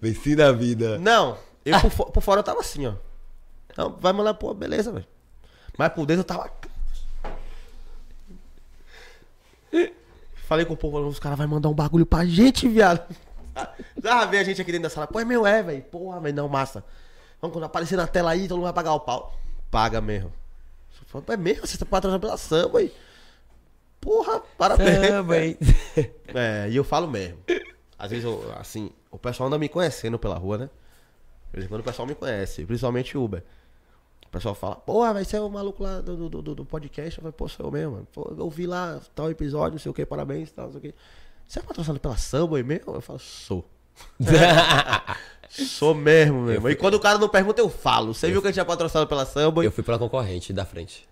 Venci 0.00 0.34
na 0.34 0.50
vida. 0.52 0.98
Não, 0.98 1.38
eu 1.64 1.78
por, 1.80 1.90
fo- 1.90 2.06
por 2.06 2.20
fora 2.22 2.40
eu 2.40 2.44
tava 2.44 2.60
assim, 2.60 2.86
ó. 2.86 2.94
Então, 3.70 3.96
vai 4.00 4.12
mandar, 4.12 4.34
pô, 4.34 4.52
beleza, 4.52 4.90
velho. 4.90 5.06
Mas 5.78 5.90
por 5.92 6.04
dentro 6.06 6.20
eu 6.20 6.24
tava. 6.24 6.50
Falei 10.46 10.64
com 10.64 10.74
o 10.74 10.76
povo, 10.76 10.98
os 11.06 11.18
caras 11.20 11.38
vão 11.38 11.46
mandar 11.46 11.68
um 11.68 11.74
bagulho 11.74 12.04
pra 12.04 12.24
gente, 12.24 12.68
viado. 12.68 13.02
Já 14.02 14.24
vê 14.24 14.38
a 14.38 14.44
gente 14.44 14.60
aqui 14.60 14.72
dentro 14.72 14.84
da 14.88 14.90
sala, 14.90 15.06
pô, 15.06 15.20
é 15.20 15.24
meu, 15.24 15.46
é, 15.46 15.62
velho. 15.62 15.82
Porra, 15.82 16.18
velho, 16.20 16.34
não, 16.34 16.48
massa. 16.48 16.84
Vamos 17.40 17.54
quando 17.54 17.64
aparecer 17.64 17.96
na 17.96 18.06
tela 18.06 18.30
aí, 18.32 18.48
todo 18.48 18.56
mundo 18.56 18.64
vai 18.64 18.72
pagar 18.72 18.92
o 18.94 19.00
pau. 19.00 19.38
Paga 19.70 20.00
mesmo. 20.00 20.32
É 21.28 21.36
mesmo? 21.36 21.66
Você 21.66 21.78
tá 21.78 21.86
patrocinando 21.86 22.20
pela 22.20 22.36
samba, 22.36 22.80
aí. 22.80 22.92
Porra, 24.00 24.40
parabéns. 24.56 25.06
Samba, 25.08 25.38
hein? 25.38 25.56
É, 26.32 26.68
e 26.70 26.76
eu 26.76 26.84
falo 26.84 27.06
mesmo. 27.08 27.38
Às 27.98 28.10
vezes, 28.10 28.24
eu, 28.24 28.42
assim, 28.58 28.90
o 29.10 29.18
pessoal 29.18 29.48
anda 29.48 29.58
me 29.58 29.68
conhecendo 29.68 30.18
pela 30.18 30.36
rua, 30.36 30.56
né? 30.58 30.70
De 31.50 31.56
vez 31.56 31.64
em 31.66 31.68
quando 31.68 31.80
o 31.80 31.84
pessoal 31.84 32.06
me 32.06 32.14
conhece, 32.14 32.64
principalmente 32.64 33.18
Uber. 33.18 33.42
O 34.26 34.28
pessoal 34.30 34.54
fala, 34.54 34.76
porra, 34.76 35.12
vai 35.12 35.24
ser 35.24 35.40
o 35.40 35.48
maluco 35.50 35.82
lá 35.82 36.00
do, 36.00 36.28
do, 36.28 36.40
do- 36.40 36.54
do 36.54 36.64
podcast. 36.64 37.18
Eu 37.18 37.22
falo, 37.22 37.32
pô, 37.32 37.48
sou 37.48 37.66
eu 37.66 37.72
mesmo. 37.72 38.06
Pô, 38.12 38.32
eu 38.38 38.48
vi 38.48 38.64
lá 38.66 39.00
tal 39.14 39.28
episódio, 39.30 39.72
não 39.72 39.78
sei 39.80 39.90
o 39.90 39.94
que, 39.94 40.06
parabéns, 40.06 40.52
tal, 40.52 40.66
não 40.66 40.72
sei 40.72 40.78
o 40.78 40.82
que. 40.82 40.94
Você 41.48 41.58
é 41.58 41.62
patrocinado 41.62 41.98
pela 41.98 42.16
Subway 42.16 42.62
mesmo? 42.62 42.94
Eu 42.94 43.00
falo, 43.00 43.18
sou. 43.18 43.68
Sou 45.48 45.94
mesmo, 45.94 46.42
mesmo. 46.42 46.68
E 46.68 46.76
quando 46.76 46.94
o 46.94 47.00
cara 47.00 47.18
não 47.18 47.28
pergunta, 47.28 47.60
eu 47.60 47.68
falo. 47.68 48.14
Você 48.14 48.30
viu 48.30 48.40
que 48.40 48.46
a 48.46 48.50
gente 48.52 48.60
é 48.60 48.64
patrocinado 48.64 49.08
pela 49.08 49.26
Subway? 49.26 49.66
eu 49.66 49.72
fui 49.72 49.82
pela 49.82 49.98
concorrente 49.98 50.52
da 50.52 50.64
frente. 50.64 51.08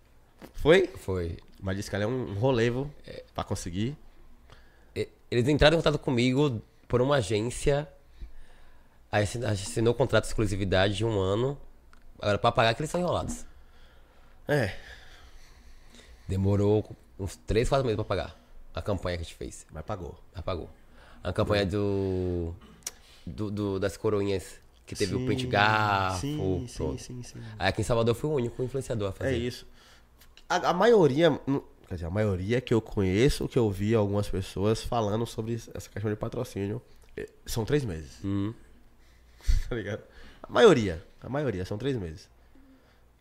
Foi? 0.55 0.87
Foi. 0.97 1.37
Mas 1.61 1.77
disse 1.77 1.91
que 1.91 1.97
ela 1.97 2.05
é 2.05 2.07
um 2.07 2.35
rolevo 2.39 2.91
pra 3.35 3.43
conseguir. 3.45 3.97
E- 4.95 5.09
Eles 5.31 5.49
entraram 5.49 5.77
em 5.77 5.81
contato 5.81 5.99
comigo 6.01 6.63
por 6.87 7.01
uma 7.01 7.17
agência. 7.17 7.89
Aí 9.11 9.25
assin- 9.25 9.45
assinou 9.45 9.93
um 9.95 9.97
contrato 9.97 10.25
de 10.25 10.29
exclusividade 10.29 10.95
de 10.97 11.05
um 11.05 11.19
ano. 11.19 11.59
Agora, 12.21 12.39
pra 12.39 12.53
pagar, 12.53 12.75
que 12.75 12.81
eles 12.81 12.91
são 12.91 13.01
enrolados. 13.01 13.45
É, 14.47 14.75
Demorou 16.27 16.95
uns 17.19 17.37
3, 17.37 17.69
4 17.69 17.85
meses 17.85 17.97
pra 17.97 18.05
pagar 18.05 18.39
a 18.75 18.83
campanha 18.83 19.17
que 19.17 19.23
a 19.23 19.25
gente 19.25 19.35
fez. 19.35 19.67
mas 19.73 19.85
pagou. 19.85 20.19
Já 20.35 20.43
pagou. 20.43 20.69
A 21.23 21.33
campanha 21.33 21.67
do, 21.67 22.55
do, 23.27 23.51
do- 23.51 23.81
das 23.81 23.97
coroinhas, 23.97 24.61
que 24.87 24.95
teve 24.95 25.15
o 25.15 25.27
print 25.27 25.47
garfo. 25.47 26.21
Sim, 26.21 26.67
sim, 26.69 26.99
sim, 26.99 27.23
sim. 27.23 27.39
Aí 27.59 27.69
aqui 27.69 27.81
em 27.81 27.85
Salvador 27.85 28.15
eu 28.15 28.19
fui 28.19 28.31
o 28.31 28.35
único 28.35 28.63
influenciador 28.63 29.09
a 29.09 29.13
fazer. 29.13 29.35
É 29.35 29.39
isso. 29.39 29.67
A, 30.49 30.71
a 30.71 30.73
maioria, 30.73 31.39
quer 31.89 31.95
dizer, 31.95 32.07
a 32.07 32.11
maioria 32.11 32.61
que 32.61 32.73
eu 32.73 32.81
conheço, 32.81 33.49
que 33.49 33.59
eu 33.59 33.71
vi 33.71 33.95
algumas 33.95 34.29
pessoas 34.29 34.83
falando 34.83 35.27
sobre 35.27 35.55
essa 35.55 35.89
questão 35.91 36.11
de 36.11 36.17
patrocínio, 36.17 36.81
eh, 37.17 37.29
são 37.47 37.65
três 37.65 37.85
meses. 37.85 38.23
Uhum. 38.25 38.55
Tá 39.69 39.77
ligado? 39.77 40.03
A 40.43 40.51
maioria, 40.51 41.05
a 41.21 41.29
maioria, 41.29 41.65
são 41.65 41.77
três 41.79 41.97
meses. 41.97 42.29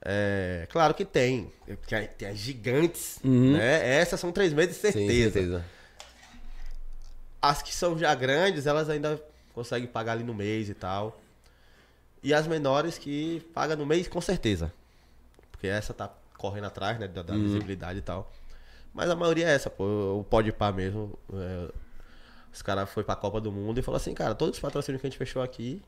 É, 0.02 0.68
claro 0.70 0.94
que 0.94 1.04
tem. 1.04 1.52
Tem, 1.88 2.00
a- 2.00 2.08
tem 2.08 2.28
as 2.30 2.38
gigantes, 2.38 3.20
né? 3.24 3.98
Essas 4.00 4.20
são 4.20 4.32
três 4.32 4.54
meses, 4.54 4.78
Uhum. 4.84 4.92
Sim, 4.92 5.08
certeza. 5.08 5.32
certeza. 5.32 5.66
As 7.42 7.62
que 7.62 7.74
são 7.74 7.98
já 7.98 8.14
grandes, 8.16 8.66
elas 8.66 8.90
ainda 8.90 9.22
conseguem 9.54 9.88
pagar 9.88 10.14
ali 10.14 10.24
no 10.24 10.34
mês 10.34 10.70
e 10.70 10.74
tal. 10.74 11.20
E 12.24 12.34
as 12.34 12.48
menores 12.48 12.98
que 12.98 13.40
pagam 13.54 13.76
no 13.78 13.86
mês, 13.86 14.08
com 14.08 14.20
certeza. 14.22 14.72
Porque 15.52 15.68
essa 15.68 15.94
tá 15.94 16.12
correndo 16.38 16.66
atrás, 16.66 17.00
né? 17.00 17.08
Da, 17.08 17.22
da 17.24 17.34
visibilidade 17.36 18.00
e 18.00 18.02
tal. 18.02 18.32
Mas 18.94 19.10
a 19.10 19.16
maioria 19.16 19.48
é 19.48 19.54
essa, 19.54 19.70
pô. 19.70 19.84
O 20.20 20.24
pode 20.24 20.52
pá 20.52 20.72
mesmo. 20.72 21.18
é, 21.34 21.70
os 22.54 22.62
caras 22.62 22.90
foi 22.90 23.04
pra 23.04 23.16
Copa 23.16 23.40
do 23.40 23.52
Mundo 23.52 23.80
e 23.80 23.84
falou 23.84 23.98
assim, 23.98 24.14
cara, 24.14 24.34
todos 24.34 24.56
os 24.56 24.62
patrocínios 24.62 25.00
que 25.02 25.08
a 25.08 25.10
gente 25.10 25.18
fechou 25.20 25.42
aqui 25.44 25.82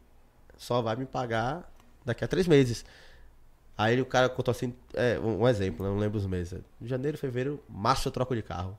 só 0.57 0.81
vai 0.81 0.95
me 0.95 1.05
pagar 1.05 1.71
daqui 2.05 2.23
a 2.23 2.27
três 2.27 2.47
meses. 2.47 2.85
Aí 3.77 3.99
o 4.01 4.05
cara 4.05 4.27
contou 4.29 4.51
assim, 4.51 4.73
é, 4.93 5.17
um, 5.19 5.41
um 5.43 5.47
exemplo, 5.47 5.83
né? 5.85 5.89
não 5.91 5.97
lembro 5.97 6.17
os 6.19 6.25
meses. 6.27 6.59
Janeiro, 6.81 7.17
fevereiro, 7.17 7.63
março 7.67 8.07
eu 8.07 8.11
troco 8.11 8.35
de 8.35 8.41
carro. 8.43 8.77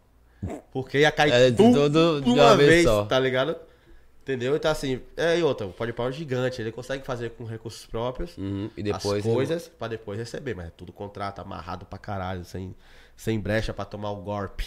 Porque 0.73 0.99
ia 0.99 1.11
cair 1.11 1.33
É, 1.33 1.51
tudo 1.51 1.73
tudo 1.91 2.21
de 2.23 2.31
uma 2.31 2.45
uma 2.49 2.57
vez 2.57 2.69
vez, 2.71 2.85
só. 2.85 3.05
tá 3.07 3.19
ligado? 3.19 3.57
Entendeu? 4.31 4.55
Então 4.57 4.71
assim, 4.71 5.01
é, 5.17 5.39
e 5.39 5.43
outra, 5.43 5.67
o 5.67 5.73
Pode 5.73 5.93
Pau 5.93 6.07
é 6.07 6.09
um 6.09 6.13
gigante, 6.13 6.61
ele 6.63 6.71
consegue 6.73 7.05
fazer 7.05 7.31
com 7.31 7.45
recursos 7.45 7.85
próprios 7.87 8.37
Uhum, 8.39 8.71
E 8.77 8.83
depois. 8.83 9.27
as 9.27 9.33
coisas 9.33 9.69
pra 9.69 9.89
depois 9.89 10.19
receber, 10.19 10.55
mas 10.55 10.67
é 10.67 10.71
tudo 10.71 10.93
contrato 10.93 11.41
amarrado 11.41 11.85
pra 11.85 11.99
caralho, 11.99 12.45
sem, 12.45 12.75
sem 13.17 13.41
brecha 13.41 13.73
pra 13.75 13.85
tomar 13.85 14.11
o 14.13 14.17
golpe. 14.23 14.67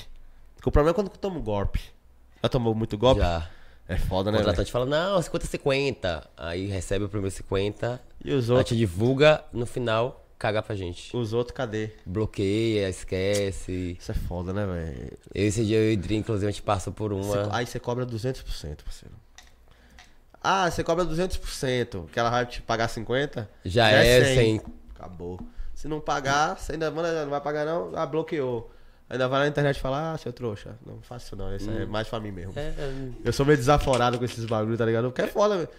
Porque 0.55 0.67
o 0.69 0.71
problema 0.71 0.91
é 0.91 0.93
quando 0.95 1.09
toma 1.09 1.37
o 1.37 1.41
golpe. 1.41 1.79
Já 2.41 2.49
tomou 2.49 2.75
muito 2.75 2.97
golpe? 2.97 3.21
Já. 3.21 3.49
É 3.87 3.97
foda, 3.97 4.29
O 4.29 4.31
né? 4.31 4.37
velho? 4.37 4.45
contratante 4.49 4.71
fala, 4.71 4.85
não, 4.85 5.21
50, 5.21 5.45
50. 5.45 6.29
Aí 6.37 6.67
recebe 6.67 7.05
o 7.05 7.09
primeiro 7.09 7.33
50. 7.35 8.01
E 8.23 8.33
os 8.33 8.49
outros, 8.49 8.69
te 8.69 8.75
divulga, 8.77 9.43
no 9.51 9.65
final, 9.65 10.25
caga 10.39 10.61
pra 10.63 10.73
gente. 10.73 11.15
os 11.15 11.33
outros 11.33 11.55
cadê? 11.55 11.91
Bloqueia, 12.05 12.87
esquece. 12.89 13.97
Isso 13.99 14.11
é 14.11 14.15
foda, 14.15 14.53
né, 14.53 14.65
velho? 14.65 15.17
Esse 15.35 15.65
dia 15.65 15.77
eu 15.79 15.91
e 15.91 15.95
o 15.95 15.97
Dri, 15.97 16.15
inclusive, 16.15 16.47
a 16.47 16.51
gente 16.51 16.61
passou 16.61 16.93
por 16.93 17.11
uma. 17.11 17.53
Aí 17.53 17.65
você 17.65 17.77
cobra 17.77 18.05
200%, 18.05 18.83
parceiro. 18.83 19.15
Ah, 20.43 20.69
você 20.69 20.83
cobra 20.83 21.05
200%, 21.05 22.07
que 22.11 22.19
ela 22.19 22.29
vai 22.29 22.45
te 22.45 22.61
pagar 22.61 22.89
50%? 22.89 23.47
Já 23.63 23.89
é 23.89 24.35
100. 24.35 24.61
Acabou. 24.93 25.39
Se 25.73 25.87
não 25.87 26.01
pagar, 26.01 26.57
você 26.57 26.73
ainda 26.73 26.91
não 26.91 27.29
vai 27.29 27.39
pagar 27.41 27.65
não, 27.65 27.91
ah, 27.95 28.05
bloqueou. 28.05 28.69
Ainda 29.09 29.27
vai 29.27 29.39
na 29.41 29.47
internet 29.47 29.79
falar, 29.79 30.13
ah, 30.13 30.17
seu 30.17 30.33
trouxa, 30.33 30.77
não 30.85 31.01
faço 31.01 31.27
isso 31.27 31.35
não, 31.35 31.55
isso 31.55 31.69
é 31.69 31.85
mais 31.85 32.07
pra 32.07 32.19
mim 32.19 32.31
mesmo. 32.31 32.51
Hum. 32.51 32.55
É, 32.57 33.09
Eu 33.23 33.31
sou 33.33 33.45
meio 33.45 33.57
desaforado 33.57 34.17
com 34.17 34.25
esses 34.25 34.43
bagulho, 34.45 34.77
tá 34.77 34.85
ligado? 34.85 35.05
Porque 35.11 35.21
é 35.21 35.27
foda, 35.27 35.55
velho. 35.57 35.69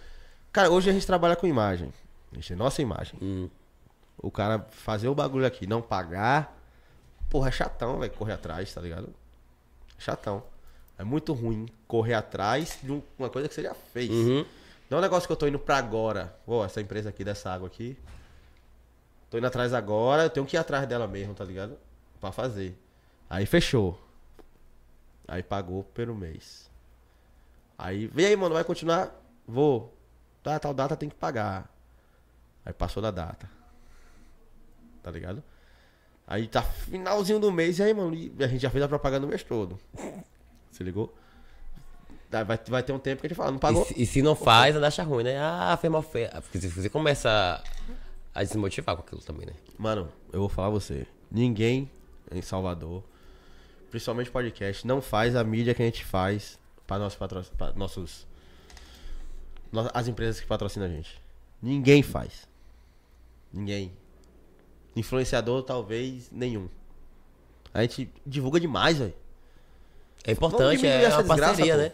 Cara, 0.52 0.70
hoje 0.70 0.88
a 0.88 0.92
gente 0.92 1.06
trabalha 1.06 1.34
com 1.36 1.46
imagem. 1.46 1.92
A 2.32 2.36
gente 2.36 2.48
tem 2.48 2.56
nossa 2.56 2.80
imagem. 2.80 3.18
hum, 3.20 3.48
O 4.18 4.30
cara 4.30 4.64
fazer 4.70 5.08
o 5.08 5.14
bagulho 5.14 5.46
aqui, 5.46 5.66
não 5.66 5.82
pagar, 5.82 6.56
porra, 7.28 7.48
é 7.48 7.52
chatão, 7.52 7.98
velho, 7.98 8.12
correr 8.12 8.34
atrás, 8.34 8.72
tá 8.72 8.80
ligado? 8.80 9.12
Chatão. 9.98 10.42
É 10.98 11.04
muito 11.04 11.32
ruim 11.32 11.66
correr 11.88 12.14
atrás 12.14 12.78
de 12.82 12.92
um- 12.92 13.02
uma 13.18 13.28
coisa 13.28 13.48
que 13.48 13.54
você 13.54 13.62
já 13.62 13.74
fez. 13.74 14.10
uhum. 14.10 14.44
Não 14.90 14.98
é 14.98 15.00
um 15.00 15.02
negócio 15.02 15.26
que 15.26 15.32
eu 15.32 15.36
tô 15.36 15.46
indo 15.46 15.58
pra 15.58 15.76
agora. 15.78 16.36
Pô, 16.46 16.64
essa 16.64 16.80
empresa 16.80 17.08
aqui 17.08 17.24
dessa 17.24 17.50
água 17.50 17.66
aqui. 17.66 17.96
Tô 19.30 19.38
indo 19.38 19.46
atrás 19.46 19.72
agora, 19.74 20.24
eu 20.24 20.30
tenho 20.30 20.46
que 20.46 20.56
ir 20.56 20.58
atrás 20.58 20.86
dela 20.86 21.08
mesmo, 21.08 21.34
tá 21.34 21.44
ligado? 21.44 21.76
Pra 22.20 22.30
fazer. 22.30 22.78
Aí 23.28 23.46
fechou. 23.46 23.98
Aí 25.26 25.42
pagou 25.42 25.82
pelo 25.84 26.14
mês. 26.14 26.70
Aí, 27.76 28.06
vem 28.06 28.26
aí, 28.26 28.36
mano, 28.36 28.54
vai 28.54 28.62
continuar? 28.62 29.10
Vou. 29.48 29.92
Tá, 30.42 30.58
tal 30.60 30.72
data 30.74 30.96
tem 30.96 31.08
que 31.08 31.14
pagar. 31.16 31.68
Aí 32.64 32.72
passou 32.72 33.02
da 33.02 33.10
data. 33.10 33.50
Tá 35.02 35.10
ligado? 35.10 35.42
Aí 36.26 36.46
tá 36.46 36.62
finalzinho 36.62 37.40
do 37.40 37.50
mês, 37.50 37.78
e 37.78 37.82
aí, 37.82 37.92
mano, 37.92 38.14
e 38.14 38.32
a 38.38 38.46
gente 38.46 38.60
já 38.62 38.70
fez 38.70 38.84
a 38.84 38.88
propaganda 38.88 39.26
o 39.26 39.28
mês 39.28 39.42
todo. 39.42 39.78
Se 40.74 40.82
ligou? 40.82 41.14
Vai, 42.30 42.58
vai 42.68 42.82
ter 42.82 42.92
um 42.92 42.98
tempo 42.98 43.20
que 43.20 43.26
a 43.26 43.28
gente 43.28 43.36
fala, 43.36 43.50
não 43.52 43.58
E 43.58 43.60
pagou. 43.60 43.84
se, 43.84 43.94
e 44.02 44.04
se 44.04 44.20
não 44.20 44.34
faz, 44.34 44.74
ainda 44.74 44.88
acha 44.88 45.04
ruim, 45.04 45.22
né? 45.22 45.38
Ah, 45.38 45.78
fez 45.80 45.90
mal 45.92 46.02
feio. 46.02 46.28
Porque 46.42 46.58
se 46.60 46.66
você 46.68 46.88
começa 46.88 47.62
a 48.34 48.42
desmotivar 48.42 48.96
com 48.96 49.02
aquilo 49.02 49.20
também, 49.22 49.46
né? 49.46 49.52
Mano, 49.78 50.08
eu 50.32 50.40
vou 50.40 50.48
falar 50.48 50.68
você. 50.70 51.06
Ninguém 51.30 51.88
em 52.32 52.42
Salvador, 52.42 53.04
principalmente 53.88 54.32
podcast, 54.32 54.84
não 54.84 55.00
faz 55.00 55.36
a 55.36 55.44
mídia 55.44 55.74
que 55.74 55.82
a 55.82 55.84
gente 55.86 56.04
faz 56.04 56.58
para 56.88 56.98
nossos 56.98 57.16
patro... 57.18 57.44
pra 57.56 57.72
nossos 57.74 58.26
no- 59.70 59.88
as 59.94 60.08
empresas 60.08 60.40
que 60.40 60.46
patrocinam 60.48 60.86
a 60.86 60.90
gente. 60.90 61.20
Ninguém 61.62 62.02
faz. 62.02 62.48
Ninguém. 63.52 63.92
Influenciador 64.96 65.62
talvez 65.62 66.30
nenhum. 66.32 66.68
A 67.72 67.82
gente 67.82 68.10
divulga 68.26 68.58
demais, 68.58 68.98
velho. 68.98 69.14
É 70.26 70.32
importante, 70.32 70.86
é 70.86 71.08
uma 71.08 71.22
desgraça, 71.22 71.24
parceria, 71.54 71.74
pô. 71.74 71.80
né? 71.82 71.92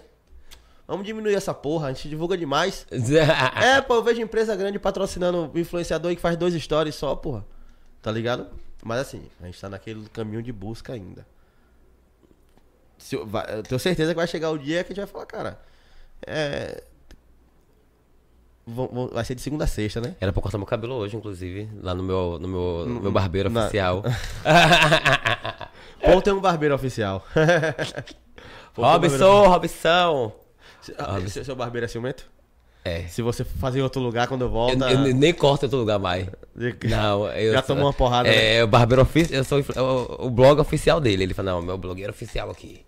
Vamos 0.86 1.06
diminuir 1.06 1.34
essa 1.34 1.54
porra, 1.54 1.88
a 1.88 1.92
gente 1.92 2.08
divulga 2.08 2.36
demais. 2.36 2.86
É, 3.62 3.80
pô, 3.80 3.94
eu 3.94 4.02
vejo 4.02 4.20
empresa 4.20 4.54
grande 4.56 4.78
patrocinando 4.78 5.50
influenciador 5.54 6.14
que 6.14 6.20
faz 6.20 6.36
dois 6.36 6.54
stories 6.54 6.94
só, 6.94 7.14
porra. 7.14 7.44
Tá 8.02 8.10
ligado? 8.10 8.46
Mas 8.84 9.00
assim, 9.00 9.22
a 9.42 9.46
gente 9.46 9.60
tá 9.60 9.68
naquele 9.68 10.08
caminho 10.08 10.42
de 10.42 10.52
busca 10.52 10.92
ainda. 10.92 11.26
Se 12.98 13.14
eu, 13.16 13.26
vai- 13.26 13.46
eu 13.58 13.62
tenho 13.62 13.78
certeza 13.78 14.12
que 14.12 14.16
vai 14.16 14.26
chegar 14.26 14.50
o 14.50 14.58
dia 14.58 14.82
que 14.84 14.92
a 14.92 14.94
gente 14.94 15.04
vai 15.04 15.12
falar, 15.12 15.26
cara. 15.26 15.60
É. 16.26 16.82
vão- 18.66 18.88
vão- 18.92 19.08
vai 19.08 19.24
ser 19.24 19.34
de 19.34 19.40
segunda 19.42 19.64
a 19.64 19.66
sexta, 19.66 20.00
né? 20.00 20.14
Era 20.20 20.32
pra 20.32 20.40
cortar 20.42 20.58
meu 20.58 20.66
cabelo 20.66 20.94
hoje, 20.94 21.16
inclusive, 21.16 21.68
lá 21.82 21.94
no 21.94 22.02
meu, 22.02 22.38
no 22.38 22.46
meu, 22.48 22.84
no 22.86 23.00
meu 23.00 23.10
Hum, 23.10 23.12
barbeiro 23.12 23.48
na- 23.50 23.62
oficial. 23.62 24.02
Ou 26.02 26.20
tem 26.22 26.32
um 26.32 26.40
barbeiro 26.40 26.74
oficial. 26.74 27.24
Robson, 28.74 29.48
Robson! 29.48 30.32
Ah, 30.98 31.20
Seu, 31.26 31.44
seu 31.44 31.56
barbeiro 31.56 31.84
é 31.84 31.88
ciumento? 31.88 32.24
É. 32.84 33.02
Se 33.08 33.20
você 33.20 33.44
fazer 33.44 33.80
em 33.80 33.82
outro 33.82 34.00
lugar 34.00 34.26
quando 34.26 34.40
eu 34.42 34.46
Eu, 34.46 34.52
volta. 34.52 34.90
eu 34.90 35.14
nem 35.14 35.34
corto 35.34 35.64
em 35.64 35.66
outro 35.66 35.78
lugar 35.80 35.98
mais. 35.98 36.26
Não, 36.88 37.28
eu 37.36 37.52
Já 37.52 37.60
tomou 37.62 37.84
uma 37.84 37.92
porrada, 37.92 38.28
né? 38.30 38.56
É, 38.56 38.64
o 38.64 38.66
barbeiro 38.66 39.02
oficial, 39.02 39.38
eu 39.38 39.44
sou 39.44 39.58
influ- 39.58 39.82
o, 39.82 40.26
o 40.26 40.30
blog 40.30 40.58
oficial 40.60 40.98
dele. 41.00 41.24
Ele 41.24 41.34
fala, 41.34 41.52
não, 41.52 41.62
meu 41.62 41.76
blogueiro 41.76 42.10
oficial 42.10 42.50
aqui. 42.50 42.84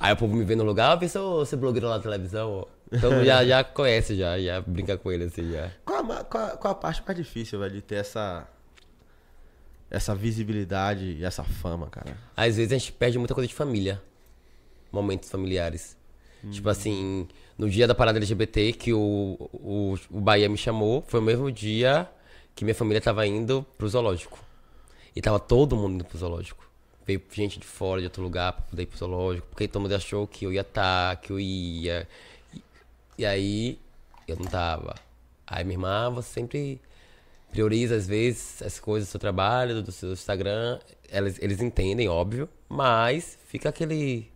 Aí 0.00 0.12
o 0.12 0.16
povo 0.16 0.34
me 0.34 0.44
vê 0.44 0.54
no 0.56 0.64
lugar, 0.64 0.92
ah, 0.92 0.94
vê 0.94 1.08
seu, 1.08 1.44
seu 1.44 1.58
blogueiro 1.58 1.86
lá 1.88 1.96
na 1.98 2.02
televisão. 2.02 2.66
Então 2.90 3.10
já, 3.24 3.44
já 3.44 3.62
conhece, 3.62 4.16
já, 4.16 4.38
já 4.40 4.60
brinca 4.62 4.96
com 4.96 5.12
ele 5.12 5.24
assim, 5.24 5.52
já. 5.52 5.68
Qual 5.84 6.00
a, 6.12 6.24
qual, 6.24 6.44
a- 6.44 6.50
qual 6.56 6.72
a 6.72 6.74
parte 6.74 7.02
mais 7.06 7.18
difícil, 7.18 7.58
velho, 7.58 7.72
de 7.74 7.82
ter 7.82 7.96
essa. 7.96 8.46
Essa 9.90 10.14
visibilidade 10.14 11.16
e 11.18 11.24
essa 11.24 11.44
fama, 11.44 11.88
cara? 11.88 12.16
Às 12.36 12.56
vezes 12.56 12.72
a 12.72 12.78
gente 12.78 12.92
perde 12.92 13.18
muita 13.18 13.34
coisa 13.34 13.46
de 13.46 13.54
família. 13.54 14.02
Momentos 14.90 15.30
familiares. 15.30 15.96
Tipo 16.50 16.68
assim, 16.68 17.26
no 17.58 17.68
dia 17.68 17.86
da 17.86 17.94
parada 17.94 18.18
LGBT 18.18 18.72
que 18.72 18.92
o, 18.92 19.36
o, 19.52 19.94
o 20.10 20.20
Bahia 20.20 20.48
me 20.48 20.56
chamou, 20.56 21.02
foi 21.06 21.20
o 21.20 21.22
mesmo 21.22 21.50
dia 21.50 22.08
que 22.54 22.64
minha 22.64 22.74
família 22.74 23.00
tava 23.00 23.26
indo 23.26 23.64
pro 23.76 23.88
zoológico. 23.88 24.38
E 25.14 25.20
tava 25.20 25.38
todo 25.38 25.76
mundo 25.76 25.94
indo 25.94 26.04
pro 26.04 26.18
zoológico. 26.18 26.66
Veio 27.06 27.22
gente 27.32 27.58
de 27.58 27.66
fora, 27.66 28.00
de 28.00 28.06
outro 28.06 28.22
lugar, 28.22 28.52
pra 28.52 28.62
poder 28.62 28.82
ir 28.82 28.86
pro 28.86 28.98
zoológico. 28.98 29.46
Porque 29.48 29.68
todo 29.68 29.82
mundo 29.82 29.94
achou 29.94 30.26
que 30.26 30.44
eu 30.44 30.52
ia 30.52 30.60
estar, 30.62 31.16
que 31.16 31.32
eu 31.32 31.40
ia. 31.40 32.06
E, 32.54 32.62
e 33.18 33.26
aí, 33.26 33.78
eu 34.26 34.36
não 34.36 34.46
tava. 34.46 34.94
Aí 35.46 35.64
minha 35.64 35.74
irmã, 35.74 36.10
você 36.10 36.28
sempre 36.34 36.80
prioriza 37.56 37.96
às 37.96 38.06
vezes 38.06 38.60
as 38.60 38.78
coisas 38.78 39.08
do 39.08 39.12
seu 39.12 39.20
trabalho, 39.20 39.82
do 39.82 39.90
seu 39.90 40.12
Instagram. 40.12 40.78
Elas, 41.08 41.38
eles 41.40 41.62
entendem, 41.62 42.06
óbvio, 42.06 42.46
mas 42.68 43.38
fica 43.46 43.70
aquele 43.70 44.30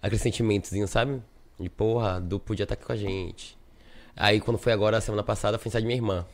aquele 0.00 0.20
sentimentozinho, 0.20 0.86
sabe? 0.86 1.20
De 1.58 1.68
porra, 1.68 2.20
Du 2.20 2.38
podia 2.38 2.62
estar 2.62 2.74
aqui 2.74 2.84
com 2.84 2.92
a 2.92 2.96
gente. 2.96 3.58
Aí 4.16 4.40
quando 4.40 4.58
foi 4.58 4.72
agora, 4.72 5.00
semana 5.00 5.24
passada, 5.24 5.58
foi 5.58 5.70
aniversário 5.70 5.80
de 5.80 5.86
minha 5.88 5.96
irmã. 5.96 6.26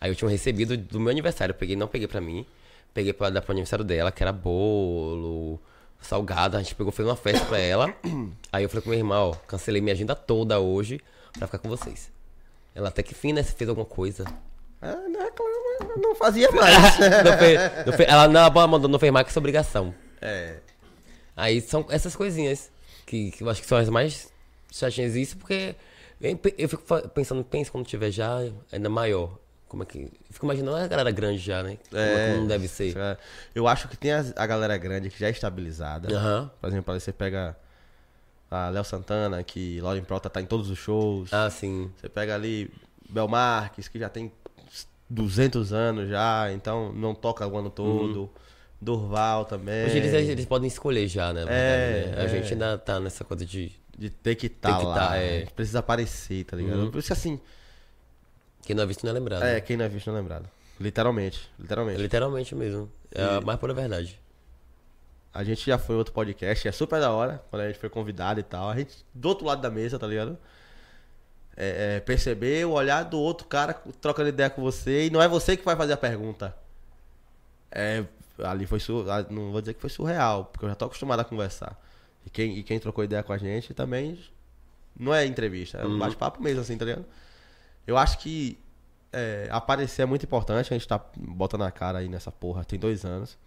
Aí 0.00 0.12
eu 0.12 0.14
tinha 0.14 0.30
recebido 0.30 0.76
do 0.76 1.00
meu 1.00 1.10
aniversário, 1.10 1.52
peguei, 1.52 1.74
não 1.74 1.88
peguei 1.88 2.06
pra 2.06 2.20
mim, 2.20 2.46
peguei 2.92 3.12
pra 3.12 3.30
dar 3.30 3.42
pro 3.42 3.50
aniversário 3.50 3.84
dela, 3.84 4.12
que 4.12 4.22
era 4.22 4.32
bolo, 4.32 5.58
salgado, 6.00 6.56
a 6.56 6.62
gente 6.62 6.76
pegou, 6.76 6.92
fez 6.92 7.08
uma 7.08 7.16
festa 7.16 7.44
pra 7.46 7.58
ela. 7.58 7.92
Aí 8.52 8.62
eu 8.62 8.68
falei 8.68 8.82
com 8.82 8.90
minha 8.90 9.00
irmã, 9.00 9.18
ó, 9.18 9.34
cancelei 9.48 9.82
minha 9.82 9.94
agenda 9.94 10.14
toda 10.14 10.60
hoje 10.60 11.00
pra 11.32 11.48
ficar 11.48 11.58
com 11.58 11.68
vocês. 11.68 12.12
Ela 12.76 12.90
até 12.90 13.02
que 13.02 13.14
fim, 13.14 13.32
né? 13.32 13.42
Você 13.42 13.52
fez 13.52 13.68
alguma 13.68 13.86
coisa. 13.86 14.24
Ah, 14.84 15.08
não 15.08 15.20
reclama, 15.20 15.96
não 15.96 16.14
fazia 16.14 16.50
mais. 16.52 16.98
Não 16.98 17.38
fez- 17.38 17.86
não 17.86 17.92
fez- 17.94 18.08
ela 18.08 18.28
não, 18.28 18.50
mandou, 18.68 18.88
não 18.90 18.98
fez 18.98 19.12
mais 19.12 19.26
que 19.26 19.32
sua 19.32 19.40
obrigação. 19.40 19.94
é. 20.20 20.56
Aí 21.36 21.60
são 21.60 21.84
essas 21.90 22.14
coisinhas 22.14 22.70
que, 23.04 23.32
que 23.32 23.42
eu 23.42 23.50
acho 23.50 23.60
que 23.60 23.66
são 23.66 23.76
as 23.76 23.88
mais 23.88 24.32
chatinhas. 24.72 25.16
Isso 25.16 25.36
porque 25.36 25.74
eu, 26.20 26.38
eu 26.56 26.68
fico 26.68 26.82
pensando, 27.08 27.42
pensa 27.42 27.72
quando 27.72 27.84
tiver 27.86 28.12
já 28.12 28.38
ainda 28.70 28.88
maior. 28.88 29.36
Como 29.66 29.82
é 29.82 29.86
que. 29.86 29.98
eu 30.02 30.10
Fico 30.30 30.46
imaginando 30.46 30.76
a 30.76 30.86
galera 30.86 31.10
grande 31.10 31.38
já, 31.38 31.60
né? 31.64 31.76
Como, 31.90 32.00
é, 32.00 32.26
como 32.28 32.40
não 32.42 32.46
deve 32.46 32.68
ser. 32.68 32.94
Eu 33.52 33.66
acho 33.66 33.88
que 33.88 33.96
tem 33.96 34.12
as- 34.12 34.32
a 34.36 34.46
galera 34.46 34.76
grande 34.78 35.10
que 35.10 35.18
já 35.18 35.26
é 35.26 35.30
estabilizada. 35.30 36.14
Aham. 36.14 36.48
Por 36.60 36.68
exemplo, 36.68 37.00
você 37.00 37.12
pega 37.12 37.56
a 38.48 38.68
Léo 38.68 38.84
Santana, 38.84 39.42
que 39.42 39.80
Lauren 39.80 40.04
Prota 40.04 40.30
tá 40.30 40.40
em 40.40 40.46
todos 40.46 40.70
os 40.70 40.78
shows. 40.78 41.32
Ah, 41.34 41.50
sim. 41.50 41.90
Você 42.00 42.08
pega 42.08 42.32
ali 42.36 42.70
Bel 43.10 43.26
Marques, 43.26 43.88
que 43.88 43.98
já 43.98 44.08
tem 44.08 44.30
200 45.14 45.72
anos 45.72 46.08
já, 46.08 46.52
então 46.52 46.92
não 46.92 47.14
toca 47.14 47.46
o 47.46 47.56
ano 47.56 47.70
todo. 47.70 48.30
Durval 48.80 49.44
também. 49.46 49.86
Hoje 49.86 49.96
eles, 49.98 50.12
eles 50.12 50.44
podem 50.44 50.68
escolher 50.68 51.08
já, 51.08 51.32
né? 51.32 51.42
É, 51.42 51.44
né? 51.46 52.14
A 52.18 52.24
é. 52.24 52.28
gente 52.28 52.52
ainda 52.52 52.76
tá 52.76 53.00
nessa 53.00 53.24
coisa 53.24 53.44
de. 53.46 53.72
De 53.96 54.10
ter 54.10 54.34
que 54.34 54.46
estar 54.48 54.76
que 54.76 54.84
lá. 54.84 54.94
tá, 54.94 55.16
é. 55.16 55.36
A 55.36 55.40
gente 55.40 55.52
precisa 55.52 55.78
aparecer, 55.78 56.44
tá 56.44 56.56
ligado? 56.56 56.90
Por 56.90 56.98
isso 56.98 57.06
que 57.06 57.12
assim, 57.12 57.40
Quem 58.66 58.74
não 58.74 58.82
é 58.82 58.86
visto 58.86 59.04
não 59.04 59.10
é 59.10 59.14
lembrado. 59.14 59.42
é, 59.44 59.54
né? 59.54 59.60
quem 59.60 59.76
não 59.76 59.84
é 59.84 59.88
visto 59.88 60.08
não 60.08 60.16
é 60.16 60.20
lembrado. 60.20 60.48
Literalmente, 60.80 61.48
literalmente. 61.58 62.02
Literalmente 62.02 62.54
mesmo. 62.56 62.90
É 63.14 63.22
a 63.22 63.38
E- 63.40 63.44
mais 63.44 63.58
pura 63.60 63.72
verdade. 63.72 64.18
A 65.32 65.44
gente 65.44 65.64
já 65.64 65.78
foi 65.78 65.94
em 65.94 65.98
outro 65.98 66.12
podcast, 66.12 66.66
é 66.66 66.72
super 66.72 67.00
da 67.00 67.12
hora, 67.12 67.40
quando 67.50 67.62
a 67.62 67.66
gente 67.68 67.78
foi 67.78 67.88
convidado 67.88 68.40
e 68.40 68.42
tal. 68.42 68.68
A 68.68 68.76
gente, 68.76 68.96
do 69.14 69.28
outro 69.28 69.46
lado 69.46 69.62
da 69.62 69.70
mesa, 69.70 69.96
tá 69.98 70.06
ligado? 70.08 70.36
É, 71.56 71.96
é, 71.96 72.00
perceber 72.00 72.66
o 72.66 72.72
olhar 72.72 73.04
do 73.04 73.18
outro 73.18 73.46
cara 73.46 73.74
trocando 74.00 74.28
ideia 74.28 74.50
com 74.50 74.60
você 74.60 75.06
e 75.06 75.10
não 75.10 75.22
é 75.22 75.28
você 75.28 75.56
que 75.56 75.64
vai 75.64 75.76
fazer 75.76 75.92
a 75.92 75.96
pergunta. 75.96 76.54
É, 77.70 78.04
ali 78.42 78.66
foi 78.66 78.80
sur... 78.80 79.08
ah, 79.10 79.24
não 79.30 79.52
vou 79.52 79.60
dizer 79.60 79.74
que 79.74 79.80
foi 79.80 79.90
surreal, 79.90 80.46
porque 80.46 80.64
eu 80.64 80.68
já 80.68 80.74
tô 80.74 80.86
acostumado 80.86 81.20
a 81.20 81.24
conversar. 81.24 81.80
E 82.26 82.30
quem, 82.30 82.58
e 82.58 82.62
quem 82.62 82.78
trocou 82.80 83.04
ideia 83.04 83.22
com 83.22 83.32
a 83.32 83.38
gente 83.38 83.72
também 83.72 84.18
não 84.98 85.14
é 85.14 85.26
entrevista, 85.26 85.78
é 85.78 85.86
um 85.86 85.98
bate-papo 85.98 86.42
mesmo, 86.42 86.60
assim, 86.60 86.76
tá 86.78 86.84
ligado? 86.84 87.04
Eu 87.86 87.98
acho 87.98 88.18
que 88.18 88.58
é, 89.12 89.48
aparecer 89.50 90.02
é 90.02 90.06
muito 90.06 90.24
importante, 90.24 90.72
a 90.72 90.76
gente 90.76 90.88
tá 90.88 91.00
botando 91.16 91.62
a 91.62 91.70
cara 91.70 91.98
aí 91.98 92.08
nessa 92.08 92.32
porra, 92.32 92.64
tem 92.64 92.78
dois 92.78 93.04
anos. 93.04 93.38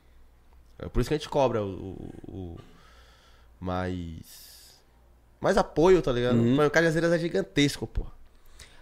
É 0.80 0.88
por 0.88 1.00
isso 1.00 1.10
que 1.10 1.14
a 1.14 1.18
gente 1.18 1.30
cobra 1.30 1.64
o, 1.64 2.12
o, 2.28 2.32
o 2.32 2.58
mais. 3.60 4.47
Mais 5.40 5.58
apoio, 5.58 6.02
tá 6.02 6.12
ligado? 6.12 6.36
Uhum. 6.38 6.56
Mano, 6.56 6.68
O 6.68 6.72
Cajazeiras 6.72 7.12
é 7.14 7.20
gigantesco, 7.20 7.86
pô. 7.88 8.06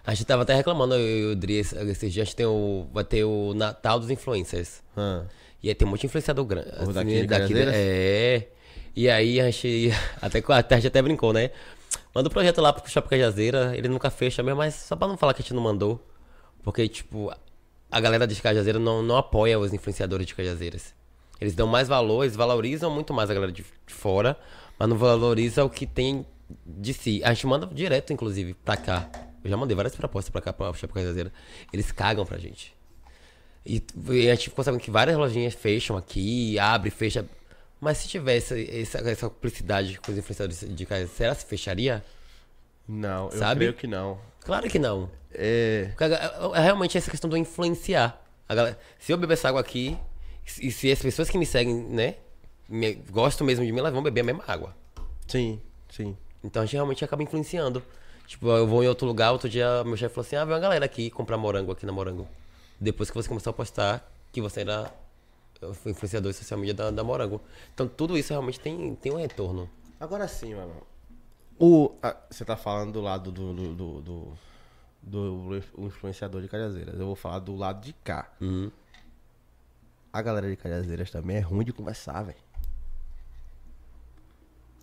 A 0.06 0.14
gente 0.14 0.26
tava 0.28 0.44
até 0.44 0.54
reclamando, 0.54 0.94
eu 0.96 1.30
e 1.30 1.32
o 1.32 1.36
Dri, 1.36 1.56
esse- 1.56 1.76
esses 1.78 2.14
dias 2.14 2.24
a 2.24 2.26
gente 2.26 2.36
tem 2.36 2.46
o, 2.46 2.88
vai 2.94 3.04
ter 3.04 3.24
o 3.24 3.54
Natal 3.56 4.00
dos 4.00 4.10
Influencers. 4.10 4.82
Ah. 4.96 5.24
E 5.64 5.70
aí 5.70 5.76
tem 5.76 5.88
um 5.88 5.92
monte 5.92 6.02
de 6.02 6.06
influenciador 6.08 6.46
grande. 6.46 6.70
O 6.88 6.94
daqui 6.94 7.28
Cajazeiras? 7.28 7.74
É. 7.76 8.48
E 8.96 9.10
aí 9.10 9.42
a 9.42 9.46
gente. 9.46 9.90
Até, 10.22 10.40
até, 10.48 10.76
a 10.76 10.78
gente 10.78 10.88
até 10.88 11.02
brincou, 11.02 11.34
né? 11.34 11.50
Manda 12.14 12.30
o 12.30 12.32
projeto 12.32 12.62
lá 12.62 12.72
pro 12.72 12.90
Shopping 12.90 13.10
Cajazeira, 13.10 13.76
ele 13.76 13.90
nunca 13.90 14.10
fecha 14.10 14.42
mesmo, 14.44 14.58
mas 14.60 14.74
só 14.76 14.96
pra 14.96 15.08
não 15.08 15.18
falar 15.18 15.34
que 15.34 15.42
a 15.42 15.44
gente 15.44 15.54
não 15.54 15.62
mandou. 15.62 16.00
Porque, 16.64 16.88
tipo, 16.88 17.30
a 17.92 18.00
galera 18.00 18.26
de 18.26 18.40
Cajazeira 18.42 18.80
não, 18.80 19.02
não 19.02 19.18
apoia 19.18 19.60
os 19.60 19.74
influenciadores 19.74 20.26
de 20.26 20.34
Cajazeiras. 20.36 20.94
Eles 21.42 21.54
dão 21.56 21.68
mais 21.68 21.88
valor, 21.90 22.24
eles 22.24 22.36
valorizam 22.36 22.90
muito 22.90 23.14
mais 23.14 23.30
a 23.30 23.34
galera 23.34 23.52
de, 23.52 23.64
de 23.64 23.94
fora, 23.94 24.38
mas 24.80 24.88
não 24.88 24.98
valoriza 24.98 25.64
o 25.66 25.70
que 25.70 25.86
tem 25.86 26.26
de 26.66 26.94
si. 26.94 27.22
A 27.24 27.34
gente 27.34 27.48
manda 27.48 27.66
direto, 27.68 28.12
inclusive, 28.14 28.54
pra 28.54 28.78
cá. 28.78 29.10
Eu 29.44 29.50
já 29.50 29.58
mandei 29.58 29.76
várias 29.76 29.96
propostas 29.96 30.32
pra 30.32 30.42
cá, 30.42 30.52
pra 30.54 30.74
Shopping 30.74 30.94
Cajazeira. 30.94 31.32
Eles 31.72 31.92
cagam 31.92 32.26
pra 32.26 32.38
gente. 32.38 32.74
E, 33.66 33.84
e 34.10 34.30
a 34.30 34.36
gente 34.36 34.50
ficou 34.50 34.64
sabendo 34.64 34.82
que 34.82 34.92
várias 34.92 35.18
lojinhas 35.18 35.54
fecham 35.54 35.98
aqui, 35.98 36.58
abre, 36.60 36.90
fecha. 36.90 37.26
Mas 37.82 37.98
se 38.00 38.08
tivesse 38.08 38.70
essa, 38.82 38.98
essa 39.00 39.30
publicidade 39.30 40.00
com 40.00 40.12
os 40.12 40.18
influenciadores 40.18 40.66
de 40.76 40.86
casa, 40.86 41.08
será 41.08 41.36
que 41.36 41.42
se 41.42 41.48
fecharia? 41.48 42.04
Não, 42.88 43.26
eu 43.26 43.38
Sabe? 43.38 43.60
creio 43.62 43.74
que 43.74 43.88
não. 43.88 44.20
Claro 44.42 44.70
que 44.70 44.78
não. 44.80 45.10
É. 45.34 45.86
Porque 45.90 46.04
a- 46.06 46.52
é 46.56 46.60
realmente 46.62 46.98
essa 46.98 47.10
questão 47.12 47.30
do 47.30 47.36
influenciar. 47.36 48.22
Galera, 48.48 48.78
se 49.00 49.12
eu 49.12 49.18
beber 49.18 49.34
essa 49.34 49.50
água 49.50 49.60
aqui, 49.62 49.98
e 50.62 50.72
se 50.72 50.92
as 50.92 51.00
pessoas 51.00 51.30
que 51.30 51.38
me 51.38 51.46
seguem, 51.46 51.74
né, 51.74 52.16
me- 52.70 52.94
gostam 53.10 53.46
mesmo 53.46 53.66
de 53.66 53.72
mim, 53.72 53.80
elas 53.80 53.92
vão 53.94 54.04
beber 54.04 54.22
a 54.22 54.24
mesma 54.24 54.44
água. 54.48 54.76
Sim, 55.28 55.60
sim. 55.90 56.16
Então 56.46 56.62
a 56.62 56.66
gente 56.66 56.74
realmente 56.76 57.04
acaba 57.04 57.24
influenciando. 57.24 57.84
Tipo, 58.28 58.48
eu 58.50 58.68
vou 58.68 58.84
em 58.84 58.88
outro 58.88 59.06
lugar, 59.06 59.32
outro 59.32 59.50
dia 59.50 59.84
meu 59.84 59.98
chefe 59.98 60.14
falou 60.16 60.26
assim, 60.26 60.36
ah, 60.36 60.46
vem 60.46 60.54
uma 60.54 60.60
galera 60.60 60.86
aqui 60.86 61.10
comprar 61.10 61.38
morango 61.38 61.72
aqui 61.72 61.86
na 61.86 61.92
Morango. 61.92 62.28
Depois 62.80 63.10
que 63.10 63.16
você 63.16 63.28
começou 63.28 63.52
a 63.52 63.54
postar 63.54 64.12
que 64.32 64.42
você 64.42 64.62
era 64.62 64.92
o 65.62 65.90
influenciador 65.90 66.32
de 66.32 66.38
social 66.38 66.60
media 66.60 66.74
da, 66.74 66.92
da 66.92 67.04
Morango. 67.04 67.42
Então 67.74 67.88
tudo 67.88 68.18
isso 68.18 68.32
realmente 68.34 68.60
tem, 68.60 68.96
tem 68.96 69.12
um 69.12 69.18
retorno. 69.18 69.70
Agora 70.00 70.28
sim, 70.28 70.54
mano. 70.56 70.74
O, 71.60 71.92
a- 72.02 72.18
você 72.30 72.44
tá 72.44 72.56
falando 72.58 72.94
do 72.94 73.02
lado 73.02 73.32
do, 73.32 73.54
do, 73.54 73.74
do, 73.76 74.02
do, 74.02 74.38
do 75.04 75.86
influenciador 75.86 76.42
de 76.42 76.48
Cajazeiras. 76.48 77.00
Eu 77.00 77.06
vou 77.06 77.16
falar 77.16 77.40
do 77.40 77.56
lado 77.56 77.82
de 77.84 77.94
cá. 78.04 78.32
Uhum. 78.42 78.72
A 80.12 80.22
galera 80.22 80.50
de 80.50 80.56
Cajazeiras 80.56 81.12
também 81.12 81.38
é 81.38 81.42
ruim 81.42 81.64
de 81.64 81.72
conversar, 81.74 82.24
velho. 82.24 82.38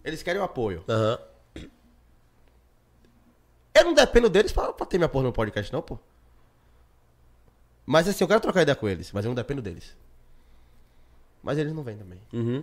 Eles 0.05 0.23
querem 0.23 0.41
o 0.41 0.44
apoio. 0.44 0.84
Aham. 0.89 1.18
Eu 3.83 3.86
não 3.86 3.94
dependo 3.94 4.31
deles 4.31 4.52
pra, 4.52 4.73
pra 4.73 4.86
ter 4.86 4.97
minha 4.97 5.09
porra 5.09 5.25
no 5.25 5.33
podcast, 5.33 5.73
não, 5.73 5.83
pô. 5.83 5.99
Mas 7.85 8.07
assim, 8.07 8.23
eu 8.23 8.28
quero 8.28 8.41
trocar 8.41 8.62
ideia 8.62 8.77
com 8.77 8.89
eles, 8.89 9.11
mas 9.11 9.25
eu 9.25 9.31
não 9.31 9.35
dependo 9.35 9.61
deles. 9.61 9.97
Mas 11.43 11.59
eles 11.59 11.73
não 11.73 11.83
vêm 11.83 11.99
também. 11.99 12.20
Uhum. 12.33 12.62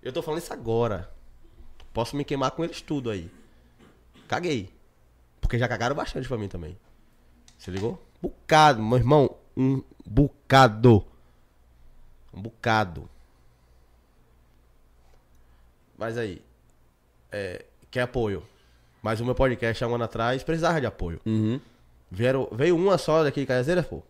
Eu 0.00 0.12
tô 0.12 0.22
falando 0.22 0.40
isso 0.40 0.52
agora. 0.52 1.12
Posso 1.92 2.14
me 2.14 2.24
queimar 2.24 2.52
com 2.52 2.62
eles 2.62 2.80
tudo 2.80 3.10
aí. 3.10 3.28
Caguei. 4.28 4.72
Porque 5.40 5.58
já 5.58 5.66
cagaram 5.66 5.96
bastante 5.96 6.28
pra 6.28 6.38
mim 6.38 6.46
também. 6.46 6.78
Se 7.58 7.72
ligou? 7.72 8.00
Bocado, 8.22 8.80
meu 8.80 8.98
irmão. 8.98 9.36
Um 9.56 9.82
bocado. 10.06 11.04
Um 12.32 12.40
bocado. 12.40 13.10
Mas 15.98 16.16
aí. 16.16 16.40
É, 17.32 17.64
quer 17.90 18.02
apoio. 18.02 18.46
Mas 19.02 19.20
o 19.20 19.24
meu 19.24 19.34
podcast 19.34 19.82
há 19.82 19.88
um 19.88 19.94
ano 19.96 20.04
atrás 20.04 20.42
precisava 20.44 20.80
de 20.80 20.86
apoio. 20.86 21.20
Uhum. 21.26 21.60
Vieram, 22.10 22.48
veio 22.52 22.76
uma 22.76 22.96
só 22.96 23.24
daqui 23.24 23.40
de 23.40 23.46
Cajazeiras, 23.46 23.84
pô. 23.86 24.02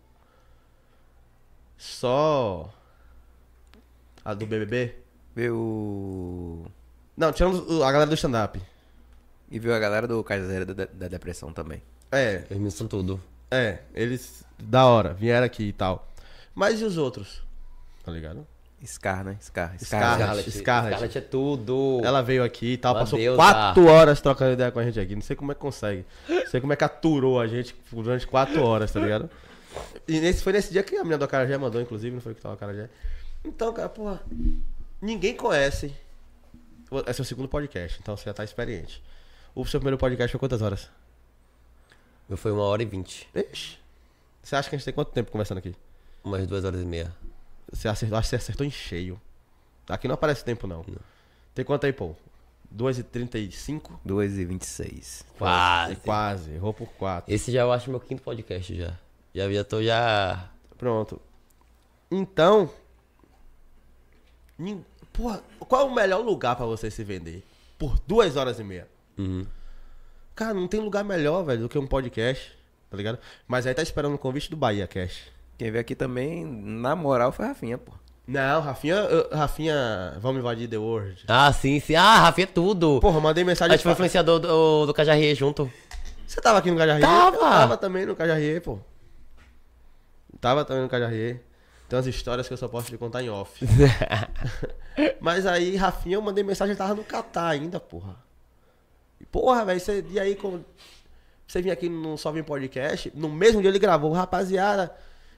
Só. 1.79 2.73
A 4.25 4.35
do 4.35 4.47
BBB? 4.47 4.95
Viu. 5.35 6.67
Não, 7.17 7.33
tiramos 7.33 7.61
a 7.83 7.91
galera 7.93 8.07
do 8.09 8.15
stand-up. 8.15 8.61
E 9.51 9.59
viu 9.59 9.75
a 9.75 9.79
galera 9.79 10.07
do 10.07 10.23
Cajazeira 10.23 10.65
da, 10.67 10.85
da 10.87 11.09
depressão 11.09 11.53
também. 11.53 11.83
É, 12.11 12.45
Eles 12.51 12.63
me 12.63 12.71
são 12.71 12.87
tudo. 12.87 13.21
é, 13.51 13.81
eles, 13.95 14.45
da 14.59 14.85
hora, 14.87 15.15
vieram 15.15 15.47
aqui 15.47 15.65
e 15.65 15.73
tal. 15.73 16.09
Mas 16.55 16.81
e 16.81 16.85
os 16.85 16.99
outros? 16.99 17.43
Tá 18.05 18.13
ligado? 18.13 18.47
Scar, 18.85 19.25
né? 19.25 19.37
Scar. 19.41 19.75
Scar. 19.79 20.15
Scarlett. 20.17 20.51
Scarlett. 20.51 20.97
Scarlett 20.97 21.19
é 21.19 21.21
tudo. 21.21 22.01
Ela 22.05 22.21
veio 22.23 22.43
aqui 22.43 22.73
e 22.73 22.77
tal, 22.77 22.95
Uma 22.95 23.01
passou 23.01 23.19
deusa. 23.19 23.37
quatro 23.37 23.87
horas 23.87 24.21
trocando 24.21 24.53
ideia 24.53 24.71
com 24.73 24.79
a 24.79 24.85
gente 24.85 24.99
aqui. 24.99 25.15
Não 25.15 25.23
sei 25.23 25.37
como 25.37 25.53
é 25.53 25.55
que 25.55 25.61
consegue. 25.61 26.05
Não 26.29 26.47
sei 26.47 26.61
como 26.61 26.73
é 26.73 26.77
que 26.77 26.85
aturou 26.85 27.41
a 27.41 27.47
gente 27.47 27.75
durante 27.93 28.27
quatro 28.27 28.63
horas, 28.63 28.91
tá 28.93 28.99
ligado? 29.01 29.31
E 30.07 30.21
nesse, 30.21 30.43
foi 30.43 30.53
nesse 30.53 30.73
dia 30.73 30.83
que 30.83 30.95
a 30.97 30.99
menina 31.01 31.19
do 31.19 31.25
Acarajé 31.25 31.57
mandou, 31.57 31.81
inclusive, 31.81 32.15
não 32.15 32.21
foi 32.21 32.35
que 32.35 32.41
tava 32.41 32.55
o 32.55 32.57
Acarajé. 32.57 32.91
Então, 33.45 33.73
cara, 33.73 33.89
porra, 33.89 34.21
ninguém 35.01 35.35
conhece. 35.37 35.95
Esse 37.07 37.21
é 37.21 37.23
o 37.23 37.25
segundo 37.25 37.49
podcast, 37.49 37.99
então 38.03 38.17
você 38.17 38.25
já 38.25 38.35
tá 38.35 38.45
experiente. 38.45 39.03
O 39.55 39.65
seu 39.65 39.81
primeiro 39.81 39.97
podcast 39.97 40.31
foi 40.31 40.39
quantas 40.39 40.61
horas? 40.61 40.89
Meu 42.29 42.37
foi 42.37 42.53
uma 42.53 42.63
hora 42.65 42.83
e 42.83 42.87
vinte. 42.87 43.29
Ixi. 43.35 43.79
Você 44.43 44.57
acha 44.57 44.69
que 44.69 44.75
a 44.75 44.79
gente 44.79 44.85
tem 44.85 44.93
quanto 44.95 45.11
tempo 45.13 45.31
conversando 45.31 45.59
aqui? 45.59 45.75
Umas 46.25 46.47
duas 46.47 46.65
horas 46.65 46.81
e 46.81 46.85
meia. 46.85 47.13
Você 47.73 47.89
acertou, 47.89 48.19
acho 48.19 48.27
que 48.27 48.31
você 48.31 48.37
acertou 48.37 48.67
em 48.67 48.71
cheio. 48.71 49.21
Aqui 49.89 50.07
não 50.07 50.15
aparece 50.15 50.45
tempo, 50.45 50.67
não. 50.67 50.85
Tem 51.55 51.65
quanto 51.65 51.87
aí, 51.87 51.93
pô? 51.93 52.15
2h35? 52.77 53.99
2 54.05 54.39
e 54.39 54.45
26. 54.45 55.27
Quase. 55.39 55.97
Quase, 55.97 56.51
errou 56.53 56.73
por 56.73 56.89
4. 56.93 57.33
Esse 57.33 57.51
já 57.51 57.63
eu 57.63 57.73
acho 57.73 57.91
meu 57.91 58.01
quinto 58.01 58.23
podcast 58.23 58.75
já. 58.75 58.99
Já, 59.35 59.51
já 59.51 59.65
tô 59.65 59.83
já. 59.83 60.51
Pronto. 60.79 61.21
Então. 62.11 62.71
Porra, 65.13 65.43
qual 65.59 65.83
é 65.83 65.85
o 65.85 65.95
melhor 65.95 66.21
lugar 66.21 66.57
pra 66.57 66.67
você 66.67 66.91
se 66.91 67.03
vender? 67.03 67.45
Por 67.79 67.99
duas 68.07 68.37
horas 68.37 68.59
e 68.59 68.65
meia. 68.65 68.89
Uhum. 69.19 69.47
Cara, 70.35 70.55
não 70.55 70.69
tem 70.69 70.81
lugar 70.81 71.05
melhor, 71.05 71.43
velho, 71.43 71.63
do 71.63 71.69
que 71.69 71.79
um 71.79 71.87
podcast, 71.87 72.57
tá 72.91 72.97
ligado? 72.97 73.19
Mas 73.47 73.67
aí 73.67 73.75
tá 73.75 73.83
esperando 73.83 74.15
o 74.15 74.19
convite 74.19 74.49
do 74.49 74.57
Bahia 74.57 74.87
Cash. 74.87 75.31
Quem 75.59 75.71
veio 75.71 75.81
aqui 75.81 75.95
também, 75.95 76.45
na 76.45 76.97
moral, 76.97 77.31
foi 77.33 77.45
a 77.45 77.49
Rafinha, 77.49 77.79
pô. 77.79 77.93
Não, 78.27 78.61
Rafinha, 78.61 78.95
eu- 78.95 79.29
Rafinha, 79.37 80.17
vamos 80.21 80.41
invadir 80.41 80.69
The 80.69 80.79
World. 80.79 81.25
Ah, 81.29 81.53
sim, 81.53 81.79
sim. 81.81 81.95
Ah, 81.95 82.21
Rafinha 82.21 82.45
é 82.45 82.51
tudo. 82.53 83.01
Porra, 83.01 83.21
mandei 83.21 83.43
a 83.43 83.47
mensagem. 83.47 83.73
gente 83.77 83.83
foi 83.83 83.93
influenciador 83.93 84.39
do, 84.39 84.87
do 84.87 84.95
junto. 85.35 85.71
Você 86.27 86.41
tava 86.41 86.59
aqui 86.59 86.71
no 86.71 86.77
Cajarriê? 86.79 87.03
Tava. 87.03 87.37
Eu 87.37 87.41
tava 87.41 87.77
também 87.77 88.07
no 88.07 88.15
Cajarriê, 88.17 88.61
pô. 88.61 88.79
Tava 90.41 90.65
também 90.65 90.83
no 90.83 90.89
Cajarriê. 90.89 91.37
Tem 91.89 91.97
umas 91.99 92.07
histórias 92.07 92.47
que 92.49 92.53
eu 92.55 92.57
só 92.57 92.69
posso 92.69 92.87
te 92.89 92.97
contar 92.97 93.23
em 93.23 93.29
off. 93.29 93.65
Mas 95.21 95.47
aí, 95.47 95.77
Rafinha, 95.77 96.17
eu 96.17 96.23
mandei 96.23 96.43
mensagem, 96.43 96.73
ele 96.73 96.79
tava 96.79 96.95
no 96.95 97.05
Catar 97.05 97.49
ainda, 97.49 97.79
porra. 97.79 98.17
E, 99.21 99.27
Porra, 99.27 99.65
velho, 99.65 99.79
você- 99.81 100.05
e 100.11 100.19
aí, 100.19 100.35
como 100.35 100.65
você 101.47 101.61
vinha 101.61 101.75
aqui 101.75 101.89
no 101.89 102.17
Só 102.17 102.33
Vem 102.33 102.43
Podcast, 102.43 103.13
no 103.15 103.29
mesmo 103.29 103.61
dia 103.61 103.69
ele 103.71 103.79
gravou, 103.79 104.13
rapaziada, 104.13 104.95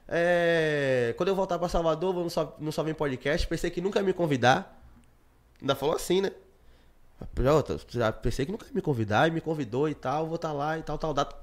é, 0.07 1.13
quando 1.17 1.29
eu 1.29 1.35
voltar 1.35 1.57
pra 1.57 1.67
Salvador, 1.69 2.13
no 2.13 2.29
Só, 2.29 2.55
no 2.59 2.71
Só 2.71 2.83
Podcast, 2.93 3.47
pensei 3.47 3.69
que 3.69 3.81
nunca 3.81 3.99
ia 3.99 4.05
me 4.05 4.13
convidar. 4.13 4.81
Ainda 5.61 5.75
falou 5.75 5.95
assim, 5.95 6.21
né? 6.21 6.31
Já, 7.89 8.11
pensei 8.11 8.45
que 8.45 8.51
nunca 8.51 8.65
ia 8.65 8.73
me 8.73 8.81
convidar, 8.81 9.27
e 9.27 9.31
me 9.31 9.41
convidou 9.41 9.87
e 9.89 9.95
tal, 9.95 10.27
vou 10.27 10.35
estar 10.35 10.51
lá 10.51 10.77
e 10.77 10.83
tal, 10.83 10.97
tal 10.97 11.13
data. 11.13 11.35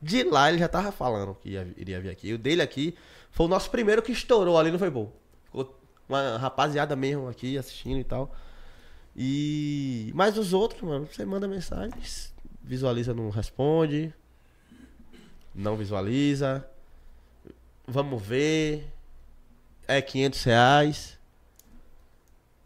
De 0.00 0.22
lá 0.22 0.48
ele 0.48 0.58
já 0.58 0.68
tava 0.68 0.92
falando 0.92 1.34
que 1.34 1.50
ia- 1.50 1.68
iria 1.76 2.00
vir 2.00 2.10
aqui. 2.10 2.32
O 2.32 2.38
dele 2.38 2.62
aqui 2.62 2.96
foi 3.30 3.46
o 3.46 3.48
nosso 3.48 3.70
primeiro 3.70 4.00
que 4.02 4.12
estourou 4.12 4.56
ali, 4.58 4.70
não 4.70 4.78
foi 4.78 4.90
bom? 4.90 5.12
Ficou 5.44 5.76
uma 6.08 6.36
rapaziada 6.38 6.94
mesmo 6.96 7.28
aqui 7.28 7.58
assistindo 7.58 7.98
e 7.98 8.04
tal. 8.04 8.32
E. 9.16 10.12
Mas 10.14 10.38
os 10.38 10.52
outros, 10.52 10.80
mano, 10.82 11.06
você 11.06 11.24
manda 11.24 11.48
mensagem, 11.48 11.92
visualiza, 12.62 13.12
não 13.12 13.28
responde. 13.30 14.14
Não 15.54 15.76
visualiza. 15.76 16.64
Vamos 17.88 18.22
ver. 18.22 18.86
É 19.86 20.02
500 20.02 20.44
reais. 20.44 21.18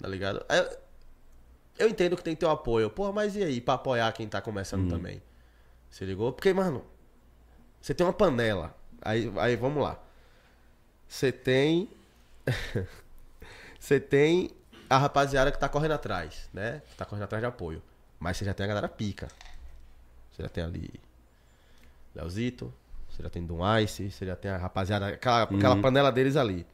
Tá 0.01 0.09
ligado? 0.09 0.45
É- 0.49 0.79
eu 1.79 1.89
entendo 1.89 2.17
que 2.17 2.25
tem 2.25 2.35
que 2.35 2.41
ter 2.41 2.47
o 2.47 2.51
apoio. 2.51 2.91
Porra, 2.91 3.13
mas 3.13 3.37
e 3.37 3.45
aí, 3.45 3.61
pra 3.61 3.75
apoiar 3.75 4.13
quem 4.13 4.29
tá 4.29 4.43
começando 4.43 4.89
também? 4.91 5.23
Se 5.89 6.05
ligou? 6.05 6.33
Porque, 6.33 6.53
mano, 6.53 6.85
você 7.81 7.95
tem 7.95 8.05
uma 8.05 8.13
panela. 8.13 8.75
Aí, 9.01 9.33
aí 9.39 9.55
vamos 9.55 9.83
lá. 9.83 9.99
Você 11.07 11.31
tem. 11.31 11.89
você 13.79 14.01
tem 14.01 14.51
a 14.91 14.99
rapaziada 14.99 15.53
que 15.53 15.59
tá 15.59 15.69
correndo 15.69 15.93
atrás, 15.93 16.49
né? 16.53 16.83
Que 16.91 16.97
tá 16.97 17.05
correndo 17.05 17.25
atrás 17.25 17.41
de 17.41 17.47
apoio. 17.47 17.81
Mas 18.19 18.37
você 18.37 18.45
já 18.45 18.55
tem 18.55 18.65
a 18.65 18.69
galera 18.69 18.89
pica. 18.89 19.29
Você 20.33 20.43
já 20.43 20.49
tem 20.49 20.65
ali. 20.65 20.91
Leozito. 22.15 22.73
Você 23.15 23.23
já 23.23 23.31
tem 23.31 23.45
Dum 23.45 23.59
Ice. 23.79 24.11
Você 24.11 24.27
já 24.27 24.35
tem 24.37 24.51
a 24.51 24.57
rapaziada. 24.57 25.09
Aquela, 25.09 25.43
aquela 25.43 25.77
panela 25.81 26.11
deles 26.11 26.37
ali. 26.37 26.67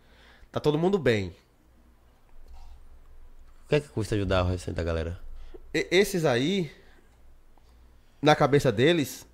Tá 0.53 0.61
todo 0.61 0.79
mundo 0.79 0.99
bem. 0.99 1.35
O 3.65 3.69
que 3.69 3.75
é 3.75 3.81
que 3.81 3.89
custa 3.89 4.15
ajudar 4.15 4.45
o 4.45 4.49
restante 4.49 4.77
da 4.77 4.83
galera? 4.83 5.19
E- 5.75 5.87
esses 5.91 6.25
aí, 6.25 6.71
na 8.23 8.35
cabeça 8.35 8.73
deles, 8.73 9.27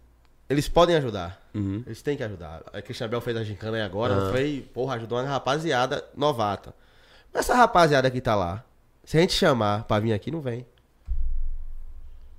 eles 0.48 0.68
podem 0.68 0.96
ajudar. 0.96 1.40
Uhum. 1.54 1.82
Eles 1.86 2.02
têm 2.02 2.16
que 2.16 2.22
ajudar. 2.24 2.62
A 2.72 2.82
Christian 2.82 3.08
Bell 3.08 3.20
fez 3.20 3.36
a 3.36 3.44
gincana 3.44 3.76
aí 3.76 3.82
agora, 3.82 4.30
foi, 4.32 4.68
porra, 4.74 4.96
ajudou 4.96 5.18
uma 5.18 5.28
rapaziada 5.28 6.04
novata. 6.16 6.74
Mas 7.32 7.44
essa 7.44 7.54
rapaziada 7.54 8.10
que 8.10 8.20
tá 8.20 8.34
lá, 8.34 8.64
se 9.04 9.16
a 9.16 9.20
gente 9.20 9.34
chamar 9.34 9.84
pra 9.84 10.00
vir 10.00 10.12
aqui, 10.12 10.30
não 10.30 10.40
vem. 10.40 10.66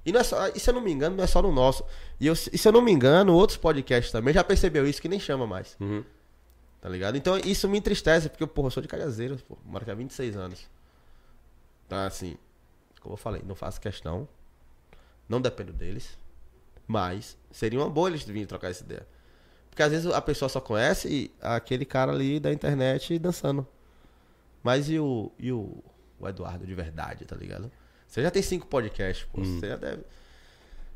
E, 0.06 0.12
não 0.12 0.20
é 0.20 0.24
só, 0.24 0.48
e 0.50 0.60
se 0.60 0.70
eu 0.70 0.74
não 0.74 0.82
me 0.82 0.92
engano, 0.92 1.16
não 1.16 1.24
é 1.24 1.28
só 1.28 1.42
no 1.42 1.52
nosso. 1.52 1.84
E, 2.20 2.28
eu, 2.28 2.34
e 2.34 2.58
se 2.58 2.68
eu 2.68 2.72
não 2.72 2.82
me 2.82 2.92
engano, 2.92 3.34
outros 3.34 3.58
podcasts 3.58 4.12
também 4.12 4.34
já 4.34 4.44
percebeu 4.44 4.88
isso, 4.88 5.02
que 5.02 5.10
nem 5.10 5.20
chama 5.20 5.48
mais. 5.48 5.76
Uhum. 5.80 6.04
Tá 6.80 6.88
ligado? 6.90 7.18
Então 7.18 7.38
isso 7.40 7.68
me 7.68 7.80
entristece, 7.80 8.30
porque, 8.30 8.46
porra, 8.46 8.68
eu 8.68 8.72
sou 8.72 8.84
de 8.84 8.88
Cajazeiras, 8.88 9.42
pô. 9.42 9.58
Moro 9.66 9.82
aqui 9.82 9.92
há 9.92 9.96
26 9.96 10.38
anos. 10.38 10.70
Então, 11.88 11.98
assim, 12.00 12.38
como 13.02 13.14
eu 13.14 13.18
falei, 13.18 13.42
não 13.46 13.56
faço 13.56 13.82
questão. 13.82 14.28
Não 15.28 15.42
dependo 15.42 15.74
deles. 15.74 16.16
Mas 16.88 17.36
seria 17.52 17.80
uma 17.80 17.90
boa 17.90 18.10
eles 18.10 18.24
virem 18.24 18.46
trocar 18.46 18.70
essa 18.70 18.84
ideia. 18.84 19.08
Porque 19.72 19.82
às 19.82 19.92
vezes 19.92 20.06
a 20.06 20.22
pessoa 20.22 20.48
só 20.48 20.62
conhece 20.62 21.32
aquele 21.42 21.84
cara 21.84 22.12
ali 22.12 22.40
da 22.40 22.54
internet 22.54 23.18
dançando. 23.18 23.68
Mas 24.64 24.88
e 24.90 25.00
o, 25.00 25.32
e 25.38 25.52
o, 25.52 25.84
o 26.20 26.28
Eduardo 26.28 26.66
de 26.66 26.74
verdade, 26.74 27.26
tá 27.26 27.36
ligado? 27.36 27.72
Você 28.08 28.22
já 28.22 28.32
tem 28.32 28.42
cinco 28.42 28.68
podcasts, 28.68 29.26
pô. 29.32 29.42
Você 29.44 29.68
já 29.68 29.76
deve. 29.76 30.04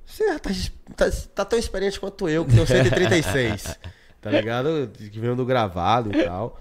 Você 0.05 0.25
já 0.27 0.39
tá, 0.39 0.49
tá, 0.95 1.11
tá 1.35 1.45
tão 1.45 1.59
experiente 1.59 1.99
quanto 1.99 2.27
eu, 2.27 2.43
que 2.45 2.51
tenho 2.53 2.65
136. 2.65 3.77
tá 4.21 4.31
ligado? 4.31 4.91
Que 4.97 5.19
veio 5.19 5.35
do 5.35 5.45
gravado 5.45 6.11
e 6.15 6.23
tal. 6.23 6.59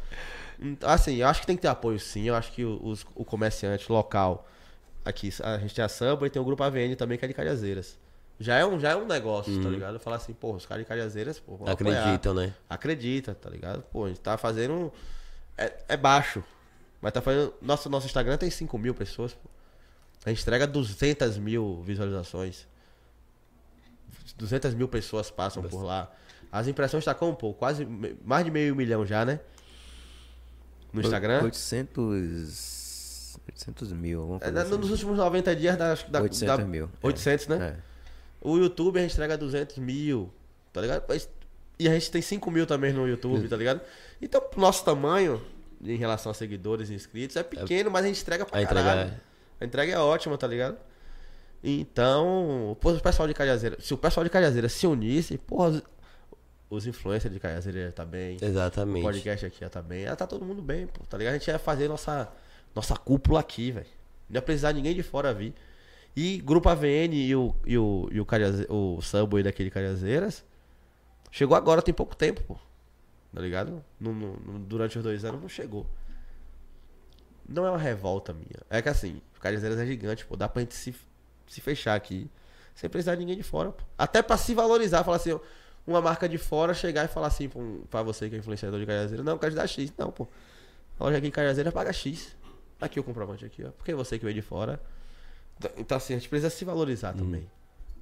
Então, 0.60 0.91
assim, 0.91 1.17
eu 1.17 1.28
acho 1.28 1.41
que 1.41 1.47
tem 1.47 1.57
que 1.57 1.62
ter 1.62 1.68
apoio 1.68 1.99
sim. 1.99 2.25
Eu 2.25 2.35
acho 2.35 2.52
que 2.52 2.65
o- 2.65 2.78
os, 2.85 3.07
o 3.15 3.25
comerciante 3.25 3.91
local. 3.91 4.47
Aqui, 5.05 5.33
a 5.43 5.57
gente 5.59 5.75
tem 5.75 5.83
a 5.85 5.89
Samba 5.89 6.27
e 6.27 6.31
tem 6.31 6.43
o 6.43 6.44
Grupo 6.44 6.62
AVN 6.62 6.94
também, 6.97 7.17
que 7.17 7.25
é 7.25 7.28
de 7.28 7.33
Cajazeiras. 7.35 7.97
Já 8.41 8.57
é 8.57 8.67
um, 8.67 8.78
já 8.78 8.91
é 8.91 8.97
um 8.97 9.07
negócio, 9.07 9.52
tá 9.62 9.68
ligado? 9.70 9.99
Falar 9.99 10.17
assim, 10.17 10.33
pô, 10.35 10.52
os 10.52 10.67
caras 10.67 10.85
de 10.85 10.89
Cajazeiras, 10.89 11.41
pô. 11.41 11.57
Acreditam, 11.73 12.35
né? 12.35 12.55
Acredita, 12.68 13.35
tá 13.35 13.49
ligado? 13.49 13.83
Pô, 13.91 14.05
a 14.05 14.09
gente 14.09 14.20
tá 14.20 14.36
fazendo. 14.36 14.93
É, 15.57 15.73
é 15.89 15.97
baixo. 15.97 16.44
Mas 17.01 17.12
tá 17.12 17.23
fazendo. 17.23 17.55
Nossa, 17.62 17.89
nosso 17.89 18.07
Instagram 18.07 18.36
tem 18.36 18.51
5 18.51 18.77
mil 18.78 18.94
pessoas, 18.94 19.33
pô. 19.33 19.49
A 20.25 20.31
gente 20.31 20.43
entrega 20.43 20.67
200 20.67 21.39
mil 21.39 21.83
visualizações. 21.83 22.67
200 24.37 24.75
mil 24.75 24.89
pessoas 24.89 25.31
passam 25.31 25.63
por 25.63 25.83
lá. 25.83 26.11
As 26.51 26.67
impressões 26.69 27.05
tá 27.05 27.15
com, 27.15 27.35
pô, 27.35 27.53
quase 27.55 27.87
mais 28.25 28.45
de 28.45 28.51
meio 28.51 28.75
milhão 28.75 29.05
já, 29.07 29.25
né? 29.25 29.41
No 30.93 31.01
Instagram. 31.01 31.43
800. 31.45 33.39
800 33.49 33.93
mil. 33.93 34.39
É, 34.41 34.49
assim. 34.61 34.77
nos 34.77 34.91
últimos 34.91 35.17
90 35.17 35.57
dias 35.57 35.77
da, 35.77 35.95
da 35.95 36.21
800 36.23 36.57
da- 36.59 36.65
mil. 36.65 36.91
800, 37.03 37.47
né? 37.49 37.77
É. 37.77 37.77
O 38.41 38.57
YouTube 38.57 38.99
a 38.99 39.03
gente 39.03 39.13
entrega 39.13 39.37
200 39.37 39.79
mil, 39.79 40.33
tá 40.73 40.81
ligado? 40.81 41.05
E 41.79 41.89
a 41.89 41.93
gente 41.93 42.11
tem 42.11 42.21
5 42.23 42.51
mil 42.51 42.67
também 42.67 42.93
no 42.93 43.07
YouTube, 43.09 43.49
tá 43.49 43.57
ligado? 43.57 43.81
Então, 44.21 44.43
nosso 44.57 44.85
tamanho, 44.85 45.43
em 45.83 45.97
relação 45.97 46.31
a 46.31 46.35
seguidores 46.35 46.91
e 46.91 46.95
inscritos, 46.95 47.37
é 47.37 47.43
pequeno, 47.43 47.91
mas 47.91 48.05
a 48.05 48.09
gente 48.09 48.21
entrega 48.23 48.45
pra 48.47 48.59
A 48.59 48.63
entrega 48.63 48.85
caralho. 48.85 49.11
é- 49.11 49.21
A 49.61 49.65
entrega 49.65 49.93
é 49.93 49.99
ótima, 49.99 50.37
tá 50.39 50.47
ligado? 50.47 50.77
Então, 51.62 52.77
pô, 52.81 52.93
o 52.93 53.01
pessoal 53.01 53.27
de 53.27 53.35
Cajazeiras, 53.35 53.85
se 53.85 53.93
o 53.93 53.99
pessoal 53.99 54.23
de 54.25 54.31
Cajazeiras 54.31 54.73
se 54.73 54.87
unisse, 54.87 55.37
porra, 55.39 55.83
os, 56.70 56.87
influencers 56.87 57.33
de 57.35 57.41
Cajazeiras 57.41 57.83
ia 57.83 57.93
tá 57.93 58.05
bem, 58.05 58.37
o 58.41 58.45
Exatamente. 58.45 59.03
podcast 59.03 59.47
aqui 59.47 59.65
ia 59.65 59.70
tá 59.70 59.83
bem, 59.83 60.03
ia 60.03 60.15
tá 60.15 60.27
todo 60.27 60.45
mundo 60.45 60.62
bem, 60.62 60.87
pô, 60.87 61.05
tá 61.09 61.19
ligado? 61.19 61.35
A 61.35 61.39
gente 61.39 61.49
ia 61.49 61.59
fazer 61.59 61.89
nossa, 61.89 62.28
nossa 62.75 62.97
cúpula 62.97 63.41
aqui, 63.41 63.73
velho. 63.73 63.87
Não 64.31 64.37
ia 64.39 64.43
precisar 64.43 64.73
ninguém 64.73 64.95
de 64.95 65.03
fora 65.03 65.35
vir. 65.35 65.53
E 66.15 66.39
Grupo 66.39 66.69
AVN 66.69 67.12
e 67.15 67.35
o, 67.35 67.55
e 67.67 67.77
o, 67.78 68.09
e 68.12 68.20
o, 68.20 68.25
Cariaze- 68.25 68.67
o 68.69 69.01
Subway 69.01 69.43
daquele 69.43 69.70
Cariazeiras 69.70 70.45
chegou 71.31 71.57
agora, 71.57 71.83
tem 71.83 71.93
pouco 71.95 72.15
tempo, 72.15 72.43
pô. 72.43 72.57
Tá 73.35 73.41
ligado? 73.41 73.83
Não- 74.01 74.12
não- 74.15 74.37
não- 74.47 74.61
durante 74.61 74.97
os 74.97 75.05
dois 75.05 75.25
anos 75.25 75.41
não 75.41 75.49
chegou. 75.49 75.87
Não 77.49 77.67
é 77.67 77.70
uma 77.70 77.78
revolta 77.78 78.33
minha. 78.33 78.60
É 78.68 78.83
que 78.83 78.89
assim, 78.89 79.20
o 79.36 79.41
Cariazeiras 79.41 79.78
é 79.78 79.86
gigante, 79.86 80.27
pô. 80.27 80.36
Dá 80.36 80.49
pra 80.49 80.60
gente 80.60 80.75
se, 80.75 80.94
se 81.47 81.60
fechar 81.60 81.94
aqui 81.94 82.31
sem 82.75 82.89
precisar 82.91 83.15
de 83.15 83.20
ninguém 83.20 83.36
de 83.36 83.43
fora, 83.43 83.73
pô. 83.73 83.83
Até 83.97 84.23
pra 84.23 84.36
se 84.36 84.55
valorizar, 84.55 85.02
falar 85.02 85.17
assim, 85.17 85.39
uma 85.86 86.01
marca 86.01 86.28
de 86.28 86.36
fora 86.39 86.75
chegar 86.75 87.05
e 87.05 87.09
falar 87.09 87.27
assim 87.28 87.49
pra, 87.49 87.59
um- 87.60 87.83
pra 87.91 88.02
você 88.02 88.28
que 88.28 88.36
é 88.36 88.39
influenciador 88.39 88.78
de 88.78 88.86
Cariazeiras, 88.86 89.25
não, 89.25 89.39
quero 89.39 89.52
te 89.52 89.57
dar 89.57 89.67
X. 89.67 89.93
Não, 89.97 90.12
pô. 90.12 90.28
A 91.01 91.05
loja 91.05 91.17
aqui 91.18 91.27
em 91.27 91.31
Cariazeiras 91.31 91.73
paga 91.73 91.93
X. 91.93 92.36
Aqui 92.81 93.01
o 93.01 93.02
comprovante 93.02 93.44
aqui, 93.44 93.65
ó. 93.65 93.70
Porque 93.70 93.94
você 93.94 94.18
que 94.18 94.25
veio 94.25 94.35
de 94.35 94.43
fora. 94.43 94.81
Então- 95.59 95.70
Então 95.78 95.97
assim, 95.97 96.15
a 96.15 96.18
gente 96.18 96.28
precisa 96.28 96.51
se 96.51 96.65
valorizar 96.65 97.15
também. 97.15 97.49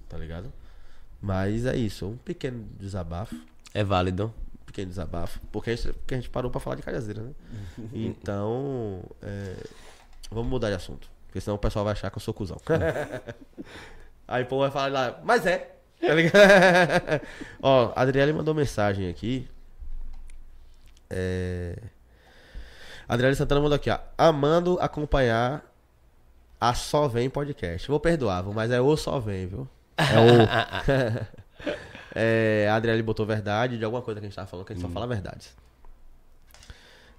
Tá 0.09 0.19
ligado? 0.19 0.53
Mas 1.23 1.65
é 1.65 1.75
isso, 1.77 2.07
um 2.07 2.17
pequeno 2.17 2.67
desabafo. 2.79 3.35
É 3.73 3.83
válido. 3.83 4.33
Pequeno 4.77 4.91
desabafo. 4.91 5.41
Porque 5.51 5.71
a 5.71 5.77
gente, 5.77 5.93
porque 5.95 6.15
a 6.15 6.19
gente 6.19 6.29
parou 6.29 6.51
pra 6.51 6.61
falar 6.61 6.77
de 6.77 6.83
Cajazeiras, 6.83 7.25
né? 7.25 7.33
Então, 7.95 9.03
é, 9.23 9.55
vamos 10.31 10.51
mudar 10.51 10.69
de 10.69 10.75
assunto. 10.75 11.09
Porque 11.27 11.41
senão 11.41 11.57
o 11.57 11.59
pessoal 11.59 11.83
vai 11.83 11.93
achar 11.93 12.11
que 12.11 12.19
eu 12.19 12.21
sou 12.21 12.35
cuzão. 12.35 12.61
Aí 14.29 14.43
o 14.43 14.47
povo 14.47 14.63
vai 14.63 14.71
falar 14.71 14.89
lá, 14.89 15.21
mas 15.25 15.47
é. 15.47 15.77
Tá 15.99 16.13
ligado? 16.13 17.23
Ó, 17.63 17.93
a 17.97 18.03
Adriele 18.03 18.35
mandou 18.35 18.55
mensagem 18.55 19.09
aqui. 19.09 19.49
É... 21.09 21.79
A 23.09 23.15
Adriele 23.15 23.35
Santana 23.35 23.63
mandou 23.63 23.77
aqui, 23.77 23.89
ó. 23.89 23.99
Amando 24.19 24.79
acompanhar 24.79 25.65
a 26.61 26.75
Só 26.75 27.09
Vem 27.09 27.31
podcast. 27.31 27.89
Vou 27.89 28.01
perdoar, 28.01 28.43
mas 28.45 28.71
é 28.71 28.81
o 28.81 28.95
Só 28.95 29.19
Vem, 29.19 29.47
viu? 29.47 29.67
É 29.97 30.19
o. 30.21 31.87
é, 32.19 32.67
a 32.71 32.75
Adriele 32.77 33.03
botou 33.03 33.27
verdade 33.27 33.77
de 33.77 33.85
alguma 33.85 34.01
coisa 34.01 34.19
que 34.19 34.25
a 34.27 34.29
gente 34.29 34.37
tava 34.37 34.49
falando, 34.49 34.65
que 34.65 34.73
a 34.73 34.77
gente 34.77 34.87
só 34.87 34.89
fala 34.91 35.07
verdades. 35.07 35.55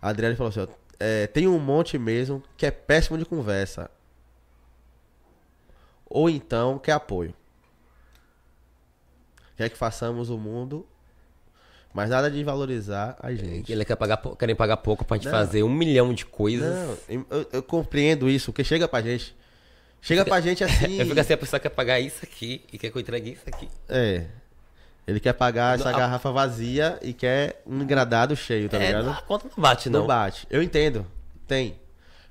A 0.01 0.09
Adriele 0.09 0.35
falou 0.35 0.49
assim, 0.49 0.61
ó. 0.61 0.67
é, 0.99 1.27
tem 1.27 1.47
um 1.47 1.59
monte 1.59 1.97
mesmo 1.99 2.43
que 2.57 2.65
é 2.65 2.71
péssimo 2.71 3.15
de 3.17 3.23
conversa. 3.25 3.91
Ou 6.09 6.27
então 6.29 6.79
quer 6.79 6.93
apoio. 6.93 7.31
Quer 9.55 9.69
que 9.69 9.77
façamos 9.77 10.29
o 10.31 10.37
mundo, 10.37 10.85
mas 11.93 12.09
nada 12.09 12.29
de 12.31 12.43
valorizar 12.43 13.15
a 13.19 13.33
gente. 13.33 13.71
Ele 13.71 13.85
quer 13.85 13.95
pagar, 13.95 14.17
querem 14.37 14.55
pagar 14.55 14.77
pouco 14.77 15.05
pra 15.05 15.17
gente 15.17 15.25
Não. 15.25 15.31
fazer 15.31 15.61
um 15.63 15.69
milhão 15.73 16.13
de 16.13 16.25
coisas. 16.25 16.73
Não, 17.07 17.25
eu, 17.29 17.47
eu 17.53 17.63
compreendo 17.63 18.29
isso, 18.29 18.51
porque 18.51 18.63
chega 18.63 18.87
pra 18.87 19.01
gente. 19.01 19.35
Chega 20.01 20.23
pra 20.23 20.39
gente 20.41 20.63
assim. 20.65 20.97
Eu 20.99 21.05
fico 21.05 21.19
assim, 21.19 21.33
a 21.33 21.37
pessoa 21.37 21.59
quer 21.59 21.69
pagar 21.69 21.99
isso 21.99 22.19
aqui 22.23 22.63
e 22.71 22.77
quer 22.77 22.89
que 22.89 22.97
eu 22.97 23.01
entregue 23.01 23.33
isso 23.33 23.43
aqui. 23.47 23.67
É. 23.89 24.25
Ele 25.07 25.19
quer 25.21 25.31
pagar 25.33 25.79
essa 25.79 25.89
a- 25.89 25.93
garrafa 25.97 26.31
vazia 26.31 26.99
e 27.01 27.13
quer 27.13 27.61
um 27.65 27.81
engradado 27.81 28.35
cheio, 28.35 28.67
tá 28.69 28.77
é, 28.77 28.87
ligado? 28.87 29.09
a 29.09 29.21
conta 29.21 29.47
não 29.55 29.61
bate, 29.61 29.89
não. 29.89 30.01
Não 30.01 30.07
bate. 30.07 30.45
Eu 30.49 30.61
entendo. 30.61 31.05
Tem. 31.47 31.79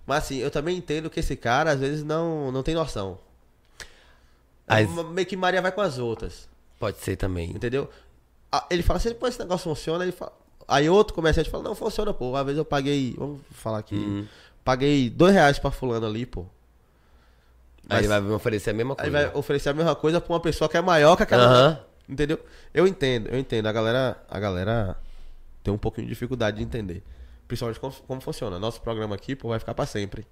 Mas 0.07 0.25
assim, 0.25 0.37
eu 0.37 0.51
também 0.51 0.77
entendo 0.77 1.09
que 1.09 1.19
esse 1.21 1.35
cara 1.37 1.71
às 1.71 1.81
vezes 1.81 2.05
não, 2.05 2.53
não 2.53 2.63
tem 2.63 2.75
noção. 2.75 3.19
As- 4.69 4.83
É 4.83 5.03
Meio 5.05 5.27
que 5.27 5.37
Maria 5.37 5.63
vai 5.63 5.73
com 5.73 5.81
as 5.81 5.99
outras. 5.99 6.49
Pode 6.79 6.99
ser 6.99 7.17
também. 7.17 7.51
Entendeu? 7.51 7.89
Ele 8.71 8.83
fala 8.83 8.99
assim, 8.99 9.15
pô, 9.15 9.27
esse 9.27 9.39
negócio 9.39 9.65
funciona, 9.65 10.05
ele 10.05 10.13
fala. 10.13 10.33
Aí 10.69 10.89
outro 10.91 11.15
comerciante 11.15 11.49
fala, 11.49 11.63
não, 11.63 11.75
funciona, 11.75 12.13
pô. 12.13 12.31
Uma 12.31 12.45
vez 12.45 12.59
eu 12.59 12.65
paguei. 12.65 13.15
Vamos 13.17 13.41
falar 13.53 13.79
aqui. 13.79 13.95
Uhum. 13.95 14.27
Paguei 14.65 15.09
dois 15.09 15.33
reais 15.33 15.59
pra 15.59 15.71
fulano 15.71 16.07
ali, 16.07 16.27
pô. 16.27 16.45
Aí 17.89 18.01
ele 18.01 18.09
Mas- 18.09 18.21
vai 18.21 18.21
me 18.21 18.35
oferecer 18.35 18.71
a 18.71 18.75
mesma 18.75 18.95
Aí 18.99 19.11
coisa. 19.11 19.29
vai 19.29 19.37
oferecer 19.39 19.69
a 19.71 19.73
mesma 19.75 19.95
coisa 19.95 20.21
pra 20.21 20.33
uma 20.35 20.41
pessoa 20.41 20.69
que 20.69 20.77
é 20.77 20.81
maior 20.83 21.17
que 21.17 21.23
aquela. 21.23 21.45
Aham. 21.45 21.81
Entendeu? 22.09 22.39
Eu 22.73 22.87
entendo, 22.87 23.29
eu 23.29 23.39
entendo. 23.39 23.67
A 23.67 23.73
galera, 23.73 24.25
a 24.29 24.39
galera 24.39 24.97
tem 25.63 25.73
um 25.73 25.79
pouquinho 25.79 26.07
de 26.07 26.13
dificuldade 26.13 26.59
de 26.59 26.63
entender. 26.63 27.03
Principalmente 27.49 27.81
como, 27.81 27.93
como 27.93 28.21
funciona. 28.21 28.59
Nosso 28.59 28.81
programa 28.81 29.15
aqui, 29.15 29.35
pô, 29.35 29.49
vai 29.49 29.59
ficar 29.59 29.75
pra 29.75 29.87
sempre. 29.87 30.27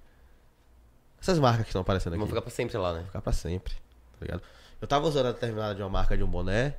Essas 1.21 1.39
marcas 1.39 1.65
que 1.65 1.71
estão 1.71 1.83
aparecendo 1.83 2.13
aqui. 2.13 2.19
Vamos 2.19 2.31
ficar 2.31 2.43
pra 2.43 2.51
sempre 2.51 2.77
lá, 2.77 2.93
né? 2.93 3.05
ficar 3.05 3.23
pra 3.23 3.33
sempre, 3.33 3.75
tá 3.75 4.19
ligado? 4.21 4.43
Eu 4.81 4.87
tava 4.87 5.07
usando 5.07 5.27
a 5.27 5.33
determinada 5.33 5.75
de 5.75 5.83
uma 5.83 5.89
marca 5.89 6.17
de 6.17 6.23
um 6.23 6.29
boné 6.29 6.77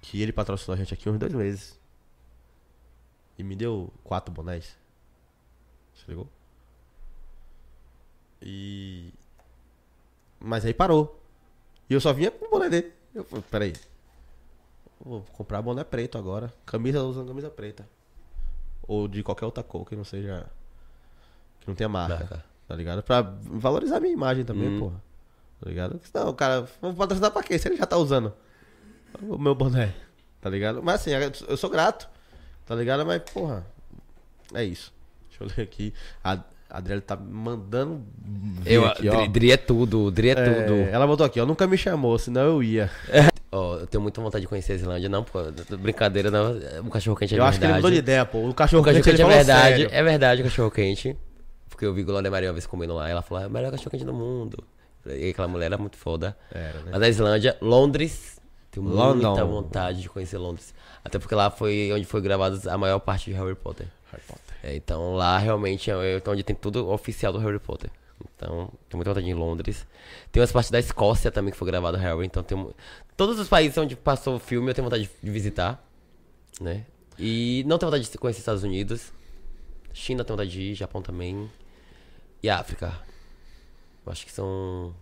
que 0.00 0.22
ele 0.22 0.32
patrocinou 0.32 0.74
a 0.74 0.78
gente 0.78 0.94
aqui 0.94 1.08
uns 1.08 1.18
dois 1.18 1.32
meses. 1.32 1.78
E 3.36 3.42
me 3.42 3.56
deu 3.56 3.92
quatro 4.04 4.32
bonés. 4.32 4.76
Você 5.94 6.04
ligou? 6.08 6.28
E. 8.40 9.12
Mas 10.38 10.64
aí 10.64 10.72
parou. 10.72 11.20
E 11.88 11.94
eu 11.94 12.00
só 12.00 12.12
vinha 12.12 12.30
com 12.30 12.46
o 12.46 12.50
boné 12.50 12.68
dele. 12.68 12.99
Eu 13.14 13.24
falei, 13.24 13.44
peraí. 13.50 13.72
Vou 15.04 15.22
comprar 15.32 15.62
boné 15.62 15.82
preto 15.84 16.18
agora. 16.18 16.52
Camisa 16.66 17.02
usando 17.02 17.28
camisa 17.28 17.50
preta. 17.50 17.88
Ou 18.82 19.08
de 19.08 19.22
qualquer 19.22 19.46
outra 19.46 19.62
cor 19.62 19.84
que 19.88 19.96
não 19.96 20.04
seja. 20.04 20.46
Que 21.60 21.68
não 21.68 21.74
tenha 21.74 21.88
marca. 21.88 22.16
Marca. 22.18 22.44
Tá 22.68 22.76
ligado? 22.76 23.02
Pra 23.02 23.20
valorizar 23.22 23.96
a 23.96 24.00
minha 24.00 24.12
imagem 24.12 24.44
também, 24.44 24.68
Hum. 24.68 24.78
porra. 24.78 25.02
Tá 25.60 25.68
ligado? 25.68 26.00
Senão, 26.04 26.28
o 26.28 26.34
cara, 26.34 26.68
vou 26.80 26.94
patrocinar 26.94 27.30
pra 27.30 27.42
quê? 27.42 27.58
Se 27.58 27.68
ele 27.68 27.76
já 27.76 27.86
tá 27.86 27.96
usando 27.96 28.32
o 29.22 29.36
meu 29.38 29.54
boné. 29.54 29.94
Tá 30.40 30.48
ligado? 30.48 30.82
Mas 30.82 31.00
assim, 31.00 31.10
eu 31.48 31.56
sou 31.56 31.68
grato. 31.68 32.08
Tá 32.66 32.74
ligado? 32.74 33.04
Mas, 33.04 33.22
porra. 33.30 33.66
É 34.54 34.64
isso. 34.64 34.92
Deixa 35.28 35.44
eu 35.44 35.48
ler 35.56 35.64
aqui. 35.64 35.92
A 36.22 36.38
Adriele 36.70 37.00
tá 37.02 37.16
me 37.16 37.32
mandando. 37.32 38.02
Eu, 38.64 38.86
aqui. 38.86 39.08
Dri, 39.10 39.28
Dri 39.28 39.52
é 39.52 39.56
tudo, 39.56 40.10
Dri 40.10 40.28
é, 40.30 40.32
É, 40.32 40.62
tudo. 40.62 40.74
ela 40.90 41.06
botou 41.06 41.26
aqui, 41.26 41.40
ó. 41.40 41.46
Nunca 41.46 41.66
me 41.66 41.76
chamou, 41.76 42.18
senão 42.18 42.42
eu 42.42 42.62
ia. 42.62 42.90
Ó, 43.52 43.78
eu 43.78 43.86
tenho 43.88 44.00
muita 44.00 44.20
vontade 44.20 44.42
de 44.42 44.46
conhecer 44.48 44.74
a 44.74 44.76
Islândia, 44.76 45.08
não, 45.08 45.24
pô. 45.24 45.40
Brincadeira, 45.76 46.30
não. 46.30 46.56
O 46.86 46.90
cachorro 46.90 47.16
quente 47.16 47.34
é 47.34 47.38
eu 47.38 47.42
verdade. 47.42 47.48
acho 47.50 47.58
que 47.58 47.64
ele 47.66 47.74
mudou 47.74 47.90
de 47.90 47.96
ideia, 47.96 48.24
pô. 48.24 48.48
O 48.48 48.54
cachorro, 48.54 48.80
O 48.80 48.84
cachorro 48.84 49.02
quente, 49.02 49.16
quente 49.16 49.22
é 49.22 49.26
verdade, 49.36 49.76
sério. 49.82 49.88
é 49.90 50.02
verdade 50.04 50.40
o 50.42 50.44
cachorro 50.44 50.70
quente. 50.70 51.16
Porque 51.68 51.84
eu 51.84 51.92
vi 51.92 52.04
Glória 52.04 52.30
Maria 52.30 52.48
uma 52.50 52.52
vez 52.52 52.64
comendo 52.66 52.94
lá, 52.94 53.08
ela 53.08 53.22
falou, 53.22 53.42
é 53.42 53.46
o 53.48 53.50
melhor 53.50 53.72
cachorro 53.72 53.90
quente 53.90 54.04
do 54.04 54.14
mundo. 54.14 54.62
E 55.04 55.30
aquela 55.30 55.48
mulher 55.48 55.66
era 55.66 55.78
muito 55.78 55.96
foda. 55.96 56.36
Era, 56.52 56.78
né? 56.80 56.90
Mas 56.92 57.02
a 57.02 57.08
Islândia, 57.08 57.56
Londres, 57.60 58.38
tenho 58.70 58.86
London. 58.86 59.28
muita 59.30 59.44
vontade 59.44 60.00
de 60.02 60.08
conhecer 60.08 60.38
Londres. 60.38 60.72
Até 61.04 61.18
porque 61.18 61.34
lá 61.34 61.50
foi 61.50 61.90
onde 61.92 62.04
foi 62.04 62.20
gravada 62.20 62.56
a 62.72 62.78
maior 62.78 63.00
parte 63.00 63.30
de 63.32 63.36
Harry 63.36 63.56
Potter. 63.56 63.88
Harry 64.12 64.22
Potter. 64.28 64.49
É, 64.62 64.74
então 64.76 65.14
lá 65.14 65.38
realmente 65.38 65.90
é 65.90 65.94
onde 66.28 66.42
tem 66.42 66.54
tudo 66.54 66.88
oficial 66.90 67.32
do 67.32 67.38
Harry 67.38 67.58
Potter. 67.58 67.90
Então, 68.36 68.70
tenho 68.88 68.98
muita 68.98 69.10
vontade 69.10 69.24
de 69.24 69.30
ir 69.30 69.34
em 69.34 69.38
Londres. 69.38 69.86
Tem 70.30 70.40
umas 70.42 70.52
partes 70.52 70.70
da 70.70 70.78
Escócia 70.78 71.30
também 71.30 71.50
que 71.52 71.56
foi 71.56 71.66
gravado 71.66 71.96
Harry. 71.96 72.26
Então, 72.26 72.42
tem, 72.42 72.68
todos 73.16 73.38
os 73.38 73.48
países 73.48 73.76
onde 73.78 73.96
passou 73.96 74.36
o 74.36 74.38
filme 74.38 74.70
eu 74.70 74.74
tenho 74.74 74.84
vontade 74.84 75.04
de- 75.04 75.10
de 75.22 75.30
visitar. 75.30 75.82
Né? 76.60 76.84
E 77.18 77.64
não 77.66 77.78
tenho 77.78 77.90
vontade 77.90 78.10
de 78.10 78.18
conhecer 78.18 78.40
Estados 78.40 78.62
Unidos. 78.62 79.12
China 79.94 80.22
tenho 80.24 80.36
vontade 80.36 80.50
de 80.50 80.60
ir, 80.60 80.74
Japão 80.74 81.00
também. 81.00 81.50
E 82.42 82.50
África. 82.50 82.92
Eu 84.04 84.12
acho 84.12 84.26
que 84.26 84.32
são 84.32 84.94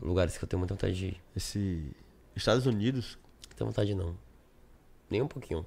lugares 0.00 0.36
que 0.38 0.44
eu 0.44 0.48
tenho 0.48 0.58
muita 0.58 0.74
vontade 0.74 0.94
de 0.94 1.06
ir. 1.08 1.20
Esse. 1.36 1.84
Estados 2.34 2.64
Unidos. 2.66 3.18
Não 3.50 3.56
tenho 3.56 3.68
vontade 3.70 3.94
não. 3.94 4.16
Nem 5.10 5.20
um 5.20 5.28
pouquinho. 5.28 5.66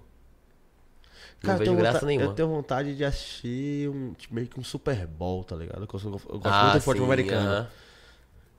Cara, 1.41 1.47
não 1.47 1.53
eu 1.53 1.57
vejo 1.59 1.71
tenho 1.71 1.77
graça 1.77 1.93
vontade, 1.99 2.05
nenhuma. 2.07 2.31
Eu 2.31 2.35
tenho 2.35 2.47
vontade 2.49 2.95
de 2.95 3.05
assistir 3.05 3.89
um, 3.89 4.13
tipo, 4.13 4.33
meio 4.35 4.47
que 4.47 4.59
um 4.59 4.63
Super 4.63 5.05
Bowl, 5.07 5.43
tá 5.43 5.55
ligado? 5.55 5.81
Eu 5.81 5.87
gosto, 5.87 6.07
eu 6.07 6.11
gosto 6.39 6.47
Ah, 6.47 6.63
muito 6.63 6.73
de 6.79 6.85
futebol 6.85 7.07
americano. 7.07 7.47
aham. 7.49 7.67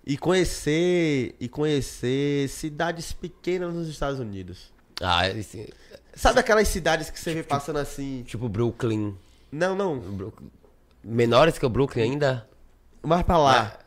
e 0.06 0.16
conhecer 0.16 1.34
e 1.40 1.48
conhecer 1.48 2.48
cidades 2.48 3.12
pequenas 3.12 3.74
nos 3.74 3.88
Estados 3.88 4.20
Unidos. 4.20 4.72
Ah, 5.00 5.28
esse, 5.28 5.72
Sabe 6.14 6.40
aquelas 6.40 6.68
cidades 6.68 7.10
que 7.10 7.18
você 7.20 7.34
vê 7.34 7.42
passando 7.42 7.78
assim? 7.78 8.22
tipo 8.26 8.48
Brooklyn. 8.48 9.14
Não, 9.52 9.74
não, 9.74 9.98
Brooklyn. 9.98 10.48
Menores 11.04 11.58
que 11.58 11.66
o 11.66 11.68
Brooklyn 11.68 12.02
ainda? 12.02 12.48
mais 13.02 13.22
pra 13.22 13.38
lá. 13.38 13.78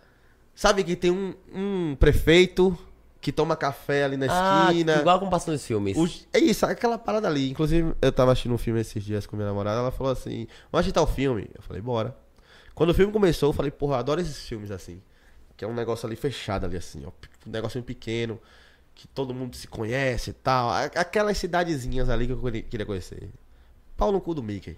Sabe 0.56 0.84
que 0.84 0.96
tem 0.96 1.10
um, 1.12 1.34
um 1.54 1.96
prefeito 2.00 2.78
que 3.22 3.32
toma 3.32 3.56
café 3.56 4.04
ali 4.06 4.16
na 4.18 4.28
Ah, 4.30 4.68
esquina. 4.70 4.96
igual 5.00 5.20
como 5.20 5.30
passou 5.30 5.52
nos 5.54 5.66
filmes. 5.66 6.26
É 6.32 6.40
isso, 6.40 6.66
aquela 6.66 6.98
parada 6.98 7.28
ali. 7.28 7.50
Inclusive, 7.52 7.94
eu 8.02 8.12
tava 8.12 8.32
assistindo 8.32 8.54
um 8.54 8.58
filme 8.58 8.80
esses 8.80 9.04
dias 9.04 9.26
com 9.28 9.36
minha 9.36 9.48
namorada, 9.48 9.80
ela 9.80 9.92
falou 9.92 10.12
assim, 10.14 10.48
vamos 10.72 10.86
assistir 10.86 11.00
o 11.00 11.06
filme. 11.08 11.50
Eu 11.56 11.62
falei, 11.62 11.82
bora. 11.82 12.16
Quando 12.74 12.92
o 12.92 12.94
filme 12.94 13.12
começou, 13.12 13.50
eu 13.50 13.54
falei, 13.54 13.72
porra, 13.72 13.96
eu 13.96 14.00
adoro 14.00 14.22
esses 14.22 14.48
filmes 14.48 14.72
assim. 14.72 15.02
Que 15.58 15.66
é 15.66 15.68
um 15.68 15.74
negócio 15.74 16.08
ali 16.08 16.16
fechado 16.16 16.66
ali, 16.66 16.78
assim, 16.78 17.04
ó. 17.06 17.10
Um 17.46 17.52
negocinho 17.52 17.84
pequeno, 17.84 18.40
que 18.96 19.06
todo 19.08 19.34
mundo 19.34 19.56
se 19.58 19.68
conhece 19.68 20.30
e 20.30 20.34
tal. 20.34 20.70
Aquelas 20.96 21.38
cidadezinhas 21.38 22.10
ali 22.10 22.26
que 22.28 22.32
eu 22.34 22.38
queria- 22.42 22.62
queria 22.64 22.86
conhecer. 22.86 23.30
Pau 23.98 24.14
no 24.14 24.22
cu 24.22 24.34
do 24.34 24.42
Mickey, 24.42 24.78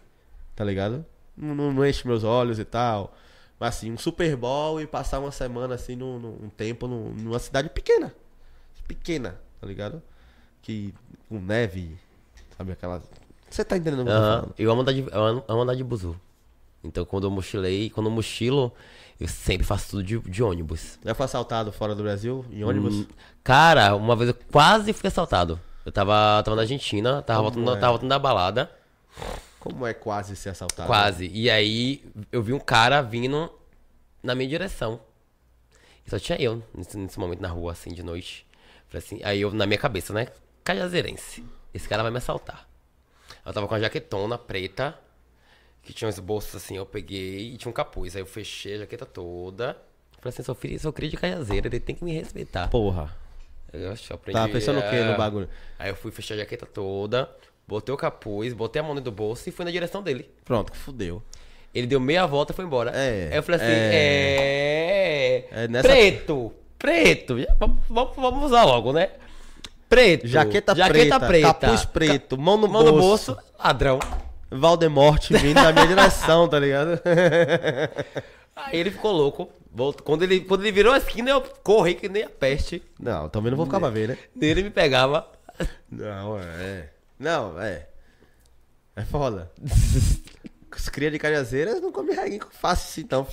tá 0.55 0.63
ligado? 0.63 1.05
Não, 1.37 1.53
não, 1.53 1.71
não 1.71 1.85
enche 1.85 2.07
meus 2.07 2.23
olhos 2.23 2.57
e 2.57 2.65
tal. 2.65 3.15
Mas 3.59 3.75
assim, 3.75 3.91
um 3.91 3.97
Super 3.99 4.35
Bowl 4.35 4.81
e 4.81 4.87
passar 4.87 5.19
uma 5.19 5.31
semana 5.31 5.75
assim, 5.75 5.95
num, 5.95 6.17
num 6.17 6.45
um 6.45 6.49
tempo 6.49 6.87
num- 6.87 7.13
numa 7.13 7.37
cidade 7.37 7.69
pequena. 7.69 8.11
Pequena, 8.87 9.39
tá 9.59 9.67
ligado? 9.67 10.01
Que 10.61 10.93
com 11.29 11.39
neve, 11.39 11.97
sabe 12.57 12.71
aquela. 12.71 13.01
Você 13.49 13.63
tá 13.65 13.77
entendendo 13.77 14.01
o 14.01 14.05
que 14.05 14.11
eu 14.11 14.15
tô 14.15 14.19
Aham. 14.21 14.35
falando? 14.41 14.55
Eu 14.57 14.71
amo 14.71 14.81
andar 14.81 14.93
de, 14.93 15.01
eu 15.01 15.23
amo, 15.23 15.43
amo 15.47 15.61
andar 15.61 15.75
de 15.75 15.83
buzu. 15.83 16.19
Então 16.83 17.05
quando 17.05 17.25
eu 17.25 17.31
mochilei, 17.31 17.89
quando 17.89 18.07
eu 18.07 18.11
mochilo, 18.11 18.71
eu 19.19 19.27
sempre 19.27 19.65
faço 19.65 19.91
tudo 19.91 20.03
de, 20.03 20.19
de 20.19 20.43
ônibus. 20.43 20.97
Já 21.03 21.13
foi 21.13 21.25
assaltado 21.25 21.71
fora 21.71 21.93
do 21.95 22.03
Brasil, 22.03 22.45
em 22.51 22.63
ônibus? 22.63 22.95
Hum, 22.95 23.07
Cara, 23.43 23.95
uma 23.95 24.15
vez 24.15 24.29
eu 24.29 24.35
quase 24.51 24.93
fui 24.93 25.07
assaltado. 25.07 25.59
Eu 25.85 25.91
tava, 25.91 26.41
tava 26.43 26.55
na 26.55 26.61
Argentina, 26.61 27.21
tava 27.23 27.39
Como 27.43 27.55
voltando, 27.55 27.77
é? 27.77 27.79
tava 27.79 27.91
voltando 27.93 28.09
da 28.09 28.19
balada. 28.19 28.71
Como 29.59 29.85
é 29.85 29.93
quase 29.93 30.35
ser 30.35 30.49
assaltado? 30.49 30.87
Quase. 30.87 31.27
E 31.27 31.49
aí 31.49 32.03
eu 32.31 32.41
vi 32.41 32.53
um 32.53 32.59
cara 32.59 33.01
vindo 33.01 33.51
na 34.23 34.33
minha 34.35 34.47
direção. 34.49 34.99
E 36.05 36.09
só 36.09 36.17
tinha 36.19 36.39
eu 36.41 36.63
nesse, 36.73 36.97
nesse 36.97 37.19
momento 37.19 37.41
na 37.41 37.47
rua, 37.49 37.71
assim, 37.71 37.93
de 37.93 38.01
noite. 38.03 38.45
Falei 38.91 39.05
assim, 39.05 39.19
aí 39.23 39.39
eu, 39.41 39.51
na 39.51 39.65
minha 39.65 39.77
cabeça, 39.79 40.11
né? 40.13 40.27
Cajazeirense. 40.65 41.43
Esse 41.73 41.87
cara 41.87 42.03
vai 42.03 42.11
me 42.11 42.17
assaltar. 42.17 42.67
Eu 43.45 43.53
tava 43.53 43.65
com 43.67 43.73
a 43.73 43.79
jaquetona 43.79 44.37
preta, 44.37 44.99
que 45.81 45.93
tinha 45.93 46.09
uns 46.09 46.19
bolsos 46.19 46.53
assim, 46.55 46.75
eu 46.75 46.85
peguei 46.85 47.53
e 47.53 47.57
tinha 47.57 47.69
um 47.69 47.73
capuz. 47.73 48.15
Aí 48.15 48.21
eu 48.21 48.25
fechei 48.25 48.75
a 48.75 48.79
jaqueta 48.79 49.05
toda. 49.05 49.77
Falei 50.19 50.29
assim, 50.33 50.43
sou 50.43 50.53
filho, 50.53 50.77
sou 50.79 50.91
cria 50.93 51.09
de 51.09 51.15
cajazeira, 51.17 51.67
ele 51.67 51.79
tem 51.79 51.95
que 51.95 52.03
me 52.03 52.11
respeitar. 52.13 52.67
Porra. 52.67 53.15
Eu 53.71 53.93
que 53.95 54.11
eu 54.11 54.15
aprendi. 54.15 54.37
Tava 54.37 54.51
pensando 54.51 54.79
o 54.79 54.81
quê 54.81 54.97
é. 54.97 55.05
no 55.09 55.17
bagulho? 55.17 55.49
Aí 55.79 55.89
eu 55.89 55.95
fui 55.95 56.11
fechar 56.11 56.33
a 56.35 56.37
jaqueta 56.39 56.65
toda, 56.65 57.33
botei 57.65 57.95
o 57.95 57.97
capuz, 57.97 58.53
botei 58.53 58.81
a 58.81 58.83
mão 58.83 58.93
dentro 58.93 59.09
do 59.09 59.15
bolso 59.15 59.47
e 59.47 59.51
fui 59.53 59.63
na 59.63 59.71
direção 59.71 60.03
dele. 60.03 60.29
Pronto, 60.43 60.75
fudeu. 60.75 61.23
Ele 61.73 61.87
deu 61.87 62.01
meia 62.01 62.27
volta 62.27 62.51
e 62.51 62.55
foi 62.55 62.65
embora. 62.65 62.91
É, 62.93 63.29
Aí 63.31 63.37
eu 63.37 63.43
falei 63.43 63.61
assim, 63.61 63.71
é. 63.71 65.47
é. 65.53 65.63
É 65.63 65.67
nessa- 65.69 65.87
Preto! 65.87 66.53
Preto! 66.81 67.35
Vamos, 67.59 68.15
vamos, 68.15 68.43
usar 68.45 68.63
logo, 68.63 68.91
né? 68.91 69.11
Preto! 69.87 70.27
Jaqueta, 70.27 70.75
preta, 70.75 71.19
capuz 71.19 71.85
preto, 71.85 72.37
mão 72.37 72.57
no 72.57 72.67
Mão 72.67 72.83
no 72.83 72.91
bolso. 72.93 73.33
bolso, 73.33 73.51
ladrão. 73.59 73.99
Valdemort 74.49 75.29
vindo 75.29 75.61
na 75.61 75.71
minha 75.71 75.87
direção, 75.87 76.47
tá 76.47 76.59
ligado? 76.59 76.99
Aí 78.55 78.79
ele 78.79 78.91
ficou 78.91 79.11
louco. 79.11 79.49
Voltou. 79.73 80.03
Quando, 80.03 80.23
ele, 80.23 80.41
quando 80.41 80.61
ele 80.61 80.71
virou 80.71 80.93
a 80.93 80.97
esquina, 80.97 81.31
eu 81.31 81.41
corri 81.63 81.95
que 81.95 82.09
nem 82.09 82.23
a 82.23 82.29
peste. 82.29 82.83
Não, 82.99 83.29
também 83.29 83.51
não 83.51 83.57
vou 83.57 83.65
ficar 83.65 83.79
pra 83.79 83.89
ver, 83.89 84.09
né? 84.09 84.17
Nele 84.35 84.63
me 84.63 84.69
pegava. 84.69 85.25
Não, 85.89 86.37
é. 86.37 86.89
Não, 87.17 87.61
é. 87.61 87.87
É 88.95 89.03
foda. 89.03 89.51
Os 90.75 90.89
cria 90.89 91.11
de 91.11 91.19
cajazeiras 91.19 91.79
não 91.79 91.91
come 91.91 92.13
reguinho 92.13 92.47
fácil 92.49 92.89
assim, 92.89 93.01
então. 93.01 93.27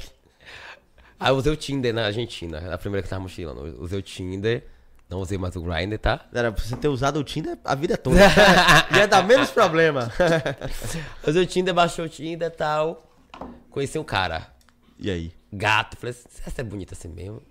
Aí 1.21 1.31
eu 1.33 1.37
usei 1.37 1.53
o 1.53 1.57
Tinder 1.57 1.93
na 1.93 2.07
Argentina, 2.07 2.73
a 2.73 2.79
primeira 2.79 3.03
que 3.03 3.09
tava 3.09 3.23
mochilando. 3.23 3.67
Eu 3.67 3.81
usei 3.83 3.99
o 3.99 4.03
Tinder, 4.03 4.65
não 5.11 5.19
usei 5.21 5.37
mais 5.39 5.57
o 5.57 5.63
Grindr, 5.63 5.99
tá? 5.99 6.27
Era 6.33 6.53
pra 6.53 6.63
você 6.63 6.77
ter 6.77 6.89
usado 6.89 7.19
o 7.19 7.25
Tinder 7.25 7.59
a 7.65 7.75
vida 7.75 7.97
toda. 7.97 8.17
Ia 8.97 9.07
dar 9.09 9.25
menos 9.25 9.51
problema. 9.51 10.13
Usei 11.27 11.43
o 11.43 11.47
Tinder, 11.47 11.75
baixou 11.75 12.05
o 12.05 12.09
Tinder 12.09 12.49
e 12.49 12.51
tal. 12.51 13.05
Conheci 13.71 13.99
um 13.99 14.05
cara. 14.05 14.47
E 14.99 15.11
aí? 15.11 15.33
gato. 15.53 15.97
Falei 15.97 16.11
assim, 16.15 16.29
essa 16.47 16.61
é 16.61 16.65
bonita 16.65 16.95
assim 16.95 17.09
mesmo. 17.09 17.43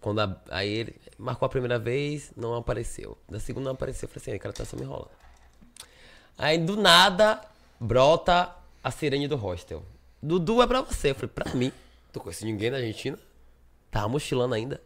Quando 0.00 0.20
a- 0.20 0.36
aí 0.50 0.68
ele 0.68 0.96
marcou 1.16 1.46
a 1.46 1.48
primeira 1.48 1.78
vez, 1.78 2.30
não 2.36 2.54
apareceu. 2.54 3.16
Da 3.30 3.38
segunda 3.40 3.66
não 3.66 3.72
apareceu. 3.72 4.08
Falei 4.08 4.20
assim, 4.22 4.36
o 4.36 4.40
cara 4.40 4.52
tá 4.52 4.64
só 4.64 4.76
me 4.76 4.82
enrolando. 4.82 5.10
Aí 6.36 6.58
do 6.58 6.76
nada, 6.76 7.40
brota 7.80 8.50
a 8.82 8.90
sirene 8.90 9.28
do 9.28 9.36
hostel. 9.36 9.82
Dudu 10.22 10.60
é 10.62 10.66
pra 10.66 10.82
você. 10.82 11.10
Eu 11.12 11.14
falei, 11.14 11.30
pra 11.34 11.54
mim. 11.54 11.72
Tô 12.14 12.20
conhecendo 12.20 12.50
ninguém 12.50 12.70
na 12.70 12.76
Argentina. 12.76 13.18
Tava 13.90 14.08
mochilando 14.08 14.54
ainda. 14.54 14.80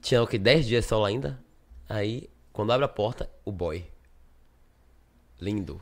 Tinha 0.00 0.20
o 0.20 0.26
que? 0.26 0.36
10 0.36 0.66
dias 0.66 0.84
só 0.84 0.98
lá 0.98 1.06
ainda. 1.06 1.38
Aí, 1.88 2.28
quando 2.52 2.72
abre 2.72 2.84
a 2.84 2.88
porta, 2.88 3.30
o 3.44 3.52
boy. 3.52 3.86
Lindo. 5.40 5.80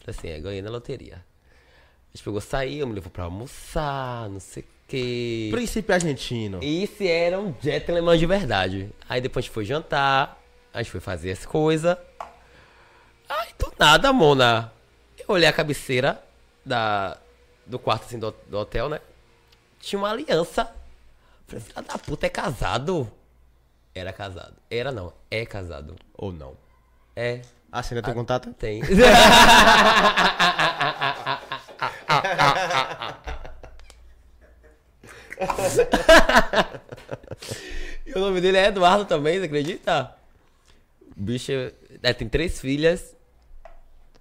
Falei 0.00 0.18
assim, 0.18 0.28
é, 0.28 0.38
ganhei 0.38 0.60
na 0.60 0.68
loteria. 0.68 1.14
A 1.14 2.08
gente 2.12 2.22
pegou, 2.22 2.38
saiu, 2.38 2.86
me 2.86 2.92
levou 2.92 3.10
pra 3.10 3.24
almoçar, 3.24 4.28
não 4.28 4.40
sei 4.40 4.62
o 4.62 4.66
quê. 4.86 5.48
Príncipe 5.50 5.90
argentino. 5.90 6.60
E 6.62 6.82
esse 6.82 7.08
era 7.08 7.40
um 7.40 7.54
gentleman 7.58 8.18
de 8.18 8.26
verdade. 8.26 8.90
Aí 9.08 9.22
depois 9.22 9.42
a 9.42 9.46
gente 9.46 9.54
foi 9.54 9.64
jantar, 9.64 10.38
a 10.70 10.82
gente 10.82 10.92
foi 10.92 11.00
fazer 11.00 11.30
as 11.30 11.46
coisas. 11.46 11.96
Aí 13.26 13.54
do 13.58 13.72
nada, 13.78 14.12
Mona. 14.12 14.70
Eu 15.18 15.34
olhei 15.34 15.48
a 15.48 15.52
cabeceira 15.52 16.22
da, 16.62 17.16
do 17.64 17.78
quarto 17.78 18.04
assim 18.04 18.18
do, 18.18 18.34
do 18.50 18.58
hotel, 18.58 18.90
né? 18.90 19.00
Tinha 19.86 20.00
uma 20.00 20.10
aliança. 20.10 20.68
Falei, 21.46 21.62
filha 21.64 21.80
da 21.80 21.96
puta, 21.96 22.26
é 22.26 22.28
casado? 22.28 23.08
Era 23.94 24.12
casado. 24.12 24.56
Era 24.68 24.90
não, 24.90 25.12
é 25.30 25.46
casado. 25.46 25.94
Ou 26.14 26.32
não? 26.32 26.56
É, 27.14 27.40
Ah, 27.70 27.84
você 27.84 27.94
ainda 27.94 28.04
tem 28.04 28.12
contato? 28.12 28.52
tem. 28.54 28.82
e 38.06 38.12
o 38.14 38.18
nome 38.20 38.40
dele 38.40 38.58
é 38.58 38.66
Eduardo 38.66 39.04
também, 39.04 39.38
você 39.38 39.46
acredita? 39.46 40.14
O 41.16 41.20
bicho 41.20 41.52
é, 42.02 42.12
tem 42.12 42.28
três 42.28 42.60
filhas. 42.60 43.14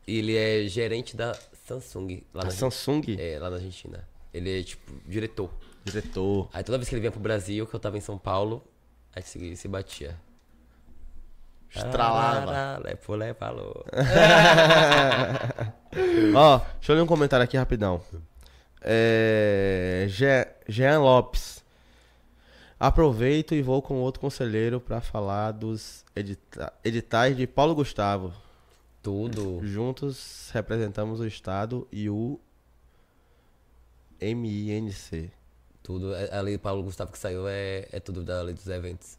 E 0.08 0.19
ele 0.19 0.38
é 0.38 0.68
gerente 0.68 1.16
da 1.18 1.35
Samsung 1.68 2.24
lá 2.34 2.44
A 2.44 2.45
na, 2.45 2.52
Samsung? 2.52 3.02
é, 3.18 3.40
lá 3.40 3.50
na 3.50 3.56
Argentina. 3.58 4.08
Ele 4.36 4.60
é 4.60 4.64
tipo 4.64 4.92
diretor. 5.08 5.50
Diretor. 5.84 6.50
Aí 6.54 6.64
toda 6.64 6.78
vez 6.78 6.90
que 6.90 6.96
ele 6.96 7.00
vinha 7.02 7.12
pro 7.12 7.20
Brasil, 7.22 7.66
que 7.66 7.74
eu 7.74 7.80
tava 7.80 7.98
em 7.98 8.02
São 8.02 8.18
Paulo, 8.18 8.62
a 9.16 9.20
gente 9.22 9.56
se, 9.56 9.68
batia. 9.68 10.16
Estralava. 11.74 12.82
Lepo, 12.84 13.14
falou. 13.34 13.86
Ó, 16.36 16.58
deixa 16.78 16.92
eu 16.92 16.96
ler 16.96 17.02
um 17.02 17.08
comentário 17.08 17.44
aqui 17.44 17.58
rapidão. 17.58 18.02
É, 18.82 20.06
Je- 20.10 20.48
Jean 20.68 21.00
Lopes. 21.00 21.64
Aproveito 22.80 23.56
e 23.56 23.62
vou 23.62 23.82
com 23.82 23.96
outro 23.96 24.20
conselheiro 24.20 24.80
pra 24.82 25.00
falar 25.02 25.52
dos 25.52 26.04
edita- 26.16 26.74
editais 26.84 27.36
de 27.38 27.48
Paulo 27.48 27.74
Gustavo. 27.74 28.34
Tudo. 29.02 29.60
Juntos 29.64 30.50
representamos 30.54 31.20
o 31.20 31.26
Estado 31.28 31.88
e 31.92 32.10
o 32.10 32.40
MINC. 34.22 35.30
Tudo. 35.84 36.14
É- 36.16 36.35
A 36.38 36.42
lei 36.42 36.58
do 36.58 36.60
Paulo 36.60 36.84
Gustavo 36.84 37.11
que 37.11 37.18
saiu 37.19 37.48
é, 37.48 37.88
é 37.92 38.00
tudo 38.00 38.24
da 38.24 38.42
lei 38.42 38.53
dos 38.53 38.68
eventos. 38.68 39.18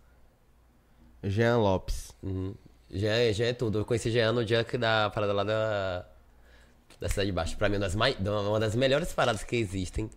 Jean 1.22 1.58
Lopes. 1.58 2.12
Uhum. 2.22 2.54
Já, 2.90 3.08
é- 3.12 3.32
já 3.32 3.46
é 3.46 3.52
tudo. 3.52 3.78
Eu 3.78 3.84
conheci 3.84 4.10
Jean 4.10 4.32
no 4.32 4.44
dia 4.44 4.62
que 4.64 4.76
da 4.78 5.10
parada 5.10 5.32
lá 5.32 5.44
da, 5.44 6.06
da 7.00 7.08
Cidade 7.08 7.32
Baixa. 7.32 7.56
Pra 7.56 7.68
mim, 7.68 7.76
uma 7.76 7.80
das, 7.80 7.94
mai, 7.94 8.16
uma 8.20 8.60
das 8.60 8.74
melhores 8.74 9.12
paradas 9.12 9.42
que 9.44 9.56
existem 9.56 10.10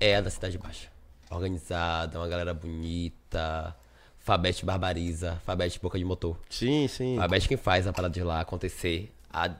é 0.00 0.16
a 0.16 0.20
da 0.20 0.30
Cidade 0.30 0.58
Baixa. 0.58 0.88
Organizada, 1.30 2.18
uma 2.18 2.28
galera 2.28 2.52
bonita. 2.54 3.74
Fabete 4.18 4.64
barbariza. 4.64 5.40
Fabete 5.44 5.80
boca 5.80 5.98
de 5.98 6.04
motor. 6.04 6.38
Sim, 6.48 6.86
sim. 6.88 7.16
Fabete 7.16 7.48
quem 7.48 7.56
faz 7.56 7.86
a 7.86 7.92
parada 7.92 8.14
de 8.14 8.22
lá 8.22 8.40
acontecer 8.40 9.12
há 9.32 9.50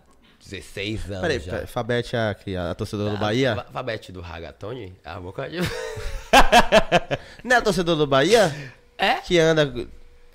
16 0.45 1.11
anos 1.11 1.21
Peraí, 1.21 1.39
já. 1.39 1.67
Fabete 1.67 2.17
é 2.17 2.31
a, 2.31 2.35
que- 2.35 2.57
a 2.57 2.75
torcedora 2.75 3.11
do 3.11 3.17
A- 3.17 3.21
Bahia? 3.21 3.55
Fa- 3.57 3.65
Fabete 3.73 4.11
do 4.13 4.21
Ragatone, 4.21 4.95
a 5.05 5.21
boca 5.21 5.49
de... 5.49 5.59
Não 7.45 7.57
é 7.57 7.59
a 7.59 7.63
torcedora 7.63 7.97
do 7.99 8.07
Bahia? 8.07 8.53
É? 8.99 9.15
Que 9.17 9.39
anda. 9.39 9.73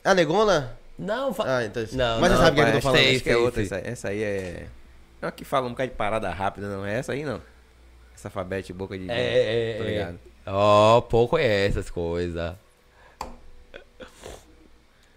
A 0.04 0.14
Negona? 0.14 0.78
Não, 0.98 1.34
fa... 1.34 1.58
Ah, 1.58 1.66
então. 1.66 1.84
Não, 1.92 2.20
Mas 2.22 2.32
não, 2.32 2.38
você 2.38 2.44
sabe 2.44 2.62
o 2.62 2.64
que, 2.64 2.70
é 2.70 2.72
que 2.72 2.78
eu 2.78 2.82
tô 2.82 2.82
falando? 2.82 3.00
sei. 3.00 3.16
Acho 3.16 3.24
que 3.24 3.30
é 3.30 3.38
outra. 3.38 3.62
Essa, 3.62 3.76
essa 3.78 4.08
aí 4.10 4.24
é. 4.24 4.68
É 5.22 5.26
uma 5.26 5.32
que 5.32 5.44
fala 5.46 5.68
um 5.68 5.72
bocado 5.72 5.92
de 5.92 5.96
parada 5.98 6.30
rápida, 6.32 6.68
não 6.70 6.86
é 6.86 6.96
essa 7.00 7.12
aí, 7.14 7.24
não. 7.24 7.42
Essa 8.16 8.28
alfabete 8.30 8.74
boca 8.74 8.98
de. 8.98 9.10
É, 9.12 9.74
é, 9.74 9.78
Tô 9.78 9.84
é. 9.84 9.88
ligado. 9.88 10.20
Ó, 10.48 11.02
pouco 11.02 11.32
conhece 11.32 11.78
essas 11.80 11.90
coisas. 11.92 12.54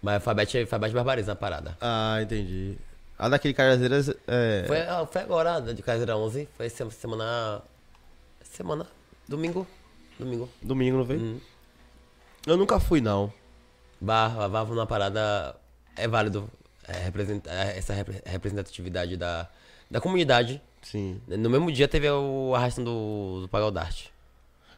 Mas 0.01 0.23
Fabete, 0.23 0.65
Fabete 0.65 0.93
barbariza 0.93 1.31
a 1.31 1.35
parada. 1.35 1.77
Ah, 1.79 2.19
entendi. 2.21 2.77
A 3.21 3.29
daquele 3.29 3.53
Cajazeiras 3.53 4.09
é. 4.27 4.63
Foi, 4.65 4.79
ah, 4.81 5.05
foi 5.05 5.21
agora, 5.21 5.61
de 5.61 5.83
Caseira 5.83 6.17
11. 6.17 6.49
Foi 6.57 6.67
se- 6.69 6.89
semana. 6.91 7.61
Semana. 8.41 8.87
Domingo. 9.27 9.67
Domingo. 10.17 10.49
Domingo, 10.61 10.97
não 10.97 11.03
veio? 11.05 11.19
Hum. 11.21 11.39
Eu 12.47 12.57
nunca 12.57 12.79
fui, 12.79 12.99
não. 12.99 13.31
Barra, 13.99 14.47
Vava 14.47 14.73
numa 14.73 14.87
parada. 14.87 15.55
É 15.95 16.07
válido 16.07 16.49
é, 16.87 16.93
representa- 16.97 17.51
é, 17.51 17.77
essa 17.77 17.93
repre- 17.93 18.23
representatividade 18.25 19.15
da, 19.17 19.47
da 19.89 20.01
comunidade. 20.01 20.59
Sim. 20.81 21.21
No 21.27 21.47
mesmo 21.47 21.71
dia 21.71 21.87
teve 21.87 22.09
o 22.09 22.55
arrastão 22.55 22.83
do, 22.83 23.41
do 23.43 23.47
Pagal 23.49 23.69
Dart. 23.69 24.07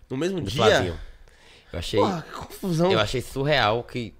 No 0.10 0.18
mesmo 0.18 0.42
Do 0.42 0.52
dia. 0.52 0.66
Flavinho. 0.66 1.00
Eu 1.72 1.80
achei. 1.80 2.00
Porra, 2.00 2.22
que 2.24 2.32
confusão. 2.32 2.92
Eu 2.92 3.00
achei 3.00 3.22
surreal 3.22 3.84
que 3.84 4.14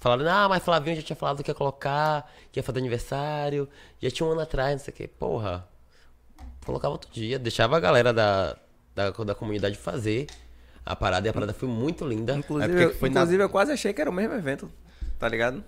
falaram, 0.00 0.28
ah, 0.30 0.48
mas 0.48 0.62
Flavinho 0.64 0.96
já 0.96 1.02
tinha 1.02 1.16
falado 1.16 1.42
que 1.42 1.50
ia 1.50 1.54
colocar, 1.54 2.30
que 2.52 2.58
ia 2.58 2.62
fazer 2.64 2.78
aniversário, 2.78 3.68
já 4.00 4.10
tinha 4.10 4.26
um 4.28 4.32
ano 4.32 4.40
atrás, 4.42 4.72
não 4.72 4.78
sei 4.84 4.92
o 4.94 4.96
que. 4.96 5.08
Porra, 5.08 5.66
colocava 6.64 6.92
outro 6.92 7.10
dia, 7.10 7.38
deixava 7.38 7.76
a 7.76 7.80
galera 7.80 8.12
da, 8.12 8.56
da, 8.94 9.10
da 9.10 9.34
comunidade 9.34 9.76
fazer 9.76 10.26
a 10.84 10.96
parada, 10.96 11.26
e 11.26 11.30
a 11.30 11.32
parada 11.32 11.52
foi 11.52 11.68
muito 11.68 12.06
linda. 12.06 12.34
Inclusive, 12.36 12.72
porque 12.72 12.84
eu, 12.84 12.94
foi 12.98 13.10
na- 13.10 13.20
inclusive 13.20 13.42
eu 13.42 13.48
quase 13.48 13.72
achei 13.72 13.92
que 13.92 14.00
era 14.00 14.10
o 14.10 14.12
mesmo 14.12 14.34
evento, 14.34 14.70
tá 15.18 15.28
ligado? 15.28 15.62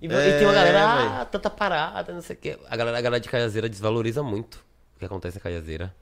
E, 0.00 0.06
e 0.06 0.08
tem 0.08 0.46
uma 0.46 0.52
É, 0.52 0.54
galera, 0.54 0.96
velho. 0.96 1.10
ah, 1.20 1.24
tanta 1.26 1.50
parada, 1.50 2.12
não 2.12 2.22
sei 2.22 2.34
o 2.34 2.38
que. 2.38 2.58
A 2.70 2.76
galera, 2.76 2.96
a 2.96 3.00
galera 3.02 3.20
de 3.20 3.28
Caiazeira 3.28 3.68
desvaloriza 3.68 4.22
muito 4.22 4.64
o 4.96 4.98
que 4.98 5.04
acontece 5.04 5.36
em 5.36 5.40
Caiazeira. 5.40 5.94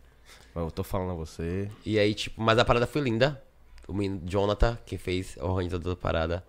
Eu 0.55 0.71
tô 0.71 0.85
falando 0.85 1.11
a 1.11 1.15
você. 1.15 1.69
E 1.85 1.99
aí, 1.99 2.15
tipo, 2.15 2.41
mas 2.41 2.59
a 2.59 2.65
parada 2.65 2.87
foi 2.87 3.01
linda. 3.01 3.43
O 3.89 3.93
menino 3.93 4.21
Jonathan, 4.25 4.79
que 4.87 4.97
fez 4.99 5.37
o 5.41 5.47
organizador 5.47 5.95
da 5.95 6.01
parada, 6.01 6.45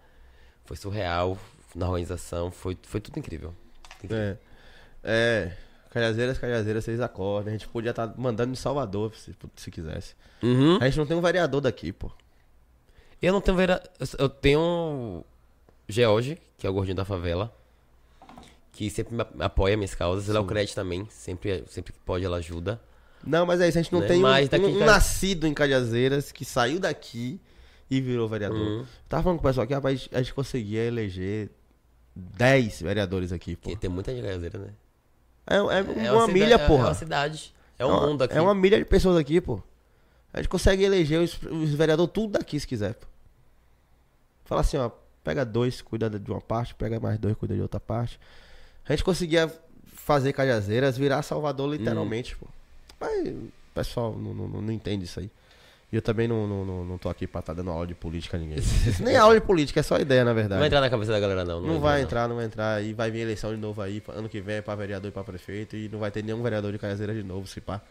foi 0.70 0.78
surreal 0.78 1.36
na 1.74 1.88
organização, 1.88 2.52
foi, 2.52 2.78
foi 2.84 3.02
tudo 3.02 3.18
incrível. 3.18 3.56
É. 4.08 4.38
É. 5.04 5.52
Cajazeiras, 5.90 6.38
Cajazeiras, 6.38 6.86
vocês 6.86 7.02
acordam. 7.02 7.50
A 7.52 7.58
gente 7.58 7.68
podia 7.68 7.90
estar 7.90 8.14
mandando 8.16 8.52
em 8.52 8.56
Salvador, 8.56 9.16
se, 9.16 9.36
se 9.56 9.72
quisesse. 9.72 10.14
Uhum. 10.44 10.78
A 10.80 10.86
gente 10.86 11.00
não 11.00 11.08
tem 11.08 11.18
um 11.18 11.22
vereador 11.22 11.60
daqui, 11.60 11.92
pô. 11.92 12.12
Eu 13.20 13.34
não 13.34 13.42
tenho 13.42 13.58
vera... 13.58 13.82
eu- 14.20 14.30
tenho 14.30 15.26
George, 15.88 16.38
que 16.56 16.68
é 16.68 16.70
o 16.70 16.74
gordinho 16.74 16.96
da 16.96 17.04
favela, 17.04 17.52
que 18.72 18.88
sempre 18.92 19.16
me 19.16 19.22
ap- 19.24 19.42
apoia 19.42 19.76
minhas 19.76 19.96
causas. 19.96 20.30
Ele 20.30 20.38
é 20.38 20.42
o 20.42 20.46
Cred 20.46 20.76
também, 20.76 21.08
sempre, 21.10 21.64
sempre 21.68 21.92
que 21.94 22.00
pode 22.00 22.24
ela 22.24 22.38
ajuda. 22.38 22.80
Não, 23.26 23.44
mas 23.48 23.60
é 23.60 23.68
isso, 23.68 23.80
a 23.80 23.82
gente 23.82 23.92
não 23.92 24.02
Né? 24.02 24.08
tem 24.08 24.24
um, 24.24 24.76
um 24.76 24.80
Ca- 24.80 24.86
nascido 24.86 25.48
em 25.48 25.54
Cajazeiras 25.56 26.32
que 26.32 26.46
saiu 26.46 26.80
daqui 26.80 27.42
e 27.90 28.00
virou 28.02 28.28
vereador. 28.28 28.58
Uhum. 28.60 28.86
Tava 29.08 29.24
falando 29.24 29.40
com 29.40 29.46
o 29.46 29.50
pessoal 29.50 29.64
aqui, 29.64 29.74
rapaz, 29.74 30.08
a 30.12 30.20
gente 30.22 30.34
conseguia 30.34 30.84
eleger 30.84 31.50
10 32.16 32.82
vereadores 32.82 33.32
aqui, 33.32 33.56
pô. 33.56 33.70
Porque 33.70 33.78
tem 33.78 33.90
muita 33.90 34.12
gente 34.14 34.24
né? 34.60 34.70
É, 35.48 35.56
é 35.56 36.06
É 36.06 36.12
uma 36.12 36.26
cida- 36.28 36.34
milha, 36.34 36.54
é- 36.56 36.68
porra. 36.68 36.84
É 36.84 36.88
uma 36.88 36.94
cidade. 36.94 37.54
É 37.80 37.86
um 37.86 37.90
uma- 37.90 38.08
mundo 38.08 38.24
aqui. 38.24 38.38
É 38.38 38.42
uma 38.42 38.54
milha 38.54 38.78
de 38.78 38.86
pessoas 38.86 39.18
aqui, 39.18 39.40
pô. 39.42 39.62
A 40.34 40.38
gente 40.38 40.50
consegue 40.50 40.84
eleger 40.84 41.20
os, 41.22 41.40
os 41.42 41.72
vereadores 41.74 42.12
tudo 42.14 42.34
daqui, 42.34 42.60
se 42.60 42.68
quiser, 42.68 42.94
pô. 42.94 43.08
Fala 44.46 44.62
assim, 44.62 44.78
ó, 44.78 44.92
pega 45.24 45.46
dois, 45.46 45.82
cuida 45.82 46.10
de 46.10 46.32
uma 46.32 46.42
parte, 46.42 46.76
pega 46.76 47.00
mais 47.00 47.18
dois, 47.18 47.36
cuida 47.36 47.56
de 47.56 47.62
outra 47.62 47.80
parte. 47.80 48.20
A 48.88 48.92
gente 48.92 49.04
conseguia 49.04 49.52
fazer 49.94 50.34
Cajazeiras 50.34 50.98
virar 50.98 51.22
Salvador 51.24 51.70
literalmente, 51.70 52.36
pô. 52.36 52.48
Mas 53.00 53.28
o 53.28 53.50
pessoal 53.74 54.16
não, 54.18 54.34
não, 54.34 54.48
não 54.62 54.72
entende 54.74 55.06
isso 55.06 55.20
aí. 55.20 55.30
E 55.92 55.96
eu 55.96 56.02
também 56.04 56.28
não, 56.28 56.46
não, 56.48 56.64
não, 56.66 56.86
não 56.86 56.98
tô 57.00 57.10
aqui 57.10 57.26
pra 57.26 57.40
estar 57.40 57.54
dando 57.54 57.72
aula 57.72 57.88
de 57.88 57.96
política 57.96 58.38
a 58.38 58.40
ninguém. 58.40 58.58
Nem 59.02 59.16
aula 59.16 59.34
de 59.34 59.42
política, 59.42 59.80
é 59.80 59.84
só 59.84 59.98
ideia, 60.00 60.24
na 60.24 60.30
Não 60.32 60.36
verdade. 60.36 60.60
vai 60.60 60.68
entrar 60.68 60.82
na 60.82 60.90
cabeça 60.90 61.12
da 61.12 61.20
galera, 61.20 61.44
não. 61.44 61.62
Não 61.62 61.80
vai 61.80 62.02
entrar, 62.04 62.28
não 62.30 62.36
vai 62.36 62.46
entrar. 62.46 62.84
E 62.84 62.94
vai 62.94 63.10
vir 63.10 63.22
eleição 63.22 63.50
de 63.56 63.58
novo 63.60 63.82
aí. 63.82 64.02
Ano 64.10 64.30
que 64.30 64.40
vem 64.40 64.58
é 64.58 64.62
pra 64.62 64.76
vereador 64.76 65.10
e 65.10 65.12
pra 65.12 65.24
prefeito. 65.24 65.76
E 65.76 65.90
não 65.90 65.98
vai 65.98 66.12
ter 66.12 66.24
nenhum 66.24 66.44
vereador 66.44 66.72
de 66.72 66.78
Cajazeiras 66.78 67.16
de 67.16 67.24
novo, 67.24 67.48
se 67.48 67.60
pá. 67.60 67.82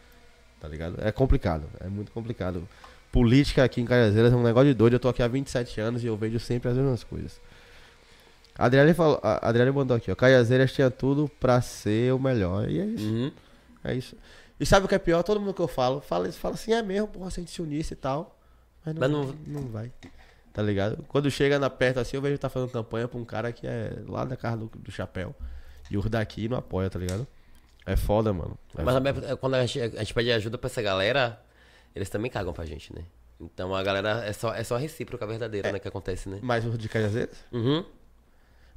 Tá 0.61 0.67
ligado? 0.69 0.95
É 1.01 1.11
complicado. 1.11 1.63
É 1.81 1.87
muito 1.89 2.11
complicado. 2.13 2.65
Política 3.11 3.63
aqui 3.65 3.81
em 3.81 3.85
Cajazeiras 3.85 4.31
é 4.31 4.35
um 4.35 4.43
negócio 4.43 4.69
de 4.69 4.73
doido. 4.75 4.93
Eu 4.93 4.99
tô 4.99 5.09
aqui 5.09 5.21
há 5.21 5.27
27 5.27 5.81
anos 5.81 6.01
e 6.01 6.07
eu 6.07 6.15
vejo 6.15 6.39
sempre 6.39 6.69
as 6.69 6.77
mesmas 6.77 7.03
coisas. 7.03 7.39
A 8.57 8.65
Adriane, 8.65 8.93
falou, 8.93 9.19
a 9.23 9.49
Adriane 9.49 9.71
mandou 9.71 9.97
aqui, 9.97 10.09
ó. 10.11 10.15
Cajazeiras 10.15 10.71
tinha 10.71 10.89
tudo 10.89 11.29
pra 11.39 11.59
ser 11.61 12.13
o 12.13 12.19
melhor. 12.19 12.69
E 12.69 12.79
é 12.79 12.85
isso. 12.85 13.05
Uhum. 13.05 13.31
É 13.83 13.93
isso. 13.93 14.15
E 14.59 14.65
sabe 14.65 14.85
o 14.85 14.89
que 14.89 14.95
é 14.95 14.99
pior? 14.99 15.23
Todo 15.23 15.39
mundo 15.39 15.53
que 15.53 15.61
eu 15.61 15.67
falo, 15.67 16.01
fala, 16.01 16.31
fala 16.31 16.55
assim, 16.55 16.73
é 16.73 16.81
mesmo, 16.81 17.07
porra, 17.07 17.29
se 17.31 17.39
a 17.39 17.41
gente 17.43 17.51
se 17.51 17.61
unisse 17.61 17.93
e 17.93 17.97
tal. 17.97 18.37
Mas 18.85 18.93
não, 18.95 19.01
Mas 19.01 19.11
não... 19.11 19.61
não- 19.61 19.67
vai. 19.69 19.91
Tá 20.51 20.61
ligado? 20.63 21.05
Quando 21.07 21.29
chega 21.31 21.57
na 21.59 21.69
perto 21.69 21.99
assim, 21.99 22.17
eu 22.17 22.21
vejo 22.21 22.35
que 22.35 22.41
tá 22.41 22.49
fazendo 22.49 22.71
campanha 22.71 23.07
pra 23.07 23.17
um 23.19 23.23
cara 23.23 23.51
que 23.53 23.65
é 23.67 23.93
lá 24.07 24.25
da 24.25 24.35
casa 24.35 24.57
do, 24.57 24.65
do 24.75 24.91
chapéu. 24.91 25.33
E 25.89 25.97
os 25.97 26.05
daqui 26.09 26.49
não 26.49 26.57
apoia, 26.57 26.89
tá 26.89 26.99
ligado? 26.99 27.25
É 27.85 27.95
foda, 27.95 28.33
mano. 28.33 28.57
É 28.77 28.83
Mas 28.83 28.95
foda. 28.95 29.13
também, 29.13 29.37
quando 29.37 29.53
a 29.53 29.65
gente, 29.65 29.79
a 29.81 29.99
gente 29.99 30.13
pede 30.13 30.31
ajuda 30.31 30.57
pra 30.57 30.67
essa 30.67 30.81
galera, 30.81 31.39
eles 31.95 32.09
também 32.09 32.29
cagam 32.29 32.51
pra 32.51 32.65
gente, 32.65 32.93
né? 32.93 33.03
Então 33.39 33.73
a 33.73 33.81
galera 33.81 34.25
é 34.25 34.33
só, 34.33 34.53
é 34.53 34.63
só 34.63 34.75
recíproca 34.75 35.25
verdadeira, 35.25 35.71
né? 35.71 35.79
Que 35.79 35.87
acontece, 35.87 36.27
né? 36.27 36.39
Mas 36.41 36.65
os 36.65 36.77
de 36.77 36.89
Cajazeiras? 36.89 37.37
Uhum. 37.53 37.85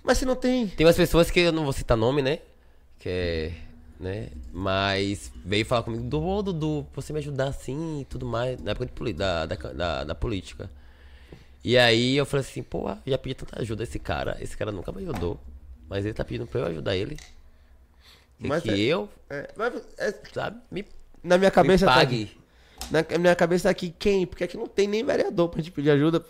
Mas 0.05 0.19
se 0.19 0.25
não 0.25 0.37
tem. 0.37 0.69
Tem 0.69 0.87
umas 0.87 0.97
pessoas 0.97 1.31
que 1.31 1.41
eu 1.41 1.53
não 1.53 1.65
vou 1.65 1.73
citar 1.73 1.97
nome, 1.97 2.23
né? 2.23 2.39
Que 2.99 3.09
é. 3.09 3.53
Né? 4.03 4.31
Mas 4.53 5.31
veio 5.45 5.65
falar 5.65 5.85
comigo, 5.85 6.03
Dudu, 6.03 6.53
Dudu, 6.53 6.87
você 6.93 7.13
me 7.13 7.21
ajudar 7.21 7.47
assim 7.47 8.01
e 8.01 8.05
tudo 8.05 8.27
mais, 8.27 8.61
na 8.61 8.73
época 8.73 8.87
de 8.87 9.13
da, 9.13 9.47
da, 9.47 9.55
da, 9.55 10.05
da 10.05 10.15
política. 10.15 10.69
E 11.63 11.79
aí 11.79 12.17
eu 12.17 12.27
falei 12.27 12.45
assim, 12.45 12.65
pô, 12.65 12.93
já 13.07 13.17
pedi 13.17 13.37
tanta 13.37 13.63
ajuda 13.63 13.85
a 13.85 13.85
esse 13.85 14.01
cara, 14.01 14.37
esse 14.41 14.57
cara 14.57 14.73
nunca 14.73 14.91
me 14.91 15.03
ajudou. 15.03 15.39
Mas 15.89 16.05
ele 16.05 16.15
tá 16.15 16.25
pedindo 16.25 16.49
pra 16.49 16.63
eu 16.63 16.67
ajudar 16.67 16.97
ele. 16.97 17.17
E 18.41 18.49
Mas 18.49 18.65
que 18.65 18.71
é- 18.71 18.77
eu, 18.77 19.09
É, 19.31 19.53
mas 19.57 19.81
é- 19.97 20.21
sabe, 20.33 20.61
me, 20.69 20.85
na 21.23 21.39
minha 21.39 21.53
cabeça 21.53 21.87
me 21.87 21.93
tá 21.93 21.97
pague. 21.97 22.37
Na 22.91 23.19
minha 23.19 23.37
cabeça 23.37 23.69
tá 23.69 23.71
aqui 23.71 23.95
quem? 23.97 24.27
Porque 24.27 24.43
aqui 24.43 24.57
não 24.57 24.67
tem 24.67 24.89
nem 24.89 25.05
vereador 25.05 25.49
pra 25.49 25.61
gente 25.63 25.71
pedir 25.71 25.91
ajuda. 25.91 26.27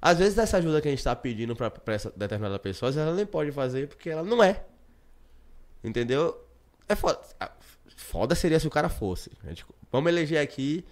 Às 0.00 0.18
vezes 0.20 0.38
essa 0.38 0.58
ajuda 0.58 0.80
que 0.80 0.86
a 0.86 0.90
gente 0.92 1.02
tá 1.02 1.16
pedindo 1.16 1.56
pra, 1.56 1.68
pra 1.68 1.94
essa 1.94 2.12
determinada 2.14 2.60
pessoa, 2.60 2.92
ela 2.92 3.12
nem 3.12 3.26
pode 3.26 3.50
fazer 3.50 3.88
porque 3.88 4.08
ela 4.08 4.22
não 4.22 4.40
é. 4.40 4.62
Entendeu? 5.82 6.43
É 6.88 6.94
foda. 6.94 7.18
Ah, 7.40 7.50
Foda 7.96 8.34
seria 8.34 8.58
se 8.60 8.66
o 8.66 8.70
cara 8.70 8.88
fosse. 8.88 9.30
Gente- 9.46 9.64
vamos 9.90 10.10
eleger 10.10 10.40
aqui 10.40 10.84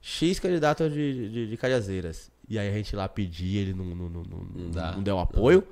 X 0.00 0.38
candidatos 0.40 0.92
de, 0.92 1.28
de, 1.28 1.48
de 1.50 1.56
Cajazeiras. 1.56 2.30
E 2.48 2.58
aí 2.58 2.68
a 2.68 2.72
gente 2.72 2.94
lá 2.96 3.08
pedir, 3.08 3.58
ele 3.58 3.74
não, 3.74 3.84
não, 3.84 4.08
não, 4.08 4.24
não, 4.24 4.70
dá. 4.70 4.92
não 4.92 5.02
deu 5.02 5.18
apoio. 5.18 5.66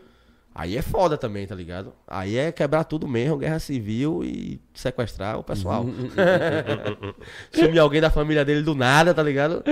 Aí 0.55 0.77
é 0.77 0.83
foda 0.83 1.17
também, 1.17 1.47
tá 1.47 1.55
ligado? 1.55 1.95
Aí 2.07 2.37
é 2.37 2.53
quebrar 2.53 2.85
tudo 2.85 3.09
mesmo, 3.09 3.39
guerra 3.39 3.59
civil 3.59 4.23
e 4.23 4.61
sequestrar 4.75 5.39
o 5.39 5.45
pessoal. 5.45 5.85
Sumir 7.53 7.79
alguém 7.79 8.01
da 8.01 8.11
família 8.11 8.45
dele 8.45 8.63
do 8.63 8.75
nada, 8.75 9.15
tá 9.15 9.23
ligado? 9.23 9.63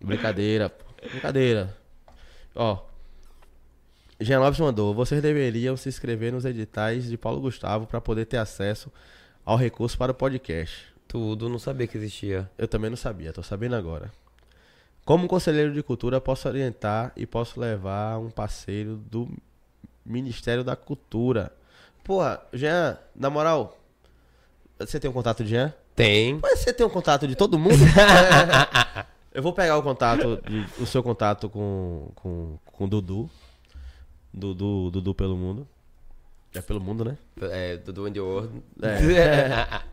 Brincadeira, 0.00 0.68
pô. 0.70 0.84
brincadeira. 1.10 1.76
Ó. 2.54 2.78
Jean 4.20 4.40
Lopes 4.40 4.58
mandou, 4.60 4.92
vocês 4.94 5.22
deveriam 5.22 5.76
se 5.76 5.88
inscrever 5.88 6.32
nos 6.32 6.44
editais 6.44 7.08
de 7.08 7.16
Paulo 7.16 7.40
Gustavo 7.40 7.86
pra 7.86 8.00
poder 8.00 8.26
ter 8.26 8.36
acesso 8.36 8.92
ao 9.48 9.56
recurso 9.56 9.96
para 9.96 10.12
o 10.12 10.14
podcast. 10.14 10.84
Tudo, 11.08 11.48
não 11.48 11.58
sabia 11.58 11.86
que 11.86 11.96
existia. 11.96 12.50
Eu 12.58 12.68
também 12.68 12.90
não 12.90 12.98
sabia, 12.98 13.32
tô 13.32 13.42
sabendo 13.42 13.76
agora. 13.76 14.12
Como 15.06 15.26
conselheiro 15.26 15.72
de 15.72 15.82
cultura, 15.82 16.20
posso 16.20 16.46
orientar 16.46 17.12
e 17.16 17.24
posso 17.24 17.58
levar 17.58 18.18
um 18.18 18.28
parceiro 18.28 18.96
do 18.96 19.26
Ministério 20.04 20.62
da 20.62 20.76
Cultura. 20.76 21.50
Porra, 22.04 22.42
Jean, 22.52 22.98
na 23.16 23.30
moral, 23.30 23.78
você 24.78 25.00
tem 25.00 25.08
um 25.08 25.14
contato 25.14 25.42
de 25.42 25.48
Jean? 25.48 25.72
Tem. 25.96 26.38
Mas 26.42 26.58
você 26.58 26.70
tem 26.70 26.84
um 26.84 26.90
contato 26.90 27.26
de 27.26 27.34
todo 27.34 27.58
mundo? 27.58 27.82
Eu 29.32 29.42
vou 29.42 29.54
pegar 29.54 29.78
o 29.78 29.82
contato, 29.82 30.42
o 30.78 30.84
seu 30.84 31.02
contato 31.02 31.48
com, 31.48 32.10
com, 32.14 32.58
com 32.66 32.84
o 32.84 32.86
Dudu. 32.86 33.30
Dudu, 34.30 34.90
Dudu 34.90 35.14
pelo 35.14 35.38
mundo. 35.38 35.66
É 36.54 36.60
pelo 36.60 36.80
mundo, 36.80 37.04
né? 37.04 37.18
É, 37.42 37.76
Dudu 37.76 38.08
in 38.08 38.12
the 38.12 38.20
World. 38.20 38.62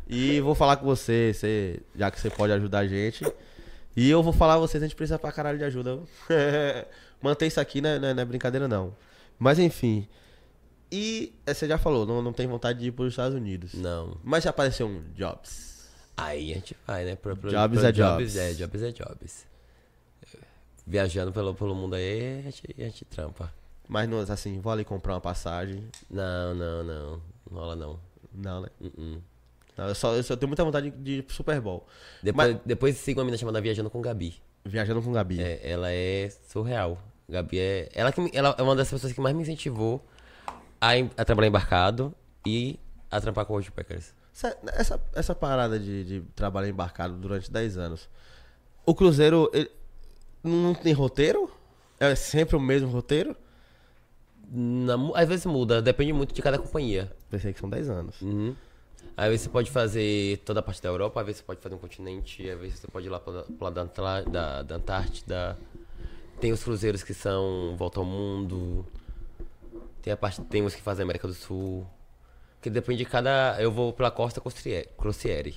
E 0.07 0.39
vou 0.39 0.55
falar 0.55 0.77
com 0.77 0.85
você, 0.85 1.31
você, 1.33 1.81
já 1.95 2.09
que 2.09 2.19
você 2.19 2.29
pode 2.29 2.53
ajudar 2.53 2.79
a 2.79 2.87
gente. 2.87 3.25
E 3.95 4.09
eu 4.09 4.21
vou 4.23 4.33
falar 4.33 4.55
a 4.55 4.57
vocês, 4.57 4.81
a 4.81 4.85
gente 4.87 4.95
precisa 4.95 5.19
pra 5.19 5.31
caralho 5.31 5.57
de 5.57 5.63
ajuda. 5.63 5.99
Manter 7.21 7.47
isso 7.47 7.59
aqui 7.59 7.81
não 7.81 7.89
é, 7.89 7.99
não 7.99 8.07
é- 8.07 8.21
é 8.21 8.25
brincadeira, 8.25 8.67
não. 8.67 8.95
Mas 9.37 9.59
enfim. 9.59 10.07
E 10.91 11.33
é, 11.45 11.53
você 11.53 11.67
já 11.67 11.77
falou, 11.77 12.05
não, 12.05 12.21
não 12.21 12.31
tem 12.33 12.47
vontade 12.47 12.79
de 12.79 12.87
ir 12.87 12.91
pros 12.91 13.13
Estados 13.13 13.35
Unidos. 13.35 13.73
Não. 13.73 14.17
Mas 14.23 14.43
já 14.43 14.49
apareceu 14.49 14.87
um 14.87 15.01
Jobs. 15.13 15.89
Aí 16.15 16.51
a 16.51 16.55
gente 16.55 16.75
vai, 16.87 17.03
né? 17.03 17.15
Pro, 17.15 17.35
pro, 17.35 17.49
Jobs 17.49 17.79
pro 17.79 17.87
é 17.87 17.91
jobs. 17.91 18.37
É, 18.37 18.53
jobs 18.53 18.81
é 18.81 18.91
jobs. 18.91 19.45
Viajando 20.87 21.33
pelo, 21.33 21.53
pelo 21.53 21.75
mundo 21.75 21.95
aí, 21.95 22.39
a 22.39 22.41
gente, 22.43 22.63
a 22.77 22.83
gente 22.83 23.05
trampa. 23.05 23.51
Mas 23.87 24.09
não, 24.09 24.19
assim, 24.19 24.59
vou 24.59 24.71
ali 24.71 24.83
comprar 24.83 25.13
uma 25.13 25.21
passagem. 25.21 25.87
Não, 26.09 26.53
não, 26.55 26.83
não. 26.83 27.21
Não 27.51 27.57
rola 27.59 27.75
não. 27.75 27.99
Não, 28.33 28.61
né? 28.61 28.69
Uh-uh. 28.81 29.21
Não, 29.77 29.87
eu, 29.87 29.95
só, 29.95 30.15
eu 30.15 30.23
só 30.23 30.35
tenho 30.35 30.47
muita 30.47 30.63
vontade 30.63 30.89
de 30.89 31.11
ir 31.19 31.23
pro 31.23 31.35
Super 31.35 31.59
Bowl. 31.61 31.85
Depois, 32.23 32.53
Mas- 32.53 32.61
depois 32.65 32.97
siga 32.97 33.19
uma 33.19 33.25
menina 33.25 33.37
chamada 33.37 33.61
Viajando 33.61 33.89
com 33.89 34.01
Gabi. 34.01 34.35
Viajando 34.63 35.01
com 35.01 35.11
Gabi. 35.11 35.41
É, 35.41 35.59
ela 35.69 35.91
é 35.91 36.29
surreal. 36.47 36.97
Gabi 37.29 37.59
é. 37.59 37.89
Ela, 37.93 38.11
que 38.11 38.31
ela 38.33 38.55
é 38.57 38.61
uma 38.61 38.75
das 38.75 38.89
pessoas 38.89 39.11
que 39.13 39.21
mais 39.21 39.35
me 39.35 39.41
incentivou 39.43 40.03
a, 40.81 40.91
a 41.17 41.25
trabalhar 41.25 41.49
embarcado 41.49 42.13
e 42.45 42.79
a 43.11 43.19
trampar 43.21 43.45
com 43.45 43.53
Woodpeckers. 43.53 44.13
Essa, 44.33 44.57
essa, 44.73 45.01
essa 45.13 45.35
parada 45.35 45.79
de, 45.79 46.03
de 46.03 46.21
trabalhar 46.35 46.69
embarcado 46.69 47.15
durante 47.15 47.51
10 47.51 47.77
anos. 47.77 48.09
O 48.85 48.93
Cruzeiro 48.93 49.49
ele 49.53 49.69
não 50.43 50.73
tem 50.73 50.93
roteiro? 50.93 51.49
É 51.99 52.13
sempre 52.15 52.55
o 52.55 52.59
mesmo 52.59 52.89
roteiro? 52.89 53.35
Na 54.57 54.95
às 55.15 55.27
vezes 55.27 55.45
muda, 55.45 55.81
depende 55.81 56.13
muito 56.13 56.33
de 56.33 56.41
cada 56.41 56.57
companhia. 56.57 57.11
Pensei 57.29 57.51
que 57.51 57.59
são 57.59 57.69
10 57.69 57.89
anos. 57.89 58.21
Uhum. 58.21 58.55
Às 59.17 59.27
vezes 59.27 59.41
você 59.41 59.49
pode 59.49 59.71
fazer 59.71 60.37
toda 60.39 60.59
a 60.59 60.63
parte 60.63 60.81
da 60.81 60.89
Europa, 60.89 61.19
às 61.19 61.25
vezes 61.25 61.41
você 61.41 61.45
pode 61.45 61.59
fazer 61.61 61.75
um 61.75 61.77
continente, 61.77 62.49
às 62.49 62.59
vezes 62.59 62.79
você 62.79 62.87
pode 62.87 63.07
ir 63.07 63.09
lá 63.09 63.19
pro 63.19 63.43
pro 63.43 63.65
lado 63.65 63.75
da, 63.75 64.21
da, 64.21 64.61
da 64.61 64.75
Antártida. 64.75 65.57
Tem 66.39 66.51
os 66.51 66.63
cruzeiros 66.63 67.03
que 67.03 67.13
são 67.13 67.75
Volta 67.77 67.99
ao 67.99 68.05
Mundo. 68.05 68.85
Tem 70.01 70.13
a 70.13 70.17
parte, 70.17 70.41
tem 70.43 70.63
os 70.63 70.75
que 70.75 70.81
fazem 70.81 71.03
América 71.03 71.27
do 71.27 71.33
Sul. 71.33 71.87
Que 72.61 72.69
depende 72.69 72.99
de 72.99 73.05
cada. 73.05 73.55
Eu 73.59 73.71
vou 73.71 73.93
pela 73.93 74.11
Costa 74.11 74.41
Crociere, 74.97 75.55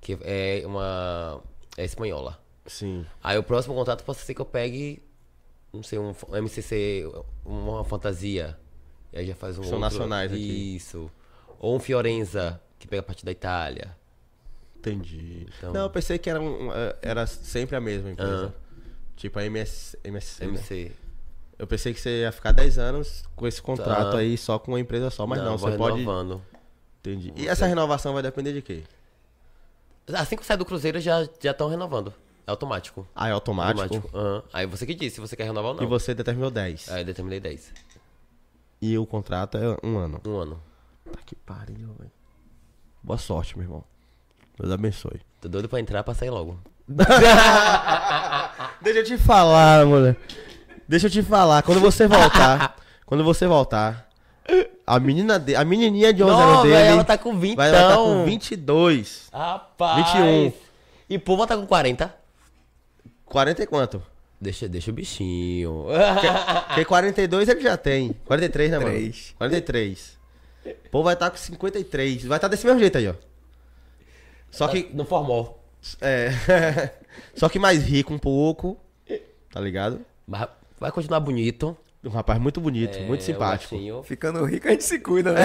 que 0.00 0.18
é 0.22 0.62
uma. 0.66 1.42
é 1.76 1.84
espanhola. 1.84 2.38
Sim. 2.66 3.04
Aí 3.22 3.38
o 3.38 3.42
próximo 3.42 3.74
contato 3.74 4.04
pode 4.04 4.18
ser 4.18 4.34
que 4.34 4.40
eu 4.40 4.46
pegue, 4.46 5.02
não 5.72 5.82
sei, 5.82 5.98
um, 5.98 6.14
MCC, 6.32 7.04
uma 7.44 7.84
fantasia. 7.84 8.56
E 9.12 9.18
aí 9.18 9.26
já 9.26 9.34
faz 9.34 9.58
um 9.58 9.62
São 9.62 9.72
outro- 9.74 9.80
nacionais 9.80 10.32
aqui. 10.32 10.76
Isso. 10.76 11.10
Ou 11.58 11.76
um 11.76 11.80
Fiorenza, 11.80 12.60
que 12.78 12.86
pega 12.86 13.00
a 13.00 13.02
parte 13.02 13.24
da 13.24 13.32
Itália. 13.32 13.96
Entendi. 14.76 15.46
Então- 15.58 15.72
Não, 15.72 15.82
eu 15.82 15.90
pensei 15.90 16.18
que 16.18 16.30
era, 16.30 16.40
um, 16.40 16.72
eh, 16.72 16.96
era 17.02 17.26
sempre 17.26 17.74
a 17.76 17.80
mesma 17.80 18.10
empresa. 18.10 18.54
Ah. 18.56 18.68
Tipo 19.16 19.38
a 19.40 19.44
MS, 19.44 19.98
MSC. 20.04 20.44
né? 20.46 20.50
MC. 20.52 20.92
Eu 21.58 21.66
pensei 21.66 21.92
que 21.92 22.00
você 22.00 22.20
ia 22.20 22.30
ficar 22.30 22.52
10 22.52 22.78
anos 22.78 23.24
com 23.34 23.44
esse 23.46 23.60
contrato 23.60 24.12
Tá. 24.12 24.18
aí 24.18 24.38
só 24.38 24.58
com 24.60 24.70
uma 24.70 24.78
empresa 24.80 25.10
só, 25.10 25.26
mas 25.26 25.40
não, 25.42 25.56
vou 25.58 25.70
você 25.72 25.76
pode. 25.76 25.98
renovando. 25.98 26.40
Entendi. 27.00 27.32
E 27.36 27.48
essa 27.48 27.66
renovação 27.66 28.12
vai 28.14 28.22
depender 28.22 28.52
de 28.52 28.62
quê? 28.62 28.84
Assim 30.14 30.36
que 30.36 30.46
sai 30.46 30.56
do 30.56 30.64
Cruzeiro, 30.64 31.00
já 31.00 31.22
estão 31.42 31.68
renovando. 31.68 32.14
É 32.48 32.50
automático. 32.50 33.06
Ah, 33.14 33.28
é 33.28 33.32
automático. 33.32 34.08
Aham. 34.14 34.42
Aí 34.54 34.64
você 34.64 34.86
que 34.86 34.94
disse 34.94 35.16
se 35.16 35.20
você 35.20 35.36
quer 35.36 35.44
renovar 35.44 35.72
ou 35.72 35.76
não. 35.76 35.82
E 35.82 35.86
você 35.86 36.14
determinou 36.14 36.50
10. 36.50 36.90
Aí 36.90 37.02
eu 37.02 37.04
determinei 37.04 37.38
10. 37.38 37.74
E 38.80 38.96
o 38.96 39.04
contrato 39.04 39.58
é 39.58 39.76
um 39.86 39.98
ano. 39.98 40.18
Um 40.26 40.38
ano. 40.38 40.62
Tá 41.12 41.18
que 41.26 41.34
pariu, 41.34 41.94
velho. 41.98 42.10
Boa 43.02 43.18
sorte, 43.18 43.54
meu 43.58 43.66
irmão. 43.66 43.84
Deus 44.58 44.72
abençoe. 44.72 45.20
Tô 45.42 45.48
doido 45.50 45.68
pra 45.68 45.78
entrar 45.78 46.02
pra 46.02 46.14
sair 46.14 46.30
logo. 46.30 46.58
Deixa 48.80 49.00
eu 49.00 49.04
te 49.04 49.18
falar, 49.18 49.84
mulher. 49.84 50.16
Deixa 50.88 51.08
eu 51.08 51.10
te 51.10 51.22
falar. 51.22 51.62
Quando 51.62 51.82
você 51.82 52.06
voltar, 52.06 52.76
quando 53.04 53.22
você 53.24 53.46
voltar, 53.46 54.08
a 54.86 54.98
menina 54.98 55.38
de, 55.38 55.54
a 55.54 55.66
menininha 55.66 56.14
de 56.14 56.24
11 56.24 56.32
anos 56.32 56.62
dele 56.62 56.74
ela 56.76 57.04
tá 57.04 57.18
com 57.18 57.38
20. 57.38 57.56
vai 57.56 57.68
estar 57.70 57.94
com 57.94 58.24
22. 58.24 59.28
Rapaz. 59.30 60.12
21. 60.14 60.52
E 61.10 61.18
Puma 61.18 61.46
tá 61.46 61.54
com 61.54 61.66
40. 61.66 62.17
40 63.28 63.62
e 63.62 63.66
quanto? 63.66 64.02
Deixa, 64.40 64.68
deixa 64.68 64.90
o 64.90 64.94
bichinho. 64.94 65.86
Porque 66.68 66.84
42 66.84 67.48
ele 67.48 67.60
já 67.60 67.76
tem. 67.76 68.14
43, 68.24 68.70
né, 68.70 68.78
mano? 68.78 68.90
Três. 68.90 69.34
43. 69.36 70.18
Pô, 70.90 71.02
vai 71.02 71.14
estar 71.14 71.30
com 71.30 71.36
53. 71.36 72.24
Vai 72.24 72.38
estar 72.38 72.48
desse 72.48 72.64
mesmo 72.66 72.78
jeito 72.80 72.98
aí, 72.98 73.08
ó. 73.08 73.14
Só 74.50 74.68
que. 74.68 74.90
Não 74.94 75.04
formou. 75.04 75.62
É. 76.00 76.30
Só 77.34 77.48
que 77.48 77.58
mais 77.58 77.82
rico 77.84 78.12
um 78.14 78.18
pouco. 78.18 78.76
Tá 79.52 79.60
ligado? 79.60 80.00
Mas 80.26 80.46
vai 80.78 80.92
continuar 80.92 81.20
bonito. 81.20 81.76
Um 82.04 82.10
rapaz 82.10 82.40
muito 82.40 82.60
bonito, 82.60 82.96
É, 82.96 83.04
muito 83.04 83.24
simpático. 83.24 83.74
o 83.74 83.78
baixinho. 83.78 84.02
Ficando 84.04 84.44
rico 84.44 84.68
a 84.68 84.70
gente 84.70 84.84
se 84.84 85.00
cuida, 85.00 85.32
né? 85.32 85.42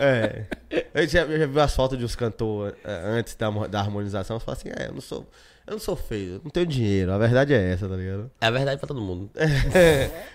É. 0.00 0.46
Eu 0.94 1.06
já, 1.06 1.20
eu 1.22 1.38
já 1.38 1.46
vi 1.46 1.60
as 1.60 1.74
fotos 1.76 1.96
de 1.98 2.04
uns 2.04 2.16
cantores 2.16 2.74
é, 2.82 2.92
antes 3.04 3.34
da, 3.34 3.48
da 3.68 3.78
harmonização. 3.80 4.36
Eu 4.36 4.40
falo 4.40 4.56
assim, 4.58 4.70
é, 4.70 4.88
eu 4.88 4.94
não 4.94 5.00
sou. 5.02 5.26
Eu 5.66 5.72
não 5.74 5.78
sou 5.78 5.94
feio, 5.94 6.40
não 6.42 6.50
tenho 6.50 6.66
dinheiro. 6.66 7.12
A 7.12 7.18
verdade 7.18 7.54
é 7.54 7.72
essa, 7.72 7.88
tá 7.88 7.94
ligado? 7.94 8.30
É 8.40 8.46
a 8.46 8.50
verdade 8.50 8.78
pra 8.78 8.88
todo 8.88 9.00
mundo. 9.00 9.30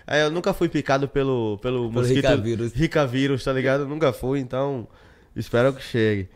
É, 0.08 0.24
eu 0.24 0.32
nunca 0.32 0.54
fui 0.54 0.70
picado 0.70 1.08
pelo, 1.08 1.58
pelo, 1.62 1.90
Pelo 1.90 1.92
mosquito 1.92 2.16
Ricavírus. 2.18 2.74
Ricavírus, 2.74 3.44
tá 3.44 3.52
ligado? 3.52 3.82
Eu 3.82 3.88
nunca 3.88 4.14
fui, 4.14 4.40
então 4.40 4.88
espero 5.36 5.74
que 5.74 5.82
chegue. 5.84 6.30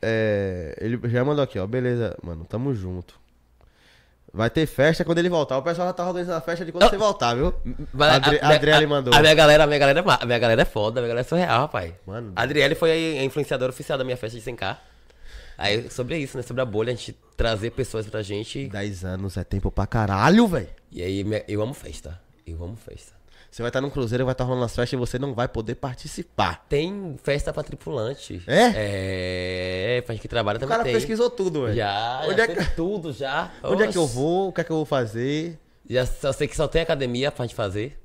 É, 0.00 0.76
ele 0.80 0.98
já 1.10 1.24
mandou 1.24 1.42
aqui, 1.44 1.58
ó. 1.58 1.66
Beleza, 1.66 2.16
mano, 2.22 2.44
tamo 2.48 2.74
junto. 2.74 3.14
Vai 4.32 4.50
ter 4.50 4.66
festa 4.66 5.04
quando 5.04 5.18
ele 5.18 5.28
voltar. 5.30 5.56
O 5.58 5.62
pessoal 5.62 5.88
já 5.88 5.92
tá 5.94 6.06
organizando 6.06 6.36
a 6.38 6.40
festa 6.40 6.64
de 6.64 6.72
quando 6.72 6.84
Ah. 6.84 6.88
você 6.88 6.96
voltar, 6.98 7.34
viu? 7.34 7.54
Mas 7.92 8.08
a 8.12 8.16
Adri- 8.16 8.38
a- 8.42 8.48
a 8.48 8.54
Adriele 8.54 8.86
mandou. 8.86 9.14
A 9.14 9.20
minha 9.20 9.34
galera, 9.34 9.64
a 9.64 9.66
minha 9.66 9.78
galera, 9.78 10.00
é 10.00 10.04
a 10.22 10.26
minha 10.26 10.38
galera 10.38 10.62
é 10.62 10.64
foda, 10.64 11.00
a 11.00 11.02
minha 11.02 11.08
galera 11.08 11.26
é 11.26 11.28
surreal, 11.28 11.60
rapaz. 11.60 11.92
Mano. 12.06 12.32
A 12.36 12.42
Adriele 12.42 12.74
foi 12.74 12.90
a 13.18 13.24
influenciadora 13.24 13.70
oficial 13.70 13.96
da 13.96 14.04
minha 14.04 14.16
festa 14.16 14.38
de 14.38 14.44
100k. 14.44 14.76
Aí, 15.56 15.88
sobre 15.90 16.18
isso, 16.18 16.36
né? 16.36 16.42
Sobre 16.42 16.60
a 16.60 16.66
bolha, 16.66 16.92
a 16.92 16.94
gente 16.94 17.16
trazer 17.36 17.70
pessoas 17.70 18.06
pra 18.06 18.22
gente. 18.22 18.66
10 18.68 19.04
anos 19.04 19.36
é 19.36 19.44
tempo 19.44 19.70
pra 19.70 19.86
caralho, 19.86 20.46
velho. 20.46 20.68
E 20.90 21.02
aí, 21.02 21.24
eu 21.48 21.62
amo 21.62 21.74
festa. 21.74 22.20
Eu 22.46 22.62
amo 22.62 22.76
festa. 22.76 23.14
Você 23.50 23.62
vai 23.62 23.70
estar 23.70 23.80
num 23.80 23.88
cruzeiro, 23.90 24.24
vai 24.24 24.32
estar 24.32 24.44
rolando 24.44 24.64
as 24.66 24.74
festas 24.74 24.92
e 24.92 24.96
você 24.96 25.18
não 25.18 25.32
vai 25.32 25.48
poder 25.48 25.76
participar. 25.76 26.66
Tem 26.68 27.16
festa 27.22 27.52
pra 27.52 27.62
tripulante. 27.62 28.42
É? 28.46 28.72
É, 29.96 30.02
pra 30.02 30.14
gente 30.14 30.22
que 30.22 30.28
trabalha 30.28 30.56
O 30.56 30.60
também 30.60 30.72
cara 30.76 30.84
tem. 30.84 30.92
pesquisou 30.92 31.30
tudo, 31.30 31.62
velho. 31.64 31.74
Já, 31.74 32.22
Onde 32.26 32.36
já 32.36 32.44
é 32.44 32.48
que- 32.48 32.74
tudo 32.76 33.12
já. 33.12 33.50
Onde 33.62 33.82
é 33.84 33.88
que 33.88 33.96
eu 33.96 34.06
vou? 34.06 34.48
O 34.48 34.52
que 34.52 34.60
é 34.60 34.64
que 34.64 34.70
eu 34.70 34.76
vou 34.76 34.84
fazer? 34.84 35.58
Já 35.88 36.04
só 36.04 36.32
sei 36.32 36.46
que 36.48 36.56
só 36.56 36.68
tem 36.68 36.82
academia 36.82 37.32
pra 37.32 37.46
gente 37.46 37.54
fazer. 37.54 37.98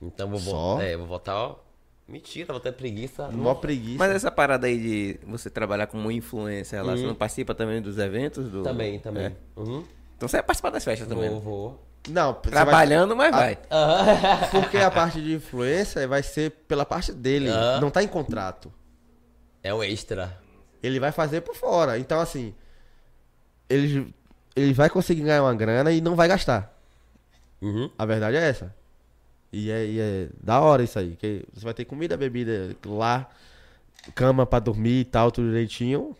Então 0.00 0.28
vou 0.30 0.38
Só? 0.38 0.80
É, 0.80 0.96
vou 0.96 1.06
voltar, 1.06 1.34
ó. 1.36 1.56
Mentira, 2.06 2.52
vou 2.52 2.60
ter 2.60 2.72
preguiça. 2.72 3.28
Mó 3.28 3.54
preguiça. 3.54 3.98
Mas 3.98 4.10
essa 4.12 4.30
parada 4.30 4.66
aí 4.66 4.78
de 4.78 5.20
você 5.26 5.48
trabalhar 5.48 5.86
como 5.86 6.10
influencer 6.10 6.84
lá, 6.84 6.96
você 6.96 7.06
não 7.06 7.14
participa 7.14 7.54
também 7.54 7.80
dos 7.80 7.96
eventos? 7.98 8.50
Do... 8.50 8.62
Também, 8.62 8.98
também. 8.98 9.26
É. 9.26 9.32
Uhum. 9.56 9.84
Então 10.16 10.28
você 10.28 10.36
vai 10.38 10.42
participar 10.44 10.70
das 10.70 10.84
festas 10.84 11.08
também. 11.08 11.28
Vou, 11.30 11.38
né? 11.38 11.44
vou. 11.44 11.86
Não, 12.08 12.34
Trabalhando, 12.34 13.14
mas 13.14 13.30
vai. 13.30 13.56
vai- 13.70 14.48
Porque 14.50 14.76
a 14.76 14.90
parte 14.90 15.22
de 15.22 15.34
influência 15.34 16.06
vai 16.08 16.22
ser 16.22 16.50
pela 16.66 16.84
parte 16.84 17.12
dele. 17.12 17.48
Não 17.80 17.90
tá 17.90 18.02
em 18.02 18.08
contrato. 18.08 18.72
É 19.62 19.72
um 19.72 19.82
extra. 19.82 20.36
Ele 20.82 20.98
vai 20.98 21.12
fazer 21.12 21.42
por 21.42 21.54
fora. 21.54 21.98
Então, 21.98 22.20
assim. 22.20 22.52
Ele, 23.70 24.12
ele 24.56 24.72
vai 24.72 24.90
conseguir 24.90 25.22
ganhar 25.22 25.42
uma 25.44 25.54
grana 25.54 25.92
e 25.92 26.00
não 26.00 26.16
vai 26.16 26.26
gastar. 26.26 26.76
Uhum. 27.60 27.88
A 27.96 28.04
verdade 28.04 28.36
é 28.36 28.48
essa. 28.48 28.74
E 29.52 29.70
é, 29.70 29.84
e 29.86 30.00
é 30.00 30.28
da 30.42 30.60
hora 30.60 30.82
isso 30.82 30.98
aí. 30.98 31.14
Que 31.16 31.44
você 31.52 31.64
vai 31.64 31.74
ter 31.74 31.84
comida, 31.84 32.16
bebida 32.16 32.74
lá, 32.86 33.28
cama 34.14 34.46
pra 34.46 34.58
dormir 34.58 35.00
e 35.00 35.04
tal, 35.04 35.30
tudo 35.30 35.48
direitinho. 35.48 36.16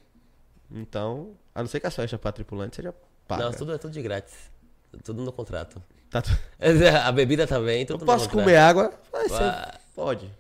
Então, 0.70 1.31
a 1.55 1.61
não 1.61 1.67
ser 1.69 1.81
que 1.81 1.86
a 1.86 1.91
festas 1.91 2.20
pra 2.20 2.33
tripulante 2.33 2.77
seja 2.77 2.94
paga. 3.27 3.44
Não, 3.44 3.52
tudo 3.52 3.73
é 3.75 3.78
tudo 3.78 3.93
de 3.93 4.02
grátis. 4.02 4.35
Tudo 5.05 5.23
no 5.23 5.33
contrato. 5.33 5.83
Tá 6.11 6.20
tu- 6.20 6.31
A 7.07 7.11
bebida 7.12 7.47
também, 7.47 7.86
tudo 7.86 8.02
Eu 8.02 8.07
posso 8.07 8.28
comer 8.28 8.57
água? 8.57 8.93
Ah. 9.41 9.78
Pode. 9.94 10.31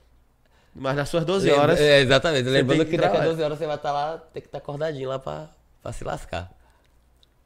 Mas 0.74 0.96
nas 0.96 1.08
suas 1.08 1.24
12 1.24 1.46
Lembra- 1.46 1.62
horas. 1.62 1.80
É, 1.80 2.00
exatamente. 2.00 2.48
Lembrando 2.48 2.84
que, 2.84 2.90
que 2.92 2.96
daqui 2.96 3.06
a 3.06 3.10
trabalhar. 3.10 3.30
12 3.30 3.42
horas 3.42 3.58
você 3.58 3.66
vai 3.66 3.76
estar 3.76 3.92
lá, 3.92 4.18
tem 4.18 4.40
que 4.42 4.48
estar 4.48 4.58
acordadinho 4.58 5.08
lá 5.08 5.18
pra, 5.18 5.48
pra 5.82 5.92
se 5.92 6.02
lascar. 6.04 6.50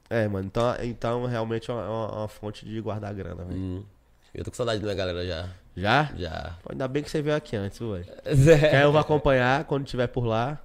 É, 0.08 0.28
mano. 0.28 0.47
Então, 0.47 0.76
então 0.83 1.25
realmente 1.26 1.68
é 1.70 1.75
uma, 1.75 1.83
é 1.84 1.89
uma- 1.89 2.12
uma 2.18 2.28
fonte 2.28 2.65
de 2.65 2.81
guardar 2.81 3.12
grana, 3.15 3.44
velho. 3.44 3.58
Hum. 3.60 3.84
Eu 4.36 4.44
tô 4.44 4.50
com 4.50 4.56
saudade 4.58 4.78
da 4.81 4.84
minha 4.84 4.94
galera 4.94 5.26
já. 5.26 5.48
Já? 5.74 6.10
Já. 6.15 6.56
Pô, 6.62 6.73
Ainda 6.73 6.86
bem 6.86 7.02
que 7.02 7.10
você 7.10 7.23
veio 7.23 7.34
aqui 7.34 7.56
antes, 7.56 7.78
velho. 7.78 8.05
Quer 8.60 8.82
eu 8.82 8.92
vou 8.92 9.00
acompanhar 9.00 9.65
quando 9.65 9.84
estiver 9.84 10.06
por 10.08 10.26
lá. 10.26 10.58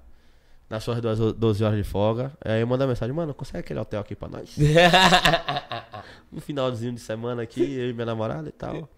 Nas 0.70 0.84
suas 0.84 1.00
duas, 1.02 1.20
12 1.34 1.64
horas 1.64 1.78
de 1.78 1.84
folga. 1.84 2.32
Aí 2.44 2.60
eu 2.60 2.68
mando 2.68 2.84
a 2.84 2.88
mensagem, 2.88 3.14
mano, 3.16 3.34
consegue 3.34 3.60
aquele 3.60 3.80
hotel 3.80 4.02
aqui 4.02 4.14
pra 4.16 4.28
nós? 4.30 4.56
No 6.32 6.40
finalzinho 6.42 6.94
de 6.94 7.00
semana 7.02 7.42
aqui, 7.44 7.62
eu 7.62 7.90
e 7.90 7.94
minha 7.94 8.06
namorada 8.06 8.48
e 8.50 8.52
tal. 8.54 8.90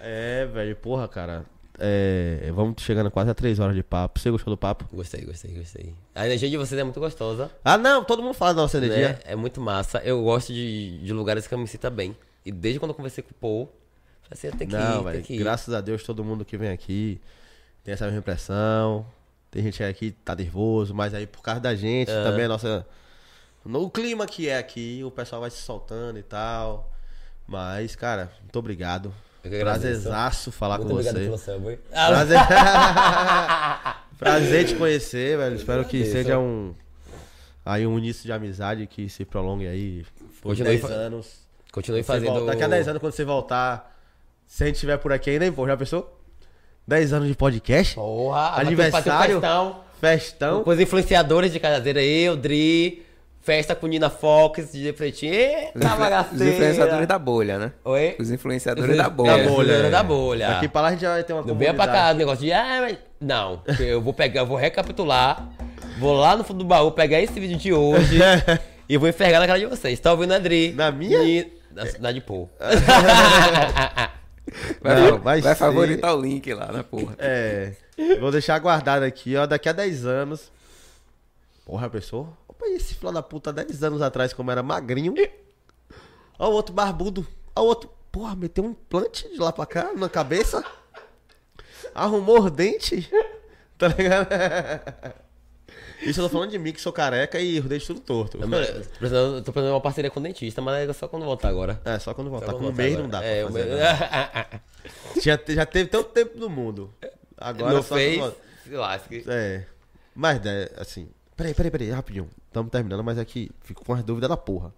É, 0.00 0.46
velho, 0.46 0.76
porra, 0.76 1.06
cara. 1.08 1.44
É, 1.78 2.50
vamos 2.54 2.82
chegando 2.82 3.10
quase 3.10 3.30
a 3.30 3.34
3 3.34 3.58
horas 3.58 3.74
de 3.74 3.82
papo. 3.82 4.18
Você 4.20 4.30
gostou 4.30 4.52
do 4.52 4.58
papo? 4.58 4.84
Gostei, 4.92 5.24
gostei, 5.24 5.52
gostei. 5.52 5.94
A 6.14 6.26
energia 6.26 6.48
de 6.50 6.56
vocês 6.56 6.80
é 6.80 6.84
muito 6.84 7.00
gostosa. 7.00 7.50
Ah, 7.64 7.78
não, 7.78 8.04
todo 8.04 8.22
mundo 8.22 8.34
fala 8.34 8.54
da 8.54 8.62
nossa 8.62 8.78
energia. 8.78 9.10
né? 9.10 9.18
É 9.24 9.36
muito 9.36 9.60
massa. 9.60 9.98
Eu 9.98 10.22
gosto 10.22 10.52
de, 10.52 10.98
de 10.98 11.12
lugares 11.12 11.46
que 11.46 11.54
eu 11.54 11.58
me 11.58 11.66
sinta 11.66 11.88
bem. 11.90 12.16
E 12.44 12.52
desde 12.52 12.78
quando 12.78 12.90
eu 12.90 12.94
conversei 12.94 13.22
com 13.24 13.30
o 13.30 13.34
Paul, 13.34 13.66
falei 14.22 14.32
assim, 14.32 14.50
tem 14.58 14.68
que 14.68 14.74
Não, 14.74 15.00
ir, 15.00 15.04
velho. 15.04 15.22
que 15.24 15.34
ir. 15.34 15.38
Graças 15.38 15.72
a 15.74 15.80
Deus, 15.80 16.02
todo 16.02 16.22
mundo 16.24 16.44
que 16.44 16.56
vem 16.56 16.70
aqui 16.70 17.20
tem 17.82 17.94
essa 17.94 18.04
mesma 18.04 18.18
impressão. 18.20 19.06
Tem 19.50 19.62
gente 19.62 19.82
aqui 19.84 20.10
que 20.10 20.16
tá 20.24 20.34
nervoso, 20.34 20.92
mas 20.94 21.14
aí 21.14 21.26
por 21.26 21.40
causa 21.42 21.60
da 21.60 21.74
gente, 21.74 22.10
É. 22.10 22.22
também 22.24 22.44
a 22.44 22.48
nossa. 22.48 22.86
No 23.64 23.88
clima 23.88 24.26
que 24.26 24.48
é 24.48 24.58
aqui, 24.58 25.00
o 25.04 25.10
pessoal 25.10 25.40
vai 25.40 25.50
se 25.50 25.58
soltando 25.58 26.18
e 26.18 26.22
tal. 26.22 26.92
Mas, 27.46 27.94
cara, 27.96 28.30
muito 28.42 28.58
obrigado. 28.58 29.14
Eu. 29.44 29.60
Prazerzaço 29.60 30.50
falar 30.50 30.78
Muito 30.78 30.88
com 30.88 30.94
obrigado 30.94 31.14
você. 31.16 31.24
pelo 31.24 31.38
Subway. 31.38 31.76
Prazer... 31.90 32.38
Prazer 34.18 34.66
te 34.66 34.74
conhecer, 34.76 35.36
velho. 35.36 35.56
Espero 35.56 35.84
que 35.84 36.04
seja 36.04 36.38
um. 36.38 36.74
Aí 37.64 37.86
um 37.86 37.98
início 37.98 38.24
de 38.24 38.32
amizade 38.32 38.86
que 38.86 39.08
se 39.08 39.24
prolongue 39.24 39.66
aí 39.66 40.04
por 40.40 40.50
Continue 40.50 40.70
10 40.70 40.80
fa- 40.82 40.88
anos. 40.88 41.43
Continue 41.74 42.02
Você 42.02 42.06
fazendo. 42.06 42.30
volta- 42.30 42.46
Daqui 42.46 42.62
a 42.62 42.68
10 42.68 42.86
anos, 42.88 43.00
quando 43.00 43.12
você 43.12 43.24
voltar, 43.24 43.96
se 44.46 44.62
a 44.62 44.66
gente 44.66 44.76
estiver 44.76 44.96
por 44.96 45.12
aqui 45.12 45.30
ainda, 45.30 45.50
pô, 45.50 45.66
já 45.66 45.76
pensou? 45.76 46.20
10 46.86 47.12
anos 47.12 47.26
de 47.26 47.34
podcast? 47.34 47.96
Porra, 47.96 48.52
Aniversário. 48.60 49.40
festão. 49.40 49.80
Festão. 50.00 50.62
Com 50.62 50.70
os 50.70 50.78
influenciadores 50.78 51.52
de 51.52 51.58
casadeira, 51.58 52.00
eu, 52.02 52.36
Dri, 52.36 53.04
festa 53.40 53.74
com 53.74 53.86
Nina 53.88 54.08
Fox, 54.10 54.70
de 54.72 54.92
Pretinho. 54.92 55.32
Eita, 55.34 55.70
Os, 55.74 55.82
influ- 55.82 55.92
os 55.94 55.98
bagaceira. 55.98 56.52
influenciadores 56.52 57.08
da 57.08 57.18
bolha, 57.18 57.58
né? 57.58 57.72
Oi? 57.84 58.16
Os 58.20 58.30
influenciadores 58.30 58.96
da 58.96 59.08
bolha. 59.10 59.36
Da 59.38 59.48
bolha. 59.50 59.90
da 59.90 60.02
bolha. 60.02 60.48
Daqui 60.48 60.68
pra 60.68 60.80
lá 60.82 60.88
a 60.88 60.90
gente 60.92 61.04
vai 61.04 61.24
ter 61.24 61.32
uma 61.32 61.42
Não 61.42 61.54
venha 61.56 61.74
pra 61.74 61.88
cá 61.88 62.10
o 62.12 62.14
negócio 62.14 62.44
de. 62.44 62.52
Ah, 62.52 62.78
mas... 62.82 62.98
Não, 63.20 63.62
eu 63.80 64.00
vou 64.00 64.12
pegar, 64.12 64.42
eu 64.42 64.46
vou 64.46 64.56
recapitular, 64.56 65.48
vou 65.98 66.12
lá 66.14 66.36
no 66.36 66.44
fundo 66.44 66.58
do 66.58 66.64
baú, 66.66 66.92
pegar 66.92 67.20
esse 67.20 67.40
vídeo 67.40 67.56
de 67.56 67.72
hoje 67.72 68.18
e 68.86 68.96
vou 68.98 69.08
enfergar 69.08 69.40
na 69.40 69.46
cara 69.46 69.58
de 69.58 69.64
vocês. 69.66 69.98
Tá 69.98 70.12
ouvindo 70.12 70.32
a 70.32 70.36
Adri? 70.36 70.72
Na 70.76 70.92
minha? 70.92 71.22
E... 71.22 71.50
Na, 71.74 71.84
na 71.98 72.12
de 72.12 72.20
Paul. 72.20 72.48
Vai, 74.80 75.10
Não, 75.10 75.18
vai, 75.18 75.40
vai 75.40 75.54
favoritar 75.54 76.14
o 76.14 76.20
link 76.20 76.52
lá 76.52 76.70
na 76.70 76.84
porra. 76.84 77.16
É. 77.18 77.72
Vou 78.20 78.30
deixar 78.30 78.58
guardado 78.58 79.02
aqui, 79.02 79.34
ó. 79.36 79.46
Daqui 79.46 79.68
a 79.70 79.72
10 79.72 80.04
anos. 80.04 80.52
Porra, 81.64 81.88
pessoa. 81.88 82.28
Opa, 82.46 82.66
esse 82.66 82.94
filho 82.94 83.10
da 83.10 83.22
puta, 83.22 83.50
10 83.52 83.82
anos 83.82 84.02
atrás, 84.02 84.34
como 84.34 84.50
era 84.50 84.62
magrinho. 84.62 85.14
Ó, 86.38 86.50
o 86.50 86.52
outro 86.52 86.74
barbudo. 86.74 87.26
Ó, 87.56 87.62
o 87.62 87.66
outro. 87.66 87.90
Porra, 88.12 88.36
meteu 88.36 88.64
um 88.64 88.70
implante 88.70 89.28
de 89.28 89.38
lá 89.38 89.50
pra 89.50 89.64
cá 89.66 89.92
na 89.96 90.08
cabeça. 90.10 90.62
Arrumou 91.94 92.42
os 92.44 92.50
dentes. 92.50 93.08
Tá 93.76 93.88
ligado? 93.88 94.28
Isso 96.02 96.20
eu 96.20 96.24
tô 96.24 96.28
falando 96.30 96.50
de 96.50 96.58
mim, 96.58 96.72
que 96.72 96.80
sou 96.80 96.92
careca 96.92 97.40
e 97.40 97.60
dentes 97.60 97.86
tudo 97.86 98.00
torto. 98.00 98.36
Eu 98.36 98.42
tô 98.42 98.48
precisando, 98.98 99.36
tô 99.42 99.52
precisando 99.52 99.64
de 99.66 99.70
uma 99.72 99.80
parceria 99.80 100.10
com 100.10 100.20
o 100.20 100.22
dentista, 100.22 100.60
mas 100.60 100.88
é 100.88 100.92
só 100.92 101.08
quando 101.08 101.24
voltar 101.24 101.48
agora. 101.48 101.80
É, 101.84 101.98
só 101.98 102.12
quando 102.12 102.28
voltar. 102.30 102.46
Só 102.46 102.52
Com 102.52 102.58
quando 102.58 102.64
um 102.64 102.68
voltar 102.72 102.82
mês 102.82 102.92
agora. 102.94 103.02
não 103.04 103.10
dá 103.10 103.18
pra 103.18 103.26
É, 103.28 103.44
o 103.44 103.48
fazer. 103.48 103.64
nada. 103.76 104.60
Já, 105.22 105.38
já 105.48 105.64
teve 105.66 105.88
todo 105.88 106.04
tempo 106.08 106.38
no 106.38 106.50
mundo. 106.50 106.92
Agora 107.38 107.72
não 107.74 107.82
só 107.82 107.94
fez, 107.94 108.18
quando- 108.18 108.34
se 108.64 108.70
lasque. 108.70 109.24
É. 109.26 109.64
Mas, 110.14 110.44
é, 110.44 110.70
assim. 110.76 111.08
Peraí, 111.36 111.54
peraí, 111.54 111.70
peraí, 111.70 111.90
rapidinho. 111.90 112.28
Estamos 112.48 112.70
terminando, 112.70 113.02
mas 113.02 113.18
aqui 113.18 113.50
fico 113.62 113.82
com 113.84 113.94
as 113.94 114.02
dúvidas 114.04 114.28
da 114.28 114.36
porra. 114.36 114.72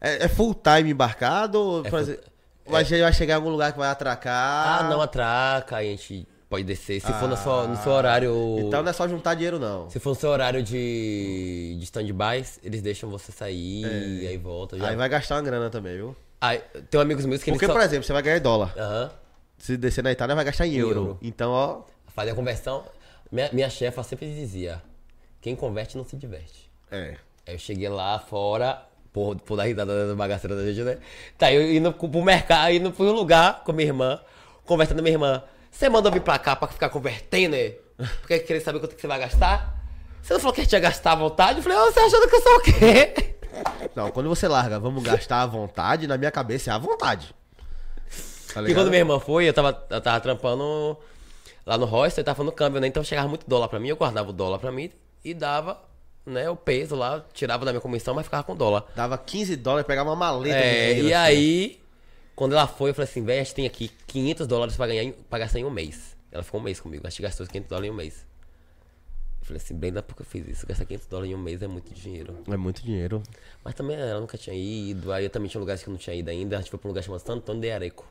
É, 0.00 0.24
é 0.24 0.28
full 0.28 0.54
time 0.54 0.90
embarcado? 0.90 1.58
Ou, 1.60 1.84
full- 1.84 2.18
vai, 2.66 2.84
che- 2.84 3.00
vai 3.00 3.12
chegar 3.12 3.34
em 3.34 3.36
algum 3.36 3.48
lugar 3.50 3.72
que 3.72 3.78
vai 3.78 3.88
atracar? 3.88 4.80
Ah, 4.84 4.88
não 4.90 5.00
atraca, 5.00 5.76
a 5.76 5.82
gente 5.82 6.26
pode 6.48 6.64
descer. 6.64 7.00
Se 7.00 7.12
for 7.12 7.28
no 7.28 7.36
seu, 7.36 7.68
no 7.68 7.76
seu 7.76 7.92
horário. 7.92 8.56
Então 8.58 8.82
não 8.82 8.90
é 8.90 8.92
só 8.92 9.06
juntar 9.06 9.34
dinheiro, 9.34 9.58
não. 9.58 9.88
Se 9.90 9.98
for 9.98 10.10
no 10.10 10.16
seu 10.16 10.30
horário 10.30 10.62
de, 10.62 11.76
de 11.78 11.84
stand-by, 11.84 12.44
eles 12.62 12.82
deixam 12.82 13.10
você 13.10 13.30
sair 13.30 13.82
e 14.22 14.26
aí 14.26 14.36
volta. 14.36 14.78
Já. 14.78 14.86
É. 14.86 14.90
Aí 14.90 14.96
vai 14.96 15.08
gastar 15.08 15.36
uma 15.36 15.42
grana 15.42 15.70
também, 15.70 15.96
viu? 15.96 16.16
Aí, 16.40 16.60
tem 16.88 17.00
amigos 17.00 17.26
meus 17.26 17.42
que 17.42 17.50
Porque, 17.50 17.64
eles 17.64 17.74
por 17.74 17.80
só... 17.80 17.86
exemplo, 17.86 18.04
você 18.04 18.12
vai 18.12 18.22
ganhar 18.22 18.38
em 18.38 18.42
dólar. 18.42 18.72
Aham. 18.76 19.10
Se 19.58 19.76
descer 19.76 20.04
na 20.04 20.12
Itália, 20.12 20.36
vai 20.36 20.44
gastar 20.44 20.66
em 20.66 20.74
euro. 20.76 21.00
Euro. 21.00 21.18
Então, 21.20 21.50
ó. 21.50 21.82
Fazer 22.14 22.30
a 22.30 22.34
conversão. 22.34 22.84
Minha, 23.30 23.50
minha 23.52 23.68
chefa 23.68 24.02
sempre 24.02 24.32
dizia: 24.32 24.80
quem 25.40 25.56
converte 25.56 25.96
não 25.96 26.04
se 26.04 26.16
diverte. 26.16 26.70
É. 26.90 27.16
Aí 27.46 27.54
eu 27.54 27.58
cheguei 27.58 27.88
lá 27.88 28.18
fora, 28.20 28.82
por, 29.12 29.36
por 29.36 29.56
dar 29.56 29.64
risada 29.64 30.06
da 30.06 30.14
bagaceira 30.14 30.54
da 30.54 30.64
gente, 30.64 30.82
né? 30.82 30.98
Tá, 31.36 31.52
eu 31.52 31.74
indo 31.74 31.92
pro 31.92 32.08
pro 32.08 32.22
mercado, 32.22 32.72
indo 32.72 32.92
pro 32.92 33.10
lugar 33.10 33.64
com 33.64 33.72
minha 33.72 33.88
irmã, 33.88 34.20
conversando 34.64 34.98
com 34.98 35.02
minha 35.02 35.14
irmã. 35.14 35.42
Você 35.78 35.88
mandou 35.88 36.10
vir 36.10 36.22
pra 36.22 36.36
cá 36.40 36.56
pra 36.56 36.66
ficar 36.66 36.88
convertendo, 36.88 37.54
né? 37.54 37.74
Porque 38.20 38.40
querer 38.40 38.58
saber 38.58 38.80
quanto 38.80 38.96
que 38.96 39.00
você 39.00 39.06
vai 39.06 39.20
gastar? 39.20 39.80
Você 40.20 40.32
não 40.32 40.40
falou 40.40 40.52
que 40.52 40.60
a 40.60 40.64
gente 40.64 40.72
ia 40.72 40.80
gastar 40.80 41.12
à 41.12 41.14
vontade? 41.14 41.58
Eu 41.58 41.62
falei, 41.62 41.78
ô, 41.78 41.84
você 41.84 42.00
achando 42.00 42.28
que 42.28 42.34
eu 42.34 42.42
sou 42.42 42.56
o 42.56 42.60
quê? 42.62 43.36
Não, 43.94 44.10
quando 44.10 44.28
você 44.28 44.48
larga, 44.48 44.80
vamos 44.80 45.04
gastar 45.04 45.42
à 45.42 45.46
vontade, 45.46 46.08
na 46.08 46.18
minha 46.18 46.32
cabeça 46.32 46.72
é 46.72 46.74
à 46.74 46.78
vontade. 46.78 47.32
Tá 48.52 48.60
ligado? 48.60 48.76
quando 48.76 48.88
minha 48.88 49.02
irmã 49.02 49.20
foi, 49.20 49.48
eu 49.48 49.52
tava, 49.52 49.86
eu 49.88 50.00
tava 50.00 50.18
trampando 50.18 50.96
lá 51.64 51.78
no 51.78 51.86
hostel, 51.86 52.22
eu 52.22 52.26
tava 52.26 52.42
no 52.42 52.50
câmbio, 52.50 52.80
né? 52.80 52.88
Então 52.88 53.04
chegava 53.04 53.28
muito 53.28 53.48
dólar 53.48 53.68
pra 53.68 53.78
mim, 53.78 53.88
eu 53.88 53.96
guardava 53.96 54.30
o 54.30 54.32
dólar 54.32 54.58
pra 54.58 54.72
mim 54.72 54.90
e 55.24 55.32
dava, 55.32 55.80
né, 56.26 56.50
o 56.50 56.56
peso 56.56 56.96
lá, 56.96 57.24
tirava 57.32 57.64
da 57.64 57.70
minha 57.70 57.80
comissão, 57.80 58.14
mas 58.14 58.24
ficava 58.24 58.42
com 58.42 58.56
dólar. 58.56 58.84
Dava 58.96 59.16
15 59.16 59.54
dólares, 59.54 59.86
pegava 59.86 60.10
uma 60.10 60.16
maleta 60.16 60.56
É, 60.56 60.88
dinheiro, 60.88 61.08
e 61.08 61.14
assim. 61.14 61.22
aí, 61.24 61.80
quando 62.38 62.52
ela 62.52 62.68
foi, 62.68 62.90
eu 62.90 62.94
falei 62.94 63.10
assim, 63.10 63.24
velho, 63.24 63.40
a 63.40 63.42
gente 63.42 63.52
tem 63.52 63.66
aqui 63.66 63.90
500 64.06 64.46
dólares 64.46 64.76
pra 64.76 64.86
ganhar, 64.86 65.12
pra 65.28 65.40
gastar 65.40 65.58
em 65.58 65.64
um 65.64 65.70
mês. 65.70 66.16
Ela 66.30 66.44
ficou 66.44 66.60
um 66.60 66.62
mês 66.62 66.78
comigo, 66.78 67.04
a 67.04 67.10
gente 67.10 67.20
gastou 67.20 67.42
os 67.42 67.50
500 67.50 67.68
dólares 67.68 67.88
em 67.88 67.92
um 67.92 67.96
mês. 67.96 68.24
Eu 69.40 69.46
falei 69.48 69.60
assim, 69.60 69.74
Brenda, 69.74 70.04
por 70.04 70.14
que 70.14 70.22
eu 70.22 70.26
fiz 70.26 70.46
isso? 70.46 70.64
Gastar 70.64 70.84
500 70.84 71.08
dólares 71.08 71.32
em 71.32 71.34
um 71.34 71.42
mês 71.42 71.60
é 71.62 71.66
muito 71.66 71.92
dinheiro. 71.92 72.38
É 72.46 72.56
muito 72.56 72.80
dinheiro. 72.80 73.24
Mas 73.64 73.74
também 73.74 73.96
ela 73.96 74.20
nunca 74.20 74.38
tinha 74.38 74.54
ido, 74.54 75.10
aí 75.10 75.24
eu 75.24 75.30
também 75.30 75.48
tinha 75.48 75.58
lugares 75.58 75.82
que 75.82 75.88
eu 75.88 75.90
não 75.90 75.98
tinha 75.98 76.14
ido 76.14 76.30
ainda. 76.30 76.56
A 76.56 76.60
gente 76.60 76.70
foi 76.70 76.78
pra 76.78 76.86
um 76.86 76.90
lugar 76.92 77.02
chamado 77.02 77.26
San 77.26 77.32
Antônio 77.32 77.60
de 77.60 77.72
Areco. 77.72 78.06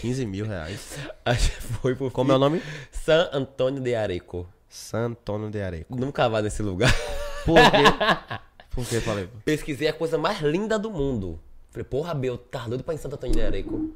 15 0.00 0.26
mil 0.26 0.46
reais. 0.46 0.96
A 1.26 1.32
gente 1.34 1.60
foi 1.60 1.96
pro 1.96 2.12
Como 2.12 2.30
é 2.30 2.36
o 2.36 2.38
nome? 2.38 2.62
San 2.92 3.30
Antônio 3.32 3.82
de 3.82 3.96
Areco. 3.96 4.46
San 4.68 5.06
Antônio 5.06 5.50
de 5.50 5.60
Areco. 5.60 5.96
Nunca 5.96 6.28
vá 6.28 6.40
nesse 6.40 6.62
lugar. 6.62 6.94
Por 7.44 7.56
quê? 7.56 8.38
Por 8.70 8.86
que 8.86 9.00
falei? 9.00 9.28
Pesquisei 9.44 9.88
a 9.88 9.92
coisa 9.92 10.16
mais 10.16 10.40
linda 10.40 10.78
do 10.78 10.88
mundo. 10.88 11.40
Falei, 11.74 11.84
porra, 11.84 12.14
Bel, 12.14 12.38
tá 12.38 12.68
doido 12.68 12.84
pra 12.84 12.94
ir 12.94 12.98
em 12.98 13.00
Santo 13.00 13.14
Antônio 13.16 13.34
de 13.34 13.42
Areco. 13.42 13.90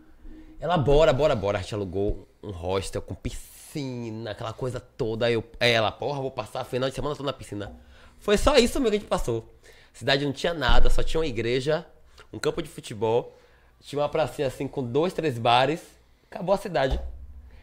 Ela, 0.58 0.76
bora, 0.76 1.12
bora, 1.12 1.36
bora. 1.36 1.58
A 1.58 1.62
gente 1.62 1.73
alugou 1.76 2.26
um 2.42 2.50
hostel 2.50 3.00
com 3.00 3.15
piscina, 3.15 4.32
aquela 4.32 4.52
coisa 4.52 4.81
toda. 4.81 5.26
Aí 5.26 5.34
eu, 5.34 5.44
ela, 5.60 5.92
porra, 5.92 6.20
vou 6.20 6.32
passar 6.32 6.62
a 6.62 6.65
final 6.65 6.89
de 6.89 6.97
semana 6.97 7.15
toda 7.15 7.28
na 7.28 7.32
piscina. 7.32 7.73
Foi 8.18 8.36
só 8.36 8.57
isso 8.57 8.81
mesmo 8.81 8.90
que 8.90 8.97
a 8.97 8.98
gente 8.98 9.08
passou. 9.08 9.48
A 9.94 9.97
cidade 9.97 10.24
não 10.24 10.32
tinha 10.32 10.52
nada, 10.52 10.90
só 10.90 11.05
tinha 11.05 11.20
uma 11.20 11.26
igreja, 11.26 11.86
um 12.32 12.39
campo 12.40 12.60
de 12.60 12.68
futebol, 12.68 13.32
tinha 13.81 14.02
uma 14.02 14.08
pracinha 14.08 14.48
assim 14.48 14.66
com 14.66 14.82
dois, 14.82 15.12
três 15.12 15.39
bares. 15.39 15.81
Acabou 16.28 16.57
a 16.57 16.58
cidade. 16.58 16.98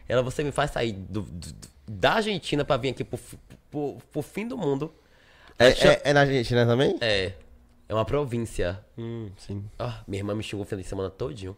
Ela, 0.08 0.22
você 0.22 0.42
me 0.42 0.50
faz 0.50 0.70
sair 0.70 0.92
do- 0.92 1.20
do- 1.22 1.54
da 1.86 2.14
Argentina 2.14 2.64
pra 2.64 2.78
vir 2.78 2.88
aqui 2.88 3.04
pro, 3.04 3.18
pro, 3.70 3.98
pro 4.10 4.22
fim 4.22 4.48
do 4.48 4.56
mundo. 4.56 4.94
É, 5.58 5.68
é, 5.68 6.00
é 6.04 6.12
na 6.14 6.20
Argentina 6.20 6.64
também? 6.64 6.96
É, 7.02 7.32
é 7.88 7.94
uma 7.94 8.04
província. 8.04 8.80
Hum, 8.98 9.30
sim. 9.36 9.64
Ah, 9.78 10.00
minha 10.06 10.20
irmã 10.20 10.34
me 10.34 10.42
xingou 10.42 10.64
o 10.64 10.66
final 10.66 10.82
de 10.82 10.88
semana 10.88 11.10
todinho. 11.10 11.56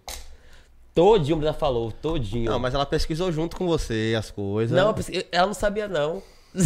Todinho, 0.95 1.37
a 1.37 1.39
Bruna 1.39 1.53
falou, 1.53 1.93
todinho. 1.93 2.51
Não, 2.51 2.59
mas 2.59 2.75
ela 2.75 2.85
pesquisou 2.85 3.31
junto 3.31 3.57
com 3.57 3.67
você 3.67 4.15
as 4.19 4.31
coisas. 4.31 4.77
Não, 4.77 4.95
ela 5.31 5.47
não 5.47 5.55
sabia, 5.55 5.87
não. 5.87 6.23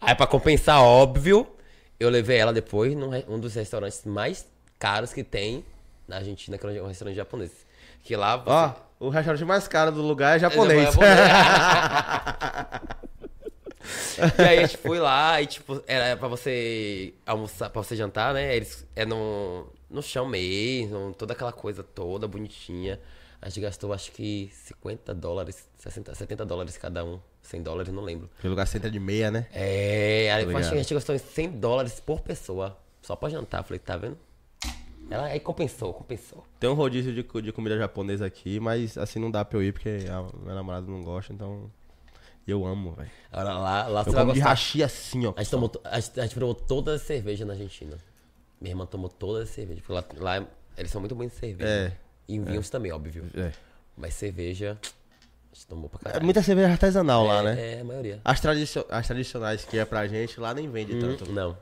Aí, 0.00 0.14
pra 0.14 0.26
compensar, 0.26 0.82
óbvio, 0.82 1.46
eu 1.98 2.10
levei 2.10 2.36
ela 2.38 2.52
depois 2.52 2.94
num 2.96 3.10
um 3.28 3.38
dos 3.38 3.54
restaurantes 3.54 4.04
mais 4.04 4.46
caros 4.78 5.12
que 5.12 5.24
tem 5.24 5.64
na 6.06 6.16
Argentina, 6.16 6.58
que 6.58 6.66
é 6.66 6.82
um 6.82 6.88
restaurante 6.88 7.16
japonês. 7.16 7.52
Que 8.02 8.16
lá 8.16 8.36
você... 8.36 8.50
Ó, 8.50 8.72
o 9.06 9.08
restaurante 9.08 9.44
mais 9.44 9.66
caro 9.68 9.92
do 9.92 10.02
lugar 10.02 10.36
é 10.36 10.40
japonês. 10.40 10.94
e 14.38 14.42
aí 14.42 14.58
a 14.58 14.66
gente 14.66 14.76
foi 14.78 14.98
lá 14.98 15.40
e, 15.40 15.46
tipo, 15.46 15.82
era 15.86 16.16
pra 16.16 16.28
você 16.28 17.14
almoçar, 17.24 17.70
pra 17.70 17.82
você 17.82 17.96
jantar, 17.96 18.34
né? 18.34 18.56
Eles 18.56 18.86
é 18.94 19.04
no, 19.04 19.66
no 19.90 20.02
chão 20.02 20.26
mesmo, 20.26 21.14
toda 21.14 21.32
aquela 21.32 21.52
coisa 21.52 21.82
toda 21.82 22.26
bonitinha. 22.26 23.00
A 23.40 23.48
gente 23.48 23.60
gastou 23.60 23.92
acho 23.92 24.10
que 24.12 24.50
50 24.52 25.14
dólares, 25.14 25.68
60, 25.78 26.14
70 26.14 26.44
dólares 26.44 26.76
cada 26.76 27.04
um. 27.04 27.20
100 27.42 27.62
dólares, 27.62 27.92
não 27.92 28.02
lembro. 28.02 28.28
Porque 28.34 28.48
o 28.48 28.50
lugar 28.50 28.66
senta 28.66 28.90
de 28.90 28.98
meia, 28.98 29.30
né? 29.30 29.46
É, 29.52 30.32
aí 30.32 30.42
acho 30.42 30.46
ligado. 30.48 30.68
que 30.68 30.74
a 30.74 30.78
gente 30.78 30.94
gastou 30.94 31.16
100 31.16 31.50
dólares 31.50 32.00
por 32.00 32.20
pessoa. 32.20 32.76
Só 33.00 33.14
pra 33.14 33.28
jantar. 33.28 33.62
Falei, 33.62 33.78
tá 33.78 33.96
vendo? 33.96 34.18
Ela 35.08 35.26
aí 35.26 35.38
compensou, 35.38 35.94
compensou. 35.94 36.44
Tem 36.58 36.68
um 36.68 36.74
rodízio 36.74 37.12
de, 37.12 37.22
de 37.22 37.52
comida 37.52 37.78
japonesa 37.78 38.26
aqui, 38.26 38.58
mas 38.58 38.98
assim 38.98 39.20
não 39.20 39.30
dá 39.30 39.44
pra 39.44 39.58
eu 39.58 39.62
ir 39.62 39.72
porque 39.72 40.04
a 40.10 40.22
minha 40.40 40.54
namorada 40.54 40.86
não 40.86 41.02
gosta, 41.02 41.32
então. 41.32 41.70
Eu 42.46 42.64
amo, 42.64 42.92
velho. 42.92 43.10
Lá, 43.32 43.86
lá 43.88 44.02
você 44.04 44.10
Eu 44.10 44.12
vai 44.14 44.22
como 44.22 44.32
de 44.34 44.38
gostar. 44.40 44.50
hashi 44.50 44.82
assim, 44.82 45.26
ó. 45.26 45.32
A 45.36 45.42
gente, 45.42 45.50
tomou, 45.50 45.68
to- 45.68 45.80
a, 45.84 45.98
gente, 45.98 46.20
a 46.20 46.22
gente 46.22 46.34
provou 46.34 46.54
todas 46.54 47.00
as 47.00 47.02
cervejas 47.06 47.46
na 47.46 47.54
Argentina. 47.54 47.96
Minha 48.60 48.72
irmã 48.72 48.86
tomou 48.86 49.08
todas 49.08 49.48
as 49.48 49.54
cervejas. 49.54 49.82
Porque 49.84 49.92
lá, 50.20 50.38
lá 50.40 50.46
eles 50.78 50.90
são 50.90 51.00
muito 51.00 51.14
bons 51.14 51.24
em 51.24 51.28
cerveja. 51.30 51.68
É. 51.68 51.92
E 52.28 52.36
em 52.36 52.44
vinhos 52.44 52.70
também, 52.70 52.92
óbvio. 52.92 53.24
É. 53.34 53.50
Mas 53.96 54.14
cerveja, 54.14 54.78
a 54.80 55.54
gente 55.54 55.66
tomou 55.66 55.88
pra 55.90 55.98
É 56.00 56.04
caralho. 56.04 56.24
muita 56.24 56.42
cerveja 56.42 56.68
artesanal 56.70 57.24
lá, 57.26 57.42
né? 57.42 57.74
É, 57.76 57.80
a 57.80 57.84
maioria. 57.84 58.20
As, 58.24 58.40
tradicio- 58.40 58.86
as 58.88 59.06
tradicionais 59.06 59.64
que 59.64 59.78
é 59.78 59.84
pra 59.84 60.06
gente 60.06 60.38
lá 60.38 60.54
nem 60.54 60.70
vende 60.70 60.98
tanto. 61.00 61.30
Não, 61.32 61.56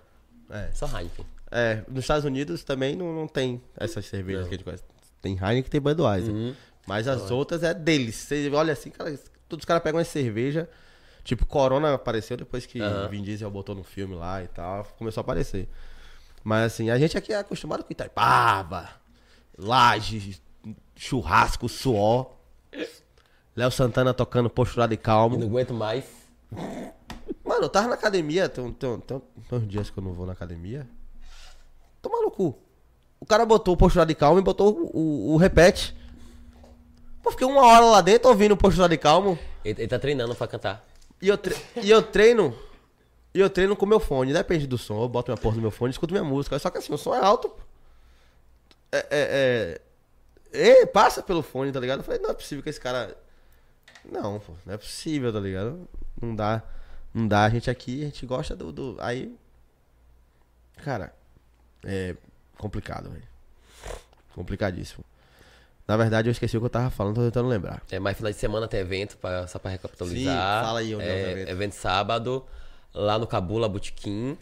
É. 0.51 0.71
só 0.75 0.87
Heineken. 0.87 1.25
É, 1.51 1.83
nos 1.89 2.05
Estados 2.05 2.25
Unidos 2.25 2.63
também 2.65 2.95
não, 2.97 3.15
não 3.15 3.27
tem 3.29 3.63
essas 3.77 4.05
cervejas 4.07 4.43
que 4.49 4.55
a 4.55 4.57
gente 4.57 4.65
conhece. 4.65 4.83
Tem 5.23 5.33
Heineken 5.33 5.61
e 5.67 5.71
tem 5.71 5.81
Budweiser. 5.81 6.35
Uhum. 6.35 6.55
Mas 6.87 7.09
as 7.09 7.31
outras 7.31 7.63
é 7.63 7.73
deles. 7.73 8.17
Você 8.17 8.51
olha 8.51 8.73
assim, 8.75 8.91
cara, 8.91 9.19
todos 9.55 9.63
os 9.63 9.67
caras 9.67 9.83
pegam 9.83 9.99
uma 9.99 10.05
cerveja. 10.05 10.69
Tipo, 11.23 11.47
Corona 11.47 11.95
apareceu 11.95 12.37
depois 12.37 12.67
que 12.67 12.81
Aham. 12.81 13.09
Vin 13.09 13.23
Diesel 13.23 13.51
botou 13.51 13.75
no 13.75 13.83
filme 13.83 14.15
lá 14.15 14.43
e 14.43 14.49
tal. 14.49 14.85
Começou 14.99 15.21
a 15.21 15.23
aparecer. 15.23 15.69
Mas 16.43 16.73
assim, 16.73 16.91
a 16.91 16.99
gente 16.99 17.17
aqui 17.17 17.33
é 17.33 17.39
acostumado 17.39 17.83
com 17.83 17.91
Itaipava, 17.93 18.91
Laje, 19.57 20.39
churrasco, 20.95 21.69
suor. 21.69 22.31
Léo 23.57 23.71
Santana 23.71 24.13
tocando 24.13 24.51
posturado 24.51 24.93
e 24.93 24.95
E 24.95 24.99
calmo. 24.99 25.39
não 25.39 25.47
aguento 25.47 25.73
mais. 25.73 26.05
Mano, 27.45 27.63
eu 27.65 27.69
tava 27.69 27.89
na 27.89 27.95
academia, 27.95 28.49
tem, 28.49 28.71
tem, 28.73 29.01
tem, 29.01 29.23
tem 29.49 29.59
uns 29.59 29.69
dias 29.69 29.89
que 29.91 29.99
eu 29.99 30.03
não 30.03 30.13
vou 30.13 30.27
na 30.27 30.33
academia. 30.33 30.87
Toma 32.03 32.21
no 32.21 32.31
cu. 32.31 32.59
O 33.21 33.25
cara 33.25 33.47
botou 33.47 33.73
o 33.73 33.77
postura 33.77 34.05
de 34.05 34.15
calmo 34.15 34.39
e 34.39 34.43
botou 34.43 34.75
o, 34.77 34.91
o, 34.99 35.35
o 35.35 35.37
repete. 35.37 35.97
Pô, 37.25 37.31
fiquei 37.31 37.47
uma 37.47 37.63
hora 37.67 37.87
lá 37.87 38.01
dentro 38.03 38.29
ouvindo 38.29 38.53
o 38.53 38.57
postura 38.57 38.87
de 38.89 38.99
calmo. 38.99 39.39
Ele, 39.65 39.81
ele 39.81 39.89
tá 39.89 39.99
treinando 39.99 40.35
pra 40.35 40.47
cantar. 40.47 40.87
E 41.23 41.27
eu, 41.29 41.39
tre- 41.39 41.57
e 41.83 41.91
eu 41.91 42.03
treino. 42.03 42.57
E 43.33 43.41
eu 43.41 43.49
treino 43.49 43.75
com 43.75 43.87
meu 43.87 43.99
fone, 43.99 44.33
depende 44.33 44.67
do 44.67 44.77
som. 44.77 45.03
Eu 45.03 45.09
boto 45.09 45.33
minha 45.33 45.41
porra 45.41 45.57
no 45.57 45.63
meu 45.63 45.71
fone 45.71 45.91
e 45.91 45.93
escuto 45.93 46.13
minha 46.13 46.23
música. 46.23 46.59
Só 46.59 46.69
que 46.69 46.77
assim, 46.79 46.93
o 46.93 46.99
som 46.99 47.15
é 47.15 47.19
alto. 47.25 47.51
É, 48.93 48.99
é, 49.11 49.81
é... 50.53 50.81
é, 50.83 50.87
passa 50.87 51.23
pelo 51.23 51.43
fone, 51.43 51.73
tá 51.73 51.81
ligado? 51.81 52.01
Eu 52.01 52.05
falei, 52.05 52.21
não 52.21 52.31
é 52.31 52.35
possível 52.35 52.63
que 52.63 52.69
esse 52.69 52.81
cara. 52.81 53.17
Não, 54.05 54.39
pô, 54.39 54.53
não 54.67 54.75
é 54.75 54.77
possível, 54.77 55.33
tá 55.33 55.41
ligado? 55.41 55.89
Não 56.21 56.37
dá. 56.37 56.63
Não 57.15 57.27
dá, 57.27 57.45
a 57.45 57.49
gente 57.49 57.71
aqui, 57.71 58.03
a 58.03 58.05
gente 58.05 58.27
gosta 58.27 58.55
do. 58.55 58.71
do... 58.71 58.97
Aí. 59.01 59.35
Cara, 60.85 61.15
é 61.85 62.15
complicado, 62.59 63.09
velho. 63.09 63.27
Complicadíssimo. 64.35 65.03
Na 65.87 65.99
verdade, 65.99 66.29
eu 66.29 66.33
esqueci 66.33 66.57
o 66.57 66.61
que 66.61 66.67
eu 66.67 66.71
tava 66.71 66.91
falando, 66.91 67.17
tô 67.17 67.23
tentando 67.23 67.49
lembrar. 67.49 67.83
É, 67.91 67.99
mais 67.99 68.17
final 68.17 68.33
de 68.33 68.39
semana 68.39 68.67
tem 68.67 68.81
evento, 68.81 69.19
pra, 69.19 69.47
só 69.47 69.59
pra 69.59 69.71
recapitalizar. 69.71 70.61
Sim, 70.61 70.67
fala 70.67 70.79
aí 70.81 70.95
onde 70.95 71.05
é 71.05 71.09
o 71.09 71.11
é, 71.11 71.31
evento. 71.33 71.49
evento 71.51 71.73
sábado, 71.73 72.45
lá 72.95 73.19
no 73.19 73.27
Cabula 73.27 73.69
Botequim. 73.69 74.39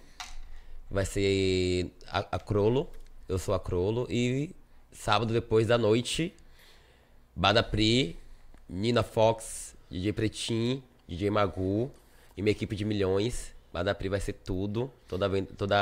Vai 0.89 1.05
ser 1.05 1.91
a, 2.07 2.19
a 2.33 2.39
Crolo, 2.39 2.89
eu 3.29 3.39
sou 3.39 3.55
a 3.55 3.61
Crolo. 3.61 4.07
E 4.09 4.55
sábado, 4.93 5.33
depois 5.33 5.67
da 5.67 5.77
noite, 5.77 6.33
Bada 7.35 7.62
Pri, 7.62 8.17
Nina 8.69 9.03
Fox, 9.03 9.75
DJ 9.91 10.12
Pretim, 10.12 10.83
DJ 11.09 11.29
Magu 11.31 11.91
e 12.37 12.43
minha 12.43 12.53
equipe 12.53 12.77
de 12.77 12.85
milhões. 12.85 13.53
Bada 13.73 13.95
Pri 13.95 14.09
vai 14.09 14.21
ser 14.21 14.35
tudo, 14.35 14.93
toda, 15.09 15.27
a 15.27 15.43
toda 15.57 15.77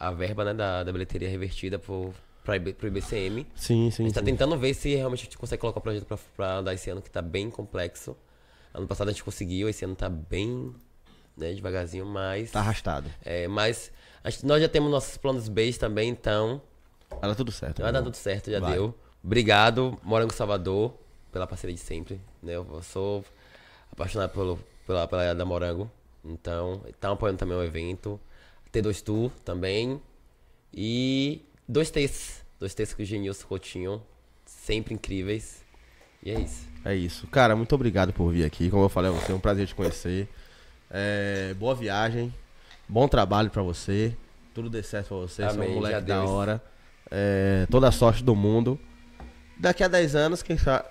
a, 0.00 0.08
a 0.08 0.10
verba 0.10 0.44
né, 0.44 0.54
da, 0.54 0.82
da 0.82 0.90
bilheteria 0.90 1.28
revertida 1.28 1.78
pro, 1.78 2.14
IB 2.54 2.74
pro 2.74 2.86
IBCM. 2.86 3.46
Sim, 3.56 3.88
A 3.88 3.90
sim, 3.90 4.04
gente 4.04 4.14
tá 4.14 4.20
sim. 4.20 4.26
tentando 4.26 4.56
ver 4.58 4.74
se 4.74 4.94
realmente 4.94 5.22
a 5.22 5.24
gente 5.24 5.38
consegue 5.38 5.60
colocar 5.60 5.80
o 5.80 5.82
projeto 5.82 6.04
pra, 6.04 6.18
pra 6.36 6.56
andar 6.58 6.74
esse 6.74 6.88
ano, 6.90 7.02
que 7.02 7.10
tá 7.10 7.20
bem 7.22 7.50
complexo. 7.50 8.16
Ano 8.74 8.86
passado 8.86 9.08
a 9.08 9.12
gente 9.12 9.24
conseguiu, 9.24 9.68
esse 9.68 9.84
ano 9.84 9.96
tá 9.96 10.08
bem 10.08 10.74
né, 11.36 11.52
devagarzinho, 11.54 12.06
mas. 12.06 12.50
Tá 12.52 12.60
arrastado. 12.60 13.10
É, 13.24 13.48
mas 13.48 13.90
a 14.22 14.30
gente- 14.30 14.44
nós 14.46 14.60
já 14.62 14.68
temos 14.68 14.90
nossos 14.90 15.16
planos 15.16 15.48
B 15.48 15.72
também, 15.72 16.10
então 16.10 16.60
Vai 17.10 17.30
dar 17.30 17.34
tudo 17.34 17.50
certo. 17.50 17.82
vai 17.82 17.90
dar 17.92 18.02
tudo 18.02 18.16
certo, 18.16 18.50
já 18.50 18.60
Vai. 18.60 18.74
deu. 18.74 18.94
Obrigado, 19.24 19.98
Morango 20.02 20.32
Salvador, 20.32 20.94
pela 21.32 21.46
parceria 21.46 21.74
de 21.74 21.80
sempre. 21.80 22.20
Né? 22.42 22.52
Eu 22.54 22.80
sou 22.82 23.24
apaixonado 23.90 24.30
pelo, 24.30 24.58
pela, 24.86 25.06
pela 25.08 25.34
da 25.34 25.44
Morango. 25.44 25.90
Então, 26.24 26.82
tá 27.00 27.10
apoiando 27.10 27.38
também 27.38 27.56
o 27.56 27.62
evento. 27.62 28.20
T2 28.72 29.00
Tour 29.02 29.30
também. 29.44 30.00
E 30.72 31.42
dois 31.68 31.90
T's. 31.90 32.42
Dois 32.58 32.74
T's 32.74 32.94
com 32.94 33.02
o 33.02 33.04
Genilson 33.04 33.46
Coutinho. 33.46 34.02
Sempre 34.44 34.94
incríveis. 34.94 35.64
E 36.22 36.30
é 36.30 36.40
isso. 36.40 36.66
É 36.84 36.94
isso. 36.94 37.26
Cara, 37.28 37.54
muito 37.56 37.74
obrigado 37.74 38.12
por 38.12 38.30
vir 38.32 38.44
aqui. 38.44 38.70
Como 38.70 38.84
eu 38.84 38.88
falei 38.88 39.10
a 39.10 39.14
você, 39.14 39.32
é 39.32 39.34
um 39.34 39.40
prazer 39.40 39.66
te 39.66 39.74
conhecer. 39.74 40.28
É, 40.90 41.54
boa 41.54 41.74
viagem. 41.74 42.32
Bom 42.88 43.06
trabalho 43.08 43.50
pra 43.50 43.62
você. 43.62 44.16
Tudo 44.54 44.70
dê 44.70 44.82
certo 44.82 45.08
pra 45.08 45.16
você. 45.18 45.34
Você 45.36 45.42
é 45.42 45.48
Amém, 45.48 45.70
um 45.70 45.74
moleque 45.74 46.00
da 46.06 46.24
hora. 46.24 46.62
É, 47.10 47.66
toda 47.70 47.88
a 47.88 47.92
sorte 47.92 48.22
do 48.24 48.34
mundo. 48.34 48.78
Daqui 49.58 49.82
a 49.84 49.88
10 49.88 50.14
anos, 50.14 50.42
quem 50.42 50.56
sabe. 50.56 50.84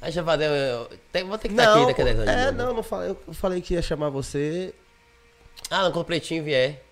Aí 0.00 0.10
já 0.10 0.22
valeu. 0.22 0.50
eu- 0.50 0.90
tem- 1.12 1.24
Vou 1.24 1.38
ter 1.38 1.48
que 1.48 1.54
estar 1.54 1.74
aqui 1.74 1.86
daqui 1.86 2.00
a 2.02 2.04
10 2.04 2.18
anos. 2.18 2.30
é, 2.30 2.44
novo. 2.46 2.56
não, 2.58 2.74
não 2.74 2.82
falei. 2.82 3.10
Eu 3.10 3.34
falei 3.34 3.60
que 3.60 3.74
ia 3.74 3.82
chamar 3.82 4.08
você. 4.10 4.74
Ah, 5.70 5.82
não, 5.84 5.92
quando 5.92 6.02
o 6.02 6.04
Pretinho 6.06 6.42
vier. 6.42 6.82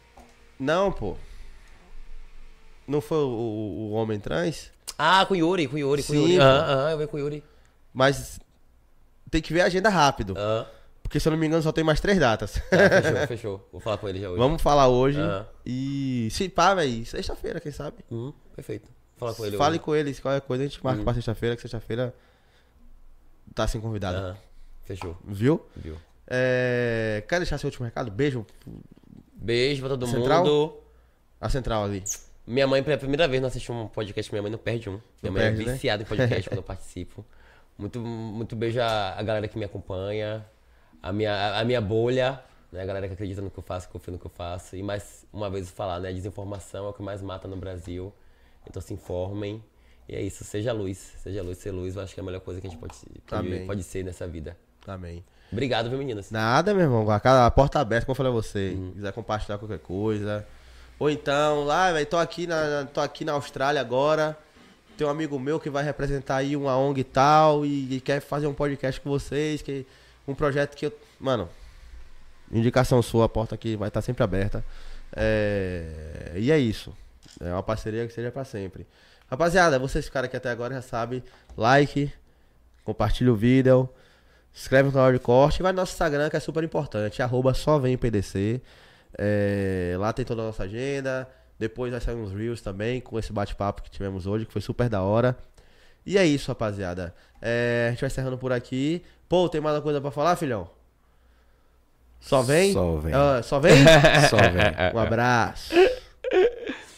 Não, 0.58 0.92
pô. 0.92 1.16
Não 2.90 3.00
foi 3.00 3.18
o, 3.18 3.28
o- 3.28 3.90
homem 3.92 4.18
trans? 4.18 4.70
Ah, 4.98 5.24
com 5.24 5.34
o 5.34 5.36
Yuri, 5.36 5.66
com 5.68 5.78
Yuri, 5.78 6.02
com 6.02 6.12
Sim, 6.12 6.20
Yuri. 6.22 6.38
Aham, 6.38 6.60
aham, 6.72 6.90
eu 6.90 6.96
venho 6.98 7.08
com 7.08 7.16
o 7.16 7.20
Yuri. 7.20 7.44
Mas 7.92 8.38
tem 9.30 9.40
que 9.40 9.52
ver 9.52 9.60
a 9.62 9.66
agenda 9.66 9.88
rápido. 9.88 10.34
Aham. 10.36 10.66
Porque 11.02 11.18
se 11.18 11.26
eu 11.26 11.32
não 11.32 11.38
me 11.38 11.46
engano, 11.46 11.62
só 11.62 11.72
tem 11.72 11.82
mais 11.82 12.00
três 12.00 12.18
datas. 12.20 12.52
Tá, 12.52 12.60
fechou, 13.02 13.26
fechou. 13.28 13.68
Vou 13.72 13.80
falar 13.80 13.96
com 13.98 14.08
ele 14.08 14.20
já 14.20 14.28
hoje. 14.28 14.38
Vamos 14.38 14.60
falar 14.62 14.88
hoje. 14.88 15.18
Aham. 15.20 15.46
E 15.66 16.28
se 16.30 16.48
pá, 16.48 16.74
velho, 16.74 17.04
sexta-feira, 17.06 17.60
quem 17.60 17.72
sabe? 17.72 17.98
Uhum, 18.10 18.32
perfeito. 18.54 18.88
Vou 19.18 19.28
falar 19.28 19.34
com 19.34 19.44
ele 19.46 19.56
Fale 19.56 19.74
hoje. 19.76 19.84
com 19.84 19.94
eles, 19.96 20.20
qualquer 20.20 20.40
coisa 20.42 20.64
a 20.64 20.66
gente 20.66 20.82
marca 20.84 20.98
Uhum. 20.98 21.04
pra 21.04 21.14
sexta-feira, 21.14 21.54
que 21.56 21.62
sexta-feira 21.62 22.14
tá 23.54 23.66
sem 23.66 23.80
convidado. 23.80 24.16
Aham, 24.18 24.36
fechou, 24.84 25.16
Viu? 25.24 25.64
viu. 25.76 25.96
É... 26.26 27.24
Quer 27.28 27.38
deixar 27.40 27.58
seu 27.58 27.66
último 27.68 27.84
recado? 27.86 28.10
Beijo. 28.10 28.46
Beijo 29.34 29.80
pra 29.80 29.90
todo 29.90 30.06
Central? 30.06 30.44
mundo. 30.44 30.74
A 31.40 31.48
central 31.48 31.84
ali. 31.84 32.04
Minha 32.50 32.66
mãe, 32.66 32.82
pela 32.82 32.98
primeira 32.98 33.28
vez, 33.28 33.40
não 33.40 33.46
assistiu 33.46 33.72
um 33.72 33.86
podcast, 33.86 34.32
minha 34.32 34.42
mãe 34.42 34.50
não 34.50 34.58
perde 34.58 34.90
um. 34.90 34.94
Minha 34.94 35.02
Não 35.22 35.32
mãe 35.32 35.42
perde, 35.42 35.62
é 35.62 35.66
né? 35.66 35.72
viciada 35.72 36.02
em 36.02 36.06
podcast 36.06 36.48
quando 36.50 36.58
eu 36.58 36.64
participo. 36.64 37.24
Muito, 37.78 38.00
muito 38.00 38.56
beijo 38.56 38.80
a, 38.80 39.22
galera 39.22 39.46
que 39.46 39.56
me 39.56 39.64
acompanha, 39.64 40.44
a 41.00 41.12
minha, 41.12 41.60
a, 41.60 41.64
minha 41.64 41.80
bolha, 41.80 42.42
né? 42.72 42.82
A 42.82 42.84
galera 42.84 43.06
que 43.06 43.14
acredita 43.14 43.40
no 43.40 43.52
que 43.52 43.58
eu 43.58 43.62
faço, 43.62 43.88
confia 43.88 44.10
no 44.10 44.18
que 44.18 44.26
eu 44.26 44.30
faço. 44.30 44.74
E 44.74 44.82
mais 44.82 45.24
uma 45.32 45.48
vez 45.48 45.70
falar, 45.70 46.00
né? 46.00 46.12
Desinformação 46.12 46.86
é 46.86 46.88
o 46.88 46.92
que 46.92 47.02
mais 47.04 47.22
mata 47.22 47.46
no 47.46 47.56
Brasil. 47.56 48.12
Então 48.68 48.82
se 48.82 48.92
informem. 48.92 49.62
E 50.08 50.16
é 50.16 50.20
isso, 50.20 50.42
seja 50.42 50.72
luz. 50.72 51.14
Seja 51.18 51.44
luz, 51.44 51.56
ser 51.58 51.70
luz, 51.70 51.94
eu 51.94 52.02
acho 52.02 52.12
que 52.12 52.18
é 52.18 52.22
a 52.22 52.26
melhor 52.26 52.40
coisa 52.40 52.60
que 52.60 52.66
a 52.66 52.70
gente 52.70 52.80
pode, 52.80 52.94
pode, 53.28 53.60
pode 53.60 53.82
ser 53.84 54.04
nessa 54.04 54.26
vida. 54.26 54.56
Amém. 54.88 55.24
Obrigado, 55.52 55.88
viu, 55.88 55.98
meninas? 55.98 56.32
Nada, 56.32 56.74
meu 56.74 56.82
irmão. 56.82 57.06
A, 57.08 57.50
porta 57.50 57.78
aberta, 57.78 58.06
como 58.06 58.12
eu 58.12 58.16
falei 58.16 58.32
a 58.32 58.34
você. 58.34 58.70
Uhum. 58.70 58.90
quiser 58.92 59.12
compartilhar 59.12 59.56
qualquer 59.58 59.78
coisa. 59.78 60.44
Ou 61.00 61.08
então, 61.08 61.64
lá, 61.64 61.90
velho, 61.90 62.04
tô 62.04 62.18
aqui 62.18 62.46
na, 62.46 62.86
tô 62.92 63.00
aqui 63.00 63.24
na 63.24 63.32
Austrália 63.32 63.80
agora. 63.80 64.36
Tem 64.98 65.06
um 65.06 65.10
amigo 65.10 65.38
meu 65.38 65.58
que 65.58 65.70
vai 65.70 65.82
representar 65.82 66.36
aí 66.36 66.54
uma 66.54 66.76
ONG 66.76 67.00
e 67.00 67.04
tal 67.04 67.64
e, 67.64 67.96
e 67.96 68.00
quer 68.02 68.20
fazer 68.20 68.46
um 68.46 68.52
podcast 68.52 69.00
com 69.00 69.08
vocês, 69.08 69.62
que 69.62 69.86
um 70.28 70.34
projeto 70.34 70.76
que 70.76 70.84
eu, 70.84 70.92
mano, 71.18 71.48
indicação 72.52 73.00
sua, 73.00 73.24
a 73.24 73.28
porta 73.30 73.54
aqui 73.54 73.76
vai 73.76 73.88
estar 73.88 74.02
sempre 74.02 74.22
aberta. 74.22 74.62
É, 75.16 76.34
e 76.36 76.52
é 76.52 76.58
isso. 76.58 76.94
É 77.40 77.50
uma 77.50 77.62
parceria 77.62 78.06
que 78.06 78.12
seja 78.12 78.30
pra 78.30 78.44
sempre. 78.44 78.86
Rapaziada, 79.30 79.78
vocês 79.78 80.04
ficaram 80.04 80.26
aqui 80.26 80.36
até 80.36 80.50
agora 80.50 80.74
já 80.74 80.82
sabe, 80.82 81.24
like, 81.56 82.12
compartilha 82.84 83.32
o 83.32 83.36
vídeo, 83.36 83.88
inscreve 84.54 84.88
no 84.88 84.92
canal 84.92 85.10
de 85.10 85.18
corte 85.18 85.60
e 85.60 85.62
vai 85.62 85.72
no 85.72 85.76
nosso 85.76 85.92
Instagram 85.92 86.28
que 86.28 86.36
é 86.36 86.40
super 86.40 86.62
importante, 86.62 87.22
arroba 87.22 87.54
só 87.54 87.78
vem 87.78 87.96
PDC. 87.96 88.60
É, 89.18 89.94
lá 89.98 90.12
tem 90.12 90.24
toda 90.24 90.42
a 90.42 90.46
nossa 90.46 90.64
agenda. 90.64 91.28
Depois 91.58 91.90
vai 91.92 92.00
sair 92.00 92.14
uns 92.14 92.32
Reels 92.32 92.60
também 92.62 93.00
com 93.00 93.18
esse 93.18 93.32
bate-papo 93.32 93.82
que 93.82 93.90
tivemos 93.90 94.26
hoje, 94.26 94.46
que 94.46 94.52
foi 94.52 94.62
super 94.62 94.88
da 94.88 95.02
hora. 95.02 95.36
E 96.06 96.16
é 96.16 96.24
isso, 96.24 96.48
rapaziada. 96.48 97.14
É, 97.40 97.86
a 97.88 97.90
gente 97.90 98.00
vai 98.00 98.08
encerrando 98.08 98.38
por 98.38 98.52
aqui. 98.52 99.02
Pô, 99.28 99.48
tem 99.48 99.60
mais 99.60 99.76
uma 99.76 99.82
coisa 99.82 100.00
pra 100.00 100.10
falar, 100.10 100.36
filhão? 100.36 100.68
Só 102.18 102.42
vem? 102.42 102.72
Só 102.72 102.96
vem. 102.96 103.12
Ah, 103.14 103.42
só 103.42 103.58
vem? 103.58 103.76
Só 104.28 104.36
vem. 104.36 104.94
Um 104.94 104.98
abraço. 104.98 105.74